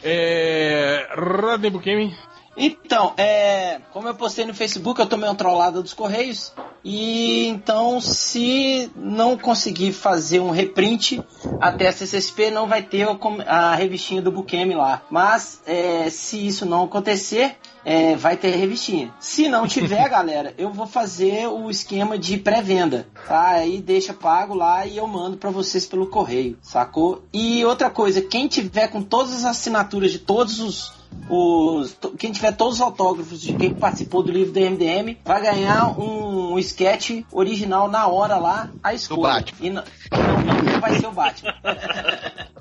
É. 0.04 1.08
Rodney 1.16 1.70
Bukemi. 1.70 2.16
Então, 2.58 3.14
é, 3.16 3.80
como 3.92 4.08
eu 4.08 4.14
postei 4.14 4.44
no 4.44 4.52
Facebook, 4.52 5.00
eu 5.00 5.06
tomei 5.06 5.28
uma 5.28 5.34
trollada 5.34 5.80
dos 5.80 5.94
Correios. 5.94 6.52
E 6.84 7.46
então, 7.46 8.00
se 8.00 8.90
não 8.96 9.38
conseguir 9.38 9.92
fazer 9.92 10.40
um 10.40 10.50
reprint 10.50 11.22
até 11.60 11.88
a 11.88 11.92
CCSP, 11.92 12.50
não 12.50 12.66
vai 12.66 12.82
ter 12.82 13.06
a 13.46 13.74
revistinha 13.76 14.20
do 14.20 14.32
Bukemi 14.32 14.74
lá. 14.74 15.02
Mas, 15.08 15.62
é, 15.66 16.10
se 16.10 16.44
isso 16.46 16.66
não 16.66 16.84
acontecer, 16.84 17.56
é, 17.88 18.14
vai 18.14 18.36
ter 18.36 18.54
revistinha. 18.54 19.10
Se 19.18 19.48
não 19.48 19.66
tiver, 19.66 20.06
galera, 20.10 20.52
eu 20.58 20.70
vou 20.70 20.86
fazer 20.86 21.46
o 21.46 21.70
esquema 21.70 22.18
de 22.18 22.36
pré-venda. 22.36 23.06
Tá? 23.26 23.52
Aí 23.52 23.80
deixa 23.80 24.12
pago 24.12 24.54
lá 24.54 24.84
e 24.84 24.98
eu 24.98 25.06
mando 25.06 25.38
pra 25.38 25.50
vocês 25.50 25.86
pelo 25.86 26.06
correio, 26.06 26.58
sacou? 26.60 27.22
E 27.32 27.64
outra 27.64 27.88
coisa, 27.88 28.20
quem 28.20 28.46
tiver 28.46 28.88
com 28.88 29.00
todas 29.02 29.32
as 29.32 29.44
assinaturas 29.46 30.12
de 30.12 30.18
todos 30.18 30.60
os 30.60 30.98
os, 31.30 31.96
quem 32.18 32.30
tiver 32.30 32.52
todos 32.52 32.74
os 32.74 32.80
autógrafos 32.82 33.40
de 33.40 33.54
quem 33.54 33.72
participou 33.72 34.22
do 34.22 34.30
livro 34.30 34.52
do 34.52 34.60
MDM 34.60 35.16
vai 35.24 35.40
ganhar 35.40 35.98
um, 35.98 36.52
um 36.52 36.58
sketch 36.58 37.22
original 37.32 37.88
na 37.88 38.06
hora 38.06 38.36
lá, 38.36 38.70
a 38.82 38.92
escolha. 38.92 39.22
Batman. 39.22 39.66
E 39.66 39.70
não, 39.70 39.82
não, 40.12 40.72
não 40.72 40.80
vai 40.80 41.00
ser 41.00 41.06
o 41.06 41.12
Batman. 41.12 41.54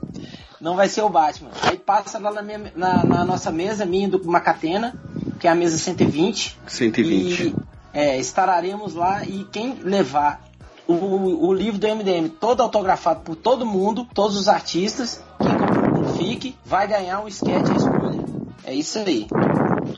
não 0.60 0.76
vai 0.76 0.88
ser 0.90 1.02
o 1.02 1.10
Batman. 1.10 1.50
Aí 1.64 1.78
passa 1.78 2.18
lá 2.20 2.32
na, 2.32 2.42
minha- 2.42 2.72
na- 2.76 3.04
na 3.04 3.26
nossa 3.26 3.52
mesa, 3.52 3.86
minha 3.86 4.08
do 4.10 4.24
Macatena, 4.26 4.94
que 5.40 5.48
é 5.48 5.52
a 5.52 5.56
mesa 5.56 5.78
120. 5.78 6.58
120. 6.68 7.42
E 7.48 7.56
é, 7.94 8.18
estararemos 8.20 8.94
lá 8.94 9.24
e 9.24 9.46
quem 9.52 9.76
levar 9.84 10.42
o, 10.88 11.48
o 11.48 11.54
livro 11.54 11.80
do 11.80 11.88
MDM 11.88 12.30
todo 12.30 12.62
autografado 12.62 13.22
por 13.22 13.36
todo 13.36 13.66
mundo, 13.66 14.08
todos 14.14 14.38
os 14.38 14.48
artistas, 14.48 15.22
quem 15.40 15.50
comprou 15.58 16.04
o 16.04 16.14
FIC, 16.18 16.56
vai 16.66 16.88
ganhar 16.88 17.20
um 17.22 17.28
sketch 17.28 17.70
à 17.70 17.76
escolha. 17.76 18.26
É 18.64 18.74
isso 18.74 19.00
aí. 19.00 19.28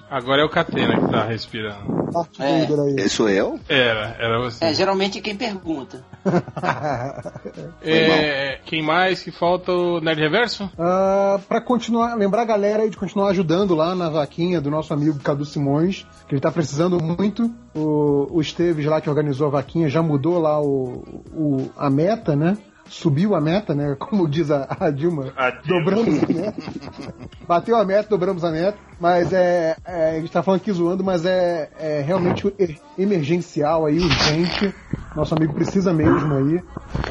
Agora 0.09 0.41
é 0.41 0.45
o 0.45 0.49
Catena 0.49 0.99
que 0.99 1.11
tá 1.11 1.23
respirando. 1.23 1.99
Darth 2.11 2.39
É. 2.39 2.67
Esse 3.01 3.09
sou 3.09 3.29
eu? 3.29 3.59
Era, 3.67 4.15
era 4.19 4.39
você. 4.39 4.65
É, 4.65 4.73
geralmente 4.73 5.19
é 5.19 5.21
quem 5.21 5.35
pergunta. 5.35 6.03
É, 7.81 8.59
quem 8.65 8.81
mais 8.83 9.23
que 9.23 9.31
falta? 9.31 9.71
O 9.71 9.99
Nerd 10.01 10.19
Reverso? 10.19 10.69
Ah, 10.77 11.39
pra 11.47 11.61
continuar, 11.61 12.15
lembrar 12.15 12.41
a 12.41 12.45
galera 12.45 12.83
aí 12.83 12.89
de 12.89 12.97
continuar 12.97 13.29
ajudando 13.29 13.73
lá 13.75 13.95
na 13.95 14.09
vaquinha 14.09 14.59
do 14.61 14.69
nosso 14.69 14.93
amigo 14.93 15.19
Cadu 15.19 15.45
Simões, 15.45 16.05
que 16.27 16.33
ele 16.35 16.41
tá 16.41 16.51
precisando 16.51 17.01
muito. 17.01 17.49
O, 17.75 18.27
o 18.37 18.41
Esteves 18.41 18.85
lá 18.85 18.99
que 19.01 19.09
organizou 19.09 19.47
a 19.47 19.51
vaquinha 19.51 19.89
já 19.89 20.01
mudou 20.01 20.39
lá 20.39 20.59
o, 20.61 21.23
o- 21.33 21.69
a 21.77 21.89
meta, 21.89 22.35
né? 22.35 22.57
Subiu 22.87 23.35
a 23.35 23.41
meta, 23.41 23.73
né? 23.75 23.95
Como 23.99 24.27
diz 24.27 24.49
a, 24.49 24.67
a 24.79 24.89
Dilma, 24.89 25.31
A 25.37 25.51
Dilma. 25.51 25.61
dobramos 25.83 26.23
a 26.23 26.27
meta. 26.27 26.63
Bateu 27.47 27.75
a 27.77 27.85
meta, 27.85 28.09
dobramos 28.09 28.43
a 28.43 28.51
meta. 28.51 28.77
Mas 28.99 29.31
é, 29.33 29.75
é, 29.85 30.09
a 30.17 30.19
gente 30.19 30.31
tá 30.31 30.43
falando 30.43 30.59
aqui 30.61 30.71
zoando, 30.71 31.03
mas 31.03 31.25
é, 31.25 31.69
é 31.79 32.01
realmente 32.01 32.53
emergencial 32.97 33.85
aí, 33.85 33.97
urgente. 33.97 34.73
Nosso 35.15 35.33
amigo 35.35 35.53
precisa 35.53 35.91
mesmo 35.91 36.33
aí. 36.35 36.61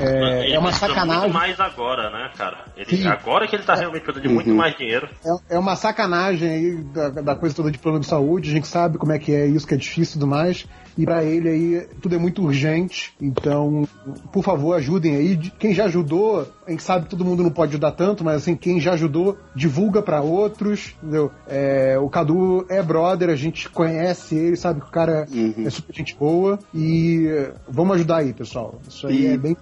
É, 0.00 0.44
Ele 0.44 0.54
é 0.54 0.58
uma 0.58 0.68
precisa 0.68 0.86
sacanagem. 0.88 1.22
Muito 1.22 1.34
mais 1.34 1.58
agora, 1.60 2.10
né, 2.10 2.30
cara? 2.36 2.64
Ele, 2.76 3.06
agora 3.08 3.46
que 3.48 3.56
ele 3.56 3.64
tá 3.64 3.74
realmente 3.74 4.02
precisando 4.02 4.28
de 4.28 4.32
muito 4.34 4.50
Uhum. 4.50 4.56
mais 4.56 4.76
dinheiro. 4.76 5.08
É, 5.50 5.56
é 5.56 5.58
uma 5.58 5.74
sacanagem 5.76 6.48
aí 6.48 6.76
da, 6.76 7.08
da 7.10 7.34
coisa 7.34 7.54
toda 7.56 7.70
de 7.70 7.78
plano 7.78 7.98
de 8.00 8.06
saúde. 8.06 8.50
A 8.50 8.52
gente 8.52 8.66
sabe 8.68 8.98
como 8.98 9.12
é 9.12 9.18
que 9.18 9.34
é 9.34 9.46
isso, 9.46 9.66
que 9.66 9.74
é 9.74 9.76
difícil 9.76 10.12
e 10.16 10.20
tudo 10.20 10.26
mais. 10.28 10.66
E 10.96 11.04
pra 11.04 11.22
ele 11.24 11.48
aí, 11.48 11.88
tudo 12.00 12.14
é 12.14 12.18
muito 12.18 12.42
urgente. 12.42 13.12
Então, 13.20 13.86
por 14.32 14.42
favor, 14.42 14.74
ajudem 14.74 15.14
aí. 15.16 15.36
Quem 15.58 15.72
já 15.72 15.84
ajudou, 15.84 16.46
a 16.66 16.70
gente 16.70 16.82
sabe 16.82 17.04
que 17.04 17.10
todo 17.10 17.24
mundo 17.24 17.42
não 17.42 17.50
pode 17.50 17.70
ajudar 17.70 17.92
tanto, 17.92 18.24
mas 18.24 18.36
assim, 18.36 18.56
quem 18.56 18.80
já 18.80 18.92
ajudou, 18.94 19.38
divulga 19.54 20.02
pra 20.02 20.20
outros. 20.20 20.94
Entendeu? 21.00 21.30
É, 21.46 21.77
o 21.98 22.08
Cadu 22.08 22.64
é 22.68 22.82
brother, 22.82 23.28
a 23.30 23.36
gente 23.36 23.68
conhece 23.68 24.34
ele, 24.34 24.56
sabe 24.56 24.80
que 24.80 24.88
o 24.88 24.90
cara 24.90 25.26
Uhum. 25.30 25.54
é 25.66 25.70
super 25.70 25.94
gente 25.94 26.16
boa. 26.16 26.58
E 26.74 27.26
eh, 27.28 27.52
vamos 27.68 27.96
ajudar 27.96 28.16
aí, 28.18 28.32
pessoal. 28.32 28.80
Isso 28.88 29.06
aí 29.06 29.22
E- 29.22 29.26
é 29.28 29.36
bem. 29.36 29.56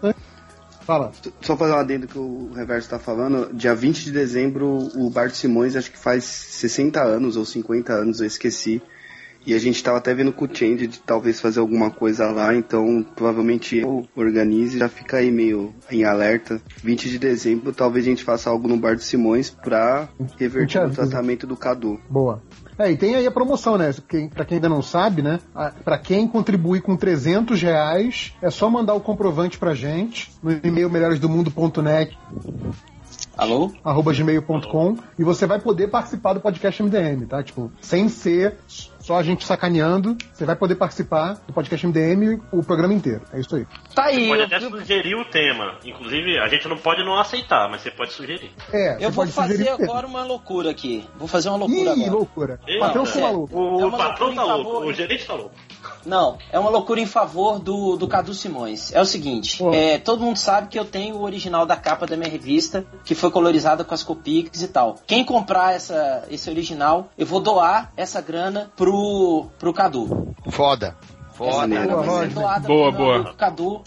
Fala. 0.82 1.10
Só 1.40 1.56
fazer 1.56 1.72
um 1.72 1.76
adendo 1.78 2.06
que 2.06 2.16
o 2.18 2.50
Reverso 2.54 2.88
tá 2.88 2.98
falando. 2.98 3.52
Dia 3.52 3.74
20 3.74 4.04
de 4.04 4.12
dezembro, 4.12 4.88
o 4.94 5.10
Bart 5.10 5.32
Simões, 5.34 5.74
acho 5.74 5.90
que 5.90 5.98
faz 5.98 6.22
60 6.24 7.02
anos 7.02 7.36
ou 7.36 7.44
50 7.44 7.92
anos, 7.92 8.20
eu 8.20 8.26
esqueci. 8.26 8.80
E 9.46 9.54
a 9.54 9.58
gente 9.58 9.82
tava 9.82 9.98
até 9.98 10.12
vendo 10.12 10.32
com 10.32 10.44
o 10.44 10.48
Change 10.52 10.88
de 10.88 10.98
talvez 10.98 11.40
fazer 11.40 11.60
alguma 11.60 11.88
coisa 11.88 12.30
lá, 12.32 12.52
então 12.54 13.06
provavelmente 13.14 13.76
eu 13.78 14.04
organize, 14.16 14.76
já 14.76 14.88
fica 14.88 15.18
aí 15.18 15.30
meio 15.30 15.72
em 15.90 16.04
alerta. 16.04 16.60
20 16.82 17.08
de 17.08 17.18
dezembro, 17.18 17.72
talvez 17.72 18.04
a 18.04 18.08
gente 18.08 18.24
faça 18.24 18.50
algo 18.50 18.66
no 18.66 18.76
Bar 18.76 18.96
do 18.96 19.02
Simões 19.02 19.48
pra 19.50 20.08
reverter 20.36 20.84
o 20.84 20.90
tratamento 20.90 21.46
do 21.46 21.56
Cadu. 21.56 22.00
Boa. 22.10 22.42
É, 22.78 22.90
e 22.90 22.96
tem 22.96 23.14
aí 23.14 23.26
a 23.26 23.30
promoção, 23.30 23.78
né? 23.78 23.94
Quem, 24.08 24.28
pra 24.28 24.44
quem 24.44 24.56
ainda 24.56 24.68
não 24.68 24.82
sabe, 24.82 25.22
né? 25.22 25.38
Pra 25.84 25.96
quem 25.96 26.26
contribuir 26.26 26.82
com 26.82 26.96
300 26.96 27.62
reais, 27.62 28.34
é 28.42 28.50
só 28.50 28.68
mandar 28.68 28.94
o 28.94 29.00
comprovante 29.00 29.58
pra 29.58 29.74
gente 29.74 30.30
no 30.42 30.52
e-mail 30.52 30.90
melhoresdomundo.net 30.90 32.18
Alô? 33.36 33.70
arroba 33.84 34.12
gmail.com 34.14 34.96
e 35.18 35.22
você 35.24 35.46
vai 35.46 35.60
poder 35.60 35.88
participar 35.88 36.32
do 36.32 36.40
podcast 36.40 36.82
MDM, 36.82 37.26
tá? 37.26 37.42
Tipo, 37.42 37.70
sem 37.80 38.08
ser 38.08 38.56
só 39.06 39.16
a 39.16 39.22
gente 39.22 39.46
sacaneando, 39.46 40.16
você 40.32 40.44
vai 40.44 40.56
poder 40.56 40.74
participar 40.74 41.34
do 41.46 41.52
podcast 41.52 41.86
MDM 41.86 42.42
o 42.50 42.60
programa 42.60 42.92
inteiro. 42.92 43.22
É 43.32 43.38
isso 43.38 43.54
aí. 43.54 43.64
Tá 43.96 44.04
aí, 44.04 44.28
Pode 44.28 44.40
eu, 44.40 44.46
até 44.46 44.60
sugerir 44.60 45.14
o 45.14 45.24
tema. 45.24 45.76
Inclusive, 45.82 46.38
a 46.38 46.46
gente 46.48 46.68
não 46.68 46.76
pode 46.76 47.02
não 47.02 47.18
aceitar, 47.18 47.66
mas 47.70 47.80
você 47.80 47.90
pode 47.90 48.12
sugerir. 48.12 48.52
É, 48.70 48.96
eu 48.96 48.98
você 48.98 49.04
vou 49.06 49.12
pode 49.14 49.32
fazer 49.32 49.68
agora 49.70 50.06
uma 50.06 50.22
loucura 50.22 50.70
aqui. 50.70 51.08
Vou 51.18 51.26
fazer 51.26 51.48
uma 51.48 51.56
loucura 51.56 51.80
Ih, 51.94 52.02
agora. 52.02 52.10
loucura. 52.12 52.60
Eita, 52.66 52.84
Patrão 52.86 53.06
é. 53.06 53.20
maluco. 53.22 53.58
O, 53.58 53.80
É 53.80 53.86
o 53.86 53.90
patrão 53.92 54.34
tá 54.34 54.44
louco, 54.44 54.70
favor- 54.70 54.86
o 54.86 54.92
gerente 54.92 55.24
tá 55.24 55.32
louco. 55.32 55.54
Não, 56.04 56.36
é 56.52 56.58
uma 56.58 56.68
loucura 56.68 57.00
em 57.00 57.06
favor 57.06 57.58
do, 57.58 57.96
do 57.96 58.06
Cadu 58.06 58.34
Simões. 58.34 58.92
É 58.92 59.00
o 59.00 59.06
seguinte, 59.06 59.64
é, 59.72 59.96
todo 59.96 60.20
mundo 60.22 60.36
sabe 60.36 60.68
que 60.68 60.78
eu 60.78 60.84
tenho 60.84 61.16
o 61.16 61.22
original 61.22 61.64
da 61.64 61.74
capa 61.74 62.06
da 62.06 62.18
minha 62.18 62.28
revista, 62.30 62.84
que 63.02 63.14
foi 63.14 63.30
colorizada 63.30 63.82
com 63.82 63.94
as 63.94 64.02
Copics 64.02 64.60
e 64.60 64.68
tal. 64.68 64.96
Quem 65.06 65.24
comprar 65.24 65.72
essa, 65.74 66.24
esse 66.30 66.50
original, 66.50 67.08
eu 67.16 67.24
vou 67.24 67.40
doar 67.40 67.90
essa 67.96 68.20
grana 68.20 68.70
pro, 68.76 69.46
pro 69.58 69.72
Cadu. 69.72 70.34
Foda. 70.50 70.94
Essa 71.40 71.60
Foda. 72.04 72.26
doada 72.28 72.66
Boa, 72.68 72.92
boa. 72.92 73.14
amigo 73.16 73.34
Cadu 73.36 73.82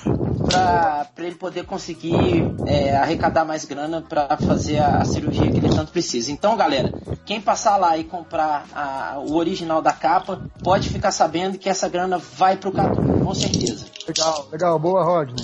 pra, 0.46 1.06
pra 1.16 1.26
ele 1.26 1.36
poder 1.36 1.66
conseguir 1.66 2.44
é, 2.66 2.96
arrecadar 2.96 3.46
mais 3.46 3.66
grana 3.66 4.02
pra 4.02 4.38
fazer 4.38 4.80
a, 4.80 4.98
a 4.98 5.06
cirurgia 5.06 5.50
que 5.52 5.58
ele 5.58 5.70
tanto 5.70 5.92
precisa. 5.92 6.32
Então, 6.32 6.56
galera, 6.56 6.94
quem 7.26 7.42
passar 7.42 7.78
lá 7.78 7.98
e 7.98 8.04
comprar 8.04 8.66
a- 8.76 9.18
o 9.20 9.36
original 9.36 9.82
da 9.82 9.92
capa, 9.94 10.42
pode 10.64 10.90
ficar 10.90 11.12
sabendo 11.12 11.58
que 11.58 11.70
essa 11.70 11.88
grana 11.90 12.18
vai 12.18 12.58
pro 12.58 12.72
Cadu, 12.72 13.02
com 13.24 13.34
certeza. 13.34 13.86
Legal, 14.08 14.48
legal. 14.52 14.80
Boa, 14.80 15.04
Rodney. 15.04 15.44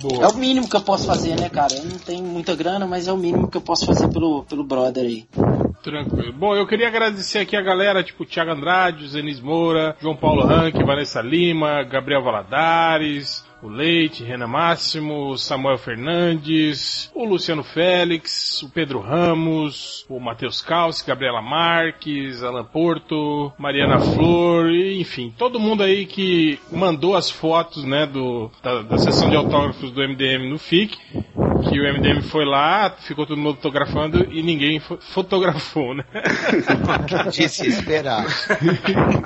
Boa. 0.00 0.24
É 0.24 0.28
o 0.28 0.34
mínimo 0.36 0.68
que 0.68 0.76
eu 0.76 0.80
posso 0.80 1.04
fazer, 1.06 1.34
né, 1.40 1.48
cara? 1.48 1.74
Eu 1.74 1.84
não 1.84 1.98
tenho 1.98 2.22
muita 2.24 2.54
grana, 2.54 2.86
mas 2.86 3.08
é 3.08 3.12
o 3.12 3.16
mínimo 3.16 3.48
que 3.48 3.56
eu 3.56 3.60
posso 3.60 3.84
fazer 3.84 4.06
pelo, 4.08 4.44
pelo 4.44 4.62
brother 4.62 5.04
aí. 5.04 5.26
Tranquilo. 5.82 6.32
Bom, 6.32 6.56
eu 6.56 6.66
queria 6.66 6.88
agradecer 6.88 7.38
aqui 7.38 7.56
a 7.56 7.62
galera, 7.62 8.02
tipo 8.02 8.24
Thiago 8.24 8.50
Andrade, 8.50 9.08
Zenis 9.08 9.40
Moura, 9.40 9.96
João 10.00 10.16
Paulo 10.16 10.44
Ranque, 10.44 10.82
Vanessa 10.82 11.20
Lima, 11.20 11.82
Gabriel 11.84 12.22
Valadares, 12.22 13.46
o 13.62 13.68
Leite, 13.68 14.22
Renan 14.22 14.46
Máximo, 14.46 15.36
Samuel 15.36 15.78
Fernandes, 15.78 17.10
o 17.14 17.24
Luciano 17.24 17.64
Félix, 17.64 18.62
o 18.62 18.70
Pedro 18.70 19.00
Ramos, 19.00 20.06
o 20.08 20.20
Matheus 20.20 20.60
Calci, 20.60 21.06
Gabriela 21.06 21.42
Marques, 21.42 22.42
Alan 22.42 22.64
Porto, 22.64 23.52
Mariana 23.58 23.98
Flor, 23.98 24.70
e, 24.70 25.00
enfim, 25.00 25.34
todo 25.36 25.58
mundo 25.58 25.82
aí 25.82 26.06
que 26.06 26.58
mandou 26.70 27.16
as 27.16 27.30
fotos, 27.30 27.84
né, 27.84 28.06
do, 28.06 28.50
da, 28.62 28.82
da 28.82 28.98
sessão 28.98 29.28
de 29.28 29.36
autógrafos 29.36 29.90
do 29.90 30.02
MDM 30.02 30.48
no 30.48 30.58
FIC, 30.58 30.96
que 31.62 31.80
o 31.80 31.92
MDM 31.94 32.22
foi 32.22 32.44
lá, 32.44 32.90
ficou 33.00 33.26
todo 33.26 33.38
mundo 33.38 33.56
fotografando 33.56 34.26
e 34.32 34.42
ninguém 34.42 34.78
fo- 34.80 34.98
fotografou, 35.12 35.94
né? 35.94 36.04
De 37.32 37.48
se 37.48 37.66
esperar. 37.68 38.26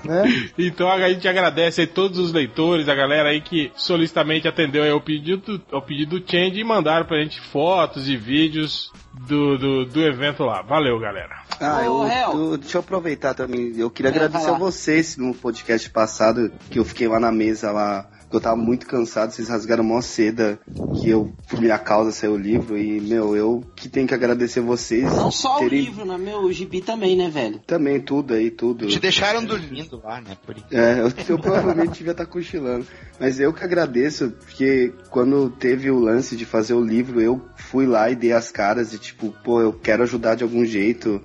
Né? 0.04 0.50
Então 0.58 0.90
a 0.90 1.08
gente 1.08 1.26
agradece 1.28 1.82
aí 1.82 1.86
todos 1.86 2.18
os 2.18 2.32
leitores, 2.32 2.88
a 2.88 2.94
galera 2.94 3.30
aí 3.30 3.40
que 3.40 3.70
solicitamente 3.76 4.48
atendeu 4.48 4.82
aí 4.82 4.90
ao 4.90 5.00
pedido, 5.00 5.60
ao 5.70 5.82
pedido 5.82 6.18
do 6.20 6.30
Change 6.30 6.58
e 6.60 6.64
mandaram 6.64 7.06
pra 7.06 7.18
gente 7.22 7.40
fotos 7.40 8.08
e 8.08 8.16
vídeos 8.16 8.90
do, 9.26 9.56
do, 9.58 9.86
do 9.86 10.00
evento 10.02 10.44
lá. 10.44 10.62
Valeu, 10.62 10.98
galera. 10.98 11.42
Ah, 11.60 11.82
eu, 11.84 12.02
eu- 12.32 12.56
deixa 12.58 12.78
eu 12.78 12.80
aproveitar 12.80 13.34
também. 13.34 13.72
Eu 13.76 13.90
queria 13.90 14.10
É, 14.10 14.14
agradecer 14.14 14.50
a 14.50 14.54
vocês 14.58 15.16
no 15.16 15.34
podcast 15.34 15.88
passado, 15.90 16.50
que 16.70 16.78
eu 16.78 16.84
fiquei 16.84 17.06
lá 17.08 17.20
na 17.20 17.30
mesa 17.30 17.70
lá. 17.70 18.06
Eu 18.32 18.40
tava 18.40 18.56
muito 18.56 18.86
cansado, 18.86 19.30
vocês 19.30 19.48
rasgaram 19.48 19.84
mó 19.84 20.00
seda, 20.00 20.58
que 21.00 21.10
eu, 21.10 21.32
por 21.48 21.60
minha 21.60 21.78
causa, 21.78 22.10
saiu 22.12 22.32
o 22.32 22.36
livro, 22.38 22.78
e, 22.78 23.00
meu, 23.00 23.36
eu 23.36 23.62
que 23.76 23.88
tenho 23.88 24.06
que 24.08 24.14
agradecer 24.14 24.60
vocês. 24.60 25.04
Não 25.04 25.30
só 25.30 25.56
o 25.56 25.58
terem- 25.60 25.82
livro, 25.82 26.04
né, 26.04 26.16
meu? 26.16 26.38
O 26.38 26.52
gibi 26.52 26.80
também, 26.80 27.16
né, 27.16 27.28
velho? 27.28 27.60
Também, 27.66 28.00
tudo 28.00 28.34
aí, 28.34 28.50
tudo. 28.50 28.86
Te 28.86 28.98
deixaram 28.98 29.44
dormindo 29.44 30.00
lá, 30.02 30.20
né? 30.20 30.36
Por 30.46 30.56
isso. 30.56 30.66
É, 30.70 31.00
eu, 31.00 31.12
eu 31.28 31.38
provavelmente 31.38 31.98
devia 31.98 32.12
estar 32.12 32.26
cochilando. 32.26 32.86
Mas 33.20 33.38
eu 33.38 33.52
que 33.52 33.62
agradeço, 33.62 34.30
porque 34.30 34.92
quando 35.10 35.50
teve 35.50 35.90
o 35.90 35.98
lance 36.00 36.34
de 36.34 36.44
fazer 36.46 36.74
o 36.74 36.82
livro, 36.82 37.20
eu 37.20 37.40
fui 37.56 37.86
lá 37.86 38.10
e 38.10 38.16
dei 38.16 38.32
as 38.32 38.50
caras 38.50 38.92
e 38.94 38.98
tipo, 38.98 39.30
pô, 39.44 39.60
eu 39.60 39.72
quero 39.72 40.02
ajudar 40.02 40.34
de 40.36 40.42
algum 40.42 40.64
jeito. 40.64 41.20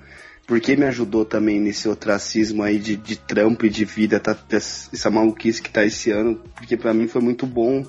Porque 0.47 0.77
me 0.77 0.85
ajudou 0.85 1.25
também 1.25 1.59
nesse 1.59 1.89
ostracismo 1.89 2.63
aí 2.63 2.79
de, 2.79 2.95
de 2.95 3.17
trampo 3.17 3.65
e 3.65 3.69
de 3.69 3.83
vida, 3.83 4.17
tá, 4.17 4.35
essa 4.49 5.11
maluquice 5.11 5.61
que 5.61 5.69
tá 5.69 5.83
esse 5.83 6.09
ano. 6.09 6.41
Porque 6.55 6.77
pra 6.77 6.93
mim 6.93 7.05
foi 7.05 7.21
muito 7.21 7.45
bom 7.45 7.85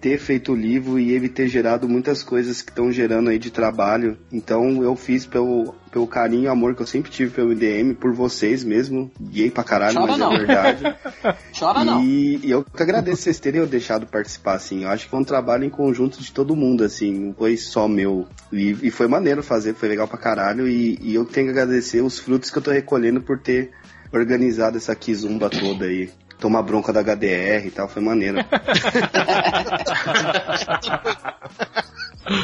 ter 0.00 0.18
feito 0.18 0.52
o 0.52 0.56
livro 0.56 0.98
e 0.98 1.12
ele 1.12 1.28
ter 1.28 1.46
gerado 1.46 1.88
muitas 1.88 2.22
coisas 2.22 2.62
que 2.62 2.70
estão 2.70 2.90
gerando 2.90 3.28
aí 3.28 3.38
de 3.38 3.50
trabalho. 3.50 4.16
Então 4.32 4.82
eu 4.82 4.96
fiz 4.96 5.26
pelo, 5.26 5.74
pelo 5.92 6.06
carinho 6.06 6.44
e 6.44 6.48
amor 6.48 6.74
que 6.74 6.80
eu 6.80 6.86
sempre 6.86 7.10
tive 7.10 7.30
pelo 7.30 7.50
MDM, 7.50 7.94
por 7.94 8.12
vocês 8.12 8.64
mesmo. 8.64 9.10
Gay 9.20 9.50
pra 9.50 9.62
caralho, 9.62 9.94
Chora 9.94 10.12
mas 10.12 10.18
não. 10.18 10.32
é 10.32 10.38
verdade. 10.38 10.84
Chora 11.56 11.84
não. 11.84 12.02
E, 12.02 12.40
e 12.42 12.50
eu 12.50 12.64
que 12.64 12.82
agradeço 12.82 13.22
vocês 13.22 13.38
terem 13.38 13.60
eu 13.60 13.66
deixado 13.66 14.06
participar, 14.06 14.54
assim. 14.54 14.84
Eu 14.84 14.88
acho 14.88 15.04
que 15.04 15.10
foi 15.10 15.20
um 15.20 15.24
trabalho 15.24 15.64
em 15.64 15.70
conjunto 15.70 16.20
de 16.20 16.32
todo 16.32 16.56
mundo, 16.56 16.82
assim. 16.82 17.12
Não 17.12 17.34
foi 17.34 17.56
só 17.58 17.86
meu. 17.86 18.26
E, 18.50 18.70
e 18.82 18.90
foi 18.90 19.06
maneiro 19.06 19.42
fazer, 19.42 19.74
foi 19.74 19.88
legal 19.88 20.08
pra 20.08 20.16
caralho. 20.16 20.66
E, 20.66 20.98
e 21.02 21.14
eu 21.14 21.26
tenho 21.26 21.46
que 21.46 21.52
agradecer 21.52 22.00
os 22.00 22.18
frutos 22.18 22.50
que 22.50 22.56
eu 22.56 22.62
tô 22.62 22.70
recolhendo 22.70 23.20
por 23.20 23.38
ter 23.38 23.70
organizado 24.12 24.78
essa 24.78 24.94
kizumba 24.94 25.50
toda 25.50 25.84
aí. 25.84 26.10
Tomar 26.40 26.62
bronca 26.62 26.92
da 26.92 27.00
HDR 27.02 27.66
e 27.66 27.70
tal, 27.70 27.88
foi 27.88 28.02
maneiro. 28.02 28.38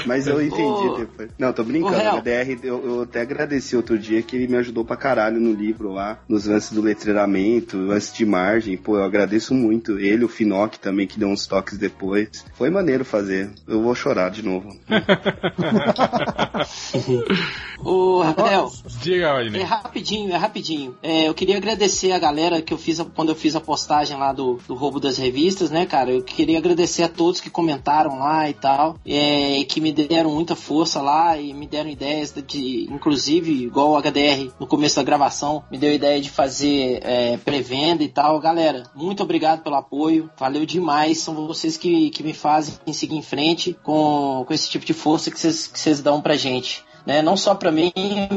Mas 0.05 0.27
eu 0.27 0.43
entendi 0.43 0.63
Ô, 0.63 0.97
depois. 0.97 1.31
Não, 1.39 1.53
tô 1.53 1.63
brincando. 1.63 1.97
O. 1.97 2.19
HDR, 2.21 2.59
eu, 2.65 2.85
eu 2.85 3.03
até 3.03 3.21
agradeci 3.21 3.77
outro 3.77 3.97
dia 3.99 4.21
que 4.23 4.35
ele 4.35 4.49
me 4.49 4.57
ajudou 4.57 4.85
pra 4.85 4.97
caralho 4.97 5.41
no 5.41 5.53
livro 5.53 5.93
lá, 5.93 6.19
nos 6.29 6.47
lances 6.47 6.73
do 6.73 6.81
letreiramento, 6.83 7.77
lances 7.77 8.13
de 8.13 8.25
margem. 8.27 8.77
Pô, 8.77 8.97
eu 8.97 9.05
agradeço 9.05 9.55
muito. 9.55 9.99
Ele, 9.99 10.25
o 10.25 10.29
Finoc 10.29 10.77
também, 10.79 11.07
que 11.07 11.19
deu 11.19 11.29
uns 11.29 11.47
toques 11.47 11.79
depois. 11.79 12.45
Foi 12.55 12.71
maneiro 12.71 13.05
fazer. 13.05 13.51
Eu 13.69 13.83
vou 13.83 13.95
chorar 13.95 14.31
de 14.31 14.43
novo. 14.45 14.77
Ô, 17.79 18.23
Rafael, 18.23 18.73
Diga, 19.03 19.29
é 19.57 19.63
rapidinho, 19.63 20.33
é 20.33 20.37
rapidinho. 20.37 20.97
É, 21.03 21.29
eu 21.29 21.35
queria 21.35 21.59
agradecer 21.59 22.11
a 22.13 22.19
galera 22.19 22.63
que 22.63 22.73
eu 22.73 22.79
fiz 22.79 22.99
a- 22.99 23.05
quando 23.05 23.29
eu 23.29 23.35
fiz 23.37 23.55
a 23.55 23.61
postagem 23.61 23.86
lá 23.87 24.33
do, 24.33 24.59
do 24.67 24.75
roubo 24.75 25.01
das 25.01 25.19
revistas, 25.19 25.71
né, 25.71 25.87
cara? 25.87 26.11
Eu 26.11 26.23
queria 26.23 26.59
agradecer 26.59 27.03
a 27.03 27.09
todos 27.09 27.41
que 27.41 27.51
comentaram 27.51 28.19
lá 28.19 28.49
e 28.49 28.55
tal, 28.55 28.97
é, 29.07 29.65
que 29.65 29.81
me 29.81 29.93
deram 29.93 30.31
muita 30.31 30.55
força 30.57 31.01
lá 31.01 31.39
e 31.39 31.53
me 31.53 31.67
deram 31.67 31.89
ideias 31.89 32.35
de, 32.47 32.89
inclusive, 32.91 33.53
igual 33.53 33.93
o 33.93 34.01
HDR 34.01 34.53
no 34.59 34.67
começo 34.67 34.97
da 34.97 35.03
gravação, 35.03 35.63
me 35.71 35.79
deu 35.79 35.93
ideia 35.93 36.21
de 36.21 36.31
fazer 36.31 37.01
é, 37.03 37.37
pré-venda 37.37 38.03
e 38.03 38.09
tal. 38.09 38.39
Galera, 38.41 38.85
muito 38.95 39.23
obrigado 39.23 39.63
pelo 39.63 39.77
apoio, 39.77 40.31
valeu 40.39 40.67
demais. 40.67 41.19
São 41.19 41.47
vocês 41.47 41.77
que, 41.77 42.11
que 42.11 42.23
me 42.23 42.33
fazem 42.33 42.75
seguir 42.93 43.17
em 43.17 43.23
frente 43.23 43.77
com, 43.83 44.45
com 44.47 44.55
esse 44.55 44.69
tipo 44.69 44.85
de 44.85 44.95
força 44.95 45.31
que 45.31 45.39
vocês 45.39 45.67
que 45.67 46.03
dão 46.03 46.21
pra 46.21 46.37
gente 46.37 46.85
né? 47.07 47.23
Não 47.23 47.37
só 47.37 47.55
pra 47.55 47.71
mim, 47.71 47.93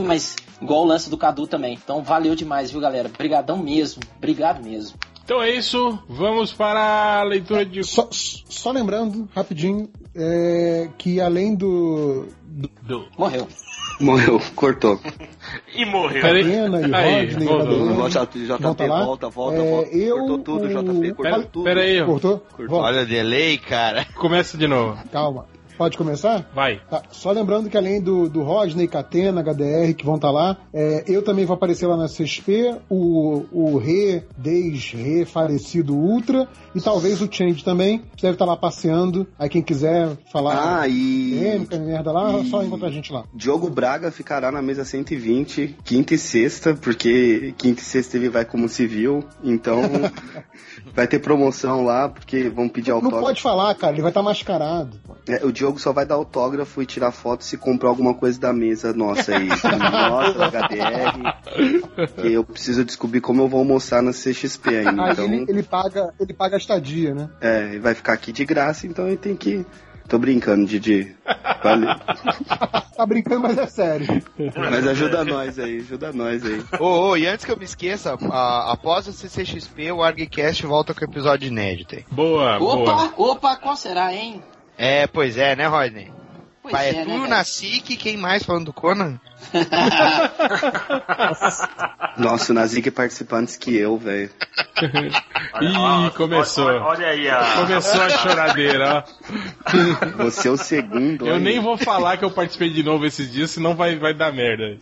mas 0.06 0.36
igual 0.62 0.84
o 0.84 0.86
lance 0.86 1.10
do 1.10 1.18
Cadu 1.18 1.48
também. 1.48 1.74
Então 1.74 2.04
valeu 2.04 2.36
demais, 2.36 2.72
viu, 2.72 2.80
galera? 2.80 3.10
Obrigadão 3.10 3.58
mesmo. 3.58 4.04
Obrigado 4.16 4.64
mesmo. 4.64 4.98
Então 5.30 5.44
é 5.44 5.52
isso, 5.52 6.00
vamos 6.10 6.52
para 6.52 7.20
a 7.20 7.24
leitura 7.24 7.64
de. 7.64 7.84
Só, 7.84 8.08
só 8.12 8.72
lembrando, 8.72 9.30
rapidinho, 9.36 9.88
é, 10.16 10.90
que 10.98 11.22
além 11.22 11.54
do, 11.54 12.26
do 12.48 12.68
do- 12.82 13.06
Morreu. 13.16 13.48
Morreu, 14.02 14.42
cortou. 14.56 15.00
E 15.76 15.86
morreu. 15.86 16.20
Peraí. 16.24 16.44
Pena 16.46 16.82
e 16.82 16.96
Aí, 16.96 17.26
Rodney, 17.30 18.10
JP, 18.10 18.46
volta 18.60 18.86
lá. 18.88 19.06
volta, 19.06 19.30
volta, 19.30 19.58
É, 19.58 19.70
volta. 19.70 19.90
eu, 19.96 20.18
Cortou 20.18 20.38
tudo, 20.40 20.66
o- 20.66 20.68
JP, 20.70 21.14
cortou 21.14 21.24
Pera, 21.24 21.44
tudo. 21.44 21.64
pera 21.64 21.82
aí, 21.82 22.04
Cortou? 22.04 22.40
Cortou. 22.58 22.80
Olha 22.80 23.04
o 23.04 23.06
delay, 23.06 23.60
cara. 23.60 24.08
começa 24.16 24.58
de 24.58 24.66
novo. 24.66 24.98
Calma. 25.12 25.46
Pode 25.80 25.98
começar? 25.98 26.46
Vai. 26.54 26.82
Tá, 26.90 27.02
Só 27.10 27.32
lembrando 27.32 27.70
que 27.70 27.78
além 27.78 28.02
do, 28.02 28.28
do 28.30 28.44
Rodney, 28.44 28.86
Catena, 28.86 29.42
HDR, 29.42 29.94
que 29.96 30.06
vão 30.06 30.16
estar 30.16 30.30
lá, 30.30 30.58
é, 30.74 31.06
eu 31.08 31.22
também 31.24 31.46
vou 31.46 31.54
aparecer 31.54 31.88
lá 31.88 31.96
na 31.96 32.08
CSP, 32.08 32.76
o, 32.90 33.46
o 33.50 33.78
Re, 33.78 34.24
Des-Re, 34.38 35.24
falecido 35.24 35.96
Ultra, 35.96 36.50
e 36.76 36.82
talvez 36.82 37.22
o 37.22 37.30
Change 37.32 37.64
também, 37.64 38.00
que 38.18 38.22
deve 38.24 38.34
estar 38.36 38.44
lá 38.44 38.58
passeando. 38.58 39.26
Aí 39.40 39.48
quem 39.48 39.62
quiser 39.62 40.18
falar 40.32 40.82
Ah, 40.82 40.88
e. 40.88 41.34
polêmica, 41.38 41.78
merda 41.80 42.12
lá, 42.12 42.38
e- 42.40 42.50
só 42.50 42.62
encontrar 42.62 42.90
a 42.90 42.92
gente 42.92 43.14
lá. 43.14 43.24
Diogo 43.34 43.70
Braga 43.70 44.12
ficará 44.12 44.52
na 44.52 44.62
mesa 44.62 44.84
120, 44.84 45.78
quinta 45.86 46.14
e 46.14 46.18
sexta, 46.18 46.74
porque 46.76 47.54
quinta 47.58 47.80
e 47.82 47.86
sexta 47.86 48.18
ele 48.18 48.28
vai 48.28 48.44
como 48.44 48.68
civil, 48.68 49.24
então 49.42 49.80
vai 50.94 51.08
ter 51.08 51.20
promoção 51.20 51.84
lá, 51.86 52.10
porque 52.10 52.50
vão 52.50 52.68
pedir 52.68 52.90
Não 52.90 52.98
autógrafo. 52.98 53.24
pode 53.24 53.42
falar, 53.42 53.74
cara, 53.76 53.94
ele 53.94 54.02
vai 54.02 54.12
estar 54.12 54.22
mascarado. 54.24 54.98
É, 55.28 55.46
o 55.46 55.52
Diogo 55.52 55.69
só 55.78 55.92
vai 55.94 56.06
dar 56.06 56.16
autógrafo 56.16 56.82
e 56.82 56.86
tirar 56.86 57.12
foto 57.12 57.44
se 57.44 57.58
comprar 57.58 57.90
alguma 57.90 58.14
coisa 58.14 58.40
da 58.40 58.52
mesa 58.54 58.94
nossa 58.94 59.36
aí. 59.36 59.48
nossa, 59.78 60.48
HDR. 60.48 62.10
Que 62.22 62.34
eu 62.34 62.44
preciso 62.44 62.86
descobrir 62.86 63.20
como 63.22 63.42
eu 63.42 63.48
vou 63.50 63.60
almoçar 63.60 64.02
na 64.02 64.12
CXP 64.12 64.70
ainda. 64.78 65.04
Aí 65.04 65.12
Então, 65.12 65.26
ele, 65.26 65.46
ele 65.50 65.64
paga, 65.64 66.14
ele 66.20 66.34
paga 66.34 66.56
a 66.56 66.60
estadia, 66.60 67.14
né? 67.14 67.30
é, 67.42 67.66
ele 67.70 67.80
vai 67.80 67.94
ficar 67.94 68.14
aqui 68.14 68.32
de 68.32 68.46
graça, 68.46 68.88
então 68.88 69.06
ele 69.08 69.18
tem 69.18 69.36
que. 69.36 69.66
Tô 70.08 70.18
brincando, 70.18 70.66
Didi. 70.66 71.16
Valeu. 71.64 71.90
Tá 73.00 73.06
brincando, 73.06 73.40
mas 73.44 73.58
é 73.58 73.66
sério. 73.68 74.08
Mas 74.58 74.86
ajuda 74.86 75.24
nós 75.24 75.58
aí, 75.58 75.78
ajuda 75.80 76.12
nós 76.12 76.44
aí. 76.46 76.62
Ô, 76.82 77.12
ô, 77.12 77.16
e 77.18 77.26
antes 77.26 77.46
que 77.46 77.52
eu 77.52 77.56
me 77.56 77.64
esqueça, 77.64 78.18
a- 78.30 78.74
após 78.74 79.08
a 79.08 79.14
CCXP, 79.14 79.90
o 79.94 80.04
ArgCast 80.04 80.66
volta 80.66 80.94
com 80.94 81.00
o 81.00 81.10
episódio 81.10 81.48
inédito. 81.48 81.96
hein? 81.96 82.06
Boa, 82.12 82.60
boa. 82.60 82.76
Opa, 82.76 83.14
opa, 83.16 83.56
qual 83.56 83.78
será, 83.78 84.14
hein? 84.14 84.42
É, 84.82 85.08
pois 85.08 85.38
é, 85.38 85.58
né, 85.58 85.68
Rodney? 85.68 86.10
Pois 86.62 86.72
Pai, 86.72 86.88
é, 86.88 86.92
é, 86.92 86.94
né, 86.94 87.04
tu 87.04 87.10
cara? 87.10 87.28
na 87.28 87.44
SIC, 87.44 87.98
quem 87.98 88.16
mais 88.16 88.44
falando 88.44 88.68
do 88.68 88.74
Conan? 88.74 89.20
Nossa, 92.18 92.54
o 92.54 92.56
Nazik 92.56 92.90
participou 92.90 93.40
antes 93.40 93.58
que 93.58 93.76
eu, 93.76 93.98
velho. 93.98 94.30
Ih, 95.62 96.12
começou. 96.16 96.68
Olha, 96.68 96.82
olha 96.82 97.08
aí 97.08 97.30
a. 97.30 97.56
Começou 97.56 98.02
a 98.02 98.10
choradeira, 98.10 98.98
ó. 98.98 99.04
Você 100.24 100.48
é 100.48 100.52
o 100.52 100.58
segundo. 100.58 101.28
Eu 101.28 101.34
olha. 101.34 101.44
nem 101.44 101.60
vou 101.60 101.78
falar 101.78 102.16
que 102.16 102.24
eu 102.24 102.32
participei 102.32 102.70
de 102.70 102.82
novo 102.82 103.06
esses 103.06 103.30
dias, 103.30 103.52
senão 103.52 103.76
vai, 103.76 103.98
vai 103.98 104.14
dar 104.14 104.32
merda. 104.32 104.78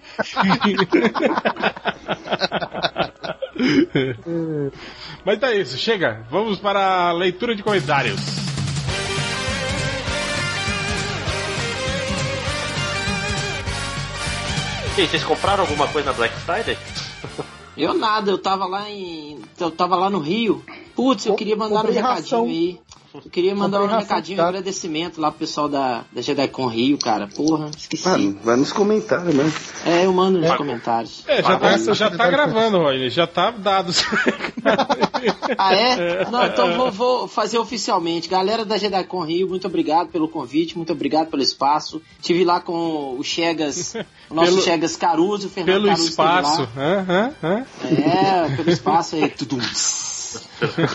Mas 5.26 5.40
tá 5.40 5.52
isso, 5.54 5.76
chega. 5.76 6.24
Vamos 6.30 6.60
para 6.60 7.10
a 7.10 7.14
leitura 7.14 7.56
de 7.56 7.64
comentários. 7.64 8.57
E 14.98 15.02
aí, 15.02 15.08
vocês 15.08 15.24
compraram 15.24 15.62
alguma 15.62 15.88
coisa 15.88 16.10
na 16.10 16.14
Black 16.18 16.34
Friday? 16.38 16.76
Eu 17.78 17.94
nada, 17.94 18.32
eu 18.32 18.38
tava 18.40 18.66
lá 18.66 18.90
em. 18.90 19.40
Eu 19.60 19.70
tava 19.70 19.96
lá 19.96 20.10
no 20.10 20.18
Rio. 20.18 20.66
Putz, 20.98 21.28
eu 21.28 21.36
queria 21.36 21.56
mandar 21.56 21.86
um 21.86 21.92
recadinho 21.92 22.04
ração. 22.08 22.46
aí. 22.46 22.80
Eu 23.14 23.32
queria 23.32 23.56
mandar 23.56 23.82
um 23.82 23.88
recadinho, 23.88 24.38
um 24.38 24.42
tá? 24.42 24.48
agradecimento 24.50 25.20
lá 25.22 25.32
pro 25.32 25.40
pessoal 25.40 25.70
da, 25.70 26.04
da 26.12 26.22
JediCon 26.22 26.68
Rio, 26.68 26.98
cara. 27.00 27.28
Porra, 27.28 27.70
esqueci. 27.76 28.08
Mano, 28.08 28.38
vai 28.44 28.56
nos 28.58 28.72
comentários, 28.74 29.34
né? 29.34 29.52
É, 29.86 30.06
eu 30.06 30.14
mando 30.14 30.40
nos 30.40 30.56
comentários. 30.56 31.24
É, 31.28 31.42
já 31.42 31.58
tá, 31.58 31.78
já 31.94 32.12
tá 32.12 32.30
gravando, 32.30 32.78
Rodney. 32.80 33.10
Já 33.10 33.26
tá 33.26 33.52
dado. 33.52 33.92
Ah, 35.58 35.74
é? 35.74 36.30
Não, 36.30 36.46
então 36.46 36.76
vou, 36.76 36.92
vou 36.92 37.28
fazer 37.28 37.58
oficialmente. 37.58 38.28
Galera 38.30 38.64
da 38.66 38.78
JediCon 38.78 39.24
Rio, 39.24 39.48
muito 39.48 39.66
obrigado 39.66 40.10
pelo 40.10 40.28
convite, 40.28 40.76
muito 40.78 40.92
obrigado 40.92 41.28
pelo 41.30 41.42
espaço. 41.42 42.02
Tive 42.22 42.44
lá 42.44 42.60
com 42.60 43.16
o 43.18 43.24
Chegas, 43.24 43.96
o 44.30 44.34
nosso 44.36 44.52
Pelo- 44.52 44.62
Chegas 44.64 44.96
Caruso, 44.96 45.48
o 45.48 45.50
Fernando 45.50 45.74
Pelo 45.84 45.88
Caruso 45.88 46.04
lá. 46.22 46.40
espaço. 46.42 46.70
Hã, 46.78 47.06
hã, 47.10 47.34
hã? 47.42 47.66
É, 47.86 48.56
pelo 48.58 48.70
espaço 48.70 49.16
aí. 49.16 49.30
Tudum. 49.30 49.60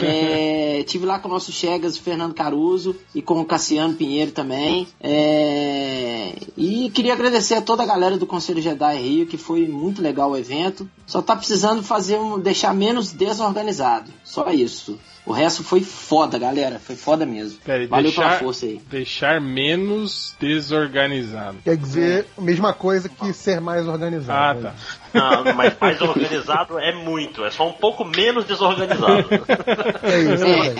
É, 0.03 0.83
tive 0.85 1.07
lá 1.07 1.19
com 1.19 1.29
o 1.29 1.31
nosso 1.31 1.53
Chegas, 1.53 1.97
Fernando 1.97 2.35
Caruso, 2.35 2.97
e 3.15 3.23
com 3.23 3.41
o 3.41 3.45
Cassiano 3.45 3.95
Pinheiro 3.95 4.33
também. 4.33 4.87
É, 5.01 6.35
e 6.57 6.91
queria 6.91 7.13
agradecer 7.13 7.55
a 7.55 7.63
toda 7.63 7.83
a 7.83 7.87
galera 7.87 8.17
do 8.17 8.27
Conselho 8.27 8.61
Jedi 8.61 8.97
Rio, 8.97 9.27
que 9.27 9.37
foi 9.37 9.67
muito 9.69 10.03
legal 10.03 10.31
o 10.31 10.37
evento. 10.37 10.89
Só 11.07 11.23
tá 11.23 11.37
precisando 11.37 11.83
fazer 11.83 12.19
um, 12.19 12.39
deixar 12.39 12.75
menos 12.75 13.13
desorganizado. 13.13 14.11
Só 14.25 14.51
isso. 14.51 14.99
O 15.25 15.33
resto 15.33 15.63
foi 15.63 15.83
foda, 15.83 16.37
galera. 16.39 16.81
Foi 16.81 16.97
foda 16.97 17.25
mesmo. 17.25 17.61
Peraí, 17.65 17.87
Valeu 17.87 18.05
deixar, 18.07 18.23
pela 18.23 18.39
força 18.41 18.67
aí. 18.67 18.81
deixar 18.91 19.41
menos 19.41 20.35
desorganizado. 20.41 21.59
Quer 21.63 21.77
dizer, 21.77 22.27
a 22.37 22.41
mesma 22.41 22.73
coisa 22.73 23.09
que 23.09 23.33
ser 23.33 23.61
mais 23.61 23.87
organizado. 23.87 24.59
Ah, 24.59 24.73
né? 24.73 24.75
tá. 25.13 25.45
Não, 25.45 25.55
mas 25.55 25.75
mais 25.81 26.01
organizado 26.01 26.79
é 26.79 26.93
muito, 26.93 27.45
é 27.45 27.51
só 27.51 27.69
um 27.69 27.73
pouco 27.73 28.05
menos 28.05 28.45
desorganizado. 28.45 29.29
É 30.03 30.19
isso, 30.19 30.45
É. 30.45 30.75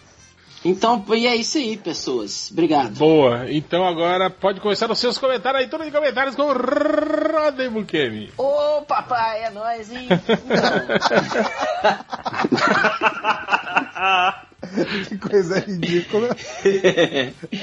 Então, 0.69 1.03
e 1.17 1.27
é 1.27 1.35
isso 1.35 1.57
aí, 1.57 1.79
pessoas. 1.79 2.51
Obrigado. 2.53 2.99
Boa, 2.99 3.51
então 3.51 3.87
agora 3.87 4.29
pode 4.29 4.61
começar 4.61 4.91
os 4.91 4.99
seus 4.99 5.17
comentários, 5.17 5.63
leitura 5.63 5.87
de 5.87 5.91
comentários 5.91 6.37
com 6.37 6.43
o 6.43 6.53
Rodney 6.53 7.71
Bukemi. 7.71 8.31
Ô, 8.37 8.83
papai, 8.83 9.45
é 9.45 9.51
nóis, 9.51 9.91
hein? 9.91 10.09
Que 15.09 15.19
coisa 15.19 15.59
ridícula. 15.61 16.37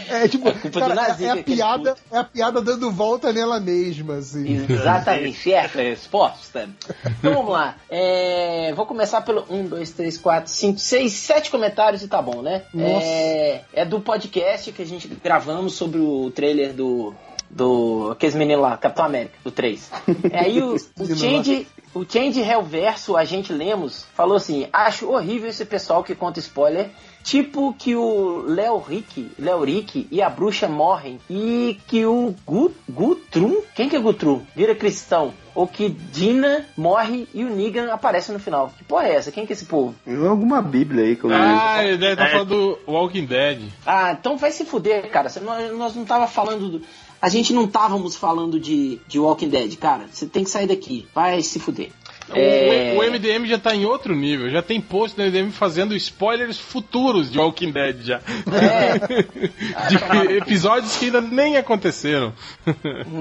É 0.10 0.27
tipo, 0.27 0.49
É 0.49 0.69
cara, 0.69 0.95
Nazik, 0.95 1.23
é, 1.23 1.27
é 1.27 1.30
a 1.30 1.34
aquele 1.34 1.56
piada, 1.56 1.95
é 2.11 2.18
a 2.18 2.23
piada 2.23 2.61
dando 2.61 2.91
volta 2.91 3.32
nela 3.32 3.60
mesma, 3.60 4.15
assim. 4.15 4.65
Exatamente, 4.69 5.52
essa 5.52 5.82
é 5.82 5.88
a 5.88 5.90
resposta. 5.90 6.69
Então 7.06 7.34
vamos 7.34 7.52
lá. 7.52 7.76
É, 7.90 8.73
vou 8.76 8.86
começar 8.86 9.22
pelo 9.22 9.45
1, 9.49 9.68
2, 9.68 9.91
3, 9.91 10.18
4, 10.18 10.52
5, 10.52 10.80
6, 10.80 11.11
7 11.11 11.52
comentários 11.52 12.02
e 12.02 12.07
tá 12.07 12.22
bom, 12.22 12.41
né? 12.41 12.64
Nossa. 12.73 13.06
É, 13.06 13.61
é 13.73 13.86
do 13.86 13.99
podcast 13.99 14.72
que 14.72 14.82
a 14.82 14.86
gente 14.86 15.07
gravamos 15.23 15.73
sobre 15.73 15.99
o 15.99 16.32
trailer 16.32 16.73
do. 16.73 17.14
Do. 17.50 18.10
Aqueles 18.12 18.36
meninos 18.36 18.62
lá, 18.64 18.78
Capitão 18.78 19.06
América, 19.06 19.36
do 19.44 19.52
3. 19.52 19.92
É, 20.32 20.40
aí 20.40 20.62
o, 20.62 20.76
o 20.76 21.16
Change. 21.16 21.68
O 21.94 22.04
Change 22.04 22.42
Hellverso, 22.42 23.16
a 23.16 23.24
gente 23.24 23.54
lemos, 23.54 24.06
falou 24.14 24.36
assim: 24.36 24.68
acho 24.74 25.10
horrível 25.10 25.48
esse 25.50 25.64
pessoal 25.66 26.04
que 26.04 26.14
conta 26.14 26.40
spoiler. 26.40 26.90
Tipo 27.24 27.74
que 27.74 27.96
o 27.96 28.44
Léo 28.46 28.78
Rick, 28.78 29.32
Léo 29.40 29.64
Rick 29.64 30.08
e 30.12 30.22
a 30.22 30.30
bruxa 30.30 30.68
morrem. 30.68 31.20
E 31.30 31.80
que 31.88 32.06
o 32.06 32.36
Gu, 32.46 32.72
Gutrum, 32.88 33.62
quem 33.74 33.90
que 33.90 33.96
é 33.96 34.00
Gutrum? 34.00 34.42
Vira 34.56 34.76
cristão. 34.76 35.34
Ou 35.56 35.66
que 35.68 35.90
Dina 35.90 36.66
morre 36.78 37.28
e 37.34 37.44
o 37.44 37.50
Negan 37.50 37.92
aparece 37.92 38.32
no 38.32 38.40
final. 38.40 38.72
Que 38.78 38.84
porra 38.84 39.08
é 39.08 39.16
essa? 39.16 39.32
Quem 39.32 39.46
que 39.46 39.54
é 39.54 39.56
esse 39.56 39.66
povo? 39.66 39.96
Alguma 40.30 40.62
bíblia 40.62 41.06
aí 41.06 41.16
que 41.16 41.24
eu 41.24 41.30
lembro. 41.32 41.46
Ah, 41.48 41.84
ele 41.84 41.98
deve 41.98 42.14
estar 42.14 42.28
É. 42.28 42.32
falando 42.34 42.50
do 42.50 42.80
Walking 42.92 43.26
Dead. 43.26 43.62
Ah, 43.86 44.12
então 44.12 44.38
vai 44.38 44.52
se 44.52 44.66
fuder, 44.66 45.10
cara. 45.10 45.32
Nós 45.76 45.96
não 45.96 46.04
tava 46.06 46.28
falando 46.28 46.70
do. 46.70 46.82
A 47.22 47.30
gente 47.30 47.54
não 47.54 47.68
távamos 47.68 48.16
falando 48.16 48.60
de, 48.60 49.00
de 49.08 49.18
Walking 49.20 49.50
Dead, 49.50 49.76
cara. 49.78 50.06
Você 50.12 50.26
tem 50.28 50.44
que 50.44 50.50
sair 50.50 50.68
daqui. 50.68 51.08
Vai 51.14 51.42
se 51.42 51.60
fuder. 51.60 51.90
O- 52.30 52.36
É. 52.36 52.96
O, 52.98 53.04
MDM 53.12 53.46
já 53.46 53.60
tá 53.60 53.76
em 53.76 53.86
outro 53.86 54.16
nível, 54.16 54.50
já 54.50 54.62
tem 54.62 54.82
post 54.82 55.16
no 55.18 55.24
MDM 55.24 55.52
fazendo 55.52 55.96
spoilers 55.96 56.58
futuros 56.58 57.32
de 57.32 57.38
Walking 57.38 57.72
Dead 57.72 58.02
já. 58.02 58.20
É. 58.20 58.98
de 60.28 60.38
episódios 60.38 60.98
que 60.98 61.06
ainda 61.06 61.22
nem 61.22 61.58
aconteceram. 61.58 62.34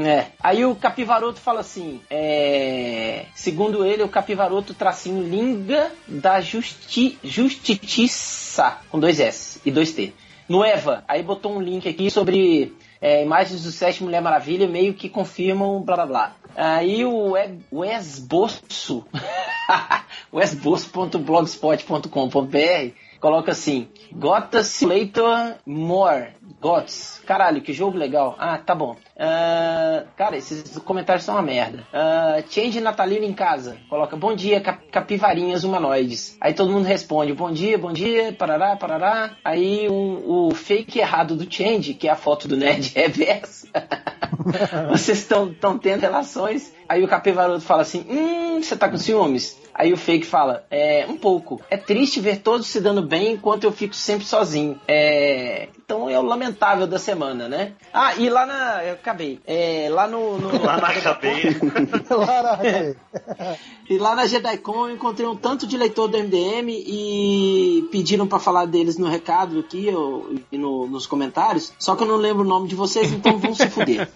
É. 0.04 0.26
Aí 0.42 0.64
o 0.64 0.74
Capivaroto 0.74 1.38
fala 1.40 1.60
assim: 1.60 2.00
é, 2.10 3.26
segundo 3.34 3.84
ele, 3.84 4.02
o 4.02 4.08
Capivaroto 4.08 4.72
tracinho 4.74 5.22
linga 5.26 5.90
da 6.08 6.40
justi 6.40 7.18
Justiça, 7.22 8.78
com 8.90 8.98
dois 8.98 9.20
S 9.20 9.60
e 9.64 9.70
dois 9.70 9.92
T. 9.92 10.12
No 10.48 10.64
Eva, 10.64 11.02
aí 11.08 11.22
botou 11.22 11.56
um 11.56 11.60
link 11.60 11.88
aqui 11.88 12.10
sobre 12.10 12.72
é, 13.04 13.22
imagens 13.22 13.62
do 13.62 13.70
Sete 13.70 14.02
Mulher 14.02 14.22
Maravilha, 14.22 14.66
meio 14.66 14.94
que 14.94 15.10
confirmam 15.10 15.82
blá 15.82 15.94
blá 15.96 16.06
blá. 16.06 16.36
Aí 16.56 17.04
o 17.04 17.32
We- 17.32 17.58
Wes 17.70 18.18
Bosso, 18.18 19.04
wesbosso.blogspot.com.br 20.32 22.94
coloca 23.20 23.52
assim: 23.52 23.88
Gota 24.10 24.62
Simulator 24.62 25.56
More. 25.66 26.28
Gots. 26.60 27.20
Caralho, 27.26 27.60
que 27.62 27.72
jogo 27.72 27.96
legal. 27.98 28.34
Ah, 28.38 28.58
tá 28.58 28.74
bom. 28.74 28.96
Ah, 29.18 30.04
cara, 30.16 30.36
esses 30.36 30.78
comentários 30.78 31.24
são 31.24 31.34
uma 31.34 31.42
merda. 31.42 31.86
Ah, 31.92 32.42
change 32.48 32.80
natalino 32.80 33.24
em 33.24 33.32
casa. 33.32 33.76
Coloca 33.88 34.16
bom 34.16 34.34
dia, 34.34 34.60
cap- 34.60 34.84
capivarinhas 34.90 35.64
humanoides. 35.64 36.36
Aí 36.40 36.52
todo 36.54 36.70
mundo 36.72 36.84
responde 36.86 37.32
bom 37.32 37.50
dia, 37.50 37.78
bom 37.78 37.92
dia, 37.92 38.32
parará, 38.32 38.76
parará. 38.76 39.30
Aí 39.44 39.88
um- 39.88 40.48
o 40.48 40.54
fake 40.54 40.98
errado 40.98 41.34
do 41.36 41.50
Change, 41.52 41.94
que 41.94 42.08
é 42.08 42.10
a 42.10 42.16
foto 42.16 42.46
do 42.48 42.56
Nerd 42.56 42.92
Reverso. 42.96 43.66
Vocês 44.90 45.18
estão 45.18 45.78
tendo 45.78 46.00
relações. 46.00 46.72
Aí 46.88 47.02
o 47.02 47.08
capivaroto 47.08 47.60
fala 47.60 47.82
assim: 47.82 48.04
Hum, 48.08 48.62
você 48.62 48.76
tá 48.76 48.88
com 48.88 48.96
ciúmes? 48.96 49.58
Aí 49.74 49.92
o 49.92 49.96
fake 49.96 50.26
fala: 50.26 50.64
É, 50.70 51.06
um 51.08 51.16
pouco. 51.16 51.60
É 51.70 51.76
triste 51.76 52.20
ver 52.20 52.38
todos 52.40 52.66
se 52.66 52.80
dando 52.80 53.02
bem 53.02 53.32
enquanto 53.32 53.64
eu 53.64 53.72
fico 53.72 53.94
sempre 53.94 54.24
sozinho. 54.26 54.78
É. 54.86 55.68
então 55.84 56.08
é 56.08 56.18
o 56.18 56.22
lamentável 56.22 56.86
da 56.86 56.98
semana, 56.98 57.48
né? 57.48 57.72
Ah, 57.92 58.14
e 58.16 58.28
lá 58.30 58.46
na. 58.46 58.84
Eu 58.84 58.94
acabei. 58.94 59.38
É, 59.46 59.88
lá 59.90 60.06
no. 60.08 60.38
no 60.38 60.48
Lá 60.64 60.78
na 60.78 60.94
cabeça. 60.94 61.60
Caraca. 62.08 62.96
E 63.86 63.98
lá 63.98 64.14
na 64.14 64.24
JediCon 64.24 64.88
eu 64.88 64.94
encontrei 64.94 65.28
um 65.28 65.36
tanto 65.36 65.66
de 65.66 65.76
leitor 65.76 66.08
do 66.08 66.16
MDM 66.16 66.70
e 66.70 67.86
pediram 67.92 68.26
pra 68.26 68.38
falar 68.38 68.64
deles 68.64 68.96
no 68.96 69.06
recado 69.06 69.58
aqui 69.60 69.90
ou, 69.94 70.30
e 70.50 70.56
no- 70.56 70.86
nos 70.86 71.06
comentários. 71.06 71.70
Só 71.78 71.94
que 71.94 72.02
eu 72.02 72.06
não 72.06 72.16
lembro 72.16 72.44
o 72.44 72.48
nome 72.48 72.66
de 72.66 72.74
vocês, 72.74 73.12
então 73.12 73.36
vão 73.36 73.54
se 73.54 73.68
fuder. 73.68 74.08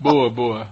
Boa, 0.00 0.30
boa. 0.30 0.68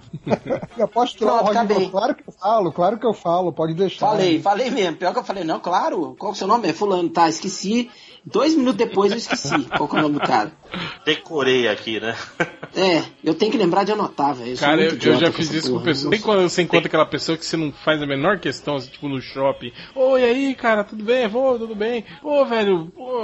Eu 0.79 0.85
aposto 0.85 1.19
que 1.19 1.25
lá 1.25 1.39
Pronto, 1.39 1.51
acabei. 1.51 1.91
claro 1.91 2.15
que 2.15 2.23
eu 2.29 2.33
falo, 2.33 2.73
claro 2.73 2.97
que 2.99 3.07
eu 3.07 3.13
falo, 3.13 3.53
pode 3.53 3.75
deixar. 3.75 4.07
Falei, 4.07 4.41
falei 4.41 4.71
mesmo. 4.71 4.97
Pior 4.99 5.13
que 5.13 5.19
eu 5.19 5.25
falei, 5.25 5.43
não, 5.43 5.59
claro. 5.59 6.15
Qual 6.17 6.31
que 6.33 6.37
é 6.37 6.37
o 6.37 6.39
seu 6.39 6.47
nome? 6.47 6.69
É 6.69 6.73
Fulano, 6.73 7.09
tá, 7.09 7.29
esqueci. 7.29 7.91
Dois 8.29 8.57
minutos 8.57 8.77
depois 8.77 9.13
eu 9.13 9.19
esqueci 9.19 9.65
qual 9.77 9.89
que 9.89 9.95
é 9.95 9.99
o 10.01 10.03
nome 10.03 10.15
do 10.15 10.21
cara. 10.21 10.51
Decorei 11.05 11.69
aqui, 11.69 12.01
né? 12.01 12.17
É, 12.75 13.05
eu 13.23 13.35
tenho 13.35 13.53
que 13.53 13.57
lembrar 13.57 13.85
de 13.85 13.93
anotar, 13.93 14.35
velho. 14.35 14.59
Cara, 14.59 14.83
eu, 14.83 14.91
muito 14.91 15.09
eu 15.09 15.17
já 15.17 15.29
com 15.29 15.33
fiz 15.35 15.49
essa 15.49 15.59
isso 15.59 15.67
com 15.69 15.73
porra. 15.75 15.85
pessoas. 15.85 16.11
Nem 16.11 16.21
quando 16.21 16.43
você 16.43 16.63
encontra 16.63 16.89
aquela 16.89 17.07
pessoa 17.07 17.39
que 17.39 17.47
você 17.47 17.57
não 17.57 17.71
faz 17.71 18.03
a 18.03 18.07
menor 18.07 18.41
questão, 18.41 18.75
assim, 18.75 18.91
tipo 18.91 19.09
no 19.09 19.21
shopping. 19.21 19.73
Oi, 19.95 20.25
aí, 20.25 20.55
cara, 20.57 20.83
tudo 20.83 21.05
bem? 21.05 21.29
Vou, 21.29 21.57
tudo 21.57 21.77
bem? 21.77 22.05
Pô, 22.21 22.45
velho, 22.45 22.93
pô, 22.97 23.21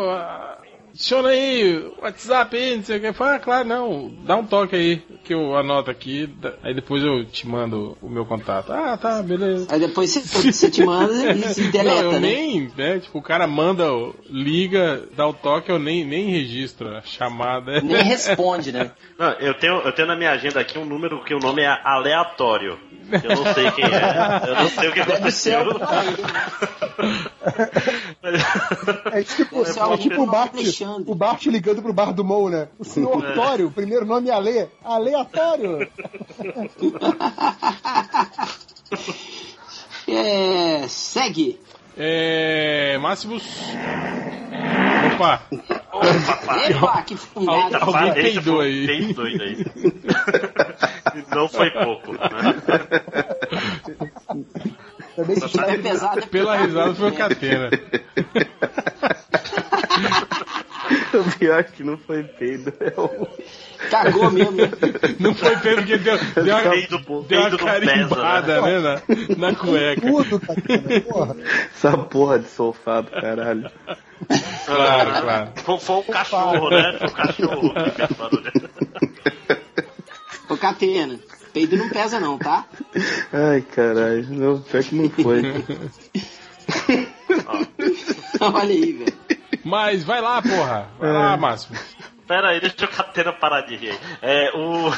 adiciona 0.93 1.31
aí, 1.31 1.93
WhatsApp 2.01 2.57
aí, 2.57 2.77
não 2.77 2.85
sei 2.85 2.99
o 2.99 3.01
que. 3.01 3.13
Fala, 3.13 3.35
ah, 3.35 3.39
claro, 3.41 3.69
não, 3.69 4.13
dá 4.25 4.37
um 4.37 4.47
toque 4.47 4.77
aí, 4.77 5.03
que 5.25 5.35
eu 5.35 5.57
anoto 5.57 5.91
aqui, 5.91 6.33
aí 6.63 6.75
depois 6.75 7.03
eu 7.03 7.25
te 7.25 7.49
mando 7.49 7.97
o 8.01 8.09
meu 8.09 8.25
contato. 8.25 8.73
Ah, 8.73 8.97
tá, 8.97 9.23
beleza. 9.23 9.67
Aí 9.71 9.81
depois 9.81 10.15
você, 10.15 10.71
te 10.71 10.85
manda 10.85 11.13
e, 11.13 11.39
e 11.59 11.65
Não, 11.65 11.71
deleta, 11.71 12.03
eu 12.03 12.13
né? 12.13 12.21
nem, 12.21 12.71
né, 12.77 12.99
tipo, 13.01 13.19
o 13.19 13.23
cara 13.23 13.47
manda, 13.47 13.85
liga, 14.29 15.03
dá 15.17 15.27
o 15.27 15.33
toque, 15.33 15.71
eu 15.71 15.79
nem, 15.79 16.05
nem 16.05 16.29
registro 16.31 16.89
a 16.95 17.03
chamada. 17.03 17.81
Nem 17.81 18.03
responde, 18.05 18.71
né? 18.73 18.91
Não, 19.19 19.31
eu 19.33 19.55
tenho, 19.55 19.81
eu 19.81 19.93
tenho 19.93 20.09
na 20.09 20.17
minha 20.17 20.31
agenda 20.31 20.61
aqui 20.61 20.79
um 20.79 20.85
número 20.85 21.25
que 21.25 21.35
o 21.35 21.39
nome 21.39 21.63
é 21.63 21.81
aleatório. 21.85 22.79
Eu 23.23 23.37
não 23.37 23.55
sei 23.55 23.71
quem 23.73 23.85
é. 23.85 24.49
Eu 24.49 24.55
não 24.55 24.69
sei 24.69 24.89
o 24.89 24.93
que 24.93 25.01
aconteceu. 25.01 25.63
É 29.13 29.23
tipo, 29.23 29.65
é 29.67 29.71
é 29.79 29.85
o 29.85 29.99
tipo 29.99 30.23
o 30.23 30.27
Bart, 30.27 30.53
Alexandre. 30.85 31.11
o 31.11 31.15
Bart 31.15 31.47
ligando 31.47 31.83
pro 31.83 31.93
bar 31.93 32.13
do 32.13 32.25
Mou, 32.25 32.51
né? 32.51 32.69
O 32.79 32.85
senhor 32.85 33.25
É. 33.25 33.33
Tório, 33.35 33.71
primeiro 33.71 34.05
nome 34.05 34.29
é 34.29 34.33
Ale. 34.33 34.69
Aleatório. 34.85 35.89
É, 40.09 40.87
segue. 40.89 41.61
É. 41.97 42.99
Máximos. 42.99 43.45
Opa! 45.15 45.43
Epa, 46.69 47.03
que 47.03 47.17
fungada. 47.17 47.79
Alguém 47.79 48.13
peidou 48.15 48.57
foi 48.57 48.67
aí. 48.67 48.87
peido 48.87 49.15
doido 49.15 49.43
aí. 49.43 49.65
Não 51.35 51.49
foi 51.49 51.71
pouco. 51.71 52.13
Né? 52.13 52.19
Também 55.15 55.37
se 55.37 55.49
pesado, 55.83 56.19
é 56.19 56.23
Pela 56.27 56.57
risada 56.57 56.95
foi 56.95 57.11
o? 57.11 57.15
Catena. 57.15 57.71
O 61.15 61.39
pior 61.39 61.61
é 61.61 61.63
que 61.63 61.83
não 61.85 61.97
foi 61.99 62.23
peido. 62.25 62.73
É 62.81 62.93
o... 63.01 63.29
Cagou 63.91 64.31
mesmo. 64.31 64.53
né? 64.53 64.71
Não 65.19 65.35
foi 65.35 65.57
Pedro 65.57 65.77
porque 65.83 65.99
deu, 65.99 66.17
deu 66.45 66.55
uma, 66.57 66.71
Peido- 66.71 66.99
deu 67.29 67.41
uma 67.41 67.51
peido 67.51 67.59
não 67.59 67.65
carimbada, 67.67 68.61
né? 68.63 68.79
Na, 68.79 69.49
na 69.49 69.55
cueca. 69.57 70.01
tudo, 70.07 70.41
cara. 70.41 71.01
Porra. 71.01 71.37
Essa 71.75 71.99
porra 71.99 72.39
de 72.39 72.49
sofá 72.49 73.01
do 73.01 73.11
caralho. 73.11 73.71
Claro, 74.67 75.23
claro. 75.23 75.49
Foi, 75.57 75.79
foi 75.81 75.97
o 75.97 76.03
cachorro, 76.05 76.71
né? 76.71 76.97
Foi 76.99 77.09
o 77.09 77.13
cachorro 77.13 77.75
que 77.75 77.91
fez 77.91 78.11
barulho. 78.13 78.53
Ô, 80.49 80.57
Catena, 80.57 81.19
peido 81.53 81.77
não 81.77 81.89
pesa 81.89 82.21
não, 82.21 82.39
tá? 82.39 82.65
Ai, 83.33 83.63
caralho. 83.63 84.27
Não, 84.31 84.61
pior 84.61 84.83
que 84.85 84.95
não 84.95 85.11
foi. 85.11 85.43
Olha 88.41 88.63
aí, 88.71 88.93
velho. 88.93 89.15
Mas 89.65 90.05
vai 90.05 90.21
lá, 90.21 90.41
porra. 90.43 90.89
Vai 90.99 91.13
lá, 91.13 91.37
Máximo. 91.37 91.79
Pera 92.27 92.51
aí, 92.51 92.61
deixa 92.61 92.85
o 92.85 92.89
Catena 92.89 93.33
parar 93.33 93.63
de 93.63 93.77
rir. 93.77 93.99
É, 94.23 94.51
o, 94.55 94.91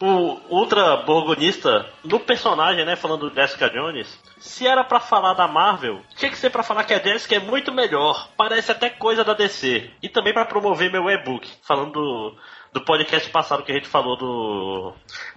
o 0.00 0.40
Ultra 0.48 0.98
Borgonista, 0.98 1.86
no 2.04 2.20
personagem, 2.20 2.84
né, 2.84 2.94
falando 2.94 3.28
do 3.28 3.34
Jessica 3.34 3.70
Jones, 3.70 4.06
se 4.38 4.66
era 4.66 4.84
pra 4.84 5.00
falar 5.00 5.34
da 5.34 5.48
Marvel, 5.48 6.00
tinha 6.14 6.30
que 6.30 6.36
ser 6.36 6.50
pra 6.50 6.62
falar 6.62 6.84
que 6.84 6.94
a 6.94 7.02
Jessica 7.02 7.36
é 7.36 7.40
muito 7.40 7.72
melhor. 7.72 8.28
Parece 8.36 8.70
até 8.70 8.90
coisa 8.90 9.24
da 9.24 9.34
DC. 9.34 9.90
E 10.02 10.08
também 10.08 10.32
pra 10.32 10.44
promover 10.44 10.92
meu 10.92 11.08
e-book, 11.08 11.50
falando 11.62 11.92
do, 11.92 12.36
do 12.72 12.84
podcast 12.84 13.28
passado 13.30 13.62
que 13.62 13.72
a 13.72 13.74
gente 13.74 13.88
falou 13.88 14.16
do, 14.16 14.92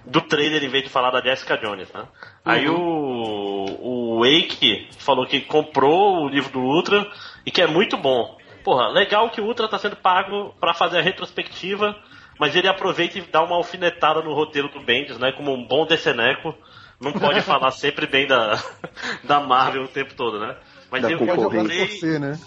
do 0.05 0.21
trailer 0.21 0.63
em 0.63 0.69
vez 0.69 0.83
de 0.83 0.89
falar 0.89 1.11
da 1.11 1.21
Jessica 1.21 1.57
Jones, 1.57 1.91
né? 1.93 2.03
Aí 2.43 2.69
o, 2.69 2.75
o 2.75 4.19
Wake 4.19 4.89
falou 4.99 5.25
que 5.25 5.41
comprou 5.41 6.23
o 6.23 6.29
livro 6.29 6.51
do 6.51 6.59
Ultra 6.59 7.09
e 7.45 7.51
que 7.51 7.61
é 7.61 7.67
muito 7.67 7.97
bom. 7.97 8.37
Porra, 8.65 8.87
legal 8.87 9.29
que 9.29 9.39
o 9.39 9.45
Ultra 9.45 9.67
tá 9.67 9.77
sendo 9.77 9.95
pago 9.95 10.51
pra 10.59 10.73
fazer 10.73 10.97
a 10.97 11.01
retrospectiva, 11.01 11.95
mas 12.39 12.55
ele 12.55 12.67
aproveita 12.67 13.19
e 13.19 13.21
dá 13.21 13.43
uma 13.43 13.55
alfinetada 13.55 14.23
no 14.23 14.33
roteiro 14.33 14.67
do 14.69 14.81
Bendis, 14.81 15.19
né? 15.19 15.31
Como 15.31 15.53
um 15.53 15.63
bom 15.63 15.85
deceneco. 15.85 16.51
Não 16.99 17.13
pode 17.13 17.41
falar 17.45 17.69
sempre 17.69 18.07
bem 18.07 18.25
da, 18.25 18.59
da 19.23 19.39
Marvel 19.39 19.83
o 19.83 19.87
tempo 19.87 20.15
todo, 20.15 20.39
né? 20.39 20.57
Mas 20.89 21.03
Da 21.03 21.11
eu, 21.11 21.19
eu 21.19 21.35
comprei, 21.35 21.87
você, 21.87 22.17
né? 22.17 22.39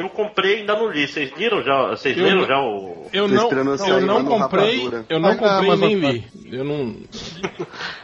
Eu 0.00 0.08
comprei 0.08 0.56
e 0.56 0.60
ainda 0.60 0.74
não 0.74 0.90
li. 0.90 1.06
Vocês 1.06 1.30
viram 1.36 1.62
já? 1.62 1.88
Vocês 1.90 2.16
Eu 2.16 2.24
leram 2.24 2.40
não- 2.40 2.46
já 2.46 2.60
o. 2.60 3.06
Eu 3.12 3.28
Tô 3.28 3.34
não, 3.34 3.42
esperando 3.44 3.88
eu 3.88 4.00
não 4.00 4.22
no 4.22 4.30
comprei, 4.30 4.88
eu 5.08 5.20
não 5.20 5.36
comprei 5.36 5.76
nem 5.76 5.94
li. 5.94 6.24
Eu 6.50 6.64
não. 6.64 6.94
Comprei 6.94 7.02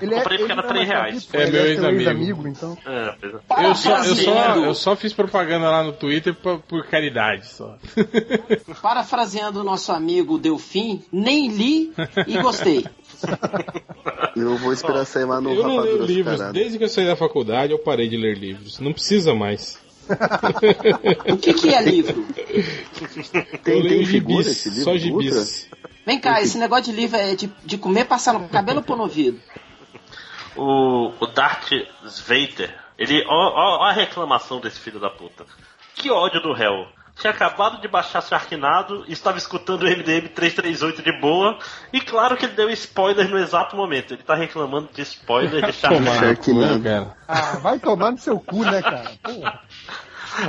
Ele 0.01 0.21
porque 0.21 0.35
ele 0.35 0.53
era 0.53 0.63
não 0.63 0.69
três 0.69 0.89
mais 0.89 0.89
reais. 0.89 1.29
É 1.33 1.51
meu 1.51 1.63
seu 1.77 1.91
ex-amigo. 1.91 2.49
então. 2.49 2.77
É, 2.87 3.15
é. 3.23 3.67
Eu 3.67 3.75
só, 3.75 4.05
eu, 4.05 4.15
só, 4.15 4.55
eu 4.57 4.75
só 4.75 4.97
fiz 4.97 5.13
propaganda 5.13 5.69
lá 5.71 5.83
no 5.83 5.93
Twitter 5.93 6.35
por, 6.35 6.61
por 6.61 6.87
caridade 6.87 7.47
só. 7.47 7.77
Parafraseando 8.83 9.61
o 9.61 9.65
nosso 9.65 9.93
amigo 9.93 10.39
Delfim, 10.39 11.03
nem 11.13 11.49
li 11.49 11.93
e 12.27 12.39
gostei. 12.41 12.85
Eu 14.37 14.57
vou 14.59 14.73
esperar 14.73 15.07
sair 15.07 15.25
lá 15.25 15.41
no 15.41 15.55
Eu 15.55 15.63
não 15.63 15.79
leio 15.79 16.03
livros. 16.05 16.37
Caralho. 16.37 16.53
Desde 16.53 16.77
que 16.77 16.85
eu 16.85 16.89
saí 16.89 17.07
da 17.07 17.17
faculdade, 17.17 17.73
eu 17.73 17.79
parei 17.79 18.07
de 18.07 18.17
ler 18.19 18.37
livros. 18.37 18.79
Não 18.79 18.93
precisa 18.93 19.35
mais. 19.35 19.79
O 21.33 21.37
que, 21.37 21.55
que 21.55 21.75
é 21.75 21.83
livro? 21.83 22.25
Tem, 23.63 23.79
eu 23.79 23.83
leio 23.83 23.99
tem 23.99 24.07
figura 24.07 24.43
gibis, 24.43 24.47
esse 24.47 24.69
livro? 24.69 24.85
só 24.85 24.97
gibis. 24.97 25.69
Vem 26.05 26.21
cá, 26.21 26.41
esse 26.41 26.57
negócio 26.57 26.85
de 26.85 26.93
livro 26.93 27.17
é 27.17 27.35
de, 27.35 27.51
de 27.65 27.77
comer, 27.79 28.05
passar 28.05 28.35
no 28.35 28.49
cabelo 28.49 28.79
ou 28.79 28.85
pôr 28.85 28.97
no 28.97 29.03
ouvido? 29.03 29.41
O, 30.55 31.13
o 31.21 31.27
Darth 31.27 31.71
Vader, 32.27 32.75
ele. 32.97 33.25
Ó, 33.27 33.35
ó, 33.35 33.79
ó 33.81 33.85
a 33.85 33.93
reclamação 33.93 34.61
desse 34.61 34.81
filho 34.81 35.01
da 35.01 35.11
puta. 35.11 35.45
Que 35.95 36.11
ódio 36.11 36.41
do 36.41 36.53
réu. 36.53 36.87
Tinha 37.17 37.31
acabado 37.31 37.81
de 37.81 37.89
baixar 37.89 38.23
Sharknado 38.23 39.05
estava 39.09 39.39
escutando 39.39 39.85
o 39.85 39.87
MDM 39.87 40.29
338 40.29 41.03
de 41.03 41.13
boa. 41.19 41.59
E 41.91 41.99
claro 41.99 42.37
que 42.37 42.45
ele 42.45 42.53
deu 42.53 42.69
spoiler 42.71 43.27
no 43.29 43.39
exato 43.39 43.75
momento. 43.75 44.13
Ele 44.13 44.23
tá 44.23 44.35
reclamando 44.35 44.91
de 44.93 45.01
spoiler 45.01 45.65
de 45.65 45.73
Sharknado. 45.81 46.83
cara. 46.83 47.17
Ah, 47.27 47.57
vai 47.57 47.79
tomar 47.79 48.11
no 48.13 48.19
seu 48.19 48.39
cu, 48.39 48.63
né, 48.65 48.83
cara? 48.83 49.13
Porra. 49.23 49.61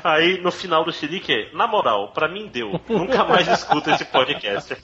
Aí 0.03 0.41
no 0.41 0.51
final 0.51 0.84
do 0.84 0.91
Chilique, 0.91 1.49
na 1.53 1.68
moral, 1.68 2.11
pra 2.14 2.27
mim 2.27 2.49
deu. 2.51 2.80
Nunca 2.89 3.23
mais 3.23 3.47
escuta 3.47 3.91
esse 3.91 4.05
podcast. 4.05 4.76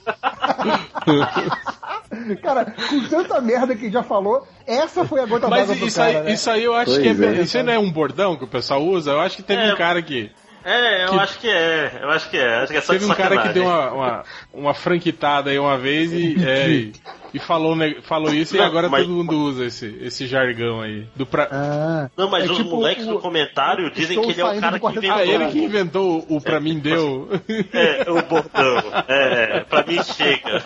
Cara, 2.42 2.64
com 2.66 3.08
tanta 3.08 3.40
merda 3.40 3.74
que 3.74 3.90
já 3.90 4.02
falou, 4.02 4.46
essa 4.66 5.04
foi 5.04 5.20
a 5.20 5.26
gota 5.26 5.48
Mas 5.48 5.60
d'água 5.68 5.74
do 5.76 5.86
isso, 5.86 5.96
cara, 5.98 6.18
aí, 6.18 6.24
né? 6.24 6.32
isso 6.32 6.50
aí 6.50 6.64
eu 6.64 6.74
acho 6.74 6.92
Pois 6.92 7.02
que 7.02 7.24
é, 7.24 7.26
é. 7.26 7.40
Isso 7.42 7.56
aí 7.56 7.62
não 7.62 7.72
é 7.72 7.78
um 7.78 7.90
bordão 7.90 8.36
que 8.36 8.44
o 8.44 8.48
pessoal 8.48 8.82
usa? 8.82 9.12
Eu 9.12 9.20
acho 9.20 9.36
que 9.36 9.42
teve 9.42 9.62
É. 9.62 9.72
um 9.72 9.76
cara 9.76 10.00
que. 10.02 10.30
É, 10.64 11.04
eu 11.04 11.10
Que- 11.10 11.18
acho 11.18 11.38
que 11.40 11.48
é. 11.50 11.98
Eu 12.00 12.10
acho 12.10 12.30
que 12.30 12.38
é. 12.38 12.54
Acho 12.56 12.72
que 12.72 12.78
é 12.78 12.80
só 12.80 12.92
Teve 12.94 13.04
um 13.04 13.14
cara 13.14 13.42
que 13.42 13.48
deu 13.50 13.64
uma, 13.64 13.90
uma, 13.92 14.24
uma 14.52 14.74
franquitada 14.74 15.50
aí 15.50 15.58
uma 15.58 15.76
vez 15.76 16.12
e, 16.12 16.36
é, 16.46 16.90
e, 17.34 17.36
e 17.36 17.40
falou, 17.40 17.76
falou 18.02 18.32
isso 18.32 18.54
e 18.54 18.58
Não, 18.58 18.64
agora 18.66 18.88
mas- 18.88 19.02
todo 19.04 19.14
mundo 19.14 19.36
usa 19.36 19.64
esse, 19.66 19.86
esse 20.00 20.26
jargão 20.26 20.80
aí. 20.80 21.06
Do 21.16 21.26
pra... 21.26 21.48
Ah, 21.50 22.10
Não, 22.16 22.28
mas 22.30 22.44
É 22.48 22.50
os 22.50 22.56
tipo 22.58 22.70
moleques 22.70 23.06
o- 23.06 23.10
no 23.12 23.18
comentário 23.20 23.90
dizem 23.90 24.20
que 24.20 24.30
ele 24.30 24.40
é 24.40 24.44
o 24.44 24.60
cara 24.60 24.78
que 24.80 24.86
inventou. 24.88 25.12
Ah, 25.16 25.24
ele 25.26 25.46
que 25.46 25.58
inventou 25.58 26.26
o 26.28 26.40
pra 26.40 26.60
mim 26.60 26.78
deu. 26.78 27.28
É, 27.72 28.10
o 28.10 28.22
bordão. 28.22 28.82
É, 29.08 29.60
pra 29.60 29.84
mim 29.86 30.02
chega. 30.02 30.62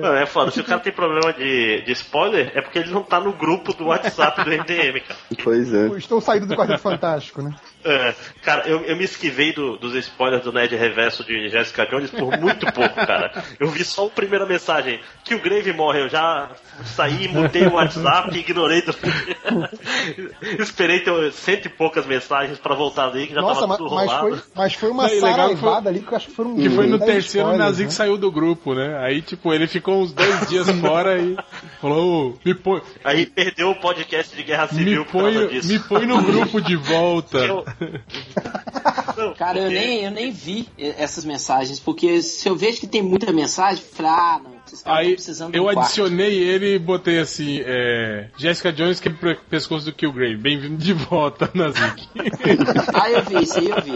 Não, 0.00 0.14
é 0.14 0.26
foda. 0.26 0.50
Se 0.50 0.60
o 0.60 0.64
cara 0.64 0.80
tem 0.80 0.92
problema 0.92 1.32
de, 1.32 1.82
de 1.82 1.92
spoiler, 1.92 2.52
é 2.54 2.60
porque 2.60 2.78
ele 2.78 2.90
não 2.90 3.02
tá 3.02 3.20
no 3.20 3.32
grupo 3.32 3.72
do 3.74 3.86
WhatsApp 3.86 4.44
do 4.44 4.50
MDM, 4.50 5.00
cara. 5.00 5.20
Pois 5.42 5.72
é. 5.72 5.86
estou 5.96 6.20
saindo 6.20 6.46
do 6.46 6.54
Quarteto 6.56 6.80
Fantástico, 6.80 7.42
né? 7.42 7.54
É, 7.84 8.14
cara, 8.42 8.66
eu, 8.68 8.80
eu 8.82 8.96
me 8.96 9.04
esquivei 9.04 9.52
do- 9.52 9.76
dos 9.76 9.94
spoilers 9.94 10.42
do 10.44 10.52
Ned 10.52 10.74
Reverso 10.74 11.24
de 11.24 11.48
Jessica 11.48 11.86
Jones 11.86 12.10
por 12.10 12.36
muito 12.38 12.66
pouco, 12.72 12.94
cara. 12.94 13.30
Eu 13.60 13.68
vi 13.68 13.84
só 13.84 14.06
o 14.06 14.10
primeira 14.10 14.44
a 14.44 14.45
mensagem 14.46 15.00
que 15.24 15.34
o 15.34 15.40
Grave 15.40 15.72
morre. 15.72 16.00
Eu 16.00 16.08
já 16.08 16.48
saí, 16.84 17.28
mutei 17.28 17.66
o 17.66 17.72
WhatsApp, 17.74 18.36
ignorei. 18.38 18.82
Do... 18.82 18.94
Esperei 20.62 21.00
ter 21.00 21.32
cento 21.32 21.66
e 21.66 21.68
poucas 21.68 22.06
mensagens 22.06 22.58
pra 22.58 22.74
voltar 22.74 23.08
ali, 23.08 23.26
que 23.26 23.34
já 23.34 23.40
Nossa, 23.40 23.54
tava 23.60 23.66
mas, 23.68 23.76
tudo 23.78 23.94
mas 23.94 24.06
rolado. 24.10 24.28
foi, 24.28 24.42
mas 24.54 24.74
foi 24.74 24.90
uma 24.90 25.02
Não, 25.04 25.10
legal 25.10 25.20
que 25.20 25.36
foi- 25.36 25.58
saraivada 25.60 25.88
ali 25.90 26.00
que 26.00 26.12
eu 26.12 26.16
acho 26.16 26.26
que 26.28 26.32
foram 26.34 26.54
Que 26.56 26.70
foi 26.70 26.86
no 26.86 26.98
10 26.98 27.10
terceiro 27.10 27.48
o 27.48 27.56
Nazik 27.56 27.84
né? 27.84 27.90
saiu 27.90 28.16
do 28.18 28.30
grupo, 28.30 28.74
né? 28.74 28.98
Aí, 28.98 29.22
tipo, 29.22 29.52
ele 29.52 29.66
ficou 29.66 30.02
uns 30.02 30.12
dois 30.12 30.48
dias 30.48 30.68
fora 30.80 31.18
e 31.18 31.36
falou, 31.80 32.30
"Ô, 32.30 32.38
me 32.44 32.54
põe, 32.54 32.82
Aí 33.04 33.26
perdeu 33.26 33.70
o 33.70 33.74
podcast 33.80 34.34
de 34.36 34.42
Guerra 34.42 34.68
me 34.72 34.78
Civil 34.78 35.04
por 35.06 35.22
causa 35.22 35.38
põe, 35.40 35.48
disso. 35.48 35.68
me 35.72 35.78
põe 35.80 36.06
no 36.06 36.22
grupo 36.22 36.60
de 36.60 36.76
volta. 36.76 37.38
Eu- 37.38 37.64
Não, 39.16 39.34
Cara, 39.34 39.58
eu 39.58 39.64
porque- 39.64 39.78
nem, 39.78 40.04
eu 40.04 40.10
nem 40.10 40.30
vi 40.30 40.68
essas 40.78 41.24
mensagens, 41.24 41.80
porque 41.80 42.20
se 42.22 42.48
eu 42.48 42.54
vejo 42.56 42.80
que 42.80 42.86
tem 42.86 43.02
muita 43.02 43.32
mensagem, 43.32 43.82
eu 43.82 43.90
falo, 43.96 44.08
ah, 44.10 44.40
não, 44.44 44.55
Aí 44.84 45.16
eu 45.52 45.64
um 45.64 45.68
adicionei 45.68 46.42
ele 46.42 46.74
e 46.74 46.78
botei 46.78 47.18
assim, 47.18 47.60
é, 47.64 48.28
Jessica 48.36 48.72
Jones 48.72 49.00
quebra 49.00 49.32
o 49.32 49.36
pescoço 49.48 49.84
do 49.84 49.92
Killgrave. 49.92 50.36
Bem-vindo 50.36 50.76
de 50.76 50.92
volta, 50.92 51.50
Nazik. 51.54 52.08
Ah, 52.94 53.10
eu 53.10 53.22
vi, 53.22 53.42
isso 53.42 53.58
aí 53.58 53.68
eu 53.68 53.82
vi. 53.82 53.92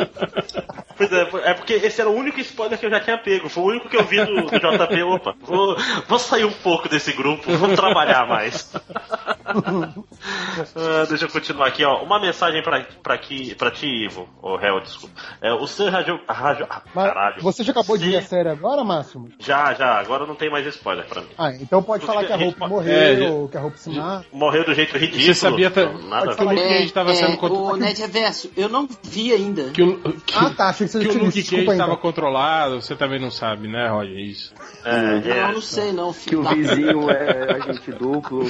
Pois 0.97 1.13
é, 1.13 1.51
é 1.51 1.55
porque 1.55 1.73
esse 1.75 2.01
era 2.01 2.11
o 2.11 2.15
único 2.15 2.41
spoiler 2.41 2.79
que 2.79 2.87
eu 2.87 2.91
já 2.91 3.01
tinha 3.01 3.19
pego. 3.19 3.49
Foi 3.49 3.63
o 3.63 3.67
único 3.67 3.89
que 3.89 3.97
eu 3.97 4.05
vi 4.05 4.25
do, 4.25 4.43
do 4.43 4.51
JP. 4.51 5.03
Opa, 5.03 5.35
vou, 5.41 5.77
vou 6.07 6.19
sair 6.19 6.45
um 6.45 6.53
pouco 6.53 6.89
desse 6.89 7.13
grupo, 7.13 7.51
vou 7.57 7.75
trabalhar 7.75 8.27
mais. 8.27 8.71
Ah, 10.77 11.07
deixa 11.09 11.25
eu 11.25 11.29
continuar 11.31 11.67
aqui, 11.69 11.85
ó. 11.85 12.03
Uma 12.03 12.21
mensagem 12.21 12.63
pra, 12.63 12.85
pra, 13.03 13.15
aqui, 13.15 13.55
pra 13.55 13.71
ti, 13.71 13.87
Ivo. 13.87 14.29
Ô, 14.43 14.57
réu, 14.57 14.81
desculpa. 14.81 15.15
É, 15.41 15.53
o 15.53 15.67
Sir 15.67 15.89
Rajo. 15.91 16.21
Rajo 16.29 16.67
ah, 16.69 16.83
caralho. 16.93 17.43
você 17.43 17.63
já 17.65 17.73
acabou 17.73 17.97
de 17.97 18.09
ver 18.11 18.17
a 18.17 18.23
Sim. 18.23 18.29
série 18.29 18.49
agora, 18.49 18.85
Máximo? 18.85 19.29
Já, 19.39 19.73
já. 19.75 19.99
Agora 19.99 20.27
não 20.27 20.35
tem 20.35 20.51
mais 20.51 20.67
spoiler 20.67 21.07
pra 21.07 21.23
mim. 21.23 21.29
Ah, 21.39 21.53
então 21.55 21.83
pode 21.83 22.05
falar 22.05 22.25
que 22.25 22.33
a 22.33 22.37
Hope 22.37 22.63
É, 22.63 22.69
morreu, 22.69 23.49
que 23.51 23.57
a 23.57 23.65
Hope 23.65 23.79
se 23.79 23.91
mata. 23.91 24.27
Morreu 24.33 24.65
do 24.65 24.75
jeito 24.75 24.97
ridículo. 24.99 25.23
Você 25.23 25.35
sabia 25.35 25.71
ta- 25.71 25.87
Não, 25.87 26.09
nada 26.09 26.33
a 26.33 26.35
que 26.35 26.43
o 26.45 26.49
ver. 26.49 26.55
Luke 26.57 26.69
Cage 26.69 26.93
tava 26.93 27.15
sendo 27.15 27.35
o 27.35 27.39
controlado. 27.39 27.77
Ned 27.79 28.01
Reverso, 28.01 28.51
eu 28.57 28.69
não 28.69 28.89
vi 29.03 29.33
ainda. 29.33 29.71
Que 29.71 29.83
o, 29.83 29.99
que, 30.21 30.35
Ah, 30.37 30.51
tá, 30.51 30.69
achei 30.69 30.87
que 30.87 30.93
você 30.93 30.99
que 31.01 31.17
o 31.17 31.25
Luke. 31.25 31.43
Cage 31.43 31.71
estava 31.71 31.97
controlado, 31.97 32.81
você 32.83 32.95
também 32.95 33.21
não 33.21 33.31
sabe, 33.31 33.69
né, 33.69 33.89
Roger? 33.89 34.19
Isso. 34.19 34.53
É, 34.85 35.29
é. 35.31 35.43
Não, 35.47 35.53
não 35.55 35.61
sei 35.63 35.93
não, 35.93 36.13
Que 36.13 36.37
o 36.37 36.43
filho. 36.45 36.51
vizinho 36.55 37.11
é 37.11 37.53
agente 37.55 37.93
duplo. 37.93 38.47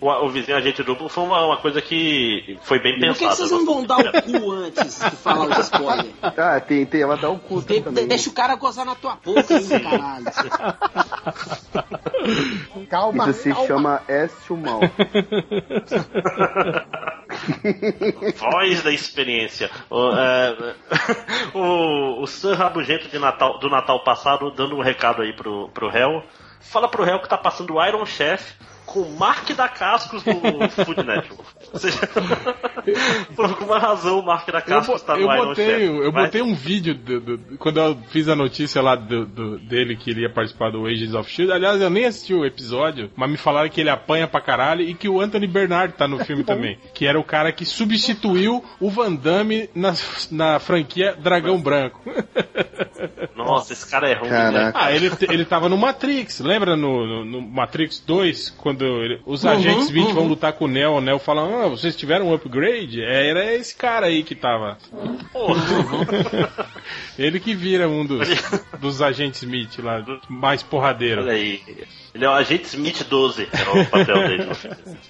O, 0.00 0.08
o 0.26 0.28
vizinho 0.28 0.56
agente 0.56 0.82
duplo 0.82 0.99
foi 1.08 1.24
uma, 1.24 1.46
uma 1.46 1.56
coisa 1.56 1.80
que 1.80 2.58
foi 2.62 2.78
bem 2.80 2.92
Por 2.94 3.00
que, 3.00 3.06
pensada. 3.06 3.30
que 3.30 3.36
vocês 3.36 3.50
não 3.50 3.64
vão 3.64 3.84
dar 3.84 3.98
o 3.98 4.22
cu 4.22 4.50
antes 4.52 4.98
de 5.00 5.10
falar 5.16 5.46
os 5.48 5.58
spoilers? 5.66 6.10
Ah, 6.36 6.60
tem, 6.60 6.84
tem, 6.86 7.02
ela 7.02 7.16
dá 7.16 7.28
um 7.30 7.38
custo 7.38 7.72
De- 7.72 7.80
também. 7.80 8.04
de- 8.04 8.08
deixa 8.08 8.30
o 8.30 8.32
cara 8.32 8.54
gozar 8.56 8.84
na 8.86 8.94
tua 8.94 9.16
boca 9.24 9.54
ainda, 9.56 9.80
caralho. 9.80 10.24
Calma, 12.88 13.30
Isso 13.30 13.42
se 13.42 13.50
calma. 13.50 13.66
chama 13.66 14.02
Este 14.08 14.52
o 14.52 14.56
Mal. 14.56 14.80
Voz 18.38 18.82
da 18.82 18.90
experiência. 18.92 19.70
O, 19.88 20.10
é, 20.12 20.74
o, 21.54 22.22
o 22.22 22.26
Sir 22.26 22.54
Rabugento 22.56 23.08
de 23.08 23.18
Natal, 23.18 23.58
do 23.58 23.68
Natal 23.68 24.02
passado 24.04 24.50
dando 24.52 24.76
um 24.76 24.82
recado 24.82 25.22
aí 25.22 25.32
pro, 25.34 25.68
pro 25.70 25.88
réu. 25.88 26.22
Fala 26.60 26.88
pro 26.88 27.02
réu 27.04 27.20
que 27.20 27.28
tá 27.28 27.38
passando 27.38 27.74
o 27.74 27.84
Iron 27.86 28.04
Chef 28.04 28.54
com 28.92 29.00
o 29.00 29.16
Mark 29.16 29.48
da 29.52 29.68
Cascos 29.68 30.22
do 30.22 30.32
Food 30.84 31.04
Network. 31.04 31.44
Ou 31.72 31.78
seja, 31.78 32.00
por 33.36 33.44
alguma 33.44 33.78
razão 33.78 34.18
o 34.18 34.24
Mark 34.26 34.50
da 34.50 34.60
Cascos 34.60 35.00
bo- 35.00 35.06
tá 35.06 35.14
no 35.16 35.22
eu 35.22 35.32
Iron 35.32 35.44
botei, 35.46 35.64
Chef. 35.66 35.82
eu 36.04 36.12
Mas- 36.12 36.24
botei 36.26 36.42
um 36.42 36.54
vídeo 36.54 36.94
do- 36.94 37.20
do- 37.20 37.56
quando 37.58 37.78
eu 37.78 37.96
fiz 38.10 38.28
a 38.28 38.34
notícia 38.34 38.82
lá 38.82 38.96
do, 38.96 39.24
do- 39.26 39.58
dele 39.60 39.94
que 39.96 40.10
ele 40.10 40.22
ia 40.22 40.30
participar 40.32 40.70
do 40.70 40.86
Agents 40.86 41.14
of 41.14 41.30
Shield. 41.30 41.52
Aliás, 41.52 41.80
eu 41.80 41.88
nem 41.90 42.04
assisti 42.06 42.34
o 42.34 42.44
episódio, 42.44 43.10
mas 43.14 43.30
me 43.30 43.36
falaram 43.36 43.68
que 43.68 43.80
ele 43.80 43.90
apanha 43.90 44.26
pra 44.26 44.40
caralho 44.40 44.82
e 44.82 44.94
que 44.94 45.08
o 45.08 45.20
Anthony 45.20 45.46
Bernard 45.46 45.94
tá 45.94 46.08
no 46.08 46.18
filme 46.24 46.42
também. 46.42 46.76
Que 46.92 47.06
era 47.06 47.18
o 47.18 47.24
cara 47.24 47.52
que 47.52 47.64
substituiu 47.64 48.64
o 48.80 48.90
Van 48.90 49.12
Damme 49.14 49.70
na, 49.74 49.94
na 50.32 50.58
franquia 50.58 51.14
Dragão 51.16 51.60
Branco. 51.60 52.00
Nossa, 53.50 53.72
esse 53.72 53.88
cara 53.90 54.08
é 54.08 54.14
ruim, 54.14 54.28
né? 54.30 54.72
Ah, 54.74 54.92
ele, 54.92 55.10
ele 55.28 55.44
tava 55.44 55.68
no 55.68 55.76
Matrix, 55.76 56.40
lembra 56.40 56.76
no, 56.76 57.06
no- 57.06 57.24
no 57.24 57.42
Matrix 57.42 58.02
2, 58.06 58.50
quando 58.50 58.84
ele- 58.84 59.20
os 59.26 59.44
agentes 59.46 59.86
Smith 59.86 60.10
vão 60.12 60.26
lutar 60.26 60.52
com 60.52 60.64
o 60.64 60.68
Neo, 60.68 60.92
o 60.92 61.00
Neo 61.00 61.18
fala, 61.18 61.64
ah, 61.64 61.68
vocês 61.68 61.96
tiveram 61.96 62.28
um 62.28 62.34
upgrade? 62.34 63.02
É, 63.02 63.28
Era 63.30 63.54
esse 63.54 63.74
cara 63.74 64.06
aí 64.06 64.22
que 64.22 64.34
tava. 64.34 64.78
ele 67.18 67.40
que 67.40 67.54
vira 67.54 67.88
um 67.88 68.04
dos, 68.04 68.28
dos 68.80 69.02
agentes 69.02 69.42
Smith 69.42 69.78
lá, 69.82 70.04
mais 70.28 70.62
porradeiro. 70.62 71.22
Olha 71.22 71.32
aí. 71.32 71.60
Ele 72.14 72.24
é 72.24 72.28
o 72.28 72.32
Agente 72.32 72.64
Smith 72.64 73.04
12, 73.08 73.48
era 73.52 73.70
o 73.70 73.86
papel 73.86 74.28
dele. 74.28 74.48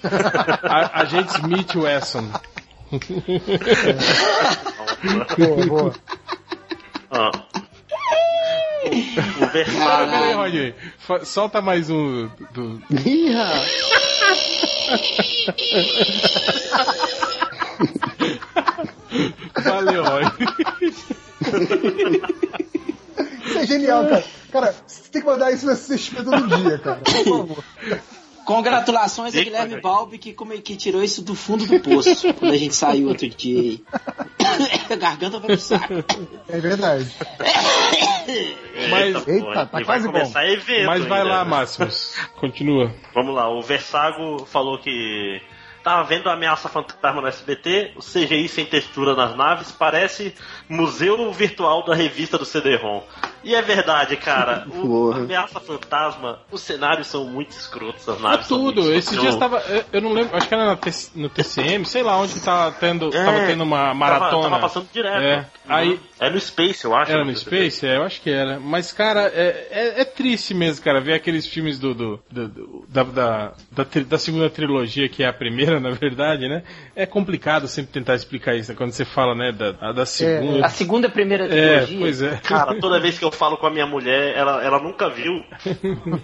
A, 0.63 1.01
agente 1.01 1.31
Smith 1.39 1.75
Wesson. 1.75 2.29
Boa, 5.37 5.65
boa. 5.65 5.93
Ah. 7.09 7.31
O, 8.11 9.83
Ah, 9.83 10.07
peraí, 10.33 10.73
fa- 10.97 11.23
solta 11.25 11.61
mais 11.61 11.89
um 11.89 12.27
do, 12.51 12.79
do- 12.79 12.81
Valeu, 19.63 20.03
Roger. 20.03 20.31
Isso 23.45 23.57
é 23.59 23.67
genial, 23.67 24.07
cara. 24.07 24.23
Cara, 24.51 24.75
você 24.85 25.01
tem 25.11 25.21
que 25.21 25.27
mandar 25.27 25.51
isso 25.51 25.65
na 25.65 25.75
CXP 25.75 26.23
todo 26.23 26.47
dia, 26.63 26.77
cara. 26.79 26.97
Por 26.99 27.23
favor. 27.23 27.63
Congratulações 28.55 29.35
a 29.35 29.43
Guilherme. 29.43 29.79
Balbi 29.81 30.17
que, 30.17 30.33
que 30.61 30.75
tirou 30.75 31.03
isso 31.03 31.21
do 31.21 31.35
fundo 31.35 31.65
do 31.65 31.79
poço 31.79 32.33
quando 32.35 32.53
a 32.53 32.57
gente 32.57 32.75
saiu 32.75 33.07
outro 33.07 33.29
dia 33.29 33.59
aí. 33.59 33.83
A 34.89 34.95
garganta 34.97 35.39
vai 35.39 35.47
pro 35.47 35.59
saco. 35.59 35.93
É 36.49 36.59
verdade. 36.59 37.11
Mas- 38.89 39.27
Eita, 39.27 39.65
tá 39.65 39.81
e 39.81 39.83
vai 39.83 39.85
quase 39.85 40.07
bom. 40.07 40.17
evento 40.17 40.85
Mas 40.85 41.05
vai 41.05 41.21
ainda, 41.21 41.33
lá, 41.33 41.43
né? 41.43 41.49
Máximos. 41.49 42.15
Continua. 42.39 42.93
Vamos 43.13 43.33
lá, 43.35 43.49
o 43.49 43.61
Versago 43.61 44.45
falou 44.45 44.77
que 44.79 45.41
tava 45.83 46.03
vendo 46.03 46.29
a 46.29 46.33
ameaça 46.33 46.69
fantasma 46.69 47.21
no 47.21 47.27
SBT, 47.27 47.91
o 47.95 47.99
CGI 47.99 48.47
sem 48.47 48.65
textura 48.65 49.15
nas 49.15 49.35
naves, 49.35 49.71
parece 49.71 50.33
museu 50.69 51.31
virtual 51.31 51.83
da 51.85 51.93
revista 51.95 52.37
do 52.37 52.45
CD-ROM. 52.45 53.01
E 53.43 53.55
é 53.55 53.61
verdade, 53.61 54.15
cara. 54.17 54.65
O. 54.71 55.11
Ameaça 55.11 55.59
Fantasma, 55.59 56.39
os 56.51 56.61
cenários 56.61 57.07
são 57.07 57.25
muito 57.25 57.51
escrotos, 57.51 58.07
as 58.07 58.17
É 58.19 58.21
naves 58.21 58.47
são 58.47 58.57
muito 58.59 58.81
tudo. 58.81 58.93
Esses 58.93 59.19
dias 59.19 59.35
tava. 59.35 59.57
eu- 59.67 59.83
Eu 59.93 60.01
não 60.01 60.13
lembro, 60.13 60.35
acho 60.37 60.47
que 60.47 60.53
era 60.53 60.77
no 61.15 61.29
TCM, 61.29 61.85
sei 61.85 62.03
lá 62.03 62.17
onde 62.17 62.39
tava 62.39 62.71
tendo, 62.73 63.07
É, 63.15 63.25
tava 63.25 63.39
tendo 63.45 63.63
uma 63.63 63.93
maratona. 63.93 64.31
Tava, 64.31 64.43
tava 64.49 64.59
passando 64.61 64.87
direto. 64.93 65.21
É. 65.21 65.37
Uhum. 65.37 65.45
Aí- 65.67 65.99
É 66.21 66.29
no 66.29 66.39
Space, 66.39 66.85
eu 66.85 66.93
acho. 66.95 67.11
Era 67.11 67.25
no 67.25 67.35
Space? 67.35 67.83
É, 67.85 67.97
eu 67.97 68.03
acho 68.03 68.21
que 68.21 68.29
era. 68.29 68.59
Mas, 68.59 68.91
cara, 68.91 69.21
é, 69.33 69.67
é, 69.71 70.01
é 70.01 70.05
triste 70.05 70.53
mesmo, 70.53 70.83
cara, 70.83 71.01
ver 71.01 71.13
aqueles 71.13 71.47
filmes 71.47 71.79
do, 71.79 71.95
do, 71.95 72.23
do- 72.29 72.47
do- 72.47 72.85
da, 72.87 73.03
da, 73.03 73.53
da, 73.71 73.85
da 74.07 74.17
segunda 74.19 74.47
trilogia, 74.47 75.09
que 75.09 75.23
é 75.23 75.27
a 75.27 75.33
primeira, 75.33 75.79
na 75.81 75.89
verdade, 75.89 76.47
né? 76.47 76.61
É 76.95 77.07
complicado 77.07 77.67
sempre 77.67 77.91
tentar 77.91 78.13
explicar 78.13 78.55
isso, 78.55 78.69
né? 78.71 78.77
quando 78.77 78.91
você 78.91 79.03
fala, 79.03 79.33
né, 79.33 79.51
da, 79.51 79.73
a 79.81 79.91
da 79.91 80.05
segunda. 80.05 80.63
A 80.63 80.69
segunda 80.69 81.07
e 81.07 81.09
primeira 81.09 81.45
É, 81.45 81.79
trilogia. 81.79 81.99
pois 81.99 82.21
é. 82.21 82.35
Cara, 82.43 82.79
toda 82.79 82.99
vez 83.01 83.17
que 83.17 83.25
eu 83.25 83.31
falo 83.31 83.57
com 83.57 83.65
a 83.65 83.71
minha 83.71 83.87
mulher, 83.87 84.37
ela, 84.37 84.63
ela 84.63 84.79
nunca 84.79 85.09
viu. 85.09 85.43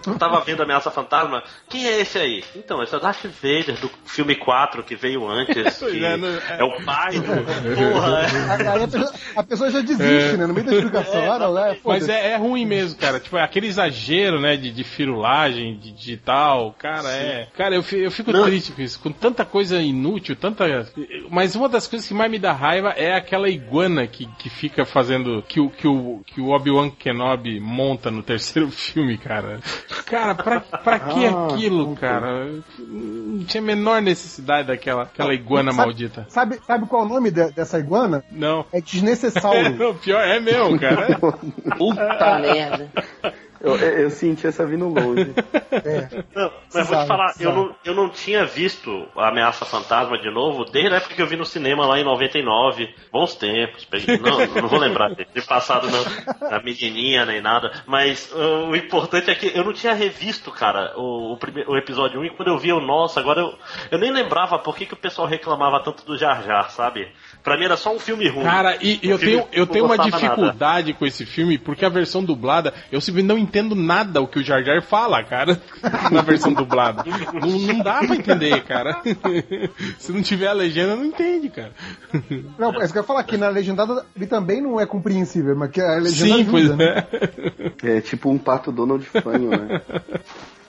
Eu 0.05 0.15
tava 0.19 0.39
vendo 0.41 0.61
Ameaça 0.61 0.91
Fantasma. 0.91 1.41
Quem 1.67 1.87
é 1.87 1.99
esse 2.01 2.19
aí? 2.19 2.43
Então, 2.55 2.83
esse 2.83 2.93
é 2.93 2.97
o 2.99 3.01
Darth 3.01 3.25
Vader 3.25 3.79
do 3.79 3.89
filme 4.05 4.35
4 4.35 4.83
que 4.83 4.95
veio 4.95 5.27
antes. 5.27 5.81
Que 5.87 6.03
é, 6.05 6.17
não- 6.17 6.27
é 6.27 6.63
o 6.63 6.83
pai 6.85 7.13
do. 7.19 7.23
Porra, 7.23 8.21
é. 8.21 8.67
Aí 8.69 8.83
a 8.83 8.87
pessoa, 8.87 9.13
a 9.37 9.43
pessoa 9.43 9.71
já 9.71 9.81
desiste, 9.87 10.37
né? 10.37 10.45
No 10.45 10.53
meio 10.53 10.65
da 10.65 10.73
explicação. 10.75 11.31
Ah, 11.31 11.39
não, 11.39 11.57
é, 11.57 11.77
Mas 11.83 12.07
é, 12.09 12.31
é 12.33 12.35
ruim 12.37 12.65
mesmo, 12.65 12.97
cara. 12.99 13.19
Tipo, 13.19 13.37
é 13.37 13.43
aquele 13.43 13.67
exagero, 13.67 14.39
né, 14.39 14.55
de, 14.57 14.71
de 14.71 14.83
firulagem, 14.83 15.77
de 15.77 15.91
digital. 15.91 16.75
Cara, 16.77 17.09
é. 17.11 17.47
Cara, 17.55 17.75
eu, 17.75 17.83
eu 17.93 18.11
fico 18.11 18.31
Não. 18.31 18.43
triste 18.45 18.71
com 18.71 18.81
isso. 18.81 18.99
Com 18.99 19.11
tanta 19.11 19.45
coisa 19.45 19.81
inútil, 19.81 20.35
tanta. 20.35 20.65
Mas 21.29 21.55
uma 21.55 21.69
das 21.69 21.87
coisas 21.87 22.07
que 22.07 22.13
mais 22.13 22.29
me 22.29 22.39
dá 22.39 22.51
raiva 22.53 22.89
é 22.89 23.15
aquela 23.15 23.49
iguana 23.49 24.05
que, 24.07 24.25
que 24.37 24.49
fica 24.49 24.85
fazendo. 24.85 25.43
Que 25.47 25.59
o, 25.59 25.69
que 25.69 25.87
o, 25.87 26.21
que 26.25 26.41
o 26.41 26.49
Obi-Wan 26.49 26.89
Kenobi 26.89 27.59
monta 27.59 28.11
no 28.11 28.21
terceiro 28.23 28.69
filme, 28.71 29.17
cara. 29.17 29.59
Cara, 30.05 30.35
pra, 30.35 30.59
pra 30.61 30.99
que 31.07 31.25
Ah, 31.25 31.47
aquilo, 31.47 31.95
cara? 31.95 32.45
Não 32.79 33.43
tinha 33.45 33.61
a 33.61 33.65
menor 33.65 34.01
necessidade 34.01 34.67
daquela 34.67 35.03
aquela 35.03 35.33
iguana 35.33 35.71
Sabe- 35.71 35.83
maldita. 35.85 36.25
Sabe, 36.29 36.59
sabe 36.65 36.85
qual 36.87 37.03
é 37.03 37.05
o 37.05 37.09
nome 37.09 37.31
de- 37.31 37.51
dessa 37.51 37.79
iguana? 37.79 38.23
Não. 38.31 38.65
É 38.71 38.77
É, 38.77 38.81
desnecessauro. 38.81 39.76
não, 39.85 39.95
pior 39.95 40.21
é 40.21 40.39
meu, 40.39 40.77
cara. 40.79 41.19
Puta 41.77 42.39
merda. 42.39 42.91
Eu, 43.59 43.75
eu 43.75 44.09
senti 44.11 44.45
essa 44.45 44.63
vindo 44.67 44.87
longe. 44.87 45.33
É. 45.71 46.23
Não, 46.35 46.51
mas 46.71 46.87
vou 46.87 47.01
te 47.01 47.07
falar, 47.07 47.33
eu 47.39 47.51
não, 47.51 47.75
eu 47.83 47.95
não 47.95 48.07
tinha 48.07 48.45
visto 48.45 49.07
a 49.15 49.29
Ameaça 49.29 49.65
Fantasma 49.65 50.15
de 50.19 50.29
novo 50.29 50.63
desde 50.63 50.93
a 50.93 50.97
época 50.97 51.15
que 51.15 51.21
eu 51.23 51.25
vi 51.27 51.35
no 51.35 51.43
cinema 51.43 51.83
lá 51.87 51.99
em 51.99 52.03
99. 52.03 52.87
Bons 53.11 53.33
tempos. 53.33 53.83
peguei- 53.85 54.17
Não, 54.21 54.45
não 54.61 54.67
vou 54.67 54.79
lembrar 54.79 55.09
de 55.15 55.25
de 55.25 55.41
passado 55.41 55.87
não, 55.89 56.49
da 56.49 56.61
menininha 56.61 57.25
nem 57.25 57.41
nada. 57.41 57.71
Mas 57.87 58.31
uh, 58.31 58.67
o 58.69 58.75
importante 58.75 59.31
é 59.31 59.35
que 59.35 59.51
eu 59.57 59.63
não 59.63 59.73
tinha 59.73 59.93
revisto, 59.93 60.51
cara, 60.51 60.93
o, 60.95 61.33
o, 61.33 61.37
prime- 61.37 61.65
o 61.67 61.75
episódio 61.75 62.19
1 62.21 62.25
e 62.25 62.29
quando 62.29 62.49
eu 62.49 62.59
vi, 62.59 62.69
eu, 62.69 62.79
nossa, 62.79 63.19
agora 63.19 63.41
eu, 63.41 63.55
eu 63.89 63.97
nem 63.97 64.11
lembrava 64.11 64.59
por 64.59 64.75
que, 64.75 64.85
que 64.85 64.93
o 64.93 64.97
pessoal 64.97 65.27
reclamava 65.27 65.81
tanto 65.83 66.05
do 66.05 66.15
Jar 66.15 66.43
Jar, 66.43 66.69
sabe? 66.69 67.07
Pra 67.47 67.57
mim 67.57 67.63
era 67.63 67.77
só 67.77 67.95
um 67.95 67.99
filme 67.99 68.27
ruim. 68.27 68.43
Cara, 68.43 68.77
e, 68.81 68.99
eu 69.01 69.15
Um 69.15 69.19
filme 69.19 69.35
tenho, 69.37 69.47
eu 69.53 69.65
tenho 69.65 69.85
uma 69.85 69.95
gostava 69.95 70.09
nada. 70.21 70.35
dificuldade 70.35 70.93
com 70.93 71.05
esse 71.05 71.25
filme, 71.25 71.57
porque 71.57 71.85
a 71.85 71.89
versão 71.89 72.21
dublada, 72.21 72.73
eu 72.91 72.99
simplesmente 72.99 73.29
não 73.33 73.37
entendo 73.41 73.73
nada 73.73 74.21
o 74.21 74.27
que 74.27 74.37
o 74.37 74.43
Jar 74.43 74.61
Jar 74.65 74.81
fala, 74.81 75.23
cara, 75.23 75.57
na 76.11 76.21
versão 76.21 76.51
dublada. 76.51 77.05
não, 77.33 77.47
não 77.57 77.79
dá 77.79 77.99
pra 77.99 78.17
entender, 78.17 78.61
cara. 78.65 79.01
Se 79.97 80.11
não 80.11 80.21
tiver 80.21 80.47
a 80.47 80.51
legenda, 80.51 80.97
não 80.97 81.05
entende, 81.05 81.47
cara. 81.47 81.71
Não, 82.59 82.73
é 82.81 82.83
isso 82.83 82.91
que 82.91 82.99
eu 82.99 83.03
ia 83.03 83.07
falar, 83.07 83.23
que 83.23 83.37
na 83.37 83.47
legendada 83.47 84.05
ele 84.13 84.27
também 84.27 84.61
não 84.61 84.77
é 84.79 84.85
compreensível, 84.85 85.55
mas 85.55 85.71
que 85.71 85.79
a 85.79 85.95
legenda 85.95 86.35
Sim, 86.35 86.41
ajuda, 86.41 86.51
pois 86.51 86.75
né? 86.75 87.07
é. 87.81 87.97
É 87.97 88.01
tipo 88.01 88.29
um 88.29 88.37
pato 88.37 88.73
Donald 88.73 89.05
fanho, 89.05 89.51
né? 89.51 89.81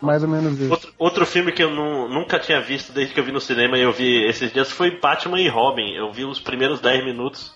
Mais 0.00 0.22
ou 0.22 0.28
menos 0.28 0.58
isso. 0.58 0.70
Outro, 0.70 0.92
outro 0.98 1.26
filme 1.26 1.52
que 1.52 1.62
eu 1.62 1.70
nu- 1.70 2.08
nunca 2.08 2.38
tinha 2.38 2.60
visto 2.60 2.92
desde 2.92 3.12
que 3.14 3.20
eu 3.20 3.24
vi 3.24 3.32
no 3.32 3.40
cinema 3.40 3.76
e 3.78 3.82
eu 3.82 3.92
vi 3.92 4.24
esses 4.24 4.52
dias 4.52 4.70
foi 4.70 4.92
Batman 4.98 5.40
e 5.40 5.48
Robin. 5.48 5.92
Eu 5.94 6.12
vi 6.12 6.24
os 6.24 6.38
primeiros 6.40 6.80
10 6.80 7.04
minutos. 7.04 7.54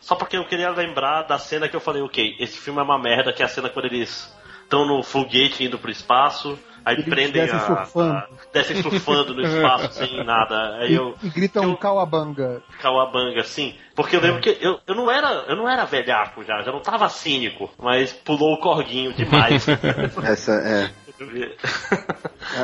Só 0.00 0.14
porque 0.14 0.36
eu 0.36 0.44
queria 0.46 0.70
lembrar 0.70 1.22
da 1.22 1.38
cena 1.38 1.68
que 1.68 1.76
eu 1.76 1.80
falei, 1.80 2.00
ok, 2.02 2.36
esse 2.40 2.58
filme 2.58 2.80
é 2.80 2.82
uma 2.82 2.98
merda, 2.98 3.32
que 3.32 3.42
é 3.42 3.44
a 3.44 3.48
cena 3.48 3.68
quando 3.68 3.86
eles 3.86 4.32
estão 4.62 4.86
no 4.86 5.02
foguete 5.02 5.64
indo 5.64 5.78
pro 5.78 5.90
espaço, 5.90 6.56
aí 6.84 6.94
Eles 6.94 7.04
prendem 7.06 7.32
descem 7.42 7.58
a, 7.58 7.60
surfando. 7.66 8.12
a- 8.12 8.28
descem 8.52 8.80
surfando 8.82 9.34
no 9.34 9.42
espaço 9.42 9.92
sem 9.98 10.24
nada. 10.24 10.76
Aí 10.76 10.92
E, 10.92 10.94
eu 10.94 11.14
e 11.22 11.28
gritam 11.28 11.64
eu- 11.64 11.76
Kawabanga. 11.76 12.62
Kawabanga, 12.80 13.40
assim. 13.40 13.74
Porque 13.94 14.16
eu 14.16 14.20
lembro 14.20 14.40
que 14.40 14.56
eu, 14.60 14.78
eu 14.86 14.94
não 14.94 15.10
era 15.10 15.28
eu 15.48 15.56
não 15.56 15.68
era 15.68 15.84
velhaco 15.84 16.42
já, 16.44 16.62
já 16.62 16.72
não 16.72 16.80
tava 16.80 17.08
cínico, 17.10 17.68
mas 17.78 18.10
pulou 18.12 18.54
o 18.54 18.58
corguinho 18.58 19.12
demais. 19.12 19.66
Essa 20.24 20.52
é. 20.52 20.90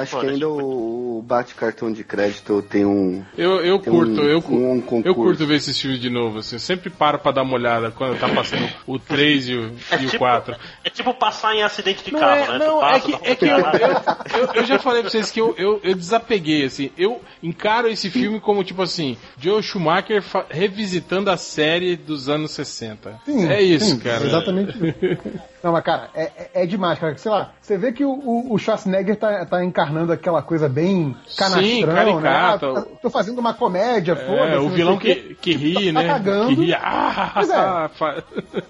Acho 0.01 0.13
Pô, 0.13 0.21
que 0.21 0.27
ainda 0.27 0.49
o, 0.49 1.19
o 1.19 1.23
bate 1.23 1.55
cartão 1.55 1.93
de 1.93 2.03
crédito 2.03 2.63
tem 2.63 2.85
um. 2.85 3.23
Eu, 3.37 3.65
eu 3.65 3.79
tem 3.79 3.93
curto, 3.93 4.21
um, 4.21 4.25
eu, 4.25 4.39
um 4.39 4.81
concurso. 4.81 5.07
eu 5.09 5.15
curto 5.15 5.47
ver 5.47 5.57
esses 5.57 5.79
filmes 5.79 6.01
de 6.01 6.09
novo, 6.11 6.39
assim. 6.39 6.57
Eu 6.57 6.61
sempre 6.61 6.89
paro 6.91 7.19
pra 7.19 7.33
dar 7.33 7.43
uma 7.43 7.55
olhada 7.55 7.91
quando 7.91 8.19
tá 8.19 8.29
passando 8.29 8.69
o 8.87 8.99
3 8.99 9.49
e 9.49 9.55
o, 9.55 9.73
É 9.91 9.97
e 10.03 10.07
o 10.07 10.11
tipo, 10.11 10.19
4. 10.19 10.57
é 10.85 10.91
tipo 10.91 11.13
passar 11.15 11.55
em 11.55 11.63
acidente 11.63 12.03
de 12.05 12.13
Não, 12.13 12.19
carro, 12.21 12.35
é, 12.55 12.59
né? 12.59 12.65
não, 12.65 12.79
tu 12.81 12.85
é 12.85 12.91
passa, 12.91 13.01
que, 13.07 13.13
dá 13.13 13.19
uma 13.19 13.27
é 13.29 13.37
que 13.37 13.45
eu, 13.45 13.59
eu, 13.59 14.41
eu- 14.47 14.55
eu 14.55 14.65
já 14.65 14.79
falei 14.79 15.03
pra 15.03 15.11
vocês 15.11 15.31
que 15.31 15.41
eu, 15.41 15.55
eu, 15.59 15.81
eu 15.85 15.95
desapeguei, 15.95 16.65
assim. 16.65 16.91
Eu 16.97 17.21
encaro 17.43 17.89
esse 17.89 18.11
filme 18.11 18.41
como, 18.41 18.65
tipo 18.65 18.83
assim, 18.83 19.17
Joe 19.39 19.63
Schumacher 19.63 20.23
revisitando 20.51 21.31
a 21.31 21.37
série 21.37 21.95
dos 21.97 22.29
anos 22.29 22.51
60. 22.53 23.21
Sim, 23.25 23.47
é 23.49 23.63
isso, 23.63 23.85
sim, 23.87 23.99
cara. 23.99 24.25
Exatamente 24.25 24.73
isso. 24.79 25.47
Não, 25.67 25.73
mas 25.73 25.83
cara, 25.83 26.11
é, 26.15 26.23
é- 26.23 26.51
é 26.63 26.67
demais, 26.67 26.97
cara. 26.97 27.19
Sei 27.19 27.29
lá, 27.29 27.51
você 27.61 27.77
vê 27.77 27.91
que 27.91 28.05
o, 28.05 28.11
o, 28.13 28.55
o 28.55 28.57
Schwarzenegger 28.57 29.17
tá, 29.17 29.45
tá 29.45 29.65
encarnando 29.65 30.13
aquela 30.13 30.41
coisa 30.41 30.69
bem 30.69 31.13
canastrão, 31.37 31.93
caricata. 31.93 32.73
né? 32.73 32.85
Ah, 32.87 32.97
tô 33.03 33.11
fazendo 33.11 33.41
uma 33.41 33.53
comédia, 33.53 34.15
foda-se. 34.15 34.53
É, 34.55 34.59
o 34.61 34.69
vilão 34.69 35.01
sei 35.01 35.13
o 35.13 35.17
quê. 35.17 35.35
que, 35.41 35.57
que 35.57 35.57
ri, 35.57 35.93
Tá 35.93 36.01
né? 36.03 36.07
cagando. 36.07 36.55
Que 36.55 36.67
ri. 36.67 36.73
Ah, 36.75 37.33
Pois 37.35 37.51
é. 37.51 37.91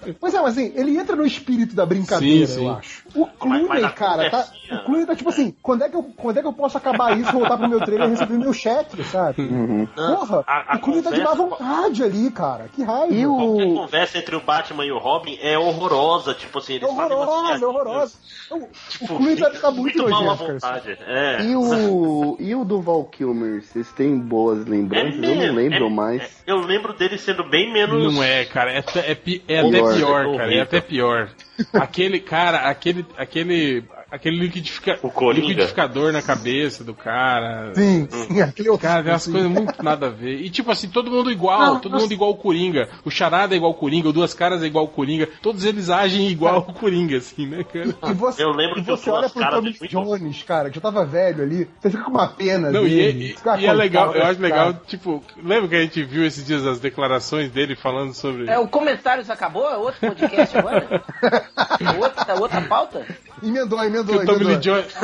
Pois 0.19 0.33
é, 0.33 0.41
mas 0.41 0.57
assim, 0.57 0.73
ele 0.75 0.97
entra 0.97 1.15
no 1.15 1.23
espírito 1.23 1.75
da 1.75 1.85
brincadeira, 1.85 2.47
Sim, 2.47 2.53
sim. 2.55 2.65
eu 2.65 2.73
acho. 2.75 3.03
O 3.15 3.25
Clooney, 3.25 3.65
mas 3.67 3.81
na 3.81 3.89
cara, 3.91 4.29
tá, 4.29 4.47
o 4.71 4.85
Clooney 4.85 5.05
tá 5.05 5.15
tipo 5.15 5.29
assim, 5.29 5.55
quando 5.61 5.83
é, 5.83 5.89
que 5.89 5.95
eu, 5.95 6.03
quando 6.15 6.37
é 6.37 6.41
que 6.41 6.47
eu 6.47 6.53
posso 6.53 6.77
acabar 6.77 7.17
isso, 7.17 7.31
voltar 7.31 7.57
pro 7.57 7.67
meu 7.69 7.79
trailer 7.79 8.07
e 8.07 8.11
receber 8.11 8.37
meu 8.37 8.53
cheque, 8.53 9.03
sabe? 9.03 9.41
Uhum. 9.41 9.87
Porra, 9.87 10.43
A- 10.47 10.73
a 10.73 10.77
o 10.77 10.79
Clooney 10.79 11.01
tá 11.03 11.11
de 11.11 11.21
má 11.21 11.33
vontade 11.33 12.03
ali, 12.03 12.29
cara. 12.31 12.69
Que 12.75 12.83
raiva. 12.83 13.13
E 13.13 13.25
Qualquer 13.25 13.65
o. 13.67 13.75
conversa 13.75 14.17
entre 14.17 14.35
o 14.35 14.41
Batman 14.41 14.85
e 14.85 14.91
o 14.91 14.97
Robin 14.97 15.37
é 15.41 15.57
horrorosa, 15.57 16.33
tipo 16.33 16.59
assim, 16.59 16.73
É 16.73 16.75
eles 16.77 16.89
horrorosa, 16.89 17.63
é 17.63 17.67
horrorosa. 17.67 18.17
Não, 18.51 18.67
tipo, 18.89 19.05
o 19.13 19.17
Clooney 19.17 19.35
tá, 19.37 19.49
tá 19.49 19.71
muito, 19.71 19.97
muito 19.99 20.09
mal 20.09 20.29
à 20.31 20.33
vontade. 20.35 20.97
É. 21.07 21.43
E 21.43 21.55
o. 21.55 22.37
E 22.39 22.55
o 22.55 22.63
Duval 22.65 23.03
Kilmer? 23.05 23.61
Vocês 23.63 23.91
têm 23.93 24.17
boas 24.19 24.65
lembranças? 24.65 25.15
eu 25.15 25.21
não 25.21 25.35
mesmo, 25.37 25.55
lembro 25.57 25.85
é- 25.87 25.89
mais. 25.89 26.21
é- 26.21 26.29
eu 26.51 26.57
lembro 26.57 26.93
dele 26.93 27.17
sendo 27.17 27.43
bem 27.43 27.71
menos. 27.71 28.13
Não 28.13 28.21
é, 28.23 28.45
cara. 28.45 28.71
É, 28.71 28.79
até- 28.79 28.99
é 29.11 29.11
é 29.11 29.15
Pior. 29.15 29.89
até 29.89 29.97
pior, 29.97 30.37
cara. 30.37 30.53
É 30.53 30.61
até 30.61 30.81
pior. 30.81 31.29
Aquele, 31.73 32.19
cara, 32.19 32.69
aquele. 32.69 33.05
aquele 33.17 33.83
Aquele 34.09 34.37
liquidifica... 34.37 34.97
Liquidificador 35.33 36.13
na 36.13 36.21
cabeça 36.21 36.83
do 36.83 36.93
cara. 36.93 37.73
Sim, 37.75 38.07
sim, 38.09 38.41
aquele 38.41 38.69
outro. 38.69 38.87
Cara, 38.87 39.03
tem 39.03 39.11
umas 39.11 39.27
coisas 39.27 39.51
muito 39.51 39.83
nada 39.83 40.07
a 40.07 40.09
ver. 40.09 40.39
E 40.41 40.49
tipo 40.49 40.71
assim, 40.71 40.87
todo 40.87 41.11
mundo 41.11 41.29
igual, 41.29 41.59
Não, 41.59 41.79
todo 41.79 41.91
nossa. 41.91 42.03
mundo 42.03 42.13
igual 42.13 42.31
o 42.31 42.37
Coringa. 42.37 42.87
O 43.03 43.11
Charada 43.11 43.53
é 43.53 43.57
igual 43.57 43.71
o 43.71 43.75
Coringa, 43.75 44.07
o 44.09 44.13
Duas 44.13 44.33
Caras 44.33 44.63
é 44.63 44.65
igual 44.65 44.85
o 44.85 44.89
Coringa. 44.89 45.27
Todos 45.41 45.65
eles 45.65 45.89
agem 45.89 46.29
igual 46.29 46.59
o 46.59 46.73
Coringa, 46.73 47.17
assim, 47.17 47.45
né, 47.47 47.63
cara? 47.65 47.93
E 48.09 48.13
você, 48.13 48.43
Eu 48.43 48.51
lembro 48.51 48.79
e 48.79 48.83
que 48.83 48.91
eu 48.91 48.95
você 48.97 49.09
olha 49.09 49.29
pro 49.29 49.39
caras 49.41 49.59
Tommy 49.59 49.73
Jones, 49.89 50.43
cara, 50.43 50.69
que 50.69 50.75
já 50.75 50.81
tava 50.81 51.05
velho 51.05 51.43
ali, 51.43 51.67
você 51.79 51.89
fica 51.89 52.03
com 52.03 52.11
uma 52.11 52.27
pena 52.29 52.71
Não, 52.71 52.85
e, 52.85 52.89
dele. 52.89 53.25
e- 53.25 53.33
Fica, 53.35 53.59
e 53.59 53.65
é 53.65 53.73
legal, 53.73 54.15
eu 54.15 54.23
acho 54.25 54.41
legal, 54.41 54.73
cara. 54.73 54.81
tipo, 54.87 55.21
lembra 55.43 55.67
que 55.67 55.75
a 55.75 55.81
gente 55.81 56.01
viu 56.03 56.25
esses 56.25 56.45
dias 56.45 56.65
as 56.65 56.79
declarações 56.79 57.51
dele 57.51 57.75
falando 57.75 58.13
sobre. 58.13 58.49
É, 58.49 58.57
o 58.57 58.67
comentários 58.67 59.29
acabou? 59.29 59.69
É 59.69 59.75
outro 59.77 59.99
podcast 59.99 60.57
agora? 60.57 61.03
outra, 61.99 62.35
outra 62.39 62.61
pauta? 62.61 63.05
Emendou, 63.43 63.79
Que 63.79 63.85
emendou, 63.85 64.15
o 64.15 64.25
Tommy 64.25 64.43
Lee 64.43 64.53
emendou. 64.55 64.59
Jones, 64.81 64.95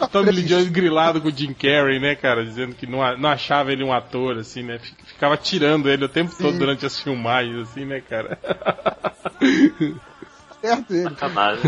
é 0.00 0.04
o 0.04 0.08
Tommy 0.08 0.30
Lee. 0.32 0.42
Jones 0.44 0.68
grilado 0.68 1.20
com 1.20 1.28
o 1.28 1.32
Jim 1.32 1.54
Carrey, 1.54 1.98
né, 1.98 2.14
cara? 2.14 2.44
Dizendo 2.44 2.74
que 2.74 2.86
não, 2.86 2.98
não 3.16 3.28
achava 3.30 3.72
ele 3.72 3.82
um 3.82 3.92
ator, 3.92 4.36
assim, 4.38 4.62
né? 4.62 4.78
Fic- 4.78 4.96
Ficava 5.06 5.36
tirando 5.36 5.88
ele 5.88 6.04
o 6.04 6.08
tempo 6.08 6.30
todo 6.36 6.58
durante 6.58 6.84
as 6.86 6.98
filmagens, 7.00 7.68
assim, 7.68 7.84
né, 7.84 8.00
cara? 8.00 8.38
Certo 10.60 10.92
ele. 10.92 11.02
Sacanagem. 11.04 11.62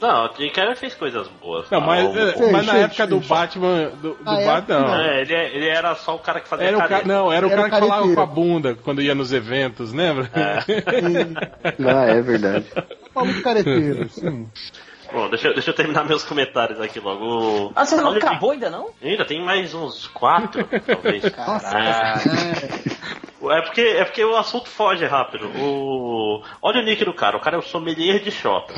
Não, 0.00 0.24
o 0.26 0.36
Jim 0.38 0.48
Carrey 0.50 0.74
fez 0.74 0.94
coisas 0.94 1.28
boas. 1.40 1.66
Não, 1.70 1.82
mas, 1.82 2.06
o- 2.06 2.18
é, 2.18 2.32
Fez, 2.32 2.50
mas 2.52 2.66
na 2.66 2.76
época 2.78 3.06
do. 3.06 3.20
Batman, 3.20 3.90
do, 4.00 4.14
do 4.14 4.24
Batman, 4.24 4.40
época, 4.52 4.78
não. 4.80 4.94
É, 4.96 5.20
ele, 5.20 5.34
ele 5.34 5.68
era 5.68 5.94
só 5.96 6.16
o 6.16 6.18
cara 6.18 6.40
que 6.40 6.48
fazia 6.48 6.66
Era 6.68 6.76
o 6.76 6.80
careta. 6.80 7.02
cara, 7.02 7.14
não, 7.14 7.30
era 7.30 7.46
o 7.46 7.50
Era 7.50 7.68
cara 7.68 7.68
o 7.68 7.80
que 7.82 7.88
falava 7.90 8.14
com 8.14 8.20
a 8.22 8.26
bunda 8.26 8.74
quando 8.82 9.02
ia 9.02 9.14
nos 9.14 9.32
eventos, 9.34 9.92
lembra? 9.92 10.30
Ah, 10.34 10.64
é 12.08 12.22
verdade. 12.22 12.64
Maluco 13.14 13.42
careteiro, 13.42 14.08
sim. 14.08 14.48
Bom, 15.12 15.28
deixa, 15.28 15.48
eu- 15.48 15.52
deixa 15.54 15.70
eu 15.70 15.74
terminar 15.74 16.04
meus 16.08 16.24
comentários 16.24 16.80
aqui 16.80 16.98
logo. 16.98 17.72
Ah, 17.76 17.84
você 17.84 17.96
não 17.96 18.08
Olha 18.08 18.18
acabou 18.18 18.52
ainda 18.52 18.70
não? 18.70 18.90
Ainda 19.02 19.24
tem 19.24 19.42
mais 19.44 19.74
uns 19.74 20.06
quatro, 20.08 20.66
talvez. 20.86 21.28
Caralho. 21.30 22.22
É 23.44 23.60
porque, 23.60 23.80
é 23.80 24.04
porque 24.04 24.24
o 24.24 24.36
assunto 24.36 24.68
foge 24.68 25.04
rápido. 25.04 25.48
O... 25.58 26.44
Olha 26.62 26.80
o 26.80 26.84
nick 26.84 27.04
do 27.04 27.12
cara, 27.12 27.36
o 27.36 27.40
cara 27.40 27.56
é 27.56 27.58
o 27.58 27.62
sommelier 27.62 28.20
de 28.20 28.30
Xota. 28.30 28.72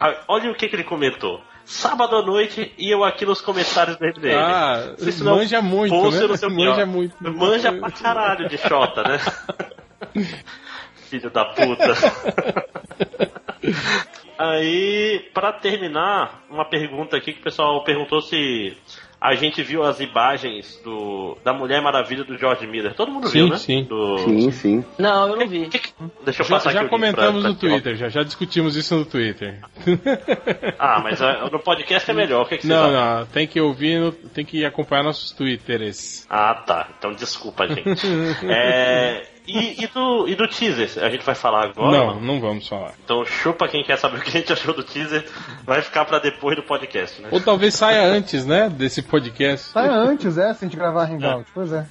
Ah, 0.00 0.12
Olha 0.26 0.50
o 0.50 0.56
que, 0.56 0.68
que 0.68 0.74
ele 0.74 0.82
comentou. 0.82 1.40
Sábado 1.64 2.16
à 2.16 2.20
noite 2.22 2.74
e 2.76 2.90
eu 2.90 3.04
aqui 3.04 3.24
nos 3.24 3.40
comentários 3.40 3.96
do 3.96 4.04
MDM. 4.04 4.34
Ah, 4.36 4.94
Se 4.98 5.22
manja 5.22 5.62
muito, 5.62 5.94
né? 5.94 6.00
não 6.02 6.10
sei 6.36 6.48
o 6.48 6.50
quê, 6.50 6.64
Manja 6.64 6.82
ó. 6.82 6.86
muito. 6.86 7.14
Manja 7.20 7.72
pra 7.74 7.90
caralho 7.92 8.48
de 8.48 8.58
Xota, 8.58 9.04
né? 9.04 9.20
Filho 11.08 11.30
da 11.30 11.44
puta. 11.44 11.94
Aí, 14.38 15.28
pra 15.32 15.52
terminar, 15.52 16.44
uma 16.50 16.64
pergunta 16.64 17.16
aqui 17.16 17.32
que 17.32 17.40
o 17.40 17.44
pessoal 17.44 17.82
perguntou 17.84 18.20
se 18.20 18.76
a 19.20 19.34
gente 19.36 19.62
viu 19.62 19.84
as 19.84 20.00
imagens 20.00 20.80
do, 20.82 21.38
da 21.44 21.52
Mulher 21.52 21.80
Maravilha 21.80 22.24
do 22.24 22.36
George 22.36 22.66
Miller. 22.66 22.92
Todo 22.94 23.12
mundo 23.12 23.28
Sim, 23.28 23.38
viu, 23.44 23.48
né? 23.50 23.56
sim. 23.56 23.84
Do... 23.84 24.18
Sim, 24.18 24.50
sim. 24.50 24.84
Não, 24.98 25.28
eu 25.28 25.36
não 25.36 25.46
vi. 25.46 25.68
Que 25.68 25.78
que- 25.78 25.92
Deixa 26.24 26.42
eu 26.42 26.46
Já, 26.46 26.54
passar 26.56 26.72
já 26.72 26.80
aqui 26.80 26.88
comentamos 26.90 27.40
pra- 27.40 27.50
no 27.50 27.56
pra- 27.56 27.68
Twitter, 27.68 27.94
já, 27.96 28.08
já 28.08 28.24
discutimos 28.24 28.74
isso 28.76 28.96
no 28.96 29.04
Twitter. 29.04 29.60
Ah, 30.78 30.98
mas 31.00 31.20
é, 31.20 31.48
no 31.50 31.60
podcast 31.60 32.10
é 32.10 32.14
melhor. 32.14 32.42
O 32.42 32.46
que, 32.46 32.56
que 32.58 32.66
vocês 32.66 32.76
Não, 32.76 32.88
acham? 32.96 33.18
não, 33.20 33.26
tem 33.26 33.46
que 33.46 33.60
ouvir, 33.60 34.00
no- 34.00 34.10
tem 34.12 34.44
que 34.44 34.64
acompanhar 34.64 35.04
nossos 35.04 35.30
Twitters. 35.30 36.26
Ah, 36.28 36.54
tá. 36.54 36.88
Então 36.98 37.12
desculpa, 37.12 37.68
gente. 37.68 37.84
É, 38.50 39.22
e, 39.46 39.82
e 39.82 39.86
do, 39.88 40.28
e 40.28 40.34
do 40.34 40.46
teaser? 40.46 41.04
A 41.04 41.10
gente 41.10 41.24
vai 41.24 41.34
falar 41.34 41.64
agora? 41.64 41.96
Não, 41.96 42.20
não 42.20 42.40
vamos 42.40 42.68
falar. 42.68 42.92
Então 43.04 43.24
chupa 43.24 43.68
quem 43.68 43.82
quer 43.82 43.98
saber 43.98 44.18
o 44.18 44.20
que 44.20 44.28
a 44.28 44.32
gente 44.32 44.52
achou 44.52 44.74
do 44.74 44.82
teaser. 44.82 45.24
Vai 45.64 45.82
ficar 45.82 46.04
pra 46.04 46.18
depois 46.18 46.56
do 46.56 46.62
podcast, 46.62 47.20
né? 47.20 47.28
Ou 47.30 47.40
talvez 47.40 47.74
saia 47.74 48.04
antes, 48.04 48.46
né, 48.46 48.68
desse 48.68 49.02
podcast. 49.02 49.68
Sai 49.68 49.88
antes, 49.88 50.38
é, 50.38 50.54
se 50.54 50.64
a 50.64 50.68
gente 50.68 50.76
gravar 50.76 51.10
Hangout. 51.10 51.50
Pois 51.54 51.72
é. 51.72 51.86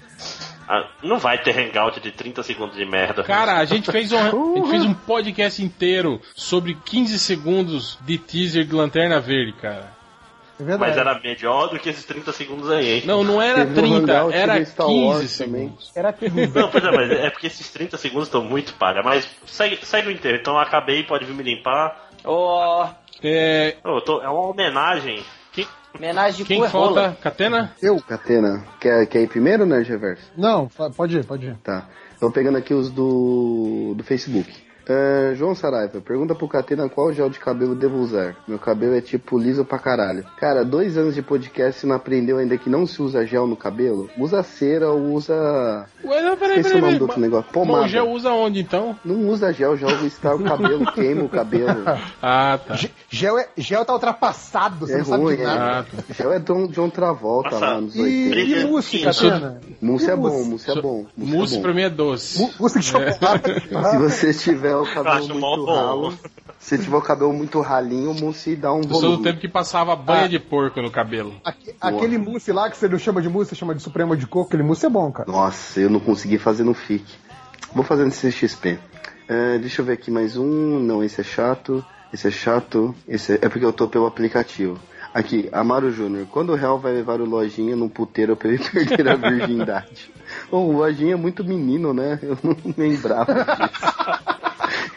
Ah, 0.68 0.88
não 1.04 1.20
vai 1.20 1.38
ter 1.38 1.52
hangout 1.52 2.00
de 2.00 2.12
30 2.12 2.44
segundos 2.44 2.78
de 2.78 2.86
merda. 2.86 3.24
Cara, 3.24 3.58
a 3.58 3.66
gente, 3.66 3.92
fez 3.92 4.14
um, 4.14 4.18
a 4.18 4.56
gente 4.56 4.70
fez 4.70 4.86
um 4.86 4.94
podcast 4.94 5.62
inteiro 5.62 6.22
sobre 6.34 6.76
15 6.76 7.20
segundos 7.20 8.00
de 8.06 8.18
teaser 8.18 8.64
de 8.64 8.74
Lanterna 8.74 9.20
Verde, 9.20 9.52
cara. 9.54 9.92
É 10.67 10.77
mas 10.77 10.98
era 10.98 11.19
melhor 11.19 11.67
do 11.69 11.80
que 11.80 11.90
esses 11.90 12.06
30 12.06 12.31
segundos 12.31 12.69
aí, 12.69 12.90
hein? 12.98 13.03
Não, 13.06 13.23
não 13.23 13.41
era 13.41 13.65
Teve 13.65 13.72
um 13.72 13.73
30, 14.03 14.14
Hangout 14.14 14.35
era 14.35 14.65
Star 14.65 14.88
15 14.88 15.06
Wars 15.06 15.38
também. 15.38 15.61
segundos. 15.64 15.91
Era 15.95 16.14
que 16.14 16.30
Não, 16.30 16.69
pois 16.69 16.83
é, 16.83 16.91
mas 16.91 17.11
é 17.11 17.30
porque 17.30 17.48
esses 17.48 17.69
30 17.72 17.98
segundos 17.98 18.27
estão 18.27 18.43
muito 18.43 18.73
palha. 18.75 19.01
Mas 19.03 19.27
segue, 19.45 19.80
segue 19.85 20.07
o 20.09 20.11
inteiro. 20.11 20.38
Então 20.40 20.57
acabei, 20.59 21.03
pode 21.03 21.25
vir 21.25 21.33
me 21.33 21.43
limpar, 21.43 22.09
Ó, 22.23 22.88
É, 23.23 23.75
eu 23.83 24.01
tô- 24.01 24.22
é 24.22 24.30
uma 24.30 24.48
homenagem. 24.49 25.23
homenagem 25.95 26.38
de 26.38 26.45
quem 26.45 26.64
é 26.64 26.67
rola. 26.67 27.01
falta? 27.03 27.17
Catena? 27.22 27.73
Eu? 27.81 27.99
Catena, 28.01 28.65
quer, 28.80 29.06
quer 29.07 29.22
ir 29.22 29.27
primeiro, 29.27 29.65
né, 29.65 29.80
Reverso? 29.81 30.23
Não, 30.38 30.67
pode 30.95 31.17
ir, 31.17 31.25
pode 31.25 31.48
ir. 31.48 31.56
Tá. 31.64 31.88
Tô 32.19 32.31
pegando 32.31 32.57
aqui 32.57 32.73
os 32.73 32.90
do, 32.91 33.93
do 33.98 34.03
Facebook. 34.03 34.51
É, 34.92 35.36
João 35.36 35.56
Saraiva, 35.56 36.02
pergunta 36.02 36.36
pro 36.36 36.48
Catena 36.48 36.90
qual 36.90 37.14
gel 37.14 37.30
de 37.30 37.40
cabelo 37.40 37.74
devo 37.76 37.98
usar. 38.00 38.36
Meu 38.48 38.60
cabelo 38.60 38.94
é 38.95 39.00
tipo 39.02 39.38
liso 39.40 39.64
pra 39.64 39.80
caralho. 39.80 40.26
Cara, 40.38 40.66
dois 40.66 40.98
anos 40.98 41.16
de 41.16 41.22
podcast 41.22 41.86
e 41.86 41.88
não 41.90 41.95
aprendeu 41.95 42.38
ainda 42.40 42.58
que 42.58 42.70
não 42.70 42.86
se 42.86 43.02
usa 43.02 43.26
gel 43.26 43.48
no 43.48 43.56
cabelo? 43.56 44.10
Usa 44.18 44.44
cera 44.44 44.90
ou 44.90 45.14
usa. 45.14 45.86
Ué, 46.03 46.22
não, 46.22 46.36
peraí, 46.36 46.60
Esqueci 46.60 46.70
o 46.70 46.74
peraí. 46.74 46.82
nome 46.82 46.82
peraí. 46.82 46.98
do 47.00 47.02
outro 47.06 47.22
negócio. 47.22 47.52
Pomada. 47.53 47.86
o 47.86 47.88
gel 47.88 48.10
usa 48.11 48.32
onde 48.32 48.60
então? 48.60 48.98
Não 49.06 49.30
usa 49.30 49.53
gel, 49.53 49.78
joga 49.78 50.06
estraga 50.06 50.36
o 50.38 50.44
cabelo, 50.44 50.86
queima 50.94 51.24
o 51.24 51.30
cabelo. 51.30 51.84
Ah, 52.22 52.60
tá. 52.68 52.76
Ge- 52.76 52.92
Gel, 53.10 53.38
é, 53.40 53.48
gel 53.58 53.86
tá 53.86 53.94
ultrapassado, 53.94 54.76
você 54.88 54.94
É 54.95 54.98
não 55.00 55.06
sabe 55.06 55.24
ruim, 55.24 55.36
de 55.38 55.42
é. 55.44 55.45
nada. 55.45 55.61
Ah, 55.80 55.84
tá. 56.08 56.14
Gel 56.14 56.34
é 56.34 56.40
John, 56.40 56.68
John 56.68 56.90
Travolta 56.90 57.52
Nossa, 57.52 57.66
lá 57.66 57.82
nos 57.82 57.95
E, 57.95 58.02
80. 58.02 58.11
e 58.11 58.30
Brilha- 58.30 58.68
mousse, 58.68 59.00
Catena? 59.00 59.61
Mousse 59.82 60.10
é 60.10 60.14
E 60.14 60.18
bom, 60.18 60.44
mousse 60.44 60.72
é 60.72 60.82
bom. 60.82 61.06
Mousse, 61.16 61.32
Mousse 61.36 61.53
é 61.53 61.58
bom. 61.58 61.61
pra 61.64 61.74
mim 61.74 61.82
é 61.82 61.90
doce. 61.90 62.52
Mousse 62.60 62.80
de 62.80 62.86
chocolate. 62.86 63.52
Se 63.92 63.98
você 63.98 64.34
tiver 64.34 64.76
o 64.82 64.93
cabelo 64.93 65.27
muito 65.40 65.66
ralo, 65.66 66.14
se 66.60 66.77
tiver 66.77 66.98
o 66.98 67.01
cabelo 67.01 67.34
muito 67.34 67.60
ralinho, 67.61 68.11
o 68.11 68.14
mousse 68.19 68.56
dá 68.56 68.72
um 68.74 68.77
Eu 68.77 68.84
sou 68.84 68.92
do 68.93 69.00
volume. 69.08 69.24
tempo 69.24 69.40
que 69.40 69.48
passava 69.48 69.95
banha 69.95 70.26
Ah. 70.26 70.27
de 70.27 70.40
porco 70.40 70.82
no 70.82 70.92
cabelo. 70.92 71.34
Aque- 71.43 71.76
Aquele 71.80 72.18
mousse 72.18 72.51
lá 72.51 72.69
que 72.69 72.77
você 72.77 72.88
não 72.88 73.00
chama 73.00 73.22
de 73.22 73.30
mousse, 73.30 73.50
você 73.50 73.56
chama 73.56 73.74
de 73.76 73.82
suprema 73.82 74.16
de 74.18 74.27
coco, 74.27 74.48
aquele 74.48 74.64
mousse 74.64 74.85
é 74.85 74.90
bom, 74.90 75.11
cara. 75.11 75.32
Nossa, 75.32 75.80
eu 75.80 75.90
não 75.90 76.00
consegui 76.00 76.38
fazer 76.38 76.64
no 76.64 76.74
FIC. 76.74 77.06
Vou 77.74 77.84
fazer 77.84 78.03
no 78.06 78.11
CXP. 78.11 78.77
É, 79.27 79.58
deixa 79.58 79.82
eu 79.82 79.85
ver 79.85 79.93
aqui 79.93 80.11
mais 80.11 80.35
um. 80.38 80.80
Não, 80.80 81.03
esse 81.03 81.22
é 81.22 81.24
chato. 81.24 81.84
Esse 82.14 82.27
é 82.27 82.32
chato. 82.32 82.93
Esse 83.08 83.34
é, 83.34 83.40
é 83.43 83.50
porque 83.50 83.64
eu 83.66 83.72
tô 83.72 83.88
pelo 83.88 84.06
aplicativo. 84.06 84.77
Aqui, 85.14 85.50
Amaro 85.51 85.92
Júnior. 85.92 86.26
Quando 86.32 86.51
o 86.51 86.56
réu 86.56 86.77
vai 86.77 86.93
levar 86.93 87.19
o 87.22 87.26
Lojinha 87.26 87.76
num 87.76 87.88
puteiro 87.90 88.35
pra 88.35 88.50
ele 88.50 88.60
perder 88.69 89.10
a 89.10 89.16
virgindade? 89.16 90.11
O 90.51 90.72
Lojinha 90.72 91.14
é 91.14 91.18
muito 91.18 91.43
menino, 91.43 91.93
né? 91.93 92.19
Eu 92.22 92.38
não 92.43 92.56
lembrava 92.77 93.34
disso. 93.34 93.93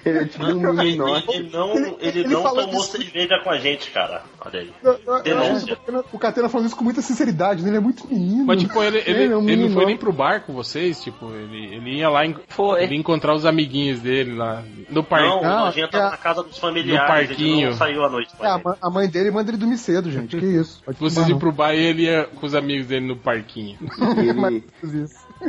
Ele 0.10 0.18
é 0.18 0.24
tipo 0.26 0.44
um 0.44 0.50
Ele, 0.68 0.72
meninote. 0.72 1.26
ele 1.30 1.50
não, 1.50 1.74
ele 1.76 1.96
ele 2.00 2.28
não 2.28 2.42
tomou 2.42 2.66
disso. 2.66 2.92
cerveja 2.92 3.38
com 3.42 3.50
a 3.50 3.58
gente, 3.58 3.90
cara. 3.90 4.22
Olha 4.44 4.60
aí. 4.60 4.70
Eu- 4.82 5.00
eu- 5.06 5.22
Denúncia. 5.22 5.72
o 5.72 5.76
Catena- 5.76 6.04
o 6.12 6.18
Catena 6.18 6.48
falando 6.48 6.66
isso 6.66 6.76
com 6.76 6.84
muita 6.84 7.00
sinceridade, 7.00 7.62
né? 7.62 7.68
Ele 7.70 7.76
é 7.78 7.80
muito 7.80 8.06
menino. 8.06 8.44
Mas 8.44 8.60
tipo, 8.60 8.82
ele, 8.82 8.98
ele, 8.98 9.10
Ele 9.24 9.32
é 9.32 9.36
um 9.36 9.48
ele 9.48 9.62
não 9.68 9.70
foi 9.74 9.86
nem 9.86 9.96
pro 9.96 10.12
bar 10.12 10.42
com 10.42 10.52
vocês, 10.52 11.02
tipo, 11.02 11.30
ele, 11.32 11.74
ele 11.74 11.96
ia 11.98 12.08
lá, 12.10 12.20
Foi. 12.48 12.82
ele 12.82 12.94
ia 12.94 13.00
encontrar 13.00 13.34
os 13.34 13.46
amiguinhos 13.46 14.00
dele 14.00 14.34
lá 14.34 14.62
no 14.90 14.96
Não, 14.96 15.04
parque. 15.04 15.26
o 15.28 15.42
Não, 15.42 15.64
Lojinha 15.66 15.88
tava 15.88 16.06
é- 16.06 16.10
na 16.10 16.16
casa 16.16 16.42
dos 16.42 16.58
familiares. 16.58 17.00
No 17.02 17.06
parquinho. 17.26 17.58
Ele 17.60 17.66
não 17.70 17.76
saiu 17.76 18.04
à 18.04 18.08
noite 18.10 18.30
É, 18.40 18.46
a 18.46 18.54
a, 18.54 18.56
gente. 18.58 18.78
a 18.82 18.90
mãe 18.90 19.08
dele 19.08 19.30
manda 19.30 19.50
ele 19.50 19.56
dormir 19.58 19.78
cedo, 19.78 20.10
gente. 20.10 20.36
Que 20.36 20.44
isso? 20.44 20.82
Pode 20.84 20.98
Vocês 20.98 21.28
iam 21.28 21.38
pro 21.38 21.50
bar 21.52 21.72
e 21.74 21.78
ele 21.80 22.02
ia 22.02 22.24
com 22.24 22.44
os 22.46 22.54
amigos 22.54 22.86
dele 22.86 23.06
no 23.06 23.16
parquinho. 23.16 23.78
Ele. 24.18 24.64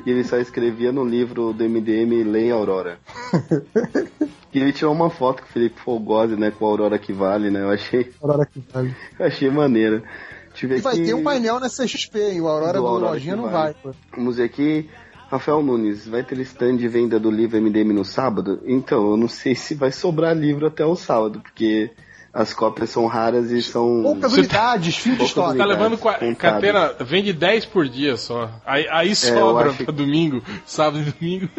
E 0.06 0.10
ele 0.10 0.24
só 0.24 0.38
escrevia 0.38 0.92
no 0.92 1.04
livro 1.06 1.54
do 1.54 1.64
MDM 1.64 2.24
Lei 2.24 2.50
Aurora. 2.52 2.98
e 4.54 4.60
ele 4.60 4.74
tirou 4.74 4.94
uma 4.94 5.10
foto 5.10 5.42
com 5.44 5.50
o 5.50 5.52
Felipe 5.52 5.80
Fogose, 5.80 6.36
né? 6.36 6.52
Com 6.52 6.66
a 6.66 6.70
Aurora 6.70 6.98
que 6.98 7.14
vale, 7.14 7.50
né? 7.50 7.62
Eu 7.62 7.70
achei, 7.70 8.12
Aurora 8.22 8.46
que 8.46 8.60
vale. 8.74 8.96
eu 9.20 9.26
achei 9.26 9.50
maneiro. 9.50 10.04
Deixa 10.50 10.66
eu 10.66 10.70
ver 10.70 10.78
E 10.78 10.82
vai 10.82 10.94
aqui. 10.96 11.06
ter 11.06 11.14
um 11.14 11.24
painel 11.24 11.60
na 11.60 11.68
CXP, 11.70 12.20
hein? 12.20 12.42
O 12.42 12.48
Aurora 12.48 12.74
Do 12.74 12.82
do, 12.82 12.88
Aurora 12.88 13.12
Lojinha 13.12 13.36
não 13.36 13.50
vale. 13.50 13.74
vai. 13.84 13.94
pô. 13.94 13.98
Vamos 14.16 14.38
ver 14.38 14.44
aqui. 14.44 14.90
Rafael 15.30 15.62
Nunes, 15.64 16.08
vai 16.08 16.24
ter 16.24 16.38
stand 16.42 16.78
de 16.78 16.88
venda 16.88 17.20
do 17.20 17.32
livro 17.32 17.60
MDM 17.60 17.92
no 17.94 18.06
sábado? 18.06 18.62
Então, 18.66 19.10
eu 19.10 19.18
não 19.18 19.28
sei 19.28 19.56
se 19.56 19.74
vai 19.74 19.92
sobrar 19.92 20.36
livro 20.38 20.68
até 20.68 20.86
o 20.86 20.96
sábado, 20.96 21.42
porque 21.42 21.90
as 22.36 22.54
cópias 22.54 22.90
são 22.90 23.08
raras 23.08 23.50
e 23.50 23.64
são. 23.64 24.02
Poucas 24.04 24.34
Você 24.34 24.40
unidades, 24.42 24.98
fim 24.98 25.16
de 25.16 25.24
estoque. 25.24 25.58
Tá 25.58 25.64
levando 25.66 25.98
carteira, 26.38 26.94
vende 27.00 27.32
10 27.32 27.66
por 27.68 27.88
dia 27.88 28.18
só. 28.18 28.52
Aí, 28.66 28.86
aí 28.92 29.16
sobra 29.16 29.70
acho 29.70 29.78
pra 29.78 29.86
que- 29.86 29.92
domingo, 29.94 30.44
sábado 30.66 31.00
e 31.08 31.12
domingo. 31.12 31.50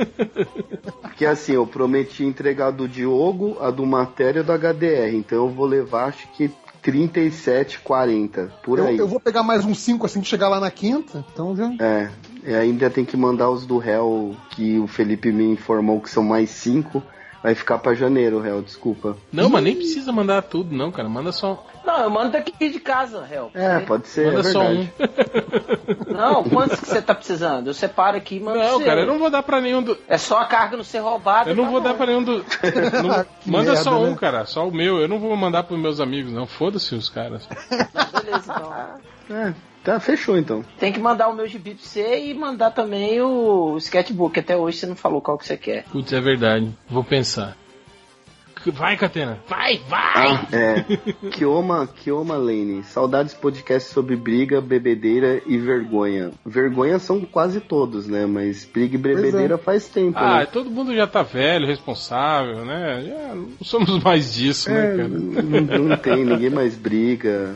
Porque 1.01 1.25
assim, 1.25 1.53
eu 1.53 1.67
prometi 1.67 2.25
entregar 2.25 2.71
do 2.73 2.87
Diogo, 2.87 3.57
a 3.61 3.71
do 3.71 3.87
Matéria 3.87 4.41
e 4.41 4.43
do 4.43 4.53
HDR. 4.53 5.15
Então 5.17 5.39
eu 5.39 5.49
vou 5.49 5.65
levar, 5.67 6.09
acho 6.09 6.29
que 6.37 6.51
37, 6.83 7.81
40, 7.81 8.53
por 8.63 8.79
Eu, 8.79 8.87
aí. 8.87 8.99
eu 8.99 9.09
vou 9.09 9.19
pegar 9.19 9.43
mais 9.43 9.65
uns 9.65 9.79
5 9.79 10.05
assim 10.07 10.21
que 10.21 10.29
chegar 10.29 10.49
lá 10.49 10.61
na 10.61 10.71
quinta. 10.71 11.25
Então 11.33 11.57
já. 11.57 11.73
É, 11.81 12.11
e 12.47 12.55
ainda 12.55 12.89
tem 12.91 13.05
que 13.05 13.17
mandar 13.17 13.49
os 13.51 13.65
do 13.67 13.79
réu, 13.79 14.37
que 14.51 14.79
o 14.79 14.87
Felipe 14.87 15.33
me 15.33 15.45
informou 15.45 16.01
que 16.01 16.11
são 16.11 16.23
mais 16.23 16.51
cinco. 16.51 17.03
Vai 17.43 17.55
ficar 17.55 17.79
pra 17.79 17.95
janeiro, 17.95 18.41
réu, 18.41 18.61
desculpa. 18.63 19.17
Não, 19.33 19.49
mas 19.49 19.63
nem 19.63 19.77
precisa 19.77 20.11
mandar 20.13 20.43
tudo, 20.43 20.75
não, 20.75 20.91
cara. 20.91 21.09
Manda 21.09 21.31
só, 21.33 21.65
Não, 21.85 22.01
eu 22.01 22.11
mando 22.11 22.33
daqui 22.33 22.53
de 22.69 22.81
casa, 22.81 23.25
réu. 23.25 23.51
É, 23.55 23.79
pode 23.81 24.09
ser, 24.09 24.33
manda 24.33 24.49
é 24.49 24.53
só 24.53 24.63
um. 24.63 24.89
Não, 26.17 26.43
quantos 26.45 26.81
que 26.81 26.89
você 26.89 27.03
tá 27.03 27.15
precisando? 27.15 27.67
Eu 27.69 27.75
separo 27.75 28.17
aqui 28.17 28.37
e 28.37 28.41
mando 28.41 28.59
Não, 28.59 28.81
cara, 28.83 29.01
eu 29.03 29.07
não 29.07 29.19
vou 29.19 29.29
dar 29.31 29.43
pra 29.43 29.61
nenhum 29.61 29.83
do. 29.83 29.97
É 30.09 30.17
só 30.17 30.39
a 30.41 30.47
carga 30.47 30.77
não 30.77 30.85
ser 30.85 30.99
roubada. 31.01 31.51
Eu 31.51 31.55
não 31.55 31.65
tá 31.65 31.71
vou 31.71 31.81
bom. 31.81 31.89
dar 31.89 31.95
pra 31.95 32.07
nenhum 32.07 32.23
do. 32.23 32.39
não- 33.03 33.27
manda 33.45 33.73
merda, 33.73 33.77
só 33.77 34.01
um, 34.01 34.11
né? 34.11 34.17
cara. 34.19 34.45
Só 34.47 34.67
o 34.67 34.75
meu. 34.75 34.99
Eu 34.99 35.09
não 35.09 35.19
vou 35.19 35.37
mandar 35.37 35.65
pros 35.65 35.79
meus 35.79 36.01
amigos, 36.01 36.33
não. 36.33 36.47
Foda-se 36.47 36.95
os 36.95 37.09
caras. 37.11 37.47
Beleza, 37.71 38.55
então. 38.57 38.73
É, 39.37 39.55
tá, 39.87 40.01
fechou 40.01 40.37
então. 40.37 40.65
Tem 40.79 40.93
que 40.93 40.99
mandar 41.01 41.29
o 41.29 41.35
meu 41.35 41.47
gibi 41.47 41.75
pra 41.75 41.83
você 41.85 42.27
e 42.27 42.35
mandar 42.35 42.73
também 42.73 43.21
o 43.23 43.77
sketchbook. 43.79 44.39
Até 44.39 44.57
hoje 44.57 44.79
você 44.79 44.87
não 44.87 44.97
falou 44.97 45.21
qual 45.23 45.39
que 45.39 45.47
você 45.47 45.57
quer. 45.57 45.85
Putz, 45.85 46.13
é 46.13 46.21
verdade. 46.21 46.71
Vou 46.89 47.05
pensar. 47.05 47.57
Vai, 48.73 48.97
Catena. 48.97 49.39
Vai, 49.47 49.81
vai! 49.89 50.29
Ah, 50.33 50.47
é. 50.51 50.85
Kioma, 51.31 51.87
Kioma 51.87 52.37
Lane. 52.37 52.83
Saudades 52.83 53.33
podcast 53.33 53.93
sobre 53.93 54.17
briga, 54.17 54.61
bebedeira 54.61 55.41
e 55.47 55.57
vergonha. 55.57 56.33
Vergonha 56.45 56.99
são 56.99 57.21
quase 57.21 57.61
todos, 57.61 58.09
né? 58.09 58.27
Mas 58.27 58.65
briga 58.65 58.97
e 58.97 58.99
bebedeira 58.99 59.57
faz 59.57 59.87
tempo, 59.89 60.19
Ah, 60.19 60.41
né? 60.41 60.47
todo 60.47 60.69
mundo 60.69 60.93
já 60.97 61.07
tá 61.07 61.23
velho, 61.23 61.65
responsável, 61.65 62.65
né? 62.65 63.05
Já 63.07 63.35
não 63.37 63.49
somos 63.63 64.03
mais 64.03 64.35
disso, 64.35 64.69
né, 64.69 64.95
É, 64.95 64.97
cara? 64.97 65.09
não, 65.11 65.85
não 65.89 65.97
tem, 65.97 66.25
ninguém 66.25 66.51
mais 66.51 66.75
briga. 66.75 67.55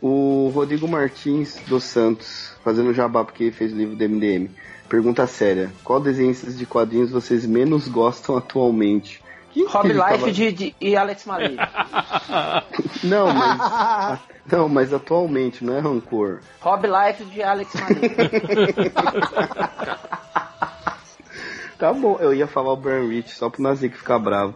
O 0.00 0.50
Rodrigo 0.54 0.86
Martins 0.86 1.58
dos 1.66 1.84
Santos, 1.84 2.52
fazendo 2.64 2.94
jabá 2.94 3.24
porque 3.24 3.50
fez 3.50 3.72
o 3.72 3.76
livro 3.76 3.96
do 3.96 4.08
MDM. 4.08 4.48
Pergunta 4.88 5.26
séria: 5.26 5.72
qual 5.84 6.00
desenhistas 6.00 6.56
de 6.56 6.64
quadrinhos 6.64 7.10
vocês 7.10 7.44
menos 7.44 7.88
gostam 7.88 8.36
atualmente? 8.36 9.20
Que 9.50 9.64
Rob 9.64 9.88
Life 9.92 10.30
de, 10.30 10.52
de- 10.52 10.74
e 10.80 10.96
Alex 10.96 11.24
Malik. 11.24 11.56
Não, 13.02 13.32
mas. 13.32 14.20
não, 14.50 14.68
mas 14.68 14.92
atualmente, 14.92 15.64
não 15.64 15.74
é 15.76 15.80
rancor. 15.80 16.40
Rob 16.60 16.86
Life 16.86 17.24
de 17.24 17.42
Alex 17.42 17.72
Malik. 17.74 18.14
Tá 21.78 21.92
bom, 21.92 22.16
eu 22.20 22.34
ia 22.34 22.46
falar 22.48 22.72
o 22.72 22.76
Brian 22.76 23.06
Rich 23.08 23.36
só 23.36 23.48
pro 23.48 23.62
Nazik 23.62 23.96
ficar 23.96 24.18
bravo. 24.18 24.54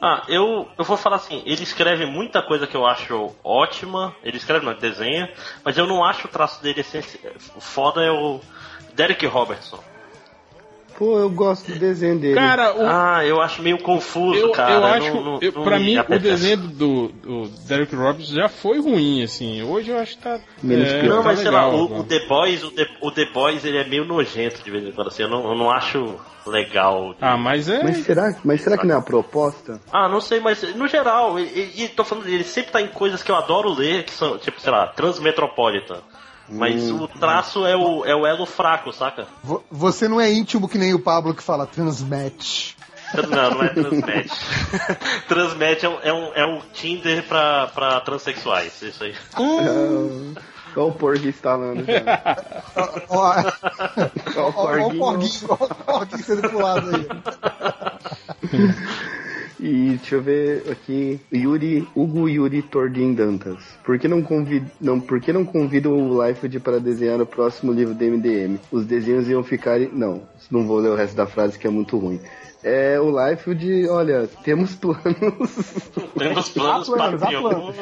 Ah, 0.00 0.22
eu, 0.28 0.68
eu 0.78 0.84
vou 0.84 0.96
falar 0.96 1.16
assim, 1.16 1.42
ele 1.44 1.62
escreve 1.62 2.06
muita 2.06 2.40
coisa 2.40 2.66
que 2.66 2.76
eu 2.76 2.86
acho 2.86 3.34
ótima, 3.42 4.14
ele 4.22 4.36
escreve, 4.36 4.64
não, 4.64 4.72
ele 4.72 4.80
desenha, 4.80 5.32
mas 5.64 5.76
eu 5.76 5.86
não 5.86 6.04
acho 6.04 6.28
o 6.28 6.30
traço 6.30 6.62
dele 6.62 6.84
foda 7.58 8.04
é 8.04 8.10
o 8.10 8.40
Derek 8.94 9.26
Robertson. 9.26 9.82
Pô, 10.98 11.16
eu 11.16 11.30
gosto 11.30 11.70
do 11.70 11.78
desenho 11.78 12.18
dele. 12.18 12.34
Cara, 12.34 12.74
o, 12.74 12.84
Ah, 12.84 13.24
eu 13.24 13.40
acho 13.40 13.62
meio 13.62 13.78
confuso, 13.78 14.34
eu, 14.36 14.50
cara. 14.50 14.72
eu 14.72 14.84
acho. 14.84 15.14
não- 15.14 15.38
eu, 15.40 15.52
não 15.52 15.62
pra 15.62 15.78
me 15.78 15.84
mim, 15.86 15.96
o 15.96 16.00
apetece. 16.00 16.22
desenho 16.32 16.56
do, 16.56 17.08
do 17.08 17.48
Derek 17.68 17.94
Roberts 17.94 18.30
já 18.30 18.48
foi 18.48 18.80
ruim, 18.80 19.22
assim. 19.22 19.62
Hoje 19.62 19.90
eu 19.90 19.98
acho 19.98 20.16
que 20.16 20.22
tá. 20.24 20.40
Menos 20.60 20.88
é, 20.88 21.00
pior. 21.00 21.10
Não, 21.10 21.22
tá 21.22 21.28
mas 21.28 21.38
sei 21.38 21.50
lá, 21.52 21.66
legal 21.66 21.80
o, 21.80 21.84
agora. 21.84 22.00
o 22.00 22.04
The 22.04 22.26
Boys, 22.26 22.64
o 22.64 22.70
The, 22.72 22.88
o 23.00 23.10
The 23.12 23.24
Boys, 23.32 23.64
ele 23.64 23.78
é 23.78 23.84
meio 23.84 24.04
nojento 24.04 24.60
de 24.64 24.70
vez 24.72 24.84
em 24.84 24.90
quando, 24.90 25.06
assim, 25.06 25.22
eu 25.22 25.28
não, 25.28 25.48
eu 25.48 25.54
não 25.56 25.70
acho 25.70 26.16
legal. 26.44 27.14
Ah, 27.20 27.36
mas 27.36 27.68
é. 27.68 27.80
Mas 27.84 27.98
será, 27.98 28.34
mas 28.44 28.60
será 28.62 28.76
que 28.76 28.86
não 28.86 28.96
é 28.96 28.98
a 28.98 29.02
proposta? 29.02 29.80
Ah, 29.92 30.08
não 30.08 30.20
sei, 30.20 30.40
mas 30.40 30.62
no 30.74 30.88
geral, 30.88 31.38
e, 31.38 31.88
tô 31.94 32.02
falando 32.04 32.24
dele, 32.24 32.38
ele 32.38 32.44
sempre 32.44 32.72
tá 32.72 32.80
em 32.82 32.88
coisas 32.88 33.22
que 33.22 33.30
eu 33.30 33.36
adoro 33.36 33.72
ler, 33.72 34.02
que 34.04 34.10
são, 34.10 34.36
tipo, 34.38 34.60
sei 34.60 34.72
lá, 34.72 34.88
Transmetropolitan. 34.88 35.98
Mas 36.50 36.82
Hum. 36.90 37.02
o 37.02 37.08
traço 37.08 37.66
é 37.66 37.76
o, 37.76 38.04
é 38.04 38.14
o 38.14 38.26
elo 38.26 38.46
fraco, 38.46 38.92
saca? 38.92 39.26
Vo- 39.42 39.62
Você 39.70 40.08
não 40.08 40.20
é 40.20 40.32
íntimo 40.32 40.68
que 40.68 40.78
nem 40.78 40.94
o 40.94 40.98
Pablo 41.00 41.34
que 41.34 41.42
fala 41.42 41.66
transmatch. 41.66 42.74
Não, 43.30 43.50
não 43.52 43.62
é 43.62 43.68
Transmet. 43.68 44.30
Transmet 45.28 45.84
é 45.86 45.88
um, 45.88 45.98
é 46.02 46.12
um, 46.12 46.32
é 46.34 46.46
um 46.46 46.60
Tinder 46.74 47.22
pra, 47.26 47.66
pra 47.68 48.00
transexuais, 48.02 48.82
isso 48.82 49.02
aí. 49.02 49.14
Olha 50.76 50.86
o 50.86 50.92
Porg 50.92 51.26
instalando 51.26 51.84
Olha 53.08 53.54
o 54.36 54.40
ó 54.40 54.48
o 54.48 54.52
Porguinho. 54.52 54.98
porguinho, 54.98 55.46
ó 55.48 55.54
o 55.54 55.74
porguinho 55.74 56.22
sendo 56.24 56.50
pulado 56.50 56.90
aí. 56.94 57.08
E 59.60 59.96
deixa 59.96 60.14
eu 60.16 60.22
ver 60.22 60.70
aqui. 60.70 61.20
Yuri, 61.32 61.86
Hugo 61.94 62.28
Yuri 62.28 62.62
Tordin 62.62 63.14
Dantas. 63.14 63.58
Por 63.84 63.98
que 63.98 64.06
não 64.06 64.22
convida, 64.22 64.70
não, 64.80 65.00
por 65.00 65.20
que 65.20 65.32
não 65.32 65.44
convida 65.44 65.88
o 65.88 66.24
Liefeld 66.24 66.60
para 66.60 66.78
desenhar 66.78 67.20
o 67.20 67.26
próximo 67.26 67.72
livro 67.72 67.94
do 67.94 68.04
MDM? 68.04 68.58
Os 68.70 68.86
desenhos 68.86 69.28
iam 69.28 69.42
ficar. 69.42 69.80
Não, 69.80 70.22
não 70.50 70.66
vou 70.66 70.78
ler 70.78 70.90
o 70.90 70.94
resto 70.94 71.16
da 71.16 71.26
frase 71.26 71.58
que 71.58 71.66
é 71.66 71.70
muito 71.70 71.98
ruim. 71.98 72.20
É 72.68 73.00
o 73.00 73.10
Liefeld, 73.10 73.88
olha, 73.88 74.28
temos 74.44 74.74
planos. 74.74 75.04
Temos 76.18 76.48
planos 76.50 76.88
Há 76.88 76.92
planos, 76.92 77.22
há 77.22 77.26
para 77.26 77.40
planos. 77.40 77.76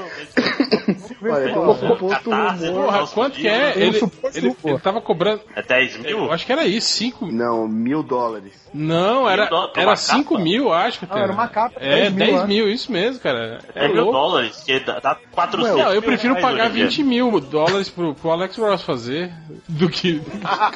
Olha, 1.23 1.61
um 1.61 1.75
suposto. 1.75 2.31
Porra, 2.31 3.07
quanto 3.09 3.39
que 3.39 3.49
é? 3.49 3.75
Um 3.77 3.81
Ele, 3.81 4.01
ele, 4.35 4.57
ele 4.65 4.79
tava 4.79 5.01
cobrando. 5.01 5.41
É 5.55 5.63
10 5.63 5.99
mil? 5.99 6.19
Eu 6.19 6.33
acho 6.33 6.47
que 6.47 6.53
era 6.53 6.65
isso, 6.67 6.89
5 6.91 7.27
Não, 7.27 7.67
mil 7.67 8.03
dólares. 8.03 8.53
Não, 8.73 9.29
era, 9.29 9.49
Mil 9.51 9.71
era 9.75 9.89
uma 9.91 9.97
5 9.97 10.31
capa? 10.31 10.43
mil, 10.43 10.73
acho. 10.73 10.99
Não, 11.03 11.09
cara. 11.09 11.23
era 11.23 11.33
uma 11.33 11.49
capa, 11.49 11.81
É, 11.81 12.11
10 12.11 12.13
mil, 12.13 12.27
10 12.27 12.41
né? 12.41 12.47
mil, 12.47 12.69
isso 12.71 12.93
mesmo, 12.93 13.21
cara. 13.21 13.61
É 13.75 13.89
mil 13.89 13.97
louco. 13.97 14.13
dólares, 14.13 14.63
que 14.65 14.81
dá, 14.81 15.01
dá 15.01 15.17
400 15.33 15.71
Não, 15.71 15.87
eu 15.87 15.93
mil 15.93 16.03
prefiro 16.03 16.35
pagar 16.41 16.67
hoje 16.67 16.73
em 16.73 16.75
dia. 16.75 16.85
20 16.89 17.03
mil 17.05 17.41
dólares 17.41 17.89
pro, 17.89 18.15
pro 18.15 18.31
Alex 18.31 18.57
Ross 18.57 18.83
fazer 18.83 19.33
do 19.69 19.89
que. 19.89 20.21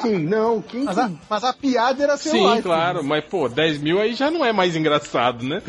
Quem? 0.01 0.19
Não, 0.31 0.61
quem 0.61 0.83
Mas 0.83 0.97
a, 0.97 1.07
que... 1.07 1.17
mas 1.29 1.43
a 1.43 1.53
piada 1.53 2.03
era 2.03 2.17
ser 2.17 2.29
o 2.29 2.31
Sim, 2.55 2.61
claro, 2.61 3.03
mas 3.03 3.23
pô, 3.25 3.47
10 3.47 3.79
mil 3.81 3.99
aí 4.01 4.13
já 4.13 4.29
não 4.31 4.43
é 4.45 4.51
mais 4.51 4.75
engraçado, 4.75 5.45
né? 5.45 5.61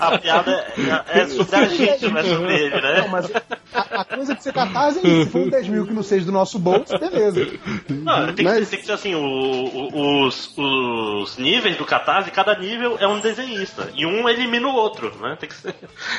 A 0.00 0.18
piada 0.18 0.66
é, 1.08 1.20
é 1.20 1.26
sobre 1.28 1.56
a 1.56 1.64
gente, 1.68 2.08
não 2.08 2.18
é 2.18 2.24
sobre 2.24 2.54
ele, 2.54 2.74
Não, 2.74 2.82
né? 2.82 3.08
mas 3.10 3.30
a, 3.74 4.00
a 4.00 4.04
coisa 4.04 4.34
que 4.34 4.42
você 4.42 4.52
catarse 4.52 4.98
é 4.98 5.08
isso. 5.08 5.24
Se 5.24 5.30
for 5.30 5.42
um 5.42 5.48
10 5.48 5.68
mil 5.68 5.86
que 5.86 5.92
não 5.92 6.02
seja 6.02 6.24
do 6.26 6.32
nosso 6.32 6.58
bolso, 6.58 6.98
beleza. 6.98 7.46
Não, 7.88 8.26
tem, 8.26 8.34
que 8.36 8.42
Mas- 8.44 8.58
ser, 8.60 8.66
tem 8.70 8.80
que 8.80 8.86
ser 8.86 8.92
assim, 8.92 9.14
o- 9.14 9.20
o- 9.22 10.26
os, 10.26 10.52
os 10.56 11.36
níveis 11.38 11.76
do 11.76 11.84
Catarse, 11.84 12.30
cada 12.30 12.56
nível 12.58 12.96
é 13.00 13.06
um 13.06 13.20
desenhista. 13.20 13.90
E 13.94 14.04
um 14.06 14.28
elimina 14.28 14.68
o 14.68 14.74
outro, 14.74 15.14
né? 15.20 15.36
Tem 15.38 15.48
que 15.48 15.54
ser, 15.54 15.74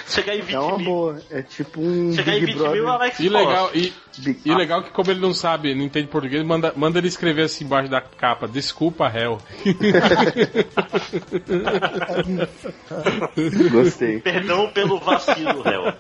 chegar 0.08 0.36
em 0.36 0.42
20 0.42 0.54
É 0.56 0.60
uma 0.60 0.78
mil. 0.78 0.86
boa. 0.86 1.22
É 1.32 1.42
tipo 1.42 1.80
um 1.82 2.14
Chegar 2.14 2.34
em 2.36 2.40
Big 2.42 2.54
20 2.54 2.62
mil, 2.62 2.84
Brother. 2.84 2.90
Alex 2.90 3.20
E 3.20 3.30
legal, 3.30 3.70
e, 3.74 3.94
Big- 4.20 4.40
e 4.46 4.54
legal 4.56 4.82
que 4.84 4.92
como 4.92 5.10
ele 5.12 5.20
não 5.20 5.34
sabe, 5.34 5.74
não 5.76 5.84
entende 5.84 6.08
português, 6.08 6.44
manda, 6.46 6.72
manda 6.76 6.98
ele 7.00 7.08
escrever 7.08 7.44
assim 7.44 7.66
embaixo 7.66 7.90
da 7.90 8.02
capa, 8.02 8.48
desculpa, 8.48 9.08
réu. 9.08 9.38
Gostei. 13.72 14.20
Perdão 14.20 14.70
pelo 14.72 15.00
vacilo, 15.00 15.62
réu. 15.62 15.84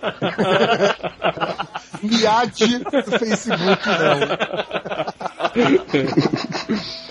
Miade 2.01 2.79
do 2.79 3.03
Facebook, 3.19 3.87
não. 3.87 4.37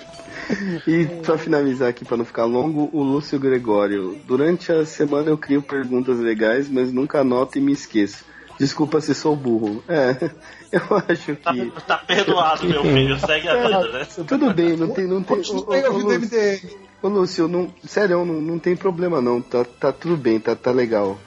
E 0.86 1.06
pra 1.24 1.36
finalizar 1.36 1.88
aqui, 1.88 2.04
pra 2.04 2.16
não 2.16 2.24
ficar 2.24 2.44
longo, 2.44 2.88
o 2.92 3.02
Lúcio 3.02 3.36
Gregório. 3.36 4.16
Durante 4.28 4.70
a 4.70 4.86
semana 4.86 5.28
eu 5.28 5.36
crio 5.36 5.60
perguntas 5.60 6.20
legais, 6.20 6.68
mas 6.70 6.92
nunca 6.92 7.20
anoto 7.20 7.58
e 7.58 7.60
me 7.60 7.72
esqueço. 7.72 8.24
Desculpa 8.56 9.00
se 9.00 9.12
sou 9.12 9.34
burro. 9.34 9.82
É, 9.88 10.30
eu 10.72 10.82
acho 11.08 11.36
Tá, 11.36 11.52
que. 11.52 11.70
tá 11.86 11.98
perdoado, 11.98 12.66
meu 12.66 12.82
filho. 12.82 13.18
Segue 13.18 13.48
a 13.48 13.54
vida, 13.62 13.92
né? 13.98 14.06
Tudo 14.26 14.52
bem, 14.54 14.76
não 14.76 14.88
tem. 14.90 15.06
Não 15.06 15.22
tem 15.22 15.36
ô, 15.38 15.40
ô, 15.40 15.92
ouvindo 15.92 16.08
Lúcio, 16.08 16.20
MDM. 16.20 16.70
ô, 17.02 17.08
Lúcio, 17.08 17.48
não, 17.48 17.72
sério, 17.86 18.24
não, 18.24 18.34
não 18.40 18.58
tem 18.58 18.74
problema 18.76 19.20
não. 19.20 19.40
Tá, 19.40 19.64
tá 19.64 19.92
tudo 19.92 20.16
bem, 20.16 20.38
tá, 20.40 20.54
tá 20.54 20.70
legal. 20.70 21.18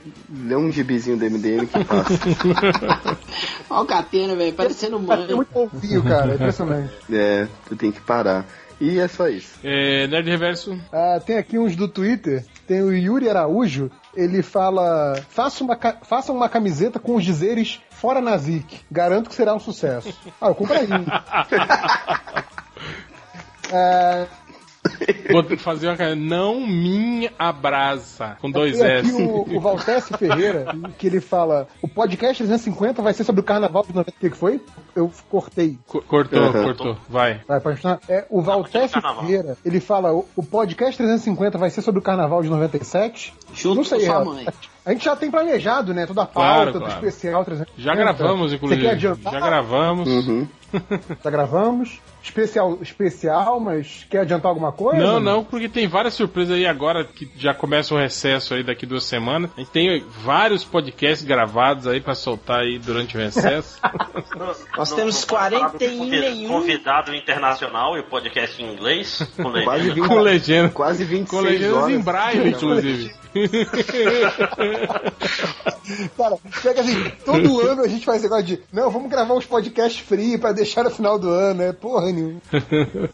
Lê 0.46 0.56
um 0.56 0.72
gibizinho 0.72 1.18
do 1.18 1.26
MDM 1.26 1.66
que 1.68 1.84
passa. 1.86 2.14
Olha 3.70 3.82
o 3.82 3.86
Catena, 3.86 4.36
velho, 4.36 4.54
parecendo 4.54 4.98
É 4.98 5.00
mãe. 5.00 5.36
muito 5.36 5.52
fofinho, 5.52 6.04
cara. 6.04 6.32
É 6.32 6.36
impressionante. 6.36 6.94
é, 7.12 7.48
tu 7.68 7.76
tem 7.76 7.92
que 7.92 8.02
parar. 8.02 8.46
E 8.82 8.98
é 8.98 9.08
só 9.10 9.28
isso. 9.28 9.56
É, 9.64 10.08
Nerd 10.08 10.30
Reverso. 10.30 10.80
Ah, 10.92 11.20
tem 11.26 11.38
aqui 11.38 11.60
uns 11.60 11.76
do 11.76 11.88
Twitter. 11.88 12.46
Tem 12.70 12.84
o 12.84 12.96
Yuri 12.96 13.28
Araújo. 13.28 13.90
Ele 14.14 14.44
fala: 14.44 15.20
faça 15.28 15.64
uma, 15.64 15.76
faça 16.04 16.32
uma 16.32 16.48
camiseta 16.48 17.00
com 17.00 17.16
os 17.16 17.26
dizeres 17.26 17.82
fora 17.90 18.22
Nazik. 18.22 18.82
Garanto 18.92 19.28
que 19.28 19.36
será 19.36 19.56
um 19.56 19.60
sucesso. 19.60 20.16
Ah, 20.40 20.50
eu 20.50 20.56
compraria. 20.56 20.88
Ah, 23.72 24.26
Vou 25.32 25.58
fazer 25.58 25.88
uma 25.88 25.98
cara. 25.98 26.16
Não 26.16 26.60
me 26.66 27.30
abraça. 27.38 28.38
Com 28.42 28.50
dois 28.50 28.80
aqui 28.82 29.08
S. 29.10 29.14
o, 29.22 29.56
o 29.58 29.60
Valtesse 29.60 30.14
Ferreira, 30.18 30.66
que 30.98 31.08
ele 31.08 31.20
fala: 31.22 31.68
o 31.82 31.88
podcast 31.88 32.44
350 32.44 33.02
vai 33.02 33.14
ser 33.14 33.24
sobre 33.24 33.42
o 33.42 33.44
carnaval 33.44 33.84
de 33.84 33.94
90. 33.94 34.10
O 34.10 34.20
que 34.20 34.30
que 34.30 34.38
foi? 34.38 34.62
Eu 34.96 35.12
cortei. 35.30 35.78
Co- 35.88 36.02
Cortou, 36.02 36.40
Uhum. 36.42 36.64
cortou. 36.64 36.98
Vai. 37.08 37.42
Vai, 37.48 37.60
pode 37.60 37.76
continuar? 37.78 38.00
É, 38.10 38.26
o 38.30 38.42
Valtesse. 38.42 38.96
Ferreira, 39.00 39.58
ele 39.66 39.80
fala: 39.80 40.14
o, 40.14 40.26
o 40.36 40.44
podcast 40.44 40.98
350 40.98 41.58
vai 41.58 41.70
ser 41.70 41.82
sobre 41.82 42.00
o 42.00 42.04
carnaval 42.04 42.42
de 42.42 42.50
97. 42.50 43.34
Junto 43.54 43.76
Não 43.78 43.84
sei, 43.84 44.00
com 44.00 44.06
sua 44.06 44.14
Renato. 44.20 44.34
mãe. 44.36 44.46
A 44.90 44.94
gente 44.94 45.06
já 45.06 45.16
tem 45.16 45.30
planejado, 45.30 45.94
né? 45.94 46.08
Toda 46.08 46.24
a 46.24 46.26
pauta 46.26 46.50
Claro, 46.56 46.74
do 46.74 46.80
claro. 46.80 46.94
especial 46.96 47.46
350. 47.46 47.82
Já 47.82 47.96
gravamos, 47.96 48.52
inclusive. 48.54 48.82
Você 48.82 48.88
quer 48.88 48.94
adiantar? 48.96 49.34
Já 49.34 49.40
gravamos. 49.40 50.10
Uhum. 50.10 50.48
Já 51.24 51.30
gravamos. 51.32 52.00
Especial, 52.22 52.78
especial, 52.82 53.60
mas 53.60 54.06
quer 54.10 54.20
adiantar 54.20 54.50
alguma 54.50 54.72
coisa? 54.72 55.02
Não, 55.02 55.20
não, 55.20 55.44
porque 55.44 55.70
tem 55.70 55.88
várias 55.88 56.14
surpresas 56.14 56.56
aí 56.58 56.66
agora 56.68 57.06
que 57.06 57.28
já 57.38 57.54
começa 57.54 57.96
o 57.96 57.98
recesso 57.98 58.54
aí 58.54 58.62
daqui 58.62 58.86
duas 58.86 59.04
semanas. 59.06 59.50
A 59.56 59.62
gente 59.62 59.72
tem 59.72 60.04
vários 60.24 60.64
podcasts 60.66 61.26
gravados 61.26 61.88
aí 61.88 62.02
pra 62.02 62.14
soltar 62.14 62.60
aí 62.60 62.78
durante 62.78 63.16
o 63.16 63.20
recesso. 63.20 63.80
Nós 64.78 64.92
temos 64.94 65.22
não 65.22 65.28
pode 65.28 65.56
falar 65.56 65.70
do 65.70 65.78
40 65.80 65.86
e 65.86 65.98
convi- 65.98 66.20
nenhum. 66.20 66.50
Convidado 66.50 67.16
internacional 67.16 67.96
e 67.98 68.02
o 68.02 68.04
podcast 68.04 68.62
em 68.62 68.74
inglês. 68.74 69.26
Com 69.38 69.44
Quase 69.64 69.84
legenda. 69.90 69.94
20, 69.96 70.08
com 70.08 70.20
legenda. 70.20 70.70
quase 70.70 71.04
26 71.06 71.30
Com 71.30 71.40
legendas 71.50 71.78
horas. 71.84 71.96
em 71.96 72.00
braille, 72.02 72.50
inclusive. 72.50 73.20
Cara, 76.16 76.38
pega 76.62 76.82
assim, 76.82 77.12
todo 77.26 77.62
ano 77.62 77.82
a 77.82 77.88
gente 77.88 78.06
faz 78.06 78.18
esse 78.18 78.30
negócio 78.30 78.46
de, 78.46 78.64
não, 78.72 78.92
vamos 78.92 79.10
gravar 79.10 79.34
uns 79.34 79.46
podcasts 79.46 80.00
free 80.00 80.38
pra 80.38 80.52
deixar 80.52 80.84
no 80.84 80.92
final 80.92 81.18
do 81.18 81.30
ano, 81.30 81.64
é 81.64 81.74
porra 81.74 82.12
nenhuma. 82.12 82.42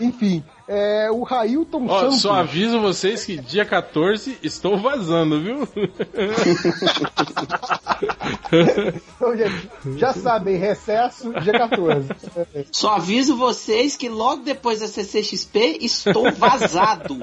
Enfim, 0.00 0.44
é, 0.68 1.08
o 1.10 1.22
Railton 1.22 1.86
Ó, 1.88 2.00
Santos. 2.00 2.20
só 2.22 2.34
aviso 2.34 2.80
vocês 2.80 3.24
que 3.24 3.36
dia 3.36 3.64
14 3.64 4.38
estou 4.42 4.76
vazando, 4.78 5.40
viu? 5.40 5.68
Então, 9.16 9.36
gente, 9.36 9.70
já 9.96 10.12
sabem, 10.12 10.56
recesso, 10.56 11.32
dia 11.40 11.52
14. 11.52 12.08
Só 12.70 12.96
aviso 12.96 13.36
vocês 13.36 13.96
que 13.96 14.08
logo 14.08 14.42
depois 14.42 14.80
da 14.80 14.88
CCXP 14.88 15.78
estou 15.80 16.30
vazado. 16.32 17.16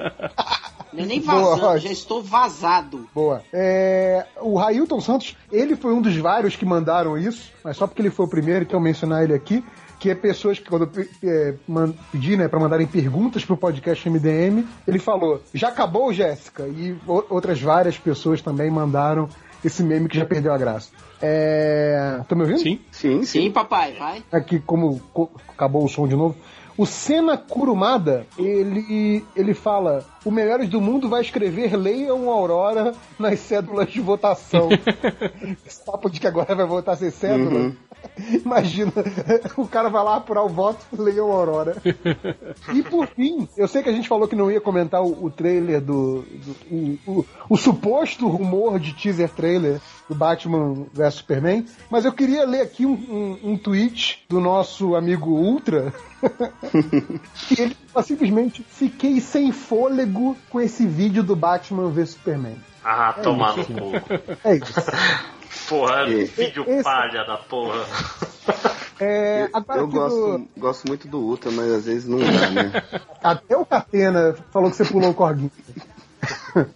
Não 0.92 1.02
é 1.02 1.06
nem 1.06 1.20
vazando, 1.20 1.60
Boa. 1.60 1.78
já 1.78 1.90
estou 1.90 2.22
vazado. 2.22 3.08
Boa. 3.14 3.42
É, 3.52 4.26
o 4.40 4.56
Railton 4.56 5.00
Santos, 5.00 5.36
ele 5.50 5.74
foi 5.76 5.92
um 5.92 6.00
dos 6.00 6.16
vários 6.16 6.54
que 6.56 6.64
mandaram 6.64 7.18
isso, 7.18 7.50
mas 7.64 7.76
só 7.76 7.86
porque 7.86 8.00
ele 8.00 8.10
foi 8.10 8.26
o 8.26 8.28
primeiro, 8.28 8.64
então 8.64 8.78
mencionar 8.80 9.24
ele 9.24 9.34
aqui. 9.34 9.64
Que 10.04 10.10
é 10.10 10.14
pessoas 10.14 10.58
que, 10.58 10.68
quando 10.68 10.86
eu 11.22 11.30
é, 11.30 11.54
pedi 12.12 12.36
né, 12.36 12.46
para 12.46 12.60
mandarem 12.60 12.86
perguntas 12.86 13.42
pro 13.42 13.56
podcast 13.56 14.06
MDM, 14.10 14.62
ele 14.86 14.98
falou: 14.98 15.40
Já 15.54 15.68
acabou, 15.68 16.12
Jéssica? 16.12 16.64
E 16.68 16.94
outras 17.06 17.58
várias 17.62 17.96
pessoas 17.96 18.42
também 18.42 18.70
mandaram 18.70 19.30
esse 19.64 19.82
meme 19.82 20.06
que 20.06 20.18
já 20.18 20.26
perdeu 20.26 20.52
a 20.52 20.58
graça. 20.58 20.90
É. 21.22 22.20
Tá 22.28 22.34
me 22.36 22.42
ouvindo? 22.42 22.58
Sim. 22.58 22.80
Sim, 22.92 23.22
sim. 23.22 23.44
Sim, 23.44 23.50
papai, 23.50 23.94
vai. 23.94 24.22
aqui 24.30 24.58
como 24.58 25.00
co- 25.10 25.30
acabou 25.48 25.82
o 25.82 25.88
som 25.88 26.06
de 26.06 26.14
novo. 26.14 26.36
O 26.76 26.84
Senna 26.84 27.38
Kurumada, 27.38 28.26
ele, 28.36 29.24
ele 29.34 29.54
fala: 29.54 30.04
o 30.24 30.30
Melhores 30.30 30.68
do 30.68 30.80
Mundo 30.80 31.08
vai 31.08 31.20
escrever 31.20 31.76
Leiam 31.76 32.28
Aurora 32.30 32.94
nas 33.18 33.38
cédulas 33.40 33.90
de 33.90 34.00
votação. 34.00 34.68
Esse 35.66 35.84
papo 35.84 36.08
de 36.10 36.18
que 36.20 36.26
agora 36.26 36.54
vai 36.54 36.66
votar 36.66 36.96
sem 36.96 37.10
cédula. 37.10 37.72
Imagina, 38.44 38.92
o 39.56 39.66
cara 39.66 39.88
vai 39.88 40.04
lá 40.04 40.16
apurar 40.16 40.44
o 40.44 40.48
voto, 40.48 40.84
Leiam 40.96 41.30
Aurora. 41.32 41.76
E 42.74 42.82
por 42.82 43.06
fim, 43.08 43.48
eu 43.56 43.66
sei 43.66 43.82
que 43.82 43.88
a 43.88 43.92
gente 43.92 44.08
falou 44.08 44.28
que 44.28 44.36
não 44.36 44.50
ia 44.50 44.60
comentar 44.60 45.02
o, 45.02 45.24
o 45.24 45.30
trailer 45.30 45.80
do. 45.80 46.22
do- 46.22 46.56
o, 46.70 46.98
o- 47.20 47.24
o 47.50 47.56
suposto 47.56 48.26
rumor 48.28 48.78
de 48.78 48.92
teaser 48.94 49.30
trailer 49.30 49.80
do 50.08 50.14
Batman 50.14 50.86
vs 50.92 51.14
Superman, 51.14 51.64
mas 51.90 52.04
eu 52.04 52.12
queria 52.12 52.44
ler 52.46 52.60
aqui 52.62 52.84
um, 52.84 52.92
um, 52.92 53.52
um 53.52 53.56
tweet 53.58 54.24
do 54.28 54.38
nosso 54.40 54.94
amigo 54.94 55.30
Ultra. 55.30 55.92
que 57.48 57.60
ele 57.60 57.76
fala 57.94 58.04
simplesmente 58.04 58.62
fiquei 58.68 59.20
sem 59.20 59.52
fôlego 59.52 60.36
com 60.50 60.60
esse 60.60 60.86
vídeo 60.86 61.22
do 61.22 61.34
Batman 61.36 61.88
vs 61.90 62.10
Superman. 62.10 62.56
Ah, 62.84 63.14
tomar 63.22 63.56
no 63.56 63.64
cu. 63.64 63.92
É 64.44 64.56
isso. 64.56 64.74
Porra, 65.68 66.02
E- 66.08 66.24
vídeo 66.24 66.64
esse- 66.66 66.82
palha 66.82 67.24
da 67.24 67.36
porra. 67.38 67.84
É, 69.00 69.44
Eu, 69.44 69.48
eu 69.48 69.56
aqui 69.56 69.76
do- 69.78 69.86
gosto, 69.88 70.48
gosto 70.56 70.86
muito 70.88 71.08
do 71.08 71.18
Ultra, 71.18 71.50
mas 71.50 71.70
às 71.72 71.84
vezes 71.86 72.06
não 72.06 72.18
dá, 72.18 72.50
né? 72.50 72.82
Até 73.22 73.56
o 73.56 73.64
Catena 73.64 74.36
falou 74.52 74.70
que 74.70 74.76
você 74.76 74.84
pulou 74.84 75.10
o 75.10 75.14
corguinho. 75.14 75.50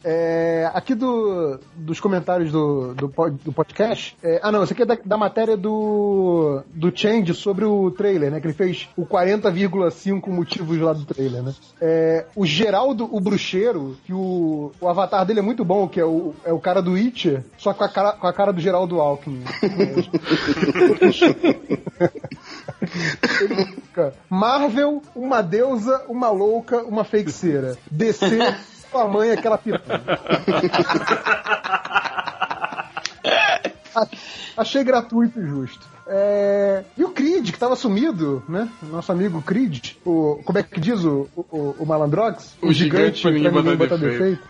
É, 0.04 0.70
aqui 0.74 0.94
do, 0.94 1.58
dos 1.74 2.00
comentários 2.00 2.50
do, 2.50 2.94
do, 2.94 3.08
do 3.44 3.52
podcast. 3.52 4.16
é, 4.22 4.40
ah, 4.42 4.50
não, 4.50 4.64
isso 4.64 4.72
aqui 4.72 4.82
é 4.82 4.86
da, 4.86 4.98
da 5.04 5.16
matéria 5.16 5.56
do, 5.56 6.62
do 6.74 6.92
Change 6.94 7.34
sobre 7.34 7.64
o 7.64 7.90
trailer, 7.90 8.30
né? 8.30 8.40
Que 8.40 8.46
ele 8.46 8.54
fez 8.54 8.88
o 8.96 9.06
40,5 9.06 10.28
motivos 10.28 10.78
lá 10.78 10.92
do 10.92 11.04
trailer, 11.04 11.42
né? 11.42 11.54
É, 11.80 12.26
o 12.34 12.44
Geraldo, 12.44 13.08
o 13.10 13.20
bruxeiro, 13.20 13.96
que 14.04 14.12
o, 14.12 14.72
o 14.80 14.88
avatar 14.88 15.24
dele 15.24 15.40
é 15.40 15.42
muito 15.42 15.64
bom, 15.64 15.88
que 15.88 16.00
é 16.00 16.04
o, 16.04 16.34
é 16.44 16.52
o 16.52 16.58
cara 16.58 16.82
do 16.82 16.92
Witcher, 16.92 17.44
só 17.56 17.72
com 17.72 17.84
a 17.84 17.88
cara, 17.88 18.12
com 18.12 18.26
a 18.26 18.32
cara 18.32 18.52
do 18.52 18.60
Geraldo 18.60 19.00
Alckmin. 19.00 19.44
Marvel, 24.28 25.02
uma 25.14 25.42
deusa, 25.42 26.04
uma 26.08 26.30
louca, 26.30 26.82
uma 26.82 27.04
feiticeira. 27.04 27.76
DC, 27.90 28.38
sua 28.90 29.08
mãe, 29.08 29.32
aquela 29.32 29.58
piranha. 29.58 29.82
Achei 34.56 34.84
gratuito 34.84 35.40
e 35.40 35.46
justo. 35.46 35.87
É, 36.08 36.84
E 36.96 37.04
o 37.04 37.10
Creed, 37.10 37.50
que 37.50 37.58
tava 37.58 37.76
sumido, 37.76 38.42
né? 38.48 38.68
Nosso 38.90 39.12
amigo 39.12 39.42
Creed, 39.42 39.92
o, 40.04 40.40
como 40.44 40.58
é 40.58 40.62
que 40.62 40.80
diz 40.80 41.04
o, 41.04 41.28
o, 41.36 41.76
o 41.78 41.86
Malandrox? 41.86 42.56
O 42.62 42.72
gigante 42.72 43.22
pra 43.22 43.30
ninguém 43.30 43.50
botar 43.50 43.76
botar 43.76 43.96
defeito. 43.96 44.42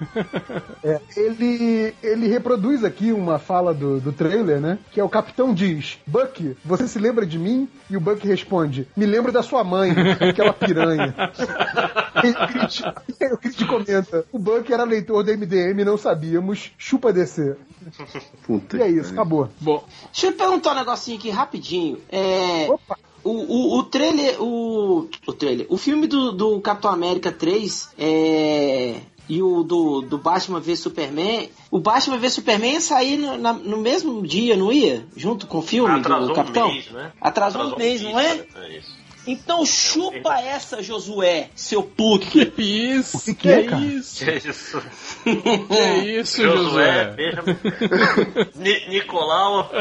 É, 0.84 1.00
ele, 1.16 1.94
ele 2.02 2.28
reproduz 2.28 2.84
aqui 2.84 3.12
uma 3.12 3.38
fala 3.38 3.74
do, 3.74 4.00
do 4.00 4.12
trailer, 4.12 4.60
né? 4.60 4.78
Que 4.92 5.00
é 5.00 5.04
o 5.04 5.08
capitão 5.08 5.52
diz: 5.52 5.98
Buck, 6.06 6.56
você 6.64 6.86
se 6.86 6.98
lembra 6.98 7.26
de 7.26 7.38
mim? 7.38 7.68
E 7.90 7.96
o 7.96 8.00
Buck 8.00 8.26
responde: 8.26 8.86
Me 8.96 9.06
lembro 9.06 9.32
da 9.32 9.42
sua 9.42 9.64
mãe, 9.64 9.92
aquela 10.30 10.52
piranha. 10.52 11.14
E 12.18 12.30
o 12.30 12.48
Creed, 12.48 12.80
o 13.32 13.38
Creed 13.38 13.66
comenta: 13.66 14.24
O 14.32 14.38
Buck 14.40 14.72
era 14.72 14.82
leitor 14.82 15.22
do 15.22 15.32
MDM, 15.32 15.84
não 15.84 15.96
sabíamos. 15.96 16.72
Chupa 16.76 17.12
descer. 17.12 17.56
Puta 18.44 18.76
E 18.76 18.82
é 18.82 18.88
isso, 18.88 19.12
acabou. 19.12 19.48
Bom, 19.60 19.84
Deixa 20.12 20.26
eu 20.26 20.32
perguntar 20.32 20.72
um 20.72 20.74
negocinho 20.74 21.16
aqui 21.16 21.30
rapidinho. 21.30 21.47
É. 22.10 22.66
Opa! 22.70 22.98
O, 23.24 23.30
o, 23.30 23.78
o 23.78 23.82
trailer. 23.84 24.42
O, 24.42 25.08
o 25.26 25.32
trailer. 25.32 25.66
O 25.68 25.76
filme 25.76 26.06
do, 26.06 26.32
do 26.32 26.60
Capitão 26.60 26.90
América 26.90 27.32
3 27.32 27.90
é. 27.98 28.94
E 29.28 29.42
o 29.42 29.62
do, 29.62 30.00
do 30.00 30.16
Batman 30.16 30.58
v 30.60 30.74
Superman. 30.74 31.50
O 31.70 31.78
Batman 31.78 32.16
v 32.16 32.30
Superman 32.30 32.72
ia 32.74 32.80
sair 32.80 33.16
no, 33.18 33.36
na- 33.36 33.52
no 33.52 33.76
mesmo 33.76 34.22
dia, 34.26 34.56
não 34.56 34.72
ia? 34.72 35.04
Junto 35.14 35.46
com 35.46 35.58
o 35.58 35.62
filme 35.62 35.98
Atrasou 36.00 36.26
do 36.28 36.32
um 36.32 36.34
Capitão? 36.36 36.72
mês, 36.72 36.90
né? 36.90 37.12
Atrasou, 37.20 37.74
um 37.74 37.76
mês, 37.76 38.00
não 38.00 38.18
é? 38.18 38.38
cara, 38.38 38.66
é 38.66 38.78
isso. 38.78 38.96
Então 39.26 39.66
chupa 39.66 40.40
essa, 40.40 40.82
Josué, 40.82 41.50
seu 41.54 41.82
puto. 41.82 42.26
que 42.28 42.62
isso? 42.62 43.22
que 43.22 43.34
Que, 43.34 43.48
é, 43.50 43.62
cara? 43.64 43.84
isso? 43.84 44.24
Que 44.24 44.48
isso? 44.48 44.82
Que 45.22 46.20
isso, 46.20 46.42
Josué, 46.42 47.14
Josué? 47.34 48.88
Nicolau. 48.88 49.70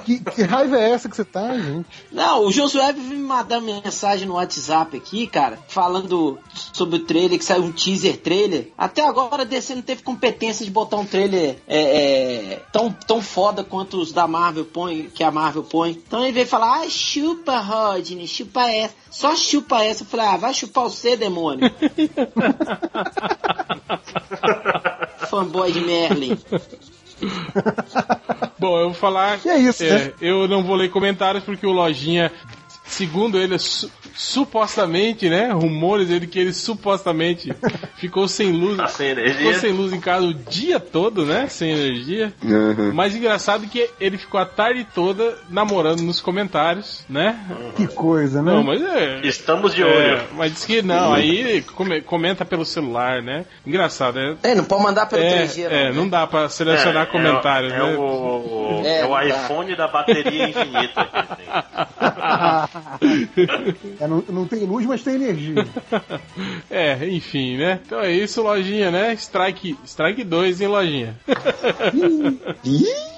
Que, 0.00 0.20
que 0.20 0.42
raiva 0.42 0.78
é 0.78 0.90
essa 0.90 1.08
que 1.08 1.16
você 1.16 1.24
tá, 1.24 1.56
gente? 1.58 1.86
Não, 2.10 2.46
o 2.46 2.52
Josué 2.52 2.92
vive 2.92 3.14
me 3.14 3.22
mandando 3.22 3.66
mensagem 3.66 4.26
no 4.26 4.34
WhatsApp 4.34 4.96
aqui, 4.96 5.26
cara, 5.26 5.58
falando 5.68 6.38
sobre 6.72 6.96
o 6.96 7.04
trailer, 7.04 7.38
que 7.38 7.44
saiu 7.44 7.64
um 7.64 7.72
teaser 7.72 8.16
trailer. 8.18 8.72
Até 8.76 9.06
agora 9.06 9.42
a 9.42 9.44
DC 9.46 9.74
não 9.74 9.82
teve 9.82 10.02
competência 10.02 10.64
de 10.64 10.70
botar 10.70 10.96
um 10.96 11.04
trailer 11.04 11.58
é, 11.66 12.52
é, 12.52 12.62
tão, 12.72 12.90
tão 12.92 13.20
foda 13.20 13.62
quanto 13.62 13.98
os 14.00 14.12
da 14.12 14.26
Marvel 14.26 14.64
põe, 14.64 15.10
que 15.14 15.22
a 15.22 15.30
Marvel 15.30 15.62
põe. 15.62 15.90
Então 15.90 16.22
ele 16.22 16.32
veio 16.32 16.46
falar, 16.46 16.80
ah, 16.80 16.88
chupa, 16.88 17.58
Rodney, 17.58 18.26
chupa 18.26 18.62
essa. 18.70 18.94
Só 19.10 19.36
chupa 19.36 19.82
essa. 19.84 20.02
Eu 20.02 20.06
falei, 20.06 20.26
ah, 20.26 20.36
vai 20.36 20.54
chupar 20.54 20.84
você, 20.84 21.16
demônio. 21.16 21.70
Fanboy 25.28 25.72
de 25.72 25.80
Merlin. 25.80 26.38
Bom, 28.58 28.78
eu 28.78 28.84
vou 28.86 28.94
falar. 28.94 29.38
Que 29.38 29.48
é 29.48 29.58
isso, 29.58 29.82
né? 29.84 30.12
Eu 30.20 30.46
não 30.48 30.62
vou 30.62 30.76
ler 30.76 30.90
comentários 30.90 31.42
porque 31.44 31.66
o 31.66 31.72
Lojinha, 31.72 32.30
segundo 32.84 33.38
ele, 33.38 33.58
su- 33.58 33.90
supostamente, 34.14 35.28
né? 35.28 35.50
Rumores 35.52 36.10
ele 36.10 36.26
que 36.26 36.38
ele 36.38 36.52
supostamente 36.52 37.52
ficou 37.96 38.26
sem 38.28 38.52
luz. 38.52 38.76
Tá 38.76 38.88
sem 38.88 39.08
energia. 39.10 39.34
Ficou 39.38 39.54
sem 39.54 39.72
luz 39.72 39.92
em 39.92 40.00
casa 40.00 40.26
o 40.26 40.34
dia 40.34 40.78
todo, 40.80 41.24
né? 41.24 41.46
Sem 41.48 41.70
energia. 41.70 42.32
Aham. 42.44 42.92
Mas 42.94 43.14
engraçado 43.14 43.66
que 43.66 43.88
ele 44.00 44.18
ficou 44.18 44.40
a 44.40 44.46
tarde 44.46 44.86
toda 44.94 45.36
namorando 45.50 46.00
nos 46.00 46.20
comentários, 46.20 47.04
né? 47.08 47.38
Que 47.76 47.86
coisa, 47.86 48.42
né? 48.42 48.52
Não, 48.52 48.62
mas 48.62 48.82
é. 48.82 49.20
Estamos 49.24 49.74
de 49.74 49.82
é, 49.82 49.86
olho. 49.86 50.22
mas 50.34 50.52
diz 50.52 50.64
que 50.64 50.82
não, 50.82 51.12
aí 51.12 51.62
come- 51.62 52.00
comenta 52.00 52.44
pelo 52.44 52.64
celular, 52.64 53.22
né? 53.22 53.44
Engraçado, 53.66 54.18
é. 54.18 54.36
É, 54.42 54.54
não 54.54 54.64
pode 54.64 54.82
mandar 54.82 55.06
pelo 55.06 55.22
É, 55.22 55.44
3G, 55.46 55.64
é, 55.64 55.68
né? 55.68 55.92
não 55.92 56.08
dá 56.08 56.26
pra 56.26 56.48
selecionar 56.48 57.04
É, 57.04 57.06
comentários, 57.06 57.72
é, 57.72 57.78
né? 57.78 57.92
É 57.94 57.96
o, 57.98 58.82
É, 58.84 59.00
é 59.00 59.04
o 59.04 59.08
não 59.08 59.14
dá. 59.14 59.24
iPhone 59.26 59.76
da 59.76 59.88
bateria 59.88 60.48
infinita. 60.48 61.08
É, 64.00 64.06
não, 64.06 64.24
não 64.28 64.46
tem 64.46 64.60
luz, 64.60 64.86
mas 64.86 65.02
tem 65.02 65.14
energia. 65.16 65.54
É, 66.70 67.06
enfim, 67.08 67.58
né? 67.58 67.80
Então 67.84 68.00
é 68.00 68.10
isso, 68.10 68.42
lojinha, 68.42 68.90
né? 68.90 69.12
Strike, 69.14 69.76
strike 69.84 70.24
2 70.24 70.60
em 70.60 70.66
lojinha. 70.66 71.16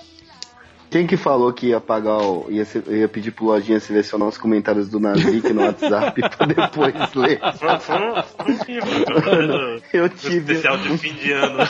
Quem 0.95 1.09
que 1.09 1.17
falou 1.17 1.53
que 1.53 1.71
ia 1.71 1.81
pagar 1.81 2.19
o. 2.19 2.47
ia, 2.49 2.65
se- 2.65 2.81
ia 2.89 3.09
pedir 3.09 3.33
pro 3.33 3.47
Lojinha 3.47 3.81
selecionar 3.81 4.29
os 4.29 4.39
comentários 4.39 4.89
do 4.89 5.01
Nazik 5.01 5.53
no 5.53 5.63
WhatsApp 5.63 6.21
pra 6.21 6.47
depois 6.71 6.95
ler? 7.17 7.41
Foi, 7.59 7.79
foi 7.81 8.23
foi 8.23 8.55
filme, 8.65 9.03
cara, 9.05 9.83
Eu 9.93 10.09
tive 10.09 10.53
especial 10.53 10.79
de 10.79 10.97
fim 10.97 11.13
de 11.15 11.33
ano. 11.33 11.59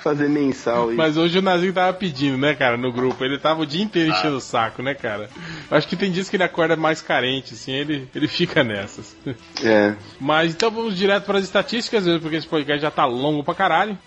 fazer 0.00 0.30
mensal 0.30 0.86
isso. 0.88 0.96
Mas 0.96 1.18
hoje 1.18 1.38
o 1.38 1.42
Nazinho 1.42 1.74
tava 1.74 1.92
pedindo, 1.92 2.38
né, 2.38 2.54
cara, 2.54 2.78
no 2.78 2.90
grupo. 2.90 3.22
Ele 3.22 3.36
tava 3.36 3.60
o 3.60 3.66
dia 3.66 3.84
inteiro 3.84 4.10
enchendo 4.10 4.36
o 4.36 4.40
saco, 4.40 4.82
né, 4.82 4.94
cara? 4.94 5.28
Acho 5.70 5.86
que 5.86 5.94
tem 5.96 6.10
dias 6.10 6.30
que 6.30 6.36
ele 6.36 6.44
acorda 6.44 6.74
mais 6.74 7.02
carente, 7.02 7.52
assim, 7.52 7.72
ele, 7.72 8.08
ele 8.14 8.28
fica 8.28 8.64
nessas. 8.64 9.14
É. 9.62 9.94
Mas 10.18 10.54
então 10.54 10.70
vamos 10.70 10.96
direto 10.96 11.26
para 11.26 11.36
as 11.36 11.44
estatísticas, 11.44 12.04
porque 12.22 12.36
esse 12.36 12.46
podcast 12.46 12.80
já 12.80 12.90
tá 12.90 13.04
longo 13.04 13.44
pra 13.44 13.54
caralho. 13.54 13.98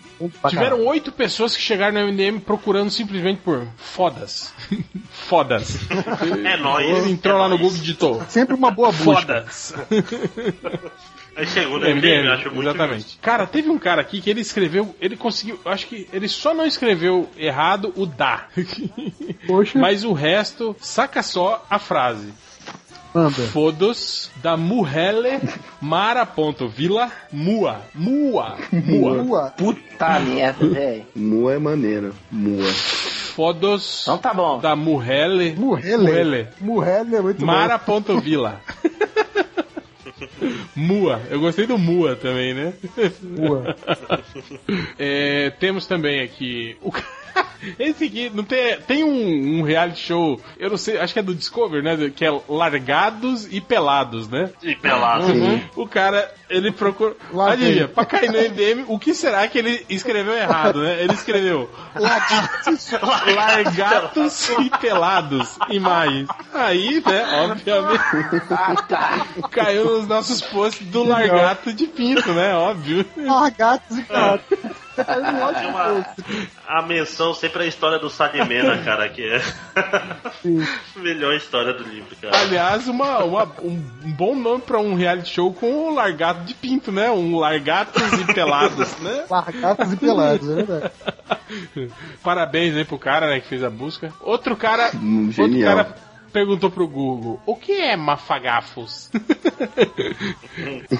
Tiveram 0.50 0.85
oito 0.85 1.11
pessoas 1.11 1.56
que 1.56 1.61
chegaram 1.61 2.01
no 2.01 2.11
MDM 2.11 2.40
procurando 2.40 2.90
simplesmente 2.90 3.41
por 3.41 3.67
fodas. 3.77 4.53
fodas. 5.09 5.77
É 6.43 6.58
nóis. 6.58 6.88
Ele 6.88 7.11
entrou 7.11 7.35
é 7.35 7.40
lá 7.40 7.43
no 7.48 7.58
nóis. 7.58 7.61
Google 7.61 7.77
e 7.77 7.80
digitou. 7.82 8.24
Sempre 8.27 8.56
uma 8.56 8.72
boa 8.72 8.91
busca. 8.91 9.43
Fodas. 9.43 9.74
Aí 11.35 11.48
chegou 11.48 11.80
no 11.80 11.85
É, 11.85 11.93
MDM, 11.93 12.27
é, 12.27 12.33
acho 12.33 12.51
muito 12.51 12.69
exatamente. 12.69 13.17
Cara, 13.22 13.48
teve 13.48 13.69
um 13.69 13.80
cara 13.80 14.01
aqui 14.01 14.19
que 14.19 14.30
ele 14.30 14.41
escreveu, 14.41 14.93
ele 15.00 15.16
conseguiu, 15.16 15.59
eu 15.64 15.72
acho 15.72 15.88
que 15.88 16.08
ele 16.11 16.27
só 16.27 16.53
não 16.53 16.66
escreveu 16.66 17.30
errado 17.38 17.93
o 17.95 18.06
da. 18.06 18.48
Poxa, 19.48 19.80
Mas 19.80 20.03
o 20.03 20.11
resto, 20.11 20.75
saca 20.80 21.24
só 21.24 21.66
a 21.69 21.80
frase. 21.80 22.33
Fodos 23.51 24.31
da 24.41 24.56
Muhele 24.56 25.40
Mara.vila 25.81 27.11
Mua. 27.31 27.81
Mua. 27.93 28.57
Mua. 28.72 29.22
Ua. 29.22 29.49
Puta 29.51 30.19
merda, 30.19 30.65
velho. 30.67 31.06
Mua 31.15 31.53
é 31.53 31.59
maneiro. 31.59 32.14
Mua. 32.31 32.72
Fodos 33.35 34.03
Então 34.03 34.17
tá 34.17 34.33
bom. 34.33 34.59
da 34.59 34.75
Muhele 34.75 35.56
Murrele. 35.57 35.98
Muhele 35.98 36.48
Murrele 36.59 37.15
é 37.15 37.22
muito 37.22 37.40
bom. 37.40 37.45
Mara.vila. 37.45 38.61
Mua. 40.75 41.22
Eu 41.30 41.40
gostei 41.40 41.67
do 41.67 41.77
Mua 41.77 42.15
também, 42.15 42.53
né? 42.53 42.73
Ua. 43.38 43.75
É, 44.98 45.49
temos 45.59 45.85
também 45.85 46.22
aqui. 46.22 46.77
O... 46.81 46.91
Esse 47.77 48.06
aqui 48.06 48.32
não 48.34 48.43
tem. 48.43 48.77
Tem 48.82 49.03
um, 49.03 49.60
um 49.60 49.61
reality 49.64 50.00
show, 50.08 50.42
eu 50.58 50.69
não 50.69 50.77
sei, 50.77 50.98
acho 50.98 51.14
que 51.14 51.19
é 51.19 51.24
do 51.24 51.35
Discovery, 51.35 51.84
né? 51.84 52.11
Que 52.16 52.26
é 52.26 52.42
Largados 52.50 53.48
e 53.51 53.61
Pelados, 53.61 54.27
né? 54.27 54.50
E 54.64 54.76
pelado. 54.76 55.26
Uhum. 55.32 55.61
O 55.76 55.88
cara, 55.88 56.32
ele 56.50 56.72
procura. 56.72 57.16
Adivinha, 57.48 57.88
pra 57.88 58.03
cair 58.06 58.32
no 58.32 58.38
MDM, 58.40 58.85
o 58.88 58.98
que 58.98 59.14
será 59.14 59.48
que 59.48 59.58
ele 59.60 59.85
escreveu 59.90 60.34
errado, 60.34 60.82
né? 60.82 61.03
Ele 61.03 61.14
escreveu 61.14 61.69
Largatos 63.35 64.50
e 64.60 64.69
Pelados, 64.80 65.58
imagens. 65.69 66.27
Aí, 66.53 67.01
né, 67.06 67.27
obviamente, 67.45 68.01
Ah, 68.50 68.76
tá. 68.88 69.27
caiu 69.51 69.85
nos 70.00 70.08
nossos 70.08 70.42
posts 70.42 70.85
do 70.88 71.03
Largato 71.03 71.72
de 71.74 71.88
Pinto, 71.88 72.32
né? 72.34 72.56
Óbvio. 72.56 73.06
Largatos 73.18 73.98
e 73.98 74.01
gatos. 74.03 74.58
Tem 74.95 75.67
uma, 75.69 76.05
a 76.67 76.81
menção 76.81 77.33
sempre 77.33 77.63
à 77.63 77.65
história 77.65 77.97
do 77.99 78.09
Sadimena, 78.09 78.77
cara, 78.83 79.07
que 79.09 79.23
é 79.23 79.37
a 79.75 80.17
melhor 80.99 81.33
história 81.35 81.73
do 81.73 81.83
livro, 81.83 82.15
cara. 82.21 82.37
Aliás, 82.39 82.87
uma, 82.87 83.19
uma- 83.23 83.51
um 83.61 83.79
bom 84.15 84.35
nome 84.35 84.61
pra 84.61 84.79
um 84.79 84.93
reality 84.95 85.29
show 85.33 85.53
com 85.53 85.89
o 85.89 85.93
Largato 85.93 86.41
de 86.43 86.53
Pinto, 86.53 86.91
né? 86.91 87.09
Um 87.09 87.37
Largatos 87.37 88.01
e 88.13 88.33
Pelados, 88.33 88.97
né? 88.99 89.25
Largatos 89.31 89.93
e 89.93 89.97
pelados, 89.97 90.49
é 90.49 90.55
verdade. 90.55 90.91
Parabéns 92.23 92.75
aí 92.75 92.85
pro 92.85 92.97
cara 92.99 93.27
né, 93.27 93.39
que 93.39 93.47
fez 93.47 93.63
a 93.63 93.69
busca. 93.69 94.11
Outro 94.21 94.55
cara, 94.55 94.91
Hum, 94.95 95.27
outro 95.27 95.31
genial. 95.33 95.75
cara 95.77 95.95
perguntou 96.32 96.72
pro 96.72 96.88
Google: 96.88 97.40
o 97.45 97.56
que 97.56 97.74
é 97.74 97.95
mafagafos? 97.95 99.10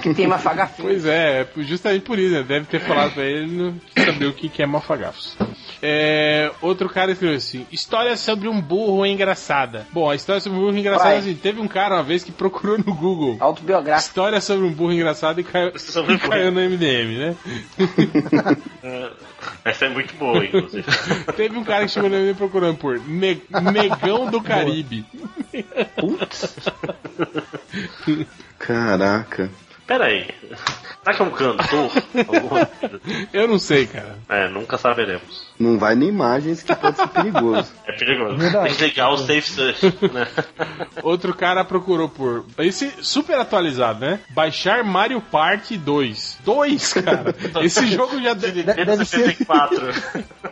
Que 0.02 0.14
tem 0.14 0.26
uma 0.26 0.38
fagafinha. 0.38 0.88
pois 0.88 1.04
é, 1.06 1.46
justamente 1.58 2.02
por 2.02 2.18
isso, 2.18 2.34
né? 2.34 2.42
Deve 2.42 2.66
ter 2.66 2.80
falado 2.80 3.14
pra 3.14 3.24
ele 3.24 3.46
não 3.50 3.74
saber 4.04 4.26
o 4.26 4.32
que 4.32 4.48
que 4.48 4.62
é 4.62 4.66
mafagafos. 4.66 5.36
É, 5.82 6.50
outro 6.60 6.88
cara 6.88 7.12
escreveu 7.12 7.36
assim: 7.36 7.66
História 7.72 8.16
sobre 8.16 8.48
um 8.48 8.60
burro 8.60 9.04
engraçada. 9.04 9.86
Bom, 9.90 10.08
a 10.08 10.14
história 10.14 10.40
sobre 10.40 10.58
um 10.58 10.62
burro 10.62 10.76
engraçado 10.78 11.08
é 11.08 11.10
Vai. 11.12 11.18
assim: 11.18 11.34
teve 11.34 11.60
um 11.60 11.68
cara 11.68 11.96
uma 11.96 12.02
vez 12.02 12.22
que 12.22 12.30
procurou 12.32 12.78
no 12.78 12.94
Google. 12.94 13.36
Autobiográfico. 13.40 14.08
História 14.08 14.40
sobre 14.40 14.66
um 14.66 14.72
burro 14.72 14.92
engraçado 14.92 15.40
e 15.40 15.44
caiu, 15.44 15.78
Sobre 15.78 16.14
e 16.14 16.18
caiu 16.20 16.52
no 16.52 16.60
MDM, 16.60 17.18
né? 17.18 17.36
Essa 19.64 19.86
é 19.86 19.88
muito 19.88 20.14
boa, 20.16 20.44
inclusive. 20.44 20.84
Teve 21.36 21.56
um 21.56 21.64
cara 21.64 21.84
que 21.86 21.92
chegou 21.92 22.08
na 22.10 22.16
MDM 22.18 22.34
procurando 22.36 22.76
por 22.76 22.98
Ne- 23.00 23.40
Negão 23.72 24.30
do 24.30 24.40
Caribe. 24.42 25.04
Caraca. 28.58 29.50
Pera 29.86 30.06
aí. 30.06 30.26
Será 31.02 31.16
que 31.16 31.22
é 31.22 31.24
um 31.24 31.30
cantor? 31.30 31.90
Eu 33.32 33.48
não 33.48 33.58
sei, 33.58 33.86
cara. 33.86 34.16
É, 34.28 34.48
nunca 34.48 34.78
saberemos. 34.78 35.50
Não 35.58 35.78
vai 35.78 35.94
nem 35.94 36.08
imagens 36.08 36.62
que 36.62 36.74
pode 36.74 36.96
ser 36.96 37.08
perigoso. 37.08 37.72
É 37.86 37.92
perigoso. 37.92 38.36
Verdade. 38.36 38.68
Tem 38.68 38.76
que 38.76 38.84
ligar 38.84 39.10
o 39.10 39.18
safe 39.18 39.42
search, 39.42 39.86
né? 40.12 40.26
Outro 41.02 41.34
cara 41.34 41.64
procurou 41.64 42.08
por. 42.08 42.46
Esse 42.58 42.92
super 43.02 43.36
atualizado, 43.38 44.00
né? 44.00 44.20
Baixar 44.30 44.84
Mario 44.84 45.20
Party 45.20 45.76
2. 45.76 46.38
2, 46.44 46.92
cara. 46.94 47.34
Esse 47.62 47.86
jogo 47.88 48.20
já 48.22 48.34
deve. 48.34 48.62
Deve 48.62 49.04
ser- 49.04 49.34
74. 49.34 49.92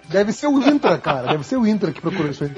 Deve 0.09 0.33
ser 0.33 0.49
o 0.49 0.61
Intra, 0.61 0.99
cara. 0.99 1.29
Deve 1.29 1.45
ser 1.45 1.57
o 1.57 1.67
Intra 1.67 1.93
que 1.93 2.01
procurou 2.01 2.31
isso 2.33 2.43
aí. 2.45 2.51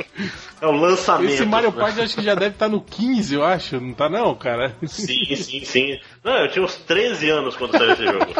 É 0.61 0.67
o 0.67 0.73
lançamento. 0.73 1.31
Esse 1.31 1.45
Mario 1.45 1.71
né? 1.71 1.81
Party 1.81 2.01
acho 2.01 2.15
que 2.17 2.23
já 2.23 2.35
deve 2.35 2.55
estar 2.55 2.69
no 2.69 2.81
15, 2.81 3.35
eu 3.35 3.45
acho. 3.45 3.79
Não 3.79 3.93
tá 3.93 4.09
não, 4.09 4.35
cara? 4.35 4.75
Sim, 4.87 5.37
sim, 5.37 5.65
sim. 5.65 6.01
Não, 6.25 6.37
eu 6.39 6.51
tinha 6.51 6.65
uns 6.65 6.77
13 6.77 7.31
anos 7.31 7.57
quando 7.57 7.77
saiu 7.77 7.93
esse 7.93 8.05
jogo. 8.05 8.27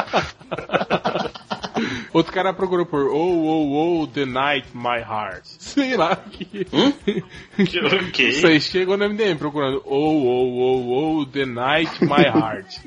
Outro 2.13 2.33
cara 2.33 2.53
procurou 2.53 2.85
por 2.87 3.07
Oh, 3.07 3.15
oh, 3.17 4.03
oh, 4.03 4.07
The 4.07 4.25
Night 4.27 4.69
My 4.75 4.99
Heart. 5.01 5.45
Sei 5.59 5.97
lá 5.97 6.15
que. 6.17 6.67
Que- 7.67 7.81
ok. 7.81 8.29
Isso 8.29 8.47
aí 8.47 8.61
chegou 8.61 8.97
no 8.97 9.09
MDM 9.09 9.37
procurando 9.39 9.83
Oh, 9.85 10.23
oh, 10.23 10.61
oh, 10.61 11.21
oh, 11.21 11.27
The 11.27 11.47
Night 11.47 12.05
My 12.05 12.23
Heart. 12.25 12.81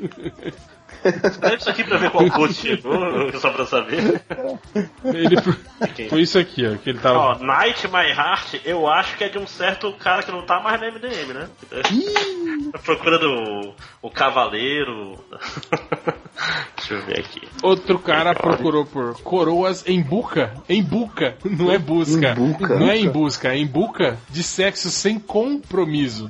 Escreve 1.05 1.57
isso 1.57 1.69
aqui 1.69 1.83
pra 1.83 1.97
ver 1.97 2.09
qual 2.09 2.29
code 2.29 2.53
chegou, 2.53 2.97
só 3.39 3.51
pra 3.51 3.65
saber. 3.65 4.21
Ele 5.03 6.09
Foi 6.09 6.21
isso 6.21 6.39
aqui, 6.39 6.65
ó, 6.65 6.75
que 6.77 6.89
ele 6.89 6.99
tava. 6.99 7.17
Ó, 7.17 7.39
Night 7.39 7.87
My 7.87 8.09
Heart, 8.09 8.61
eu 8.65 8.87
acho 8.87 9.17
que 9.17 9.23
é 9.23 9.29
de 9.29 9.37
um 9.37 9.45
certo 9.45 9.91
cara 9.93 10.23
que 10.23 10.31
não 10.31 10.45
tá 10.45 10.59
mais 10.59 10.79
no 10.79 10.87
MDM, 10.87 11.33
né? 11.33 11.49
Tá 12.71 12.79
procurando 12.83 13.27
o, 14.01 14.07
o 14.07 14.09
Cavaleiro. 14.09 15.19
Deixa 16.77 16.93
eu 16.93 17.05
ver 17.05 17.19
aqui. 17.19 17.47
Outro 17.63 17.97
cara 17.97 18.35
procurou 18.35 18.85
por 18.85 19.19
coroas 19.21 19.83
em 19.87 20.01
buca. 20.01 20.53
Em 20.67 20.83
buca, 20.83 21.37
não 21.43 21.71
é 21.71 21.77
busca. 21.77 22.31
Em 22.31 22.35
buca? 22.35 22.79
Não 22.79 22.89
é 22.89 22.97
em 22.97 23.09
busca, 23.09 23.53
é 23.53 23.57
em 23.57 23.65
buca 23.65 24.17
de 24.29 24.43
sexo 24.43 24.89
sem 24.89 25.17
compromisso. 25.17 26.29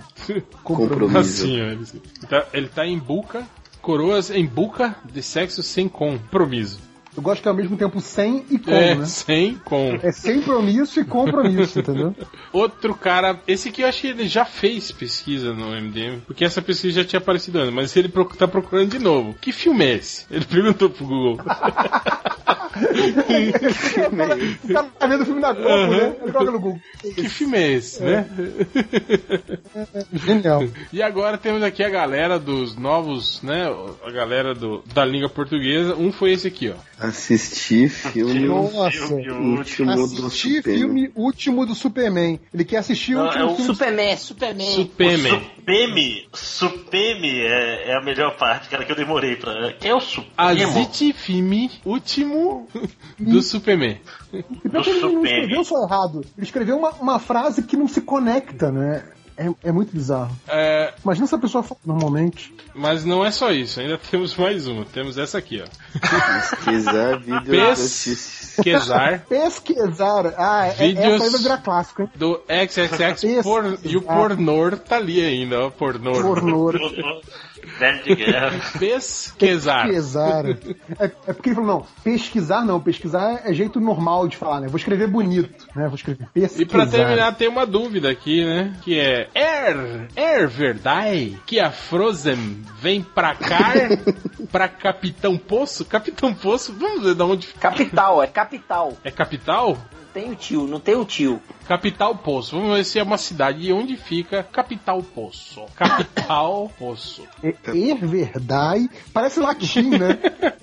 Compromisso. 0.64 1.18
Assim, 1.18 1.62
ó, 1.62 1.66
ele, 1.66 1.86
tá, 2.30 2.46
ele 2.54 2.68
tá 2.68 2.86
em 2.86 2.98
buca, 2.98 3.46
coroas 3.86 4.32
em 4.32 4.48
buca 4.48 4.96
de 5.06 5.22
sexo 5.22 5.62
sem 5.62 5.88
compromisso. 5.88 6.80
Eu 7.16 7.22
gosto 7.22 7.44
que 7.44 7.48
é 7.48 7.52
ao 7.52 7.56
mesmo 7.56 7.78
tempo 7.78 8.02
sem 8.02 8.44
e 8.50 8.58
com, 8.58 8.72
é, 8.72 8.96
né? 8.96 9.06
sem 9.06 9.56
com. 9.64 10.00
É 10.02 10.12
sem 10.12 10.42
promisso 10.42 11.00
e 11.00 11.06
compromisso, 11.06 11.80
entendeu? 11.80 12.14
Outro 12.52 12.96
cara, 12.96 13.40
esse 13.48 13.70
aqui 13.70 13.84
eu 13.84 13.88
acho 13.88 14.02
que 14.02 14.08
ele 14.08 14.28
já 14.28 14.44
fez 14.44 14.92
pesquisa 14.92 15.54
no 15.54 15.70
MDM, 15.70 16.20
porque 16.26 16.44
essa 16.44 16.64
pesquisa 16.64 17.04
já 17.04 17.08
tinha 17.08 17.20
aparecido 17.20 17.60
antes, 17.60 17.74
mas 17.74 17.96
ele 17.96 18.10
tá 18.10 18.48
procurando 18.48 18.90
de 18.90 19.00
novo. 19.00 19.36
Que 19.40 19.52
filme 19.52 19.86
é 19.86 19.94
esse? 19.94 20.26
Ele 20.32 20.46
perguntou 20.46 20.90
pro 20.90 21.06
Google. 21.06 21.38
O 22.46 22.54
cara 24.74 24.88
tá 25.00 25.08
vendo 25.08 25.22
o 25.22 25.26
filme 25.26 25.42
da 25.42 25.54
Globo, 25.54 25.94
né? 25.94 26.16
Ele 26.22 26.32
joga 26.32 26.52
no 26.52 26.60
Google. 26.60 26.80
que 27.02 27.30
filme 27.30 27.58
é 27.58 27.72
esse, 27.74 28.04
né? 28.04 28.28
Genial. 30.14 30.64
E 30.92 31.02
agora 31.02 31.38
temos 31.38 31.64
aqui 31.64 31.84
a 31.84 31.90
galera 31.90 32.38
dos 32.40 32.76
novos, 32.76 33.42
né? 33.42 33.66
A 34.06 34.12
galera 34.12 34.54
do, 34.54 34.84
da 34.94 35.06
língua 35.06 35.30
portuguesa. 35.30 35.96
Um 35.96 36.12
foi 36.12 36.34
esse 36.34 36.48
aqui, 36.48 36.70
ó. 36.70 36.76
Assistir 37.00 37.90
filme 37.90 38.48
Nossa. 38.48 39.16
Último 39.16 40.08
do 40.08 40.26
Assistir 40.28 40.56
Superman. 40.58 40.80
filme 40.80 41.12
último 41.16 41.66
do 41.66 41.76
Superman. 41.76 42.40
Ele 42.54 42.64
quer 42.64 42.78
assistir 42.78 43.16
o 43.16 43.20
Não, 43.20 43.26
último 43.26 43.42
é 43.42 43.46
o 43.46 43.50
filme. 43.56 43.66
Superman, 43.66 44.18
Superman. 44.18 44.72
Superman. 44.76 45.42
Supeme, 45.66 46.28
Supeme 46.32 47.42
é, 47.42 47.90
é 47.90 47.98
a 47.98 48.02
melhor 48.02 48.38
parte, 48.38 48.70
cara, 48.70 48.86
que 48.86 48.92
eu 48.92 48.96
demorei 48.96 49.36
pra. 49.36 49.74
Quem 49.74 49.90
é 49.90 49.96
o 49.96 50.00
Supremo? 50.00 50.32
Azite 50.38 51.12
filme 51.12 51.72
último 51.84 52.68
do 53.18 53.42
Superman. 53.42 54.00
E 54.32 54.70
pior 54.70 54.84
que 54.84 54.92
ele 54.92 55.00
não 55.00 55.26
escreveu 55.26 55.64
só 55.64 55.84
errado. 55.84 56.22
Ele 56.38 56.46
escreveu 56.46 56.78
uma, 56.78 56.92
uma 56.92 57.20
frase 57.20 57.64
que 57.64 57.76
não 57.76 57.88
se 57.88 58.02
conecta, 58.02 58.72
né? 58.72 59.06
É, 59.38 59.50
é 59.64 59.72
muito 59.72 59.92
bizarro. 59.94 60.34
É, 60.48 60.94
Imagina 61.04 61.28
se 61.28 61.36
a 61.36 61.38
pessoa 61.38 61.62
fala 61.64 61.80
normalmente. 61.86 62.54
mas 62.74 63.04
não 63.04 63.26
é 63.26 63.32
só 63.32 63.52
isso, 63.52 63.80
ainda 63.82 63.98
temos 63.98 64.36
mais 64.36 64.66
uma. 64.68 64.86
Temos 64.86 65.18
essa 65.18 65.38
aqui, 65.38 65.62
ó. 65.62 66.00
Pesquisar 66.00 67.20
vídeo 67.20 67.52
Pes- 67.52 68.54
Pesquisar 68.56 69.20
Pesquisar. 69.28 70.34
Ah, 70.38 70.68
é, 70.68 70.72
Vídeos- 70.74 71.06
essa 71.16 71.24
aí 71.26 71.30
vai 71.32 71.42
virar 71.42 71.58
clássico, 71.58 72.02
hein? 72.04 72.10
do 72.16 72.42
XXX 72.50 73.44
por, 73.44 73.78
e 73.84 73.98
o 73.98 74.02
pornor 74.02 74.78
tá 74.78 74.96
ali 74.98 75.22
ainda, 75.24 75.66
ó. 75.66 75.70
Pornor. 75.70 76.22
Pornô. 76.22 76.72
Velho 77.66 78.04
de 78.04 78.16
guerra. 78.16 78.52
Pesquisar. 78.80 79.88
Pesquisar. 79.88 80.46
É, 81.00 81.06
é 81.28 81.34
porque 81.34 81.50
ele 81.50 81.56
falou, 81.56 81.80
não, 81.80 81.88
pesquisar 82.04 82.64
não, 82.64 82.80
pesquisar 82.80 83.42
é 83.44 83.54
jeito 83.54 83.80
normal 83.80 84.28
de 84.28 84.38
falar, 84.38 84.62
né? 84.62 84.68
Vou 84.68 84.78
escrever 84.78 85.08
bonito, 85.08 85.68
né? 85.76 85.88
Vou 85.88 85.96
escrever 85.96 86.28
pesquisar. 86.34 86.64
E 86.64 86.66
pra 86.66 86.86
terminar, 86.86 87.36
tem 87.36 87.48
uma 87.48 87.66
dúvida 87.66 88.10
aqui, 88.10 88.46
né? 88.46 88.76
Que 88.84 89.00
é: 89.00 89.28
É, 89.34 89.76
é 90.16 90.46
verdade 90.48 91.40
que 91.46 91.60
a 91.60 91.72
Frozen 91.72 92.64
vem 92.80 93.02
pra 93.02 93.36
cá, 93.36 93.74
pra 94.52 94.68
Capitão 94.68 95.38
Poço? 95.38 95.86
Capitão 95.86 96.34
Poço, 96.34 96.74
vamos 96.78 97.04
ver 97.04 97.16
de 97.16 97.24
onde. 97.24 97.48
Capital, 97.48 98.22
é 98.22 98.28
capital. 98.28 98.94
É 99.04 99.12
capital? 99.12 99.78
Não 100.16 100.22
tem 100.24 100.32
o 100.32 100.36
tio, 100.36 100.66
não 100.68 100.80
tem 100.80 100.96
o 100.96 101.04
tio. 101.04 101.42
Capital 101.68 102.16
Poço. 102.16 102.56
Vamos 102.56 102.78
ver 102.78 102.86
se 102.86 102.98
é 102.98 103.04
uma 103.04 103.18
cidade. 103.18 103.68
E 103.68 103.74
onde 103.74 103.98
fica 103.98 104.44
Capital 104.44 105.04
Poço? 105.04 105.66
Capital 105.76 106.72
Poço. 106.80 107.24
É, 107.44 107.50
é 107.50 107.96
verdade. 107.96 108.90
Parece 109.14 109.40
latim, 109.42 109.90
né? 109.90 110.18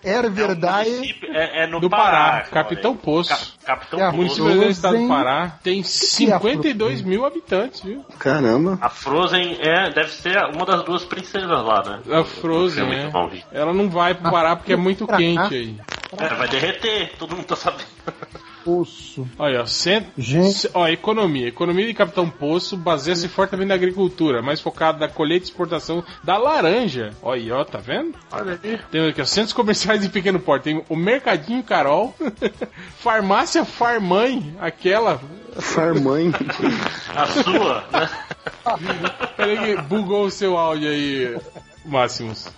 É 0.00 0.22
verdade. 0.28 0.88
Município- 0.90 1.28
É, 1.34 1.64
é 1.64 1.66
no 1.66 1.80
Do 1.80 1.90
Pará. 1.90 2.02
Pará. 2.12 2.40
Capitão 2.44 2.96
Poço. 2.96 3.30
Ca- 3.30 3.74
Capitão 3.74 3.98
É 3.98 4.02
a 4.04 4.06
Poço. 4.12 4.16
Município 4.44 4.54
do 4.54 4.70
estado 4.70 4.96
do. 4.96 5.08
Pará 5.08 5.58
tem 5.60 5.82
52 5.82 7.02
mil 7.02 7.26
habitantes, 7.26 7.80
viu? 7.82 8.04
Caramba. 8.16 8.78
A 8.80 8.88
Frozen 8.88 9.58
é, 9.60 9.90
deve 9.90 10.10
ser 10.12 10.38
uma 10.54 10.64
das 10.64 10.84
duas 10.84 11.04
princesas 11.04 11.48
lá, 11.50 11.82
né? 11.82 12.16
A 12.16 12.22
Frozen, 12.22 12.88
né? 12.88 13.10
Vídeo. 13.28 13.44
Ela 13.50 13.74
não 13.74 13.90
vai 13.90 14.14
pro 14.14 14.30
Pará 14.30 14.54
porque 14.54 14.72
é 14.72 14.76
muito 14.76 15.04
quente 15.04 15.52
aí. 15.54 15.76
É, 16.16 16.28
vai 16.32 16.46
derreter, 16.48 17.16
todo 17.18 17.34
mundo 17.34 17.46
tá 17.46 17.56
sabendo. 17.56 17.88
Poço. 18.68 19.26
Olha, 19.38 19.62
ó, 19.62 19.66
cent... 19.66 20.04
Gente. 20.18 20.68
Ó, 20.74 20.86
economia. 20.86 21.48
Economia 21.48 21.86
de 21.86 21.94
Capitão 21.94 22.28
Poço 22.28 22.76
baseia-se 22.76 23.26
fortemente 23.26 23.68
na 23.68 23.74
agricultura, 23.74 24.42
mais 24.42 24.60
focada 24.60 24.98
na 24.98 25.08
colheita 25.08 25.46
e 25.46 25.48
exportação 25.48 26.04
da 26.22 26.36
laranja. 26.36 27.14
Olha 27.22 27.40
aí, 27.40 27.50
ó, 27.50 27.64
tá 27.64 27.78
vendo? 27.78 28.14
Olha 28.30 28.60
aí. 28.62 28.78
Tem 28.90 29.08
aqui, 29.08 29.22
ó, 29.22 29.24
centros 29.24 29.54
comerciais 29.54 30.02
de 30.02 30.10
pequeno 30.10 30.38
porte. 30.38 30.64
Tem 30.64 30.84
o 30.86 30.96
Mercadinho 30.96 31.62
Carol, 31.62 32.14
Farmácia 33.00 33.64
Farmãe, 33.64 34.54
aquela. 34.60 35.18
Farmãe. 35.58 36.30
A 37.16 37.26
sua, 37.26 37.84
né? 37.90 38.10
Peraí 39.34 39.56
que 39.76 39.82
bugou 39.82 40.26
o 40.26 40.30
seu 40.30 40.58
áudio 40.58 40.90
aí, 40.90 41.38
Máximos. 41.86 42.52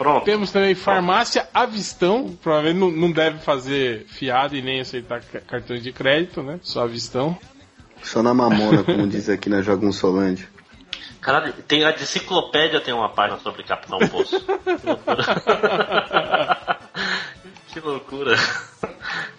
Pronto. 0.00 0.24
Temos 0.24 0.50
também 0.50 0.74
Farmácia 0.74 1.46
Avistão, 1.52 2.34
provavelmente 2.42 2.78
não, 2.80 2.90
não 2.90 3.12
deve 3.12 3.36
fazer 3.40 4.06
fiado 4.08 4.56
e 4.56 4.62
nem 4.62 4.80
aceitar 4.80 5.20
ca- 5.20 5.40
cartões 5.40 5.82
de 5.82 5.92
crédito, 5.92 6.42
né? 6.42 6.58
Só 6.62 6.84
Avistão. 6.84 7.36
Só 8.02 8.22
na 8.22 8.32
mamona, 8.32 8.82
como 8.82 9.06
diz 9.06 9.28
aqui 9.28 9.50
na 9.50 9.60
Joga 9.60 9.84
um 9.86 9.92
Solândia. 9.92 10.48
Caralho, 11.20 11.52
tem 11.68 11.84
a 11.84 11.90
enciclopédia 11.90 12.80
tem 12.80 12.94
uma 12.94 13.10
página 13.10 13.38
sobre 13.40 13.62
Capitão 13.62 13.98
Poço. 13.98 14.40
Que 14.42 14.86
loucura. 14.86 15.26
que 17.68 17.80
loucura. 17.80 18.36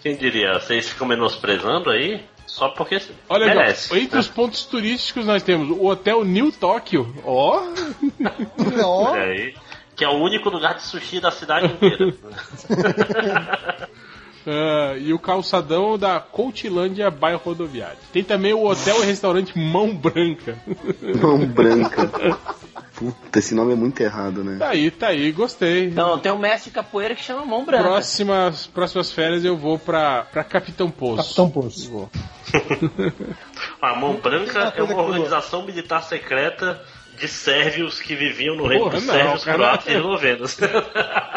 Quem 0.00 0.14
diria? 0.16 0.60
Vocês 0.60 0.88
ficam 0.90 1.08
menosprezando 1.08 1.90
aí? 1.90 2.24
Só 2.46 2.68
porque 2.68 3.00
Olha 3.28 3.46
merece. 3.46 3.98
entre 3.98 4.16
os 4.16 4.28
pontos 4.28 4.64
turísticos 4.64 5.26
nós 5.26 5.42
temos 5.42 5.76
o 5.76 5.86
Hotel 5.86 6.24
New 6.24 6.52
Tóquio. 6.52 7.12
Ó, 7.24 7.62
Ó, 8.84 9.16
É 9.16 9.52
que 10.02 10.04
é 10.04 10.08
o 10.08 10.20
único 10.20 10.50
lugar 10.50 10.74
de 10.74 10.82
sushi 10.82 11.20
da 11.20 11.30
cidade 11.30 11.66
inteira. 11.66 12.12
ah, 14.44 14.94
e 14.98 15.12
o 15.12 15.18
calçadão 15.18 15.96
da 15.96 16.18
Coutilândia 16.18 17.08
Bairro 17.08 17.40
Rodoviário. 17.44 17.98
Tem 18.12 18.24
também 18.24 18.52
o 18.52 18.66
hotel 18.66 19.00
e 19.00 19.06
restaurante 19.06 19.56
Mão 19.56 19.94
Branca. 19.94 20.58
Mão 21.22 21.46
branca. 21.46 22.10
Puta, 22.96 23.38
esse 23.38 23.54
nome 23.54 23.74
é 23.74 23.76
muito 23.76 24.00
errado, 24.00 24.42
né? 24.42 24.58
Tá 24.58 24.70
aí, 24.70 24.90
tá 24.90 25.06
aí, 25.08 25.30
gostei. 25.30 25.86
Então, 25.86 26.18
tem 26.18 26.32
um 26.32 26.38
mestre 26.38 26.70
de 26.70 26.74
capoeira 26.74 27.14
que 27.14 27.22
chama 27.22 27.46
Mão 27.46 27.64
Branca. 27.64 27.84
Próximas, 27.84 28.66
próximas 28.66 29.12
férias 29.12 29.44
eu 29.44 29.56
vou 29.56 29.78
pra, 29.78 30.22
pra 30.24 30.42
Capitão 30.42 30.90
Poço. 30.90 31.22
Capitão 31.22 31.48
Poço. 31.48 31.88
Vou. 31.88 32.10
A 33.80 33.94
Mão 33.94 34.14
Branca 34.14 34.72
é 34.76 34.82
uma 34.82 35.00
organização 35.00 35.64
militar 35.64 36.02
secreta 36.02 36.82
de 37.22 37.28
sérvios 37.28 38.00
que 38.00 38.16
viviam 38.16 38.56
no 38.56 38.66
reino 38.66 38.90
dos 38.90 39.04
sérvios, 39.04 39.44
croatas 39.44 39.86
e 39.86 39.96
eslovenos. 39.96 40.58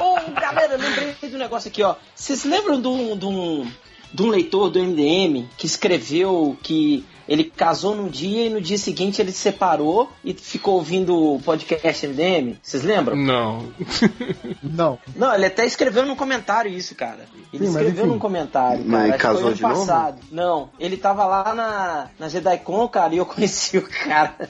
Onga 0.02 0.42
Galera, 0.42 0.78
lembrei 0.78 1.30
do 1.30 1.38
negócio 1.38 1.70
aqui, 1.70 1.84
ó. 1.84 1.96
Vocês 2.16 2.44
lembram 2.44 2.82
de 2.82 2.88
um, 2.88 3.16
de 3.16 3.26
um, 3.28 3.72
de 4.12 4.24
um 4.24 4.30
leitor 4.30 4.72
do 4.72 4.84
MDM 4.84 5.48
que 5.56 5.68
escreveu 5.68 6.58
que 6.64 7.06
ele 7.28 7.44
casou 7.44 7.94
num 7.94 8.08
dia 8.08 8.48
e 8.48 8.50
no 8.50 8.60
dia 8.60 8.80
seguinte 8.80 9.22
ele 9.22 9.32
se 9.32 9.38
separou 9.38 10.12
e 10.24 10.34
ficou 10.34 10.74
ouvindo 10.76 11.36
o 11.36 11.40
podcast 11.40 12.08
MDM? 12.08 12.56
Vocês 12.64 12.84
lembram? 12.84 13.16
Não. 13.16 13.72
Não. 14.64 14.98
Não, 15.16 15.36
ele 15.36 15.46
até 15.46 15.68
escreveu 15.68 16.04
num 16.04 16.16
comentário 16.16 16.72
isso, 16.72 16.96
cara. 16.96 17.28
Ele 17.54 17.68
Sim, 17.68 17.72
escreveu 17.72 18.08
num 18.08 18.18
comentário, 18.18 18.84
Mas 18.84 19.10
cara. 19.18 19.18
Casou 19.36 19.54
de 19.54 19.62
novo? 19.62 19.86
passado. 19.86 20.20
Não, 20.32 20.70
ele 20.80 20.98
tava 20.98 21.28
lá 21.28 21.54
na, 21.54 22.10
na 22.18 22.28
JediCon, 22.28 22.88
cara, 22.88 23.14
e 23.14 23.18
eu 23.18 23.26
conheci 23.28 23.78
o 23.78 23.88
cara. 23.88 24.50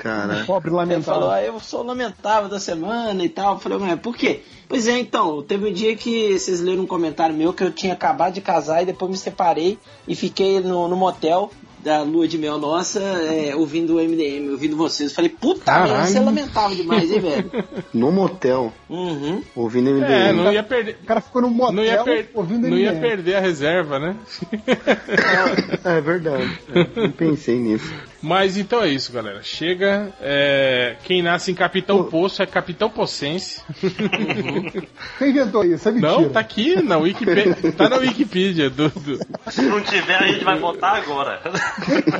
Cara, 0.00 0.44
Pobre 0.46 0.70
Ele 0.70 0.76
lamentável. 0.76 1.12
falou, 1.20 1.30
ah, 1.30 1.42
eu 1.42 1.60
sou 1.60 1.82
o 1.82 1.86
lamentável 1.86 2.48
da 2.48 2.58
semana 2.58 3.22
e 3.22 3.28
tal. 3.28 3.54
Eu 3.54 3.60
falei, 3.60 3.76
mas 3.78 4.00
por 4.00 4.16
quê? 4.16 4.40
Pois 4.66 4.88
é, 4.88 4.98
então, 4.98 5.42
teve 5.42 5.68
um 5.68 5.72
dia 5.72 5.94
que 5.94 6.38
vocês 6.38 6.58
leram 6.60 6.84
um 6.84 6.86
comentário 6.86 7.34
meu 7.36 7.52
que 7.52 7.62
eu 7.62 7.70
tinha 7.70 7.92
acabado 7.92 8.32
de 8.32 8.40
casar 8.40 8.82
e 8.82 8.86
depois 8.86 9.10
me 9.10 9.16
separei 9.18 9.78
e 10.08 10.14
fiquei 10.14 10.58
no, 10.60 10.88
no 10.88 10.96
motel 10.96 11.50
da 11.84 12.02
lua 12.02 12.28
de 12.28 12.36
mel 12.38 12.58
nossa, 12.58 13.00
é, 13.00 13.54
ouvindo 13.56 13.96
o 13.96 14.00
MDM, 14.00 14.50
ouvindo 14.50 14.76
vocês. 14.76 15.10
Eu 15.10 15.16
falei, 15.16 15.30
puta 15.30 15.64
Caralho. 15.64 15.92
merda, 15.92 16.06
você 16.08 16.18
é 16.18 16.20
lamentável 16.20 16.76
demais, 16.76 17.10
hein, 17.10 17.20
velho? 17.20 17.50
no 17.92 18.10
motel, 18.12 18.72
Uhum. 18.88 19.42
ouvindo 19.56 19.90
MDM. 19.90 20.10
É, 20.12 20.32
não 20.32 20.52
ia 20.52 20.62
perder. 20.62 20.98
O 21.02 21.06
cara 21.06 21.20
ficou 21.20 21.40
num 21.42 21.48
motel 21.50 21.74
Não 21.74 21.82
ia, 21.84 22.02
per- 22.04 22.30
ouvindo 22.34 22.68
não 22.68 22.76
ia 22.78 22.92
MDM. 22.92 23.00
perder 23.00 23.34
a 23.36 23.40
reserva, 23.40 23.98
né? 23.98 24.16
É 25.84 26.00
verdade. 26.00 26.58
Eu 26.74 27.02
não 27.02 27.10
pensei 27.10 27.58
nisso. 27.58 27.92
Mas 28.22 28.56
então 28.58 28.82
é 28.82 28.88
isso, 28.88 29.10
galera. 29.12 29.42
Chega. 29.42 30.10
é, 30.20 30.96
Quem 31.04 31.22
nasce 31.22 31.50
em 31.50 31.54
Capitão 31.54 32.04
Poço 32.04 32.42
é 32.42 32.46
Capitão 32.46 32.90
Pocense. 32.90 33.62
Quem 35.18 35.30
inventou 35.30 35.64
isso? 35.64 35.88
É 35.88 35.92
mentira. 35.92 36.12
Não, 36.12 36.28
tá 36.28 36.40
aqui 36.40 36.82
na 36.82 36.98
Wikipedia. 36.98 37.56
Tá 37.72 37.88
na 37.88 37.96
Wikipedia 37.96 38.68
do, 38.68 38.88
do 38.90 39.18
Se 39.50 39.62
não 39.62 39.80
tiver, 39.80 40.16
a 40.16 40.26
gente 40.26 40.44
vai 40.44 40.58
botar 40.58 40.96
agora. 40.98 41.40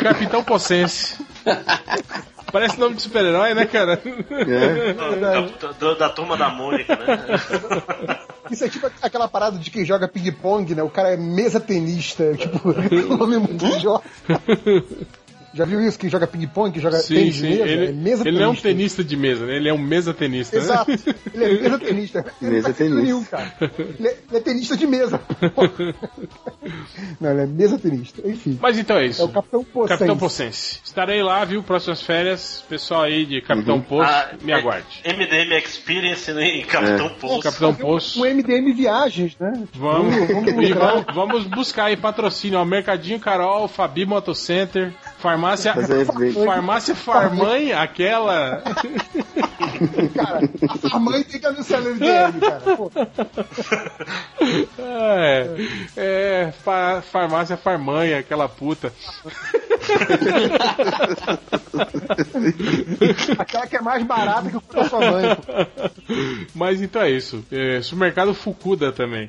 Capitão 0.00 0.42
Pocense. 0.42 1.16
Parece 2.52 2.80
nome 2.80 2.96
de 2.96 3.02
super-herói, 3.02 3.54
né, 3.54 3.64
cara? 3.66 4.00
É. 4.30 4.92
Da, 4.94 5.70
da- 5.78 5.94
da 5.94 6.08
turma 6.08 6.36
da 6.36 6.48
Mônica, 6.48 6.96
né? 6.96 7.18
Isso 8.50 8.64
é 8.64 8.68
tipo 8.68 8.90
aquela 9.00 9.28
parada 9.28 9.56
de 9.56 9.70
quem 9.70 9.84
joga 9.84 10.08
ping-pong, 10.08 10.74
né? 10.74 10.82
O 10.82 10.90
cara 10.90 11.10
é 11.10 11.16
mesa 11.16 11.60
tenista, 11.60 12.34
tipo, 12.34 12.58
o 13.12 13.16
nome 13.16 13.36
é 13.36 13.38
muito 13.38 13.64
idiota. 13.66 14.02
Já 15.52 15.64
viu 15.64 15.80
isso? 15.80 15.98
Quem 15.98 16.08
joga 16.08 16.26
ping-pong, 16.28 16.72
que 16.72 16.78
joga 16.80 16.98
Sim, 16.98 17.14
tênis 17.14 17.34
sim. 17.36 17.42
de 17.42 17.48
mesa? 17.48 17.64
Ele, 17.70 17.86
é 17.86 17.92
mesa 17.92 18.28
ele 18.28 18.38
não 18.38 18.44
é 18.44 18.48
um 18.48 18.54
tenista. 18.54 19.02
de 19.02 19.16
mesa, 19.16 19.46
né? 19.46 19.56
Ele 19.56 19.68
é 19.68 19.72
um 19.74 19.78
mesa 19.78 20.14
tenista. 20.14 20.56
né? 20.56 20.62
Exato. 20.62 20.90
Ele 21.34 21.44
é 21.44 21.48
mesa 21.62 21.78
tenista. 21.78 22.24
Ele 22.40 22.50
Mesa 22.52 22.68
não 22.68 22.74
faz 22.74 22.76
sentido 22.76 22.96
tenista. 22.96 23.02
nenhum, 23.02 23.24
cara. 23.24 23.52
Ele 23.98 24.08
é, 24.08 24.10
ele 24.28 24.36
é 24.36 24.40
tenista 24.40 24.76
de 24.76 24.86
mesa. 24.86 25.20
não, 27.20 27.30
ele 27.30 27.40
é 27.40 27.46
mesa 27.46 27.78
tenista. 27.78 28.28
Enfim. 28.28 28.58
Mas 28.60 28.78
então 28.78 28.96
é 28.96 29.06
isso. 29.06 29.22
É 29.22 29.24
o 29.24 29.28
Capitão 29.28 29.64
Pocense. 29.64 29.88
Capitão 29.98 30.16
Pocense. 30.18 30.80
Estarei 30.84 31.22
lá, 31.22 31.44
viu? 31.44 31.62
Próximas 31.62 32.02
férias. 32.02 32.64
Pessoal 32.68 33.02
aí 33.02 33.24
de 33.26 33.40
Capitão 33.42 33.80
Poço, 33.80 34.08
Ah, 34.10 34.30
me 34.42 34.52
é- 34.52 34.54
aguarde. 34.54 35.00
MDM 35.04 35.52
Experience 35.58 36.32
né, 36.32 36.44
em 36.58 36.62
Capitão 36.64 37.08
Poço. 37.20 37.40
Capitão 37.40 37.74
Poço. 37.74 38.20
Um 38.22 38.24
MDM 38.34 38.72
Viagens, 38.72 39.36
né? 39.38 39.52
Vamos, 39.74 40.14
Vamos 40.28 40.68
vamos, 40.70 41.04
vamos 41.14 41.44
buscar 41.46 41.84
aí 41.86 41.96
patrocínio, 41.96 42.58
ó, 42.58 42.64
Mercadinho 42.64 43.18
Carol, 43.18 43.66
Fabi 43.68 44.04
Motocenter, 44.06 44.92
Farmácia, 45.20 45.74
farmácia 46.44 46.94
Farmãe, 46.94 47.72
aquela. 47.72 48.62
Cara, 50.14 50.40
a 50.92 50.98
mãe 50.98 51.22
tem 51.22 51.40
que 51.40 51.46
anunciar 51.46 51.80
no 51.80 51.90
MDM, 51.94 52.40
cara. 52.40 52.76
Pô, 52.76 52.90
É, 54.78 55.46
é 55.96 56.52
fa- 56.64 57.02
farmácia 57.02 57.56
Farmãe, 57.56 58.14
aquela 58.14 58.48
puta. 58.48 58.92
aquela 63.38 63.66
que 63.66 63.76
é 63.76 63.80
mais 63.80 64.02
barata 64.04 64.50
que 64.50 64.56
o 64.56 64.60
cu 64.60 64.74
da 64.74 64.84
sua 64.88 65.00
mãe. 65.00 65.36
Mas 66.54 66.80
então 66.82 67.02
é 67.02 67.10
isso. 67.10 67.44
É, 67.50 67.80
supermercado 67.82 68.34
Fukuda 68.34 68.92
também. 68.92 69.28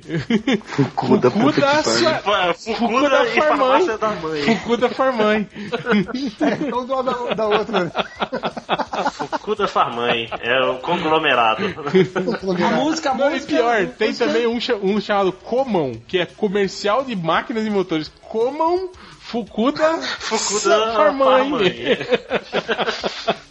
Fukuda, 0.66 1.32
puta 1.32 1.62
pariu. 1.62 2.10
Fa- 2.22 2.54
Fukuda 2.54 3.10
da 3.10 3.26
e 3.26 3.32
farmácia 3.32 3.98
da 3.98 4.10
mãe. 4.12 4.42
Fukuda 4.44 4.90
Farmãe. 4.90 5.48
É, 6.42 6.54
então 6.68 6.86
do 6.86 6.96
lado 6.96 7.28
da, 7.28 7.34
da 7.34 7.48
outra. 7.48 7.84
né? 7.86 7.92
Fukuda 9.14 9.68
Farmãe. 9.68 10.30
É 10.42 10.60
o 10.66 10.76
conglomerado. 10.80 11.64
A 11.66 12.72
música, 12.76 13.12
a 13.12 13.16
Não, 13.16 13.30
e 13.30 13.34
música. 13.34 13.56
pior, 13.56 13.82
a 13.82 13.86
tem 13.86 14.10
música- 14.10 14.28
também 14.28 14.48
um, 14.48 14.60
um 14.84 15.02
chamado 15.02 15.32
Comon, 15.32 15.94
que 16.08 16.20
é 16.20 16.26
comercial 16.26 17.04
de 17.04 17.16
máquinas 17.16 17.66
e 17.66 17.70
motores. 17.70 18.12
Comon 18.22 18.88
Fukuda, 19.32 19.98
Fukuda. 20.20 20.94
Farmãe. 20.94 21.98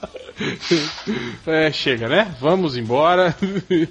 É, 1.46 1.70
chega, 1.70 2.08
né? 2.08 2.34
Vamos 2.40 2.74
embora. 2.74 3.36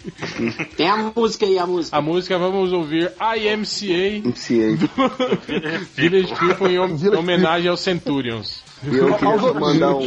Tem 0.76 0.90
a 0.90 0.98
música 1.16 1.46
aí, 1.46 1.60
a 1.60 1.68
música. 1.68 1.96
A 1.96 2.02
música 2.02 2.40
vamos 2.40 2.74
ouvir 2.74 3.12
IMCA 3.20 4.28
MCA. 4.28 4.90
Village 5.94 6.34
People 6.36 6.74
em 6.74 6.80
homenagem 7.16 7.70
aos 7.70 7.82
Centurions. 7.82 8.64
E 8.84 8.96
eu 8.96 9.14
queria 9.14 9.34
Aos 9.34 9.42
só 9.42 9.54
mandar 9.54 9.96
um. 9.96 10.04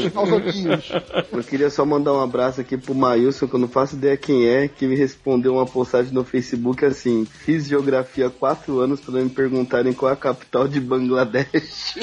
Eu 1.33 1.45
queria 1.45 1.71
só 1.71 1.85
mandar 1.85 2.15
um 2.15 2.21
abraço 2.21 2.61
aqui 2.61 2.77
pro 2.77 2.95
Maílson, 2.95 3.47
que 3.47 3.55
eu 3.55 3.61
não 3.61 3.69
faço 3.69 3.97
ideia 3.97 4.17
quem 4.17 4.47
é, 4.47 4.69
que 4.69 4.87
me 4.87 4.97
respondeu 4.97 5.55
uma 5.55 5.67
postagem 5.67 6.13
no 6.13 6.25
Facebook 6.25 6.85
assim: 6.85 7.27
Fiz 7.27 7.67
geografia 7.67 8.29
há 8.29 8.31
quatro 8.31 8.81
anos 8.81 9.01
para 9.01 9.21
me 9.21 9.29
perguntarem 9.29 9.93
qual 9.93 10.11
é 10.11 10.15
a 10.15 10.17
capital 10.17 10.67
de 10.67 10.81
Bangladesh. 10.81 11.95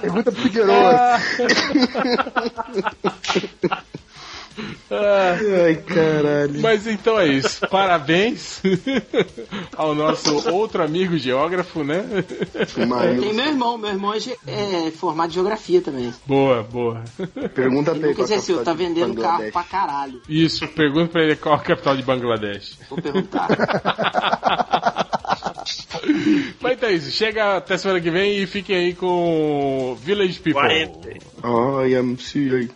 Pergunta 0.00 0.30
pro 0.30 0.42
Figueiredo. 0.42 0.74
Ai, 4.90 5.76
caralho. 5.76 6.60
Mas 6.60 6.86
então 6.86 7.18
é 7.18 7.26
isso. 7.26 7.66
Parabéns 7.68 8.62
ao 9.76 9.94
nosso 9.94 10.50
outro 10.50 10.82
amigo 10.82 11.16
geógrafo, 11.18 11.82
né? 11.82 12.04
Tem 12.74 12.86
Maílson. 12.86 13.32
meu 13.32 13.46
irmão, 13.46 13.78
meu 13.78 13.90
irmão 13.90 14.14
é, 14.14 14.86
é 14.86 14.90
formado 14.90 15.30
em 15.30 15.34
geografia 15.34 15.80
também. 15.80 16.12
Boa, 16.26 16.62
boa. 16.62 17.02
Pergunta 17.54 17.90
Ele 17.90 18.00
pra 18.00 18.08
ele 18.10 18.20
é 18.22 18.36
capital 18.36 18.64
tá 18.64 18.72
de 18.72 18.78
vendendo 18.78 19.14
carro 19.14 19.38
Bangladesh. 19.38 19.52
pra 19.52 19.62
caralho. 19.64 20.20
Isso, 20.28 20.68
pergunta 20.68 21.08
pra 21.12 21.22
ele 21.22 21.36
qual 21.36 21.54
a 21.54 21.60
capital 21.60 21.96
de 21.96 22.02
Bangladesh. 22.02 22.78
Vou 22.88 23.00
perguntar. 23.00 23.48
Mas 26.60 26.72
então 26.72 26.88
é 26.88 26.92
isso. 26.92 27.10
Chega 27.10 27.56
até 27.56 27.76
semana 27.76 28.00
que 28.00 28.10
vem 28.10 28.38
e 28.42 28.46
fiquem 28.46 28.76
aí 28.76 28.94
com 28.94 29.96
Village 30.02 30.38
People. 30.38 30.60
40. 30.60 31.08
Ai, 31.42 32.00
MCA. 32.02 32.68